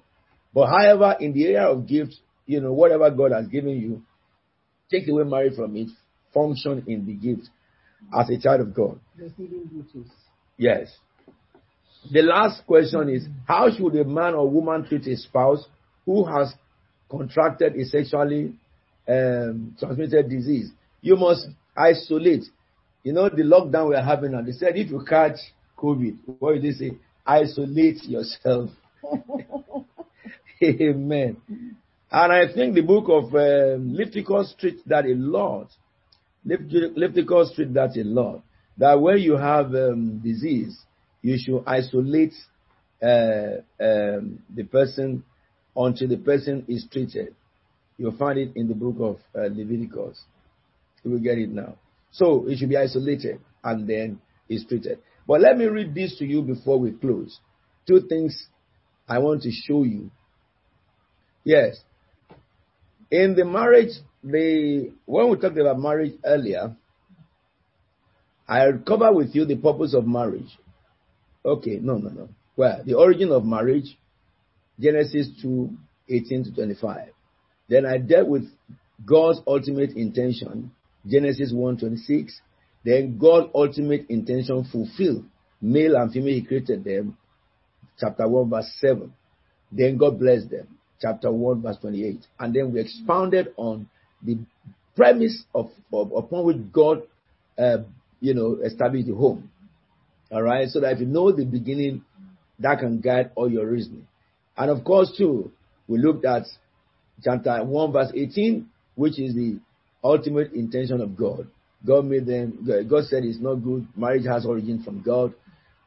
But 0.53 0.67
however, 0.67 1.17
in 1.21 1.33
the 1.33 1.47
area 1.47 1.69
of 1.69 1.87
gifts, 1.87 2.19
you 2.47 2.61
know, 2.61 2.73
whatever 2.73 3.11
God 3.11 3.33
has 3.33 3.47
given 3.49 3.81
you, 3.81 4.03
take 4.91 5.09
away 5.09 5.25
marriage 5.25 5.57
from 5.57 5.77
it, 5.77 5.89
function 6.33 6.85
in 6.87 7.07
the 7.07 7.15
gift 7.15 7.49
as 8.13 8.31
a 8.31 8.39
child 8.39 8.61
of 8.61 8.75
God. 8.75 8.99
Yes. 10.57 10.95
The 12.11 12.23
last 12.23 12.67
question 12.67 13.09
is 13.09 13.27
how 13.47 13.71
should 13.71 13.95
a 13.97 14.05
man 14.05 14.35
or 14.35 14.49
woman 14.49 14.87
treat 14.87 15.07
a 15.07 15.17
spouse 15.17 15.65
who 16.05 16.25
has 16.25 16.53
contracted 17.11 17.75
a 17.77 17.85
sexually 17.85 18.55
um, 19.09 19.75
transmitted 19.79 20.29
disease? 20.29 20.71
You 21.01 21.17
must 21.17 21.47
isolate. 21.77 22.45
You 23.03 23.13
know, 23.13 23.29
the 23.29 23.43
lockdown 23.43 23.89
we're 23.89 24.03
having 24.03 24.33
now, 24.33 24.43
they 24.43 24.53
said 24.53 24.77
if 24.77 24.91
you 24.91 25.05
catch 25.09 25.37
COVID, 25.79 26.17
what 26.39 26.55
did 26.55 26.63
they 26.63 26.73
say? 26.73 26.99
Isolate 27.27 28.05
yourself. 28.05 28.71
Amen. 30.63 31.37
And 32.11 32.33
I 32.33 32.53
think 32.53 32.75
the 32.75 32.83
book 32.83 33.07
of 33.09 33.35
um, 33.35 33.95
Leviticus 33.95 34.55
treats 34.59 34.83
that 34.87 35.05
a 35.05 35.15
lot. 35.15 35.69
Leviticus 36.45 37.53
treats 37.55 37.75
that 37.75 37.97
a 37.97 38.05
lot. 38.05 38.43
That 38.77 39.01
when 39.01 39.19
you 39.19 39.37
have 39.37 39.75
um, 39.75 40.19
disease, 40.19 40.79
you 41.23 41.39
should 41.39 41.63
isolate 41.67 42.35
uh, 43.03 43.63
um, 43.81 44.41
the 44.55 44.65
person 44.65 45.25
until 45.77 46.09
the 46.09 46.17
person 46.19 46.65
is 46.69 46.87
treated. 46.91 47.35
You'll 47.97 48.17
find 48.17 48.39
it 48.39 48.53
in 48.57 48.69
the 48.69 48.75
book 48.75 48.97
of 49.01 49.17
uh, 49.35 49.49
Leviticus. 49.49 50.21
You 51.03 51.13
will 51.13 51.21
get 51.21 51.39
it 51.39 51.51
now. 51.51 51.77
So 52.11 52.47
it 52.49 52.59
should 52.59 52.69
be 52.69 52.77
isolated 52.77 53.41
and 53.63 53.89
then 53.89 54.21
is 54.49 54.65
treated. 54.69 54.99
But 55.27 55.41
let 55.41 55.57
me 55.57 55.67
read 55.67 55.95
this 55.95 56.17
to 56.19 56.25
you 56.25 56.43
before 56.43 56.79
we 56.79 56.93
close. 56.93 57.39
Two 57.87 58.01
things 58.09 58.49
I 59.09 59.19
want 59.19 59.43
to 59.43 59.51
show 59.51 59.85
you. 59.85 60.11
Yes. 61.45 61.81
In 63.11 63.35
the 63.35 63.45
marriage, 63.45 63.93
the 64.25 64.93
when 65.05 65.31
we 65.31 65.37
talked 65.37 65.59
about 65.59 65.79
marriage 65.79 66.15
earlier, 66.25 66.75
I 68.49 68.67
covered 68.87 69.15
with 69.15 69.35
you 69.35 69.45
the 69.45 69.57
purpose 69.57 69.95
of 69.95 70.07
marriage. 70.07 70.59
Okay, 71.45 71.79
no, 71.81 71.99
no, 71.99 72.11
no. 72.11 72.29
Well, 72.57 72.83
the 72.85 72.95
origin 72.95 73.31
of 73.33 73.45
marriage, 73.45 73.99
Genesis 74.81 75.29
2, 75.43 75.71
18 76.09 76.45
to 76.45 76.55
25. 76.55 77.09
Then 77.69 77.85
I 77.87 77.99
dealt 77.99 78.29
with 78.29 78.45
God's 79.05 79.41
ultimate 79.47 79.91
intention, 79.97 80.71
Genesis 81.07 81.53
1, 81.53 81.79
26. 81.79 82.41
Then 82.85 83.19
God's 83.19 83.51
ultimate 83.55 84.07
intention 84.09 84.65
fulfilled. 84.71 85.25
Male 85.61 85.97
and 85.97 86.13
female, 86.13 86.35
He 86.35 86.43
created 86.45 86.85
them. 86.85 87.17
Chapter 87.99 88.29
1, 88.29 88.51
verse 88.51 88.73
7. 88.81 89.13
Then 89.73 89.97
God 89.97 90.19
blessed 90.19 90.51
them. 90.51 90.69
Chapter 91.01 91.33
1, 91.33 91.63
verse 91.63 91.77
28. 91.81 92.27
And 92.39 92.55
then 92.55 92.73
we 92.73 92.81
expounded 92.81 93.49
on 93.57 93.89
the 94.25 94.39
premise 94.97 95.45
of, 95.55 95.71
of 95.93 96.13
upon 96.13 96.45
which 96.45 96.57
God, 96.73 97.03
uh, 97.59 97.79
you 98.21 98.35
know, 98.35 98.59
established 98.65 99.07
the 99.07 99.15
home. 99.15 99.51
All 100.31 100.43
right. 100.43 100.69
So 100.69 100.81
that 100.81 100.93
if 100.93 101.01
you 101.01 101.07
know 101.07 101.31
the 101.33 101.45
beginning, 101.45 102.05
that 102.59 102.79
can 102.79 103.01
guide 103.01 103.31
all 103.35 103.51
your 103.51 103.67
reasoning. 103.67 104.07
And 104.57 104.71
of 104.71 104.85
course, 104.85 105.13
too, 105.17 105.53
we 105.89 105.99
looked 105.99 106.25
at 106.25 106.45
chapter 107.23 107.63
1, 107.63 107.93
verse 107.93 108.13
18, 108.15 108.69
which 108.95 109.19
is 109.19 109.35
the 109.35 109.61
ultimate 110.03 110.53
intention 110.53 111.01
of 111.01 111.17
God. 111.17 111.49
God 111.87 112.07
made 112.07 112.27
them, 112.27 112.67
God 112.89 113.05
said 113.05 113.25
it's 113.25 113.41
not 113.41 113.57
good. 113.57 113.87
Marriage 113.97 114.27
has 114.27 114.47
origin 114.47 114.83
from 114.83 115.03
God. 115.03 115.35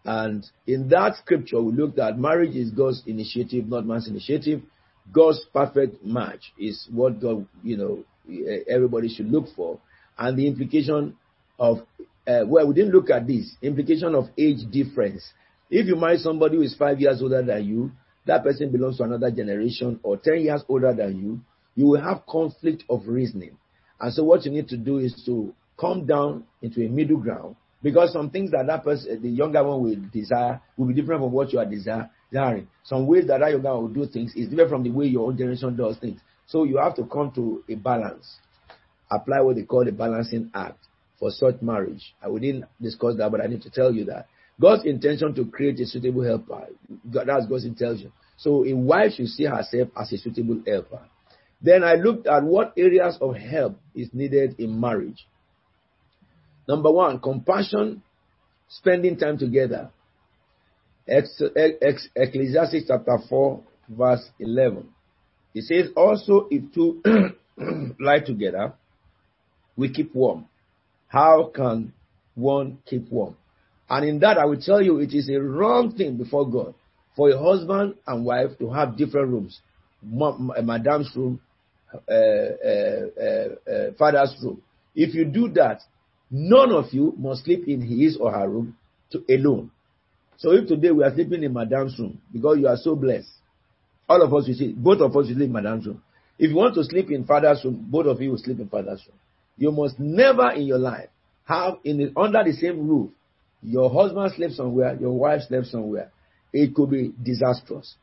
And 0.06 0.46
in 0.66 0.90
that 0.90 1.16
scripture, 1.18 1.62
we 1.62 1.74
looked 1.74 2.00
at 2.00 2.18
marriage 2.18 2.56
is 2.56 2.70
God's 2.72 3.04
initiative, 3.08 3.68
not 3.68 3.86
man's 3.86 4.08
initiative. 4.08 4.62
God's 5.12 5.44
perfect 5.54 6.06
match 6.06 6.54
is 6.58 6.88
what 6.92 7.20
God, 7.20 7.48
you 7.64 7.78
know, 7.78 8.04
everybody 8.68 9.10
should 9.10 9.28
look 9.32 9.46
for. 9.56 9.80
And 10.18 10.38
the 10.38 10.48
implication 10.48 11.16
of, 11.60 11.80
uh, 12.28 12.44
well, 12.46 12.68
we 12.68 12.74
didn't 12.74 12.92
look 12.92 13.10
at 13.10 13.28
this, 13.28 13.56
implication 13.62 14.16
of 14.16 14.26
age 14.38 14.60
difference. 14.72 15.24
If 15.70 15.88
you 15.88 15.96
marry 15.96 16.18
somebody 16.18 16.58
who 16.58 16.64
is 16.64 16.76
five 16.76 17.00
years 17.00 17.22
older 17.22 17.44
than 17.44 17.66
you, 17.66 17.92
that 18.26 18.44
person 18.44 18.72
belongs 18.72 18.98
to 18.98 19.04
another 19.04 19.32
generation 19.32 20.00
or 20.04 20.18
10 20.18 20.42
years 20.42 20.64
older 20.68 20.94
than 20.94 21.18
you, 21.18 21.40
you 21.76 21.86
will 21.86 22.02
have 22.02 22.26
conflict 22.28 22.84
of 22.90 23.08
reasoning. 23.08 23.58
And 24.00 24.14
so 24.14 24.24
what 24.24 24.46
you 24.46 24.52
need 24.52 24.68
to 24.70 24.78
do 24.78 24.98
is 24.98 25.22
to 25.26 25.54
come 25.80 26.06
down 26.06 26.44
into 26.62 26.84
a 26.86 26.90
middle 26.90 27.18
ground 27.18 27.56
because 27.82 28.12
some 28.12 28.30
things 28.30 28.52
that 28.52 28.68
that 28.68 28.84
person, 28.84 29.22
the 29.22 29.30
younger 29.30 29.64
one 29.64 29.82
will 29.82 29.96
desire 30.12 30.62
will 30.76 30.88
be 30.88 30.94
different 30.94 31.22
from 31.22 31.32
what 31.32 31.54
you 31.54 31.60
are 31.60 31.66
desiring. 31.66 32.68
Some 32.84 33.08
ways 33.08 33.28
that 33.28 33.40
that 33.40 33.52
younger 33.52 33.74
one 33.74 33.84
will 33.84 34.06
do 34.06 34.12
things 34.12 34.34
is 34.36 34.50
different 34.50 34.72
from 34.72 34.84
the 34.84 34.90
way 34.90 35.06
your 35.06 35.28
own 35.28 35.38
generation 35.38 35.76
does 35.76 35.98
things. 35.98 36.20
So 36.48 36.64
you 36.64 36.78
have 36.78 36.96
to 36.96 37.06
come 37.06 37.32
to 37.36 37.64
a 37.70 37.76
balance. 37.76 38.38
Apply 39.12 39.42
what 39.42 39.56
they 39.58 39.64
call 39.64 39.88
a 39.88 39.92
balancing 39.92 40.50
act 40.54 40.80
for 41.20 41.30
such 41.32 41.62
marriage. 41.62 42.16
I 42.22 42.30
didn't 42.30 42.66
discuss 42.82 43.16
that, 43.18 43.32
but 43.32 43.42
I 43.42 43.48
need 43.48 43.62
to 43.64 43.70
tell 43.70 43.94
you 43.94 44.06
that. 44.06 44.28
God's 44.60 44.86
intention 44.86 45.36
to 45.36 45.46
create 45.46 45.80
a 45.80 45.86
suitable 45.86 46.24
helper. 46.24 46.68
That's 47.06 47.46
God's 47.46 47.66
intention. 47.66 48.12
So 48.38 48.66
a 48.66 48.74
wife 48.74 49.14
should 49.14 49.28
see 49.28 49.46
herself 49.46 49.90
as 49.96 50.12
a 50.12 50.18
suitable 50.18 50.62
helper. 50.66 51.02
Then 51.62 51.84
I 51.84 51.96
looked 51.96 52.28
at 52.28 52.44
what 52.44 52.74
areas 52.78 53.18
of 53.20 53.36
help 53.36 53.80
is 53.96 54.10
needed 54.14 54.60
in 54.60 54.80
marriage. 54.80 55.28
Number 56.68 56.92
one, 56.92 57.20
compassion, 57.20 58.04
spending 58.70 59.18
time 59.18 59.38
together. 59.38 59.90
Ecclesiastes 61.08 62.86
chapter 62.88 63.18
4, 63.30 63.64
verse 63.90 64.30
11. 64.40 64.90
It 65.54 65.64
says, 65.64 65.90
Also, 65.96 66.48
if 66.52 66.74
two 66.74 67.02
lie 68.00 68.20
together, 68.20 68.74
we 69.76 69.90
keep 69.92 70.14
warm. 70.14 70.46
How 71.08 71.52
can 71.54 71.94
one 72.36 72.80
keep 72.86 73.10
warm? 73.12 73.36
And 73.90 74.06
in 74.08 74.20
that, 74.20 74.38
I 74.38 74.46
will 74.46 74.60
tell 74.60 74.82
you, 74.82 75.00
it 75.00 75.14
is 75.14 75.30
a 75.30 75.38
wrong 75.40 75.96
thing 75.96 76.18
before 76.18 76.50
God 76.50 76.74
for 77.16 77.30
a 77.30 77.38
husband 77.38 77.96
and 78.06 78.26
wife 78.26 78.58
to 78.60 78.70
have 78.70 78.98
different 78.98 79.30
rooms. 79.30 79.62
Madam's 80.04 81.12
room, 81.16 81.40
uh, 81.94 82.12
uh, 82.12 83.12
uh, 83.72 83.92
father's 83.98 84.36
room. 84.44 84.62
If 84.94 85.16
you 85.16 85.26
do 85.26 85.50
that, 85.54 85.82
none 86.30 86.72
of 86.72 86.86
you 86.92 87.14
must 87.18 87.46
sleep 87.46 87.68
in 87.68 87.82
his 87.82 88.18
or 88.18 88.32
her 88.32 88.48
room 88.48 88.78
to, 89.12 89.24
alone. 89.30 89.72
So 90.38 90.52
if 90.52 90.68
today 90.68 90.92
we 90.92 91.04
are 91.04 91.14
sleeping 91.14 91.44
in 91.44 91.54
madam's 91.54 91.98
room 91.98 92.22
because 92.32 92.58
you 92.60 92.68
are 92.68 92.78
so 92.78 92.96
blessed, 92.96 93.30
all 94.10 94.22
of 94.22 94.34
us 94.34 94.48
will 94.48 94.56
see, 94.56 94.74
both 94.74 95.00
of 95.02 95.12
us 95.12 95.16
will 95.16 95.26
sleep 95.26 95.48
in 95.48 95.52
madam's 95.52 95.86
room. 95.86 96.02
If 96.40 96.50
you 96.50 96.56
want 96.56 96.76
to 96.76 96.84
sleep 96.84 97.12
in 97.12 97.26
father's 97.26 97.64
room, 97.64 97.86
both 97.90 98.06
of 98.06 98.22
you 98.22 98.32
will 98.32 98.38
sleep 98.38 98.60
in 98.60 98.68
father's 98.70 99.04
room. 99.08 99.18
You 99.58 99.72
must 99.72 100.00
never 100.00 100.52
in 100.52 100.64
your 100.64 100.78
life 100.80 101.10
have 101.46 101.76
in 101.84 101.98
the, 101.98 102.14
under 102.20 102.44
the 102.44 102.54
same 102.54 102.88
roof 102.88 103.10
your 103.62 103.90
husband 103.90 104.32
slept 104.36 104.54
somewhere, 104.54 104.96
your 105.00 105.12
wife 105.12 105.42
slept 105.48 105.68
somewhere. 105.68 106.12
It 106.54 106.74
could 106.76 106.90
be 106.90 107.14
disastrous. 107.22 107.96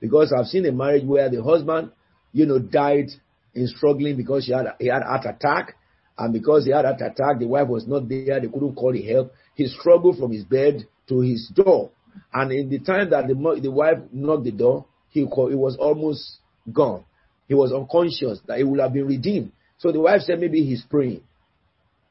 Because 0.00 0.32
I've 0.36 0.46
seen 0.46 0.64
a 0.66 0.72
marriage 0.72 1.04
where 1.04 1.28
the 1.28 1.42
husband, 1.42 1.90
you 2.32 2.46
know, 2.46 2.58
died 2.58 3.10
in 3.54 3.66
struggling 3.66 4.16
because 4.16 4.46
he 4.46 4.52
had, 4.52 4.66
he 4.78 4.86
had 4.86 5.02
heart 5.02 5.26
attack. 5.26 5.76
And 6.16 6.32
because 6.32 6.64
he 6.64 6.72
had 6.72 6.84
heart 6.84 7.00
attack, 7.00 7.38
the 7.38 7.46
wife 7.46 7.68
was 7.68 7.86
not 7.86 8.08
there. 8.08 8.40
They 8.40 8.48
couldn't 8.48 8.76
call 8.76 8.92
the 8.92 9.02
help. 9.02 9.32
He 9.54 9.66
struggled 9.66 10.18
from 10.18 10.32
his 10.32 10.44
bed 10.44 10.86
to 11.08 11.20
his 11.20 11.50
door. 11.54 11.90
And 12.32 12.52
in 12.52 12.70
the 12.70 12.78
time 12.78 13.10
that 13.10 13.26
the, 13.26 13.60
the 13.60 13.70
wife 13.70 13.98
knocked 14.12 14.44
the 14.44 14.52
door, 14.52 14.86
he, 15.10 15.20
he 15.20 15.26
was 15.26 15.76
almost 15.78 16.38
gone. 16.72 17.04
He 17.48 17.54
was 17.54 17.72
unconscious 17.72 18.40
that 18.46 18.58
he 18.58 18.64
would 18.64 18.80
have 18.80 18.92
been 18.92 19.06
redeemed. 19.06 19.52
So 19.78 19.92
the 19.92 20.00
wife 20.00 20.22
said 20.22 20.40
maybe 20.40 20.64
he's 20.64 20.82
praying. 20.88 21.22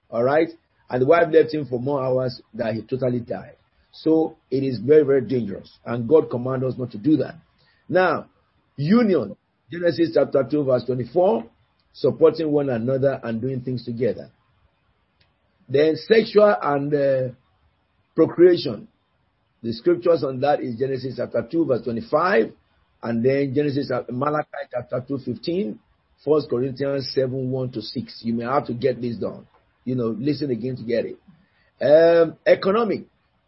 All 0.09 0.23
right. 0.23 0.49
And 0.89 1.01
the 1.01 1.05
wife 1.05 1.27
left 1.31 1.53
him 1.53 1.65
for 1.65 1.79
more 1.79 2.03
hours 2.03 2.41
that 2.55 2.73
he 2.73 2.81
totally 2.81 3.19
died. 3.19 3.55
So 3.91 4.37
it 4.51 4.63
is 4.63 4.79
very, 4.79 5.03
very 5.03 5.21
dangerous. 5.21 5.71
And 5.85 6.07
God 6.07 6.29
commands 6.29 6.65
us 6.65 6.73
not 6.77 6.91
to 6.91 6.97
do 6.97 7.17
that. 7.17 7.35
Now, 7.87 8.27
union, 8.75 9.35
Genesis 9.71 10.11
chapter 10.13 10.47
2, 10.49 10.63
verse 10.63 10.83
24, 10.85 11.45
supporting 11.93 12.51
one 12.51 12.69
another 12.69 13.19
and 13.23 13.41
doing 13.41 13.61
things 13.61 13.85
together. 13.85 14.31
Then 15.67 15.95
sexual 15.95 16.55
and 16.61 16.93
uh, 16.93 17.33
procreation. 18.15 18.87
The 19.61 19.73
scriptures 19.73 20.23
on 20.23 20.39
that 20.41 20.61
is 20.61 20.79
Genesis 20.79 21.15
chapter 21.17 21.47
2, 21.49 21.65
verse 21.65 21.83
25, 21.83 22.51
and 23.01 23.23
then 23.23 23.53
Genesis 23.53 23.91
Malachi 24.09 24.47
chapter 24.71 25.03
2, 25.07 25.19
15, 25.19 25.79
1 26.23 26.41
Corinthians 26.49 27.11
7, 27.13 27.51
1 27.51 27.71
to 27.71 27.81
6. 27.81 28.21
You 28.23 28.33
may 28.33 28.43
have 28.43 28.65
to 28.67 28.73
get 28.73 29.01
this 29.01 29.17
done. 29.17 29.47
You 29.85 29.95
know, 29.95 30.15
listen 30.17 30.51
again 30.51 30.75
to 30.75 30.83
get 30.83 31.05
it. 31.05 31.17
Um, 31.81 32.35
economic. 32.45 33.05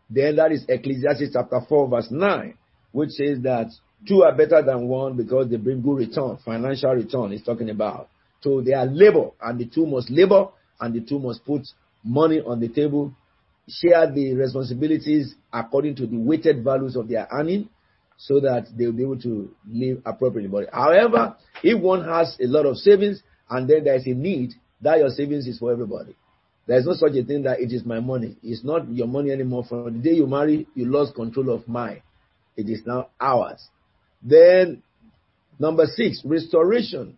Then 0.09 0.37
that 0.37 0.51
is 0.51 0.65
Ecclesiastes 0.67 1.33
chapter 1.33 1.59
4, 1.67 1.89
verse 1.89 2.07
9, 2.11 2.57
which 2.91 3.11
says 3.11 3.39
that 3.43 3.67
two 4.07 4.23
are 4.23 4.35
better 4.35 4.61
than 4.61 4.87
one 4.87 5.15
because 5.15 5.49
they 5.49 5.57
bring 5.57 5.81
good 5.81 5.97
return, 5.97 6.37
financial 6.43 6.91
return, 6.91 7.31
it's 7.31 7.45
talking 7.45 7.69
about. 7.69 8.09
So 8.41 8.61
they 8.61 8.73
are 8.73 8.85
labor, 8.85 9.29
and 9.41 9.59
the 9.59 9.65
two 9.65 9.85
must 9.85 10.09
labor, 10.09 10.47
and 10.79 10.93
the 10.93 11.01
two 11.01 11.19
must 11.19 11.45
put 11.45 11.61
money 12.03 12.41
on 12.41 12.59
the 12.59 12.67
table, 12.67 13.13
share 13.67 14.11
the 14.11 14.33
responsibilities 14.33 15.35
according 15.53 15.95
to 15.95 16.07
the 16.07 16.17
weighted 16.17 16.63
values 16.63 16.95
of 16.95 17.07
their 17.07 17.27
earning, 17.31 17.69
so 18.27 18.39
that 18.39 18.67
they'll 18.77 18.91
be 18.91 19.01
able 19.01 19.19
to 19.19 19.49
live 19.67 20.01
appropriately. 20.05 20.47
But 20.47 20.71
however, 20.71 21.35
if 21.63 21.81
one 21.81 22.03
has 22.07 22.37
a 22.39 22.45
lot 22.45 22.67
of 22.67 22.77
savings 22.77 23.23
and 23.49 23.67
then 23.67 23.83
there's 23.83 24.05
a 24.05 24.11
need, 24.13 24.51
that 24.81 24.99
your 24.99 25.09
savings 25.09 25.47
is 25.47 25.57
for 25.57 25.71
everybody. 25.71 26.15
There's 26.67 26.85
no 26.85 26.93
such 26.93 27.13
a 27.15 27.23
thing 27.23 27.43
that 27.43 27.59
it 27.59 27.71
is 27.73 27.83
my 27.83 27.99
money. 27.99 28.37
It's 28.43 28.63
not 28.63 28.87
your 28.91 29.07
money 29.07 29.31
anymore. 29.31 29.65
From 29.67 29.85
the 29.85 30.09
day 30.09 30.15
you 30.15 30.27
marry, 30.27 30.67
you 30.75 30.85
lost 30.85 31.15
control 31.15 31.49
of 31.49 31.67
mine. 31.67 32.03
It 32.55 32.69
is 32.69 32.81
now 32.85 33.09
ours. 33.19 33.67
Then, 34.21 34.83
number 35.57 35.85
six, 35.87 36.21
restoration. 36.23 37.17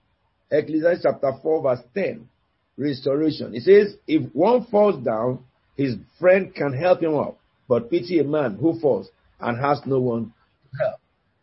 Ecclesiastes 0.49 1.03
chapter 1.03 1.33
4, 1.41 1.61
verse 1.63 1.85
10. 1.93 2.29
Restoration. 2.77 3.53
It 3.53 3.63
says, 3.63 3.97
if 4.07 4.33
one 4.33 4.65
falls 4.67 5.03
down, 5.03 5.43
his 5.75 5.95
friend 6.17 6.55
can 6.55 6.73
help 6.73 7.03
him 7.03 7.15
up. 7.15 7.37
But 7.67 7.89
pity 7.89 8.19
a 8.19 8.23
man 8.23 8.55
who 8.55 8.79
falls 8.79 9.09
and 9.41 9.59
has 9.59 9.81
no 9.85 9.99
one 9.99 10.33
help. 10.79 10.99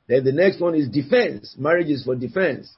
Then 0.09 0.25
the 0.25 0.33
next 0.33 0.61
one 0.61 0.75
is 0.75 0.89
defense. 0.89 1.55
Marriage 1.59 1.89
is 1.89 2.05
for 2.05 2.17
defense 2.17 2.73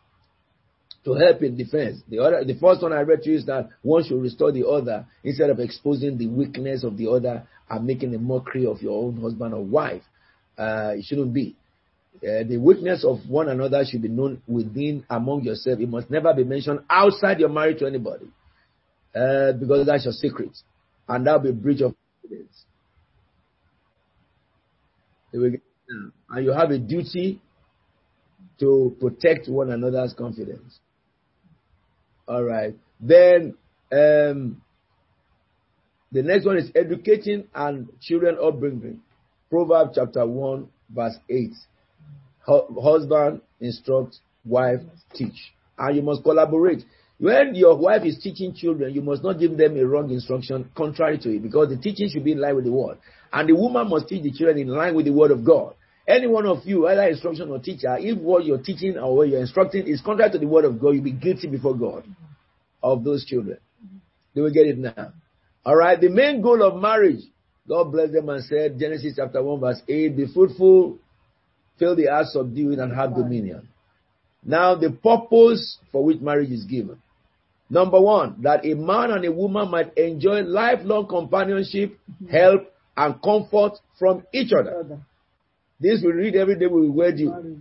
to 1.04 1.14
help 1.14 1.42
in 1.42 1.56
defense. 1.56 2.00
The 2.08 2.18
other, 2.18 2.44
the 2.44 2.58
first 2.58 2.82
one 2.82 2.92
I 2.92 3.00
read 3.00 3.22
to 3.22 3.30
you 3.30 3.36
is 3.36 3.46
that 3.46 3.70
one 3.82 4.04
should 4.04 4.20
restore 4.20 4.52
the 4.52 4.66
other 4.66 5.06
instead 5.24 5.50
of 5.50 5.58
exposing 5.58 6.18
the 6.18 6.28
weakness 6.28 6.84
of 6.84 6.96
the 6.96 7.08
other 7.10 7.46
and 7.68 7.86
making 7.86 8.14
a 8.14 8.18
mockery 8.18 8.66
of 8.66 8.82
your 8.82 9.02
own 9.02 9.20
husband 9.20 9.54
or 9.54 9.64
wife. 9.64 10.02
Uh, 10.56 10.92
it 10.96 11.04
shouldn't 11.04 11.32
be. 11.32 11.56
Uh, 12.16 12.44
the 12.46 12.58
weakness 12.58 13.04
of 13.04 13.18
one 13.28 13.48
another 13.48 13.82
should 13.84 14.02
be 14.02 14.08
known 14.08 14.42
within 14.46 15.04
among 15.08 15.42
yourself. 15.42 15.80
It 15.80 15.88
must 15.88 16.10
never 16.10 16.32
be 16.34 16.44
mentioned 16.44 16.80
outside 16.88 17.40
your 17.40 17.48
marriage 17.48 17.78
to 17.78 17.86
anybody, 17.86 18.26
uh, 19.14 19.52
because 19.52 19.86
that's 19.86 20.04
your 20.04 20.12
secret, 20.12 20.50
and 21.08 21.26
that 21.26 21.32
will 21.32 21.40
be 21.40 21.48
a 21.48 21.52
breach 21.52 21.80
of 21.80 21.94
confidence. 22.20 22.64
And 26.32 26.46
you 26.46 26.52
have 26.52 26.70
a 26.70 26.78
duty 26.78 27.40
to 28.58 28.96
protect 28.98 29.48
one 29.48 29.70
another's 29.70 30.14
confidence. 30.14 30.80
All 32.26 32.42
right. 32.42 32.74
Then 32.98 33.54
um, 33.92 34.62
the 36.10 36.22
next 36.22 36.46
one 36.46 36.56
is 36.56 36.70
educating 36.74 37.48
and 37.54 37.88
children 38.00 38.38
upbringing. 38.42 39.02
Proverbs 39.50 39.92
chapter 39.96 40.26
1, 40.26 40.68
verse 40.88 41.16
8. 41.28 41.50
Husband 42.46 43.42
instruct, 43.60 44.16
wife 44.44 44.80
teach. 45.14 45.52
And 45.76 45.96
you 45.96 46.02
must 46.02 46.22
collaborate. 46.22 46.82
When 47.18 47.54
your 47.54 47.76
wife 47.76 48.04
is 48.04 48.18
teaching 48.22 48.54
children, 48.54 48.94
you 48.94 49.02
must 49.02 49.22
not 49.22 49.38
give 49.38 49.56
them 49.58 49.76
a 49.76 49.86
wrong 49.86 50.10
instruction 50.10 50.70
contrary 50.74 51.18
to 51.18 51.30
it 51.30 51.42
because 51.42 51.68
the 51.68 51.76
teaching 51.76 52.08
should 52.08 52.24
be 52.24 52.32
in 52.32 52.40
line 52.40 52.56
with 52.56 52.64
the 52.64 52.72
word. 52.72 52.98
And 53.32 53.48
the 53.48 53.54
woman 53.54 53.90
must 53.90 54.08
teach 54.08 54.22
the 54.22 54.32
children 54.32 54.58
in 54.58 54.68
line 54.68 54.94
with 54.94 55.04
the 55.04 55.12
word 55.12 55.30
of 55.30 55.44
God. 55.44 55.74
Any 56.06 56.26
one 56.26 56.46
of 56.46 56.64
you, 56.64 56.88
either 56.88 57.02
instruction 57.02 57.50
or 57.50 57.58
teacher, 57.60 57.96
if 57.98 58.18
what 58.18 58.44
you're 58.44 58.58
teaching 58.58 58.98
or 58.98 59.16
what 59.16 59.28
you're 59.28 59.40
instructing 59.40 59.86
is 59.86 60.00
contrary 60.00 60.32
to 60.32 60.38
the 60.38 60.46
word 60.46 60.64
of 60.64 60.80
God, 60.80 60.90
you'll 60.90 61.04
be 61.04 61.12
guilty 61.12 61.46
before 61.46 61.76
God 61.76 62.04
of 62.82 63.04
those 63.04 63.24
children. 63.24 63.58
They 64.34 64.40
will 64.40 64.52
get 64.52 64.66
it 64.66 64.78
now. 64.78 65.12
All 65.64 65.76
right. 65.76 66.00
The 66.00 66.08
main 66.08 66.42
goal 66.42 66.62
of 66.62 66.80
marriage, 66.80 67.20
God 67.68 67.92
bless 67.92 68.10
them 68.10 68.28
and 68.28 68.42
said, 68.44 68.78
Genesis 68.78 69.14
chapter 69.16 69.42
1, 69.42 69.60
verse 69.60 69.80
8, 69.88 70.16
be 70.16 70.26
fruitful, 70.32 70.98
fill 71.78 71.94
the 71.94 72.08
earth, 72.08 72.28
subdue 72.32 72.72
it, 72.72 72.78
and 72.80 72.92
have 72.92 73.14
dominion. 73.14 73.68
Now, 74.44 74.74
the 74.74 74.90
purpose 74.90 75.78
for 75.92 76.04
which 76.04 76.20
marriage 76.20 76.50
is 76.50 76.64
given. 76.64 77.00
Number 77.70 78.00
one, 78.00 78.42
that 78.42 78.66
a 78.66 78.74
man 78.74 79.12
and 79.12 79.24
a 79.24 79.32
woman 79.32 79.70
might 79.70 79.96
enjoy 79.96 80.42
lifelong 80.42 81.06
companionship, 81.06 81.96
help, 82.30 82.62
and 82.96 83.22
comfort 83.22 83.78
from 83.98 84.24
each 84.34 84.52
other. 84.52 85.00
This 85.82 86.00
we 86.04 86.12
read 86.12 86.36
every 86.36 86.56
day 86.56 86.66
we 86.66 86.88
wed 86.88 87.18
you. 87.18 87.60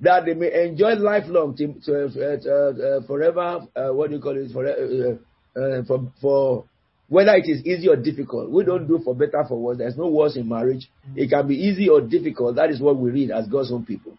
that 0.00 0.24
they 0.24 0.34
may 0.34 0.66
enjoy 0.66 0.94
lifelong 0.94 1.56
to, 1.56 1.74
to, 1.84 2.04
uh, 2.04 3.00
uh, 3.02 3.06
forever, 3.06 3.66
uh, 3.76 3.92
what 3.92 4.10
do 4.10 4.16
you 4.16 4.22
call 4.22 4.36
it, 4.36 4.50
for, 4.52 4.66
uh, 4.66 5.60
uh, 5.60 5.84
for, 5.86 6.12
for 6.20 6.64
whether 7.08 7.34
it 7.34 7.48
is 7.48 7.66
easy 7.66 7.88
or 7.88 7.96
difficult. 7.96 8.50
We 8.50 8.64
don't 8.64 8.86
do 8.86 9.00
for 9.04 9.14
better 9.14 9.44
for 9.46 9.60
worse. 9.60 9.78
There's 9.78 9.96
no 9.96 10.06
worse 10.06 10.36
in 10.36 10.48
marriage. 10.48 10.88
It 11.16 11.28
can 11.28 11.48
be 11.48 11.56
easy 11.56 11.88
or 11.88 12.00
difficult. 12.00 12.56
That 12.56 12.70
is 12.70 12.80
what 12.80 12.96
we 12.96 13.10
read 13.10 13.30
as 13.30 13.48
God's 13.48 13.72
own 13.72 13.84
people. 13.84 14.16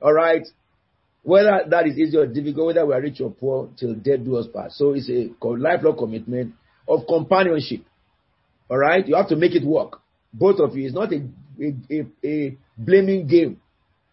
All 0.00 0.14
right. 0.14 0.46
Whether 1.22 1.64
that 1.68 1.86
is 1.86 1.98
easy 1.98 2.16
or 2.16 2.26
difficult, 2.26 2.68
whether 2.68 2.86
we 2.86 2.94
are 2.94 3.00
rich 3.00 3.20
or 3.20 3.30
poor, 3.30 3.68
till 3.78 3.94
death 3.94 4.24
do 4.24 4.36
us 4.36 4.46
part. 4.46 4.72
So 4.72 4.94
it's 4.94 5.10
a 5.10 5.28
lifelong 5.44 5.98
commitment 5.98 6.54
of 6.88 7.00
companionship. 7.06 7.82
All 8.70 8.78
right. 8.78 9.06
You 9.06 9.16
have 9.16 9.28
to 9.28 9.36
make 9.36 9.54
it 9.54 9.64
work. 9.64 10.00
Both 10.32 10.58
of 10.60 10.74
you. 10.76 10.86
It's 10.86 10.94
not 10.94 11.12
a 11.12 11.20
a, 11.60 11.94
a, 11.94 12.06
a 12.24 12.58
blaming 12.78 13.26
game. 13.26 13.60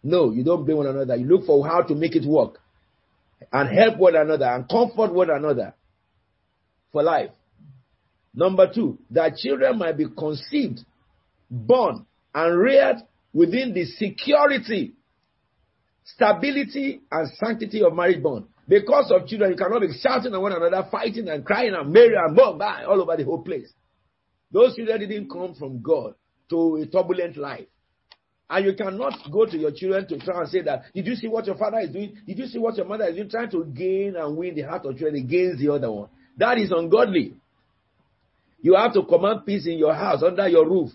No, 0.02 0.30
you 0.32 0.44
don't 0.44 0.64
blame 0.64 0.78
one 0.78 0.86
another. 0.86 1.16
You 1.16 1.26
look 1.26 1.46
for 1.46 1.66
how 1.66 1.82
to 1.82 1.94
make 1.94 2.14
it 2.14 2.26
work 2.26 2.60
and 3.52 3.68
help 3.68 3.98
one 3.98 4.16
another 4.16 4.46
and 4.46 4.68
comfort 4.68 5.12
one 5.12 5.30
another 5.30 5.74
for 6.92 7.02
life. 7.02 7.30
Number 8.34 8.70
two, 8.72 8.98
that 9.10 9.36
children 9.36 9.78
might 9.78 9.96
be 9.96 10.06
conceived, 10.08 10.80
born, 11.50 12.04
and 12.34 12.58
reared 12.58 12.96
within 13.32 13.72
the 13.72 13.84
security, 13.84 14.94
stability, 16.04 17.00
and 17.10 17.28
sanctity 17.36 17.82
of 17.82 17.94
marriage 17.94 18.22
bond. 18.22 18.46
Because 18.66 19.10
of 19.10 19.26
children, 19.26 19.52
you 19.52 19.56
cannot 19.56 19.80
be 19.80 19.88
shouting 20.00 20.34
at 20.34 20.40
one 20.40 20.52
another, 20.52 20.88
fighting 20.90 21.28
and 21.28 21.44
crying 21.44 21.74
and 21.74 21.92
marrying 21.92 22.16
and 22.16 22.34
boom, 22.34 22.60
all 22.60 23.00
over 23.02 23.16
the 23.16 23.24
whole 23.24 23.42
place. 23.42 23.72
Those 24.50 24.74
children 24.74 25.00
didn't 25.00 25.30
come 25.30 25.54
from 25.54 25.82
God 25.82 26.14
to 26.50 26.76
a 26.76 26.86
turbulent 26.86 27.36
life. 27.36 27.66
And 28.50 28.66
you 28.66 28.74
cannot 28.74 29.14
go 29.32 29.46
to 29.46 29.56
your 29.56 29.72
children 29.72 30.06
to 30.08 30.18
try 30.18 30.40
and 30.40 30.48
say 30.48 30.62
that, 30.62 30.84
did 30.94 31.06
you 31.06 31.14
see 31.14 31.28
what 31.28 31.46
your 31.46 31.56
father 31.56 31.78
is 31.80 31.90
doing? 31.90 32.16
Did 32.26 32.38
you 32.38 32.46
see 32.46 32.58
what 32.58 32.76
your 32.76 32.86
mother 32.86 33.04
is 33.06 33.16
doing? 33.16 33.30
Trying 33.30 33.50
to 33.50 33.64
gain 33.64 34.16
and 34.16 34.36
win 34.36 34.54
the 34.54 34.62
heart 34.62 34.84
of 34.84 34.96
children 34.98 35.16
against 35.16 35.60
the 35.60 35.72
other 35.72 35.90
one. 35.90 36.08
That 36.36 36.58
is 36.58 36.70
ungodly. 36.70 37.34
You 38.60 38.74
have 38.74 38.92
to 38.94 39.02
command 39.04 39.46
peace 39.46 39.66
in 39.66 39.78
your 39.78 39.94
house, 39.94 40.22
under 40.22 40.48
your 40.48 40.68
roof, 40.68 40.90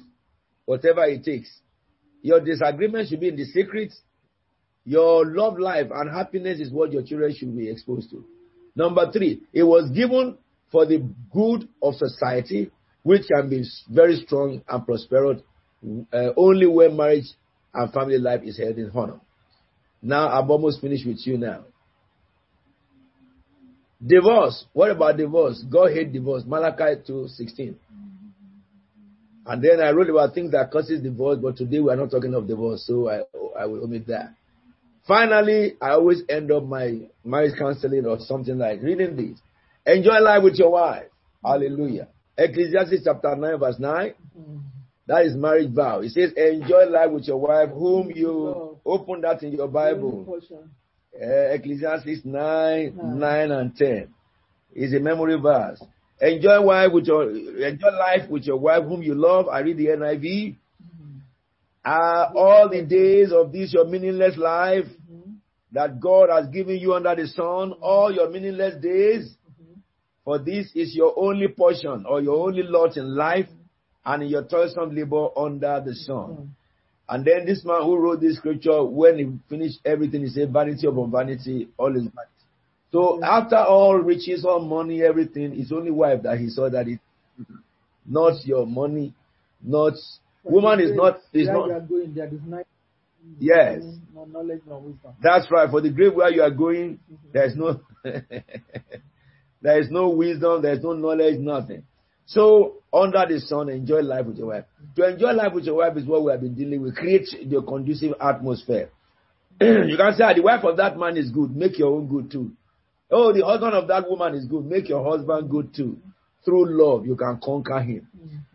whatever 0.66 1.06
it 1.06 1.24
takes. 1.24 1.50
Your 2.22 2.40
disagreement 2.40 3.10
should 3.10 3.20
be 3.20 3.30
in 3.30 3.36
the 3.36 3.46
secret. 3.46 3.94
Your 4.86 5.26
love 5.26 5.58
life 5.60 5.88
and 5.94 6.10
happiness 6.10 6.60
is 6.60 6.72
what 6.72 6.92
your 6.92 7.04
children 7.04 7.34
should 7.36 7.56
be 7.56 7.70
exposed 7.70 8.10
to. 8.12 8.26
Number 8.76 9.12
three, 9.12 9.42
it 9.54 9.64
was 9.64 9.90
given 9.92 10.38
for 10.72 10.86
the 10.86 11.04
good 11.32 11.68
of 11.82 11.96
society 11.96 12.72
which 13.04 13.24
can 13.28 13.50
be 13.50 13.64
very 13.90 14.18
strong 14.26 14.62
and 14.68 14.86
prosperous 14.86 15.42
uh, 16.14 16.30
only 16.36 16.66
when 16.68 16.96
marriage 16.96 17.26
and 17.74 17.94
family 17.94 18.18
life 18.18 18.42
is 18.44 18.58
held 18.58 18.78
in 18.78 18.92
honor. 18.94 19.20
Now, 20.02 20.28
I'm 20.30 20.50
almost 20.50 20.82
finished 20.82 21.06
with 21.06 21.20
you 21.26 21.38
now. 21.38 21.66
Divorce. 24.06 24.66
What 24.74 24.92
about 24.92 25.18
divorce? 25.18 25.64
God 25.70 25.92
hate 25.92 26.14
divorce. 26.14 26.44
Malachi 26.46 27.02
2:16. 27.08 27.76
And 29.46 29.64
then 29.64 29.82
I 29.82 29.92
wrote 29.92 30.10
about 30.10 30.34
things 30.34 30.52
that 30.52 30.72
causes 30.72 31.02
divorce, 31.02 31.40
but 31.42 31.58
today 31.58 31.80
we 31.80 31.92
are 31.92 31.96
not 31.96 32.12
talking 32.12 32.34
of 32.34 32.48
divorce, 32.48 32.86
so 32.86 33.10
I, 33.10 33.22
I 33.60 33.66
will 33.66 33.84
omit 33.84 34.08
that. 34.08 34.36
Finally, 35.08 35.74
I 35.82 35.92
always 35.92 36.22
end 36.30 36.52
up 36.52 36.64
my 36.66 37.00
marriage 37.26 37.58
counseling 37.58 38.06
or 38.06 38.20
something 38.20 38.58
like 38.58 38.82
reading 38.84 39.16
this. 39.16 39.40
Enjoy 39.86 40.20
life 40.20 40.44
with 40.44 40.56
your 40.56 40.72
wife. 40.72 41.08
Hallelujah. 41.44 42.10
Ecclesiastes 42.40 43.04
chapter 43.04 43.36
9, 43.36 43.60
verse 43.60 43.80
9. 43.80 44.14
Mm-hmm. 44.38 44.58
That 45.08 45.26
is 45.26 45.36
marriage 45.36 45.74
vow. 45.74 46.00
It 46.00 46.12
says, 46.12 46.32
enjoy 46.34 46.86
life 46.86 47.12
with 47.12 47.28
your 47.28 47.38
wife, 47.38 47.70
whom 47.70 48.08
mm-hmm. 48.10 48.18
you 48.18 48.80
open 48.86 49.22
that 49.22 49.44
in 49.44 49.52
your 49.52 49.68
Bible. 49.68 50.40
Uh, 51.14 51.26
Ecclesiastes 51.54 52.24
9, 52.24 52.98
9, 53.20 53.52
and 53.52 53.76
10 53.76 54.14
is 54.74 54.94
a 54.94 55.00
memory 55.00 55.38
verse. 55.40 55.82
Enjoy 56.22 56.62
wife 56.62 56.92
with 56.94 57.06
your 57.08 57.30
enjoy 57.32 57.92
life 57.92 58.30
with 58.30 58.44
your 58.44 58.58
wife 58.58 58.84
whom 58.84 59.02
you 59.02 59.16
love. 59.16 59.48
I 59.48 59.60
read 59.60 59.78
the 59.78 59.88
NIV. 59.88 60.56
All 61.86 62.70
the 62.70 62.84
days 62.84 63.32
of 63.32 63.52
this 63.54 63.74
your 63.74 63.86
meaningless 63.86 64.38
life 64.38 64.86
that 65.72 66.00
God 66.00 66.30
has 66.30 66.48
given 66.50 66.78
you 66.78 66.94
under 66.94 67.16
the 67.16 67.28
sun, 67.28 67.74
all 67.82 68.14
your 68.14 68.30
meaningless 68.30 68.76
days, 68.82 69.34
for 70.30 70.38
this 70.38 70.70
is 70.76 70.96
your 70.96 71.12
only 71.18 71.48
portion 71.48 72.06
or 72.08 72.22
your 72.22 72.46
only 72.48 72.62
lot 72.62 72.96
in 72.98 73.16
life 73.16 73.48
and 74.06 74.22
in 74.22 74.30
your 74.30 74.44
toilsome 74.44 74.96
labor 74.96 75.30
under 75.36 75.82
the 75.84 75.96
sun. 75.96 76.16
Mm. 76.30 76.48
And 77.10 77.26
then 77.26 77.48
this 77.48 77.66
man 77.66 77.82
who 77.82 77.98
wrote 77.98 78.22
this 78.22 78.38
scripture, 78.38 78.84
when 78.84 79.18
he 79.18 79.40
finished 79.50 79.80
everything, 79.84 80.22
he 80.22 80.28
said, 80.30 80.54
vanity 80.54 80.86
upon 80.86 81.10
vanity, 81.10 81.70
all 81.80 81.90
is 81.96 82.04
vanity. 82.04 82.46
So 82.92 83.20
mm. 83.20 83.24
after 83.24 83.56
all 83.56 83.96
riches, 83.96 84.46
all 84.46 84.60
money, 84.60 85.02
everything, 85.02 85.56
his 85.56 85.72
only 85.72 85.90
wife 85.90 86.22
that 86.22 86.38
he 86.38 86.50
saw 86.50 86.70
that 86.70 86.88
it, 86.88 87.00
not 88.06 88.46
your 88.46 88.68
money, 88.68 89.16
not, 89.64 89.94
woman 90.44 90.80
is 90.80 90.92
not, 90.94 91.22
is 91.34 91.48
not, 91.48 91.70
you 91.70 91.88
going, 91.90 92.14
there 92.14 92.28
is 92.28 92.42
not 92.46 92.68
yes. 93.40 93.82
no 94.14 94.26
knowledge, 94.26 94.62
no 94.68 94.78
wisdom. 94.78 95.14
That's 95.24 95.50
right. 95.50 95.72
For 95.72 95.82
the 95.82 95.90
grave 95.90 96.14
where 96.14 96.30
you 96.32 96.44
are 96.44 96.52
going, 96.52 97.00
mm-hmm. 97.12 97.32
there 97.34 97.46
is 97.46 97.56
no, 97.56 97.82
there 99.62 99.80
is 99.80 99.90
no 99.90 100.10
wisdom, 100.10 100.62
there 100.62 100.74
is 100.74 100.84
no 100.84 100.94
knowledge, 100.94 101.40
nothing. 101.40 101.84
So 102.26 102.76
under 102.94 103.26
the 103.28 103.40
sun, 103.40 103.70
enjoy 103.70 104.02
life 104.02 104.26
with 104.28 104.38
your 104.38 104.48
wife. 104.48 104.66
To 104.96 105.10
enjoy 105.10 105.32
life 105.32 105.54
with 105.54 105.66
your 105.66 105.76
wife 105.76 105.98
is 105.98 106.06
what 106.06 106.24
we 106.24 106.32
have 106.32 106.42
been 106.42 106.56
dealing 106.56 106.82
with. 106.82 106.96
Create 106.96 107.28
the 107.46 107.62
conducive 107.62 108.14
atmosphere. 108.22 108.90
you 109.62 109.98
can 109.98 110.14
say, 110.16 110.24
"Ah, 110.24 110.34
the 110.34 110.42
wife 110.42 110.64
of 110.64 110.78
that 110.78 110.98
man 110.98 111.18
is 111.18 111.32
good. 111.32 111.56
Make 111.56 111.78
your 111.80 111.96
own 111.96 112.08
good 112.08 112.32
too. 112.32 112.52
Oh, 113.12 113.34
the 113.34 113.44
husband 113.44 113.74
of 113.74 113.88
that 113.88 114.08
woman 114.10 114.36
is 114.36 114.46
good. 114.46 114.66
Make 114.66 114.88
your 114.88 115.04
husband 115.04 115.50
good 115.50 115.74
too. 115.76 115.98
Through 116.46 116.78
love, 116.78 117.06
you 117.06 117.16
can 117.16 117.40
conquer 117.44 117.82
him. 117.82 118.08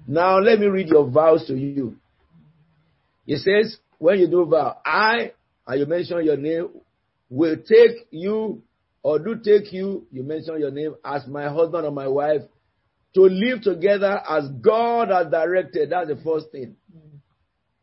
Now, 0.06 0.38
let 0.38 0.58
me 0.60 0.66
read 0.66 0.88
your 0.88 1.10
vows 1.10 1.46
to 1.48 1.54
you. 1.56 1.96
It 3.26 3.38
says, 3.38 3.76
when 3.98 4.18
you 4.20 4.28
do 4.28 4.44
vow, 4.46 4.78
I, 4.84 5.32
and 5.66 5.80
you 5.80 5.86
mention 5.86 6.24
your 6.24 6.36
name, 6.36 6.68
will 7.28 7.56
take 7.56 8.06
you 8.10 8.62
or 9.04 9.18
do 9.18 9.36
take 9.36 9.70
you, 9.72 10.06
you 10.10 10.22
mention 10.24 10.58
your 10.58 10.70
name 10.70 10.94
as 11.04 11.26
my 11.28 11.48
husband 11.48 11.86
or 11.86 11.90
my 11.92 12.08
wife 12.08 12.40
to 13.14 13.20
live 13.20 13.60
together 13.60 14.20
as 14.28 14.48
God 14.62 15.10
has 15.10 15.30
directed. 15.30 15.90
That's 15.90 16.08
the 16.08 16.16
first 16.16 16.50
thing. 16.50 16.74
Mm. 16.92 17.18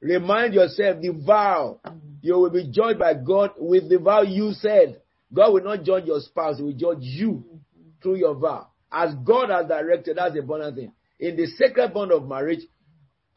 Remind 0.02 0.56
yourself 0.56 1.00
the 1.00 1.12
vow. 1.12 1.80
Mm. 1.86 2.00
You 2.24 2.40
will 2.40 2.50
be 2.50 2.68
judged 2.72 2.98
by 2.98 3.14
God 3.14 3.52
with 3.58 3.88
the 3.88 4.00
vow 4.00 4.24
you 4.24 4.54
said. 4.54 5.00
God 5.32 5.54
will 5.54 5.64
not 5.64 5.84
judge 5.84 6.06
your 6.06 6.20
spouse, 6.20 6.58
He 6.58 6.64
will 6.64 6.74
judge 6.74 7.02
you 7.02 7.32
mm-hmm. 7.32 7.90
through 8.02 8.16
your 8.18 8.34
vow. 8.34 8.68
As 8.92 9.14
God 9.24 9.50
has 9.52 9.68
directed, 9.68 10.18
that's 10.18 10.34
the 10.34 10.40
important 10.40 10.76
thing. 10.76 10.92
In 11.20 11.38
the 11.38 11.46
sacred 11.46 11.94
bond 11.94 12.12
of 12.12 12.28
marriage, 12.28 12.62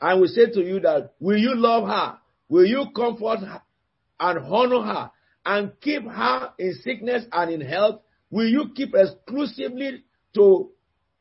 I 0.01 0.15
will 0.15 0.27
say 0.27 0.47
to 0.51 0.61
you 0.61 0.81
that 0.81 1.13
will 1.21 1.37
you 1.39 1.55
love 1.55 1.87
her? 1.87 2.19
Will 2.49 2.67
you 2.67 2.87
comfort 2.97 3.41
her 3.41 3.63
and 4.19 4.39
honor 4.41 4.83
her 4.83 5.11
and 5.45 5.73
keep 5.81 6.05
her 6.07 6.51
in 6.59 6.75
sickness 6.83 7.25
and 7.33 7.51
in 7.53 7.61
health? 7.61 8.01
Will 8.31 8.49
you 8.49 8.71
keep 8.75 8.95
exclusively 8.95 10.05
to, 10.35 10.71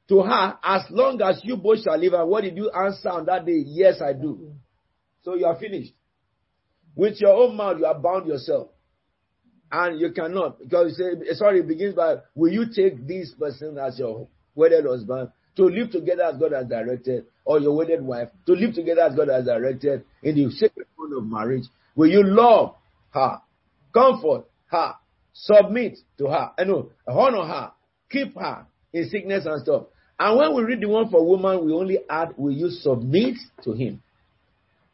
to 0.10 0.22
her 0.22 0.58
as 0.64 0.82
long 0.90 1.22
as 1.22 1.42
you 1.44 1.58
both 1.58 1.84
shall 1.84 1.98
live? 1.98 2.14
And 2.14 2.30
what 2.30 2.42
did 2.44 2.58
you 2.58 2.72
answer 2.72 3.10
on 3.10 3.26
that 3.26 3.46
day? 3.46 3.64
Yes, 3.66 4.02
I 4.02 4.14
do. 4.14 4.54
So 5.24 5.36
you 5.36 5.46
are 5.46 5.58
finished. 5.60 5.94
With 6.96 7.20
your 7.20 7.34
own 7.34 7.56
mouth, 7.56 7.78
you 7.80 7.86
have 7.86 8.02
bound 8.02 8.28
yourself. 8.28 8.70
And 9.72 10.00
you 10.00 10.12
cannot, 10.12 10.60
because 10.60 10.96
you 10.98 11.04
say, 11.24 11.30
eh, 11.32 11.34
sorry, 11.34 11.62
it 11.62 11.68
begins 11.68 11.96
by, 11.96 12.18
will 12.36 12.52
you 12.52 12.66
take 12.74 13.08
this 13.08 13.34
person 13.40 13.78
as 13.80 13.98
your 13.98 14.28
wedded 14.54 14.86
husband 14.86 15.30
to 15.56 15.64
live 15.64 15.90
together 15.92 16.24
as 16.24 16.38
God 16.38 16.52
has 16.52 16.68
directed, 16.68 17.26
or 17.44 17.60
your 17.60 17.76
wedded 17.76 18.04
wife 18.04 18.30
to 18.46 18.54
live 18.54 18.76
together 18.76 19.02
as 19.02 19.16
God 19.16 19.30
has 19.30 19.46
directed 19.46 20.04
in 20.22 20.36
the 20.36 20.52
sacred 20.52 20.86
bond 20.96 21.14
of 21.18 21.26
marriage? 21.26 21.64
Will 21.96 22.10
you 22.10 22.24
love 22.24 22.76
her, 23.12 23.40
comfort 23.94 24.46
her, 24.68 24.94
submit 25.34 25.98
to 26.18 26.28
her, 26.28 26.52
I 26.58 26.64
know, 26.64 26.90
honor 27.08 27.46
her, 27.46 27.72
keep 28.10 28.36
her 28.36 28.66
in 28.92 29.10
sickness 29.10 29.46
and 29.46 29.62
stuff? 29.62 29.84
And 30.20 30.38
when 30.38 30.56
we 30.56 30.64
read 30.64 30.82
the 30.82 30.90
one 30.90 31.10
for 31.10 31.26
woman, 31.26 31.66
we 31.66 31.74
only 31.74 32.00
add, 32.10 32.34
will 32.38 32.54
you 32.54 32.70
submit 32.70 33.36
to 33.64 33.74
him? 33.74 34.02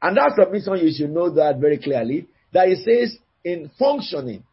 And 0.01 0.15
that 0.17 0.33
submission, 0.39 0.77
you 0.77 0.93
should 0.95 1.11
know 1.11 1.29
that 1.35 1.59
very 1.59 1.77
clearly, 1.77 2.27
that 2.53 2.69
it 2.69 2.79
says 2.79 3.17
in 3.43 3.69
functioning, 3.77 4.43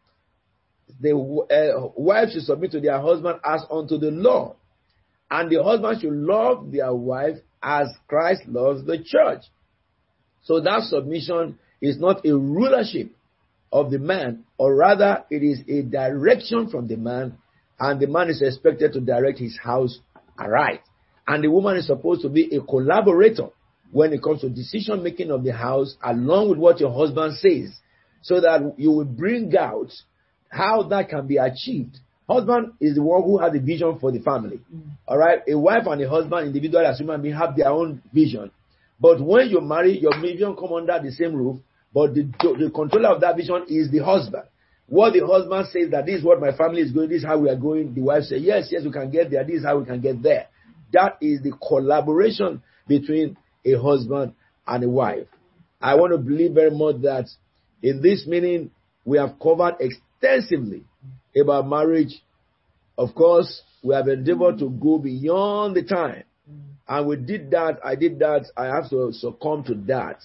the 0.99 1.11
uh, 1.15 1.91
wife 1.95 2.29
should 2.31 2.43
submit 2.43 2.71
to 2.71 2.79
their 2.79 2.99
husband 2.99 3.39
as 3.43 3.63
unto 3.71 3.97
the 3.97 4.11
Lord. 4.11 4.55
And 5.29 5.49
the 5.49 5.63
husband 5.63 6.01
should 6.01 6.13
love 6.13 6.71
their 6.71 6.93
wife 6.93 7.37
as 7.61 7.87
Christ 8.07 8.43
loves 8.47 8.85
the 8.85 8.97
church. 9.03 9.43
So 10.43 10.61
that 10.61 10.83
submission 10.83 11.59
is 11.81 11.99
not 11.99 12.25
a 12.25 12.31
rulership 12.37 13.11
of 13.71 13.91
the 13.91 13.99
man, 13.99 14.45
or 14.57 14.75
rather, 14.75 15.23
it 15.29 15.43
is 15.43 15.61
a 15.67 15.81
direction 15.81 16.69
from 16.69 16.87
the 16.87 16.95
man, 16.95 17.37
and 17.79 17.99
the 17.99 18.07
man 18.07 18.29
is 18.29 18.41
expected 18.41 18.93
to 18.93 19.01
direct 19.01 19.39
his 19.39 19.57
house 19.57 19.99
aright. 20.37 20.81
And 21.27 21.43
the 21.43 21.51
woman 21.51 21.77
is 21.77 21.87
supposed 21.87 22.21
to 22.21 22.29
be 22.29 22.55
a 22.55 22.61
collaborator 22.61 23.49
when 23.91 24.13
it 24.13 24.23
comes 24.23 24.41
to 24.41 24.49
decision 24.49 25.03
making 25.03 25.31
of 25.31 25.43
the 25.43 25.53
house, 25.53 25.95
along 26.03 26.49
with 26.49 26.57
what 26.59 26.79
your 26.79 26.93
husband 26.93 27.37
says, 27.37 27.77
so 28.21 28.41
that 28.41 28.61
you 28.77 28.91
will 28.91 29.05
bring 29.05 29.55
out 29.57 29.91
how 30.49 30.83
that 30.83 31.09
can 31.09 31.27
be 31.27 31.37
achieved. 31.37 31.97
Husband 32.29 32.73
is 32.81 32.95
the 32.95 33.03
one 33.03 33.23
who 33.23 33.37
has 33.37 33.53
the 33.53 33.59
vision 33.59 33.97
for 33.99 34.11
the 34.11 34.19
family. 34.19 34.59
Mm. 34.73 34.81
All 35.07 35.17
right, 35.17 35.39
a 35.47 35.57
wife 35.57 35.83
and 35.85 36.01
a 36.01 36.09
husband, 36.09 36.47
individual 36.47 36.85
as 36.85 36.99
human 36.99 37.21
beings, 37.21 37.37
have 37.37 37.55
their 37.55 37.69
own 37.69 38.01
vision. 38.13 38.51
But 38.99 39.21
when 39.21 39.49
you 39.49 39.61
marry, 39.61 39.97
your 39.97 40.19
vision 40.19 40.55
come 40.55 40.73
under 40.73 40.99
the 41.01 41.11
same 41.11 41.35
roof. 41.35 41.59
But 41.97 42.13
the, 42.13 42.29
the 42.59 42.69
controller 42.69 43.09
of 43.09 43.21
that 43.21 43.35
vision 43.35 43.65
is 43.67 43.89
the 43.89 44.05
husband. 44.05 44.43
What 44.85 45.13
the 45.13 45.25
husband 45.25 45.65
says 45.73 45.89
that 45.89 46.05
this 46.05 46.19
is 46.19 46.23
what 46.23 46.39
my 46.39 46.55
family 46.55 46.81
is 46.81 46.91
going, 46.91 47.09
this 47.09 47.21
is 47.21 47.25
how 47.25 47.39
we 47.39 47.49
are 47.49 47.55
going. 47.55 47.95
The 47.95 48.01
wife 48.01 48.25
says, 48.25 48.43
yes, 48.43 48.67
yes, 48.69 48.83
we 48.85 48.91
can 48.91 49.09
get 49.09 49.31
there. 49.31 49.43
This 49.43 49.61
is 49.61 49.65
how 49.65 49.79
we 49.79 49.85
can 49.85 49.99
get 49.99 50.21
there. 50.21 50.45
That 50.93 51.17
is 51.21 51.41
the 51.41 51.53
collaboration 51.67 52.61
between 52.87 53.35
a 53.65 53.81
husband 53.81 54.33
and 54.67 54.83
a 54.83 54.87
wife. 54.87 55.25
I 55.81 55.95
want 55.95 56.11
to 56.11 56.19
believe 56.19 56.51
very 56.51 56.69
much 56.69 57.01
that 57.01 57.29
in 57.81 57.99
this 58.03 58.27
meeting 58.27 58.69
we 59.03 59.17
have 59.17 59.39
covered 59.41 59.77
extensively 59.79 60.83
about 61.35 61.67
marriage. 61.67 62.21
Of 62.95 63.15
course, 63.15 63.63
we 63.81 63.95
have 63.95 64.07
endeavored 64.07 64.59
to 64.59 64.69
go 64.69 64.99
beyond 64.99 65.75
the 65.75 65.81
time. 65.81 66.25
And 66.87 67.07
we 67.07 67.15
did 67.15 67.49
that, 67.49 67.79
I 67.83 67.95
did 67.95 68.19
that, 68.19 68.51
I 68.55 68.65
have 68.65 68.87
to 68.91 69.11
succumb 69.13 69.63
to 69.63 69.73
that 69.87 70.19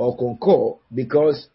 or 0.00 0.16
concur 0.16 0.78
because 0.94 1.48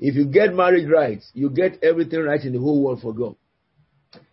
if 0.00 0.16
you 0.16 0.26
get 0.26 0.52
married 0.52 0.90
right, 0.90 1.22
you 1.34 1.48
get 1.50 1.78
everything 1.84 2.20
right 2.22 2.42
in 2.42 2.52
the 2.52 2.58
whole 2.58 2.82
world 2.82 3.00
for 3.00 3.14
God. 3.14 3.36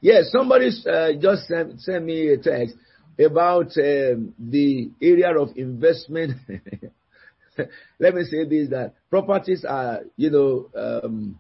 Yes, 0.01 0.31
somebody 0.31 0.72
uh, 0.91 1.09
just 1.22 1.48
sent, 1.48 1.80
sent 1.80 2.03
me 2.03 2.30
a 2.30 2.38
text 2.38 2.75
about 3.23 3.67
um, 3.77 4.33
the 4.39 4.89
area 4.99 5.38
of 5.38 5.49
investment. 5.56 6.33
Let 7.99 8.15
me 8.15 8.23
say 8.23 8.45
this: 8.45 8.69
that 8.69 8.95
properties 9.11 9.64
are, 9.64 9.99
you 10.17 10.31
know, 10.31 10.69
um, 10.75 11.39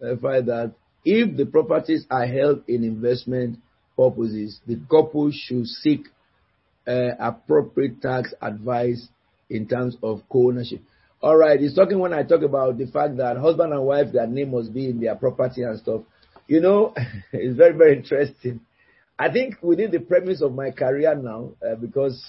verify 0.00 0.42
that 0.42 0.74
if 1.04 1.36
the 1.36 1.46
properties 1.46 2.06
are 2.08 2.26
held 2.26 2.62
in 2.68 2.84
investment 2.84 3.58
purposes, 3.96 4.60
the 4.66 4.76
couple 4.88 5.32
should 5.32 5.66
seek 5.66 6.06
uh, 6.86 7.10
appropriate 7.18 8.00
tax 8.00 8.32
advice 8.40 9.08
in 9.50 9.66
terms 9.66 9.96
of 10.02 10.22
co-ownership. 10.30 10.80
All 11.22 11.36
right, 11.36 11.58
he's 11.58 11.74
talking 11.74 11.98
when 11.98 12.12
I 12.12 12.22
talk 12.22 12.42
about 12.42 12.76
the 12.76 12.86
fact 12.86 13.16
that 13.16 13.38
husband 13.38 13.72
and 13.72 13.82
wife, 13.82 14.12
their 14.12 14.26
name 14.26 14.50
must 14.50 14.72
be 14.72 14.90
in 14.90 15.00
their 15.00 15.14
property 15.14 15.62
and 15.62 15.78
stuff. 15.78 16.02
You 16.46 16.60
know, 16.60 16.94
it's 17.32 17.56
very, 17.56 17.76
very 17.76 17.96
interesting. 17.96 18.60
I 19.18 19.32
think 19.32 19.56
within 19.62 19.90
the 19.90 20.00
premise 20.00 20.42
of 20.42 20.54
my 20.54 20.70
career 20.72 21.14
now, 21.14 21.52
uh, 21.66 21.74
because 21.76 22.22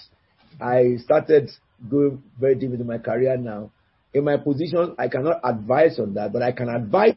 I 0.61 0.95
started 1.03 1.51
going 1.89 2.23
very 2.39 2.55
deep 2.55 2.71
into 2.71 2.85
my 2.85 2.97
career 2.97 3.37
now, 3.37 3.71
in 4.13 4.23
my 4.23 4.37
position, 4.37 4.95
I 4.97 5.09
cannot 5.09 5.41
advise 5.43 5.99
on 5.99 6.13
that, 6.13 6.31
but 6.31 6.41
I 6.41 6.53
can 6.53 6.69
advise 6.69 7.15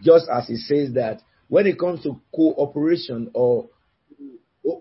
just 0.00 0.26
as 0.32 0.48
it 0.48 0.58
says 0.58 0.94
that 0.94 1.22
when 1.48 1.66
it 1.66 1.78
comes 1.78 2.02
to 2.04 2.20
cooperation 2.34 3.30
or 3.34 3.68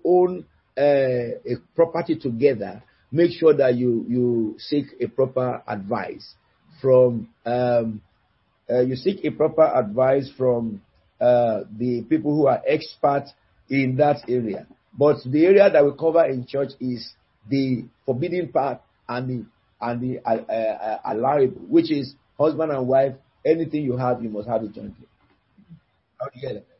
own 0.05 0.45
uh, 0.77 0.81
a 0.81 1.55
property 1.75 2.15
together, 2.15 2.83
make 3.13 3.31
sure 3.31 3.53
that 3.53 3.75
you 3.75 4.05
you 4.09 4.55
seek 4.57 4.87
a 4.99 5.07
proper 5.07 5.61
advice 5.67 6.33
from 6.81 7.29
um, 7.45 8.01
uh, 8.69 8.81
you 8.81 8.95
seek 8.95 9.23
a 9.23 9.29
proper 9.31 9.63
advice 9.63 10.29
from 10.35 10.81
uh, 11.21 11.61
the 11.77 12.01
people 12.09 12.35
who 12.35 12.47
are 12.47 12.61
experts 12.67 13.31
in 13.69 13.95
that 13.97 14.17
area. 14.27 14.67
But 14.97 15.17
the 15.25 15.45
area 15.45 15.69
that 15.69 15.85
we 15.85 15.91
cover 15.97 16.25
in 16.25 16.45
church 16.47 16.71
is 16.79 17.13
the 17.49 17.85
forbidden 18.05 18.51
part 18.51 18.81
and 19.07 19.29
the 19.29 19.45
and 19.79 20.01
the 20.01 20.19
uh, 20.25 20.51
uh, 20.51 20.99
allowable, 21.05 21.61
which 21.69 21.91
is 21.91 22.15
husband 22.37 22.71
and 22.71 22.87
wife. 22.87 23.13
Anything 23.45 23.83
you 23.83 23.97
have, 23.97 24.23
you 24.23 24.29
must 24.29 24.47
have 24.47 24.63
it 24.63 24.73
jointly. 24.73 25.05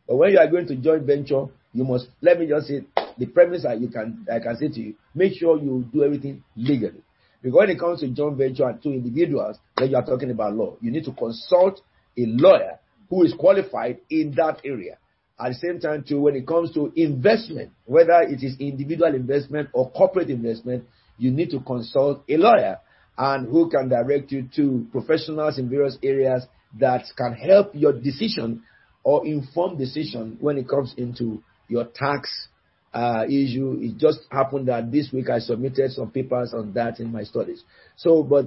But 0.08 0.16
when 0.16 0.32
you 0.32 0.40
are 0.40 0.48
going 0.48 0.68
to 0.68 0.76
joint 0.78 1.04
venture, 1.04 1.46
you 1.74 1.84
must 1.84 2.08
let 2.22 2.40
me 2.40 2.48
just 2.48 2.68
say 2.68 2.82
the 3.18 3.26
premise 3.28 3.64
that 3.64 3.80
you 3.80 3.90
can 3.90 4.26
I 4.32 4.40
can 4.40 4.56
say 4.58 4.70
to 4.70 4.80
you, 4.80 4.96
make 5.14 5.34
sure 5.34 5.58
you 5.58 5.86
do 5.92 6.04
everything 6.04 6.44
legally. 6.56 7.02
Because 7.42 7.58
when 7.58 7.70
it 7.70 7.80
comes 7.80 8.00
to 8.00 8.08
joint 8.08 8.38
venture 8.38 8.68
and 8.68 8.82
two 8.82 8.92
individuals, 8.92 9.58
then 9.78 9.90
you 9.92 9.98
are 9.98 10.06
talking 10.06 10.32
about 10.32 10.56
law. 10.56 10.78
You 10.82 10.92
need 10.92 11.04
to 11.06 11.12
consult 11.12 11.82
a 12.18 12.26
lawyer 12.26 12.80
who 13.10 13.24
is 13.24 13.34
qualified 13.38 14.00
in 14.10 14.34
that 14.38 14.62
area. 14.64 14.98
At 15.40 15.50
the 15.50 15.56
same 15.56 15.80
time, 15.80 16.06
too, 16.08 16.22
when 16.22 16.36
it 16.36 16.48
comes 16.48 16.74
to 16.74 16.94
investment, 16.96 17.72
whether 17.86 18.22
it 18.22 18.42
is 18.44 18.56
individual 18.60 19.14
investment 19.14 19.70
or 19.74 19.92
corporate 19.92 20.30
investment, 20.30 20.86
you 21.18 21.32
need 21.32 21.50
to 21.50 21.60
consult 21.60 22.24
a 22.30 22.38
lawyer 22.38 22.78
and 23.18 23.48
who 23.48 23.70
can 23.70 23.90
direct 23.90 24.32
you 24.32 24.48
to 24.56 24.88
professionals 24.92 25.60
in 25.60 25.70
various 25.70 25.98
areas 26.02 26.46
that 26.80 27.04
can 27.18 27.34
help 27.34 27.72
your 27.74 27.94
decision 27.94 28.64
or 29.04 29.26
inform 29.26 29.78
decision 29.78 30.38
when 30.40 30.58
it 30.58 30.68
comes 30.68 30.94
into 30.98 31.44
your 31.68 31.86
tax 31.86 32.48
uh, 32.94 33.26
issue. 33.28 33.80
It 33.82 33.98
just 33.98 34.20
happened 34.32 34.68
that 34.68 34.92
this 34.92 35.10
week 35.12 35.30
I 35.30 35.40
submitted 35.40 35.92
some 35.92 36.12
papers 36.12 36.54
on 36.54 36.74
that 36.74 37.00
in 37.00 37.12
my 37.12 37.24
studies. 37.24 37.64
So, 37.98 38.24
but 38.24 38.46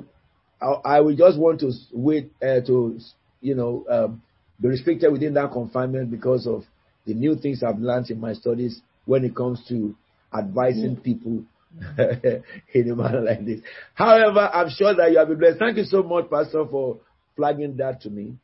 I, 0.60 0.97
I 0.97 1.00
will 1.00 1.16
just 1.16 1.39
want 1.39 1.60
to 1.60 1.73
wait 1.92 2.33
uh, 2.42 2.60
to, 2.66 2.99
you 3.41 3.55
know, 3.55 3.84
um, 3.91 4.23
be 4.60 4.68
restricted 4.68 5.12
within 5.12 5.34
that 5.34 5.52
confinement 5.52 6.10
because 6.10 6.47
of 6.47 6.65
the 7.07 7.15
new 7.15 7.36
things 7.36 7.62
I've 7.62 7.78
learned 7.78 8.10
in 8.10 8.20
my 8.20 8.33
studies 8.33 8.81
when 9.05 9.25
it 9.25 9.34
comes 9.34 9.62
to 9.68 9.94
advising 10.36 10.97
mm. 10.97 11.02
people 11.02 11.44
in 12.75 12.91
a 12.91 12.97
manner 12.97 13.20
like 13.20 13.44
this. 13.44 13.60
However, 13.94 14.50
I'm 14.52 14.70
sure 14.70 14.94
that 14.94 15.10
you 15.10 15.18
have 15.18 15.28
been 15.28 15.39
blessed. 15.39 15.58
Thank 15.58 15.76
you 15.76 15.84
so 15.84 16.02
much, 16.02 16.31
Pastor, 16.31 16.65
for 16.70 16.99
flagging 17.36 17.76
that 17.76 18.00
to 18.02 18.10
me. 18.10 18.36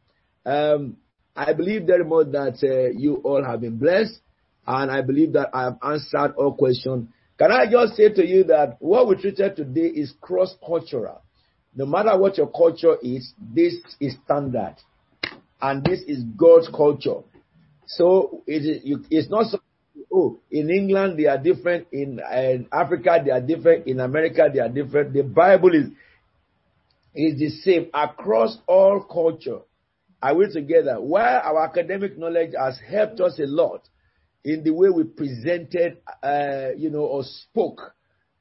Um, 0.44 0.96
I 1.34 1.52
believe 1.54 1.84
very 1.86 2.04
much 2.04 2.30
that 2.32 2.58
uh, 2.62 2.98
you 2.98 3.16
all 3.16 3.42
have 3.42 3.60
been 3.62 3.78
blessed, 3.78 4.20
and 4.66 4.90
I 4.90 5.02
believe 5.02 5.32
that 5.32 5.50
I 5.52 5.64
have 5.64 5.78
answered 5.82 6.34
all 6.36 6.54
questions. 6.54 7.08
Can 7.38 7.50
I 7.50 7.70
just 7.70 7.96
say 7.96 8.08
to 8.10 8.26
you 8.26 8.44
that 8.44 8.76
what 8.78 9.08
we 9.08 9.16
treated 9.16 9.56
today 9.56 9.86
is 9.86 10.14
cross-cultural. 10.20 11.22
No 11.74 11.86
matter 11.86 12.16
what 12.18 12.36
your 12.36 12.48
culture 12.48 12.96
is, 13.02 13.32
this 13.54 13.74
is 13.98 14.14
standard, 14.24 14.76
and 15.60 15.82
this 15.84 16.00
is 16.06 16.22
God's 16.36 16.68
culture. 16.68 17.22
So 17.86 18.42
it 18.46 18.64
is, 18.64 19.00
it's 19.10 19.30
not 19.30 19.46
so, 19.46 19.58
oh, 20.12 20.38
in 20.50 20.70
England 20.70 21.18
they 21.18 21.26
are 21.26 21.38
different, 21.38 21.88
in, 21.90 22.20
in 22.32 22.68
Africa 22.70 23.22
they 23.24 23.30
are 23.30 23.40
different, 23.40 23.86
in 23.86 24.00
America 24.00 24.48
they 24.52 24.60
are 24.60 24.68
different. 24.68 25.12
The 25.14 25.22
Bible 25.22 25.74
is 25.74 25.86
is 27.14 27.38
the 27.38 27.50
same 27.50 27.90
across 27.92 28.56
all 28.66 29.02
culture. 29.02 29.60
Are 30.22 30.34
we 30.34 30.50
together? 30.52 31.00
While 31.00 31.40
our 31.42 31.64
academic 31.64 32.16
knowledge 32.16 32.52
has 32.58 32.78
helped 32.78 33.20
us 33.20 33.38
a 33.38 33.46
lot 33.46 33.82
in 34.44 34.64
the 34.64 34.70
way 34.70 34.88
we 34.88 35.04
presented, 35.04 35.98
uh, 36.22 36.70
you 36.76 36.90
know, 36.90 37.04
or 37.04 37.22
spoke 37.24 37.94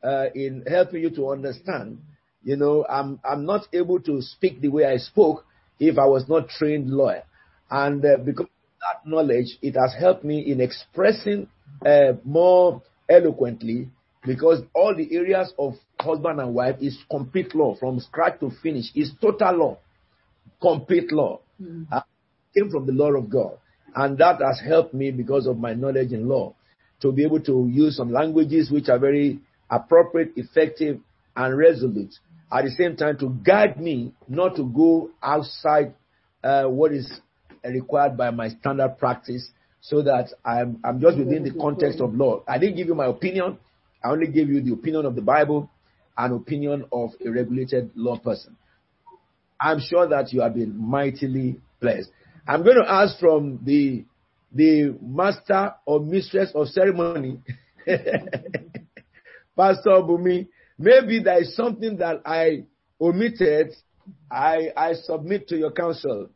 uh, 0.04 0.26
in 0.34 0.64
helping 0.68 1.02
you 1.02 1.10
to 1.12 1.30
understand, 1.30 2.00
you 2.44 2.56
know, 2.56 2.86
I'm 2.90 3.20
I'm 3.24 3.46
not 3.46 3.68
able 3.74 4.00
to 4.02 4.22
speak 4.22 4.62
the 4.62 4.70
way 4.70 4.86
I 4.86 4.98
spoke 4.98 5.46
if 5.80 5.98
I 5.98 6.06
was 6.06 6.28
not 6.28 6.50
trained 6.50 6.90
lawyer, 6.90 7.24
and 7.70 8.04
uh, 8.04 8.18
because 8.18 8.48
that 8.82 9.08
knowledge, 9.10 9.58
it 9.62 9.76
has 9.76 9.94
helped 10.00 10.24
me 10.24 10.52
in 10.52 10.60
expressing 10.60 11.48
uh, 11.86 12.14
more 12.26 12.82
eloquently 13.08 13.90
because 14.26 14.62
all 14.74 14.96
the 14.96 15.16
areas 15.16 15.54
of 15.60 15.74
husband 16.00 16.40
and 16.40 16.54
wife 16.54 16.78
is 16.82 16.98
complete 17.10 17.54
law 17.54 17.76
from 17.80 18.00
scratch 18.00 18.40
to 18.40 18.52
finish. 18.64 18.86
Is 18.96 19.12
total 19.22 19.56
law, 19.56 19.78
complete 20.62 21.12
law. 21.12 21.42
Mm. 21.62 21.88
Uh, 21.92 22.02
came 22.56 22.70
from 22.72 22.86
the 22.86 22.92
law 22.92 23.12
of 23.12 23.30
God, 23.30 23.58
and 23.96 24.18
that 24.18 24.42
has 24.42 24.62
helped 24.66 24.94
me 24.94 25.12
because 25.12 25.48
of 25.48 25.58
my 25.58 25.74
knowledge 25.74 26.12
in 26.12 26.28
law 26.28 26.54
to 27.02 27.12
be 27.12 27.24
able 27.26 27.42
to 27.42 27.68
use 27.72 27.98
some 27.98 28.12
languages 28.12 28.72
which 28.72 28.90
are 28.90 29.00
very 29.00 29.40
appropriate, 29.70 30.34
effective, 30.36 31.00
and 31.36 31.58
resolute. 31.58 32.14
At 32.52 32.66
the 32.66 32.72
same 32.72 32.96
time, 32.96 33.18
to 33.20 33.30
guide 33.44 33.80
me 33.80 34.14
not 34.28 34.56
to 34.58 34.64
go 34.64 35.10
outside 35.24 35.94
uh, 36.44 36.66
what 36.66 36.92
is 36.92 37.20
required 37.64 38.18
by 38.18 38.30
my 38.32 38.50
standard 38.50 38.98
practice, 38.98 39.50
so 39.80 40.02
that 40.04 40.30
I'm 40.46 40.80
I'm 40.84 41.00
just 41.00 41.18
within 41.18 41.44
the 41.44 41.54
context 41.60 42.02
of 42.02 42.14
law. 42.14 42.44
I 42.48 42.58
didn't 42.60 42.76
give 42.76 42.88
you 42.88 42.96
my 42.96 43.08
opinion. 43.08 43.58
I 44.04 44.10
only 44.10 44.28
gave 44.28 44.50
you 44.50 44.62
the 44.62 44.74
opinion 44.74 45.06
of 45.06 45.16
the 45.16 45.22
Bible 45.22 45.70
and 46.18 46.34
opinion 46.34 46.86
of 46.92 47.12
a 47.26 47.30
regulated 47.30 47.92
law 47.96 48.18
person. 48.18 48.58
I'm 49.60 49.80
sure 49.80 50.08
that 50.08 50.34
you 50.34 50.42
have 50.42 50.56
been 50.56 50.76
mightily 50.78 51.60
blessed. 51.80 52.10
I'm 52.48 52.64
going 52.64 52.78
to 52.78 52.90
ask 52.92 53.20
from 53.20 53.60
the 53.64 54.06
the 54.54 54.98
master 55.02 55.74
or 55.86 56.02
mistress 56.02 56.52
of 56.54 56.68
ceremony, 56.68 57.40
Pastor 59.56 59.92
Bumi. 60.02 60.48
Maybe 60.78 61.22
there 61.24 61.42
is 61.42 61.56
something 61.56 61.98
that 61.98 62.22
I 62.26 62.66
omitted. 63.00 63.72
I 64.30 64.70
I 64.76 64.94
submit 64.94 65.48
to 65.50 65.58
your 65.58 65.72
counsel, 65.72 66.30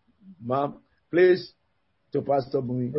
ma'am. 0.44 0.76
Please, 1.12 1.52
to 2.14 2.22
Pastor 2.22 2.62
Bumi. 2.62 2.94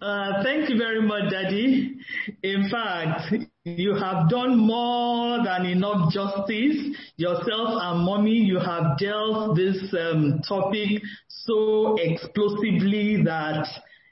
Uh, 0.00 0.42
thank 0.42 0.68
you 0.68 0.76
very 0.76 1.00
much, 1.00 1.30
Daddy. 1.30 1.96
In 2.42 2.68
fact, 2.68 3.34
you 3.64 3.94
have 3.94 4.28
done 4.28 4.58
more 4.58 5.44
than 5.44 5.66
enough 5.66 6.12
justice. 6.12 6.96
Yourself 7.16 7.78
and 7.80 8.04
mommy, 8.04 8.32
you 8.32 8.58
have 8.58 8.98
dealt 8.98 9.56
this 9.56 9.94
um, 9.98 10.40
topic 10.48 11.00
so 11.28 11.96
explosively 11.98 13.22
that 13.22 13.66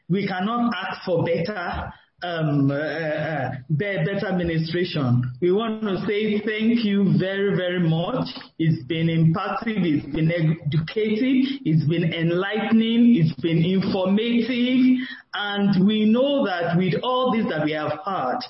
we 0.08 0.26
cannot 0.26 0.72
ask 0.74 1.04
for 1.04 1.24
better 1.24 1.92
um, 2.22 2.70
uh, 2.70 2.74
uh 2.74 3.50
better 3.70 4.26
administration. 4.26 5.22
We 5.40 5.52
want 5.52 5.82
to 5.82 6.04
say 6.06 6.38
thank 6.40 6.84
you 6.84 7.16
very, 7.18 7.56
very 7.56 7.80
much. 7.80 8.28
It's 8.58 8.84
been 8.84 9.06
impactful, 9.06 9.78
it's 9.82 10.14
been 10.14 10.30
educative, 10.30 11.60
it's 11.64 11.88
been 11.88 12.12
enlightening, 12.12 13.16
it's 13.16 13.34
been 13.40 13.64
informative, 13.64 15.08
and 15.32 15.86
we 15.86 16.04
know 16.04 16.44
that 16.44 16.76
with 16.76 16.94
all 17.02 17.32
this 17.34 17.46
that 17.48 17.64
we 17.64 17.72
have 17.72 17.98
heard, 18.04 18.40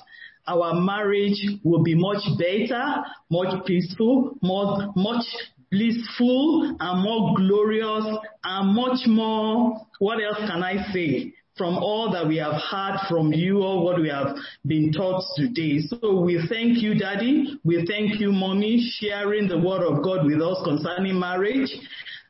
our 0.47 0.73
marriage 0.73 1.41
will 1.63 1.83
be 1.83 1.95
much 1.95 2.23
better, 2.37 3.03
much 3.29 3.65
peaceful, 3.65 4.37
more, 4.41 4.91
much 4.95 5.23
blissful, 5.71 6.75
and 6.79 7.03
more 7.03 7.35
glorious, 7.35 8.17
and 8.43 8.75
much 8.75 9.07
more, 9.07 9.85
what 9.99 10.21
else 10.21 10.37
can 10.39 10.63
I 10.63 10.91
say? 10.91 11.33
from 11.57 11.77
all 11.77 12.11
that 12.11 12.27
we 12.27 12.37
have 12.37 12.59
heard 12.71 12.97
from 13.07 13.31
you 13.33 13.61
or 13.61 13.83
what 13.83 14.01
we 14.01 14.09
have 14.09 14.35
been 14.65 14.91
taught 14.91 15.21
today. 15.35 15.79
So 15.79 16.21
we 16.21 16.43
thank 16.49 16.81
you, 16.81 16.97
Daddy. 16.97 17.59
We 17.63 17.85
thank 17.85 18.19
you, 18.19 18.31
Mommy, 18.31 18.79
sharing 18.99 19.47
the 19.47 19.59
word 19.59 19.83
of 19.83 20.01
God 20.01 20.25
with 20.25 20.41
us 20.41 20.61
concerning 20.63 21.19
marriage 21.19 21.69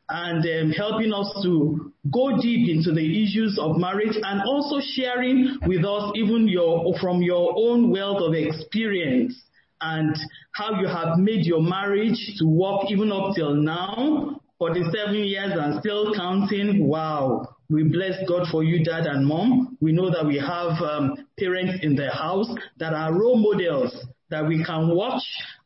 and 0.10 0.44
um, 0.44 0.72
helping 0.72 1.14
us 1.14 1.32
to 1.44 1.91
go 2.10 2.38
deep 2.42 2.70
into 2.70 2.92
the 2.92 3.24
issues 3.24 3.60
of 3.60 3.78
marriage 3.78 4.16
and 4.22 4.42
also 4.42 4.80
sharing 4.96 5.58
with 5.68 5.86
us 5.86 6.12
even 6.16 6.48
your 6.48 6.98
from 7.00 7.22
your 7.22 7.54
own 7.56 7.92
wealth 7.92 8.22
of 8.22 8.34
experience 8.34 9.40
and 9.82 10.16
how 10.54 10.80
you 10.80 10.88
have 10.88 11.18
made 11.18 11.46
your 11.46 11.62
marriage 11.62 12.18
to 12.40 12.46
work 12.46 12.90
even 12.90 13.12
up 13.12 13.36
till 13.36 13.54
now 13.54 14.40
47 14.58 15.14
years 15.16 15.52
and 15.56 15.80
still 15.80 16.14
counting 16.16 16.88
wow 16.88 17.48
we 17.72 17.84
bless 17.84 18.18
God 18.28 18.48
for 18.52 18.66
you, 18.66 18.84
dad 18.84 19.06
and 19.06 19.26
mom. 19.26 19.78
We 19.80 19.94
know 19.94 20.12
that 20.12 20.26
we 20.26 20.38
have 20.38 20.82
um, 20.82 21.26
parents 21.40 21.80
in 21.82 21.96
the 21.96 22.10
house 22.10 22.54
that 22.80 22.94
are 22.94 23.14
role 23.18 23.38
models 23.38 23.96
that 24.30 24.46
we 24.46 24.62
can 24.62 24.94
watch 24.94 25.24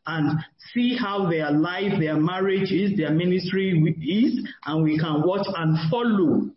and 0.07 0.39
see 0.73 0.97
how 0.99 1.29
their 1.29 1.51
life, 1.51 1.93
their 1.99 2.17
marriage 2.17 2.71
is, 2.71 2.97
their 2.97 3.11
ministry 3.11 3.71
is, 4.01 4.47
and 4.65 4.83
we 4.83 4.97
can 4.97 5.23
watch 5.25 5.47
and 5.55 5.89
follow 5.89 6.49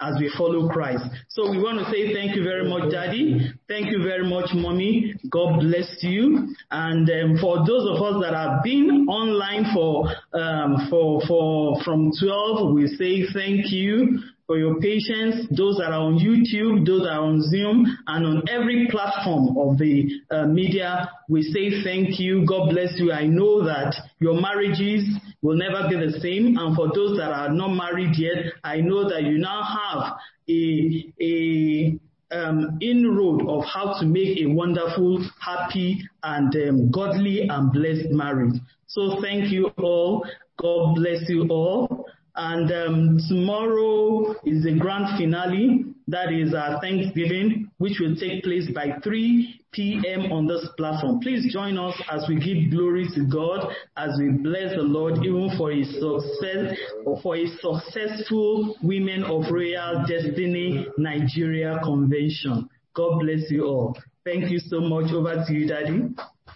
as 0.00 0.16
we 0.18 0.32
follow 0.36 0.68
Christ. 0.68 1.04
So 1.28 1.50
we 1.50 1.58
want 1.58 1.78
to 1.78 1.90
say 1.90 2.12
thank 2.12 2.34
you 2.34 2.42
very 2.42 2.68
much, 2.68 2.90
Daddy. 2.90 3.52
Thank 3.68 3.90
you 3.90 4.02
very 4.02 4.28
much, 4.28 4.50
Mommy. 4.52 5.14
God 5.30 5.60
bless 5.60 5.98
you. 6.02 6.54
And 6.70 7.08
um, 7.08 7.38
for 7.40 7.58
those 7.66 7.88
of 7.88 8.02
us 8.02 8.22
that 8.22 8.34
have 8.34 8.62
been 8.64 9.06
online 9.08 9.72
for 9.72 10.08
um, 10.32 10.88
for 10.90 11.20
for 11.28 11.82
from 11.84 12.10
12, 12.20 12.74
we 12.74 12.88
say 12.88 13.22
thank 13.32 13.70
you 13.70 14.18
for 14.46 14.58
your 14.58 14.78
patience, 14.80 15.46
those 15.56 15.78
that 15.78 15.90
are 15.90 16.02
on 16.02 16.18
YouTube, 16.18 16.86
those 16.86 17.02
that 17.02 17.12
are 17.12 17.24
on 17.24 17.40
Zoom, 17.42 17.86
and 18.06 18.26
on 18.26 18.42
every 18.48 18.88
platform 18.90 19.56
of 19.56 19.78
the 19.78 20.08
uh, 20.30 20.46
media. 20.46 21.10
We 21.28 21.42
say 21.42 21.82
thank 21.82 22.20
you. 22.20 22.44
God 22.46 22.70
bless 22.70 22.98
you. 22.98 23.12
I 23.12 23.26
know 23.26 23.64
that 23.64 23.94
your 24.18 24.40
marriages 24.40 25.08
will 25.40 25.56
never 25.56 25.88
be 25.88 25.96
the 25.96 26.20
same. 26.20 26.58
And 26.58 26.76
for 26.76 26.88
those 26.94 27.16
that 27.18 27.32
are 27.32 27.50
not 27.50 27.68
married 27.68 28.16
yet, 28.18 28.52
I 28.62 28.78
know 28.78 29.08
that 29.08 29.22
you 29.22 29.38
now 29.38 29.62
have 29.62 30.14
a, 30.48 31.12
a 31.20 31.98
um, 32.30 32.78
inroad 32.80 33.48
of 33.48 33.64
how 33.64 33.98
to 34.00 34.06
make 34.06 34.38
a 34.40 34.46
wonderful, 34.46 35.24
happy, 35.40 36.02
and 36.22 36.54
um, 36.54 36.90
godly 36.90 37.48
and 37.48 37.72
blessed 37.72 38.10
marriage. 38.10 38.56
So 38.86 39.20
thank 39.22 39.50
you 39.50 39.68
all. 39.78 40.26
God 40.58 40.94
bless 40.96 41.28
you 41.28 41.46
all. 41.48 42.03
And 42.36 42.70
um, 42.72 43.18
tomorrow 43.28 44.32
is 44.44 44.64
the 44.64 44.76
grand 44.78 45.16
finale. 45.18 45.84
That 46.08 46.32
is 46.32 46.52
our 46.52 46.80
Thanksgiving, 46.80 47.70
which 47.78 47.98
will 48.00 48.14
take 48.16 48.42
place 48.42 48.68
by 48.74 48.98
3 49.02 49.60
p.m. 49.72 50.32
on 50.32 50.46
this 50.46 50.66
platform. 50.76 51.20
Please 51.20 51.50
join 51.52 51.78
us 51.78 51.94
as 52.10 52.24
we 52.28 52.34
give 52.36 52.70
glory 52.70 53.06
to 53.14 53.24
God, 53.24 53.72
as 53.96 54.18
we 54.18 54.30
bless 54.30 54.74
the 54.74 54.82
Lord, 54.82 55.18
even 55.24 55.50
for 55.56 55.70
His 55.70 55.88
success, 55.94 56.76
for 57.22 57.36
His 57.36 57.52
successful 57.60 58.76
Women 58.82 59.24
of 59.24 59.50
Royal 59.50 60.04
Destiny 60.06 60.86
Nigeria 60.98 61.80
Convention. 61.82 62.68
God 62.94 63.20
bless 63.20 63.50
you 63.50 63.64
all. 63.64 63.96
Thank 64.24 64.50
you 64.50 64.58
so 64.58 64.80
much. 64.80 65.10
Over 65.12 65.44
to 65.46 65.52
you, 65.52 65.66
Daddy. 65.68 66.02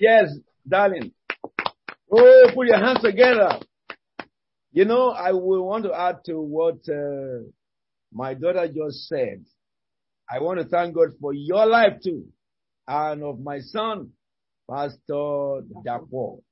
Yes, 0.00 0.30
darling. 0.68 1.12
Oh, 2.10 2.50
put 2.54 2.66
your 2.66 2.78
hands 2.78 3.00
together. 3.02 3.60
You 4.72 4.84
know, 4.84 5.10
I 5.10 5.32
will 5.32 5.64
want 5.66 5.84
to 5.84 5.94
add 5.94 6.24
to 6.26 6.40
what 6.40 6.78
uh, 6.88 7.48
my 8.12 8.34
daughter 8.34 8.68
just 8.68 9.08
said. 9.08 9.44
I 10.30 10.40
want 10.40 10.60
to 10.60 10.66
thank 10.66 10.94
God 10.94 11.08
for 11.20 11.32
your 11.32 11.64
life 11.66 11.94
too, 12.04 12.26
and 12.86 13.22
of 13.22 13.40
my 13.40 13.60
son, 13.60 14.10
Pastor 14.70 15.62
Dapo, 15.86 16.42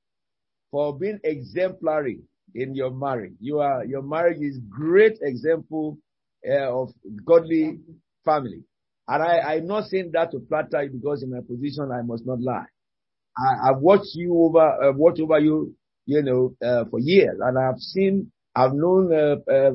for 0.71 0.99
being 0.99 1.21
exemplary 1.25 2.21
in 2.55 2.75
your 2.75 2.91
marriage. 2.91 3.35
You 3.39 3.61
are 3.61 3.85
your 3.85 4.03
marriage 4.03 4.41
is 4.41 4.59
great 4.71 5.19
example 5.21 5.99
uh, 6.49 6.73
of 6.83 6.89
godly 7.27 7.81
family, 8.25 8.63
and 9.09 9.23
I 9.23 9.57
I'm 9.57 9.67
not 9.67 9.85
saying 9.89 10.11
that 10.15 10.31
to 10.31 10.41
flatter 10.49 10.85
you 10.85 10.91
because 10.99 11.23
in 11.23 11.31
my 11.31 11.41
position 11.47 11.91
I 11.93 12.01
must 12.03 12.25
not 12.27 12.41
lie. 12.41 12.65
I, 13.39 13.71
I've 13.71 13.79
watched 13.81 14.15
you 14.15 14.35
over, 14.39 14.61
uh, 14.85 14.93
watched 14.93 15.21
over 15.21 15.39
you, 15.39 15.75
you 16.07 16.23
know, 16.23 16.55
uh, 16.67 16.85
for 16.91 16.99
years, 17.01 17.39
and 17.41 17.59
I've 17.59 17.79
seen, 17.79 18.31
I've 18.55 18.73
known 18.73 19.13
uh, 19.13 19.37
uh, 19.51 19.71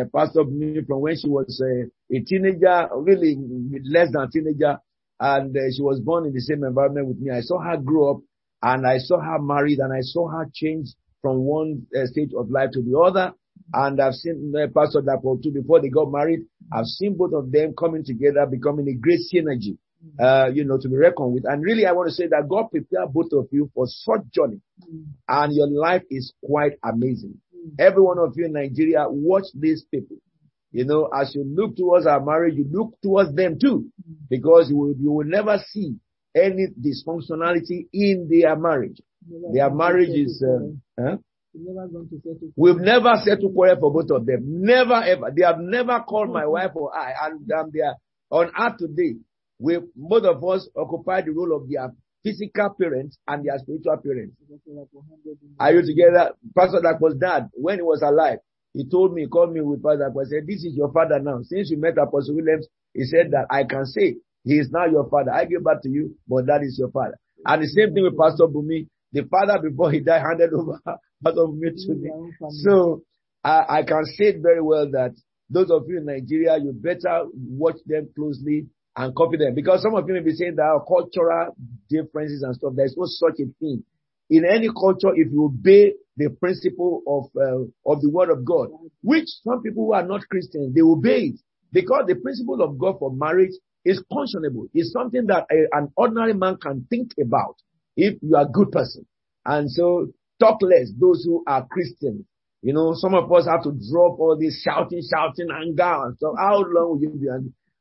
uh, 0.00 0.04
Pastor 0.14 0.44
Bumi 0.44 0.86
from 0.86 1.00
when 1.00 1.16
she 1.16 1.28
was 1.28 1.60
a 1.62 2.20
teenager, 2.20 2.88
really 2.96 3.36
less 3.84 4.12
than 4.12 4.30
teenager, 4.30 4.78
and 5.18 5.56
uh, 5.56 5.60
she 5.74 5.82
was 5.82 6.00
born 6.00 6.26
in 6.26 6.34
the 6.34 6.40
same 6.40 6.62
environment 6.64 7.08
with 7.08 7.18
me. 7.18 7.30
I 7.32 7.40
saw 7.40 7.58
her 7.60 7.76
grow 7.78 8.10
up, 8.12 8.20
and 8.62 8.86
I 8.86 8.98
saw 8.98 9.18
her 9.20 9.40
married, 9.40 9.78
and 9.78 9.92
I 9.92 10.02
saw 10.02 10.28
her 10.28 10.46
change 10.52 10.88
from 11.22 11.38
one 11.38 11.86
uh, 11.96 12.06
stage 12.06 12.30
of 12.36 12.50
life 12.50 12.70
to 12.72 12.82
the 12.82 12.98
other. 12.98 13.32
And 13.72 14.00
I've 14.00 14.14
seen 14.14 14.52
Pastor 14.74 15.00
Dapo 15.02 15.42
too 15.42 15.52
before 15.52 15.80
they 15.80 15.88
got 15.90 16.10
married. 16.10 16.40
I've 16.72 16.86
seen 16.86 17.16
both 17.16 17.32
of 17.34 17.52
them 17.52 17.74
coming 17.78 18.04
together, 18.04 18.46
becoming 18.46 18.88
a 18.88 18.94
great 18.94 19.20
synergy 19.32 19.76
uh, 20.18 20.48
you 20.52 20.64
know, 20.64 20.78
to 20.78 20.88
be 20.88 20.96
reckoned 20.96 21.32
with. 21.32 21.44
And 21.46 21.62
really, 21.62 21.86
I 21.86 21.92
want 21.92 22.08
to 22.08 22.14
say 22.14 22.26
that 22.28 22.48
God 22.48 22.70
prepared 22.70 23.12
both 23.12 23.32
of 23.32 23.48
you 23.50 23.70
for 23.74 23.86
such 23.86 24.22
journey. 24.32 24.60
Mm. 24.82 25.04
And 25.28 25.54
your 25.54 25.68
life 25.68 26.02
is 26.10 26.32
quite 26.44 26.72
amazing. 26.84 27.38
Mm. 27.54 27.74
Every 27.78 28.02
one 28.02 28.18
of 28.18 28.32
you 28.36 28.46
in 28.46 28.52
Nigeria, 28.52 29.06
watch 29.08 29.44
these 29.54 29.84
people. 29.90 30.16
You 30.72 30.84
know, 30.84 31.06
as 31.06 31.34
you 31.34 31.44
look 31.44 31.76
towards 31.76 32.06
our 32.06 32.24
marriage, 32.24 32.54
you 32.54 32.66
look 32.70 32.94
towards 33.02 33.34
them 33.34 33.58
too, 33.60 33.86
mm. 34.08 34.14
because 34.28 34.70
you 34.70 34.76
will, 34.76 34.94
you 34.98 35.10
will 35.10 35.26
never 35.26 35.58
see 35.70 35.96
any 36.34 36.68
dysfunctionality 36.68 37.88
in 37.92 38.28
their 38.30 38.56
marriage. 38.56 39.00
Never 39.28 39.52
their 39.52 39.70
marriage 39.70 40.10
is, 40.10 40.42
uh, 40.42 41.02
huh? 41.02 41.16
We've 42.56 42.76
never 42.76 43.14
settled 43.24 43.54
quarrel 43.54 43.76
for 43.80 43.92
both 43.92 44.10
of 44.10 44.24
them. 44.24 44.62
Never 44.62 44.94
ever. 44.94 45.32
They 45.36 45.44
have 45.44 45.58
never 45.58 46.00
called 46.08 46.30
my 46.30 46.46
wife 46.46 46.70
or 46.74 46.96
I, 46.96 47.12
and 47.26 47.50
um, 47.50 47.70
they 47.74 47.80
are 47.80 47.96
on 48.30 48.52
earth 48.56 48.76
today 48.78 49.16
we 49.60 49.78
both 49.94 50.24
of 50.24 50.42
us 50.42 50.68
occupy 50.76 51.20
the 51.22 51.30
role 51.32 51.54
of 51.54 51.68
their 51.68 51.92
physical 52.24 52.74
parents 52.80 53.18
and 53.28 53.44
their 53.44 53.58
spiritual 53.58 53.96
parents. 53.98 54.34
Are 55.60 55.72
you 55.72 55.82
together? 55.82 56.32
Pastor 56.56 56.80
that 56.82 57.00
was 57.00 57.14
dad 57.20 57.48
when 57.52 57.76
he 57.76 57.82
was 57.82 58.02
alive. 58.02 58.38
He 58.72 58.88
told 58.88 59.12
me, 59.14 59.26
called 59.26 59.52
me 59.52 59.60
with 59.60 59.82
Pastor 59.82 60.10
He 60.14 60.24
said, 60.30 60.46
this 60.46 60.64
is 60.64 60.76
your 60.76 60.92
father 60.92 61.18
now. 61.20 61.40
Since 61.42 61.70
you 61.70 61.78
met 61.78 61.98
Apostle 61.98 62.36
Williams, 62.36 62.68
he 62.94 63.04
said 63.04 63.32
that 63.32 63.46
I 63.50 63.64
can 63.64 63.84
say 63.84 64.16
he 64.44 64.54
is 64.54 64.70
now 64.70 64.86
your 64.86 65.08
father. 65.10 65.32
I 65.32 65.44
give 65.44 65.64
back 65.64 65.82
to 65.82 65.88
you, 65.90 66.16
but 66.26 66.46
that 66.46 66.62
is 66.62 66.78
your 66.78 66.90
father. 66.90 67.18
And 67.44 67.62
the 67.62 67.66
same 67.68 67.92
thing 67.94 68.04
with 68.04 68.16
Pastor 68.18 68.46
Bumi. 68.46 68.86
The 69.12 69.24
father 69.24 69.58
before 69.60 69.90
he 69.90 70.00
died 70.00 70.22
handed 70.26 70.52
over 70.54 70.78
Pastor 70.84 71.46
Bumi 71.46 71.74
to 71.86 71.94
me. 71.94 72.10
So 72.62 73.02
I, 73.44 73.80
I 73.80 73.82
can 73.82 74.04
say 74.06 74.26
it 74.26 74.40
very 74.40 74.62
well 74.62 74.88
that 74.92 75.12
those 75.50 75.70
of 75.70 75.84
you 75.88 75.98
in 75.98 76.06
Nigeria, 76.06 76.56
you 76.58 76.72
better 76.72 77.24
watch 77.34 77.76
them 77.86 78.08
closely 78.14 78.66
and 79.00 79.14
copy 79.14 79.38
them. 79.38 79.54
Because 79.54 79.82
some 79.82 79.94
of 79.94 80.06
you 80.06 80.14
may 80.14 80.20
be 80.20 80.32
saying 80.32 80.56
there 80.56 80.72
are 80.72 80.84
cultural 80.84 81.56
differences 81.88 82.42
and 82.42 82.54
stuff. 82.54 82.72
There's 82.76 82.94
no 82.96 83.06
such 83.06 83.40
a 83.40 83.48
thing. 83.58 83.82
In 84.28 84.44
any 84.44 84.68
culture, 84.68 85.10
if 85.14 85.32
you 85.32 85.46
obey 85.46 85.94
the 86.16 86.30
principle 86.30 87.02
of 87.06 87.24
uh, 87.34 87.64
of 87.90 88.00
the 88.02 88.10
word 88.10 88.30
of 88.30 88.44
God, 88.44 88.68
which 89.02 89.26
some 89.42 89.62
people 89.62 89.86
who 89.86 89.92
are 89.94 90.06
not 90.06 90.28
Christians, 90.28 90.74
they 90.74 90.82
obey 90.82 91.32
it. 91.32 91.40
Because 91.72 92.04
the 92.06 92.16
principle 92.16 92.62
of 92.62 92.78
God 92.78 92.98
for 92.98 93.10
marriage 93.12 93.52
is 93.84 94.02
conscionable. 94.12 94.68
It's 94.74 94.92
something 94.92 95.26
that 95.26 95.46
a, 95.50 95.76
an 95.76 95.90
ordinary 95.96 96.34
man 96.34 96.58
can 96.58 96.86
think 96.90 97.12
about 97.20 97.56
if 97.96 98.18
you 98.22 98.36
are 98.36 98.42
a 98.42 98.48
good 98.48 98.70
person. 98.70 99.06
And 99.46 99.70
so 99.70 100.08
talk 100.38 100.60
less 100.62 100.90
those 101.00 101.24
who 101.24 101.42
are 101.46 101.66
Christians. 101.66 102.24
You 102.62 102.74
know, 102.74 102.92
some 102.94 103.14
of 103.14 103.32
us 103.32 103.46
have 103.46 103.62
to 103.62 103.72
drop 103.90 104.18
all 104.20 104.36
this 104.38 104.62
shouting, 104.62 105.00
shouting, 105.10 105.48
anger 105.50 106.04
and 106.04 106.16
stuff. 106.16 106.34
How 106.38 106.58
long 106.58 106.90
will 106.90 107.00
you 107.00 107.08
be? 107.08 107.28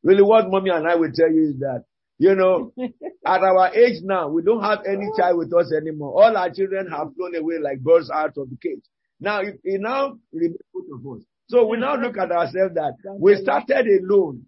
Really, 0.04 0.24
what 0.24 0.50
mommy 0.50 0.70
and 0.70 0.88
I 0.88 0.96
will 0.96 1.12
tell 1.14 1.32
you 1.32 1.50
is 1.50 1.60
that, 1.60 1.84
you 2.18 2.36
know, 2.36 2.74
at 3.26 3.42
our 3.42 3.74
age 3.76 4.02
now, 4.04 4.30
we 4.30 4.42
don't 4.44 4.64
have 4.64 4.80
any 4.88 5.10
child 5.18 5.38
with 5.38 5.54
us 5.54 5.72
anymore. 5.76 6.24
All 6.24 6.36
our 6.38 6.50
children 6.52 6.88
have 6.90 7.14
flown 7.16 7.36
away 7.36 7.56
like 7.62 7.80
birds 7.80 8.10
out 8.14 8.38
of 8.38 8.50
the 8.50 8.58
cage. 8.62 8.84
Now, 9.20 9.42
it, 9.42 9.60
it 9.64 9.82
now 9.82 10.18
remains 10.32 10.58
both 10.74 10.86
of 10.94 11.18
us. 11.18 11.24
So 11.50 11.66
we 11.66 11.78
now 11.78 11.96
look 11.96 12.18
at 12.18 12.32
ourselves 12.32 12.76
that 12.76 12.94
we 13.20 13.36
started 13.42 13.86
alone. 13.88 14.46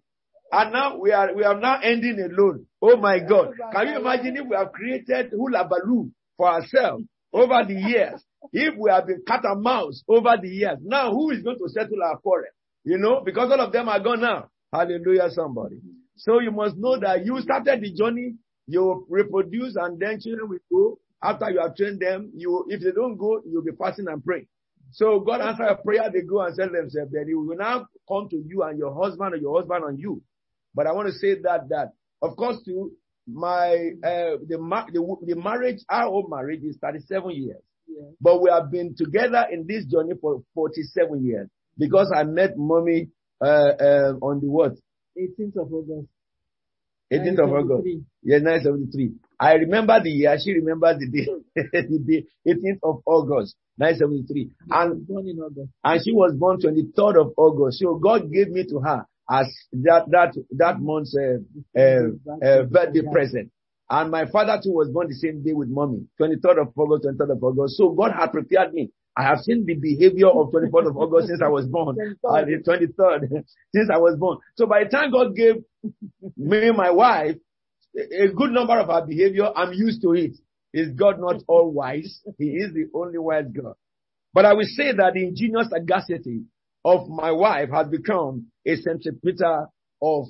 And 0.50 0.72
now 0.72 0.98
we 0.98 1.12
are, 1.12 1.34
we 1.34 1.44
are 1.44 1.58
now 1.58 1.80
ending 1.82 2.18
alone. 2.20 2.66
Oh 2.80 2.96
my 2.96 3.18
God. 3.20 3.52
Can 3.74 3.88
you 3.88 3.98
imagine 3.98 4.36
if 4.36 4.46
we 4.48 4.54
have 4.56 4.72
created 4.72 5.32
hula 5.32 5.66
baloo 5.68 6.10
for 6.36 6.48
ourselves 6.48 7.04
over 7.32 7.64
the 7.66 7.74
years? 7.74 8.22
If 8.52 8.74
we 8.78 8.90
have 8.90 9.06
been 9.06 9.22
cat 9.26 9.40
and 9.44 9.62
mouse 9.62 10.02
over 10.08 10.36
the 10.40 10.48
years, 10.48 10.78
now 10.82 11.10
who 11.10 11.30
is 11.30 11.42
going 11.42 11.58
to 11.58 11.68
settle 11.68 12.02
our 12.04 12.18
quarrel? 12.18 12.46
You 12.84 12.98
know, 12.98 13.22
because 13.24 13.50
all 13.50 13.60
of 13.60 13.72
them 13.72 13.88
are 13.88 14.00
gone 14.00 14.20
now. 14.20 14.48
Hallelujah, 14.72 15.28
somebody. 15.30 15.80
So 16.16 16.40
you 16.40 16.50
must 16.50 16.76
know 16.76 16.98
that 16.98 17.24
you 17.26 17.38
started 17.40 17.80
the 17.82 17.92
journey, 17.92 18.36
you 18.66 19.06
reproduce 19.08 19.76
and 19.76 19.98
then 20.00 20.20
children 20.20 20.48
will 20.48 20.58
go. 20.70 20.98
After 21.22 21.50
you 21.50 21.60
have 21.60 21.76
trained 21.76 22.00
them, 22.00 22.32
you, 22.34 22.64
if 22.68 22.80
they 22.80 22.90
don't 22.90 23.16
go, 23.16 23.42
you'll 23.46 23.62
be 23.62 23.72
fasting 23.78 24.06
and 24.08 24.24
praying. 24.24 24.46
So 24.92 25.20
God 25.20 25.40
answer 25.40 25.62
a 25.64 25.76
prayer, 25.76 26.10
they 26.12 26.22
go 26.22 26.40
and 26.40 26.54
sell 26.54 26.68
themselves. 26.70 27.12
Then 27.12 27.26
he 27.28 27.34
will 27.34 27.56
now 27.56 27.86
come 28.08 28.28
to 28.30 28.36
you 28.36 28.62
and 28.62 28.78
your 28.78 28.94
husband 28.94 29.34
or 29.34 29.36
your 29.36 29.58
husband 29.58 29.84
on 29.84 29.98
you. 29.98 30.22
But 30.74 30.86
I 30.86 30.92
want 30.92 31.08
to 31.08 31.14
say 31.14 31.36
that, 31.42 31.68
that, 31.68 31.92
of 32.20 32.36
course, 32.36 32.56
too, 32.64 32.92
my, 33.26 33.90
uh, 34.02 34.36
the, 34.48 34.58
the, 34.92 35.16
the 35.26 35.36
marriage, 35.36 35.78
our 35.88 36.06
own 36.08 36.24
marriage 36.28 36.62
is 36.64 36.76
37 36.82 37.30
years. 37.30 37.62
Yeah. 37.86 38.10
But 38.20 38.42
we 38.42 38.50
have 38.50 38.70
been 38.70 38.94
together 38.96 39.46
in 39.52 39.66
this 39.66 39.84
journey 39.84 40.14
for 40.20 40.42
47 40.54 41.24
years 41.24 41.48
because 41.78 42.12
I 42.14 42.24
met 42.24 42.56
mommy 42.56 43.08
uh, 43.42 43.72
uh, 43.80 44.12
on 44.22 44.40
the 44.40 44.46
what? 44.48 44.72
18th 45.18 45.56
of 45.56 45.72
August. 45.72 46.08
18th 47.12 47.44
of 47.44 47.52
August. 47.52 47.86
Yeah, 48.22 48.38
1973. 48.38 49.12
I 49.38 49.54
remember 49.54 50.00
the 50.02 50.10
year. 50.10 50.36
She 50.42 50.52
remembers 50.52 50.98
the 50.98 51.08
day. 51.10 51.26
the 51.54 51.98
day, 51.98 52.24
18th 52.46 52.78
of 52.82 53.02
August, 53.04 53.56
1973. 53.76 54.50
And, 54.70 55.06
born 55.06 55.28
in 55.28 55.38
August. 55.38 55.70
and 55.84 56.00
she 56.04 56.12
was 56.12 56.32
born 56.34 56.60
23rd 56.60 57.20
of 57.20 57.32
August. 57.36 57.80
So 57.80 57.96
God 57.96 58.32
gave 58.32 58.48
me 58.48 58.64
to 58.68 58.78
her 58.80 59.04
as 59.28 59.46
that, 59.72 60.10
that, 60.10 60.34
that 60.56 60.80
month's, 60.80 61.16
uh, 61.16 61.38
uh, 61.78 62.46
uh, 62.46 62.62
birthday 62.64 63.02
present. 63.10 63.50
And 63.90 64.10
my 64.10 64.24
father 64.30 64.58
too 64.62 64.72
was 64.72 64.88
born 64.88 65.08
the 65.08 65.14
same 65.14 65.42
day 65.42 65.52
with 65.52 65.68
mommy, 65.68 66.06
23rd 66.20 66.62
of 66.62 66.68
August, 66.76 67.04
23rd 67.06 67.32
of 67.32 67.42
August. 67.44 67.76
So 67.76 67.90
God 67.90 68.12
had 68.12 68.32
prepared 68.32 68.72
me 68.72 68.90
I 69.16 69.24
have 69.24 69.38
seen 69.40 69.64
the 69.66 69.74
behavior 69.74 70.28
of 70.28 70.50
24th 70.52 70.88
of 70.88 70.96
August 70.96 71.28
since 71.28 71.40
I 71.44 71.48
was 71.48 71.66
born. 71.66 71.96
and 72.00 72.16
the 72.22 72.62
23rd 72.64 73.44
since 73.74 73.90
I 73.92 73.98
was 73.98 74.16
born. 74.18 74.38
So 74.56 74.66
by 74.66 74.84
the 74.84 74.90
time 74.90 75.10
God 75.10 75.34
gave 75.36 75.56
me 76.36 76.70
my 76.70 76.90
wife, 76.90 77.36
a 77.94 78.28
good 78.28 78.52
number 78.52 78.78
of 78.78 78.88
our 78.88 79.06
behavior, 79.06 79.50
I'm 79.54 79.72
used 79.74 80.00
to 80.02 80.12
it. 80.14 80.32
Is 80.72 80.92
God 80.92 81.20
not 81.20 81.42
all 81.46 81.70
wise? 81.70 82.22
He 82.38 82.46
is 82.46 82.72
the 82.72 82.86
only 82.94 83.18
wise 83.18 83.44
God. 83.52 83.74
But 84.32 84.46
I 84.46 84.54
will 84.54 84.64
say 84.64 84.92
that 84.92 85.12
the 85.14 85.24
ingenious 85.24 85.68
sagacity 85.68 86.44
of 86.84 87.06
my 87.08 87.30
wife 87.32 87.68
has 87.70 87.88
become 87.88 88.46
a 88.66 88.76
centripetal 88.76 89.72
of 90.00 90.24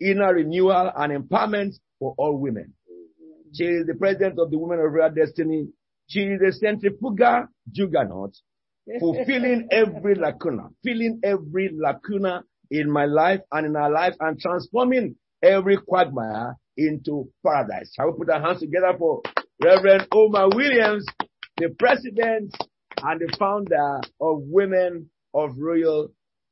inner 0.00 0.34
renewal 0.34 0.90
and 0.96 1.28
empowerment 1.28 1.74
for 2.00 2.14
all 2.18 2.36
women. 2.36 2.74
She 3.52 3.64
is 3.64 3.86
the 3.86 3.94
president 3.94 4.40
of 4.40 4.50
the 4.50 4.58
Women 4.58 4.80
of 4.84 4.92
Royal 4.92 5.10
Destiny 5.14 5.68
she 6.06 6.20
is 6.20 6.40
a 6.46 6.52
centrifugal 6.52 7.46
juggernaut, 7.72 8.34
fulfilling 9.00 9.68
every 9.70 10.14
lacuna, 10.14 10.68
filling 10.82 11.20
every 11.24 11.70
lacuna 11.74 12.42
in 12.70 12.90
my 12.90 13.04
life 13.06 13.40
and 13.52 13.66
in 13.66 13.76
our 13.76 13.90
life 13.90 14.14
and 14.20 14.38
transforming 14.38 15.16
every 15.42 15.76
quagmire 15.76 16.56
into 16.76 17.28
paradise. 17.44 17.92
Shall 17.94 18.10
we 18.10 18.18
put 18.18 18.30
our 18.30 18.40
hands 18.40 18.60
together 18.60 18.94
for 18.98 19.22
Reverend 19.62 20.08
Omar 20.12 20.48
Williams, 20.54 21.06
the 21.56 21.70
president 21.78 22.54
and 23.02 23.20
the 23.20 23.36
founder 23.38 24.00
of 24.20 24.40
Women 24.42 25.10
of 25.32 25.50
royal 25.58 26.08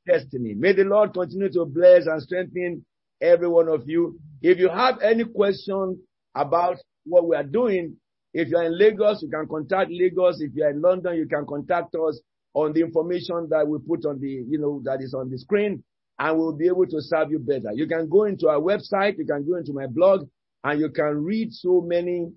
destiny. 0.07 0.53
May 0.55 0.73
the 0.73 0.83
Lord 0.83 1.13
continue 1.13 1.51
to 1.53 1.65
bless 1.65 2.05
and 2.07 2.21
strengthen 2.21 2.85
every 3.21 3.47
one 3.47 3.69
of 3.69 3.83
you. 3.87 4.19
If 4.41 4.57
you 4.59 4.69
have 4.69 5.01
any 5.01 5.23
question 5.23 5.99
about 6.35 6.77
what 7.05 7.27
we 7.27 7.35
are 7.35 7.43
doing, 7.43 7.97
if 8.33 8.49
you 8.49 8.57
are 8.57 8.65
in 8.65 8.77
Lagos, 8.77 9.21
you 9.21 9.29
can 9.29 9.47
contact 9.47 9.91
Lagos. 9.91 10.41
If 10.41 10.51
you 10.55 10.63
are 10.63 10.71
in 10.71 10.81
London, 10.81 11.15
you 11.15 11.27
can 11.27 11.45
contact 11.45 11.95
us 11.95 12.19
on 12.53 12.73
the 12.73 12.81
information 12.81 13.47
that 13.49 13.67
we 13.67 13.77
put 13.79 14.05
on 14.05 14.19
the, 14.19 14.27
you 14.27 14.59
know, 14.59 14.81
that 14.85 15.01
is 15.01 15.13
on 15.13 15.29
the 15.29 15.37
screen 15.37 15.83
and 16.19 16.37
we'll 16.37 16.53
be 16.53 16.67
able 16.67 16.85
to 16.85 17.01
serve 17.01 17.31
you 17.31 17.39
better. 17.39 17.71
You 17.73 17.87
can 17.87 18.07
go 18.09 18.23
into 18.25 18.47
our 18.47 18.59
website, 18.59 19.17
you 19.17 19.25
can 19.25 19.47
go 19.47 19.57
into 19.57 19.73
my 19.73 19.87
blog 19.87 20.27
and 20.63 20.79
you 20.79 20.89
can 20.89 21.23
read 21.23 21.51
so 21.51 21.81
many 21.81 22.31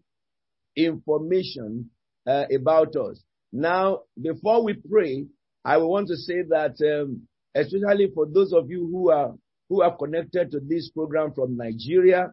information 0.74 1.90
uh, 2.26 2.44
about 2.54 2.96
us. 2.96 3.22
Now, 3.52 4.00
before 4.20 4.64
we 4.64 4.74
pray, 4.74 5.26
I 5.64 5.78
want 5.78 6.08
to 6.08 6.16
say 6.16 6.42
that, 6.48 6.76
um, 6.80 7.22
especially 7.54 8.10
for 8.14 8.26
those 8.26 8.52
of 8.52 8.70
you 8.70 8.86
who 8.90 9.10
are 9.10 9.34
who 9.68 9.82
are 9.82 9.96
connected 9.96 10.52
to 10.52 10.60
this 10.60 10.90
program 10.90 11.32
from 11.32 11.56
Nigeria, 11.56 12.32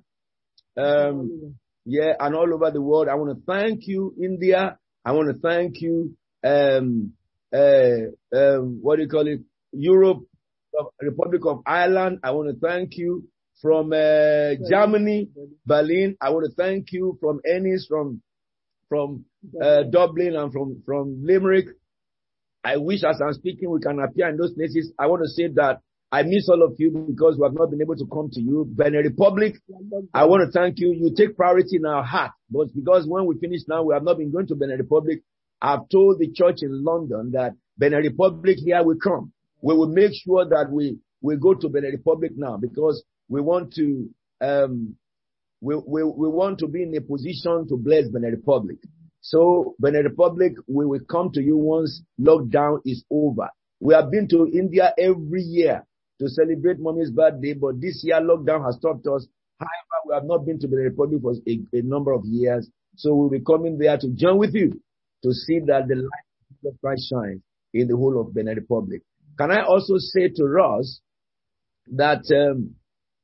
um, 0.78 1.56
yeah, 1.86 2.14
and 2.20 2.36
all 2.36 2.54
over 2.54 2.72
the 2.72 2.82
world, 2.82 3.08
I 3.10 3.16
want 3.16 3.38
to 3.38 3.44
thank 3.46 3.88
you, 3.88 4.14
India. 4.22 4.78
I 5.06 5.12
want 5.12 5.30
to 5.30 5.40
thank 5.40 5.82
you, 5.82 6.16
um, 6.44 7.14
uh, 7.54 8.36
um, 8.36 8.80
what 8.82 8.98
do 8.98 9.04
you 9.04 9.10
call 9.10 9.28
it, 9.28 9.42
Europe, 9.72 10.24
Republic 11.02 11.42
of 11.46 11.62
Ireland. 11.66 12.20
I 12.24 12.32
want 12.32 12.50
to 12.50 12.68
thank 12.68 12.98
you 12.98 13.28
from 13.62 13.92
uh, 13.94 14.56
Germany, 14.70 15.30
Berlin. 15.66 16.16
I 16.22 16.30
want 16.30 16.46
to 16.46 16.56
thank 16.56 16.92
you 16.92 17.18
from 17.22 17.42
Ennis, 17.46 17.86
from 17.88 18.22
from 18.90 19.26
uh, 19.62 19.84
Dublin, 19.84 20.36
and 20.36 20.52
from 20.52 20.84
from 20.86 21.24
Limerick. 21.26 21.68
I 22.64 22.78
wish, 22.78 23.04
as 23.04 23.20
I'm 23.22 23.34
speaking, 23.34 23.70
we 23.70 23.82
can 23.82 24.00
appear 24.00 24.30
in 24.30 24.38
those 24.38 24.54
places. 24.54 24.94
I 24.98 25.08
want 25.08 25.24
to 25.24 25.30
say 25.30 25.50
that 25.56 25.82
I 26.14 26.22
miss 26.22 26.48
all 26.48 26.62
of 26.62 26.76
you 26.78 26.92
because 26.92 27.40
we 27.40 27.44
have 27.44 27.56
not 27.56 27.72
been 27.72 27.82
able 27.82 27.96
to 27.96 28.06
come 28.06 28.30
to 28.34 28.40
you. 28.40 28.68
Benin 28.70 29.04
Republic, 29.04 29.56
I 30.14 30.26
want 30.26 30.46
to 30.46 30.52
thank 30.52 30.78
you. 30.78 30.94
You 30.94 31.12
take 31.18 31.36
priority 31.36 31.78
in 31.78 31.88
our 31.88 32.04
heart, 32.04 32.34
but 32.52 32.68
because 32.76 33.08
when 33.08 33.26
we 33.26 33.40
finish 33.40 33.62
now, 33.68 33.82
we 33.82 33.96
have 33.96 34.04
not 34.04 34.20
been 34.20 34.32
going 34.32 34.46
to 34.48 34.56
Benin 34.56 34.78
Republic. 34.78 35.22
I've 35.60 35.90
told 35.90 36.20
the 36.20 36.32
church 36.32 36.58
in 36.62 36.84
London 36.84 37.32
that 37.34 37.54
Benin 37.80 38.04
Republic 38.04 38.58
here 38.64 38.84
we 38.84 38.94
come. 39.04 39.34
We 39.64 39.74
will 39.74 39.88
make 39.88 40.12
sure 40.14 40.48
that 40.48 40.70
we 40.70 41.00
we 41.22 41.36
go 41.38 41.56
to 41.56 41.68
Benin 41.68 41.90
Republic 41.90 42.34
now 42.36 42.58
because 42.58 43.04
we 43.28 43.42
want 43.42 43.74
to 43.74 44.08
um, 44.40 44.96
we, 45.62 45.78
we, 45.78 46.04
we 46.04 46.28
want 46.28 46.60
to 46.60 46.68
be 46.68 46.84
in 46.84 46.96
a 46.96 47.02
position 47.02 47.68
to 47.70 47.76
bless 47.76 48.08
Benin 48.10 48.30
Republic. 48.30 48.78
So 49.22 49.74
Benin 49.80 50.04
Republic, 50.04 50.54
we 50.68 50.86
will 50.86 51.02
come 51.10 51.32
to 51.32 51.42
you 51.42 51.58
once 51.58 52.04
lockdown 52.22 52.82
is 52.86 53.04
over. 53.10 53.50
We 53.80 53.96
have 53.96 54.12
been 54.12 54.28
to 54.28 54.46
India 54.54 54.94
every 54.96 55.42
year 55.42 55.84
to 56.20 56.30
celebrate 56.30 56.80
mommy's 56.80 57.12
birthday, 57.12 57.54
but 57.54 57.80
this 57.82 58.02
year 58.04 58.20
lockdown 58.22 58.66
has 58.66 58.76
stopped 58.76 59.06
us. 59.08 59.28
However, 59.60 60.00
we 60.08 60.14
have 60.14 60.26
not 60.26 60.46
been 60.46 60.60
to 60.60 60.68
Benin 60.68 60.86
Republic 60.86 61.22
for 61.22 61.34
a, 61.48 61.60
a 61.74 61.82
number 61.82 62.12
of 62.12 62.24
years. 62.26 62.70
So 62.96 63.14
we'll 63.16 63.30
be 63.30 63.42
coming 63.42 63.78
there 63.78 63.98
to 63.98 64.10
join 64.10 64.38
with 64.38 64.54
you 64.54 64.80
to 65.24 65.34
see 65.34 65.60
that 65.68 65.88
the 65.88 65.96
light 65.96 66.66
of 66.66 66.80
Christ 66.82 67.10
shines 67.10 67.42
in 67.74 67.88
the 67.88 67.96
whole 67.96 68.20
of 68.20 68.34
Benin 68.34 68.56
Republic. 68.56 69.02
Can 69.38 69.52
I 69.52 69.64
also 69.64 69.96
say 69.98 70.30
to 70.36 70.44
Ross 70.46 71.00
that 71.92 72.24
um, 72.32 72.76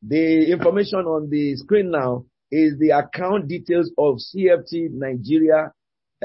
the 0.01 0.51
information 0.51 0.99
on 0.99 1.29
the 1.29 1.55
screen 1.55 1.91
now 1.91 2.25
is 2.51 2.73
the 2.79 2.91
account 2.91 3.47
details 3.47 3.91
of 3.97 4.15
CFT 4.15 4.89
Nigeria 4.91 5.71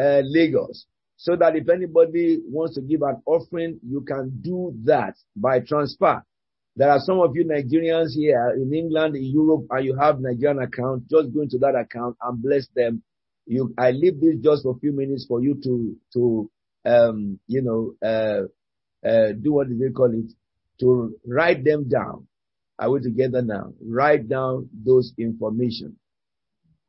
uh, 0.01 0.21
Lagos. 0.25 0.87
So 1.17 1.37
that 1.37 1.57
if 1.57 1.69
anybody 1.69 2.41
wants 2.49 2.75
to 2.75 2.83
give 2.83 3.03
an 3.03 3.23
offering, 3.25 3.79
you 3.87 4.03
can 4.03 4.33
do 4.43 4.75
that 4.85 5.15
by 5.37 5.61
transfer. 5.61 6.23
There 6.77 6.91
are 6.91 6.99
some 7.01 7.21
of 7.21 7.37
you 7.37 7.45
Nigerians 7.45 8.13
here 8.15 8.53
in 8.57 8.75
England, 8.75 9.15
in 9.15 9.25
Europe, 9.25 9.67
and 9.71 9.85
you 9.85 9.97
have 9.97 10.21
Nigerian 10.21 10.59
account. 10.61 11.09
Just 11.09 11.33
go 11.33 11.43
into 11.43 11.59
that 11.59 11.77
account 11.77 12.17
and 12.21 12.43
bless 12.43 12.67
them. 12.75 13.03
You, 13.47 13.73
I 13.79 13.93
leave 13.93 14.21
this 14.21 14.37
just 14.43 14.65
for 14.65 14.75
a 14.75 14.79
few 14.81 14.93
minutes 14.93 15.27
for 15.29 15.41
you 15.41 15.61
to, 15.63 15.97
to, 16.15 16.51
um, 16.85 17.39
you 17.47 17.63
know, 17.63 17.95
uh, 18.03 19.07
uh, 19.07 19.33
do 19.41 19.53
what 19.53 19.69
do 19.69 19.79
they 19.79 19.93
call 19.93 20.13
it? 20.13 20.33
To 20.81 21.15
write 21.27 21.63
them 21.65 21.89
down. 21.89 22.27
Are 22.79 22.91
we 22.91 23.01
together 23.01 23.43
now? 23.43 23.73
Write 23.81 24.29
down 24.29 24.69
those 24.73 25.13
information. 25.17 25.97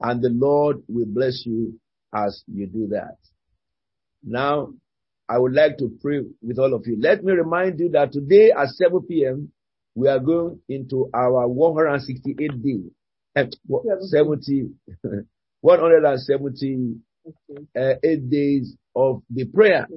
And 0.01 0.21
the 0.21 0.29
Lord 0.29 0.81
will 0.87 1.05
bless 1.05 1.43
you 1.45 1.79
as 2.13 2.43
you 2.47 2.65
do 2.65 2.87
that. 2.87 3.17
Now, 4.23 4.73
I 5.29 5.37
would 5.37 5.53
like 5.53 5.77
to 5.77 5.91
pray 6.01 6.21
with 6.41 6.57
all 6.57 6.73
of 6.73 6.87
you. 6.87 6.97
Let 6.99 7.23
me 7.23 7.33
remind 7.33 7.79
you 7.79 7.89
that 7.89 8.11
today 8.11 8.51
at 8.51 8.69
7 8.69 9.01
p.m., 9.07 9.51
we 9.95 10.09
are 10.09 10.19
going 10.19 10.59
into 10.69 11.09
our 11.13 11.47
168 11.47 12.63
day, 12.63 12.81
uh, 13.35 13.45
70, 14.01 14.71
178 15.61 16.97
uh, 17.77 17.93
days 18.29 18.75
of 18.95 19.21
the 19.29 19.45
prayer. 19.45 19.87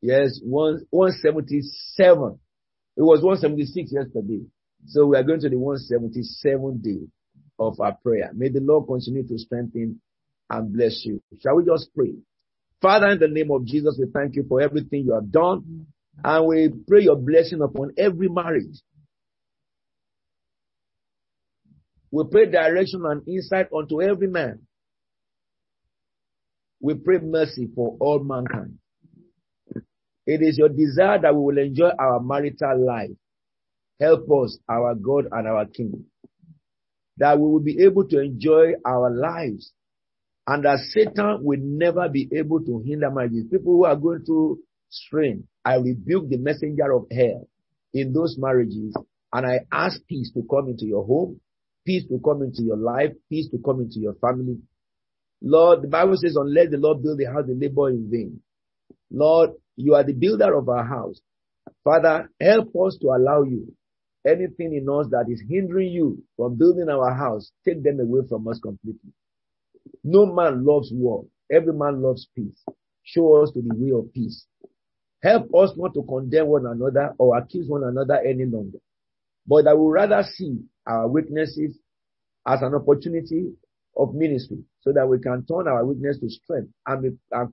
Yes, 0.00 0.40
one, 0.42 0.86
177. 0.90 2.38
It 2.96 3.02
was 3.02 3.22
176 3.22 3.92
yesterday. 3.92 4.42
So 4.86 5.06
we 5.06 5.16
are 5.16 5.22
going 5.24 5.40
to 5.40 5.48
the 5.48 5.58
177 5.58 6.80
day 6.82 7.06
of 7.58 7.80
our 7.80 7.94
prayer. 8.02 8.30
May 8.34 8.48
the 8.48 8.60
Lord 8.60 8.86
continue 8.88 9.26
to 9.26 9.38
strengthen 9.38 10.00
and 10.50 10.72
bless 10.72 11.04
you. 11.04 11.20
Shall 11.42 11.56
we 11.56 11.64
just 11.64 11.90
pray? 11.94 12.14
Father, 12.80 13.08
in 13.08 13.18
the 13.18 13.28
name 13.28 13.50
of 13.50 13.64
Jesus, 13.64 13.96
we 13.98 14.06
thank 14.12 14.36
you 14.36 14.44
for 14.48 14.60
everything 14.60 15.04
you 15.04 15.14
have 15.14 15.30
done. 15.30 15.86
And 16.24 16.46
we 16.46 16.70
pray 16.86 17.02
your 17.02 17.16
blessing 17.16 17.60
upon 17.62 17.92
every 17.98 18.28
marriage. 18.28 18.78
We 22.10 22.24
pray 22.30 22.50
direction 22.50 23.02
and 23.04 23.26
insight 23.28 23.68
unto 23.76 24.02
every 24.02 24.28
man. 24.28 24.60
We 26.80 26.94
pray 26.94 27.18
mercy 27.18 27.68
for 27.74 27.96
all 28.00 28.20
mankind. 28.20 28.78
It 30.26 30.42
is 30.42 30.58
your 30.58 30.68
desire 30.68 31.18
that 31.20 31.34
we 31.34 31.40
will 31.40 31.58
enjoy 31.58 31.90
our 31.98 32.20
marital 32.20 32.84
life. 32.86 33.10
Help 34.00 34.30
us, 34.30 34.58
our 34.68 34.94
God 34.94 35.26
and 35.32 35.48
our 35.48 35.66
King, 35.66 36.04
that 37.16 37.38
we 37.38 37.48
will 37.48 37.60
be 37.60 37.82
able 37.82 38.06
to 38.08 38.20
enjoy 38.20 38.72
our 38.86 39.10
lives 39.10 39.72
and 40.46 40.64
that 40.64 40.78
Satan 40.90 41.40
will 41.42 41.58
never 41.60 42.08
be 42.08 42.28
able 42.32 42.60
to 42.60 42.82
hinder 42.86 43.10
marriages. 43.10 43.44
People 43.50 43.72
who 43.72 43.84
are 43.84 43.96
going 43.96 44.24
through 44.24 44.60
strain, 44.88 45.48
I 45.64 45.76
rebuke 45.76 46.28
the 46.28 46.38
messenger 46.38 46.92
of 46.92 47.06
hell 47.10 47.48
in 47.92 48.12
those 48.12 48.36
marriages 48.38 48.94
and 49.32 49.46
I 49.46 49.60
ask 49.72 50.00
peace 50.06 50.30
to 50.34 50.42
come 50.48 50.68
into 50.68 50.86
your 50.86 51.04
home, 51.04 51.40
peace 51.88 52.04
to 52.08 52.20
come 52.22 52.42
into 52.42 52.62
your 52.62 52.76
life, 52.76 53.12
peace 53.30 53.48
to 53.48 53.56
come 53.64 53.80
into 53.80 53.98
your 53.98 54.12
family. 54.20 54.58
Lord, 55.40 55.80
the 55.80 55.88
Bible 55.88 56.18
says, 56.18 56.36
unless 56.36 56.68
the 56.70 56.76
Lord 56.76 57.02
build 57.02 57.18
the 57.18 57.24
house, 57.24 57.44
they 57.46 57.54
labor 57.54 57.88
in 57.88 58.10
vain. 58.10 58.40
Lord, 59.10 59.52
you 59.76 59.94
are 59.94 60.04
the 60.04 60.12
builder 60.12 60.54
of 60.54 60.68
our 60.68 60.84
house. 60.84 61.18
Father, 61.82 62.28
help 62.38 62.68
us 62.84 62.98
to 63.00 63.06
allow 63.08 63.42
you 63.42 63.72
anything 64.26 64.74
in 64.74 64.86
us 64.90 65.06
that 65.10 65.32
is 65.32 65.42
hindering 65.48 65.90
you 65.90 66.22
from 66.36 66.58
building 66.58 66.90
our 66.90 67.14
house, 67.14 67.52
take 67.64 67.82
them 67.82 68.00
away 68.00 68.20
from 68.28 68.46
us 68.48 68.60
completely. 68.62 69.12
No 70.04 70.26
man 70.26 70.66
loves 70.66 70.90
war. 70.92 71.24
Every 71.50 71.72
man 71.72 72.02
loves 72.02 72.28
peace. 72.36 72.62
Show 73.02 73.42
us 73.42 73.50
to 73.52 73.62
the 73.62 73.74
way 73.74 73.98
of 73.98 74.12
peace. 74.12 74.44
Help 75.22 75.44
us 75.54 75.72
not 75.76 75.94
to 75.94 76.02
condemn 76.02 76.48
one 76.48 76.66
another 76.66 77.14
or 77.18 77.38
accuse 77.38 77.66
one 77.66 77.84
another 77.84 78.16
any 78.16 78.44
longer, 78.44 78.78
but 79.48 79.66
I 79.66 79.72
would 79.72 79.90
rather 79.90 80.22
see 80.34 80.58
our 80.86 81.08
weaknesses 81.08 81.78
as 82.46 82.60
an 82.62 82.74
opportunity 82.74 83.50
of 83.96 84.14
ministry 84.14 84.58
so 84.80 84.92
that 84.92 85.08
we 85.08 85.18
can 85.18 85.44
turn 85.46 85.66
our 85.66 85.84
weakness 85.84 86.18
to 86.20 86.28
strength 86.28 86.70
and, 86.86 87.18
and, 87.32 87.52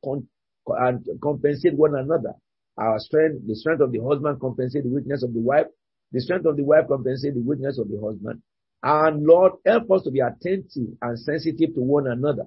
and 0.67 1.22
compensate 1.22 1.74
one 1.75 1.95
another. 1.95 2.33
Our 2.77 2.99
strength, 2.99 3.48
the 3.48 3.56
strength 3.56 3.82
of 3.82 3.93
the 3.93 3.99
husband 3.99 4.41
compensate 4.41 4.83
the 4.83 4.90
weakness 4.90 5.24
of 5.24 5.33
the 5.33 5.40
wife. 5.40 5.67
The 6.11 6.19
strength 6.19 6.45
of 6.45 6.57
the 6.57 6.64
wife 6.64 6.88
compensate 6.90 7.33
the 7.33 7.41
weakness 7.41 7.80
of 7.80 7.88
the 7.88 7.99
husband. 8.06 8.41
And 8.83 9.25
Lord, 9.25 9.53
help 9.65 9.90
us 9.91 10.03
to 10.03 10.11
be 10.11 10.19
attentive 10.19 10.98
and 11.01 11.17
sensitive 11.17 11.74
to 11.75 11.82
one 11.82 12.07
another 12.07 12.43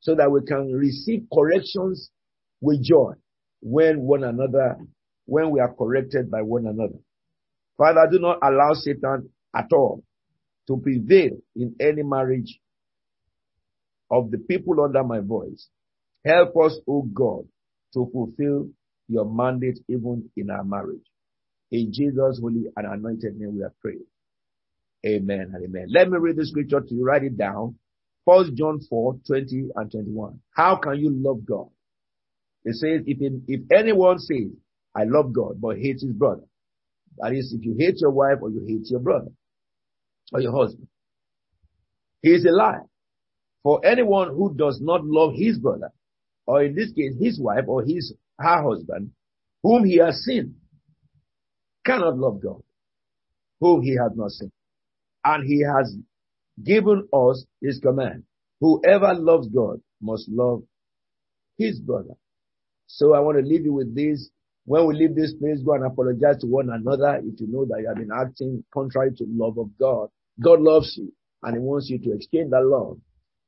so 0.00 0.14
that 0.14 0.30
we 0.30 0.42
can 0.42 0.72
receive 0.72 1.26
corrections 1.34 2.10
with 2.60 2.82
joy 2.82 3.12
when 3.60 4.02
one 4.02 4.22
another, 4.24 4.76
when 5.26 5.50
we 5.50 5.60
are 5.60 5.74
corrected 5.74 6.30
by 6.30 6.42
one 6.42 6.66
another. 6.66 6.98
Father, 7.78 8.08
do 8.10 8.18
not 8.20 8.38
allow 8.42 8.74
Satan 8.74 9.30
at 9.54 9.72
all 9.72 10.02
to 10.68 10.76
prevail 10.78 11.32
in 11.56 11.74
any 11.80 12.02
marriage 12.02 12.60
of 14.10 14.30
the 14.30 14.38
people 14.38 14.80
under 14.82 15.02
my 15.04 15.20
voice. 15.20 15.68
Help 16.24 16.56
us, 16.64 16.78
O 16.88 17.02
God, 17.02 17.44
to 17.94 18.08
fulfill 18.12 18.68
your 19.08 19.24
mandate 19.24 19.78
even 19.88 20.30
in 20.36 20.50
our 20.50 20.64
marriage. 20.64 21.04
In 21.70 21.92
Jesus' 21.92 22.38
holy 22.40 22.66
and 22.76 22.86
anointed 22.86 23.36
name 23.38 23.56
we 23.56 23.62
are 23.62 23.74
praying. 23.80 24.06
Amen 25.06 25.52
and 25.54 25.64
amen. 25.64 25.86
Let 25.90 26.10
me 26.10 26.18
read 26.18 26.36
the 26.36 26.46
scripture 26.46 26.80
to 26.80 26.94
you. 26.94 27.04
Write 27.04 27.24
it 27.24 27.36
down. 27.38 27.76
First 28.26 28.54
John 28.54 28.80
4, 28.88 29.16
20 29.26 29.70
and 29.74 29.90
21. 29.90 30.40
How 30.54 30.76
can 30.76 30.96
you 30.98 31.10
love 31.10 31.44
God? 31.44 31.68
It 32.64 32.76
says, 32.76 33.02
if, 33.06 33.20
in, 33.20 33.44
if 33.48 33.62
anyone 33.72 34.18
says, 34.18 34.50
I 34.94 35.04
love 35.04 35.32
God, 35.32 35.60
but 35.60 35.78
hates 35.78 36.02
his 36.02 36.12
brother, 36.12 36.42
That 37.18 37.32
is, 37.32 37.52
if 37.52 37.64
you 37.64 37.76
hate 37.78 38.00
your 38.00 38.10
wife 38.10 38.38
or 38.40 38.50
you 38.50 38.64
hate 38.66 38.90
your 38.90 39.00
brother 39.00 39.30
or 40.32 40.40
your 40.40 40.52
husband. 40.52 40.88
He 42.22 42.30
is 42.30 42.44
a 42.44 42.50
liar. 42.52 42.84
For 43.62 43.84
anyone 43.84 44.28
who 44.28 44.54
does 44.54 44.80
not 44.80 45.04
love 45.04 45.34
his 45.34 45.58
brother, 45.58 45.90
or 46.46 46.64
in 46.64 46.74
this 46.74 46.92
case, 46.92 47.14
his 47.20 47.40
wife 47.40 47.64
or 47.68 47.82
his, 47.82 48.14
her 48.38 48.62
husband, 48.62 49.12
whom 49.62 49.84
he 49.84 49.98
has 49.98 50.16
seen, 50.24 50.56
cannot 51.84 52.18
love 52.18 52.42
God, 52.42 52.62
whom 53.60 53.82
he 53.82 53.96
has 53.96 54.12
not 54.16 54.30
seen. 54.30 54.50
And 55.24 55.46
he 55.46 55.62
has 55.62 55.94
given 56.62 57.08
us 57.12 57.44
his 57.60 57.78
command. 57.78 58.24
Whoever 58.60 59.14
loves 59.14 59.48
God 59.48 59.80
must 60.00 60.28
love 60.28 60.62
his 61.58 61.78
brother. 61.80 62.14
So 62.86 63.14
I 63.14 63.20
want 63.20 63.38
to 63.38 63.44
leave 63.44 63.64
you 63.64 63.72
with 63.72 63.94
this. 63.94 64.28
When 64.64 64.86
we 64.86 64.94
leave 64.94 65.14
this 65.14 65.34
place, 65.34 65.60
go 65.64 65.74
and 65.74 65.84
apologize 65.84 66.38
to 66.40 66.46
one 66.46 66.70
another 66.70 67.20
if 67.24 67.40
you 67.40 67.48
know 67.48 67.64
that 67.66 67.80
you 67.80 67.88
have 67.88 67.96
been 67.96 68.12
acting 68.14 68.64
contrary 68.72 69.10
to 69.16 69.24
the 69.24 69.32
love 69.34 69.58
of 69.58 69.70
God. 69.78 70.08
God 70.40 70.60
loves 70.60 70.96
you 70.96 71.12
and 71.42 71.54
he 71.54 71.58
wants 71.58 71.90
you 71.90 71.98
to 71.98 72.12
extend 72.14 72.52
that 72.52 72.64
love 72.64 72.98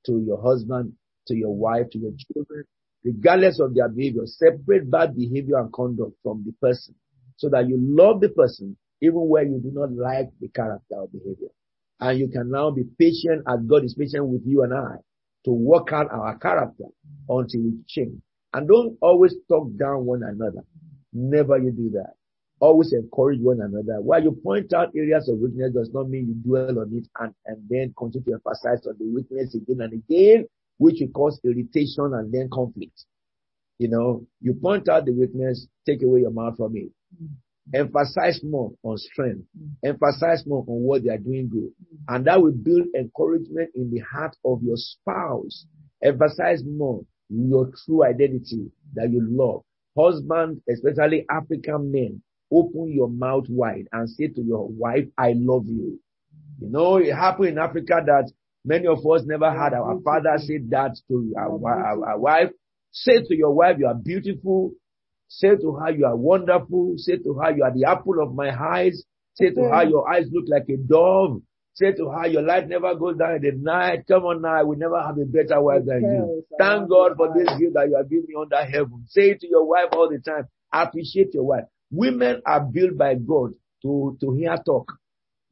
to 0.07 0.23
your 0.27 0.43
husband, 0.43 0.93
to 1.29 1.35
your 1.35 1.55
wife, 1.55 1.89
to 1.93 1.99
your 1.99 2.13
children, 2.33 2.65
regardless 3.05 3.61
of 3.61 3.75
their 3.75 3.89
behavior. 3.89 4.23
Separate 4.27 4.91
bad 4.91 5.17
behavior 5.17 5.59
and 5.59 5.73
conduct 5.73 6.13
from 6.23 6.45
the 6.45 6.53
person 6.61 6.95
so 7.37 7.49
that 7.49 7.69
you 7.69 7.79
love 7.81 8.21
the 8.21 8.29
person 8.31 8.77
even 9.01 9.29
where 9.29 9.45
you 9.45 9.61
do 9.63 9.71
not 9.73 9.93
like 9.93 10.31
the 10.41 10.49
character 10.49 10.95
or 10.97 11.09
behavior. 11.09 11.49
And 12.01 12.19
you 12.19 12.29
can 12.29 12.51
now 12.51 12.71
be 12.71 12.85
patient 12.99 13.45
as 13.47 13.61
God 13.67 13.85
is 13.85 13.95
patient 13.95 14.27
with 14.27 14.43
you 14.45 14.63
and 14.63 14.75
I 14.75 14.97
to 15.45 15.53
work 15.53 15.93
out 15.93 16.11
our 16.11 16.37
character 16.39 16.85
until 17.29 17.61
we 17.63 17.75
change. 17.87 18.21
And 18.53 18.69
don't 18.69 18.97
always 19.01 19.35
talk 19.49 19.69
down 19.77 20.07
one 20.07 20.23
another. 20.23 20.65
Never 21.15 21.59
you 21.59 21.71
do 21.71 21.91
that. 21.91 22.15
Always 22.61 22.93
encourage 22.93 23.41
one 23.41 23.61
another. 23.61 24.01
While 24.01 24.23
you 24.23 24.33
point 24.33 24.73
out 24.73 24.93
areas 24.97 25.29
of 25.29 25.39
weakness 25.39 25.73
does 25.73 25.91
not 25.93 26.09
mean 26.09 26.27
you 26.29 26.35
dwell 26.35 26.79
on 26.81 26.93
it 26.93 27.07
and, 27.21 27.35
and 27.47 27.63
then 27.69 27.95
continue 27.97 28.25
to 28.27 28.33
emphasize 28.35 28.87
on 28.87 28.97
the 28.99 29.07
weakness 29.07 29.55
again 29.55 29.81
and 29.81 29.93
again, 29.93 30.47
which 30.79 30.97
will 31.01 31.09
cause 31.09 31.41
irritation 31.45 32.13
and 32.15 32.33
then 32.33 32.49
conflict. 32.53 33.05
You 33.79 33.89
know, 33.89 34.27
you 34.41 34.55
point 34.55 34.89
out 34.89 35.05
the 35.05 35.13
weakness, 35.13 35.67
take 35.87 36.03
away 36.03 36.21
your 36.21 36.31
mouth 36.31 36.57
from 36.57 36.77
it. 36.77 36.91
Mm. 37.23 37.29
Emphasize 37.75 38.41
more 38.45 38.73
on 38.83 38.99
strength. 38.99 39.45
Mm. 39.59 39.89
Emphasize 39.91 40.47
more 40.47 40.65
on 40.69 40.83
what 40.83 41.03
they 41.03 41.11
are 41.11 41.19
doing 41.19 41.49
good. 41.49 41.71
Mm. 41.71 42.15
And 42.17 42.27
that 42.27 42.41
will 42.41 42.53
build 42.53 42.87
encouragement 42.97 43.71
in 43.75 43.91
the 43.91 44.01
heart 44.01 44.37
of 44.45 44.63
your 44.63 44.77
spouse. 44.77 45.67
Emphasize 46.03 46.63
more 46.65 47.05
your 47.29 47.71
true 47.85 48.05
identity 48.05 48.71
that 48.95 49.11
you 49.11 49.27
love. 49.29 49.63
Husband, 49.97 50.61
especially 50.69 51.25
African 51.31 51.93
men, 51.93 52.23
open 52.53 52.93
your 52.93 53.09
mouth 53.09 53.47
wide 53.49 53.87
and 53.93 54.09
say 54.09 54.29
to 54.29 54.43
your 54.43 54.69
wife, 54.69 55.07
I 55.19 55.35
love 55.37 55.67
you. 55.67 55.99
You 56.61 56.71
know, 56.71 56.97
it 56.97 57.13
happened 57.15 57.49
in 57.49 57.59
Africa 57.59 58.01
that 58.07 58.31
many 58.65 58.87
of 58.87 58.99
us 59.07 59.23
never 59.25 59.51
had 59.51 59.73
our 59.75 60.01
father 60.05 60.37
say 60.39 60.59
that 60.71 60.97
to 61.09 61.35
our, 61.39 61.61
our, 61.69 62.09
our 62.11 62.19
wife. 62.19 62.51
Say 62.93 63.19
to 63.23 63.35
your 63.37 63.53
wife, 63.53 63.77
you 63.79 63.87
are 63.87 63.95
beautiful. 63.95 64.73
Say 65.29 65.57
to 65.57 65.73
her, 65.73 65.91
you 65.91 66.07
are 66.07 66.17
wonderful. 66.17 66.95
Say 66.97 67.17
to 67.17 67.35
her, 67.35 67.51
you 67.57 67.65
are 67.65 67.73
the 67.75 67.85
apple 67.85 68.23
of 68.23 68.35
my 68.35 68.51
eyes. 68.51 69.03
Say 69.35 69.51
to 69.51 69.63
her, 69.63 69.85
your 69.85 70.09
eyes 70.13 70.27
look 70.33 70.45
like 70.49 70.69
a 70.69 70.77
dove. 70.77 71.41
Say 71.75 71.93
to 71.93 72.09
her, 72.09 72.27
your 72.29 72.43
light 72.43 72.69
never 72.69 72.95
goes 72.95 73.17
down 73.17 73.35
in 73.37 73.43
the 73.43 73.53
night. 73.53 74.05
Come 74.07 74.23
on 74.25 74.43
now, 74.43 74.65
we 74.65 74.77
never 74.77 75.01
have 75.03 75.19
a 75.19 75.25
better 75.25 75.61
wife 75.61 75.85
than 75.85 76.03
you. 76.03 76.45
Thank 76.59 76.89
God 76.89 77.17
for 77.17 77.35
this 77.35 77.49
gift 77.59 77.75
that 77.75 77.89
you 77.89 77.97
have 77.97 78.09
given 78.09 78.27
me 78.29 78.35
under 78.41 78.65
heaven. 78.65 79.05
Say 79.09 79.31
it 79.31 79.41
to 79.41 79.49
your 79.49 79.67
wife 79.67 79.89
all 79.93 80.09
the 80.09 80.19
time. 80.21 80.47
Appreciate 80.73 81.35
your 81.35 81.45
wife. 81.45 81.65
Women 81.91 82.43
are 82.47 82.61
built 82.61 82.97
by 82.97 83.15
God 83.17 83.55
to, 83.83 84.17
to 84.21 84.33
hear 84.35 84.57
talk. 84.65 84.93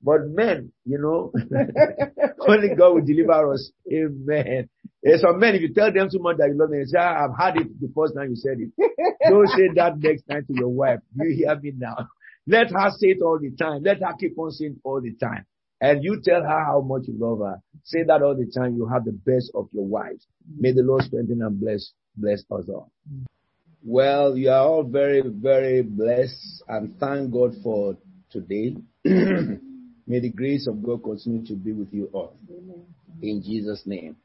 But 0.00 0.26
men, 0.28 0.72
you 0.84 0.98
know, 0.98 1.32
only 2.48 2.74
God 2.76 2.94
will 2.94 3.04
deliver 3.04 3.52
us. 3.52 3.70
Amen. 3.92 4.68
There's 5.02 5.20
some 5.20 5.38
men, 5.38 5.54
if 5.56 5.62
you 5.62 5.72
tell 5.74 5.92
them 5.92 6.08
too 6.10 6.18
much 6.20 6.36
that 6.38 6.48
you 6.48 6.58
love 6.58 6.70
them, 6.70 6.78
they 6.80 6.84
say, 6.86 6.98
ah, 7.00 7.24
I've 7.24 7.36
had 7.38 7.60
it 7.60 7.80
the 7.80 7.90
first 7.94 8.14
time 8.14 8.30
you 8.30 8.36
said 8.36 8.58
it. 8.58 8.70
Don't 9.28 9.48
say 9.48 9.68
that 9.76 9.98
next 9.98 10.22
time 10.28 10.44
to 10.46 10.54
your 10.54 10.68
wife. 10.68 11.00
You 11.14 11.34
hear 11.36 11.56
me 11.60 11.72
now. 11.76 12.08
Let 12.46 12.70
her 12.70 12.90
say 12.96 13.08
it 13.08 13.22
all 13.22 13.38
the 13.40 13.50
time. 13.56 13.82
Let 13.84 13.98
her 14.02 14.12
keep 14.18 14.36
on 14.38 14.50
saying 14.50 14.72
it 14.76 14.80
all 14.84 15.00
the 15.00 15.14
time. 15.14 15.46
And 15.82 16.04
you 16.04 16.20
tell 16.24 16.42
her 16.42 16.64
how 16.64 16.80
much 16.80 17.08
you 17.08 17.14
love 17.18 17.40
her. 17.40 17.60
Say 17.82 18.04
that 18.04 18.22
all 18.22 18.36
the 18.36 18.46
time. 18.46 18.76
You 18.76 18.86
have 18.86 19.04
the 19.04 19.10
best 19.10 19.50
of 19.52 19.68
your 19.72 19.84
wives. 19.84 20.24
May 20.56 20.72
the 20.72 20.82
Lord 20.82 21.02
strengthen 21.02 21.42
and 21.42 21.60
bless, 21.60 21.92
bless 22.16 22.38
us 22.52 22.68
all. 22.68 22.92
Well, 23.84 24.36
you 24.36 24.50
are 24.50 24.64
all 24.64 24.84
very, 24.84 25.22
very 25.26 25.82
blessed 25.82 26.62
and 26.68 26.96
thank 27.00 27.32
God 27.32 27.56
for 27.64 27.96
today. 28.30 28.76
May 29.04 30.20
the 30.20 30.30
grace 30.30 30.68
of 30.68 30.84
God 30.84 31.02
continue 31.02 31.44
to 31.46 31.54
be 31.54 31.72
with 31.72 31.92
you 31.92 32.08
all. 32.12 32.36
In 33.20 33.42
Jesus' 33.42 33.82
name. 33.84 34.16